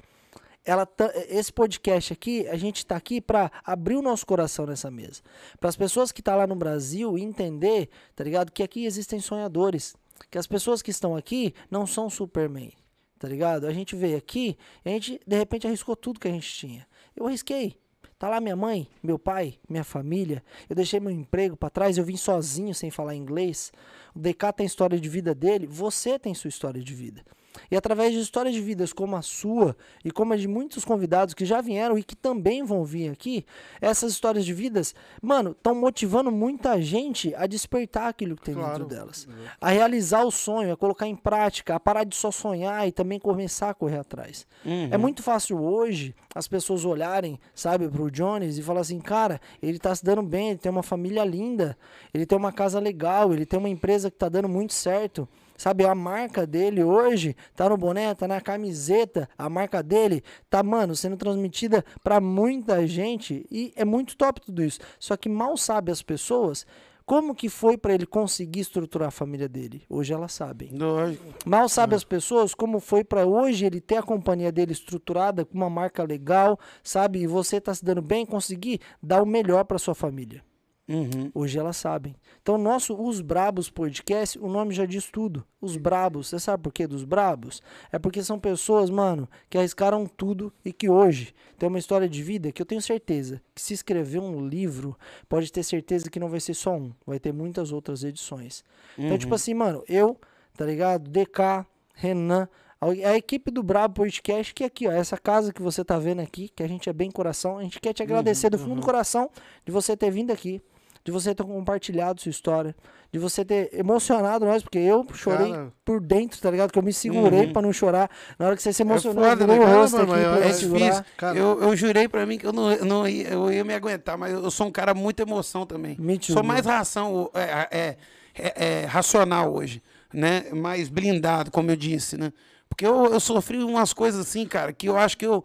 Ela 0.65 0.85
tá- 0.85 1.11
esse 1.29 1.53
podcast 1.53 2.11
aqui, 2.11 2.47
a 2.47 2.57
gente 2.57 2.85
tá 2.85 2.95
aqui 2.95 3.21
pra 3.21 3.51
abrir 3.63 3.95
o 3.95 4.01
nosso 4.01 4.25
coração 4.25 4.65
nessa 4.65 4.91
mesa. 4.91 5.21
Para 5.59 5.69
as 5.69 5.75
pessoas 5.77 6.11
que 6.11 6.21
tá 6.21 6.35
lá 6.35 6.45
no 6.45 6.55
Brasil 6.55 7.17
entender, 7.17 7.89
tá 8.15 8.23
ligado? 8.23 8.51
Que 8.51 8.61
aqui 8.63 8.85
existem 8.85 9.19
sonhadores, 9.19 9.95
que 10.29 10.37
as 10.37 10.47
pessoas 10.47 10.81
que 10.81 10.91
estão 10.91 11.15
aqui 11.15 11.53
não 11.69 11.85
são 11.85 12.09
Superman, 12.09 12.71
tá 13.17 13.27
ligado? 13.27 13.65
A 13.67 13.73
gente 13.73 13.95
veio 13.95 14.17
aqui, 14.17 14.57
e 14.83 14.89
a 14.89 14.91
gente 14.91 15.19
de 15.25 15.37
repente 15.37 15.67
arriscou 15.67 15.95
tudo 15.95 16.19
que 16.19 16.27
a 16.27 16.31
gente 16.31 16.51
tinha. 16.51 16.87
Eu 17.15 17.27
arrisquei. 17.27 17.75
Tá 18.17 18.27
lá 18.27 18.41
minha 18.41 18.55
mãe, 18.55 18.85
meu 19.01 19.17
pai, 19.17 19.57
minha 19.69 19.83
família. 19.83 20.43
Eu 20.69 20.75
deixei 20.75 20.99
meu 20.99 21.09
emprego 21.09 21.55
pra 21.55 21.69
trás, 21.69 21.97
eu 21.97 22.03
vim 22.03 22.17
sozinho 22.17 22.75
sem 22.75 22.91
falar 22.91 23.15
inglês. 23.15 23.71
O 24.13 24.19
DK 24.19 24.51
tem 24.57 24.65
história 24.65 24.99
de 24.99 25.07
vida 25.07 25.33
dele, 25.33 25.65
você 25.65 26.19
tem 26.19 26.33
sua 26.33 26.49
história 26.49 26.81
de 26.83 26.93
vida. 26.93 27.23
E 27.71 27.75
através 27.75 28.13
de 28.13 28.19
histórias 28.19 28.53
de 28.53 28.61
vidas 28.61 28.93
como 28.93 29.15
a 29.15 29.21
sua 29.21 29.75
e 30.03 30.11
como 30.11 30.33
a 30.33 30.37
de 30.37 30.47
muitos 30.47 30.85
convidados 30.85 31.33
que 31.33 31.45
já 31.45 31.61
vieram 31.61 31.97
e 31.97 32.03
que 32.03 32.15
também 32.15 32.63
vão 32.63 32.83
vir 32.83 33.09
aqui, 33.11 33.45
essas 33.81 34.11
histórias 34.13 34.45
de 34.45 34.53
vidas, 34.53 34.93
mano, 35.21 35.51
estão 35.51 35.73
motivando 35.75 36.31
muita 36.31 36.81
gente 36.81 37.33
a 37.35 37.47
despertar 37.47 38.07
aquilo 38.07 38.35
que 38.35 38.43
tem 38.43 38.53
Claro. 38.55 38.79
dentro 38.85 38.95
delas. 38.95 39.27
A 39.59 39.69
realizar 39.69 40.23
o 40.23 40.31
sonho, 40.31 40.73
a 40.73 40.77
colocar 40.77 41.07
em 41.07 41.15
prática, 41.15 41.75
a 41.75 41.79
parar 41.79 42.03
de 42.03 42.15
só 42.15 42.31
sonhar 42.31 42.87
e 42.87 42.91
também 42.91 43.19
começar 43.19 43.69
a 43.69 43.73
correr 43.73 43.97
atrás. 43.99 44.45
É 44.91 44.97
muito 44.97 45.21
fácil 45.23 45.61
hoje 45.61 46.15
as 46.35 46.47
pessoas 46.47 46.85
olharem, 46.85 47.39
sabe, 47.55 47.87
pro 47.89 48.09
Jones 48.11 48.57
e 48.57 48.61
falar 48.61 48.81
assim, 48.81 48.99
cara, 48.99 49.41
ele 49.61 49.79
tá 49.79 49.93
se 49.95 50.03
dando 50.03 50.21
bem, 50.21 50.49
ele 50.49 50.59
tem 50.59 50.71
uma 50.71 50.83
família 50.83 51.23
linda, 51.25 51.77
ele 52.13 52.25
tem 52.25 52.37
uma 52.37 52.51
casa 52.51 52.79
legal, 52.79 53.33
ele 53.33 53.45
tem 53.45 53.57
uma 53.59 53.69
empresa 53.69 54.11
que 54.11 54.17
tá 54.17 54.29
dando 54.29 54.47
muito 54.47 54.73
certo. 54.73 55.27
Sabe, 55.59 55.85
a 55.85 55.93
marca 55.93 56.47
dele 56.47 56.81
hoje 56.81 57.35
tá 57.53 57.67
no 57.67 57.75
boné, 57.75 58.15
tá 58.15 58.25
na 58.29 58.39
camiseta, 58.39 59.27
a 59.37 59.49
marca 59.49 59.83
dele 59.83 60.23
tá, 60.49 60.63
mano, 60.63 60.95
sendo 60.95 61.17
transmitida 61.17 61.83
pra 62.01 62.21
muita 62.21 62.87
gente 62.87 63.45
e 63.51 63.73
é 63.75 63.83
muito 63.83 64.15
top 64.15 64.39
tudo 64.39 64.63
isso. 64.63 64.79
Só 64.97 65.17
que 65.17 65.27
mal 65.27 65.57
sabe 65.57 65.91
as 65.91 66.01
pessoas 66.01 66.65
como 67.05 67.35
que 67.35 67.49
foi 67.49 67.77
pra 67.77 67.93
ele 67.93 68.05
conseguir 68.05 68.61
estruturar 68.61 69.09
a 69.09 69.11
família 69.11 69.49
dele. 69.49 69.83
Hoje 69.89 70.13
elas 70.13 70.31
sabem. 70.31 70.69
Lógico. 70.71 71.25
Mal 71.45 71.67
sabe 71.67 71.93
as 71.93 72.05
pessoas 72.05 72.53
como 72.55 72.79
foi 72.79 73.03
pra 73.03 73.25
hoje 73.25 73.65
ele 73.65 73.81
ter 73.81 73.97
a 73.97 74.01
companhia 74.01 74.53
dele 74.53 74.71
estruturada 74.71 75.43
com 75.43 75.55
uma 75.55 75.69
marca 75.69 76.05
legal, 76.05 76.57
sabe? 76.81 77.19
E 77.19 77.27
você 77.27 77.59
tá 77.59 77.75
se 77.75 77.83
dando 77.83 78.01
bem, 78.01 78.25
conseguir 78.25 78.79
dar 79.03 79.21
o 79.21 79.25
melhor 79.25 79.65
pra 79.65 79.77
sua 79.77 79.93
família. 79.93 80.41
Uhum. 80.89 81.29
Hoje 81.35 81.59
elas 81.59 81.77
sabem. 81.77 82.15
Então, 82.41 82.57
nosso 82.57 82.99
Os 82.99 83.21
Brabos 83.21 83.69
Podcast, 83.69 84.39
o 84.39 84.47
nome 84.47 84.73
já 84.73 84.87
diz 84.87 85.05
tudo. 85.05 85.45
Os 85.61 85.77
Brabos. 85.77 86.27
Você 86.27 86.39
sabe 86.39 86.63
por 86.63 86.73
quê 86.73 86.87
dos 86.87 87.03
Brabos? 87.03 87.61
É 87.91 87.99
porque 87.99 88.23
são 88.23 88.39
pessoas, 88.39 88.89
mano, 88.89 89.29
que 89.47 89.57
arriscaram 89.57 90.07
tudo 90.07 90.51
e 90.65 90.73
que 90.73 90.89
hoje 90.89 91.35
tem 91.59 91.69
uma 91.69 91.77
história 91.77 92.09
de 92.09 92.23
vida 92.23 92.51
que 92.51 92.59
eu 92.59 92.65
tenho 92.65 92.81
certeza 92.81 93.39
que 93.53 93.61
se 93.61 93.73
escrever 93.73 94.19
um 94.19 94.47
livro, 94.47 94.97
pode 95.27 95.51
ter 95.51 95.61
certeza 95.61 96.09
que 96.09 96.19
não 96.19 96.27
vai 96.27 96.39
ser 96.39 96.55
só 96.55 96.75
um. 96.75 96.91
Vai 97.05 97.19
ter 97.19 97.31
muitas 97.31 97.71
outras 97.71 98.03
edições. 98.03 98.63
Então, 98.97 99.17
tipo 99.17 99.35
assim, 99.35 99.53
mano, 99.53 99.83
eu, 99.87 100.17
tá 100.57 100.65
ligado? 100.65 101.07
DK, 101.07 101.67
Renan, 101.93 102.49
a, 102.81 102.87
a 102.87 103.17
equipe 103.17 103.51
do 103.51 103.61
Brabo 103.61 103.95
Podcast, 103.95 104.53
que 104.53 104.63
é 104.63 104.67
aqui, 104.67 104.87
ó, 104.87 104.91
essa 104.91 105.17
casa 105.17 105.53
que 105.53 105.61
você 105.61 105.83
tá 105.83 105.99
vendo 105.99 106.21
aqui, 106.21 106.49
que 106.49 106.63
a 106.63 106.67
gente 106.67 106.89
é 106.89 106.93
bem 106.93 107.11
coração, 107.11 107.57
a 107.59 107.63
gente 107.63 107.79
quer 107.79 107.93
te 107.93 108.01
agradecer 108.01 108.49
do 108.49 108.57
fundo 108.57 108.75
do 108.75 108.81
coração 108.81 109.29
de 109.65 109.71
você 109.71 109.95
ter 109.95 110.09
vindo 110.09 110.31
aqui, 110.31 110.61
de 111.03 111.11
você 111.11 111.33
ter 111.33 111.43
compartilhado 111.43 112.21
sua 112.21 112.29
história, 112.29 112.75
de 113.11 113.17
você 113.17 113.43
ter 113.43 113.69
emocionado 113.73 114.45
nós, 114.45 114.61
porque 114.61 114.77
eu 114.77 115.05
chorei 115.13 115.51
Cara. 115.51 115.73
por 115.83 115.99
dentro, 115.99 116.39
tá 116.39 116.51
ligado? 116.51 116.71
Que 116.71 116.77
eu 116.77 116.83
me 116.83 116.93
segurei 116.93 117.45
Uhum. 117.47 117.53
pra 117.53 117.61
não 117.61 117.73
chorar. 117.73 118.09
Na 118.37 118.47
hora 118.47 118.55
que 118.55 118.61
você 118.61 118.71
se 118.73 118.81
emocionou, 118.83 119.23
foda, 119.23 119.45
virou 119.47 119.59
né, 119.59 119.65
cara? 119.65 119.77
rosto 119.79 119.97
Mano, 119.97 120.13
aqui 120.13 120.43
é 120.43 120.51
difícil. 120.51 121.03
Cara- 121.17 121.37
Eu, 121.37 121.61
eu 121.61 121.75
jurei 121.75 122.07
pra 122.07 122.25
mim 122.25 122.37
que 122.37 122.45
eu 122.45 122.53
não, 122.53 122.75
não 122.79 123.07
ia, 123.07 123.29
eu 123.29 123.51
ia 123.51 123.63
me 123.63 123.73
aguentar, 123.73 124.17
mas 124.17 124.33
eu 124.33 124.51
sou 124.51 124.67
um 124.67 124.71
cara 124.71 124.93
muito 124.93 125.19
emoção 125.21 125.65
também. 125.65 125.95
Me 125.99 126.17
too, 126.19 126.33
sou 126.33 126.43
mais 126.43 126.65
ração, 126.65 127.31
é, 127.33 127.67
é, 127.71 127.97
é- 128.35 128.65
é 128.83 128.85
racional 128.85 129.53
hoje, 129.53 129.81
né? 130.13 130.45
Mais 130.53 130.89
blindado, 130.89 131.49
como 131.49 131.71
eu 131.71 131.75
disse, 131.75 132.17
né? 132.17 132.31
Porque 132.67 132.85
eu, 132.85 133.05
eu 133.07 133.19
sofri 133.19 133.57
umas 133.63 133.93
coisas 133.93 134.21
assim, 134.27 134.45
cara, 134.45 134.71
que 134.71 134.87
eu 134.87 134.95
acho 134.97 135.17
que 135.17 135.25
eu. 135.25 135.43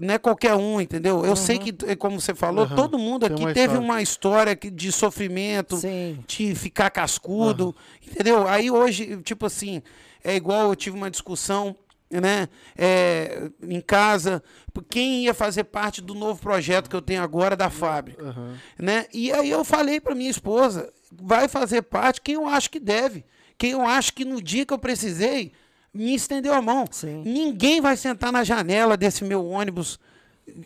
Não 0.00 0.14
é 0.14 0.18
qualquer 0.18 0.54
um, 0.54 0.80
entendeu? 0.80 1.24
Eu 1.24 1.36
sei 1.36 1.58
que, 1.58 1.74
é 1.86 1.94
como 1.94 2.20
você 2.20 2.34
falou, 2.34 2.64
Aham. 2.64 2.74
todo 2.76 2.98
mundo 2.98 3.26
aqui 3.26 3.42
uma 3.42 3.52
teve 3.52 3.76
uma 3.76 4.00
história 4.00 4.56
de 4.56 4.90
sofrimento, 4.90 5.76
Sim. 5.76 6.24
de 6.26 6.54
ficar 6.54 6.88
cascudo, 6.90 7.74
entendeu? 8.06 8.48
Aí 8.48 8.70
hoje, 8.70 9.18
tipo 9.22 9.44
assim, 9.44 9.82
é 10.24 10.34
igual 10.34 10.68
eu 10.68 10.76
tive 10.76 10.96
uma 10.96 11.10
discussão, 11.10 11.76
né, 12.10 12.48
é, 12.76 13.50
em 13.62 13.80
casa, 13.80 14.42
quem 14.90 15.24
ia 15.24 15.34
fazer 15.34 15.64
parte 15.64 16.00
do 16.00 16.14
novo 16.14 16.40
projeto 16.40 16.88
que 16.88 16.96
eu 16.96 17.02
tenho 17.02 17.22
agora 17.22 17.56
da 17.56 17.70
fábrica, 17.70 18.22
Aham. 18.24 18.56
né? 18.78 19.06
E 19.12 19.32
aí 19.32 19.50
eu 19.50 19.64
falei 19.64 20.00
para 20.00 20.14
minha 20.14 20.30
esposa, 20.30 20.92
vai 21.10 21.48
fazer 21.48 21.82
parte 21.82 22.20
quem 22.20 22.34
eu 22.34 22.46
acho 22.46 22.70
que 22.70 22.80
deve, 22.80 23.24
quem 23.58 23.72
eu 23.72 23.82
acho 23.82 24.12
que 24.14 24.24
no 24.24 24.42
dia 24.42 24.64
que 24.66 24.72
eu 24.72 24.78
precisei 24.78 25.52
me 25.92 26.14
estendeu 26.14 26.54
a 26.54 26.62
mão. 26.62 26.84
Sim. 26.90 27.22
Ninguém 27.24 27.80
vai 27.80 27.96
sentar 27.96 28.32
na 28.32 28.44
janela 28.44 28.96
desse 28.96 29.24
meu 29.24 29.44
ônibus 29.46 29.98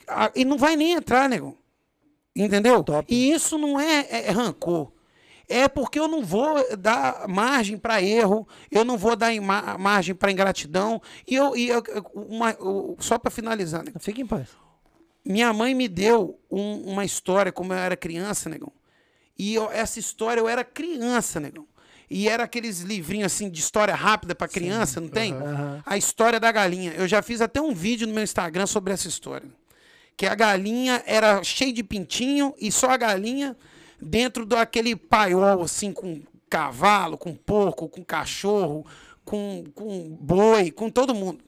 ah, 0.09 0.31
e 0.35 0.45
não 0.45 0.57
vai 0.57 0.77
nem 0.77 0.93
entrar, 0.93 1.29
negão. 1.29 1.57
Entendeu? 2.35 2.83
Top. 2.85 3.13
E 3.13 3.33
isso 3.33 3.57
não 3.57 3.81
é, 3.81 4.07
é 4.11 4.31
rancor. 4.31 4.93
É 5.49 5.69
porque 5.69 5.99
eu 5.99 6.09
não 6.09 6.25
vou 6.25 6.77
dar 6.77 7.29
margem 7.29 7.79
para 7.79 8.03
erro, 8.03 8.47
eu 8.71 8.85
não 8.85 8.99
vou 8.99 9.15
dar 9.15 9.33
margem 9.79 10.15
para 10.15 10.33
ingratidão. 10.33 11.01
E 11.27 11.35
eu, 11.37 11.57
e 11.57 11.69
eu- 11.69 11.83
uma- 12.15 12.51
eu- 12.51 12.97
só 12.99 13.17
para 13.19 13.31
finalizar, 13.31 13.85
né? 13.85 13.93
Fique 13.99 14.21
em 14.21 14.27
paz. 14.27 14.49
minha 15.29 15.53
mãe 15.53 15.75
me 15.75 15.89
deu 15.89 16.39
um- 16.49 16.93
uma 16.93 17.05
história 17.05 17.51
como 17.51 17.73
eu 17.73 17.77
era 17.77 17.97
criança, 17.97 18.49
negão. 18.49 18.71
E 19.37 19.55
eu- 19.57 19.69
essa 19.73 19.99
história 19.99 20.41
eu 20.41 20.49
era 20.49 20.63
criança, 20.63 21.41
negão. 21.41 21.67
E 22.09 22.29
era 22.29 22.45
aqueles 22.45 22.81
livrinhos 22.81 23.27
assim 23.33 23.51
de 23.51 23.59
história 23.59 23.95
rápida 23.95 24.35
para 24.35 24.47
criança, 24.47 25.01
não 25.01 25.09
tem? 25.09 25.33
Aham. 25.33 25.83
A 25.85 25.97
história 25.97 26.39
da 26.39 26.53
galinha. 26.53 26.93
Eu 26.93 27.09
já 27.09 27.21
fiz 27.21 27.41
até 27.41 27.61
um 27.61 27.75
vídeo 27.75 28.07
no 28.07 28.15
meu 28.15 28.23
Instagram 28.23 28.67
sobre 28.67 28.93
essa 28.93 29.09
história. 29.09 29.49
Que 30.17 30.27
a 30.27 30.35
galinha 30.35 31.03
era 31.05 31.43
cheia 31.43 31.73
de 31.73 31.83
pintinho 31.83 32.55
e 32.59 32.71
só 32.71 32.91
a 32.91 32.97
galinha 32.97 33.57
dentro 34.01 34.47
daquele 34.47 34.95
paiol 34.95 35.63
assim 35.63 35.93
com 35.93 36.23
cavalo, 36.49 37.19
com 37.19 37.35
porco, 37.35 37.89
com 37.89 38.05
cachorro, 38.05 38.87
com, 39.25 39.65
com 39.75 40.17
boi, 40.21 40.71
com 40.71 40.89
todo 40.89 41.15
mundo. 41.15 41.45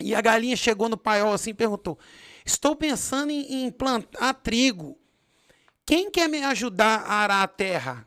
E 0.00 0.14
a 0.14 0.20
galinha 0.20 0.56
chegou 0.56 0.88
no 0.88 0.96
paiol 0.96 1.32
assim 1.32 1.50
e 1.50 1.54
perguntou: 1.54 1.98
Estou 2.46 2.76
pensando 2.76 3.30
em, 3.30 3.64
em 3.64 3.70
plantar 3.70 4.32
trigo. 4.34 4.96
Quem 5.84 6.10
quer 6.10 6.28
me 6.28 6.42
ajudar 6.44 7.00
a 7.00 7.14
arar 7.14 7.42
a 7.42 7.48
terra? 7.48 8.06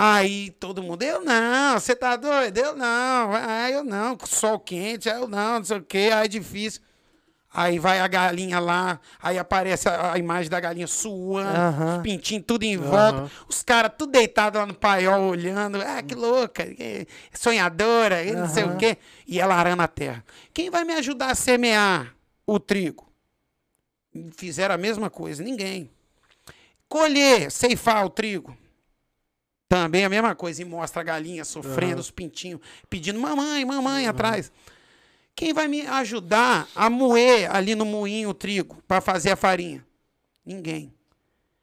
Aí 0.00 0.50
todo 0.60 0.80
mundo, 0.80 1.02
eu 1.02 1.24
não, 1.24 1.74
você 1.74 1.96
tá 1.96 2.14
doido? 2.14 2.56
Eu 2.56 2.76
não, 2.76 3.34
ah, 3.34 3.68
eu 3.68 3.82
não, 3.82 4.16
sol 4.26 4.60
quente, 4.60 5.08
eu 5.08 5.26
não, 5.26 5.58
não 5.58 5.64
sei 5.64 5.78
o 5.78 5.82
quê, 5.82 6.10
aí 6.14 6.26
é 6.26 6.28
difícil. 6.28 6.82
Aí 7.52 7.80
vai 7.80 7.98
a 7.98 8.06
galinha 8.06 8.60
lá, 8.60 9.00
aí 9.20 9.38
aparece 9.38 9.88
a, 9.88 10.12
a 10.12 10.18
imagem 10.18 10.48
da 10.48 10.60
galinha 10.60 10.86
suando, 10.86 11.48
Aham. 11.48 11.96
os 11.96 12.02
pintinhos 12.02 12.44
tudo 12.46 12.62
em 12.62 12.76
volta, 12.76 13.28
os 13.48 13.64
caras 13.64 13.90
tudo 13.98 14.12
deitados 14.12 14.60
lá 14.60 14.66
no 14.66 14.74
paiol 14.74 15.30
olhando, 15.30 15.82
ah, 15.82 16.00
que 16.00 16.14
louca, 16.14 16.64
que 16.64 17.08
sonhadora, 17.32 18.22
e 18.22 18.36
não 18.36 18.48
sei 18.48 18.64
o 18.64 18.76
quê. 18.76 18.98
E 19.26 19.40
ela 19.40 19.56
arando 19.56 19.82
a 19.82 19.88
terra. 19.88 20.24
Quem 20.54 20.70
vai 20.70 20.84
me 20.84 20.92
ajudar 20.92 21.32
a 21.32 21.34
semear 21.34 22.14
o 22.46 22.60
trigo? 22.60 23.08
Fizeram 24.36 24.74
a 24.76 24.78
mesma 24.78 25.10
coisa, 25.10 25.42
ninguém. 25.42 25.90
Colher, 26.88 27.50
ceifar 27.50 28.04
o 28.04 28.10
trigo. 28.10 28.56
Também 29.68 30.04
a 30.04 30.08
mesma 30.08 30.34
coisa. 30.34 30.62
E 30.62 30.64
mostra 30.64 31.02
a 31.02 31.04
galinha 31.04 31.44
sofrendo, 31.44 31.94
Aham. 31.94 32.00
os 32.00 32.10
pintinhos, 32.10 32.60
pedindo 32.88 33.20
mamãe, 33.20 33.64
mamãe 33.64 34.06
atrás. 34.06 34.50
Quem 35.34 35.52
vai 35.52 35.68
me 35.68 35.86
ajudar 35.86 36.66
a 36.74 36.90
moer 36.90 37.54
ali 37.54 37.74
no 37.74 37.84
moinho 37.84 38.30
o 38.30 38.34
trigo 38.34 38.82
para 38.88 39.00
fazer 39.00 39.30
a 39.30 39.36
farinha? 39.36 39.86
Ninguém. 40.44 40.92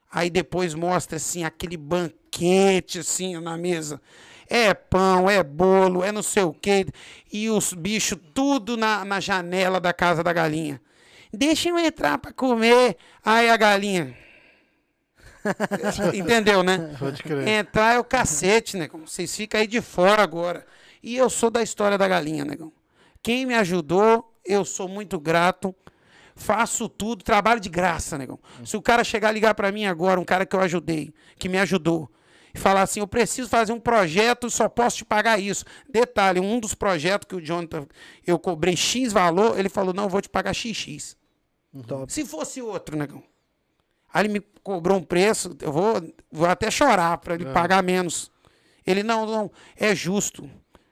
Aí 0.10 0.30
depois 0.30 0.74
mostra 0.74 1.18
assim 1.18 1.44
aquele 1.44 1.76
banquete 1.76 3.00
assim 3.00 3.38
na 3.42 3.58
mesa. 3.58 4.00
É 4.48 4.74
pão, 4.74 5.30
é 5.30 5.44
bolo, 5.44 6.04
é 6.04 6.12
não 6.12 6.24
sei 6.24 6.44
o 6.44 6.54
quê. 6.54 6.86
E 7.34 7.50
os 7.50 7.74
bichos 7.74 8.18
tudo 8.34 8.78
na, 8.78 9.04
na 9.04 9.20
janela 9.20 9.82
da 9.82 9.92
casa 9.92 10.24
da 10.24 10.32
galinha. 10.32 10.80
Deixa 11.34 11.68
eu 11.68 11.78
entrar 11.78 12.18
para 12.18 12.32
comer. 12.32 12.96
Aí 13.26 13.50
a 13.50 13.58
galinha. 13.58 14.16
Entendeu, 16.14 16.64
né? 16.64 16.96
Pode 16.98 17.22
crer. 17.24 17.48
Entrar 17.48 17.96
é 17.96 18.00
o 18.00 18.04
cacete, 18.04 18.78
negão. 18.78 19.06
Vocês 19.06 19.36
ficam 19.36 19.60
aí 19.60 19.68
de 19.68 19.82
fora 19.82 20.22
agora. 20.22 20.66
E 21.02 21.16
eu 21.16 21.30
sou 21.30 21.50
da 21.50 21.62
história 21.62 21.98
da 21.98 22.08
galinha, 22.08 22.44
negão. 22.44 22.72
Quem 23.22 23.46
me 23.46 23.56
ajudou, 23.56 24.34
eu 24.44 24.66
sou 24.66 24.88
muito 24.88 25.20
grato. 25.20 25.74
Faço 26.36 26.90
tudo, 26.90 27.24
trabalho 27.24 27.62
de 27.62 27.70
graça, 27.70 28.18
negão. 28.18 28.40
Se 28.66 28.76
o 28.76 28.82
cara 28.82 29.04
chegar 29.04 29.30
a 29.30 29.32
ligar 29.32 29.56
pra 29.56 29.72
mim 29.72 29.86
agora, 29.86 30.20
um 30.20 30.26
cara 30.26 30.46
que 30.46 30.56
eu 30.56 30.60
ajudei, 30.60 31.14
que 31.40 31.48
me 31.48 31.58
ajudou, 31.58 32.10
e 32.54 32.60
falar 32.60 32.82
assim: 32.82 33.02
eu 33.02 33.08
preciso 33.08 33.50
fazer 33.50 33.74
um 33.74 33.80
projeto, 33.80 34.50
só 34.50 34.68
posso 34.68 34.98
te 34.98 35.06
pagar 35.06 35.40
isso. 35.40 35.66
Detalhe: 35.90 36.40
um 36.40 36.60
dos 36.60 36.74
projetos 36.74 37.28
que 37.28 37.36
o 37.36 37.42
Jonathan, 37.42 37.86
eu 38.26 38.40
cobrei 38.40 38.76
X 38.76 39.14
valor, 39.14 39.60
ele 39.60 39.70
falou: 39.70 39.94
não, 39.94 40.04
eu 40.04 40.10
vou 40.10 40.22
te 40.22 40.30
pagar 40.30 40.54
XX. 40.54 41.16
Top. 41.88 42.12
Se 42.12 42.26
fosse 42.26 42.62
outro, 42.62 42.98
negão. 42.98 43.22
Aí 44.16 44.22
ele 44.26 44.34
me 44.36 44.40
cobrou 44.64 44.98
um 44.98 45.04
preço, 45.04 45.58
eu 45.62 45.74
vou, 45.74 46.02
vou 46.32 46.48
até 46.48 46.72
chorar 46.72 47.18
para 47.18 47.36
ele 47.36 47.44
pagar 47.54 47.84
menos. 47.84 48.32
Ele, 48.88 49.04
não, 49.04 49.26
não, 49.26 49.52
é 49.76 49.94
justo. 49.94 50.50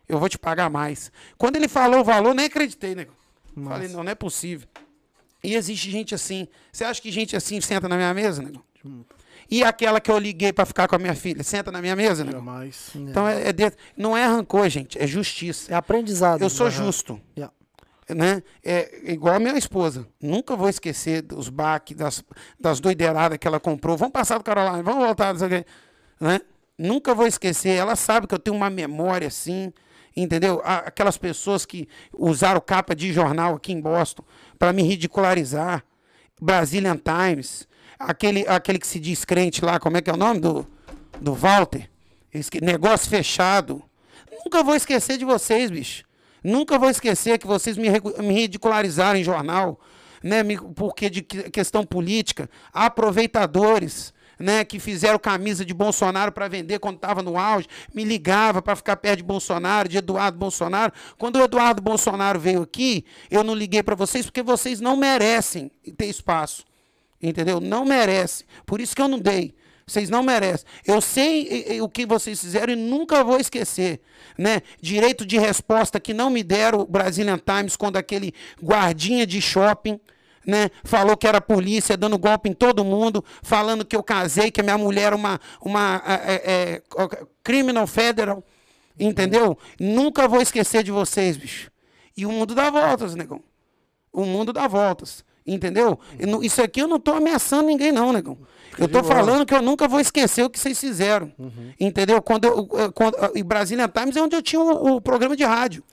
Eu 0.10 0.20
vou 0.20 0.28
te 0.28 0.38
pagar 0.38 0.70
mais. 0.70 1.10
Quando 1.38 1.56
ele 1.56 1.70
falou 1.70 2.02
o 2.02 2.04
valor, 2.04 2.36
nem 2.36 2.48
acreditei, 2.48 2.94
negão. 2.94 3.16
Falei, 3.64 3.88
não, 3.88 4.04
não 4.04 4.12
é 4.12 4.16
possível. 4.16 4.68
E 5.42 5.56
existe 5.56 5.90
gente 5.90 6.14
assim. 6.14 6.50
Você 6.70 6.84
acha 6.84 7.02
que 7.02 7.10
gente 7.10 7.34
assim 7.34 7.62
senta 7.62 7.88
na 7.88 7.96
minha 7.96 8.14
mesa, 8.14 8.42
negão? 8.44 8.62
E 9.50 9.64
aquela 9.64 10.02
que 10.02 10.12
eu 10.12 10.18
liguei 10.20 10.52
para 10.52 10.66
ficar 10.66 10.90
com 10.90 10.96
a 10.96 11.00
minha 11.00 11.16
filha, 11.16 11.44
senta 11.44 11.72
na 11.72 11.82
minha 11.82 11.96
mesa, 11.96 12.26
negão? 12.26 12.42
Jamais. 12.42 12.90
Então 12.94 13.26
é, 13.26 13.48
é 13.50 13.54
de- 13.54 13.72
não 13.96 14.18
é 14.18 14.26
rancor, 14.26 14.68
gente, 14.70 15.00
é 15.02 15.08
justiça. 15.08 15.72
É 15.72 15.76
aprendizado. 15.76 16.42
Eu 16.42 16.50
sou 16.50 16.70
justo 16.70 17.22
Yeah. 17.38 17.54
Né? 18.10 18.44
É 18.64 19.12
igual 19.12 19.36
a 19.36 19.40
minha 19.40 19.58
esposa. 19.58 20.08
Nunca 20.22 20.56
vou 20.56 20.70
esquecer 20.70 21.22
dos 21.22 21.50
baques, 21.50 21.96
das, 21.96 22.24
das 22.60 22.80
doideiradas 22.80 23.38
que 23.38 23.48
ela 23.48 23.60
comprou. 23.60 23.98
Vamos 23.98 24.14
passar 24.14 24.38
do 24.38 24.44
Carolina, 24.44 24.84
vamos 24.84 25.06
voltar, 25.06 25.34
né? 26.20 26.42
Nunca 26.78 27.14
vou 27.14 27.28
esquecer. 27.28 27.70
Ela 27.70 27.96
sabe 27.96 28.28
que 28.28 28.34
eu 28.34 28.40
tenho 28.40 28.56
uma 28.56 28.70
memória 28.70 29.28
assim, 29.28 29.72
entendeu? 30.16 30.62
Aquelas 30.64 31.18
pessoas 31.18 31.66
que 31.66 31.88
usaram 32.12 32.60
capa 32.60 32.96
de 32.96 33.14
jornal 33.14 33.56
aqui 33.56 33.72
em 33.72 33.82
Boston 33.82 34.24
para 34.58 34.74
me 34.74 34.84
ridicularizar. 34.84 35.84
Brazilian 36.42 36.98
Times, 36.98 37.68
aquele, 37.98 38.46
aquele 38.48 38.80
que 38.80 38.88
se 38.88 39.00
diz 39.00 39.24
crente 39.24 39.64
lá, 39.64 39.80
como 39.80 39.98
é 39.98 40.02
que 40.02 40.10
é 40.10 40.14
o 40.14 40.18
nome 40.18 40.40
do, 40.40 40.68
do 41.22 41.34
Walter? 41.34 41.90
Negócio 42.62 43.10
fechado. 43.10 43.82
Nunca 44.44 44.64
vou 44.64 44.76
esquecer 44.76 45.18
de 45.18 45.24
vocês, 45.24 45.70
bicho. 45.70 46.04
Nunca 46.44 46.78
vou 46.78 46.90
esquecer 46.90 47.38
que 47.40 47.48
vocês 47.48 47.78
me, 47.78 47.90
me 47.90 48.34
ridicularizaram 48.34 49.18
em 49.20 49.24
jornal, 49.24 49.80
né? 50.22 50.42
porque 50.76 51.10
de 51.10 51.22
que- 51.22 51.50
questão 51.50 51.86
política. 51.86 52.50
Aproveitadores, 52.74 54.14
né? 54.40 54.66
Que 54.66 54.80
fizeram 54.80 55.20
camisa 55.20 55.64
de 55.64 55.74
Bolsonaro 55.74 56.32
para 56.32 56.48
vender 56.48 56.80
quando 56.80 56.96
estava 56.96 57.22
no 57.22 57.38
auge. 57.38 57.68
Me 57.94 58.04
ligava 58.04 58.62
para 58.62 58.76
ficar 58.76 58.98
perto 58.98 59.18
de 59.18 59.24
Bolsonaro, 59.24 59.88
de 59.88 59.98
Eduardo 59.98 60.38
Bolsonaro. 60.38 60.92
Quando 61.18 61.38
o 61.38 61.44
Eduardo 61.44 61.82
Bolsonaro 61.82 62.40
veio 62.40 62.62
aqui, 62.62 63.06
eu 63.30 63.44
não 63.44 63.54
liguei 63.56 63.84
para 63.84 63.96
vocês 63.96 64.26
porque 64.26 64.42
vocês 64.42 64.82
não 64.82 64.98
merecem 64.98 65.72
ter 65.96 66.08
espaço. 66.08 66.66
Entendeu? 67.22 67.62
Não 67.62 67.86
merece. 67.86 68.46
Por 68.66 68.82
isso 68.82 68.96
que 68.96 69.02
eu 69.02 69.08
não 69.08 69.20
dei. 69.20 69.56
Vocês 69.86 70.10
não 70.10 70.24
merecem. 70.24 70.66
Eu 70.86 71.02
sei 71.02 71.82
o 71.82 71.90
que 71.90 72.06
vocês 72.06 72.40
fizeram 72.40 72.74
e 72.74 72.76
nunca 72.76 73.24
vou 73.24 73.40
esquecer. 73.40 74.00
Né? 74.38 74.62
Direito 74.82 75.26
de 75.26 75.38
resposta 75.38 76.00
que 76.00 76.14
não 76.14 76.30
me 76.30 76.44
deram 76.44 76.80
o 76.80 76.86
Brazilian 76.86 77.38
Times 77.38 77.76
quando 77.76 77.98
aquele 77.98 78.34
guardinha 78.62 79.28
de 79.28 79.42
shopping 79.42 80.00
né, 80.46 80.70
falou 80.84 81.16
que 81.16 81.28
era 81.28 81.40
polícia, 81.40 81.98
dando 81.98 82.18
golpe 82.18 82.50
em 82.50 82.54
todo 82.54 82.84
mundo, 82.84 83.24
falando 83.42 83.86
que 83.86 83.96
eu 83.96 84.04
casei, 84.04 84.52
que 84.52 84.62
a 84.62 84.64
minha 84.64 84.78
mulher 84.78 85.04
era 85.04 85.16
uma, 85.16 85.40
uma 85.62 86.02
eh, 86.06 86.42
eh, 86.46 86.82
eh, 86.98 87.26
criminal 87.44 87.88
federal. 87.88 88.44
Entendeu? 89.00 89.58
Nunca 89.80 90.28
vou 90.28 90.42
esquecer 90.42 90.84
de 90.84 90.92
vocês, 90.92 91.36
bicho. 91.36 91.72
E 92.16 92.26
o 92.26 92.32
mundo 92.32 92.54
dá 92.54 92.70
voltas, 92.70 93.16
negão. 93.16 93.42
O 94.12 94.24
mundo 94.26 94.54
dá 94.54 94.68
voltas. 94.68 95.26
Entendeu? 95.46 96.00
Isso 96.42 96.62
aqui 96.62 96.82
eu 96.82 96.88
não 96.88 97.00
tô 97.00 97.12
ameaçando 97.12 97.68
ninguém, 97.68 97.92
não, 97.92 98.14
negão. 98.14 98.38
Eu 98.78 98.88
boa. 98.88 99.04
falando 99.04 99.46
que 99.46 99.54
eu 99.54 99.62
nunca 99.62 99.88
vou 99.88 100.00
esquecer 100.00 100.44
o 100.44 100.50
que 100.50 100.60
vocês 100.60 100.80
fizeram. 100.80 101.32
Entendeu? 101.80 102.22
Quando 102.22 102.46
eu, 102.46 102.68
eu- 102.74 102.92
quando, 102.92 103.16
e 103.36 103.44
Brazilian 103.44 103.88
Times 103.88 104.16
é 104.16 104.22
onde 104.22 104.36
eu 104.36 104.42
tinha 104.42 104.62
o, 104.62 104.96
o 104.96 105.02
programa 105.02 105.36
de 105.36 105.44
rádio. 105.44 105.84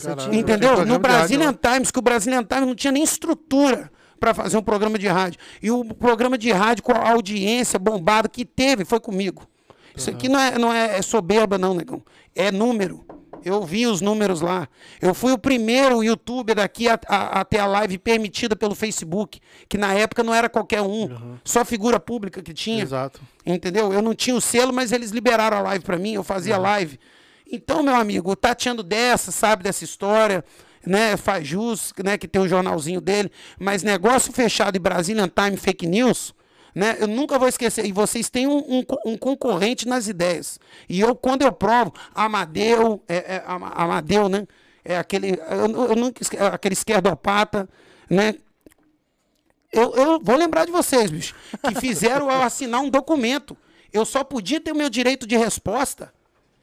Caralho, 0.00 0.32
Entendeu? 0.34 0.86
No 0.86 0.98
Brazilian 0.98 1.56
lá. 1.62 1.72
Times, 1.72 1.90
que 1.90 1.98
o 1.98 2.02
Brazilian 2.02 2.44
Times 2.44 2.66
não 2.66 2.74
tinha 2.74 2.92
nem 2.92 3.02
estrutura 3.02 3.90
para 4.20 4.32
fazer 4.32 4.56
um 4.56 4.62
programa 4.62 4.98
de 4.98 5.08
rádio. 5.08 5.40
E 5.62 5.70
o 5.70 5.84
programa 5.84 6.38
de 6.38 6.50
rádio 6.52 6.82
com 6.84 6.92
a 6.92 7.10
audiência 7.10 7.78
bombada 7.78 8.28
que 8.28 8.44
teve 8.44 8.84
foi 8.84 9.00
comigo. 9.00 9.44
Isso 9.96 10.10
aqui 10.10 10.28
não 10.28 10.38
é, 10.38 10.58
não 10.58 10.72
é 10.72 11.02
soberba, 11.02 11.58
não, 11.58 11.74
negão. 11.74 12.00
É 12.34 12.52
número. 12.52 13.04
Eu 13.44 13.62
vi 13.64 13.86
os 13.86 14.00
números 14.00 14.40
lá. 14.40 14.68
Eu 15.00 15.14
fui 15.14 15.32
o 15.32 15.38
primeiro 15.38 16.02
youtuber 16.02 16.54
daqui 16.56 16.88
a, 16.88 16.98
a- 17.06 17.40
a 17.40 17.44
ter 17.44 17.58
a 17.58 17.66
live 17.66 17.98
permitida 17.98 18.54
pelo 18.56 18.74
Facebook, 18.74 19.40
que 19.68 19.78
na 19.78 19.94
época 19.94 20.22
não 20.22 20.34
era 20.34 20.48
qualquer 20.48 20.82
um, 20.82 21.36
só 21.44 21.64
figura 21.64 21.98
pública 22.00 22.42
que 22.42 22.52
tinha. 22.52 22.82
Exato. 22.82 23.20
Entendeu? 23.46 23.92
Eu 23.92 24.02
não 24.02 24.14
tinha 24.14 24.36
o 24.36 24.40
selo, 24.40 24.72
mas 24.72 24.92
eles 24.92 25.10
liberaram 25.10 25.56
a 25.56 25.60
live 25.60 25.84
pra 25.84 25.96
mim, 25.98 26.14
eu 26.14 26.22
fazia 26.24 26.56
live. 26.58 26.98
Então, 27.50 27.82
meu 27.82 27.94
amigo, 27.94 28.30
o 28.30 28.36
Tateando 28.36 28.82
dessa, 28.82 29.32
sabe 29.32 29.62
dessa 29.62 29.82
história, 29.82 30.44
né? 30.84 31.16
Faz 31.16 31.46
jus, 31.46 31.92
né? 32.04 32.18
Que 32.18 32.28
tem 32.28 32.42
o 32.42 32.48
jornalzinho 32.48 33.00
dele. 33.00 33.30
Mas 33.58 33.82
negócio 33.82 34.32
fechado 34.32 34.76
em 34.76 34.80
Brazilian 34.80 35.28
Time 35.28 35.56
Fake 35.56 35.86
News, 35.86 36.34
né? 36.78 36.96
Eu 37.00 37.08
nunca 37.08 37.38
vou 37.38 37.48
esquecer. 37.48 37.84
E 37.84 37.92
vocês 37.92 38.30
têm 38.30 38.46
um, 38.46 38.58
um 38.58 38.84
um 39.04 39.16
concorrente 39.18 39.86
nas 39.88 40.06
ideias. 40.06 40.58
E 40.88 41.00
eu, 41.00 41.14
quando 41.14 41.42
eu 41.42 41.50
provo, 41.52 41.92
Amadeu, 42.14 43.02
é, 43.08 43.16
é, 43.16 43.44
Ama- 43.46 43.72
Amadeu, 43.74 44.28
né? 44.28 44.46
É 44.84 44.96
aquele, 44.96 45.32
eu, 45.32 45.88
eu 45.90 45.96
nunca 45.96 46.22
esque- 46.22 46.36
aquele 46.38 46.72
esquerdopata, 46.74 47.68
né? 48.08 48.34
Eu, 49.72 49.94
eu 49.94 50.20
vou 50.22 50.36
lembrar 50.36 50.64
de 50.64 50.72
vocês, 50.72 51.10
bicho, 51.10 51.34
que 51.66 51.74
fizeram 51.80 52.30
eu 52.30 52.42
assinar 52.42 52.80
um 52.80 52.88
documento. 52.88 53.56
Eu 53.92 54.04
só 54.04 54.22
podia 54.24 54.60
ter 54.60 54.72
o 54.72 54.76
meu 54.76 54.88
direito 54.88 55.26
de 55.26 55.36
resposta 55.36 56.12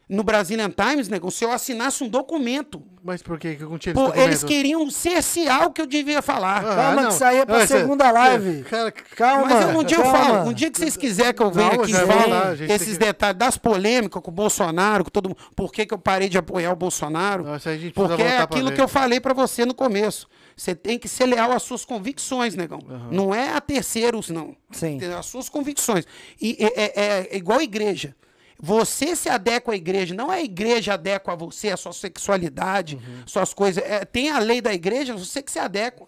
no 0.08 0.24
Brazilian 0.24 0.70
Times, 0.70 1.08
negão, 1.10 1.32
se 1.32 1.44
eu 1.44 1.52
assinasse 1.52 2.04
um 2.04 2.08
documento. 2.08 2.82
Mas 3.04 3.22
por 3.24 3.38
que 3.40 3.56
que 3.56 3.64
eu 3.64 3.70
não 3.70 3.78
tinha 3.78 3.92
esse 3.92 4.00
Pô, 4.00 4.08
documento? 4.08 4.28
eles 4.28 4.44
queriam 4.44 4.90
cercear 4.90 5.66
o 5.68 5.72
que 5.72 5.82
eu 5.82 5.86
devia 5.86 6.22
falar. 6.22 6.58
Ah, 6.66 6.76
Calma, 6.76 7.02
não. 7.02 7.10
que 7.10 7.16
isso 7.16 7.24
aí 7.24 7.38
é 7.38 7.46
pra 7.46 7.68
cê- 7.68 7.80
segunda 7.80 8.12
live. 8.12 8.64
Cara, 8.64 8.92
Calma. 8.92 9.46
Mas 9.48 9.62
eu, 9.62 9.80
um 9.80 9.84
dia 9.84 9.98
eu 9.98 10.04
calma. 10.04 10.18
falo, 10.20 10.50
um 10.50 10.54
dia 10.54 10.72
que 10.72 10.78
vocês 10.78 10.96
quiserem 10.98 11.34
que 11.34 11.42
eu 11.42 11.52
venha 11.52 11.74
Não, 11.74 11.82
aqui 11.84 11.92
e 11.92 11.96
fale 11.96 12.74
esses 12.74 12.94
que- 12.98 13.06
detalhes 13.06 13.38
das 13.38 13.58
polêmicas 13.58 14.22
com 14.22 14.32
o 14.32 14.34
Bolsonaro, 14.34 15.04
com 15.04 15.10
todo 15.10 15.30
mundo, 15.30 15.38
por 15.56 15.72
que, 15.72 15.86
que 15.86 15.94
eu 15.94 15.98
parei 16.00 16.30
de 16.30 16.38
apoiar 16.38 16.72
o 16.72 16.76
Bolsonaro, 16.76 17.44
Nossa, 17.44 17.70
a 17.72 17.78
gente 17.78 17.94
porque 17.94 18.22
é 18.22 18.38
aquilo 18.40 18.72
que 18.72 18.82
eu 18.82 18.88
falei 18.88 19.20
pra 19.20 19.34
você 19.34 19.66
no 19.66 19.74
começo. 19.74 20.28
Você 20.58 20.74
tem 20.74 20.98
que 20.98 21.08
ser 21.10 21.26
leal 21.26 21.52
às 21.52 21.64
suas 21.64 21.84
convicções, 21.84 22.56
negão. 22.56 22.80
Não 23.12 23.36
é 23.36 23.50
a 23.54 23.60
terceiros, 23.62 24.30
não. 24.30 24.56
Sim. 24.72 25.00
As 25.18 25.26
suas 25.26 25.50
convicções. 25.50 26.06
E 26.42 26.56
é, 26.60 26.84
é- 26.86 27.28
é 27.32 27.38
igual 27.38 27.60
a 27.60 27.64
igreja. 27.64 28.16
Você 28.60 29.16
se 29.16 29.28
adequa 29.30 29.74
à 29.74 29.76
igreja, 29.76 30.16
não 30.16 30.32
é 30.32 30.38
a 30.38 30.44
igreja 30.44 30.94
adequa 30.94 31.34
a 31.34 31.36
você, 31.36 31.70
a 31.70 31.78
sua 31.78 31.94
sexualidade, 31.94 32.96
Uhum. 32.96 33.24
suas 33.28 33.54
coisas. 33.54 33.84
É, 33.84 34.06
tem 34.06 34.30
a 34.32 34.40
lei 34.40 34.62
da 34.62 34.74
igreja, 34.74 35.14
você 35.16 35.42
que 35.42 35.52
se 35.52 35.60
adequa. 35.60 36.08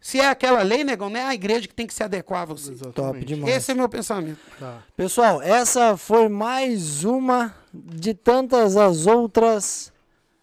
Se 0.00 0.20
é 0.20 0.28
aquela 0.28 0.62
lei, 0.62 0.84
negão, 0.84 1.08
não 1.08 1.18
é 1.18 1.24
a 1.24 1.34
igreja 1.34 1.66
que 1.66 1.74
tem 1.74 1.86
que 1.86 1.94
se 1.94 2.02
adequar 2.02 2.42
a 2.42 2.44
você. 2.46 2.72
Exatamente. 2.72 2.94
Top 2.94 3.24
demais. 3.24 3.56
Esse 3.56 3.70
é 3.72 3.74
meu 3.74 3.88
pensamento. 3.88 4.38
Tá. 4.60 4.82
Pessoal, 4.96 5.40
essa 5.40 5.96
foi 5.96 6.28
mais 6.28 7.04
uma 7.04 7.54
de 7.72 8.12
tantas 8.12 8.76
as 8.76 9.06
outras 9.06 9.90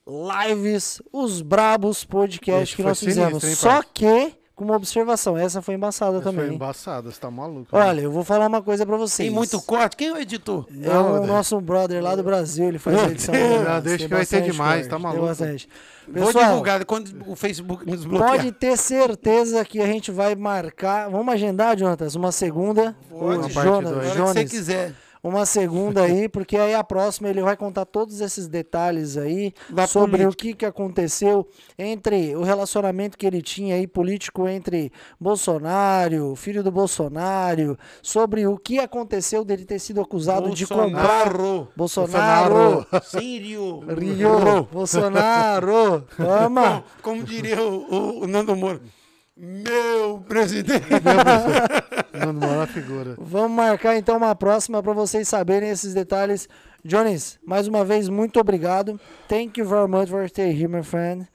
lives, 0.07 1.01
os 1.11 1.41
Brabos 1.41 2.03
Podcast 2.03 2.63
Esse 2.63 2.75
que 2.75 2.83
nós 2.83 2.99
fizemos. 2.99 3.41
sinistro, 3.43 3.49
hein, 3.49 3.55
Só 3.55 3.83
que, 3.83 4.35
com 4.61 4.65
uma 4.65 4.75
observação, 4.75 5.35
essa 5.35 5.59
foi 5.59 5.73
embaçada 5.73 6.17
Essa 6.17 6.29
também. 6.29 6.45
Foi 6.45 6.55
embaçada, 6.55 7.09
você 7.09 7.19
tá 7.19 7.31
maluco. 7.31 7.67
Olha, 7.71 8.01
eu 8.01 8.11
vou 8.11 8.23
falar 8.23 8.45
uma 8.47 8.61
coisa 8.61 8.85
pra 8.85 8.95
vocês. 8.95 9.27
Tem 9.27 9.35
muito 9.35 9.59
corte. 9.61 9.97
Quem 9.97 10.09
é 10.09 10.13
o 10.13 10.17
editor? 10.17 10.67
É 10.69 10.87
Não, 10.87 11.15
o 11.15 11.19
né? 11.21 11.27
nosso 11.27 11.59
brother 11.59 12.01
lá 12.01 12.15
do 12.15 12.21
Brasil, 12.21 12.67
ele 12.67 12.77
faz 12.77 12.99
a 12.99 13.07
edição. 13.09 13.33
Não, 13.33 13.81
deixa 13.81 13.97
tem 13.97 14.07
que 14.07 14.13
vai 14.13 14.25
ter 14.25 14.37
bastante 14.37 14.51
demais, 14.51 14.87
tá 14.87 14.91
corte, 14.91 15.03
maluco. 15.03 15.19
Tem 15.19 15.29
bastante. 15.29 15.69
Vou 16.07 16.25
Pessoal, 16.27 16.45
divulgar 16.45 16.85
quando 16.85 17.11
o 17.25 17.35
Facebook 17.35 17.85
me 17.85 17.93
desbloquear. 17.93 18.29
Pode 18.31 18.51
ter 18.51 18.77
certeza 18.77 19.65
que 19.65 19.81
a 19.81 19.87
gente 19.87 20.11
vai 20.11 20.35
marcar. 20.35 21.09
Vamos 21.09 21.33
agendar, 21.33 21.75
Jonatas? 21.77 22.13
Uma 22.15 22.31
segunda? 22.31 22.95
Pode. 23.09 23.39
Uma 23.39 23.49
Jonas, 23.49 23.91
hora 23.93 24.11
que 24.11 24.17
você 24.19 24.45
quiser. 24.45 24.93
Uma 25.23 25.45
segunda 25.45 26.01
aí, 26.03 26.27
porque 26.27 26.57
aí 26.57 26.73
a 26.73 26.83
próxima 26.83 27.29
ele 27.29 27.41
vai 27.41 27.55
contar 27.55 27.85
todos 27.85 28.21
esses 28.21 28.47
detalhes 28.47 29.17
aí 29.17 29.53
Da 29.69 29.85
sobre 29.85 30.23
política. 30.23 30.29
o 30.31 30.35
que, 30.35 30.53
que 30.55 30.65
aconteceu 30.65 31.47
entre 31.77 32.35
o 32.35 32.41
relacionamento 32.43 33.17
que 33.17 33.25
ele 33.27 33.41
tinha 33.41 33.75
aí 33.75 33.85
político 33.85 34.47
entre 34.47 34.91
Bolsonaro, 35.19 36.35
filho 36.35 36.63
do 36.63 36.71
Bolsonaro, 36.71 37.77
sobre 38.01 38.47
o 38.47 38.57
que 38.57 38.79
aconteceu 38.79 39.43
dele 39.45 39.65
ter 39.65 39.79
sido 39.79 40.01
acusado 40.01 40.49
de 40.51 40.65
comprar 40.65 41.31
Bolsonaro. 41.33 41.67
Bolsonaro, 41.75 42.87
Sírio. 43.03 43.79
Rio, 43.97 44.67
Bolsonaro, 44.71 46.05
toma. 46.17 46.83
Como 47.01 47.23
diria 47.23 47.61
o, 47.61 47.93
o- 47.93 48.23
o 48.23 48.27
Nando 48.27 48.55
Moura. 48.55 48.81
Meu 49.35 50.19
presidente. 50.27 50.85
Mano, 52.13 52.39
maior 52.39 52.67
figura. 52.67 53.15
Vamos 53.17 53.51
marcar 53.55 53.95
então 53.97 54.17
uma 54.17 54.35
próxima 54.35 54.83
para 54.83 54.93
vocês 54.93 55.27
saberem 55.27 55.69
esses 55.69 55.93
detalhes. 55.93 56.47
Jones, 56.83 57.39
mais 57.45 57.67
uma 57.67 57.85
vez, 57.85 58.09
muito 58.09 58.39
obrigado. 58.39 58.99
Thank 59.27 59.59
you 59.59 59.67
very 59.67 59.87
much 59.87 60.09
for 60.09 60.23
staying 60.25 60.55
here, 60.55 60.67
my 60.67 60.83
friend. 60.83 61.27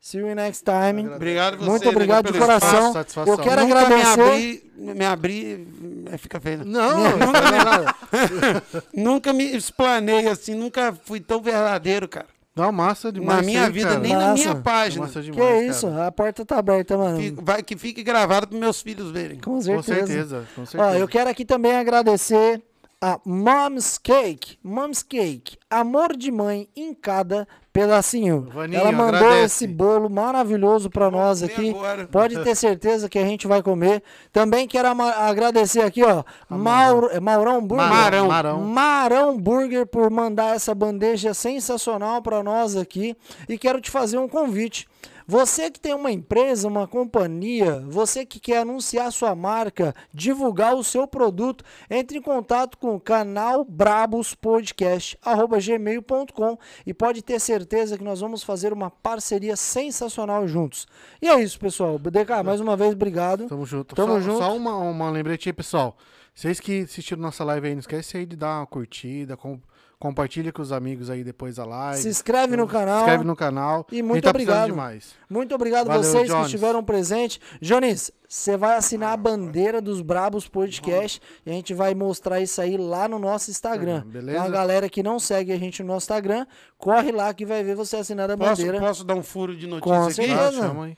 See 0.00 0.18
you 0.18 0.34
next 0.34 0.64
time. 0.64 1.06
Obrigado 1.08 1.58
você, 1.58 1.64
Muito 1.70 1.88
obrigado 1.88 2.32
de 2.32 2.36
coração. 2.38 2.68
espaço. 2.88 2.92
satisfação. 2.92 3.34
Eu 3.34 3.38
quero 3.38 3.62
Nunca 3.62 3.80
agradecer. 3.82 4.16
me 4.16 4.24
abrir, 4.24 4.94
me 4.96 5.04
abrir, 5.04 5.68
é, 6.10 6.18
fica 6.18 6.40
feio. 6.40 6.64
Não, 6.66 7.16
não, 7.18 7.32
nada. 7.32 7.94
Nunca 8.92 9.32
me 9.32 9.44
explanei 9.56 10.26
assim, 10.26 10.54
nunca 10.56 10.92
fui 11.04 11.20
tão 11.20 11.40
verdadeiro, 11.40 12.08
cara. 12.08 12.26
Não, 12.54 12.70
massa 12.70 13.10
demais. 13.10 13.38
Na 13.40 13.42
minha 13.46 13.70
vida, 13.70 13.88
cara. 13.88 14.00
nem 14.00 14.12
na 14.12 14.18
Massa. 14.28 14.34
minha 14.34 14.54
página. 14.56 15.06
Massa 15.06 15.22
Que 15.22 15.30
demais, 15.30 15.76
isso? 15.76 15.88
cara. 15.88 16.06
A 16.06 16.12
porta 16.12 16.44
tá 16.44 16.58
aberta, 16.58 16.98
mano. 16.98 17.18
Fico- 17.18 17.42
vai, 17.44 17.62
que 17.62 17.76
fique 17.78 18.02
gravado 18.02 18.46
para 18.48 18.58
meus 18.58 18.82
filhos 18.82 19.10
verem. 19.10 19.38
Com 19.38 19.52
Com 19.52 19.62
certeza. 19.62 20.06
certeza, 20.06 20.46
com 20.54 20.66
certeza. 20.66 20.92
Ó, 20.92 20.94
eu 20.94 21.08
quero 21.08 21.30
aqui 21.30 21.44
também 21.46 21.72
agradecer 21.74 22.62
a 23.00 23.18
Mom's 23.24 23.96
Cake. 23.96 24.58
Mom's 24.62 25.02
Cake, 25.02 25.56
amor 25.70 26.14
de 26.16 26.30
mãe 26.30 26.68
em 26.76 26.92
cada 26.92 27.48
pedacinho. 27.72 28.48
Vaninho, 28.52 28.80
Ela 28.80 28.92
mandou 28.92 29.16
agradece. 29.16 29.64
esse 29.64 29.66
bolo 29.66 30.10
maravilhoso 30.10 30.90
para 30.90 31.10
nós 31.10 31.42
aqui. 31.42 31.70
agora. 31.70 32.06
Pode 32.06 32.38
ter 32.42 32.54
certeza 32.54 33.08
que 33.08 33.18
a 33.18 33.24
gente 33.24 33.46
vai 33.46 33.62
comer. 33.62 34.02
Também 34.32 34.68
quero 34.68 34.88
agradecer 35.02 35.80
aqui, 35.80 36.02
ó, 36.02 36.22
Mauro, 36.48 37.08
Maurão 37.20 37.60
Burger. 37.64 37.88
Marão. 37.88 38.28
Marão. 38.28 38.60
Marão 38.60 39.38
Burger 39.38 39.86
por 39.86 40.10
mandar 40.10 40.54
essa 40.54 40.74
bandeja 40.74 41.32
sensacional 41.32 42.20
para 42.20 42.42
nós 42.42 42.76
aqui. 42.76 43.16
E 43.48 43.56
quero 43.56 43.80
te 43.80 43.90
fazer 43.90 44.18
um 44.18 44.28
convite. 44.28 44.86
Você 45.32 45.70
que 45.70 45.80
tem 45.80 45.94
uma 45.94 46.12
empresa, 46.12 46.68
uma 46.68 46.86
companhia, 46.86 47.80
você 47.88 48.22
que 48.26 48.38
quer 48.38 48.58
anunciar 48.58 49.10
sua 49.10 49.34
marca, 49.34 49.94
divulgar 50.12 50.74
o 50.74 50.84
seu 50.84 51.08
produto, 51.08 51.64
entre 51.88 52.18
em 52.18 52.20
contato 52.20 52.76
com 52.76 52.94
o 52.94 53.00
canal 53.00 53.64
Brabos 53.64 54.34
Podcast, 54.34 55.16
arroba 55.24 55.58
gmail.com 55.58 56.58
e 56.84 56.92
pode 56.92 57.22
ter 57.22 57.40
certeza 57.40 57.96
que 57.96 58.04
nós 58.04 58.20
vamos 58.20 58.42
fazer 58.42 58.74
uma 58.74 58.90
parceria 58.90 59.56
sensacional 59.56 60.46
juntos. 60.46 60.86
E 61.22 61.26
é 61.26 61.40
isso, 61.40 61.58
pessoal. 61.58 61.98
BDK, 61.98 62.42
mais 62.44 62.60
uma 62.60 62.76
vez, 62.76 62.92
obrigado. 62.92 63.48
Tamo 63.48 63.64
junto. 63.64 63.94
Tamo 63.94 64.12
só, 64.12 64.20
junto. 64.20 64.38
Só 64.38 64.54
uma, 64.54 64.76
uma 64.76 65.10
lembrete 65.10 65.48
aí, 65.48 65.52
pessoal. 65.54 65.96
Vocês 66.34 66.60
que 66.60 66.80
assistiram 66.82 67.22
nossa 67.22 67.42
live 67.42 67.68
aí, 67.68 67.72
não 67.72 67.80
esquece 67.80 68.18
aí 68.18 68.26
de 68.26 68.36
dar 68.36 68.58
uma 68.58 68.66
curtida, 68.66 69.34
com- 69.34 69.58
compartilha 70.02 70.52
com 70.52 70.60
os 70.60 70.72
amigos 70.72 71.08
aí 71.08 71.22
depois 71.22 71.54
da 71.54 71.64
live. 71.64 72.02
Se 72.02 72.08
inscreve 72.08 72.56
no 72.56 72.66
canal. 72.66 72.96
Se 72.96 73.02
inscreve 73.04 73.22
no 73.24 73.36
canal. 73.36 73.86
E 73.92 74.00
A 74.00 74.02
muito 74.02 74.24
tá 74.24 74.32
precisando 74.32 74.56
obrigado. 74.58 74.70
demais. 74.74 75.14
Muito 75.30 75.54
obrigado 75.54 75.86
Valeu, 75.86 76.02
vocês 76.02 76.22
que 76.24 76.28
Jones. 76.28 76.46
estiveram 76.46 76.82
presentes. 76.82 77.38
Jones, 77.60 78.10
você 78.28 78.56
vai 78.56 78.76
assinar 78.76 79.12
a 79.12 79.16
bandeira 79.16 79.80
dos 79.80 80.00
Brabos 80.00 80.48
Podcast 80.48 81.20
e 81.46 81.50
a 81.50 81.52
gente 81.52 81.72
vai 81.72 81.94
mostrar 81.94 82.40
isso 82.40 82.60
aí 82.60 82.76
lá 82.76 83.06
no 83.06 83.16
nosso 83.16 83.48
Instagram. 83.52 84.02
Uhum, 84.04 84.10
beleza. 84.10 84.38
Então 84.38 84.48
a 84.48 84.50
galera 84.50 84.88
que 84.88 85.04
não 85.04 85.20
segue 85.20 85.52
a 85.52 85.56
gente 85.56 85.82
no 85.84 85.88
nosso 85.92 86.04
Instagram, 86.06 86.46
corre 86.76 87.12
lá 87.12 87.32
que 87.32 87.46
vai 87.46 87.62
ver 87.62 87.76
você 87.76 87.94
assinar 87.94 88.28
a 88.28 88.36
Posso, 88.36 88.50
bandeira. 88.60 88.80
posso 88.80 89.04
dar 89.04 89.14
um 89.14 89.22
furo 89.22 89.56
de 89.56 89.68
notícia 89.68 89.94
Com 89.94 90.02
aqui? 90.02 90.14
certeza. 90.14 90.48
Ah, 90.48 90.52
chama 90.68 90.84
aí. 90.86 90.96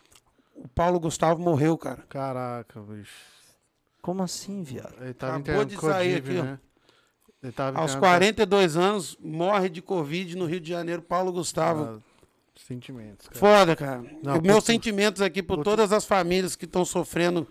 O 0.57 0.67
Paulo 0.69 0.99
Gustavo 0.99 1.43
morreu, 1.43 1.77
cara. 1.77 2.03
Caraca, 2.09 2.81
bicho. 2.81 3.13
Como 4.01 4.23
assim, 4.23 4.63
viado? 4.63 4.95
Ele 5.03 5.13
tava 5.13 5.37
Acabou 5.37 5.65
de 5.67 5.77
sair 5.79 6.15
aqui, 6.17 6.39
ó. 6.39 6.43
né? 6.43 6.59
Tava 6.59 6.74
Aos 7.79 7.93
internado 7.93 7.99
42 7.99 8.77
anos, 8.77 9.19
morre 9.21 9.69
de 9.69 9.83
Covid 9.83 10.37
no 10.37 10.47
Rio 10.47 10.61
de 10.61 10.69
Janeiro, 10.71 11.03
Paulo 11.03 11.33
Gustavo. 11.33 12.01
Ah, 12.01 12.15
Sentimentos, 12.57 13.29
cara. 13.29 13.39
Foda, 13.41 13.77
cara. 13.77 14.05
Não, 14.23 14.37
Os 14.37 14.41
meus 14.41 14.65
sentimentos 14.65 15.21
aqui 15.21 15.43
por 15.43 15.63
todas 15.65 15.93
as 15.93 16.05
famílias 16.05 16.55
que 16.55 16.65
estão 16.65 16.85
sofrendo 16.85 17.47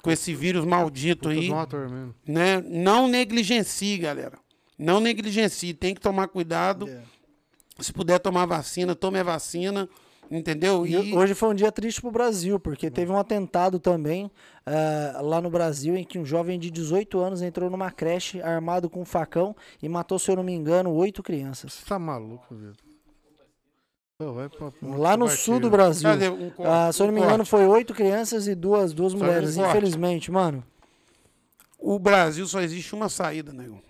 com 0.00 0.10
esse 0.10 0.34
vírus 0.34 0.64
maldito 0.64 1.28
aí. 1.28 1.48
né? 2.26 2.62
Não 2.66 3.08
negligencie, 3.08 3.98
galera. 3.98 4.38
Não 4.78 5.00
negligencie. 5.00 5.74
Tem 5.74 5.94
que 5.94 6.00
tomar 6.00 6.28
cuidado. 6.28 6.88
Se 7.80 7.92
puder 7.92 8.20
tomar 8.20 8.46
vacina, 8.46 8.94
tome 8.94 9.18
a 9.18 9.22
vacina. 9.24 9.88
Entendeu? 10.30 10.86
E 10.86 11.10
E 11.10 11.14
hoje 11.16 11.34
foi 11.34 11.50
um 11.50 11.54
dia 11.54 11.70
triste 11.70 12.00
pro 12.00 12.10
Brasil, 12.10 12.58
porque 12.58 12.90
teve 12.90 13.12
um 13.12 13.18
atentado 13.18 13.78
também 13.78 14.30
eh, 14.66 15.12
lá 15.20 15.40
no 15.40 15.50
Brasil, 15.50 15.96
em 15.96 16.02
que 16.04 16.18
um 16.18 16.24
jovem 16.24 16.58
de 16.58 16.70
18 16.70 17.18
anos 17.20 17.42
entrou 17.42 17.68
numa 17.70 17.90
creche 17.90 18.40
armado 18.42 18.88
com 18.90 19.02
um 19.02 19.04
facão 19.04 19.54
e 19.82 19.88
matou, 19.88 20.18
se 20.18 20.30
eu 20.30 20.36
não 20.36 20.42
me 20.42 20.52
engano, 20.52 20.90
oito 20.92 21.22
crianças. 21.22 21.74
Você 21.74 21.84
tá 21.86 21.98
maluco, 21.98 22.54
viu? 22.54 22.72
Pô, 24.18 24.32
vai 24.32 24.48
pra- 24.48 24.72
Lá 24.82 25.16
no 25.16 25.28
sul 25.28 25.58
do 25.60 25.68
Brasil. 25.70 26.08
Cadê 26.08 26.28
um 26.28 26.50
corte? 26.50 26.70
Ah, 26.72 26.92
se 26.92 27.02
eu 27.02 27.06
não 27.06 27.14
me 27.14 27.20
engano, 27.20 27.44
foi 27.44 27.66
oito 27.66 27.92
crianças 27.92 28.46
e 28.46 28.54
duas, 28.54 28.92
duas 28.92 29.12
mulheres, 29.12 29.56
infelizmente, 29.70 30.30
mano. 30.30 30.64
o 31.78 31.98
Brasil 31.98 32.46
só 32.46 32.60
existe 32.62 32.94
uma 32.94 33.08
saída, 33.10 33.52
nego. 33.52 33.82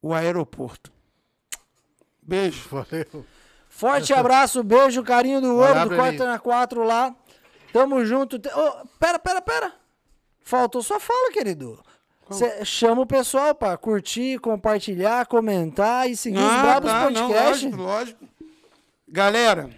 O 0.00 0.14
aeroporto. 0.14 0.90
Beijo. 2.22 2.66
Valeu. 2.70 3.26
Forte 3.76 4.12
abraço, 4.14 4.62
beijo, 4.62 5.02
carinho 5.02 5.40
do 5.40 5.56
ouro, 5.56 5.74
lá, 5.74 5.84
do. 5.84 5.96
Corta 5.96 6.24
na 6.24 6.38
4 6.38 6.84
lá. 6.84 7.14
Tamo 7.72 8.04
junto. 8.04 8.36
Ô, 8.36 8.86
pera, 9.00 9.18
pera, 9.18 9.42
pera. 9.42 9.72
Faltou 10.44 10.80
sua 10.80 11.00
fala, 11.00 11.32
querido. 11.32 11.82
Cê 12.30 12.64
chama 12.64 13.02
o 13.02 13.06
pessoal 13.06 13.52
pra 13.52 13.76
curtir, 13.76 14.38
compartilhar, 14.38 15.26
comentar 15.26 16.08
e 16.08 16.16
seguir 16.16 16.38
os 16.38 16.44
Ah, 16.44 16.62
Brabos 16.62 16.90
tá, 16.90 17.10
não, 17.10 17.28
Podcast. 17.28 17.64
lógico, 17.66 17.82
lógico. 17.82 18.24
Galera, 19.08 19.68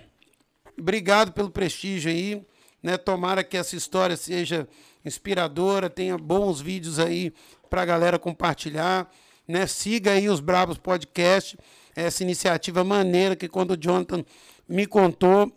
obrigado 0.79 1.33
pelo 1.33 1.51
prestígio 1.51 2.11
aí. 2.11 2.47
Né? 2.83 2.99
Tomara 2.99 3.43
que 3.43 3.57
essa 3.57 3.75
história 3.75 4.17
seja 4.17 4.69
inspiradora, 5.05 5.89
tenha 5.89 6.19
bons 6.19 6.61
vídeos 6.61 6.99
aí 6.99 7.33
pra 7.71 7.85
galera 7.87 8.19
compartilhar. 8.19 9.11
Né? 9.49 9.67
Siga 9.67 10.13
aí 10.13 10.29
os 10.29 10.39
Brabos 10.39 10.77
Podcast, 10.77 11.59
essa 11.97 12.23
iniciativa 12.23 12.85
maneira 12.85 13.35
que 13.35 13.49
quando 13.49 13.73
o 13.73 13.77
Jonathan 13.77 14.25
me 14.69 14.87
contou 14.87 15.51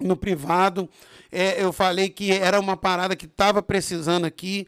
no 0.00 0.16
privado, 0.16 0.88
é, 1.30 1.62
eu 1.62 1.72
falei 1.72 2.08
que 2.08 2.32
era 2.32 2.58
uma 2.60 2.76
parada 2.76 3.14
que 3.16 3.26
estava 3.26 3.62
precisando 3.62 4.24
aqui. 4.24 4.66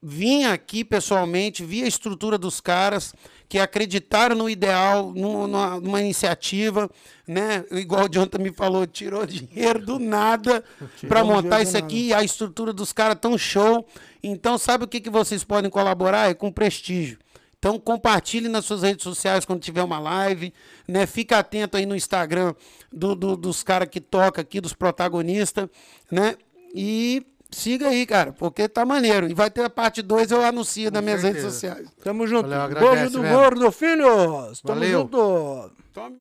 Vim 0.00 0.44
aqui 0.44 0.84
pessoalmente, 0.84 1.64
vi 1.64 1.82
a 1.82 1.86
estrutura 1.88 2.38
dos 2.38 2.60
caras 2.60 3.12
que 3.48 3.58
acreditaram 3.58 4.36
no 4.36 4.48
ideal, 4.48 5.12
numa, 5.12 5.80
numa- 5.80 6.00
iniciativa, 6.00 6.88
né? 7.26 7.64
Igual 7.72 8.04
o 8.04 8.08
Jonathan 8.08 8.38
me 8.38 8.52
falou, 8.52 8.86
tirou 8.86 9.24
dinheiro 9.26 9.84
do 9.84 9.98
nada 9.98 10.62
para 11.08 11.24
montar 11.24 11.62
isso 11.62 11.76
aqui. 11.76 12.12
A 12.12 12.22
estrutura 12.22 12.72
dos 12.72 12.92
caras 12.92 13.18
tão 13.20 13.36
show. 13.36 13.84
Então, 14.22 14.56
sabe 14.58 14.84
o 14.84 14.88
que, 14.88 15.00
que 15.00 15.10
vocês 15.10 15.42
podem 15.42 15.70
colaborar? 15.70 16.30
É 16.30 16.34
com 16.34 16.52
prestígio. 16.52 17.18
Então 17.58 17.78
compartilhe 17.78 18.48
nas 18.48 18.64
suas 18.64 18.82
redes 18.82 19.02
sociais 19.02 19.44
quando 19.44 19.60
tiver 19.60 19.82
uma 19.82 19.98
live, 19.98 20.52
né? 20.86 21.06
Fica 21.06 21.38
atento 21.38 21.76
aí 21.76 21.86
no 21.86 21.96
Instagram 21.96 22.54
do- 22.92 23.16
do- 23.16 23.36
dos 23.36 23.62
caras 23.64 23.88
que 23.88 24.00
toca 24.00 24.40
aqui, 24.40 24.60
dos 24.60 24.72
protagonistas, 24.74 25.68
né? 26.10 26.36
E 26.72 27.26
siga 27.50 27.88
aí, 27.88 28.06
cara, 28.06 28.32
porque 28.32 28.68
tá 28.68 28.84
maneiro. 28.84 29.28
E 29.28 29.34
vai 29.34 29.50
ter 29.50 29.64
a 29.64 29.70
parte 29.70 30.02
2, 30.02 30.30
eu 30.30 30.44
anuncio 30.44 30.88
nas 30.92 31.02
minhas 31.02 31.22
redes 31.24 31.42
sociais. 31.42 31.88
Tamo 32.04 32.26
junto. 32.28 32.48
Valeu, 32.48 32.78
beijo 32.78 33.10
do 33.10 33.22
velho. 33.22 33.34
gordo, 33.36 33.72
filhos. 33.72 34.60
Tamo 34.60 34.78
Valeu. 34.80 35.00
junto. 35.00 35.72
Tome. 35.92 36.16